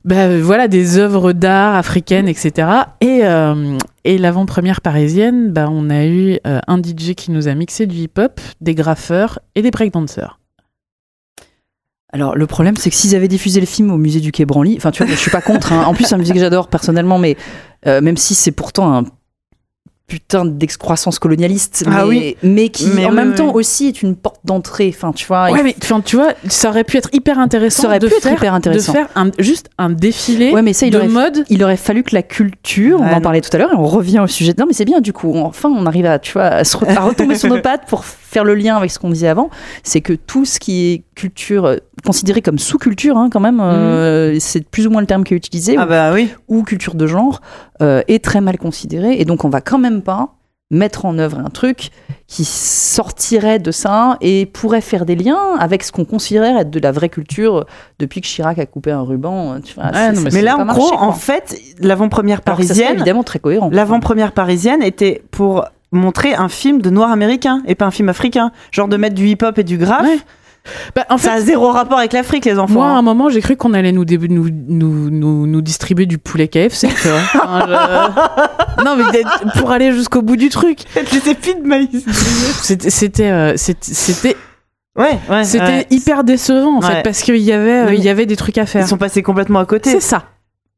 bah, 0.04 0.26
euh, 0.26 0.40
voilà 0.42 0.68
des 0.68 0.98
œuvres 0.98 1.32
d'art 1.32 1.74
africaines, 1.74 2.28
etc. 2.28 2.68
Et, 3.00 3.20
euh, 3.22 3.76
et 4.04 4.18
l'avant-première 4.18 4.80
parisienne, 4.80 5.52
bah, 5.52 5.68
on 5.70 5.90
a 5.90 6.04
eu 6.06 6.38
euh, 6.46 6.60
un 6.66 6.78
DJ 6.78 7.14
qui 7.14 7.30
nous 7.30 7.48
a 7.48 7.54
mixé 7.54 7.86
du 7.86 7.96
hip-hop, 7.96 8.40
des 8.60 8.74
graffeurs 8.74 9.38
et 9.54 9.62
des 9.62 9.70
breakdancers. 9.70 10.38
Alors 12.12 12.36
le 12.36 12.46
problème, 12.46 12.76
c'est 12.76 12.90
que 12.90 12.96
s'ils 12.96 13.14
avaient 13.14 13.28
diffusé 13.28 13.58
le 13.60 13.66
film 13.66 13.90
au 13.90 13.96
musée 13.96 14.20
du 14.20 14.32
Quai 14.32 14.44
Branly, 14.44 14.76
enfin 14.76 14.90
tu 14.90 15.02
vois, 15.02 15.10
je 15.12 15.18
suis 15.18 15.30
pas 15.30 15.40
contre. 15.40 15.72
hein. 15.72 15.84
En 15.86 15.94
plus, 15.94 16.04
c'est 16.04 16.14
un 16.14 16.18
musée 16.18 16.34
que 16.34 16.40
j'adore 16.40 16.68
personnellement, 16.68 17.18
mais 17.18 17.36
même 17.86 18.18
si 18.18 18.34
c'est 18.34 18.52
pourtant 18.52 18.94
un 18.94 19.04
putain 20.12 20.44
d'excroissance 20.44 21.18
colonialiste, 21.18 21.84
Ah 21.86 22.02
mais, 22.04 22.08
oui. 22.08 22.36
mais 22.42 22.68
qui 22.68 22.86
Mais 22.94 23.06
en 23.06 23.10
oui, 23.10 23.14
même 23.16 23.28
oui. 23.30 23.34
temps 23.36 23.54
aussi 23.54 23.86
est 23.86 24.02
une 24.02 24.14
porte 24.14 24.40
d'entrée. 24.44 24.92
Enfin, 24.94 25.10
tu 25.12 25.24
vois. 25.26 25.48
il 25.48 25.54
Ouais, 25.54 25.62
mais 25.62 25.74
enfin, 25.82 26.02
tu 26.02 26.16
vois, 26.16 26.34
ça 26.48 26.68
aurait 26.68 26.84
pu 26.84 26.98
être 26.98 27.08
hyper 27.14 27.38
intéressant 27.38 27.82
Ça 27.84 27.88
aurait 27.88 27.98
de 27.98 28.08
pu 28.08 28.12
être 28.14 28.22
faire, 28.22 28.34
hyper 28.36 28.52
intéressant. 28.52 28.92
de 28.92 28.98
faire 28.98 29.08
un, 29.14 29.30
juste 29.38 29.70
un 29.78 29.88
défilé 29.88 30.50
Ouais, 30.52 30.60
mais 30.60 30.74
ça, 30.74 30.84
il 30.84 30.90
de 30.92 30.98
aurait, 30.98 31.08
mode. 31.08 31.44
il 31.48 31.64
aurait 31.64 31.78
fallu 31.78 32.02
que 32.02 32.14
la 32.14 32.22
culture, 32.22 33.00
on 33.00 33.04
Ouais, 33.06 33.14
en 33.14 33.20
parlait 33.22 33.40
tout 33.40 33.48
à 33.54 33.58
l'heure, 33.58 33.72
et 33.72 33.76
on 33.76 33.86
revient 33.86 34.20
au 34.20 34.26
sujet. 34.26 34.52
Non, 34.58 34.66
mais 34.66 34.74
c'est 34.74 34.84
bien, 34.84 35.00
du 35.00 35.14
coup, 35.14 35.32
enfin, 35.34 35.70
on 35.74 35.86
arrive 35.86 36.04
à, 36.04 36.18
tu 36.18 36.34
vois, 36.34 36.44
à, 36.44 36.64
se 36.64 36.76
re- 36.76 36.94
à 36.94 37.00
retomber 37.00 37.36
sur 37.36 37.48
nos 37.48 37.60
pattes 37.62 37.86
pour 37.88 38.04
faire 38.32 38.44
le 38.44 38.54
lien 38.54 38.76
avec 38.76 38.90
ce 38.90 38.98
qu'on 38.98 39.10
disait 39.10 39.28
avant. 39.28 39.50
C'est 39.82 40.00
que 40.00 40.14
tout 40.14 40.44
ce 40.44 40.58
qui 40.58 40.92
est 40.92 41.02
culture, 41.14 41.66
euh, 41.66 41.76
considéré 42.04 42.40
comme 42.42 42.58
sous-culture, 42.58 43.16
hein, 43.18 43.28
quand 43.30 43.40
même, 43.40 43.60
euh, 43.60 44.36
c'est 44.40 44.66
plus 44.68 44.86
ou 44.86 44.90
moins 44.90 45.02
le 45.02 45.06
terme 45.06 45.22
qui 45.24 45.34
est 45.34 45.36
utilisé, 45.36 45.76
Ah 45.78 45.86
bah 45.86 46.12
oui. 46.12 46.30
ou, 46.48 46.62
culture 46.62 46.94
de 46.94 47.06
genre, 47.06 47.40
euh, 47.82 48.02
est 48.08 48.24
très 48.24 48.40
mal 48.40 48.58
considéré. 48.58 49.20
Et 49.20 49.24
donc, 49.24 49.44
on 49.44 49.48
va 49.50 49.60
quand 49.60 49.78
même 49.78 50.02
pas 50.02 50.30
mettre 50.70 51.04
en 51.04 51.18
œuvre 51.18 51.38
un 51.38 51.50
truc 51.50 51.90
qui 52.26 52.46
sortirait 52.46 53.58
de 53.58 53.70
ça 53.70 54.16
et 54.22 54.46
pourrait 54.46 54.80
faire 54.80 55.04
des 55.04 55.14
liens 55.16 55.54
avec 55.58 55.82
ce 55.82 55.92
qu'on 55.92 56.06
considère 56.06 56.56
être 56.56 56.70
de 56.70 56.80
la 56.80 56.92
vraie 56.92 57.10
culture 57.10 57.66
depuis 57.98 58.22
que 58.22 58.26
Chirac 58.26 58.58
a 58.58 58.64
coupé 58.64 58.90
un 58.90 59.02
ruban. 59.02 59.60
Tu 59.60 59.74
vois, 59.74 59.84
Ouais, 59.84 59.90
c'est- 59.92 60.12
non, 60.12 60.30
mais 60.32 60.40
là, 60.40 60.56
en 60.56 60.64
gros, 60.64 60.94
en 60.94 61.12
fait, 61.12 61.60
l'avant-première 61.78 62.40
parisienne, 62.40 62.94
évidemment 62.94 63.22
très 63.22 63.38
cohérent. 63.38 63.68
l'avant-première 63.70 64.32
parisienne 64.32 64.82
était 64.82 65.22
pour 65.30 65.66
montrer 65.92 66.34
un 66.34 66.48
film 66.48 66.80
de 66.82 66.90
noir 66.90 67.10
américain 67.12 67.62
et 67.66 67.74
pas 67.74 67.84
un 67.86 67.90
film 67.90 68.08
africain. 68.08 68.50
Genre 68.70 68.88
de 68.88 68.96
mettre 68.96 69.14
du 69.14 69.26
hip-hop 69.28 69.58
et 69.58 69.64
du 69.64 69.78
graphe. 69.78 70.06
Ouais. 70.06 70.18
Bah, 70.94 71.04
en 71.10 71.18
fait, 71.18 71.26
Ça 71.26 71.32
a 71.34 71.40
zéro 71.40 71.72
rapport 71.72 71.98
avec 71.98 72.12
l'Afrique, 72.12 72.44
les 72.44 72.56
enfants. 72.56 72.74
Moi, 72.74 72.86
à 72.86 72.90
un 72.90 72.98
hein. 72.98 73.02
moment, 73.02 73.28
j'ai 73.28 73.40
cru 73.40 73.56
qu'on 73.56 73.74
allait 73.74 73.90
nous, 73.90 74.04
dé- 74.04 74.16
nous, 74.16 74.48
nous, 74.68 75.10
nous, 75.10 75.46
nous 75.48 75.60
distribuer 75.60 76.06
du 76.06 76.18
poulet 76.18 76.46
KFC, 76.46 76.86
tu 76.88 77.08
vois. 77.08 77.18
Enfin, 77.34 77.66
je- 77.66 78.84
Non, 78.84 78.96
mais 78.96 79.22
pour 79.58 79.72
aller 79.72 79.92
jusqu'au 79.92 80.22
bout 80.22 80.36
du 80.36 80.48
truc. 80.50 80.78
Épis 80.96 81.54
de 81.56 81.66
maïs. 81.66 82.04
C'était, 82.62 83.30
euh, 83.30 83.54
c'était, 83.56 83.92
c'était, 83.92 84.36
ouais, 84.96 85.18
ouais. 85.28 85.44
c'était 85.44 85.64
ouais. 85.64 85.86
hyper 85.90 86.22
décevant, 86.24 86.76
en 86.76 86.80
Ouais. 86.80 86.86
fait, 86.96 87.02
parce 87.02 87.22
qu'il 87.22 87.36
y 87.38 87.52
avait, 87.52 87.88
euh, 87.88 87.94
il 87.94 88.02
y 88.04 88.08
avait 88.08 88.26
des 88.26 88.36
trucs 88.36 88.56
à 88.58 88.64
faire. 88.66 88.82
Ils 88.84 88.88
sont 88.88 88.98
passés 88.98 89.22
complètement 89.22 89.58
à 89.58 89.66
côté. 89.66 89.90
C'est 89.90 90.00
ça. 90.00 90.22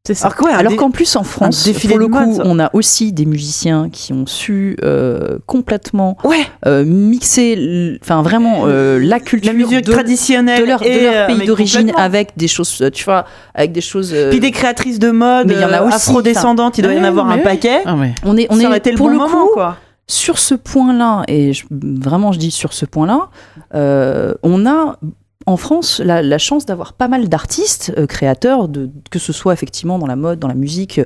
C'est 0.07 0.12
ça. 0.12 0.28
Alors, 0.58 0.70
ouais, 0.73 0.76
qu'en 0.76 0.91
plus 0.91 1.16
en 1.16 1.23
France, 1.24 1.66
pour 1.89 1.97
le 1.99 2.08
coup, 2.08 2.39
on 2.44 2.58
a 2.60 2.68
aussi 2.74 3.15
des 3.15 3.24
musiciens 3.24 3.89
qui 3.91 4.12
ont 4.12 4.26
su 4.26 4.76
euh, 4.84 5.39
complètement 5.47 6.18
ouais, 6.24 6.47
euh, 6.66 6.84
mixer, 6.84 7.99
enfin 8.02 8.20
vraiment 8.20 8.65
euh, 8.66 8.99
la 9.00 9.18
culture 9.18 9.50
la 9.55 9.58
musique 9.58 9.83
de, 9.86 9.92
traditionnelle 9.92 10.60
de 10.60 10.66
leur, 10.66 10.81
de 10.81 10.84
et, 10.84 11.05
leur 11.10 11.26
pays 11.28 11.47
d'origine 11.47 11.91
avec 11.97 12.33
des 12.36 12.49
choses, 12.49 12.84
tu 12.92 13.05
vois, 13.05 13.24
avec 13.55 13.73
des 13.73 13.81
choses. 13.81 14.12
euh, 14.12 14.28
Puis 14.28 14.41
des 14.41 14.50
créatrices 14.50 14.99
de 14.99 15.10
mode 15.10 15.47
Mais 15.47 15.55
il 15.55 15.60
y 15.60 15.65
en 15.65 15.73
a 15.73 15.81
aussi, 15.81 15.94
afrodescendantes, 15.97 16.76
il 16.76 16.83
doit 16.83 16.92
y 16.92 17.00
en 17.00 17.05
avoir 17.05 17.31
un 17.31 17.39
paquet. 17.39 17.81
Ah 17.86 17.97
on 18.26 18.36
est, 18.36 18.47
on 18.50 18.57
ça 18.57 18.62
est 18.62 18.66
aurait 18.66 18.76
été 18.78 18.91
le 18.91 18.99
pour 18.99 19.07
bon 19.07 19.12
le 19.12 19.18
moment, 19.18 19.47
coup, 19.47 19.55
quoi. 19.55 19.78
sur 20.07 20.36
ce 20.39 20.55
point-là, 20.55 21.23
et 21.28 21.55
je- 21.55 21.65
vraiment 21.70 22.31
je 22.33 22.39
dis 22.39 22.50
sur 22.50 22.74
ce 22.74 22.84
point-là, 22.84 23.31
euh, 23.74 24.34
on 24.42 24.66
a 24.66 24.99
en 25.47 25.56
France 25.56 26.00
la, 26.05 26.23
la 26.23 26.39
chance 26.39 26.64
d'avoir 26.66 26.92
pas 26.94 27.06
mal 27.08 27.28
d'artistes 27.28 27.92
euh, 27.98 28.06
créateurs, 28.06 28.68
de, 28.68 28.90
que 29.10 29.18
ce 29.18 29.32
soit 29.32 29.52
effectivement 29.52 29.98
dans 29.98 30.06
la 30.06 30.16
mode, 30.16 30.39
dans 30.39 30.48
la 30.48 30.55
musique, 30.55 31.00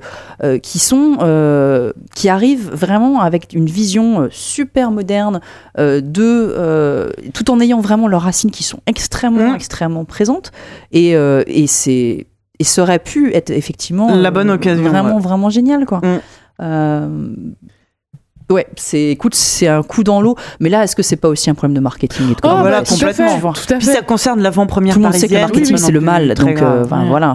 euh, 0.44 0.58
qui 0.58 0.78
sont 0.78 1.18
euh, 1.23 1.92
qui 2.15 2.28
arrivent 2.28 2.70
vraiment 2.70 3.20
avec 3.20 3.52
une 3.52 3.67
vision 3.67 4.28
super 4.31 4.91
moderne 4.91 5.41
de 5.76 7.12
tout 7.34 7.50
en 7.50 7.60
ayant 7.60 7.81
vraiment 7.81 8.08
leurs 8.08 8.23
racines 8.23 8.50
qui 8.50 8.62
sont 8.65 8.81
extrêmement 8.86 9.50
Mhm. 9.50 9.55
extrêmement 9.57 10.05
présentes 10.05 10.52
et, 10.92 11.10
et 11.12 11.67
c'est 11.67 12.26
et 12.60 12.65
ça 12.65 12.83
aurait 12.83 12.99
pu 12.99 13.33
être 13.34 13.50
effectivement 13.50 14.15
La 14.15 14.31
bonne 14.31 14.50
occasion, 14.50 14.83
vraiment 14.89 15.17
ouais. 15.17 15.23
vraiment 15.23 15.50
génial 15.50 15.86
quoi. 15.86 16.00
Mhm. 16.02 17.55
Ouais, 18.51 18.67
c'est, 18.77 19.05
écoute, 19.10 19.35
c'est 19.35 19.68
un 19.68 19.83
coup 19.83 20.02
dans 20.05 20.20
l'eau. 20.23 20.35
Mais 20.60 20.70
là, 20.70 20.83
est-ce 20.85 20.97
que 20.97 21.02
c'est 21.02 21.17
pas 21.17 21.28
aussi 21.28 21.51
un 21.51 21.55
problème 21.55 21.75
de 21.77 21.81
marketing 21.81 22.27
et 22.27 22.31
de 22.31 22.36
Oh, 22.44 22.49
voilà, 22.60 22.81
bah, 22.81 22.86
tout 22.86 22.94
à 22.94 22.97
complètement. 23.09 23.52
fait, 23.52 23.67
Tout 23.67 23.75
à 23.75 23.77
Puis 23.78 23.86
fait. 23.86 23.93
ça 23.94 24.02
concerne 24.02 24.41
l'avant-première 24.41 24.94
Tout 24.94 25.01
le 25.01 25.05
monde 25.05 25.15
sait 25.15 25.28
que 25.28 25.35
le 25.35 25.41
parisienne. 25.41 25.60
marketing, 25.60 25.77
c'est 25.86 25.93
le 25.93 26.01
mal. 26.01 26.35
Donc, 26.35 26.49
euh, 26.49 26.52
grave. 26.55 26.83
enfin, 26.86 27.02
Ouais. 27.02 27.09
voilà. 27.09 27.35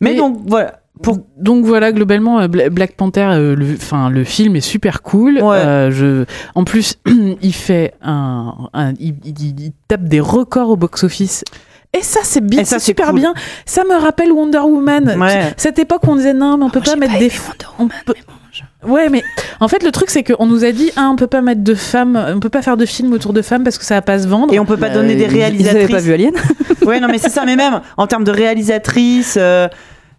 Mais 0.00 0.12
Mais- 0.12 0.16
donc, 0.16 0.38
voilà. 0.46 0.80
Pour... 1.02 1.18
Donc 1.36 1.66
voilà, 1.66 1.92
globalement, 1.92 2.40
euh, 2.40 2.48
Bla- 2.48 2.70
Black 2.70 2.92
Panther, 2.96 3.20
euh, 3.30 3.54
le, 3.54 3.74
enfin 3.76 4.08
le 4.08 4.24
film 4.24 4.56
est 4.56 4.62
super 4.62 5.02
cool. 5.02 5.34
Ouais. 5.42 5.56
Euh, 5.58 5.90
je, 5.90 6.24
en 6.54 6.64
plus, 6.64 6.94
il 7.42 7.52
fait 7.54 7.92
un, 8.02 8.54
un- 8.72 8.94
il, 8.98 9.14
il- 9.26 9.60
il 9.60 9.72
tape 9.88 10.04
des 10.04 10.20
records 10.20 10.70
au 10.70 10.76
box-office. 10.76 11.44
Et 11.92 12.00
ça, 12.02 12.20
c'est 12.22 12.40
bien, 12.42 12.64
c'est 12.64 12.78
super 12.78 13.10
cool. 13.10 13.20
bien. 13.20 13.34
Ça 13.66 13.84
me 13.84 13.94
rappelle 14.00 14.32
Wonder 14.32 14.60
Woman. 14.60 15.16
Ouais. 15.20 15.52
Cette 15.58 15.78
époque 15.78 16.02
où 16.06 16.12
on 16.12 16.16
disait 16.16 16.32
non, 16.32 16.56
mais 16.56 16.64
on 16.64 16.70
peut 16.70 16.80
pas 16.80 16.96
mettre 16.96 17.18
des. 17.18 17.30
on 17.78 17.88
peut- 17.88 18.14
Ouais, 18.86 19.08
mais 19.08 19.22
en 19.60 19.68
fait, 19.68 19.82
le 19.82 19.90
truc, 19.92 20.10
c'est 20.10 20.22
qu'on 20.22 20.46
nous 20.46 20.64
a 20.64 20.72
dit, 20.72 20.90
ah, 20.96 21.08
on 21.12 21.16
peut 21.16 21.26
pas 21.26 21.42
mettre 21.42 21.62
de 21.62 21.74
femmes, 21.74 22.22
on 22.34 22.40
peut 22.40 22.48
pas 22.48 22.62
faire 22.62 22.76
de 22.76 22.86
films 22.86 23.12
autour 23.12 23.32
de 23.32 23.42
femmes 23.42 23.64
parce 23.64 23.78
que 23.78 23.84
ça 23.84 23.94
va 23.94 24.02
pas 24.02 24.18
se 24.18 24.28
vendre. 24.28 24.52
Et 24.54 24.58
on 24.58 24.64
peut 24.64 24.76
pas 24.76 24.90
donner 24.90 25.14
Euh, 25.14 25.16
des 25.16 25.24
avaient 25.24 25.34
réalisatrices. 25.34 25.90
pas 25.90 26.00
vu 26.00 26.12
Alien 26.12 26.32
Ouais, 26.86 27.00
non, 27.00 27.08
mais 27.10 27.18
c'est 27.18 27.30
ça, 27.30 27.44
mais 27.44 27.56
même 27.56 27.80
en 27.96 28.06
termes 28.06 28.24
de 28.24 28.30
réalisatrice. 28.30 29.36
euh, 29.40 29.68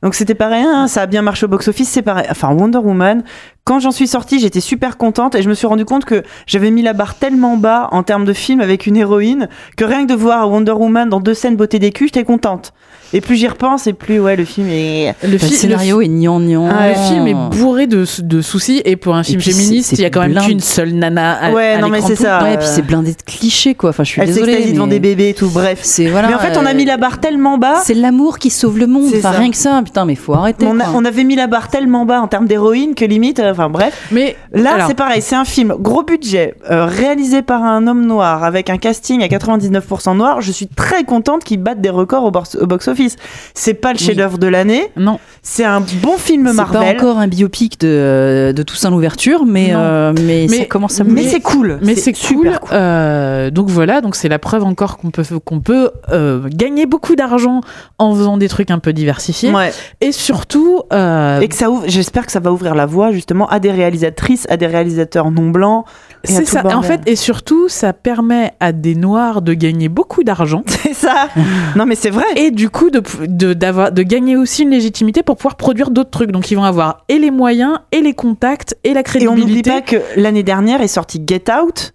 donc 0.04 0.14
c'était 0.14 0.36
pareil, 0.36 0.64
hein, 0.64 0.88
ça 0.88 1.02
a 1.02 1.06
bien 1.08 1.24
marché 1.24 1.46
au 1.46 1.50
box-office, 1.50 1.90
c'est 1.90 2.04
pareil. 2.04 2.28
Enfin, 2.30 2.54
Wonder 2.54 2.78
Woman, 2.78 3.24
quand 3.64 3.80
j'en 3.80 3.90
suis 3.92 4.08
sortie, 4.08 4.40
j'étais 4.40 4.60
super 4.60 4.96
contente 4.98 5.34
et 5.34 5.42
je 5.42 5.50
me 5.50 5.56
suis 5.56 5.66
rendu 5.66 5.86
compte 5.86 6.06
que 6.06 6.22
j'avais 6.46 6.70
mis 6.70 6.84
la 6.84 6.94
barre 6.94 7.16
tellement 7.16 7.58
bas 7.58 7.90
en 7.92 8.04
termes 8.04 8.24
de 8.26 8.34
film 8.34 8.62
avec 8.62 8.86
une 8.86 8.96
héroïne 8.96 9.50
que 9.76 9.86
rien 9.86 10.06
que 10.06 10.12
de 10.12 10.16
voir 10.18 10.52
Wonder 10.52 10.74
Woman 10.74 11.10
dans 11.10 11.20
deux 11.20 11.34
scènes 11.34 11.56
beauté 11.56 11.80
des 11.80 11.92
culs, 11.92 12.08
j'étais 12.08 12.24
contente. 12.24 12.74
Et 13.14 13.22
plus 13.22 13.36
j'y 13.36 13.48
repense, 13.48 13.88
et 13.88 13.94
plus 13.94 14.20
ouais, 14.20 14.36
le 14.36 14.46
film 14.46 14.68
est. 14.70 15.16
le, 15.24 15.38
scénario 15.38 16.02
est 16.02 16.08
gnangnan. 16.08 16.68
le, 16.68 16.90
le 16.90 16.96
film 16.96 17.28
est 17.28 17.58
bourré 17.58 17.88
de, 17.88 18.06
de 18.22 18.42
soucis 18.42 18.82
et 18.86 18.96
pour 18.96 19.16
un 19.16 19.24
film 19.24 19.40
puis, 19.40 19.52
féministe, 19.52 19.94
il 19.94 20.02
y 20.02 20.06
a 20.06 20.10
quand 20.10 20.22
même 20.28 20.38
qu'une 20.46 20.60
seule 20.60 20.92
nana. 20.94 21.34
À, 21.34 21.52
Ouais, 21.52 21.74
à 21.74 21.80
non, 21.80 21.90
mais 21.90 22.02
c'est 22.02 22.16
ça. 22.16 22.44
Ouais, 22.44 22.54
euh, 22.54 22.58
puis 22.58 22.68
c'est 22.70 22.82
blindé 22.82 23.12
de 23.12 23.22
clichés, 23.26 23.74
quoi. 23.76 23.92
Enfin, 23.92 24.04
je 24.04 24.10
suis 24.10 24.22
Elle 24.22 24.28
désolée. 24.28 24.52
s'extasie 24.54 24.74
devant 24.74 24.86
mais 24.88 24.94
des 24.94 25.00
bébés 25.00 25.30
et 25.30 25.34
tout, 25.34 25.50
bref. 25.50 25.80
C'est 25.84 26.08
voilà. 26.08 26.28
mais 26.28 26.34
en 26.36 26.40
fait, 26.40 26.58
on 26.58 26.66
a 26.66 26.72
euh, 26.72 26.76
mis 26.76 26.86
la 26.86 26.98
barre 26.98 27.20
tellement 27.20 27.58
bas. 27.58 27.82
C'est 27.84 27.94
l'amour 27.94 28.38
qui 28.40 28.50
sauve 28.50 28.78
le 28.78 28.88
monde. 28.88 29.12
Enfin, 29.16 29.32
rien 29.32 29.50
que 29.52 29.58
ça. 29.58 29.82
Putain, 29.84 30.06
mais 30.06 30.16
faut 30.16 30.34
arrêter. 30.34 30.66
On, 30.68 30.80
a- 30.80 30.84
quoi. 30.84 30.94
on 30.96 31.06
avait 31.06 31.24
mis 31.24 31.36
la 31.36 31.48
barre 31.48 31.70
tellement 31.70 32.06
bas 32.06 32.22
en 32.22 32.28
termes 32.28 32.46
d'héroïne 32.48 32.94
que 32.96 33.06
limite, 33.06 33.40
euh, 33.40 33.52
enfin 33.52 33.70
bref. 33.70 34.08
Mais 34.12 34.36
Là, 34.54 34.86
c'est 34.88 34.96
pareil, 34.96 35.22
c'est 35.22 35.36
un 35.36 35.46
film 35.46 35.74
gros 35.80 36.04
budget, 36.04 36.56
euh, 36.70 36.86
réalisé 36.86 37.42
par 37.42 37.64
un 37.64 37.88
homme 37.88 38.06
noir, 38.06 38.44
avec 38.44 38.70
un 38.70 38.78
casting 38.78 39.24
à 39.24 39.28
99% 39.28 40.16
noir. 40.18 40.42
Je 40.42 40.52
suis 40.52 40.68
très 40.68 41.04
contente 41.04 41.44
qu'il 41.44 41.60
batte 41.62 41.80
des 41.82 41.90
records 41.90 42.24
au, 42.26 42.32
box- 42.32 42.58
au 42.60 42.66
box-office. 42.98 43.16
C'est 43.54 43.74
pas 43.74 43.94
le 43.94 44.00
Oui. 44.00 44.06
chef-d'œuvre 44.06 44.38
de 44.38 44.48
l'année, 44.48 44.88
non. 44.96 45.20
c'est 45.42 45.64
un 45.64 45.82
bon 45.82 46.18
film 46.18 46.48
C'est 46.50 46.56
pas 46.58 46.66
Marvel. 46.72 46.96
encore 46.98 47.18
un 47.18 47.28
biopic 47.28 47.80
de, 47.80 48.54
de 48.56 48.64
Toussaint 48.64 48.90
l'ouverture, 48.90 49.46
mais, 49.46 49.70
Non. 49.72 49.80
euh, 49.80 50.14
mais, 50.16 50.48
Mais- 50.50 50.58
ça 50.60 50.66
commence 50.66 51.00
à 51.00 51.04
Mais 51.04 51.24
c'est 51.24 51.40
cool. 51.42 51.80
Mais 51.82 51.96
c'est 51.96 52.14
cool. 52.14 52.52
cool. 52.60 52.70
Euh, 52.72 53.50
donc 53.52 53.70
voilà, 53.70 54.02
donc 54.02 54.16
c'est 54.16 54.30
la 54.30 54.40
preuve 54.40 54.64
encore 54.64 54.98
qu'on 54.98 55.12
peut 55.12 55.24
qu'on 55.44 55.60
peut 55.60 55.92
euh, 56.12 56.42
gagner 56.50 56.86
beaucoup 56.86 57.16
d'argent 57.16 57.62
en 57.98 58.14
faisant 58.16 58.38
des 58.38 58.48
trucs 58.50 58.72
un 58.72 58.80
peu 58.80 58.94
diversifiés. 58.94 59.52
Ouais. 59.52 59.72
Et 60.02 60.12
surtout, 60.12 60.82
euh, 60.94 61.40
Et 61.40 61.48
que 61.48 61.56
ça 61.56 61.70
ouvre, 61.70 61.84
j'espère 61.88 62.26
que 62.26 62.32
ça 62.32 62.40
va 62.40 62.52
ouvrir 62.52 62.76
la 62.76 62.86
voie 62.86 63.12
justement 63.12 63.48
à 63.50 63.60
des 63.60 63.72
réalisatrices, 63.72 64.46
à 64.50 64.58
des 64.58 64.68
réalisateurs 64.68 65.32
non 65.32 65.50
blancs. 65.50 65.86
C'est 66.24 66.46
ça. 66.46 66.64
En 66.76 66.82
fait, 66.82 67.02
et 67.06 67.16
surtout, 67.16 67.70
ça 67.70 67.94
permet 67.94 68.52
à 68.60 68.72
des 68.72 68.96
noirs 68.96 69.42
de 69.42 69.54
gagner 69.54 69.90
beaucoup 69.90 70.24
d'argent 70.24 70.64
C'est 70.68 70.94
ça. 70.94 71.30
non 71.76 71.86
mais 71.86 71.96
c'est 71.96 72.10
vrai. 72.10 72.26
et 72.36 72.52
du 72.52 72.70
coup 72.70 72.90
de 72.90 73.02
de 73.28 73.54
d'avoir 73.54 73.92
de 73.92 74.04
gagner 74.04 74.36
aussi 74.36 74.64
une 74.64 74.72
légitimité 74.72 75.24
pour 75.24 75.38
pouvoir 75.38 75.56
produire 75.56 75.90
d'autres 75.92 76.10
trucs. 76.12 76.32
Donc 76.32 76.52
ils 76.52 76.56
vont 76.56 76.64
avoir 76.64 77.04
et 77.10 77.18
les 77.20 77.32
moyens 77.32 77.80
et 77.92 78.02
les 78.02 78.14
contacts 78.14 78.76
et 78.84 78.94
la 78.94 79.00
Et 79.00 79.02
on 79.02 79.04
crédibilité. 79.04 79.46
n'oublie 79.46 79.64
pas 79.64 79.82
que 79.82 79.98
l'année 80.20 80.44
dernière 80.44 80.82
est 80.82 80.88
sorti 80.88 81.22
Get 81.26 81.46
Out, 81.52 81.94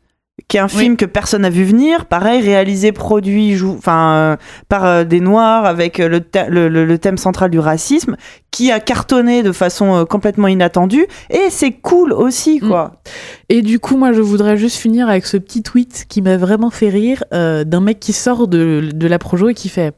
qui 0.48 0.56
est 0.56 0.60
un 0.60 0.66
Oui. 0.66 0.70
film 0.78 0.96
que 0.96 1.04
personne 1.04 1.42
n'a 1.42 1.50
vu 1.50 1.62
venir, 1.64 2.06
pareil 2.06 2.40
réalisé, 2.42 2.90
produit, 2.90 3.56
enfin 3.62 4.14
euh, 4.14 4.36
par 4.68 4.84
euh, 4.84 5.04
des 5.04 5.20
noirs 5.20 5.66
avec 5.66 6.00
euh, 6.00 6.08
le, 6.08 6.20
thè- 6.20 6.48
le, 6.48 6.68
le- 6.68 6.84
le 6.86 6.98
thème 6.98 7.18
central 7.18 7.50
du 7.50 7.58
racisme, 7.58 8.16
qui 8.50 8.72
a 8.72 8.80
cartonné 8.80 9.42
de 9.42 9.52
façon 9.52 9.94
euh, 9.94 10.04
complètement 10.04 10.48
inattendue. 10.48 11.06
Et 11.30 11.50
c'est 11.50 11.72
cool 11.72 12.12
aussi, 12.12 12.60
quoi. 12.60 13.02
Et 13.50 13.60
du 13.62 13.78
coup, 13.78 13.96
moi, 13.96 14.12
je 14.12 14.20
voudrais 14.22 14.56
juste 14.56 14.78
finir 14.78 15.08
avec 15.08 15.26
ce 15.26 15.36
petit 15.36 15.62
tweet 15.62 16.06
qui 16.08 16.22
m'a 16.22 16.38
vraiment 16.38 16.70
fait 16.70 16.88
rire 16.88 17.24
euh, 17.34 17.64
d'un 17.64 17.80
mec 17.80 18.00
qui 18.00 18.12
sort 18.14 18.48
de, 18.48 18.88
de 18.92 19.06
la 19.06 19.18
Projo 19.18 19.50
et 19.50 19.54
qui 19.54 19.68
fait 19.68 19.94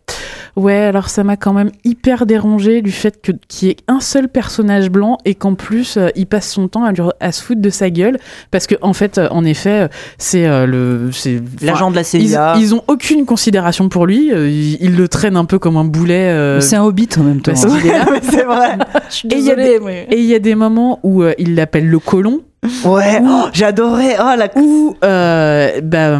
Ouais, 0.56 0.74
alors 0.76 1.08
ça 1.08 1.24
m'a 1.24 1.36
quand 1.36 1.52
même 1.52 1.70
hyper 1.84 2.26
dérangé 2.26 2.80
du 2.80 2.92
fait 2.92 3.20
que 3.20 3.32
qu'il 3.48 3.68
y 3.68 3.70
ait 3.72 3.76
un 3.88 3.98
seul 4.00 4.28
personnage 4.28 4.88
blanc 4.90 5.18
et 5.24 5.34
qu'en 5.34 5.54
plus 5.54 5.96
euh, 5.96 6.08
il 6.14 6.26
passe 6.26 6.48
son 6.50 6.68
temps 6.68 6.84
à, 6.84 6.92
lui- 6.92 7.02
à 7.18 7.32
se 7.32 7.42
foutre 7.42 7.60
de 7.60 7.70
sa 7.70 7.90
gueule 7.90 8.18
parce 8.52 8.66
que 8.68 8.76
en 8.80 8.92
fait, 8.92 9.18
euh, 9.18 9.26
en 9.30 9.44
effet, 9.44 9.82
euh, 9.82 9.88
c'est 10.18 10.46
euh, 10.46 10.66
le 10.66 11.10
c'est 11.12 11.42
L'agent 11.60 11.90
de 11.90 11.96
la 11.96 12.02
ils, 12.02 12.28
CIA. 12.28 12.54
ils 12.58 12.74
ont 12.74 12.84
aucune 12.86 13.26
considération 13.26 13.88
pour 13.88 14.06
lui. 14.06 14.28
ils, 14.28 14.74
ils 14.80 14.96
le 14.96 15.08
traînent 15.08 15.36
un 15.36 15.44
peu 15.44 15.58
comme 15.58 15.76
un 15.76 15.84
boulet. 15.84 16.28
euh, 16.30 16.60
C'est 16.60 16.76
un 16.76 16.84
hobbit 16.84 17.08
en 17.18 17.22
même 17.24 17.40
temps. 17.40 17.54
c'est 17.56 18.44
vrai. 18.44 18.78
Je 19.10 19.14
suis 19.14 19.28
Et 19.28 19.36
il 19.38 19.44
y 19.44 19.50
a 19.50 19.56
désolée, 19.56 19.80
mais- 19.84 20.06
il 20.12 20.24
y 20.24 20.34
a 20.34 20.38
des 20.38 20.54
moments 20.54 21.00
où 21.02 21.22
euh, 21.22 21.32
il 21.38 21.54
l'appelle 21.56 21.88
le 21.88 21.98
colon 21.98 22.42
Ouais, 22.84 23.20
oh, 23.22 23.44
j'adorais. 23.52 24.16
Oh, 24.18 24.34
la 24.36 24.48
ou 24.56 24.96
euh, 25.04 25.80
bah, 25.82 26.18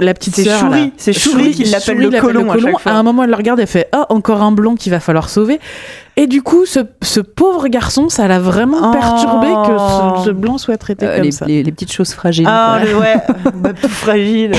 la 0.00 0.14
petite 0.14 0.34
C'est 0.34 0.44
sœur 0.44 0.60
Shuri, 0.60 0.84
là. 0.86 0.90
c'est 0.96 1.12
Shuri 1.12 1.50
qui 1.52 1.64
l'appelle 1.64 1.98
le 1.98 2.20
colon 2.20 2.50
à 2.50 2.58
chaque 2.58 2.80
fois. 2.80 2.92
un 2.92 3.02
moment, 3.02 3.24
elle 3.24 3.30
le 3.30 3.36
regarde 3.36 3.60
et 3.60 3.66
fait 3.66 3.88
ah 3.92 4.06
encore 4.08 4.42
un 4.42 4.52
blanc 4.52 4.74
qu'il 4.74 4.90
va 4.90 5.00
falloir 5.00 5.28
sauver. 5.28 5.60
Et 6.16 6.28
du 6.28 6.42
coup, 6.42 6.64
ce, 6.64 6.80
ce 7.02 7.18
pauvre 7.20 7.66
garçon, 7.66 8.08
ça 8.08 8.28
l'a 8.28 8.38
vraiment 8.38 8.78
Oh. 8.80 8.90
perturbé 8.92 9.48
que 9.48 9.76
ce, 10.20 10.26
ce 10.26 10.30
blanc 10.30 10.58
soit 10.58 10.76
traité 10.76 11.06
Euh, 11.06 11.14
comme 11.16 11.24
les, 11.24 11.32
ça. 11.32 11.44
les- 11.46 11.62
les 11.64 11.72
petites 11.72 11.90
choses 11.92 12.12
fragiles. 12.12 12.46
Ah, 12.48 12.78
ouais, 13.00 13.16
bah, 13.54 13.72
tout 13.72 13.88
fragile. 13.88 14.52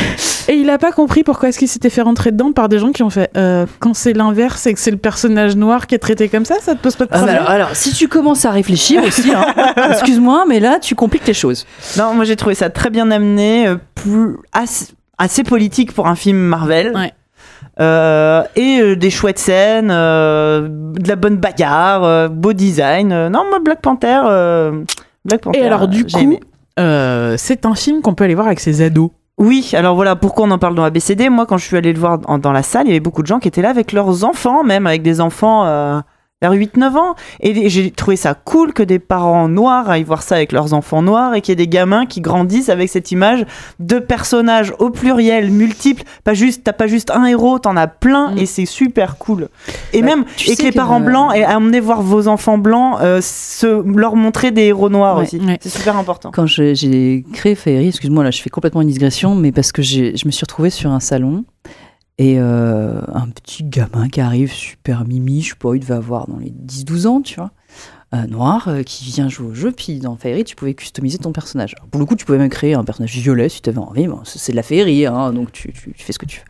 Et 0.50 0.54
il 0.56 0.70
a 0.70 0.78
pas 0.78 0.92
compris 0.92 1.24
pourquoi 1.24 1.48
est-ce 1.50 1.58
qu'il 1.58 1.70
s'était 1.70 1.90
fait 1.90 2.02
rentrer 2.02 2.32
dedans 2.32 2.52
par 2.52 2.68
des 2.68 2.78
gens 2.78 2.92
qui 2.92 3.04
ont 3.04 3.10
fait 3.10 3.30
euh, 3.38 3.66
quand 3.80 3.94
c'est 3.94 4.12
l'inverse 4.14 4.68
et 4.68 4.74
que 4.74 4.80
c'est 4.80 4.92
le 4.92 4.98
personnage 4.98 5.56
noir 5.56 5.88
qui 5.88 5.96
est 5.96 6.00
traité 6.00 6.28
comme 6.30 6.44
ça, 6.46 6.56
ça 6.62 6.76
te 6.76 6.80
pose 6.82 6.96
pas 6.98 7.06
de 7.06 7.10
Ah, 7.14 7.16
bah, 7.16 7.20
problème. 7.24 7.38
alors, 7.38 7.50
alors, 7.52 7.70
si 7.76 7.94
tu 7.94 8.08
commences 8.10 8.44
à 8.46 8.52
réfléchir 8.52 9.02
aussi, 9.04 9.32
hein, 9.34 9.46
excuse-moi, 9.92 10.44
mais 10.50 10.60
là, 10.60 10.80
tu 10.80 10.94
compliques 10.94 11.26
les 11.28 11.34
choses. 11.34 11.66
Non, 11.98 12.14
moi 12.14 12.26
j'ai 12.26 12.36
trouvé 12.36 12.54
ça 12.56 12.70
très 12.70 12.90
bien 12.90 13.10
amené, 13.12 13.68
euh, 13.68 13.78
plus 13.96 14.36
assez, 14.52 14.88
assez 15.18 15.44
politique 15.44 15.94
pour 15.94 16.08
un 16.08 16.16
film 16.16 16.38
Marvel. 16.38 16.92
Ouais. 16.96 17.14
Euh, 17.80 18.44
et 18.56 18.80
euh, 18.82 18.96
des 18.96 19.10
chouettes 19.10 19.40
scènes, 19.40 19.90
euh, 19.92 20.68
de 20.70 21.08
la 21.08 21.16
bonne 21.16 21.38
bagarre, 21.38 22.30
beau 22.30 22.54
design. 22.54 23.10
Non, 23.30 23.44
moi 23.50 23.60
Black 23.64 23.82
Panther, 23.82 24.22
Black 25.26 25.42
Panther. 25.42 25.60
Et 25.60 25.66
alors 25.66 25.88
du 25.88 26.06
coup, 26.06 26.10
c'est 26.78 27.66
un 27.66 27.76
film 27.76 28.02
qu'on 28.02 28.14
peut 28.14 28.24
aller 28.24 28.36
voir 28.36 28.48
avec 28.48 28.60
ses 28.60 28.82
ados. 28.82 29.10
oui. 29.38 29.72
Alors 29.74 29.96
voilà, 29.96 30.16
pourquoi 30.16 30.46
on 30.46 30.52
en 30.52 30.58
parle 30.58 30.76
dans 30.76 30.84
ABCD 30.84 31.30
Moi, 31.30 31.46
quand 31.46 31.58
je 31.58 31.66
suis 31.66 31.76
allée 31.78 31.92
le 31.94 32.00
voir 32.00 32.20
en- 32.28 32.38
dans 32.38 32.52
la 32.54 32.64
salle, 32.64 32.84
il 32.86 32.90
y 32.90 32.92
avait 32.92 33.00
beaucoup 33.02 33.22
de 33.22 33.28
gens 33.28 33.40
qui 33.40 33.48
étaient 33.48 33.62
là 33.62 33.70
avec 33.70 33.92
leurs 33.92 34.24
enfants, 34.24 34.64
même 34.64 34.88
avec 34.88 35.02
des 35.02 35.20
enfants. 35.20 35.66
Euh, 36.44 36.50
vers 36.50 36.54
8-9 36.54 36.98
ans. 36.98 37.16
Et 37.40 37.70
j'ai 37.70 37.92
trouvé 37.92 38.18
ça 38.18 38.34
cool 38.34 38.74
que 38.74 38.84
des 38.84 39.00
parents 39.00 39.48
noirs 39.48 39.90
aillent 39.90 40.04
voir 40.04 40.22
ça 40.22 40.36
avec 40.36 40.52
leurs 40.52 40.74
enfants 40.74 41.02
noirs 41.02 41.34
et 41.34 41.42
qu'il 41.42 41.52
y 41.52 41.54
ait 41.54 41.56
des 41.56 41.68
gamins 41.68 42.06
qui 42.06 42.20
grandissent 42.20 42.68
avec 42.70 42.90
cette 42.90 43.12
image 43.12 43.46
de 43.80 44.00
personnages 44.00 44.74
au 44.80 44.90
pluriel, 44.90 45.50
multiples. 45.50 46.04
Pas 46.26 46.34
juste, 46.34 46.64
t'as 46.66 46.74
pas 46.74 46.88
juste 46.88 47.10
un 47.12 47.26
héros, 47.26 47.58
t'en 47.60 47.78
as 47.78 47.88
plein 47.88 48.32
Mm. 48.32 48.38
et 48.40 48.46
c'est 48.46 48.66
super 48.66 49.18
cool. 49.18 49.48
Et 49.94 50.02
Bah, 50.02 50.08
même, 50.08 50.26
tu 50.36 50.50
et 50.50 50.56
sais 50.56 50.58
que 50.58 50.64
les 50.64 50.72
que- 50.72 50.76
parents 50.76 51.00
blancs 51.00 51.32
aient 51.36 51.44
amené 51.46 51.80
voir 51.80 52.02
vos 52.02 52.28
enfants 52.28 52.58
blancs, 52.58 52.98
euh, 53.02 53.20
se, 53.22 53.68
leur 53.98 54.16
montrer 54.18 54.52
des 54.52 54.64
héros 54.64 54.90
noirs 54.90 55.18
Ouais. 55.18 55.24
aussi. 55.24 55.38
Ouais. 55.40 55.58
C'est 55.62 55.70
super 55.70 55.96
important. 55.98 56.32
Quand 56.34 56.46
j'ai 56.46 57.24
créé 57.34 57.56
Fairy, 57.56 57.88
excuse-moi, 57.88 58.24
là, 58.26 58.32
je 58.32 58.42
fais 58.42 58.50
complètement 58.50 58.82
une 58.82 58.90
digression, 58.90 59.36
mais 59.36 59.52
parce 59.54 59.72
que 59.72 59.82
j'ai- 59.82 60.18
je 60.18 60.26
me 60.28 60.32
suis 60.32 60.44
retrouvée 60.44 60.70
sur 60.70 60.92
un 60.92 61.00
salon 61.00 61.46
Et 62.18 62.36
euh, 62.40 63.02
un 63.14 63.28
petit 63.28 63.64
gamin 63.64 64.08
qui 64.08 64.22
arrive 64.22 64.52
super 64.54 65.04
mimi, 65.06 65.42
je 65.42 65.50
sais 65.50 65.56
pas, 65.60 65.76
il 65.76 65.82
devait 65.82 65.96
avoir 65.96 66.28
dans 66.28 66.38
les 66.38 66.50
10-12 66.52 67.08
ans, 67.08 67.22
tu 67.22 67.36
vois, 67.36 67.52
euh, 68.14 68.26
noir, 68.28 68.70
euh, 68.70 68.84
qui 68.84 69.04
vient 69.06 69.28
jouer 69.28 69.48
au 69.48 69.54
jeu. 69.54 69.72
Puis 69.74 70.00
dans 70.00 70.16
Fairy, 70.16 70.46
tu 70.46 70.56
pouvais 70.56 70.74
customiser 70.76 71.18
ton 71.18 71.34
personnage. 71.34 71.74
Alors, 71.78 71.90
pour 71.90 72.00
le 72.00 72.06
coup, 72.06 72.16
tu 72.16 72.24
pouvais 72.26 72.38
même 72.38 72.50
créer 72.50 72.74
un 72.74 72.86
personnage 72.86 73.12
violet 73.18 73.50
si 73.50 73.62
tu 73.62 73.70
avais 73.70 73.80
envie. 73.80 74.08
Bon, 74.08 74.22
c'est 74.24 74.54
de 74.54 74.56
la 74.56 74.64
Fairy, 74.64 75.06
hein, 75.06 75.34
donc 75.34 75.52
tu, 75.52 75.74
tu- 75.74 75.92
tu 75.92 76.04
fais 76.06 76.14
ce 76.14 76.20
que 76.20 76.26
tu 76.26 76.40
veux. 76.40 76.46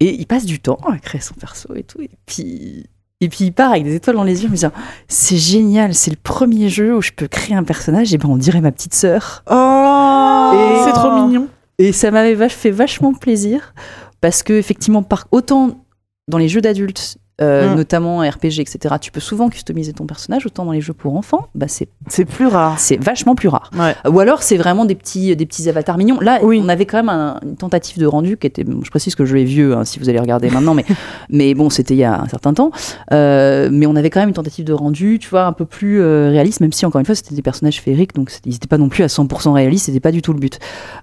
Et 0.00 0.14
il 0.20 0.26
passe 0.26 0.44
du 0.46 0.58
temps 0.58 0.78
à 0.90 0.98
créer 0.98 1.20
son 1.20 1.34
perso 1.34 1.72
et 1.76 1.84
tout. 1.84 2.00
Et 2.00 2.10
puis, 2.26 2.86
et 3.20 3.28
puis 3.28 3.44
il 3.44 3.52
part 3.52 3.70
avec 3.70 3.84
des 3.84 3.94
étoiles 3.94 4.16
dans 4.16 4.24
les 4.24 4.40
yeux, 4.42 4.48
en 4.48 4.50
me 4.50 4.56
disant 4.56 4.72
C'est 5.06 5.36
génial, 5.36 5.94
c'est 5.94 6.10
le 6.10 6.16
premier 6.20 6.68
jeu 6.68 6.96
où 6.96 7.00
je 7.00 7.12
peux 7.12 7.28
créer 7.28 7.54
un 7.54 7.62
personnage, 7.62 8.12
et 8.12 8.18
ben 8.18 8.28
on 8.28 8.36
dirait 8.36 8.60
ma 8.60 8.72
petite 8.72 8.94
sœur. 8.94 9.44
Oh 9.48 10.50
Et- 10.54 10.84
C'est 10.86 10.92
trop 10.92 11.24
mignon. 11.24 11.46
Et 11.78 11.92
ça 11.92 12.10
m'avait 12.10 12.48
fait 12.48 12.72
vachement 12.72 13.14
plaisir 13.14 13.74
parce 14.22 14.42
que 14.42 14.54
effectivement, 14.54 15.02
par 15.02 15.26
autant 15.32 15.84
dans 16.28 16.38
les 16.38 16.48
jeux 16.48 16.62
d'adultes, 16.62 17.18
euh, 17.40 17.72
Mm. 17.72 17.76
notamment 17.76 18.18
RPG, 18.20 18.60
etc., 18.60 18.94
tu 19.00 19.10
peux 19.10 19.20
souvent 19.20 19.48
customiser 19.48 19.92
ton 19.92 20.04
personnage, 20.06 20.44
autant 20.46 20.64
dans 20.64 20.72
les 20.72 20.80
jeux 20.80 20.92
pour 20.92 21.16
enfants, 21.16 21.46
bah 21.54 21.66
c'est 21.68 21.88
C'est 22.08 22.24
plus 22.24 22.46
rare. 22.46 22.78
c'est 22.78 23.02
vachement 23.02 23.34
plus 23.34 23.48
rare. 23.48 23.70
Ouais. 23.78 23.94
Ou 24.10 24.20
alors 24.20 24.42
c'est 24.42 24.56
vraiment 24.56 24.84
des 24.84 24.94
petits 24.94 25.34
des 25.34 25.46
petits 25.46 25.68
avatars 25.68 25.96
mignons. 25.98 26.20
Là, 26.20 26.40
Oui. 26.42 26.60
on 26.62 26.68
avait 26.68 26.84
quand 26.86 26.98
même 26.98 27.08
un- 27.08 27.40
une 27.42 27.56
tentative 27.56 27.98
de 27.98 28.06
rendu 28.06 28.36
qui 28.36 28.46
était, 28.46 28.64
je 28.64 28.90
précise 28.90 29.14
que 29.14 29.24
je 29.24 29.36
est 29.36 29.44
vieux, 29.44 29.74
hein, 29.74 29.84
si 29.84 29.98
vous 29.98 30.08
allez 30.08 30.20
regarder 30.20 30.50
maintenant, 30.50 30.74
mais 30.74 30.84
mais 31.30 31.54
bon, 31.54 31.70
c'était 31.70 31.94
il 31.94 31.98
y 31.98 32.04
a 32.04 32.20
un 32.20 32.28
certain 32.28 32.52
temps. 32.54 32.70
Euh, 33.12 33.68
mais 33.72 33.86
on 33.86 33.96
avait 33.96 34.10
quand 34.10 34.20
même 34.20 34.28
une 34.28 34.34
tentative 34.34 34.64
de 34.66 34.72
rendu, 34.74 35.18
tu 35.18 35.28
vois, 35.30 35.44
un 35.46 35.52
peu 35.52 35.64
plus 35.64 36.00
euh, 36.00 36.28
réaliste, 36.30 36.60
même 36.60 36.72
si 36.72 36.84
encore 36.86 36.98
une 37.00 37.06
fois 37.06 37.14
c'était 37.14 37.34
des 37.34 37.42
personnages 37.42 37.80
féeriques, 37.80 38.14
donc 38.14 38.30
ils 38.44 38.52
n'étaient 38.52 38.68
pas 38.68 38.78
non 38.78 38.88
plus 38.88 39.02
à 39.04 39.08
100% 39.08 39.52
réalistes, 39.52 39.86
c'était 39.86 40.00
pas 40.00 40.12
du 40.12 40.20
tout 40.22 40.32
le 40.34 40.38
but. 40.38 40.58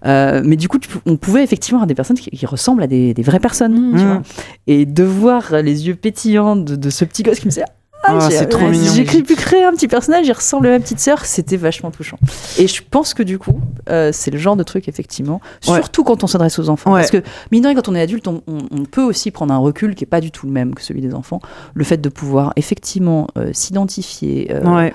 Mais 0.06 0.56
du 0.56 0.67
coup, 0.67 0.77
tu 0.80 0.90
on 1.06 1.17
pouvait 1.17 1.43
effectivement 1.43 1.80
avoir 1.80 1.88
des 1.88 1.95
personnes 1.95 2.17
qui, 2.17 2.30
qui 2.30 2.45
ressemblent 2.45 2.83
à 2.83 2.88
des, 2.88 3.14
des 3.14 3.22
vraies 3.24 3.40
personnes, 3.40 3.93
tu 3.98 4.03
Mm. 4.03 4.08
vois. 4.08 4.22
Et 4.67 4.85
de 4.85 5.03
voir 5.03 5.53
les 5.64 5.88
yeux 5.88 5.95
pétillants 5.95 6.19
de, 6.38 6.75
de 6.75 6.90
ce 6.90 7.06
petit 7.06 7.24
gosse 7.24 7.40
qui 7.40 7.45
me 7.48 7.51
disait 7.51 7.66
ah, 8.03 8.17
Ah, 8.22 8.30
j'ai- 8.30 8.38
c'est 8.38 8.45
trop 8.48 8.67
mignon. 8.67 8.93
J'ai 8.93 9.03
pu 9.03 9.35
créer 9.35 9.64
un 9.66 9.72
petit 9.74 9.88
personnage, 9.90 10.25
il 10.25 10.32
ressemble 10.32 10.67
à 10.67 10.69
ma 10.72 10.80
petite 10.80 10.99
sœur, 11.01 11.25
c'était 11.25 11.58
vachement 11.58 11.91
touchant. 11.91 12.17
Et 12.58 12.66
je 12.67 12.82
pense 12.90 13.14
que 13.14 13.24
du 13.24 13.38
coup, 13.38 13.59
euh, 13.90 14.11
c'est 14.14 14.32
le 14.32 14.38
genre 14.38 14.56
de 14.56 14.64
truc, 14.64 14.88
effectivement, 14.88 15.41
Ouais. 15.67 15.75
surtout 15.75 16.03
quand 16.06 16.24
on 16.24 16.27
s'adresse 16.27 16.58
aux 16.59 16.69
enfants. 16.69 16.93
Ouais. 16.93 17.01
Parce 17.01 17.11
que, 17.11 17.22
mine 17.51 17.61
de 17.61 17.67
rien, 17.67 17.75
quand 17.75 17.90
on 17.90 17.95
est 17.95 18.01
adulte, 18.01 18.27
on, 18.30 18.41
on- 18.48 18.59
on 18.72 18.85
peut 18.85 19.03
aussi 19.03 19.32
prendre 19.32 19.53
un 19.53 19.58
recul 19.58 19.95
qui 19.95 20.06
est 20.06 20.08
pas 20.08 20.22
du 20.22 20.32
tout 20.32 20.45
le 20.45 20.51
même 20.53 20.74
que 20.75 20.82
celui 20.82 21.01
des 21.01 21.14
enfants. 21.14 21.41
Le 21.74 21.83
fait 21.83 21.98
de 21.98 22.08
pouvoir 22.09 22.53
effectivement 22.56 23.27
euh, 23.38 23.49
s'identifier, 23.53 24.49
euh, 24.53 24.64
Ouais, 24.64 24.93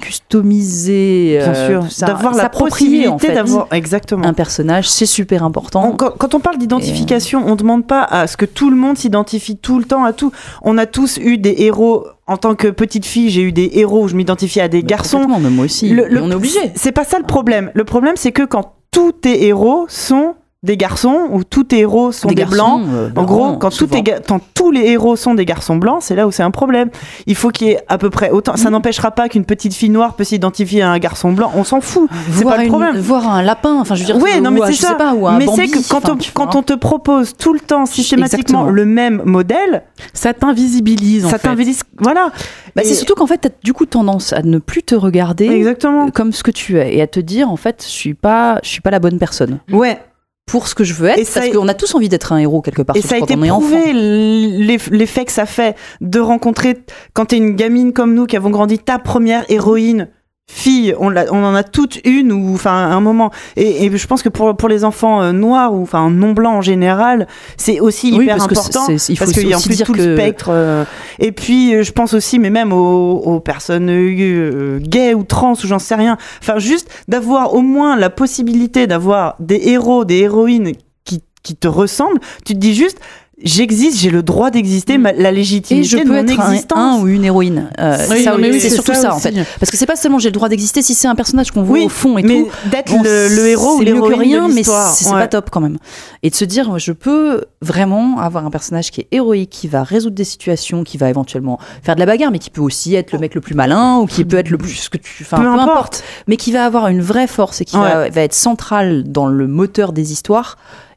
customiser, 0.00 1.38
bien 1.38 1.54
euh, 1.54 1.68
sûr. 1.68 1.84
tout 1.84 1.90
ça, 1.90 2.06
D'avoir 2.06 2.34
la 2.34 2.46
en 2.46 2.48
possibilité 2.50 3.26
fait, 3.28 3.34
d'avoir. 3.34 3.68
Exactement. 3.72 4.26
un 4.26 4.32
personnage, 4.32 4.88
c'est 4.88 5.06
super 5.06 5.42
important. 5.44 5.90
On- 5.92 5.96
quand, 5.96 6.10
quand 6.18 6.34
on 6.34 6.40
parle 6.40 6.58
d'identification, 6.58 7.42
on 7.46 7.56
demande 7.56 7.86
pas 7.86 8.02
à 8.02 8.26
ce 8.26 8.36
que 8.36 8.44
tout 8.44 8.70
le 8.70 8.76
monde 8.76 8.98
s'identifie 8.98 9.56
tout 9.56 9.78
le 9.78 9.84
temps 9.84 10.04
à 10.04 10.12
tout. 10.12 10.32
On 10.62 10.78
a 10.78 10.86
tous 10.86 11.18
eu 11.18 11.38
des 11.38 11.54
héros. 11.58 12.06
En 12.26 12.38
tant 12.38 12.54
que 12.54 12.68
petite 12.68 13.04
fille, 13.04 13.28
j'ai 13.30 13.42
eu 13.42 13.52
des 13.52 13.70
héros 13.74 14.04
où 14.04 14.08
je 14.08 14.16
m'identifiais 14.16 14.62
à 14.62 14.68
des 14.68 14.82
garçons. 14.82 15.18
Complètement, 15.18 15.40
mais 15.40 15.50
moi 15.54 15.64
aussi. 15.66 15.90
Le- 15.90 16.06
Et 16.06 16.14
le- 16.14 16.22
on 16.22 16.30
est 16.30 16.34
obligé. 16.34 16.58
C'est 16.74 16.92
pas 16.92 17.04
ça 17.04 17.18
le 17.18 17.24
problème. 17.26 17.70
Le 17.74 17.84
problème, 17.84 18.14
c'est 18.16 18.32
que 18.32 18.42
quand 18.44 18.72
tous 18.90 19.12
tes 19.12 19.46
héros 19.46 19.84
sont 19.88 20.34
des 20.64 20.76
garçons 20.76 21.28
ou 21.30 21.44
tous 21.44 21.64
tes 21.64 21.80
héros 21.80 22.10
sont 22.10 22.28
des, 22.28 22.34
blancs, 22.46 22.48
garçons, 22.48 22.82
euh, 22.94 23.10
En 23.16 23.24
gros, 23.24 23.44
blancs, 23.48 23.60
quand, 23.60 23.70
tous 23.70 23.86
quand 23.86 24.70
les 24.70 24.86
héros 24.88 25.14
sont 25.16 25.34
des 25.34 25.44
garçons 25.44 25.76
blancs, 25.76 25.98
c'est 26.00 26.16
là 26.16 26.26
où 26.26 26.32
c'est 26.32 26.42
un 26.42 26.50
problème. 26.50 26.88
Il 27.26 27.34
faut 27.34 27.50
qu'il 27.50 27.68
y 27.68 27.70
ait 27.72 27.80
à 27.88 27.98
peu 27.98 28.10
près 28.10 28.30
autant. 28.30 28.54
Mm. 28.54 28.56
Ça 28.56 28.70
n'empêchera 28.70 29.10
pas 29.10 29.28
qu'une 29.28 29.44
petite 29.44 29.74
fille 29.74 29.90
noire 29.90 30.14
peut 30.14 30.24
s'identifier 30.24 30.82
à 30.82 30.90
un 30.90 30.98
garçon 30.98 31.32
blanc. 31.32 31.52
On 31.54 31.64
s'en 31.64 31.80
fout. 31.80 32.08
C'est 32.32 32.44
pas 32.44 32.56
le 32.56 32.64
une- 32.64 32.68
problème. 32.70 32.96
voir 32.96 33.28
un 33.30 33.42
lapin, 33.42 33.78
enfin 33.78 33.94
je 33.94 34.00
veux 34.00 34.06
dire, 34.06 34.16
Oui, 34.22 34.40
non, 34.40 34.50
mais 34.50 34.60
c'est 34.66 34.72
ça. 34.72 34.88
sais 34.88 34.94
pas, 34.96 35.12
ou 35.14 35.28
un 35.28 35.36
Mais 35.38 35.46
c'est 35.54 35.66
que 35.68 35.86
quand, 35.88 36.08
on, 36.08 36.16
quand 36.32 36.62
te 36.62 36.72
propose 36.72 37.36
tout 37.36 37.52
le 37.52 37.60
temps 37.60 37.84
systématiquement 37.86 38.60
Exactement. 38.60 38.70
le 38.70 38.84
même 38.86 39.22
modèle, 39.24 39.82
Ça 40.12 40.32
t'invisibilise 40.32 41.28
ça 41.28 41.38
t'invise. 41.38 41.82
Voilà. 41.98 42.30
Bah, 42.74 42.82
c'est 42.84 42.94
surtout 42.94 43.14
qu'en 43.14 43.26
fait, 43.26 43.38
t'as 43.38 43.48
du 43.62 43.72
coup 43.72 43.86
tendance 43.86 44.32
à 44.32 44.42
ne 44.42 44.58
plus 44.58 44.82
te 44.82 44.94
regarder 44.94 45.46
Exactement. 45.48 46.10
comme 46.10 46.32
ce 46.32 46.42
que 46.42 46.50
tu 46.50 46.78
es 46.78 46.96
et 46.96 47.02
à 47.02 47.06
te 47.06 47.20
dire 47.20 47.50
en 47.50 47.56
fait, 47.56 47.82
je 47.86 47.90
suis 47.92 48.14
pas, 48.14 48.58
je 48.62 48.68
suis 48.68 48.80
pas 48.80 48.90
la 48.90 48.98
bonne 48.98 49.18
personne 49.18 49.58
Ouais. 49.70 49.98
Pour 50.46 50.68
ce 50.68 50.74
que 50.74 50.84
je 50.84 50.94
veux 50.94 51.08
être 51.08 51.18
Et 51.18 51.24
parce 51.24 51.48
qu'on 51.50 51.68
a 51.68 51.74
tous 51.74 51.94
envie 51.94 52.08
d'être 52.08 52.32
un 52.32 52.38
héros 52.38 52.60
quelque 52.60 52.82
part. 52.82 52.96
Et 52.96 53.00
ça 53.02 53.14
a 53.14 53.18
été 53.18 53.34
prouvé, 53.60 53.92
l'eff- 53.92 54.90
l'effet 54.90 55.24
que 55.24 55.32
ça 55.32 55.46
fait 55.46 55.74
de 56.00 56.20
rencontrer, 56.20 56.78
quand 57.12 57.26
t'es 57.26 57.36
une 57.38 57.56
gamine 57.56 57.92
comme 57.92 58.14
nous 58.14 58.26
qui 58.26 58.36
avons 58.36 58.50
grandi, 58.50 58.78
ta 58.78 58.98
première 58.98 59.44
héroïne 59.50 60.08
fille, 60.46 60.94
on, 60.98 61.14
on 61.16 61.44
en 61.44 61.54
a 61.54 61.62
toutes 61.62 61.98
une 62.04 62.30
ou 62.30 62.54
enfin 62.54 62.72
un 62.72 63.00
moment. 63.00 63.30
Et, 63.56 63.86
et 63.86 63.96
je 63.96 64.06
pense 64.06 64.22
que 64.22 64.28
pour, 64.28 64.54
pour 64.56 64.68
les 64.68 64.84
enfants 64.84 65.22
euh, 65.22 65.32
noirs 65.32 65.72
ou 65.72 65.82
enfin 65.82 66.10
non 66.10 66.32
blancs 66.32 66.54
en 66.56 66.60
général, 66.60 67.26
c'est 67.56 67.80
aussi 67.80 68.12
Oui, 68.14 68.24
hyper 68.24 68.36
parce 68.36 68.50
important 68.52 68.86
il 68.88 68.98
faut 69.16 69.24
parce 69.24 69.32
qu'il 69.32 69.48
y 69.48 69.54
a 69.54 69.58
en 69.58 69.60
plus 69.60 69.82
tout 69.82 69.94
le 69.94 70.14
spectre. 70.16 70.48
euh, 70.50 70.84
et 71.18 71.32
puis 71.32 71.74
euh, 71.74 71.82
je 71.82 71.92
pense 71.92 72.12
aussi, 72.14 72.38
mais 72.38 72.50
même 72.50 72.72
aux, 72.72 73.16
aux 73.16 73.40
personnes 73.40 73.88
euh, 73.90 74.78
gays 74.80 75.14
ou 75.14 75.22
trans 75.24 75.52
ou 75.54 75.66
j'en 75.66 75.78
sais 75.78 75.94
rien. 75.94 76.18
Enfin 76.42 76.58
juste 76.58 76.90
d'avoir 77.08 77.54
au 77.54 77.62
moins 77.62 77.96
la 77.96 78.10
possibilité 78.10 78.86
d'avoir 78.86 79.36
des 79.40 79.60
héros, 79.68 80.04
des 80.04 80.18
héroïnes 80.18 80.72
qui, 81.04 81.22
qui 81.42 81.56
te 81.56 81.68
ressemblent. 81.68 82.20
Tu 82.44 82.52
te 82.52 82.58
dis 82.58 82.74
juste 82.74 82.98
j'existe, 83.42 83.98
j'ai 83.98 84.10
le 84.10 84.22
droit 84.22 84.50
d'exister, 84.50 84.96
la 84.98 85.10
Et 85.12 85.32
légitimité 85.32 85.86
je 85.88 85.96
de 85.98 86.02
peux 86.02 86.08
mon 86.10 86.14
être 86.16 86.40
un, 86.40 86.50
existence. 86.52 86.78
un 86.78 87.00
ou 87.02 87.08
une 87.08 87.24
héroïne. 87.24 87.68
Euh, 87.80 87.96
Oui, 88.10 88.26
mais 88.38 88.50
oui, 88.52 88.60
c'est 88.60 88.70
surtout 88.70 88.94
ça, 88.94 89.14
en 89.14 89.18
fait. 89.18 89.34
Parce 89.60 89.70
que 89.70 89.76
c'est 89.76 89.86
pas 89.86 89.96
seulement 89.96 90.18
j'ai 90.18 90.28
le 90.28 90.32
droit 90.34 90.48
d'exister 90.48 90.82
si 90.82 90.94
c'est 90.94 91.08
un 91.08 91.14
personnage 91.14 91.50
qu'on 91.50 91.62
voit 91.62 91.78
Oui, 91.78 91.84
au 91.84 91.88
fond 91.88 92.16
et 92.18 92.22
mais 92.22 92.42
tout. 92.44 92.48
d'être 92.70 92.92
Bon, 92.92 93.02
le, 93.02 93.28
le 93.34 93.48
héros 93.48 93.76
ou 93.76 93.78
c'est 93.78 93.84
mieux 93.86 94.00
que 94.00 94.08
l'héroïne 94.08 94.20
rien, 94.20 94.48
de 94.48 94.54
mais 94.54 94.62
c'est 94.62 95.06
Ouais. 95.10 95.20
pas 95.20 95.28
top 95.28 95.50
quand 95.50 95.60
même. 95.60 95.78
Et 96.22 96.30
de 96.30 96.34
se 96.34 96.44
dire, 96.44 96.78
je 96.78 96.92
peux 96.92 97.44
vraiment 97.60 98.18
avoir 98.18 98.46
un 98.46 98.50
personnage 98.50 98.90
qui 98.90 99.00
est 99.02 99.08
héroïque, 99.12 99.50
qui 99.50 99.68
va 99.68 99.82
résoudre 99.82 100.14
des 100.16 100.24
situations, 100.24 100.84
qui 100.84 100.96
va 100.98 101.10
éventuellement 101.10 101.58
faire 101.82 101.94
de 101.96 102.00
la 102.00 102.06
bagarre, 102.06 102.30
mais 102.30 102.38
qui 102.38 102.50
peut 102.50 102.60
aussi 102.62 102.94
être 102.94 103.12
le 103.12 103.18
mec 103.18 103.34
le 103.34 103.40
plus 103.40 103.54
malin 103.54 103.98
ou 103.98 104.06
qui 104.06 104.24
peut 104.24 104.36
être 104.38 104.50
le 104.50 104.58
plus 104.58 104.70
ce 104.74 104.90
que 104.90 104.98
tu, 104.98 105.22
enfin, 105.22 105.36
Peu 105.38 105.42
peu, 105.42 105.48
importe. 105.48 105.68
importe. 105.70 106.04
mais 106.28 106.36
qui 106.36 106.52
va 106.52 106.64
avoir 106.64 106.88
une 106.88 107.00
vraie 107.02 107.26
force 107.26 107.60
et 107.60 107.64
qui 107.64 107.76
va, 107.76 108.08
va 108.08 108.20
être 108.22 108.34
central 108.34 109.04
dans 109.06 109.26
le 109.26 109.46
moteur 109.46 109.92
des 109.92 110.12
histoires 110.12 110.56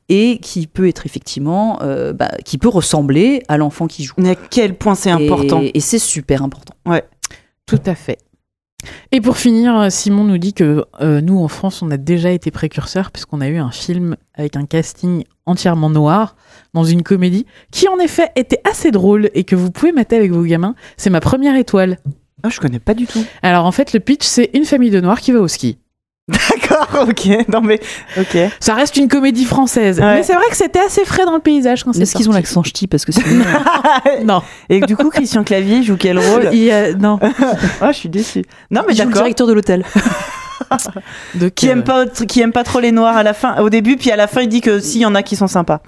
et 0.10 0.40
qui 0.40 0.68
peut 0.68 0.88
être 0.88 1.06
effectivement, 1.06 1.80
euh, 1.82 2.14
bah, 2.14 2.32
qui 2.46 2.58
peut 2.58 2.70
ressembler 2.70 3.44
à 3.48 3.58
l'enfant 3.58 3.88
qui 3.88 4.04
joue. 4.04 4.16
Mais 4.18 4.32
à 4.32 4.36
quel 4.36 4.76
point 4.76 4.96
c'est 4.96 5.12
important. 5.12 5.62
Et, 5.62 5.80
c'est 5.80 6.00
super 6.00 6.44
important. 6.44 6.74
Tout 7.66 7.82
à 7.86 7.96
fait. 7.96 8.20
Et 9.12 9.22
pour 9.22 9.38
finir, 9.38 9.92
Simon 9.92 10.24
nous 10.24 10.38
dit 10.38 10.54
que 10.54 10.86
euh, 11.02 11.20
nous, 11.20 11.40
en 11.40 11.48
France, 11.48 11.82
on 11.82 11.92
a 11.92 11.98
déjà 11.98 12.32
été 12.32 12.52
précurseurs 12.52 13.12
puisqu'on 13.12 13.42
a 13.42 13.48
eu 13.48 13.58
un 13.58 13.72
film 13.72 14.16
avec 14.36 14.56
un 14.56 14.66
casting 14.66 15.24
entièrement 15.46 15.90
noir 15.90 16.36
dans 16.74 16.84
une 16.84 17.04
comédie 17.04 17.46
qui, 17.72 17.88
en 17.90 17.98
effet, 18.00 18.30
était 18.36 18.62
assez 18.70 18.92
drôle 18.92 19.30
et 19.34 19.44
que 19.44 19.56
vous 19.56 19.72
pouvez 19.72 19.92
mater 19.92 20.16
avec 20.16 20.32
vos 20.32 20.44
gamins. 20.44 20.76
C'est 20.96 21.10
ma 21.10 21.20
première 21.20 21.56
étoile. 21.56 21.98
Ah, 22.44 22.50
je 22.50 22.60
connais 22.60 22.80
pas 22.80 22.94
du 22.94 23.08
tout. 23.08 23.24
Alors, 23.42 23.66
en 23.66 23.72
fait, 23.72 23.94
le 23.94 24.00
pitch, 24.00 24.26
c'est 24.26 24.52
une 24.54 24.66
famille 24.66 24.92
de 24.92 25.02
noirs 25.02 25.20
qui 25.20 25.32
va 25.32 25.40
au 25.40 25.48
ski. 25.48 25.80
D'accord, 26.80 27.08
ok. 27.10 27.50
Non 27.50 27.62
mais, 27.62 27.80
ok. 28.18 28.38
Ça 28.60 28.74
reste 28.74 28.98
une 28.98 29.08
comédie 29.08 29.46
française. 29.46 30.00
Ouais. 30.00 30.16
Mais 30.16 30.24
c'est 30.24 30.34
vrai 30.34 30.46
que 30.50 30.58
c'était 30.58 30.80
assez 30.80 31.06
frais 31.06 31.26
dans 31.26 31.34
le 31.36 31.40
paysage 31.42 31.84
quand 31.84 31.94
c'est 31.94 32.02
Est-ce 32.02 32.16
qu'ils 32.16 32.30
ont 32.30 32.34
l'accent 32.34 32.64
ch'ti 32.64 32.88
parce 32.88 33.06
que 33.06 33.12
sinon, 33.12 33.44
Non. 34.26 34.42
Et 34.70 34.80
du 34.82 34.96
coup, 34.96 35.10
Christian 35.10 35.44
Clavier 35.44 35.84
joue 35.84 35.98
quel 35.98 36.20
rôle 36.20 36.50
Il 36.54 36.72
a- 36.72 36.94
non. 36.94 37.20
Ah, 37.82 37.92
je 37.92 37.98
suis 37.98 38.10
déçue. 38.10 38.44
Non 38.72 38.82
mais 38.88 38.94
joue 38.94 39.02
le 39.04 39.06
d'accord. 39.10 39.22
directeur 39.24 39.48
de 39.48 39.54
l'hôtel. 39.54 39.84
De 41.36 41.50
Qui 41.50 41.68
aime 41.68 41.84
pas 41.84 42.06
qui 42.08 42.42
aime 42.42 42.52
pas 42.52 42.64
trop 42.64 42.80
les 42.80 42.92
noirs 42.92 43.16
à 43.16 43.24
la 43.24 43.34
fin, 43.34 43.58
au 43.62 43.70
début, 43.70 43.96
puis 43.96 44.12
à 44.12 44.16
la 44.16 44.28
fin 44.28 44.42
il 44.42 44.50
dit 44.50 44.60
que 44.62 44.80
s'il 44.80 45.02
y 45.02 45.06
en 45.06 45.16
a 45.16 45.24
qui 45.24 45.36
sont 45.36 45.48
sympas. 45.48 45.80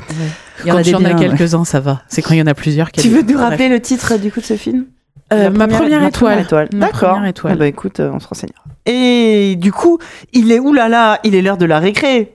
Il 0.64 0.68
y 0.68 0.72
en 0.72 0.76
Quand 0.76 0.80
a 0.80 0.82
il 0.84 0.90
y 0.90 0.96
en 0.96 1.04
a 1.06 1.10
ouais. 1.14 1.16
quelques-uns, 1.16 1.66
ça 1.66 1.80
va. 1.80 2.02
C'est 2.08 2.22
quand 2.22 2.34
il 2.34 2.38
y 2.40 2.42
en 2.42 2.48
a 2.48 2.54
plusieurs. 2.54 2.92
qu'il 2.92 3.04
y 3.06 3.10
Tu 3.10 3.14
a 3.14 3.22
veux 3.22 3.26
nous 3.34 3.38
rappeler 3.40 3.68
le 3.70 3.80
titre 3.82 4.18
du 4.18 4.32
coup 4.32 4.40
de 4.40 4.46
ce 4.46 4.56
film? 4.56 4.86
Euh, 5.34 5.44
La 5.44 5.50
ma 5.50 5.68
première 5.68 6.02
ma 6.02 6.08
étoile. 6.10 6.40
étoile. 6.42 6.70
Ma 6.74 6.88
D'accord. 6.88 7.10
première 7.14 7.30
étoile. 7.30 7.54
Ah 7.54 7.58
bah 7.58 7.68
écoute, 7.68 8.00
euh, 8.00 8.12
on 8.14 8.20
se 8.20 8.28
renseignera. 8.28 8.62
Et 8.86 9.56
du 9.58 9.72
coup, 9.72 10.00
il 10.34 10.52
est 10.52 10.60
oulala, 10.60 11.20
il 11.24 11.36
est 11.36 11.42
l'heure 11.42 11.58
de 11.58 11.66
la 11.66 11.80
récré. 11.80 12.32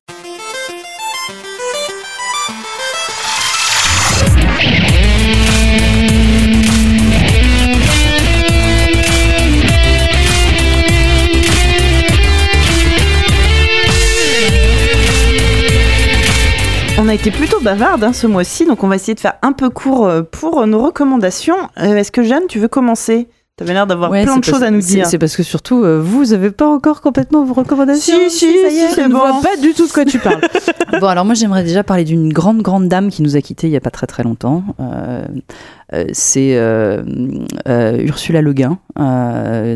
On 16.97 17.09
a 17.09 17.15
été 17.15 17.31
plutôt 17.31 17.61
bavarde 17.61 18.05
hein, 18.05 18.13
ce 18.13 18.27
mois-ci, 18.27 18.67
donc 18.67 18.83
on 18.85 18.89
va 18.89 18.97
essayer 18.97 19.15
de 19.15 19.21
faire 19.21 19.35
un 19.43 19.53
peu 19.53 19.69
court 19.69 20.07
euh, 20.07 20.23
pour 20.23 20.67
nos 20.67 20.81
recommandations. 20.81 21.57
Euh, 21.79 21.97
Est-ce 21.97 22.13
que 22.13 22.23
Jeanne, 22.23 22.47
tu 22.49 22.59
veux 22.61 22.69
commencer? 22.69 23.29
T'avais 23.57 23.73
l'air 23.73 23.86
d'avoir 23.86 24.10
Ouais, 24.10 24.24
plein 24.24 24.39
de 24.39 24.42
choses 24.44 24.65
à 24.65 24.70
nous 24.73 24.81
dire. 24.81 25.07
C'est 25.07 25.18
parce 25.18 25.36
que 25.36 25.44
surtout, 25.44 25.84
euh, 25.84 26.00
vous 26.00 26.33
avez 26.33 26.50
pas 26.50 26.66
encore 26.66 27.00
complètement 27.00 27.44
vos 27.44 27.55
recommandations. 27.55 28.16
Si, 28.28 28.39
si, 28.39 28.47
ça 28.60 28.68
y 28.68 28.78
est. 28.78 28.89
si, 28.89 28.97
Je 28.97 29.00
ne 29.02 29.12
bon. 29.12 29.18
vois 29.20 29.41
pas 29.41 29.57
du 29.57 29.73
tout 29.74 29.86
de 29.86 29.92
quoi 29.92 30.05
tu 30.05 30.18
parles. 30.18 30.41
Bon, 31.00 31.08
alors 31.08 31.24
moi 31.24 31.34
j'aimerais 31.34 31.65
déjà 31.65 31.83
parler 31.83 32.05
d'une 32.05 32.33
grande, 32.33 32.62
grande 32.62 32.89
dame 32.89 33.10
qui 33.10 33.23
nous 33.23 33.36
a 33.36 33.41
quittés 33.41 33.66
il 33.66 33.73
y 33.73 33.76
a 33.76 33.81
pas 33.81 33.91
très 33.91 34.07
très 34.07 34.23
longtemps. 34.23 34.62
Euh, 34.78 35.24
euh, 35.92 36.05
c'est 36.12 36.52
Ursula 37.66 38.42
Le 38.42 38.52
Guin. 38.52 38.78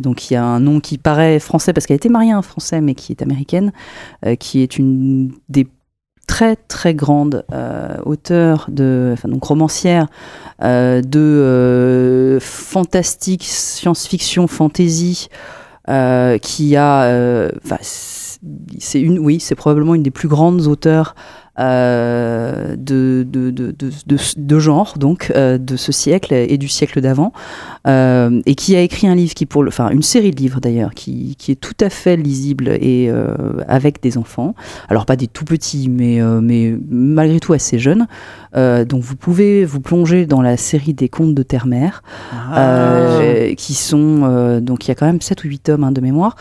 Donc 0.01 0.31
il 0.31 0.35
y 0.35 0.37
a 0.37 0.45
un 0.45 0.61
nom 0.61 0.79
qui 0.81 0.97
paraît 0.99 1.41
français 1.41 1.73
parce 1.73 1.87
qu'elle 1.87 1.97
a 1.97 1.97
été 1.97 2.09
mariée 2.09 2.33
à 2.33 2.37
un 2.39 2.43
français 2.43 2.81
mais 2.81 2.95
qui 2.95 3.13
est 3.13 3.23
américaine, 3.23 3.73
qui 4.39 4.63
est 4.63 4.79
une 4.79 5.33
des 5.49 5.67
très 6.29 6.55
très 6.55 6.95
grande 6.95 7.45
euh, 7.53 7.97
auteure 8.05 8.67
de, 8.69 9.11
enfin 9.15 9.29
donc 9.29 9.43
romancière 9.43 10.07
euh, 10.63 11.01
de 11.01 11.19
euh, 11.19 12.39
fantastique, 12.39 13.43
science-fiction, 13.45 14.47
fantasy, 14.47 15.29
qui 16.43 16.77
a, 16.77 17.51
c'est 18.79 19.01
une, 19.01 19.19
oui, 19.19 19.41
c'est 19.41 19.55
probablement 19.57 19.95
une 19.97 20.03
des 20.03 20.11
plus 20.13 20.29
grandes 20.29 20.67
auteurs 20.67 21.17
de, 21.59 23.27
de, 23.29 23.51
de, 23.51 23.73
de, 23.73 24.17
de, 24.37 24.59
genre, 24.59 24.95
donc 24.99 25.33
euh, 25.35 25.59
de 25.59 25.77
ce 25.77 25.93
siècle 25.93 26.33
et 26.33 26.57
du 26.59 26.69
siècle 26.69 27.01
d'avant, 27.01 27.33
euh, 27.87 28.41
et 28.47 28.55
qui 28.55 28.77
a 28.77 28.81
écrit 28.81 29.07
un 29.09 29.15
livre 29.15 29.35
qui, 29.35 29.47
pour 29.47 29.63
le, 29.63 29.69
enfin 29.69 29.91
une 29.91 30.03
série 30.03 30.31
de 30.31 30.37
livres 30.37 30.61
d'ailleurs, 30.61 30.95
qui, 30.95 31.37
qui 31.37 31.53
est 31.53 31.61
tout 31.61 31.77
à 31.81 31.91
fait 31.91 32.17
lisible 32.17 32.69
et 32.81 33.09
euh, 33.11 33.35
avec 33.67 34.03
des 34.03 34.19
enfants. 34.19 34.55
Alors 34.89 35.05
pas 35.07 35.17
des 35.17 35.27
tout 35.27 35.45
petits, 35.45 35.89
mais, 35.89 36.21
euh, 36.21 36.41
mais 36.41 36.77
malgré 36.91 37.41
tout 37.41 37.53
assez 37.53 37.79
jeunes. 37.79 38.07
Euh, 38.57 38.85
donc 38.85 39.03
vous 39.03 39.17
pouvez 39.17 39.65
vous 39.65 39.81
plonger 39.81 40.27
dans 40.27 40.41
la 40.41 40.57
série 40.57 40.95
des 40.95 41.09
contes 41.09 41.35
de 41.35 41.43
Terre-Mère, 41.43 42.03
Ah. 42.33 42.59
euh, 42.59 43.55
qui 43.55 43.75
sont 43.75 44.21
euh, 44.25 44.61
donc 44.61 44.87
il 44.87 44.89
y 44.89 44.93
a 44.93 44.95
quand 44.95 45.07
même 45.07 45.21
7 45.21 45.45
ou 45.45 45.49
8 45.49 45.59
tomes 45.59 45.85
hein, 45.85 45.93
de 45.93 46.01
mémoire. 46.01 46.37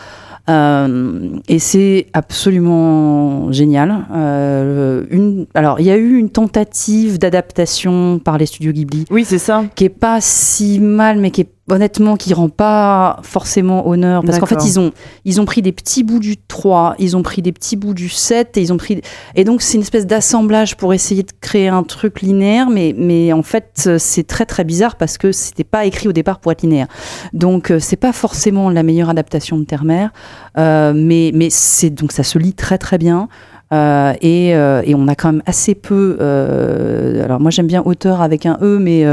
Euh, 0.48 1.28
et 1.48 1.58
c'est 1.58 2.06
absolument 2.12 3.52
génial. 3.52 4.06
Euh, 4.14 5.04
une, 5.10 5.46
alors, 5.54 5.80
il 5.80 5.86
y 5.86 5.90
a 5.90 5.96
eu 5.96 6.16
une 6.16 6.30
tentative 6.30 7.18
d'adaptation 7.18 8.18
par 8.18 8.38
les 8.38 8.46
studios 8.46 8.72
Ghibli 8.72 9.04
Oui, 9.10 9.24
c'est 9.24 9.38
ça. 9.38 9.64
qui 9.74 9.84
est 9.84 9.88
pas 9.88 10.20
si 10.20 10.80
mal, 10.80 11.18
mais 11.18 11.30
qui 11.30 11.42
est 11.42 11.50
honnêtement 11.70 12.16
qui 12.16 12.34
rend 12.34 12.48
pas 12.48 13.20
forcément 13.22 13.88
honneur 13.88 14.22
parce 14.24 14.38
qu'en 14.38 14.46
fait 14.46 14.64
ils 14.64 14.78
ont 14.80 14.92
ils 15.24 15.40
ont 15.40 15.44
pris 15.44 15.62
des 15.62 15.72
petits 15.72 16.04
bouts 16.04 16.18
du 16.18 16.36
3, 16.36 16.96
ils 16.98 17.16
ont 17.16 17.22
pris 17.22 17.42
des 17.42 17.52
petits 17.52 17.76
bouts 17.76 17.94
du 17.94 18.08
7 18.08 18.56
et 18.56 18.62
ils 18.62 18.72
ont 18.72 18.76
pris 18.76 19.00
et 19.34 19.44
donc 19.44 19.62
c'est 19.62 19.74
une 19.74 19.82
espèce 19.82 20.06
d'assemblage 20.06 20.76
pour 20.76 20.94
essayer 20.94 21.22
de 21.22 21.32
créer 21.40 21.68
un 21.68 21.82
truc 21.82 22.20
linéaire 22.22 22.70
mais 22.70 22.94
mais 22.96 23.32
en 23.32 23.42
fait 23.42 23.90
c'est 23.98 24.26
très 24.26 24.46
très 24.46 24.64
bizarre 24.64 24.96
parce 24.96 25.18
que 25.18 25.32
c'était 25.32 25.64
pas 25.64 25.84
écrit 25.84 26.08
au 26.08 26.12
départ 26.12 26.38
pour 26.38 26.52
être 26.52 26.62
linéaire. 26.62 26.88
Donc 27.32 27.70
euh, 27.70 27.78
c'est 27.78 27.96
pas 27.96 28.12
forcément 28.12 28.70
la 28.70 28.82
meilleure 28.82 29.10
adaptation 29.10 29.58
de 29.58 29.64
Terre-Mère 29.64 30.10
euh, 30.56 30.92
mais 30.94 31.30
mais 31.34 31.48
c'est 31.50 31.90
donc 31.90 32.12
ça 32.12 32.22
se 32.22 32.38
lit 32.38 32.54
très 32.54 32.78
très 32.78 32.98
bien. 32.98 33.28
Euh, 33.70 34.14
et, 34.22 34.54
euh, 34.56 34.80
et 34.86 34.94
on 34.94 35.08
a 35.08 35.14
quand 35.14 35.30
même 35.32 35.42
assez 35.44 35.74
peu. 35.74 36.16
euh, 36.20 37.22
alors 37.22 37.38
moi 37.38 37.50
j'aime 37.50 37.66
bien 37.66 37.82
auteur 37.84 38.22
avec 38.22 38.46
un 38.46 38.56
e, 38.62 38.78
mais 38.78 39.04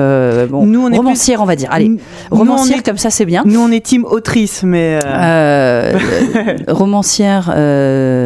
bon, 0.48 0.66
Nous, 0.66 0.80
on 0.80 0.92
est 0.92 0.98
romancière 0.98 1.42
on 1.42 1.46
va 1.46 1.58
dire. 1.58 1.68
Allez, 1.72 1.90
Nous, 1.90 2.00
on 2.32 2.36
romancière 2.38 2.78
est- 2.80 2.86
comme 2.86 2.98
ça 2.98 3.10
c'est 3.10 3.26
bien. 3.26 3.44
Nous, 3.46 3.60
on 3.60 3.70
est 3.72 3.86
team 3.86 4.06
autrice, 4.06 4.64
mais. 4.64 5.00
romancière, 6.68 7.46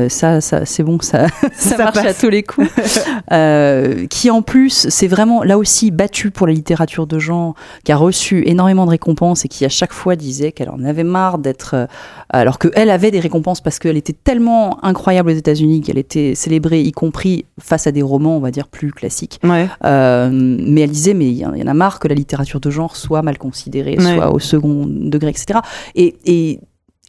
ça, 0.10 0.42
ça 0.42 0.66
c'est 0.66 0.84
bon, 0.84 1.00
ça, 1.02 1.28
ça, 1.56 1.78
Ça 1.78 1.84
marche 1.84 1.98
à 1.98 2.14
tous 2.14 2.30
les 2.30 2.44
coups. 2.44 2.70
Qui 4.10 4.30
en 4.30 4.42
plus, 4.42 4.88
c'est 4.90 5.08
vraiment 5.08 5.44
là 5.44 5.58
aussi 5.58 5.92
battu 5.92 6.32
pour 6.32 6.48
la 6.48 6.54
littérature 6.54 7.08
de 7.08 7.20
genre, 7.20 7.56
qui 7.84 7.92
a 7.92 7.98
reçu 7.98 8.44
énormément 8.46 8.86
de 8.86 8.92
récompenses 8.92 9.46
et 9.46 9.48
qui 9.48 9.66
à 9.66 9.70
chaque 9.70 9.94
fois 9.94 10.16
disait 10.16 10.52
qu'elle 10.52 10.70
en 10.70 10.84
avait 10.84 11.04
marre 11.04 11.38
d'être, 11.38 11.88
alors 12.30 12.60
que 12.60 12.68
elle 12.76 12.90
avait 12.90 13.12
des 13.12 13.20
récompenses 13.20 13.62
parce 13.62 13.80
qu'elle 13.80 13.98
était 13.98 14.14
tellement 14.14 14.84
incroyable 14.84 15.30
aux 15.32 15.34
États-Unis 15.36 15.82
qu'elle 15.82 15.98
était 15.98 16.19
célébrée, 16.36 16.82
y 16.82 16.92
compris 16.92 17.46
face 17.60 17.88
à 17.88 17.92
des 17.92 18.02
romans, 18.02 18.38
on 18.38 18.40
va 18.40 18.52
dire 18.52 18.68
plus 18.68 18.92
classiques. 18.92 19.40
Ouais. 19.44 19.68
Euh, 19.86 20.30
mais 20.32 20.82
elle 20.82 20.92
disait, 20.92 21.14
mais 21.14 21.28
il 21.28 21.38
y, 21.38 21.46
en 21.46 21.54
a 21.54 21.74
marre 21.74 22.00
que 22.00 22.08
la 22.08 22.16
littérature 22.16 22.60
de 22.60 22.70
genre 22.70 22.96
soit 22.96 23.22
mal 23.22 23.38
considérée, 23.38 23.98
Ouais. 23.98 24.16
soit 24.16 24.32
au 24.34 24.40
second 24.40 24.86
degré, 24.88 25.30
etc. 25.30 25.60
Et, 25.96 26.16
et, 26.26 26.60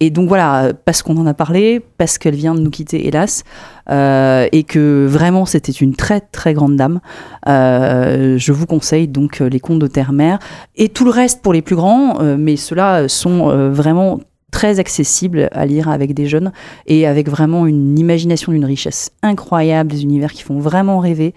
et 0.00 0.10
donc 0.10 0.28
voilà, 0.28 0.72
parce 0.84 1.02
qu'on 1.02 1.16
en 1.18 1.26
a 1.26 1.34
parlé, 1.34 1.80
parce 1.98 2.16
qu'elle 2.18 2.34
vient 2.34 2.54
de 2.54 2.60
nous 2.60 2.70
quitter, 2.70 3.06
hélas, 3.06 3.44
euh, 3.90 4.46
et 4.52 4.62
que 4.64 5.06
vraiment 5.06 5.44
c'était 5.46 5.72
une 5.72 5.94
très 5.94 6.20
très 6.20 6.54
grande 6.54 6.76
dame, 6.76 7.00
euh, 7.48 8.38
je 8.38 8.52
vous 8.52 8.66
conseille 8.66 9.08
donc 9.08 9.40
les 9.40 9.60
contes 9.60 9.78
de 9.80 9.86
Terre-Mère 9.86 10.38
et 10.76 10.88
tout 10.88 11.04
le 11.04 11.10
reste 11.10 11.42
pour 11.42 11.52
les 11.52 11.62
plus 11.62 11.76
grands, 11.76 12.18
mais 12.38 12.56
ceux-là 12.56 13.08
sont 13.08 13.70
vraiment 13.70 14.20
très 14.50 14.78
accessibles 14.78 15.48
à 15.52 15.66
lire 15.66 15.88
avec 15.88 16.14
des 16.14 16.26
jeunes 16.26 16.52
et 16.86 17.06
avec 17.06 17.28
vraiment 17.28 17.66
une 17.66 17.98
imagination 17.98 18.52
d'une 18.52 18.64
richesse 18.64 19.10
incroyable, 19.22 19.90
des 19.90 20.02
univers 20.02 20.32
qui 20.32 20.42
font 20.42 20.58
vraiment 20.58 20.98
rêver. 20.98 21.34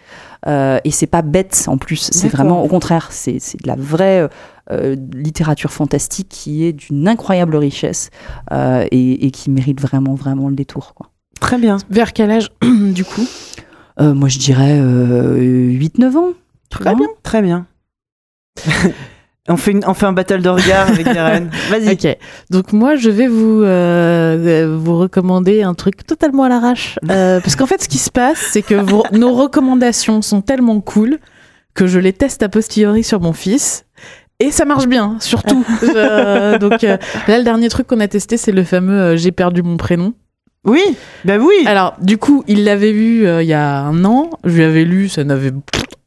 Euh, 0.48 0.80
et 0.83 0.92
c'est 0.92 1.08
pas 1.08 1.22
bête 1.22 1.66
en 1.67 1.77
plus, 1.77 2.09
c'est 2.11 2.27
vraiment 2.27 2.64
au 2.64 2.67
contraire, 2.67 3.09
c'est 3.11 3.40
c'est 3.40 3.61
de 3.61 3.67
la 3.67 3.75
vraie 3.75 4.27
euh, 4.72 4.95
littérature 5.14 5.72
fantastique 5.72 6.27
qui 6.30 6.66
est 6.66 6.74
d'une 6.74 7.08
incroyable 7.08 7.56
richesse 7.56 8.09
euh, 8.51 8.85
et, 8.92 9.25
et 9.25 9.32
qui 9.32 9.50
mérite 9.50 9.80
vraiment 9.80 10.16
vraiment 10.16 10.50
le 10.50 10.56
détour. 10.56 10.93
Quoi. 10.95 11.09
Très 11.40 11.58
bien. 11.58 11.77
Vers 11.90 12.14
quel 12.14 12.32
âge, 12.32 12.51
du 12.61 13.03
coup? 13.03 13.25
Euh, 14.00 14.14
moi 14.14 14.30
je 14.30 14.40
dirais 14.40 14.80
euh, 14.80 15.72
8-9 15.72 16.17
ans. 16.17 16.30
Très 16.69 16.95
bien. 16.95 17.08
Très 17.22 17.42
bien. 17.42 17.67
on, 19.50 19.58
fait 19.58 19.72
une- 19.72 19.84
on 19.86 19.94
fait 19.94 20.06
un 20.06 20.14
battle 20.14 20.42
de 20.42 20.50
regard 20.50 20.88
avec 20.90 21.06
Darren. 21.06 21.50
Vas-y. 21.70 21.92
Ok. 21.94 22.18
Donc 22.50 22.72
moi, 22.74 22.96
je 22.96 23.10
vais 23.10 23.28
vous 23.28 23.62
euh, 23.64 24.78
vous 24.80 24.98
recommander 24.98 25.64
un 25.64 25.74
truc 25.74 26.06
totalement 26.06 26.44
à 26.44 26.50
l'arrache, 26.50 26.98
Euh, 27.10 27.40
parce 27.44 27.56
qu'en 27.56 27.66
fait, 27.66 27.82
ce 27.84 27.90
qui 27.90 27.98
se 27.98 28.10
passe, 28.12 28.40
c'est 28.52 28.62
que 28.62 28.76
vos- 28.76 29.06
nos 29.12 29.34
recommandations 29.34 30.22
sont 30.22 30.42
tellement 30.42 30.80
cool 30.82 31.20
que 31.74 31.88
je 31.88 32.00
les 32.00 32.14
teste 32.14 32.44
a 32.44 32.50
posteriori 32.50 33.04
sur 33.04 33.20
mon 33.20 33.34
fils. 33.34 33.86
Et 34.40 34.52
ça 34.52 34.66
marche 34.66 34.88
bien, 34.88 35.18
surtout. 35.20 35.64
Euh, 35.96 36.58
donc 36.58 36.84
euh, 36.84 36.98
là, 37.28 37.38
le 37.38 37.44
dernier 37.44 37.70
truc 37.70 37.88
qu'on 37.88 38.00
a 38.00 38.08
testé, 38.08 38.38
c'est 38.38 38.52
le 38.52 38.64
fameux 38.64 39.00
euh, 39.00 39.16
J'ai 39.18 39.32
perdu 39.32 39.62
mon 39.62 39.78
prénom. 39.78 40.14
Oui, 40.66 40.82
bah 41.26 41.38
oui. 41.40 41.54
Alors, 41.66 41.96
du 42.02 42.18
coup, 42.18 42.44
il 42.48 42.64
l'avait 42.64 42.94
vu 42.94 43.28
euh, 43.28 43.44
il 43.44 43.50
y 43.50 43.54
a 43.54 43.82
un 43.82 44.06
an. 44.06 44.30
Je 44.46 44.56
lui 44.58 44.64
avais 44.64 44.86
lu, 44.86 45.10
ça 45.10 45.24
n'avait 45.26 45.52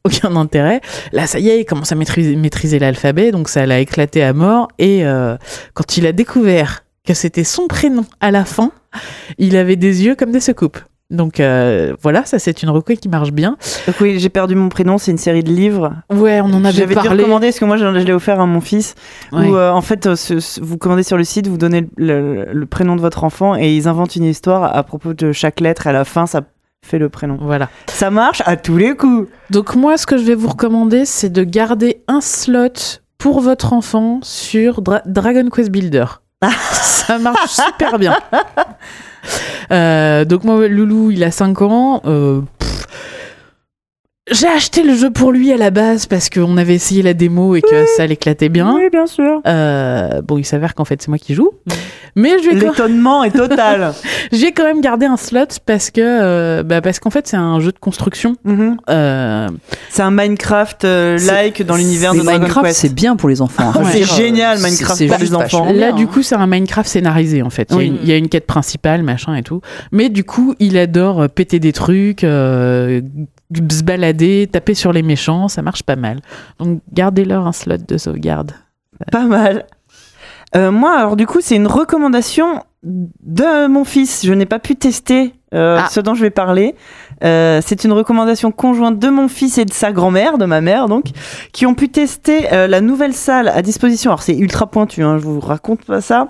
aucun 0.07 0.35
intérêt. 0.35 0.81
Là, 1.11 1.27
ça 1.27 1.39
y 1.39 1.49
est, 1.49 1.59
il 1.61 1.65
commence 1.65 1.91
à 1.91 1.95
maîtriser, 1.95 2.35
maîtriser 2.35 2.79
l'alphabet, 2.79 3.31
donc 3.31 3.49
ça 3.49 3.65
l'a 3.65 3.79
éclaté 3.79 4.23
à 4.23 4.33
mort. 4.33 4.67
Et 4.79 5.05
euh, 5.05 5.37
quand 5.73 5.97
il 5.97 6.05
a 6.07 6.11
découvert 6.11 6.83
que 7.05 7.13
c'était 7.13 7.43
son 7.43 7.67
prénom 7.67 8.05
à 8.19 8.31
la 8.31 8.43
fin, 8.45 8.71
il 9.37 9.55
avait 9.55 9.75
des 9.75 10.03
yeux 10.05 10.15
comme 10.15 10.31
des 10.31 10.39
secoupes. 10.41 10.79
Donc 11.09 11.39
euh, 11.39 11.93
voilà, 12.01 12.25
ça 12.25 12.37
c'est 12.37 12.63
une 12.63 12.69
reco 12.69 12.93
qui 12.95 13.07
marche 13.07 13.31
bien. 13.31 13.55
Donc 13.87 13.95
oui, 14.01 14.19
j'ai 14.19 14.27
perdu 14.27 14.55
mon 14.55 14.67
prénom. 14.67 14.97
C'est 14.97 15.11
une 15.11 15.17
série 15.17 15.41
de 15.41 15.49
livres. 15.51 15.93
Ouais, 16.13 16.41
on 16.41 16.47
en 16.53 16.65
avait 16.65 16.77
J'avais 16.79 16.95
parlé. 16.95 17.09
recommander 17.23 17.47
parce 17.47 17.59
que 17.59 17.63
moi 17.65 17.77
je, 17.77 17.85
l'ai 17.85 18.11
offert 18.11 18.41
à 18.41 18.45
mon 18.45 18.59
fils. 18.59 18.93
Ouais. 19.31 19.47
Où 19.47 19.55
euh, 19.55 19.71
en 19.71 19.79
fait, 19.81 20.15
ce- 20.15 20.41
ce- 20.41 20.59
vous 20.59 20.77
commandez 20.77 21.03
sur 21.03 21.15
le 21.15 21.23
site, 21.23 21.47
vous 21.47 21.57
donnez 21.57 21.87
le, 21.95 22.35
le- 22.43 22.45
le 22.51 22.65
prénom 22.65 22.97
de 22.97 23.01
votre 23.01 23.23
enfant 23.23 23.55
et 23.55 23.73
ils 23.73 23.87
inventent 23.87 24.17
une 24.17 24.25
histoire 24.25 24.75
à 24.75 24.83
propos 24.83 25.13
de 25.13 25.31
chaque 25.31 25.61
lettre. 25.61 25.87
Et 25.87 25.91
à 25.91 25.93
la 25.93 26.03
fin, 26.03 26.25
ça 26.25 26.41
fait 26.85 26.99
le 26.99 27.09
prénom. 27.09 27.37
Voilà. 27.41 27.69
Ça 27.87 28.09
marche 28.09 28.41
à 28.45 28.55
tous 28.55 28.77
les 28.77 28.95
coups. 28.95 29.29
Donc 29.49 29.75
moi, 29.75 29.97
ce 29.97 30.05
que 30.05 30.17
je 30.17 30.23
vais 30.23 30.35
vous 30.35 30.47
recommander, 30.49 31.05
c'est 31.05 31.29
de 31.29 31.43
garder 31.43 32.01
un 32.07 32.21
slot 32.21 32.99
pour 33.17 33.41
votre 33.41 33.73
enfant 33.73 34.19
sur 34.23 34.81
Dra- 34.81 35.01
Dragon 35.05 35.49
Quest 35.53 35.69
Builder. 35.69 36.05
Ça 36.71 37.17
marche 37.17 37.51
super 37.51 37.97
bien. 37.99 38.15
Euh, 39.71 40.23
donc 40.25 40.43
moi, 40.43 40.67
Loulou, 40.67 41.11
il 41.11 41.23
a 41.23 41.31
5 41.31 41.61
ans. 41.63 42.01
Euh, 42.05 42.41
j'ai 44.29 44.47
acheté 44.47 44.83
le 44.83 44.93
jeu 44.93 45.09
pour 45.09 45.31
lui 45.31 45.51
à 45.53 45.57
la 45.57 45.71
base 45.71 46.05
parce 46.05 46.29
qu'on 46.29 46.57
avait 46.57 46.75
essayé 46.75 47.01
la 47.01 47.13
démo 47.13 47.55
et 47.55 47.61
que 47.61 47.85
ça 47.95 48.05
l'éclatait 48.05 48.49
bien. 48.49 48.75
Oui, 48.75 48.89
bien 48.91 49.07
sûr. 49.07 49.41
Euh, 49.47 50.21
bon, 50.21 50.37
il 50.37 50.43
s'avère 50.45 50.75
qu'en 50.75 50.85
fait, 50.85 51.01
c'est 51.01 51.07
moi 51.07 51.17
qui 51.17 51.33
joue. 51.33 51.51
Mais 52.17 52.39
je 52.43 52.49
vais, 52.49 52.59
quand... 52.59 52.71
L'étonnement 52.71 53.23
est 53.23 53.31
total. 53.31 53.93
j'ai 54.31 54.51
quand 54.51 54.63
même 54.63 54.81
gardé 54.81 55.05
un 55.05 55.17
slot 55.17 55.45
parce 55.67 55.91
que, 55.91 56.01
euh, 56.01 56.63
bah, 56.63 56.81
parce 56.81 56.99
qu'en 56.99 57.11
fait, 57.11 57.27
c'est 57.27 57.37
un 57.37 57.59
jeu 57.59 57.71
de 57.71 57.77
construction. 57.77 58.35
Mhm. 58.43 58.77
Euh, 58.89 59.47
C'est 59.91 60.01
un 60.01 60.09
Minecraft 60.09 60.83
euh, 60.83 61.19
like 61.19 61.61
dans 61.63 61.75
l'univers 61.75 62.15
de 62.15 62.21
Minecraft, 62.21 62.71
c'est 62.73 62.91
bien 62.93 63.15
pour 63.15 63.29
les 63.29 63.39
enfants. 63.41 63.71
C'est 63.91 64.03
génial, 64.03 64.57
Minecraft 64.59 64.97
c'est- 64.97 65.05
pour 65.07 65.17
les 65.17 65.21
juste 65.25 65.35
enfants. 65.35 65.71
Là, 65.71 65.91
du 65.91 66.07
coup, 66.07 66.23
c'est 66.23 66.33
un 66.35 66.47
Minecraft 66.47 66.89
scénarisé, 66.89 67.43
en 67.43 67.51
fait. 67.51 67.67
Il 67.71 67.73
y 67.73 67.75
a 67.75 67.79
Oui. 67.79 67.87
une- 67.87 67.97
Il 68.01 68.09
y, 68.09 68.11
a 68.13 68.17
une 68.17 68.29
quête 68.29 68.47
principale, 68.47 69.03
machin 69.03 69.35
et 69.35 69.43
tout. 69.43 69.61
Mais 69.91 70.09
du 70.09 70.23
coup, 70.23 70.55
il 70.59 70.75
adore 70.77 71.21
euh, 71.21 71.27
péter 71.27 71.59
des 71.59 71.71
trucs, 71.71 72.23
euh, 72.23 72.99
se 73.53 73.83
balader, 73.83 74.49
taper 74.51 74.73
sur 74.73 74.91
les 74.91 75.03
méchants. 75.03 75.47
Ça 75.49 75.61
marche 75.61 75.83
pas 75.83 75.95
mal. 75.95 76.19
Donc, 76.59 76.81
gardez-leur 76.93 77.45
un 77.45 77.51
slot 77.51 77.77
de 77.87 77.97
sauvegarde. 77.99 78.53
Pas 79.11 79.25
mal. 79.25 79.65
Euh, 80.55 80.71
moi, 80.71 80.93
alors 80.93 81.15
du 81.15 81.27
coup, 81.27 81.41
c'est 81.41 81.55
une 81.55 81.67
recommandation 81.67 82.63
de 82.83 83.67
mon 83.67 83.83
fils. 83.83 84.25
Je 84.25 84.33
n'ai 84.33 84.45
pas 84.45 84.59
pu 84.59 84.75
tester 84.75 85.33
euh, 85.53 85.77
Ah. 85.81 85.87
ce 85.89 85.99
dont 85.99 86.13
je 86.13 86.21
vais 86.21 86.29
parler. 86.29 86.75
Euh, 87.23 87.61
c'est 87.65 87.83
une 87.83 87.93
recommandation 87.93 88.51
conjointe 88.51 88.99
de 88.99 89.07
mon 89.09 89.27
fils 89.27 89.57
et 89.57 89.65
de 89.65 89.73
sa 89.73 89.91
grand-mère, 89.91 90.37
de 90.37 90.45
ma 90.45 90.61
mère 90.61 90.87
donc, 90.87 91.05
qui 91.51 91.65
ont 91.65 91.73
pu 91.73 91.89
tester 91.89 92.53
euh, 92.53 92.67
la 92.67 92.81
nouvelle 92.81 93.13
salle 93.13 93.47
à 93.47 93.61
disposition. 93.61 94.11
Alors 94.11 94.21
c'est 94.21 94.35
ultra 94.35 94.67
pointu, 94.67 95.01
hein, 95.03 95.17
je 95.17 95.23
vous 95.23 95.39
raconte 95.39 95.83
pas 95.85 96.01
ça. 96.01 96.27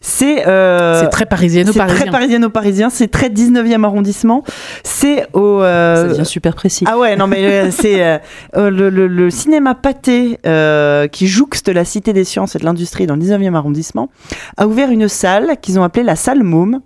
C'est 0.00 0.46
euh, 0.46 1.00
c'est 1.00 1.08
très 1.08 1.26
parisiano 1.26 1.72
c'est 1.72 1.78
très 1.78 1.86
parisien. 1.88 2.12
parisiano-parisien, 2.12 2.90
c'est 2.90 3.08
très 3.08 3.28
19e 3.28 3.84
arrondissement. 3.84 4.44
C'est 4.84 5.26
au... 5.34 5.60
euh, 5.62 5.96
Ça 5.96 6.08
devient 6.08 6.26
super 6.26 6.54
précis. 6.54 6.84
ah 6.88 6.96
ouais, 6.98 7.16
non 7.16 7.26
mais 7.26 7.44
euh, 7.44 7.70
c'est 7.72 8.20
le, 8.54 8.88
le- 8.88 9.06
le 9.08 9.30
cinéma 9.30 9.74
pâté 9.74 10.38
euh, 10.46 11.06
qui 11.08 11.26
jouxte 11.26 11.68
la 11.68 11.84
Cité 11.84 12.12
des 12.12 12.24
Sciences 12.24 12.56
et 12.56 12.58
de 12.58 12.64
l'Industrie 12.64 13.06
dans 13.06 13.16
le 13.16 13.22
19e 13.22 13.54
arrondissement 13.54 14.08
a 14.56 14.66
ouvert 14.66 14.90
une 14.90 15.08
salle 15.08 15.56
qu'ils 15.60 15.78
ont 15.78 15.82
appelée 15.82 16.02
la 16.04 16.16
salle 16.16 16.42
Môme 16.42 16.80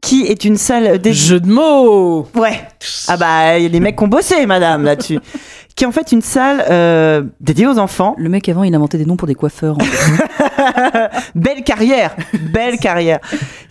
qui 0.00 0.26
est 0.26 0.44
une 0.44 0.56
salle 0.56 0.98
dédiée. 0.98 1.12
Jeu 1.12 1.40
de 1.40 1.48
mots 1.50 2.26
Ouais. 2.34 2.60
Ah 3.08 3.16
bah, 3.16 3.58
il 3.58 3.64
y 3.64 3.66
a 3.66 3.68
des 3.68 3.80
mecs 3.80 3.96
qui 3.96 4.04
ont 4.04 4.08
bossé, 4.08 4.46
madame, 4.46 4.84
là-dessus. 4.84 5.18
qui 5.76 5.84
est 5.84 5.86
en 5.86 5.92
fait 5.92 6.12
une 6.12 6.20
salle 6.22 6.64
euh, 6.70 7.22
dédiée 7.40 7.66
aux 7.66 7.78
enfants. 7.78 8.14
Le 8.18 8.28
mec 8.28 8.48
avant, 8.48 8.64
il 8.64 8.74
inventait 8.74 8.98
des 8.98 9.06
noms 9.06 9.16
pour 9.16 9.28
des 9.28 9.34
coiffeurs. 9.34 9.76
en 9.76 9.84
fait. 9.84 11.10
Belle 11.34 11.64
carrière, 11.64 12.14
belle 12.52 12.78
carrière. 12.78 13.18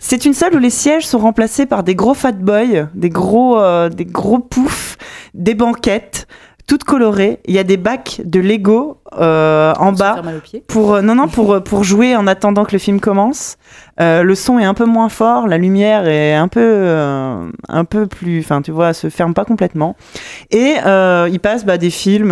C'est 0.00 0.24
une 0.24 0.34
salle 0.34 0.54
où 0.54 0.58
les 0.58 0.70
sièges 0.70 1.06
sont 1.06 1.18
remplacés 1.18 1.66
par 1.66 1.84
des 1.84 1.94
gros 1.94 2.14
fat 2.14 2.32
boys, 2.32 2.88
des 2.94 3.10
gros, 3.10 3.60
euh, 3.60 3.88
des 3.88 4.06
gros 4.06 4.40
poufs, 4.40 4.96
des 5.34 5.54
banquettes, 5.54 6.26
toutes 6.70 6.84
colorées. 6.84 7.40
Il 7.46 7.54
y 7.54 7.58
a 7.58 7.64
des 7.64 7.76
bacs 7.76 8.20
de 8.24 8.38
Lego 8.38 8.98
euh, 9.18 9.72
en 9.76 9.90
bas 9.90 10.22
pour 10.68 10.94
euh, 10.94 11.02
non 11.02 11.16
non 11.16 11.26
pour 11.36 11.54
euh, 11.54 11.60
pour 11.60 11.82
jouer 11.82 12.14
en 12.14 12.28
attendant 12.28 12.64
que 12.64 12.70
le 12.70 12.78
film 12.78 13.00
commence. 13.00 13.58
Euh, 14.00 14.22
le 14.22 14.36
son 14.36 14.60
est 14.60 14.64
un 14.64 14.74
peu 14.74 14.84
moins 14.84 15.08
fort, 15.08 15.48
la 15.48 15.58
lumière 15.58 16.06
est 16.06 16.32
un 16.32 16.46
peu 16.46 16.60
euh, 16.62 17.50
un 17.68 17.84
peu 17.84 18.06
plus, 18.06 18.38
enfin 18.38 18.62
tu 18.62 18.70
vois, 18.70 18.92
se 18.92 19.10
ferme 19.10 19.34
pas 19.34 19.44
complètement. 19.44 19.96
Et 20.52 20.76
il 20.76 21.40
passe 21.42 21.66
bah, 21.66 21.76
des 21.76 21.90
films. 21.90 22.30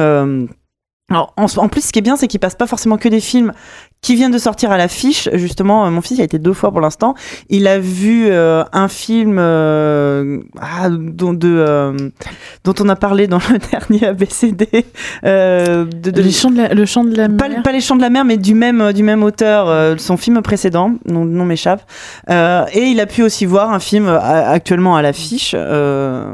alors, 1.11 1.35
en, 1.37 1.47
en 1.57 1.69
plus, 1.69 1.87
ce 1.87 1.93
qui 1.93 1.99
est 1.99 2.03
bien, 2.03 2.17
c'est 2.17 2.29
qu'il 2.29 2.39
passe 2.39 2.55
pas 2.55 2.69
forcément 2.69 2.97
que 2.97 3.09
des 3.09 3.21
films 3.21 3.53
qui 4.01 4.15
viennent 4.15 4.31
de 4.31 4.39
sortir 4.39 4.71
à 4.71 4.77
l'affiche. 4.79 5.29
Justement, 5.35 5.85
euh, 5.87 5.91
mon 5.91 6.01
fils 6.01 6.19
il 6.19 6.21
a 6.21 6.25
été 6.25 6.39
deux 6.39 6.53
fois 6.53 6.71
pour 6.71 6.81
l'instant. 6.81 7.15
Il 7.49 7.67
a 7.67 7.79
vu 7.79 8.27
euh, 8.31 8.63
un 8.73 8.89
film 8.89 9.39
euh, 9.39 10.39
ah, 10.61 10.89
dont, 10.91 11.33
de, 11.33 11.49
euh, 11.49 11.97
dont 12.65 12.75
on 12.81 12.89
a 12.89 12.97
parlé 12.97 13.27
dans 13.27 13.41
le 13.51 13.59
dernier 13.71 14.07
ABCD. 14.07 14.69
Euh, 15.25 15.85
de, 15.85 16.11
de- 16.11 16.23
Les 16.23 16.31
chants 16.31 16.51
de 16.51 16.57
la- 16.59 16.75
Le 16.75 16.87
chant 16.87 17.05
de 17.05 17.17
la 17.17 17.29
pas, 17.29 17.49
mer 17.49 17.63
pas 17.63 17.73
les 17.73 17.81
chants 17.81 17.97
de 17.97 18.03
la 18.03 18.11
mer, 18.11 18.25
mais 18.25 18.37
du 18.37 18.55
même 18.55 18.81
euh, 18.81 18.93
du 18.93 19.03
même 19.03 19.23
auteur, 19.23 19.69
euh, 19.69 19.97
son 19.99 20.17
film 20.17 20.41
précédent, 20.43 20.93
non, 21.07 21.25
non 21.25 21.45
m'échappe. 21.45 21.83
Euh, 22.31 22.65
et 22.73 22.85
il 22.85 23.01
a 23.01 23.07
pu 23.07 23.23
aussi 23.23 23.47
voir 23.47 23.73
un 23.73 23.81
film 23.81 24.09
actuellement 24.09 24.97
à 24.97 25.03
l'affiche. 25.03 25.55
euh, 25.57 26.33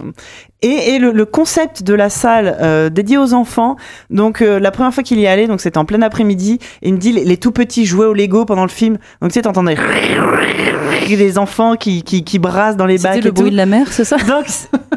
et, 0.63 0.95
et 0.95 0.99
le, 0.99 1.11
le 1.13 1.27
concept 1.27 1.83
de 1.83 1.93
la 1.93 2.09
salle 2.09 2.57
euh, 2.63 2.89
dédiée 2.89 3.19
aux 3.19 3.35
enfants. 3.35 3.77
Donc 4.09 4.41
euh, 4.41 4.59
la 4.59 4.71
première 4.71 4.95
fois 4.95 5.03
qu'il 5.03 5.19
y 5.21 5.25
est 5.25 5.29
allé, 5.29 5.47
donc 5.47 5.61
c'était 5.61 5.77
en 5.77 5.85
plein 5.85 6.01
après-midi, 6.01 6.59
il 6.81 6.95
me 6.95 6.99
dit 6.99 7.13
les, 7.13 7.23
les 7.25 7.37
tout 7.37 7.53
petits 7.55 7.87
jouaient 7.87 8.07
au 8.07 8.13
Lego 8.13 8.45
pendant 8.45 8.65
le 8.65 8.69
film. 8.69 8.99
Donc 9.23 9.31
tu 9.31 9.35
sais, 9.35 9.43
t'entendais 9.43 9.77
les 11.09 11.39
enfants 11.39 11.77
qui, 11.77 12.03
qui, 12.03 12.25
qui 12.25 12.39
brassent 12.39 12.77
dans 12.77 12.87
les 12.87 12.99
bacs. 12.99 13.15
C'était 13.15 13.29
le 13.29 13.33
bruit 13.33 13.51
de 13.51 13.57
la 13.57 13.67
mer, 13.67 13.93
c'est 13.93 14.05
ça 14.05 14.17
Donc 14.29 14.47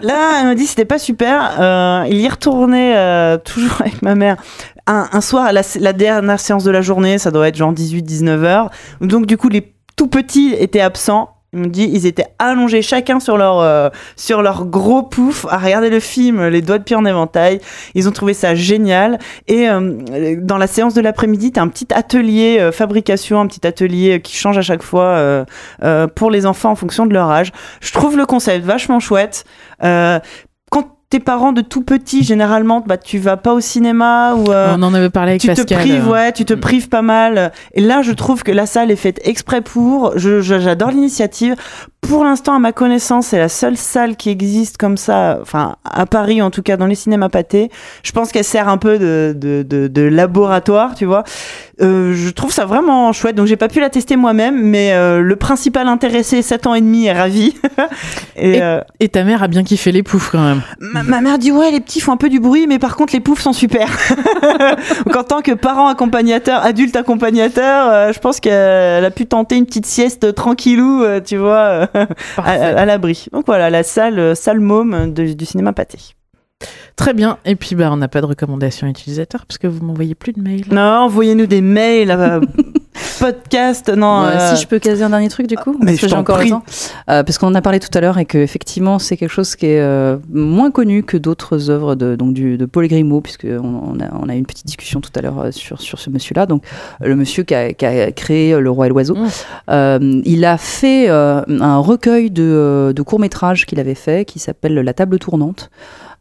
là, 0.02 0.40
elle 0.40 0.48
m'a 0.48 0.56
dit 0.56 0.66
c'était 0.66 0.86
pas 0.86 1.00
super. 1.00 1.58
Euh, 1.60 2.06
il 2.10 2.18
y 2.18 2.28
retournait 2.28 2.96
euh, 2.98 3.38
toujours 3.38 3.82
avec 3.82 4.02
ma 4.02 4.16
mère. 4.16 4.38
Un, 4.86 5.08
un 5.12 5.22
soir, 5.22 5.52
la, 5.52 5.62
la 5.80 5.94
dernière 5.94 6.40
séance 6.40 6.64
de 6.64 6.72
la 6.72 6.82
journée, 6.82 7.18
ça 7.18 7.32
doit 7.32 7.48
être 7.48 7.58
genre 7.58 7.74
18-19 7.74 8.44
heures. 8.44 8.70
Donc 9.02 9.26
du 9.26 9.38
coup, 9.38 9.50
les 9.50 9.74
tout 9.96 10.08
petits 10.08 10.56
étaient 10.58 10.82
absents. 10.82 11.37
Il 11.54 11.60
me 11.60 11.68
dit 11.68 11.90
ils 11.90 12.06
étaient 12.06 12.28
allongés 12.40 12.82
chacun 12.82 13.22
sur 13.22 13.38
leur 13.38 13.60
euh, 13.60 13.90
sur 14.18 14.42
leur 14.42 14.66
gros 14.66 15.02
pouf 15.02 15.46
à 15.50 15.58
regarder 15.58 15.90
le 15.90 16.02
film, 16.02 16.46
les 16.48 16.62
doigts 16.62 16.78
de 16.78 16.84
pied 16.84 16.96
en 16.96 17.06
éventail. 17.06 17.62
Ils 17.96 18.10
ont 18.10 18.12
trouvé 18.12 18.34
ça 18.34 18.54
génial. 18.54 19.18
Et 19.48 19.70
euh, 19.70 20.36
dans 20.42 20.58
la 20.58 20.68
séance 20.68 20.94
de 20.94 21.00
l'après-midi, 21.00 21.54
t'as 21.54 21.62
un 21.62 21.70
petit 21.70 21.88
atelier 21.94 22.58
euh, 22.60 22.74
fabrication, 22.74 23.40
un 23.40 23.48
petit 23.48 23.66
atelier 23.66 24.20
qui 24.22 24.36
change 24.36 24.58
à 24.58 24.62
chaque 24.62 24.84
fois 24.84 25.46
pour 26.16 26.32
les 26.32 26.46
enfants 26.46 26.72
en 26.72 26.76
fonction 26.76 27.06
de 27.06 27.14
leur 27.14 27.32
âge. 27.32 27.54
Je 27.80 27.94
trouve 27.94 28.18
le 28.18 28.26
concept 28.26 28.66
vachement 28.66 29.00
chouette. 29.00 29.46
Quand 29.80 30.97
t'es 31.10 31.20
parents 31.20 31.54
de 31.54 31.62
tout 31.62 31.82
petits, 31.84 32.24
généralement, 32.24 32.84
bah, 32.86 32.98
tu 32.98 33.18
vas 33.18 33.38
pas 33.38 33.54
au 33.54 33.62
cinéma 33.62 34.34
ou 34.36 34.52
euh, 34.52 34.76
On 34.78 34.84
en 34.84 34.94
avait 34.94 35.10
parlé 35.10 35.32
avec 35.32 35.42
tu 35.42 35.48
Pascal. 35.48 35.66
te 35.66 35.74
prives, 35.74 36.08
euh, 36.08 36.12
ouais, 36.12 36.32
tu 36.34 36.44
te 36.46 36.54
prives 36.54 36.90
pas 36.90 37.02
mal. 37.02 37.52
Et 37.74 37.82
là, 37.82 38.02
je 38.02 38.12
trouve 38.12 38.44
que 38.44 38.52
la 38.52 38.66
salle 38.66 38.92
est 38.92 38.96
faite 38.98 39.20
exprès 39.24 39.62
pour. 39.62 40.18
Je, 40.18 40.42
je- 40.42 40.60
j'adore 40.60 40.92
l'initiative. 40.92 41.56
Pour 42.02 42.24
l'instant, 42.24 42.54
à 42.56 42.60
ma 42.60 42.72
connaissance, 42.72 43.28
c'est 43.28 43.40
la 43.40 43.50
seule 43.50 43.76
salle 43.76 44.16
qui 44.16 44.30
existe 44.30 44.78
comme 44.78 44.96
ça, 44.96 45.40
enfin 45.42 45.76
à 45.84 46.06
Paris 46.06 46.42
en 46.42 46.52
tout 46.52 46.62
cas, 46.62 46.78
dans 46.78 46.86
les 46.86 46.96
cinémas 46.96 47.28
pâtés. 47.28 47.70
Je 48.04 48.12
pense 48.14 48.32
qu'elle 48.32 48.46
sert 48.46 48.70
un 48.70 48.78
peu 48.78 48.98
de, 48.98 49.34
de, 49.36 49.64
de, 49.68 49.88
de 49.88 50.02
laboratoire, 50.04 50.96
tu 50.96 51.04
vois. 51.06 51.24
Euh, 51.82 52.14
je 52.16 52.30
trouve 52.30 52.54
ça 52.54 52.66
vraiment 52.66 53.12
chouette. 53.12 53.36
Donc 53.36 53.48
j'ai 53.48 53.58
pas 53.58 53.68
pu 53.68 53.82
la 53.82 53.90
tester 53.90 54.16
moi-même, 54.16 54.58
mais 54.62 54.94
euh, 54.94 55.20
le 55.22 55.36
principal 55.36 55.88
intéressé, 55.88 56.42
7 56.42 56.68
ans 56.68 56.76
et 56.76 56.82
demi, 56.82 57.08
est 57.08 57.14
ravi. 57.14 57.56
et, 58.38 58.52
Et- 58.58 58.62
euh, 58.62 58.80
Et 59.02 59.10
ta 59.10 59.24
mère 59.26 59.44
a 59.44 59.48
bien 59.50 59.64
kiffé 59.64 59.92
les 59.92 60.02
poufs 60.04 60.30
quand 60.32 60.42
même. 60.44 60.62
Ma, 60.80 61.04
ma 61.04 61.20
mère 61.20 61.38
dit 61.38 61.52
ouais 61.52 61.72
les 61.72 61.80
petits 61.82 62.00
font 62.00 62.14
un 62.14 62.18
peu 62.18 62.30
du 62.30 62.40
bruit 62.40 62.68
mais 62.68 62.80
par 62.80 62.96
contre 62.96 63.14
les 63.14 63.20
poufs 63.20 63.42
sont 63.42 63.54
super. 63.54 63.90
Donc 65.06 65.16
en 65.16 65.24
tant 65.24 65.42
que 65.42 65.52
parent 65.52 65.88
accompagnateur, 65.90 66.64
adulte 66.64 66.96
accompagnateur, 66.96 67.90
euh, 67.92 68.14
je 68.14 68.20
pense 68.20 68.40
qu'elle 68.40 69.04
a 69.04 69.12
pu 69.12 69.26
tenter 69.26 69.58
une 69.58 69.66
petite 69.66 69.86
sieste 69.88 70.34
tranquillou, 70.36 71.04
euh, 71.04 71.20
tu 71.20 71.38
vois, 71.38 71.58
euh, 71.58 71.87
à, 72.38 72.86
l'abri. 72.86 73.28
Donc 73.32 73.46
voilà 73.46 73.70
la 73.70 73.84
salle 73.84 74.20
euh, 74.20 74.36
salle 74.36 74.60
môme 74.60 75.14
de- 75.14 75.34
du 75.34 75.46
cinéma 75.46 75.74
pâté. 75.74 75.98
Très 76.96 77.14
bien. 77.14 77.38
Et 77.46 77.56
puis, 77.56 77.76
bah, 77.76 77.90
on 77.92 77.98
n'a 77.98 78.08
pas 78.08 78.22
de 78.22 78.26
recommandation 78.26 78.88
utilisateur 78.88 79.46
parce 79.46 79.60
que 79.60 79.68
vous 79.68 79.86
m'envoyez 79.86 80.16
plus 80.16 80.34
de 80.34 80.42
mails. 80.42 80.66
Non, 80.72 81.06
envoyez-nous 81.06 81.46
des 81.46 81.62
mails, 81.62 82.42
podcast, 83.20 83.90
non. 83.90 84.24
Ouais, 84.24 84.32
euh, 84.32 84.56
Si 84.56 84.62
je 84.62 84.68
peux 84.68 84.80
caser 84.80 85.04
un 85.04 85.10
dernier 85.10 85.30
truc 85.30 85.48
du 85.48 85.56
coup, 85.56 85.76
mais 85.80 85.92
parce 85.92 86.02
que 86.02 86.08
j'ai 86.08 86.16
encore 86.16 86.38
le 86.38 86.50
temps. 86.50 86.64
Euh, 87.10 87.24
parce 87.24 87.38
qu'on 87.38 87.48
en 87.48 87.56
a 87.56 87.62
parlé 87.62 87.80
tout 87.80 87.90
à 87.94 88.02
l'heure 88.02 88.18
et 88.18 88.26
que 88.26 88.38
effectivement 88.38 89.00
c'est 89.00 89.18
quelque 89.18 89.32
chose 89.32 89.56
qui 89.56 89.68
est 89.68 89.80
euh, 89.80 90.18
moins 90.32 90.72
connu 90.72 91.04
que 91.04 91.18
d'autres 91.18 91.70
œuvres 91.70 91.96
de 91.96 92.16
donc 92.16 92.34
du, 92.34 92.58
de 92.58 92.66
Paul 92.66 92.88
Grimaud, 92.88 93.22
puisque 93.22 93.46
on, 93.46 94.00
a 94.00 94.06
on 94.22 94.30
a 94.30 94.36
eu 94.36 94.38
une 94.38 94.46
petite 94.46 94.66
discussion 94.66 95.02
tout 95.02 95.12
à 95.16 95.22
l'heure 95.22 95.48
sur 95.52 95.82
sur 95.82 96.00
ce 96.00 96.10
monsieur-là. 96.10 96.46
Donc 96.46 96.64
le 97.02 97.16
monsieur 97.16 97.44
qui 97.44 97.56
a, 97.56 97.74
qui 97.74 97.86
a 97.86 98.12
créé 98.12 98.60
Le 98.60 98.70
Roi 98.70 98.88
et 98.88 98.90
l'Oiseau, 98.90 99.16
Mmh. 99.18 100.22
Il 100.26 100.46
a 100.46 100.58
fait 100.58 101.10
un 101.10 101.78
recueil 101.78 102.30
de, 102.30 102.94
de 102.96 103.02
courts 103.02 103.20
métrages 103.20 103.66
qu'il 103.66 103.80
avait 103.80 103.96
fait 103.96 104.26
qui 104.26 104.40
s'appelle 104.40 104.76
La 104.76 104.94
Table 104.94 105.18
tournante. 105.20 105.70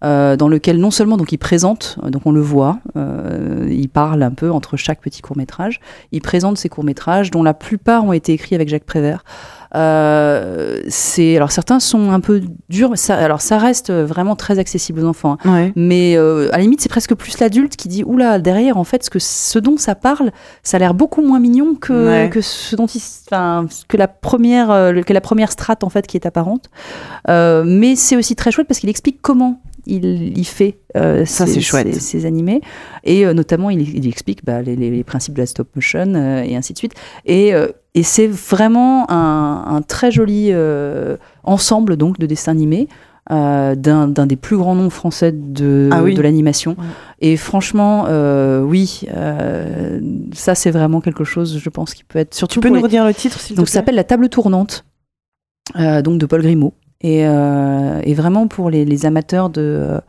Euh, 0.05 0.37
dans 0.37 0.49
lequel 0.49 0.79
non 0.79 0.91
seulement 0.91 1.17
donc 1.17 1.33
il 1.33 1.39
présente, 1.39 1.99
euh, 2.05 2.11
donc 2.11 2.23
on 2.27 2.33
le 2.33 2.41
voit, 2.41 2.79
euh, 2.97 3.67
il 3.71 3.89
parle 3.89 4.23
un 4.23 4.31
peu 4.31 4.51
entre 4.51 4.77
chaque 4.77 5.01
petit 5.01 5.23
court 5.23 5.37
métrage, 5.37 5.81
il 6.13 6.21
présente 6.21 6.59
ces 6.59 6.69
courts 6.69 6.85
métrages 6.85 7.31
dont 7.31 7.43
la 7.43 7.55
plupart 7.55 8.05
ont 8.05 8.13
été 8.13 8.33
écrits 8.33 8.55
avec 8.55 8.69
Jacques 8.69 8.85
Prévert. 8.85 9.25
Euh, 9.75 10.81
c'est 10.89 11.37
alors 11.37 11.51
certains 11.51 11.81
sont 11.81 12.11
un 12.13 12.21
peu 12.21 12.41
durs, 12.69 12.93
ça, 12.97 13.17
alors 13.17 13.41
ça 13.41 13.59
reste 13.59 13.91
vraiment 13.93 14.37
très 14.37 14.59
accessible 14.59 15.01
aux 15.01 15.05
enfants, 15.07 15.37
hein. 15.45 15.53
Ouais. 15.53 15.73
mais 15.77 16.15
euh, 16.17 16.49
à 16.53 16.59
la 16.59 16.63
limite 16.63 16.81
c'est 16.81 16.89
presque 16.89 17.15
plus 17.15 17.39
l'adulte 17.41 17.77
qui 17.77 17.89
dit 17.89 18.05
oula 18.05 18.39
derrière 18.39 18.77
en 18.79 18.85
fait 18.85 19.03
ce 19.05 19.11
que 19.11 19.19
ce 19.19 19.59
dont 19.59 19.77
ça 19.77 19.95
parle, 19.95 20.31
ça 20.63 20.77
a 20.77 20.81
l'air 20.81 20.95
beaucoup 20.95 21.21
moins 21.21 21.41
mignon 21.41 21.75
que 21.75 22.07
Ouais. 22.07 22.31
que 22.31 22.41
ce 22.41 22.77
dont 22.77 22.87
il, 22.87 23.01
que 23.89 23.97
la 23.97 24.09
première 24.09 24.71
euh, 24.71 25.03
que 25.03 25.13
la 25.13 25.21
première 25.21 25.51
strate 25.51 25.83
en 25.83 25.89
fait 25.89 26.07
qui 26.07 26.17
est 26.17 26.27
apparente. 26.27 26.71
Mais 27.29 27.97
c'est 27.97 28.17
aussi 28.17 28.37
très 28.37 28.53
chouette 28.53 28.69
parce 28.69 28.79
qu'il 28.81 28.89
explique 28.89 29.19
comment 29.21 29.61
il, 29.87 30.37
il 30.39 30.45
fait 30.47 30.79
euh, 30.97 31.25
Ça, 31.25 31.47
ses- 31.47 31.55
c'est 31.55 31.61
chouette. 31.61 31.95
ses- 31.95 32.01
ses 32.01 32.27
animés 32.27 32.61
et 33.05 33.27
euh, 33.27 33.35
notamment 33.35 33.71
il, 33.71 33.81
il 33.97 34.07
explique 34.09 34.45
bah, 34.45 34.63
les, 34.63 34.77
les- 34.77 34.91
les 34.91 35.05
principes 35.05 35.35
de 35.35 35.41
la 35.41 35.47
stop 35.47 35.69
motion 35.75 36.15
euh, 36.15 36.43
et 36.43 36.57
ainsi 36.57 36.73
de 36.73 36.79
suite 36.79 36.93
et, 37.25 37.55
euh, 37.55 37.69
et 37.95 38.03
c'est 38.03 38.27
vraiment 38.27 39.11
un, 39.11 39.65
un 39.77 39.83
très 39.83 40.11
joli 40.11 40.49
euh, 40.51 41.17
ensemble 41.45 41.97
donc 41.97 42.19
de 42.19 42.27
dessins 42.27 42.53
animés 42.53 42.89
euh, 43.33 43.75
d'un 43.75 44.07
des 44.09 44.37
plus 44.37 44.57
grands 44.57 44.77
noms 44.77 44.89
français 44.91 45.33
de, 45.33 45.89
Ah 45.93 46.03
oui. 46.05 46.15
de 46.15 46.23
l'animation 46.23 46.77
Ouais. 46.79 46.85
et 47.21 47.37
franchement 47.37 48.05
euh, 48.09 48.63
oui 48.63 49.03
euh, 49.17 50.01
ça 50.33 50.55
c'est 50.55 50.71
vraiment 50.71 51.01
quelque 51.01 51.25
chose 51.25 51.59
je 51.61 51.69
pense 51.71 51.93
qui 51.95 52.05
peut 52.05 52.21
être 52.21 52.35
surtout 52.35 52.55
Tu 52.55 52.61
peux 52.61 52.69
nous 52.69 52.77
les- 52.77 52.83
redire 52.83 53.05
le 53.05 53.15
titre 53.15 53.41
s'il 53.41 53.57
te 53.57 53.61
donc 53.61 53.69
ça 53.69 53.73
plaît? 53.73 53.81
s'appelle 53.81 53.95
La 53.97 54.05
table 54.05 54.29
tournante, 54.29 54.85
euh, 55.77 56.03
donc 56.03 56.19
de 56.21 56.27
Paul 56.27 56.43
Grimaud. 56.43 56.75
Et, 57.03 57.27
euh, 57.27 58.01
et 58.05 58.15
vraiment 58.15 58.47
pour 58.49 58.71
les, 58.71 58.85
les 58.87 59.05
amateurs 59.07 59.51
de, 59.51 60.01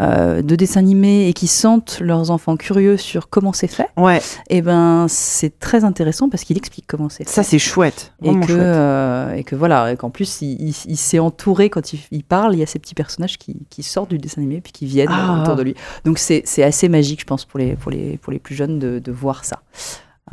euh, 0.00 0.42
de 0.42 0.56
dessins 0.56 0.80
animés 0.80 1.28
et 1.28 1.32
qui 1.34 1.46
sentent 1.46 2.00
leurs 2.00 2.30
enfants 2.32 2.56
curieux 2.56 2.96
sur 2.96 3.28
comment 3.28 3.52
c'est 3.52 3.68
fait, 3.68 3.88
Ouais, 3.96 4.20
et 4.50 4.60
ben 4.60 5.06
c'est 5.08 5.60
très 5.60 5.84
intéressant 5.84 6.28
parce 6.28 6.42
qu'il 6.42 6.56
explique 6.56 6.86
comment 6.88 7.08
c'est 7.08 7.22
fait. 7.24 7.30
ça 7.30 7.42
c'est 7.44 7.60
chouette. 7.60 8.12
et 8.22 8.26
Vraiment 8.30 8.40
que, 8.40 8.52
chouette. 8.54 8.60
euh, 8.60 9.34
et 9.34 9.44
que 9.44 9.54
voilà, 9.54 9.92
et 9.92 9.96
qu'en 9.96 10.10
plus 10.10 10.42
il, 10.42 10.60
il- 10.70 10.74
il 10.86 10.96
s'est 10.96 11.20
entouré 11.20 11.70
quand 11.70 11.92
il, 11.92 12.00
il 12.10 12.24
parle, 12.24 12.54
il 12.54 12.58
y 12.58 12.62
a 12.62 12.66
ces 12.66 12.80
petits 12.80 12.94
personnages 12.94 13.38
qui, 13.38 13.58
qui 13.70 13.84
sortent 13.84 14.10
du 14.10 14.18
dessin 14.18 14.40
animé 14.40 14.60
puis 14.60 14.72
qui 14.72 14.86
viennent 14.86 15.08
Ah. 15.12 15.36
euh, 15.38 15.42
autour 15.42 15.54
de 15.56 15.62
lui. 15.62 15.74
Donc 16.04 16.18
c'est 16.18 16.42
c'est 16.44 16.64
assez 16.64 16.88
magique, 16.88 17.20
je 17.20 17.26
pense, 17.26 17.44
pour 17.44 17.60
les, 17.60 17.76
pour 17.76 17.92
les, 17.92 18.16
pour 18.18 18.32
les 18.32 18.40
plus 18.40 18.56
jeunes 18.56 18.80
de, 18.80 18.98
de 18.98 19.12
voir 19.12 19.44
ça. 19.44 19.60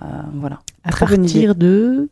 Euh, 0.01 0.05
voilà. 0.33 0.59
À 0.83 0.89
partir 0.91 1.53
de 1.53 2.09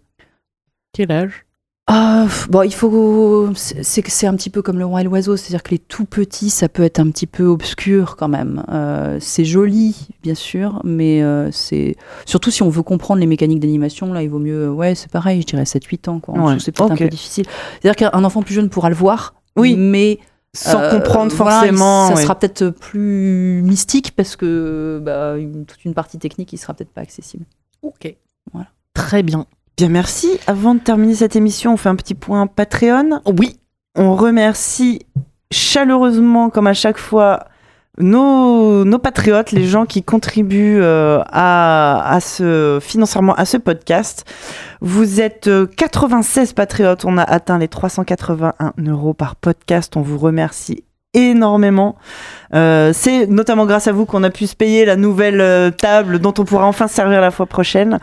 quel 0.93 1.11
âge? 1.11 1.45
Ah, 1.90 2.24
pff, 2.25 2.49
bon, 2.49 2.64
il 2.64 2.74
faut. 2.74 3.49
C'est 3.56 3.82
c'est 3.82 4.01
que 4.01 4.11
c'est 4.11 4.27
un 4.27 4.35
petit 4.35 4.49
peu 4.49 4.61
comme 4.61 4.77
le 4.77 4.85
roi 4.85 4.99
et 5.01 5.03
l'oiseau, 5.06 5.38
c'est-à-dire 5.38 5.64
que 5.64 5.72
les 5.72 5.80
tout 5.80 6.03
petits, 6.03 6.49
ça 6.49 6.67
peut 6.67 6.83
être 6.83 6.99
un 6.99 7.09
petit 7.11 7.27
peu 7.27 7.45
obscur 7.45 8.17
quand 8.17 8.27
même. 8.27 8.66
Euh, 8.69 9.17
c'est 9.22 9.45
joli, 9.45 9.95
bien 10.22 10.35
sûr, 10.35 10.82
mais 10.83 11.24
euh, 11.24 11.49
c'est 11.53 11.95
surtout 12.25 12.51
si 12.51 12.61
on 12.61 12.67
veut 12.69 12.83
comprendre 12.83 13.22
les 13.22 13.25
mécaniques 13.25 13.61
d'animation, 13.61 14.11
là, 14.11 14.22
il 14.22 14.30
vaut 14.30 14.40
mieux. 14.40 14.69
Ouais, 14.69 14.95
c'est 14.95 15.09
pareil, 15.09 15.41
je 15.41 15.48
dirais 15.48 15.64
7-8 15.64 16.09
ans, 16.09 16.19
quoi. 16.19 16.33
Ouais, 16.38 16.59
C'est 16.59 16.74
peut-être 16.74 16.91
un 16.91 16.95
peu 16.98 17.07
difficile. 17.07 17.45
C'est-à-dire 17.82 18.11
qu'un 18.11 18.24
enfant 18.25 18.41
plus 18.43 18.53
jeune 18.56 18.69
pourra 18.69 18.90
le 18.90 18.95
voir, 18.95 19.35
Oui. 19.56 19.77
mais 19.77 20.19
Sans 20.53 20.82
euh, 20.82 20.90
comprendre 20.91 21.33
voilà, 21.35 21.59
forcément. 21.59 22.09
ça 22.09 22.16
ouais. 22.16 22.22
sera 22.24 22.38
peut-être 22.38 22.69
plus 22.69 23.61
mystique 23.64 24.11
parce 24.14 24.35
que 24.35 24.99
bah, 25.01 25.38
une- 25.38 25.66
toute 25.66 25.85
une 25.85 25.93
partie 25.93 26.17
technique, 26.19 26.51
il 26.51 26.57
sera 26.57 26.74
peut-être 26.74 26.91
pas 26.91 27.01
accessible. 27.01 27.45
Ok. 27.82 28.14
Voilà. 28.51 28.67
Très 28.93 29.24
bien. 29.24 29.45
Bien, 29.78 29.90
merci. 29.90 30.40
Avant 30.48 30.74
de 30.74 30.80
terminer 30.80 31.14
cette 31.14 31.36
émission, 31.36 31.74
on 31.74 31.78
fait 31.78 31.90
un 31.90 31.96
petit 31.96 32.16
point 32.16 32.48
Patreon. 32.48 33.22
Oui. 33.28 33.60
On 33.96 34.16
remercie 34.16 35.06
chaleureusement, 35.52 36.50
comme 36.50 36.66
à 36.66 36.74
chaque 36.74 36.98
fois, 36.98 37.46
nos, 38.00 38.86
nos 38.86 38.98
patriotes, 38.98 39.52
les 39.52 39.66
gens 39.66 39.86
qui 39.86 40.02
contribuent 40.02 40.82
euh, 40.82 41.22
à, 41.28 42.12
à 42.12 42.20
ce 42.20 42.80
financièrement 42.82 43.36
à 43.36 43.46
ce 43.46 43.58
podcast. 43.58 44.26
Vous 44.82 45.22
êtes 45.22 45.48
euh, 45.48 45.68
96 45.68 46.54
patriotes, 46.54 47.06
on 47.06 47.18
a 47.20 47.24
atteint 47.24 47.60
les 47.60 47.68
381 47.68 48.74
euros 48.84 49.14
par 49.14 49.36
podcast. 49.36 49.96
On 49.96 50.02
vous 50.02 50.18
remercie 50.18 50.84
énormément. 51.14 51.95
Euh, 52.53 52.92
c'est 52.94 53.27
notamment 53.27 53.66
grâce 53.66 53.88
à 53.88 53.92
vous 53.92 54.06
qu'on 54.06 54.24
a 54.24 54.30
pu 54.30 54.48
se 54.48 54.56
payer 54.56 54.86
la 54.86 54.95
nouvelle 54.95 55.42
euh, 55.42 55.69
table 55.69 56.19
dont 56.19 56.34
on 56.38 56.45
pourra 56.45 56.66
enfin 56.66 56.88
se 56.88 56.95
servir 56.95 57.19
la 57.19 57.32
fois 57.32 57.45
prochaine. 57.45 58.00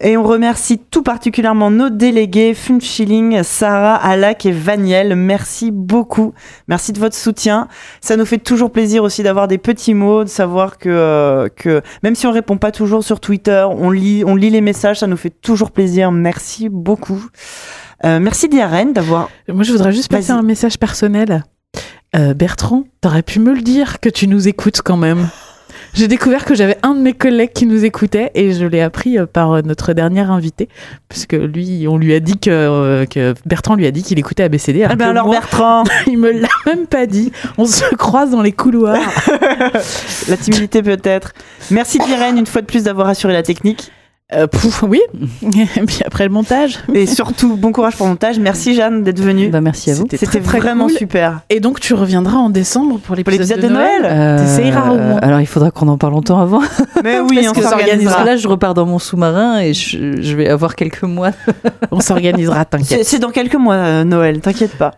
Et 0.00 0.16
on 0.16 0.24
remercie 0.24 0.78
tout 0.78 1.02
particulièrement 1.02 1.70
nos 1.70 1.90
délégués, 1.90 2.54
Funchilling, 2.54 3.42
Sarah, 3.42 3.94
Alak 3.96 4.46
et 4.46 4.52
Vaniel. 4.52 5.14
Merci 5.14 5.70
beaucoup. 5.70 6.32
Merci 6.66 6.92
de 6.92 6.98
votre 6.98 7.14
soutien. 7.14 7.68
Ça 8.00 8.16
nous 8.16 8.26
fait 8.26 8.38
toujours 8.38 8.72
plaisir 8.72 9.04
aussi 9.04 9.22
d'avoir 9.22 9.46
des 9.46 9.58
petits 9.58 9.94
mots, 9.94 10.24
de 10.24 10.28
savoir 10.28 10.78
que, 10.78 10.88
euh, 10.88 11.48
que 11.54 11.82
même 12.02 12.14
si 12.14 12.26
on 12.26 12.32
répond 12.32 12.56
pas 12.56 12.72
toujours 12.72 13.04
sur 13.04 13.20
Twitter, 13.20 13.64
on 13.70 13.90
lit, 13.90 14.24
on 14.26 14.34
lit 14.34 14.50
les 14.50 14.60
messages, 14.60 15.00
ça 15.00 15.06
nous 15.06 15.16
fait 15.16 15.30
toujours 15.30 15.70
plaisir. 15.70 16.10
Merci 16.10 16.68
beaucoup. 16.68 17.24
Euh, 18.04 18.20
merci 18.20 18.48
Diarène 18.48 18.92
d'avoir. 18.92 19.28
Moi, 19.48 19.62
je 19.64 19.72
voudrais 19.72 19.92
juste 19.92 20.10
passer 20.10 20.30
un 20.30 20.42
message 20.42 20.78
personnel. 20.78 21.44
Euh, 22.16 22.34
Bertrand, 22.34 22.84
t'aurais 23.00 23.22
pu 23.22 23.38
me 23.38 23.54
le 23.54 23.62
dire 23.62 24.00
que 24.00 24.08
tu 24.08 24.28
nous 24.28 24.48
écoutes 24.48 24.82
quand 24.82 24.96
même. 24.96 25.28
J'ai 25.94 26.08
découvert 26.08 26.44
que 26.44 26.54
j'avais 26.54 26.76
un 26.82 26.94
de 26.94 27.00
mes 27.00 27.12
collègues 27.12 27.52
qui 27.52 27.66
nous 27.66 27.84
écoutait 27.84 28.30
et 28.34 28.52
je 28.52 28.64
l'ai 28.66 28.80
appris 28.80 29.18
euh, 29.18 29.26
par 29.26 29.52
euh, 29.52 29.62
notre 29.62 29.92
dernier 29.92 30.20
invité, 30.20 30.68
puisque 31.08 31.32
lui, 31.32 31.86
on 31.88 31.96
lui 31.96 32.14
a 32.14 32.20
dit 32.20 32.38
que, 32.38 32.50
euh, 32.50 33.06
que 33.06 33.34
Bertrand 33.46 33.74
lui 33.74 33.86
a 33.86 33.90
dit 33.90 34.02
qu'il 34.02 34.18
écoutait 34.18 34.44
ABCD. 34.44 34.84
Ah 34.84 34.94
ben 34.94 35.06
que 35.06 35.10
alors 35.10 35.26
moi, 35.26 35.40
Bertrand, 35.40 35.84
il 36.06 36.18
me 36.18 36.30
l'a 36.30 36.48
même 36.66 36.86
pas 36.86 37.06
dit. 37.06 37.32
On 37.56 37.66
se 37.66 37.84
croise 37.96 38.30
dans 38.30 38.42
les 38.42 38.52
couloirs. 38.52 38.98
la 40.28 40.36
timidité 40.36 40.82
peut-être. 40.82 41.32
Merci 41.70 41.98
Diarène 41.98 42.38
une 42.38 42.46
fois 42.46 42.60
de 42.60 42.66
plus 42.66 42.84
d'avoir 42.84 43.08
assuré 43.08 43.32
la 43.32 43.42
technique. 43.42 43.90
Euh, 44.34 44.46
pouf, 44.46 44.82
oui. 44.86 45.00
Et 45.42 45.80
puis 45.86 46.00
après 46.04 46.24
le 46.24 46.30
montage. 46.30 46.80
Et 46.92 47.06
surtout, 47.06 47.56
bon 47.56 47.72
courage 47.72 47.96
pour 47.96 48.04
le 48.06 48.12
montage. 48.12 48.38
Merci 48.38 48.74
Jeanne 48.74 49.02
d'être 49.02 49.20
venue. 49.20 49.48
Bah, 49.48 49.62
merci 49.62 49.90
à 49.90 49.94
vous. 49.94 50.06
C'était 50.10 50.40
vraiment 50.40 50.86
cool. 50.88 50.96
super. 50.98 51.40
Et 51.48 51.60
donc 51.60 51.80
tu 51.80 51.94
reviendras 51.94 52.36
en 52.36 52.50
décembre 52.50 52.98
pour 52.98 53.16
l'épisode 53.16 53.40
l'épisode 53.48 53.60
de 53.70 53.74
Noël, 53.74 54.02
Euh, 54.04 54.38
T'essayeras 54.38 54.90
au 54.90 54.98
moins. 54.98 55.16
Alors 55.22 55.40
il 55.40 55.46
faudra 55.46 55.70
qu'on 55.70 55.88
en 55.88 55.96
parle 55.96 56.12
longtemps 56.12 56.40
avant. 56.40 56.60
Mais 57.04 57.20
oui, 57.20 57.46
on 57.48 57.52
Parce 57.54 57.68
s'organisera. 57.70 58.20
que 58.22 58.26
là, 58.26 58.36
je 58.36 58.48
repars 58.48 58.74
dans 58.74 58.84
mon 58.84 58.98
sous-marin 58.98 59.60
et 59.60 59.72
je, 59.72 60.20
je 60.20 60.36
vais 60.36 60.48
avoir 60.50 60.76
quelques 60.76 61.04
mois. 61.04 61.30
On 61.90 62.00
s'organisera, 62.00 62.66
t'inquiète. 62.66 63.04
c'est 63.06 63.18
dans 63.20 63.30
quelques 63.30 63.54
mois, 63.54 63.74
euh, 63.76 64.04
Noël, 64.04 64.40
t'inquiète 64.40 64.76
pas. 64.76 64.92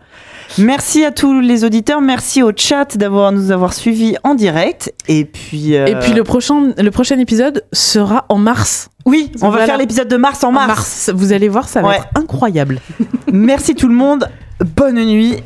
Merci 0.57 1.05
à 1.05 1.11
tous 1.11 1.39
les 1.39 1.63
auditeurs, 1.63 2.01
merci 2.01 2.43
au 2.43 2.51
chat 2.55 2.97
d'avoir 2.97 3.31
nous 3.31 3.51
avoir 3.51 3.73
suivis 3.73 4.15
en 4.23 4.35
direct. 4.35 4.93
Et 5.07 5.25
puis, 5.25 5.75
euh, 5.75 5.85
Et 5.87 5.95
puis 5.95 6.13
le 6.13 6.23
prochain, 6.23 6.73
le 6.77 6.91
prochain 6.91 7.17
épisode 7.19 7.63
sera 7.71 8.25
en 8.29 8.37
mars. 8.37 8.89
oui, 9.05 9.31
on 9.41 9.49
va 9.49 9.65
faire 9.65 9.77
l'épisode 9.77 10.07
de 10.09 10.17
mars 10.17 10.43
en 10.43 10.51
mars. 10.51 11.09
Vous 11.13 11.31
allez 11.33 11.47
voir, 11.47 11.67
ça 11.69 11.81
va 11.81 11.87
Ouais. 11.89 11.95
être 11.97 12.07
incroyable. 12.15 12.79
Merci 13.31 13.75
tout 13.75 13.87
le 13.87 13.95
monde, 13.95 14.27
bonne 14.59 15.03
nuit 15.05 15.37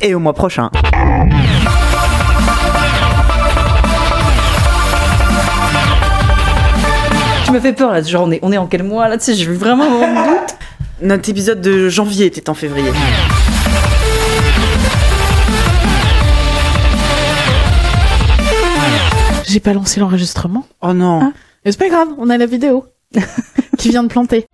et 0.00 0.14
au 0.14 0.20
mois 0.20 0.32
prochain. 0.32 0.70
Tu 7.44 7.52
me 7.52 7.60
fais 7.60 7.72
peur 7.72 7.92
là, 7.92 8.02
genre 8.02 8.24
on 8.26 8.30
est, 8.32 8.40
on 8.42 8.52
est 8.52 8.56
en 8.58 8.66
quel 8.66 8.82
mois 8.82 9.08
là 9.08 9.18
Tu 9.18 9.24
sais, 9.24 9.34
j'ai 9.34 9.46
vu 9.46 9.54
vraiment 9.54 9.84
un 9.84 9.90
moment 9.90 10.06
de 10.24 10.28
doute. 10.30 10.56
Notre 11.02 11.28
épisode 11.28 11.60
de 11.60 11.88
janvier 11.88 12.26
était 12.26 12.48
en 12.50 12.54
février. 12.54 12.90
J'ai 19.46 19.60
pas 19.60 19.72
lancé 19.72 20.00
l'enregistrement. 20.00 20.66
Oh 20.82 20.92
non. 20.92 21.20
Ah. 21.22 21.32
Mais 21.64 21.70
c'est 21.70 21.78
pas 21.78 21.88
grave, 21.88 22.08
on 22.18 22.30
a 22.30 22.36
la 22.36 22.46
vidéo 22.46 22.84
qui 23.78 23.90
vient 23.90 24.02
de 24.02 24.08
planter. 24.08 24.46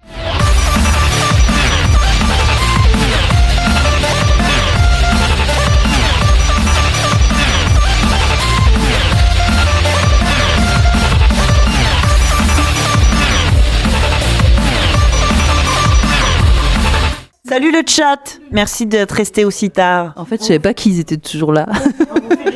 Salut 17.49 17.71
le 17.71 17.83
chat, 17.87 18.39
merci 18.51 18.87
d'être 18.87 19.13
resté 19.13 19.45
aussi 19.45 19.71
tard. 19.71 20.13
En 20.17 20.25
fait, 20.25 20.41
je 20.41 20.47
savais 20.47 20.59
pas 20.59 20.73
qu'ils 20.73 21.01
étaient 21.01 21.19
toujours 21.19 21.53
là. 21.53 21.67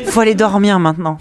Faut 0.06 0.20
aller 0.20 0.34
dormir 0.34 0.78
maintenant. 0.78 1.18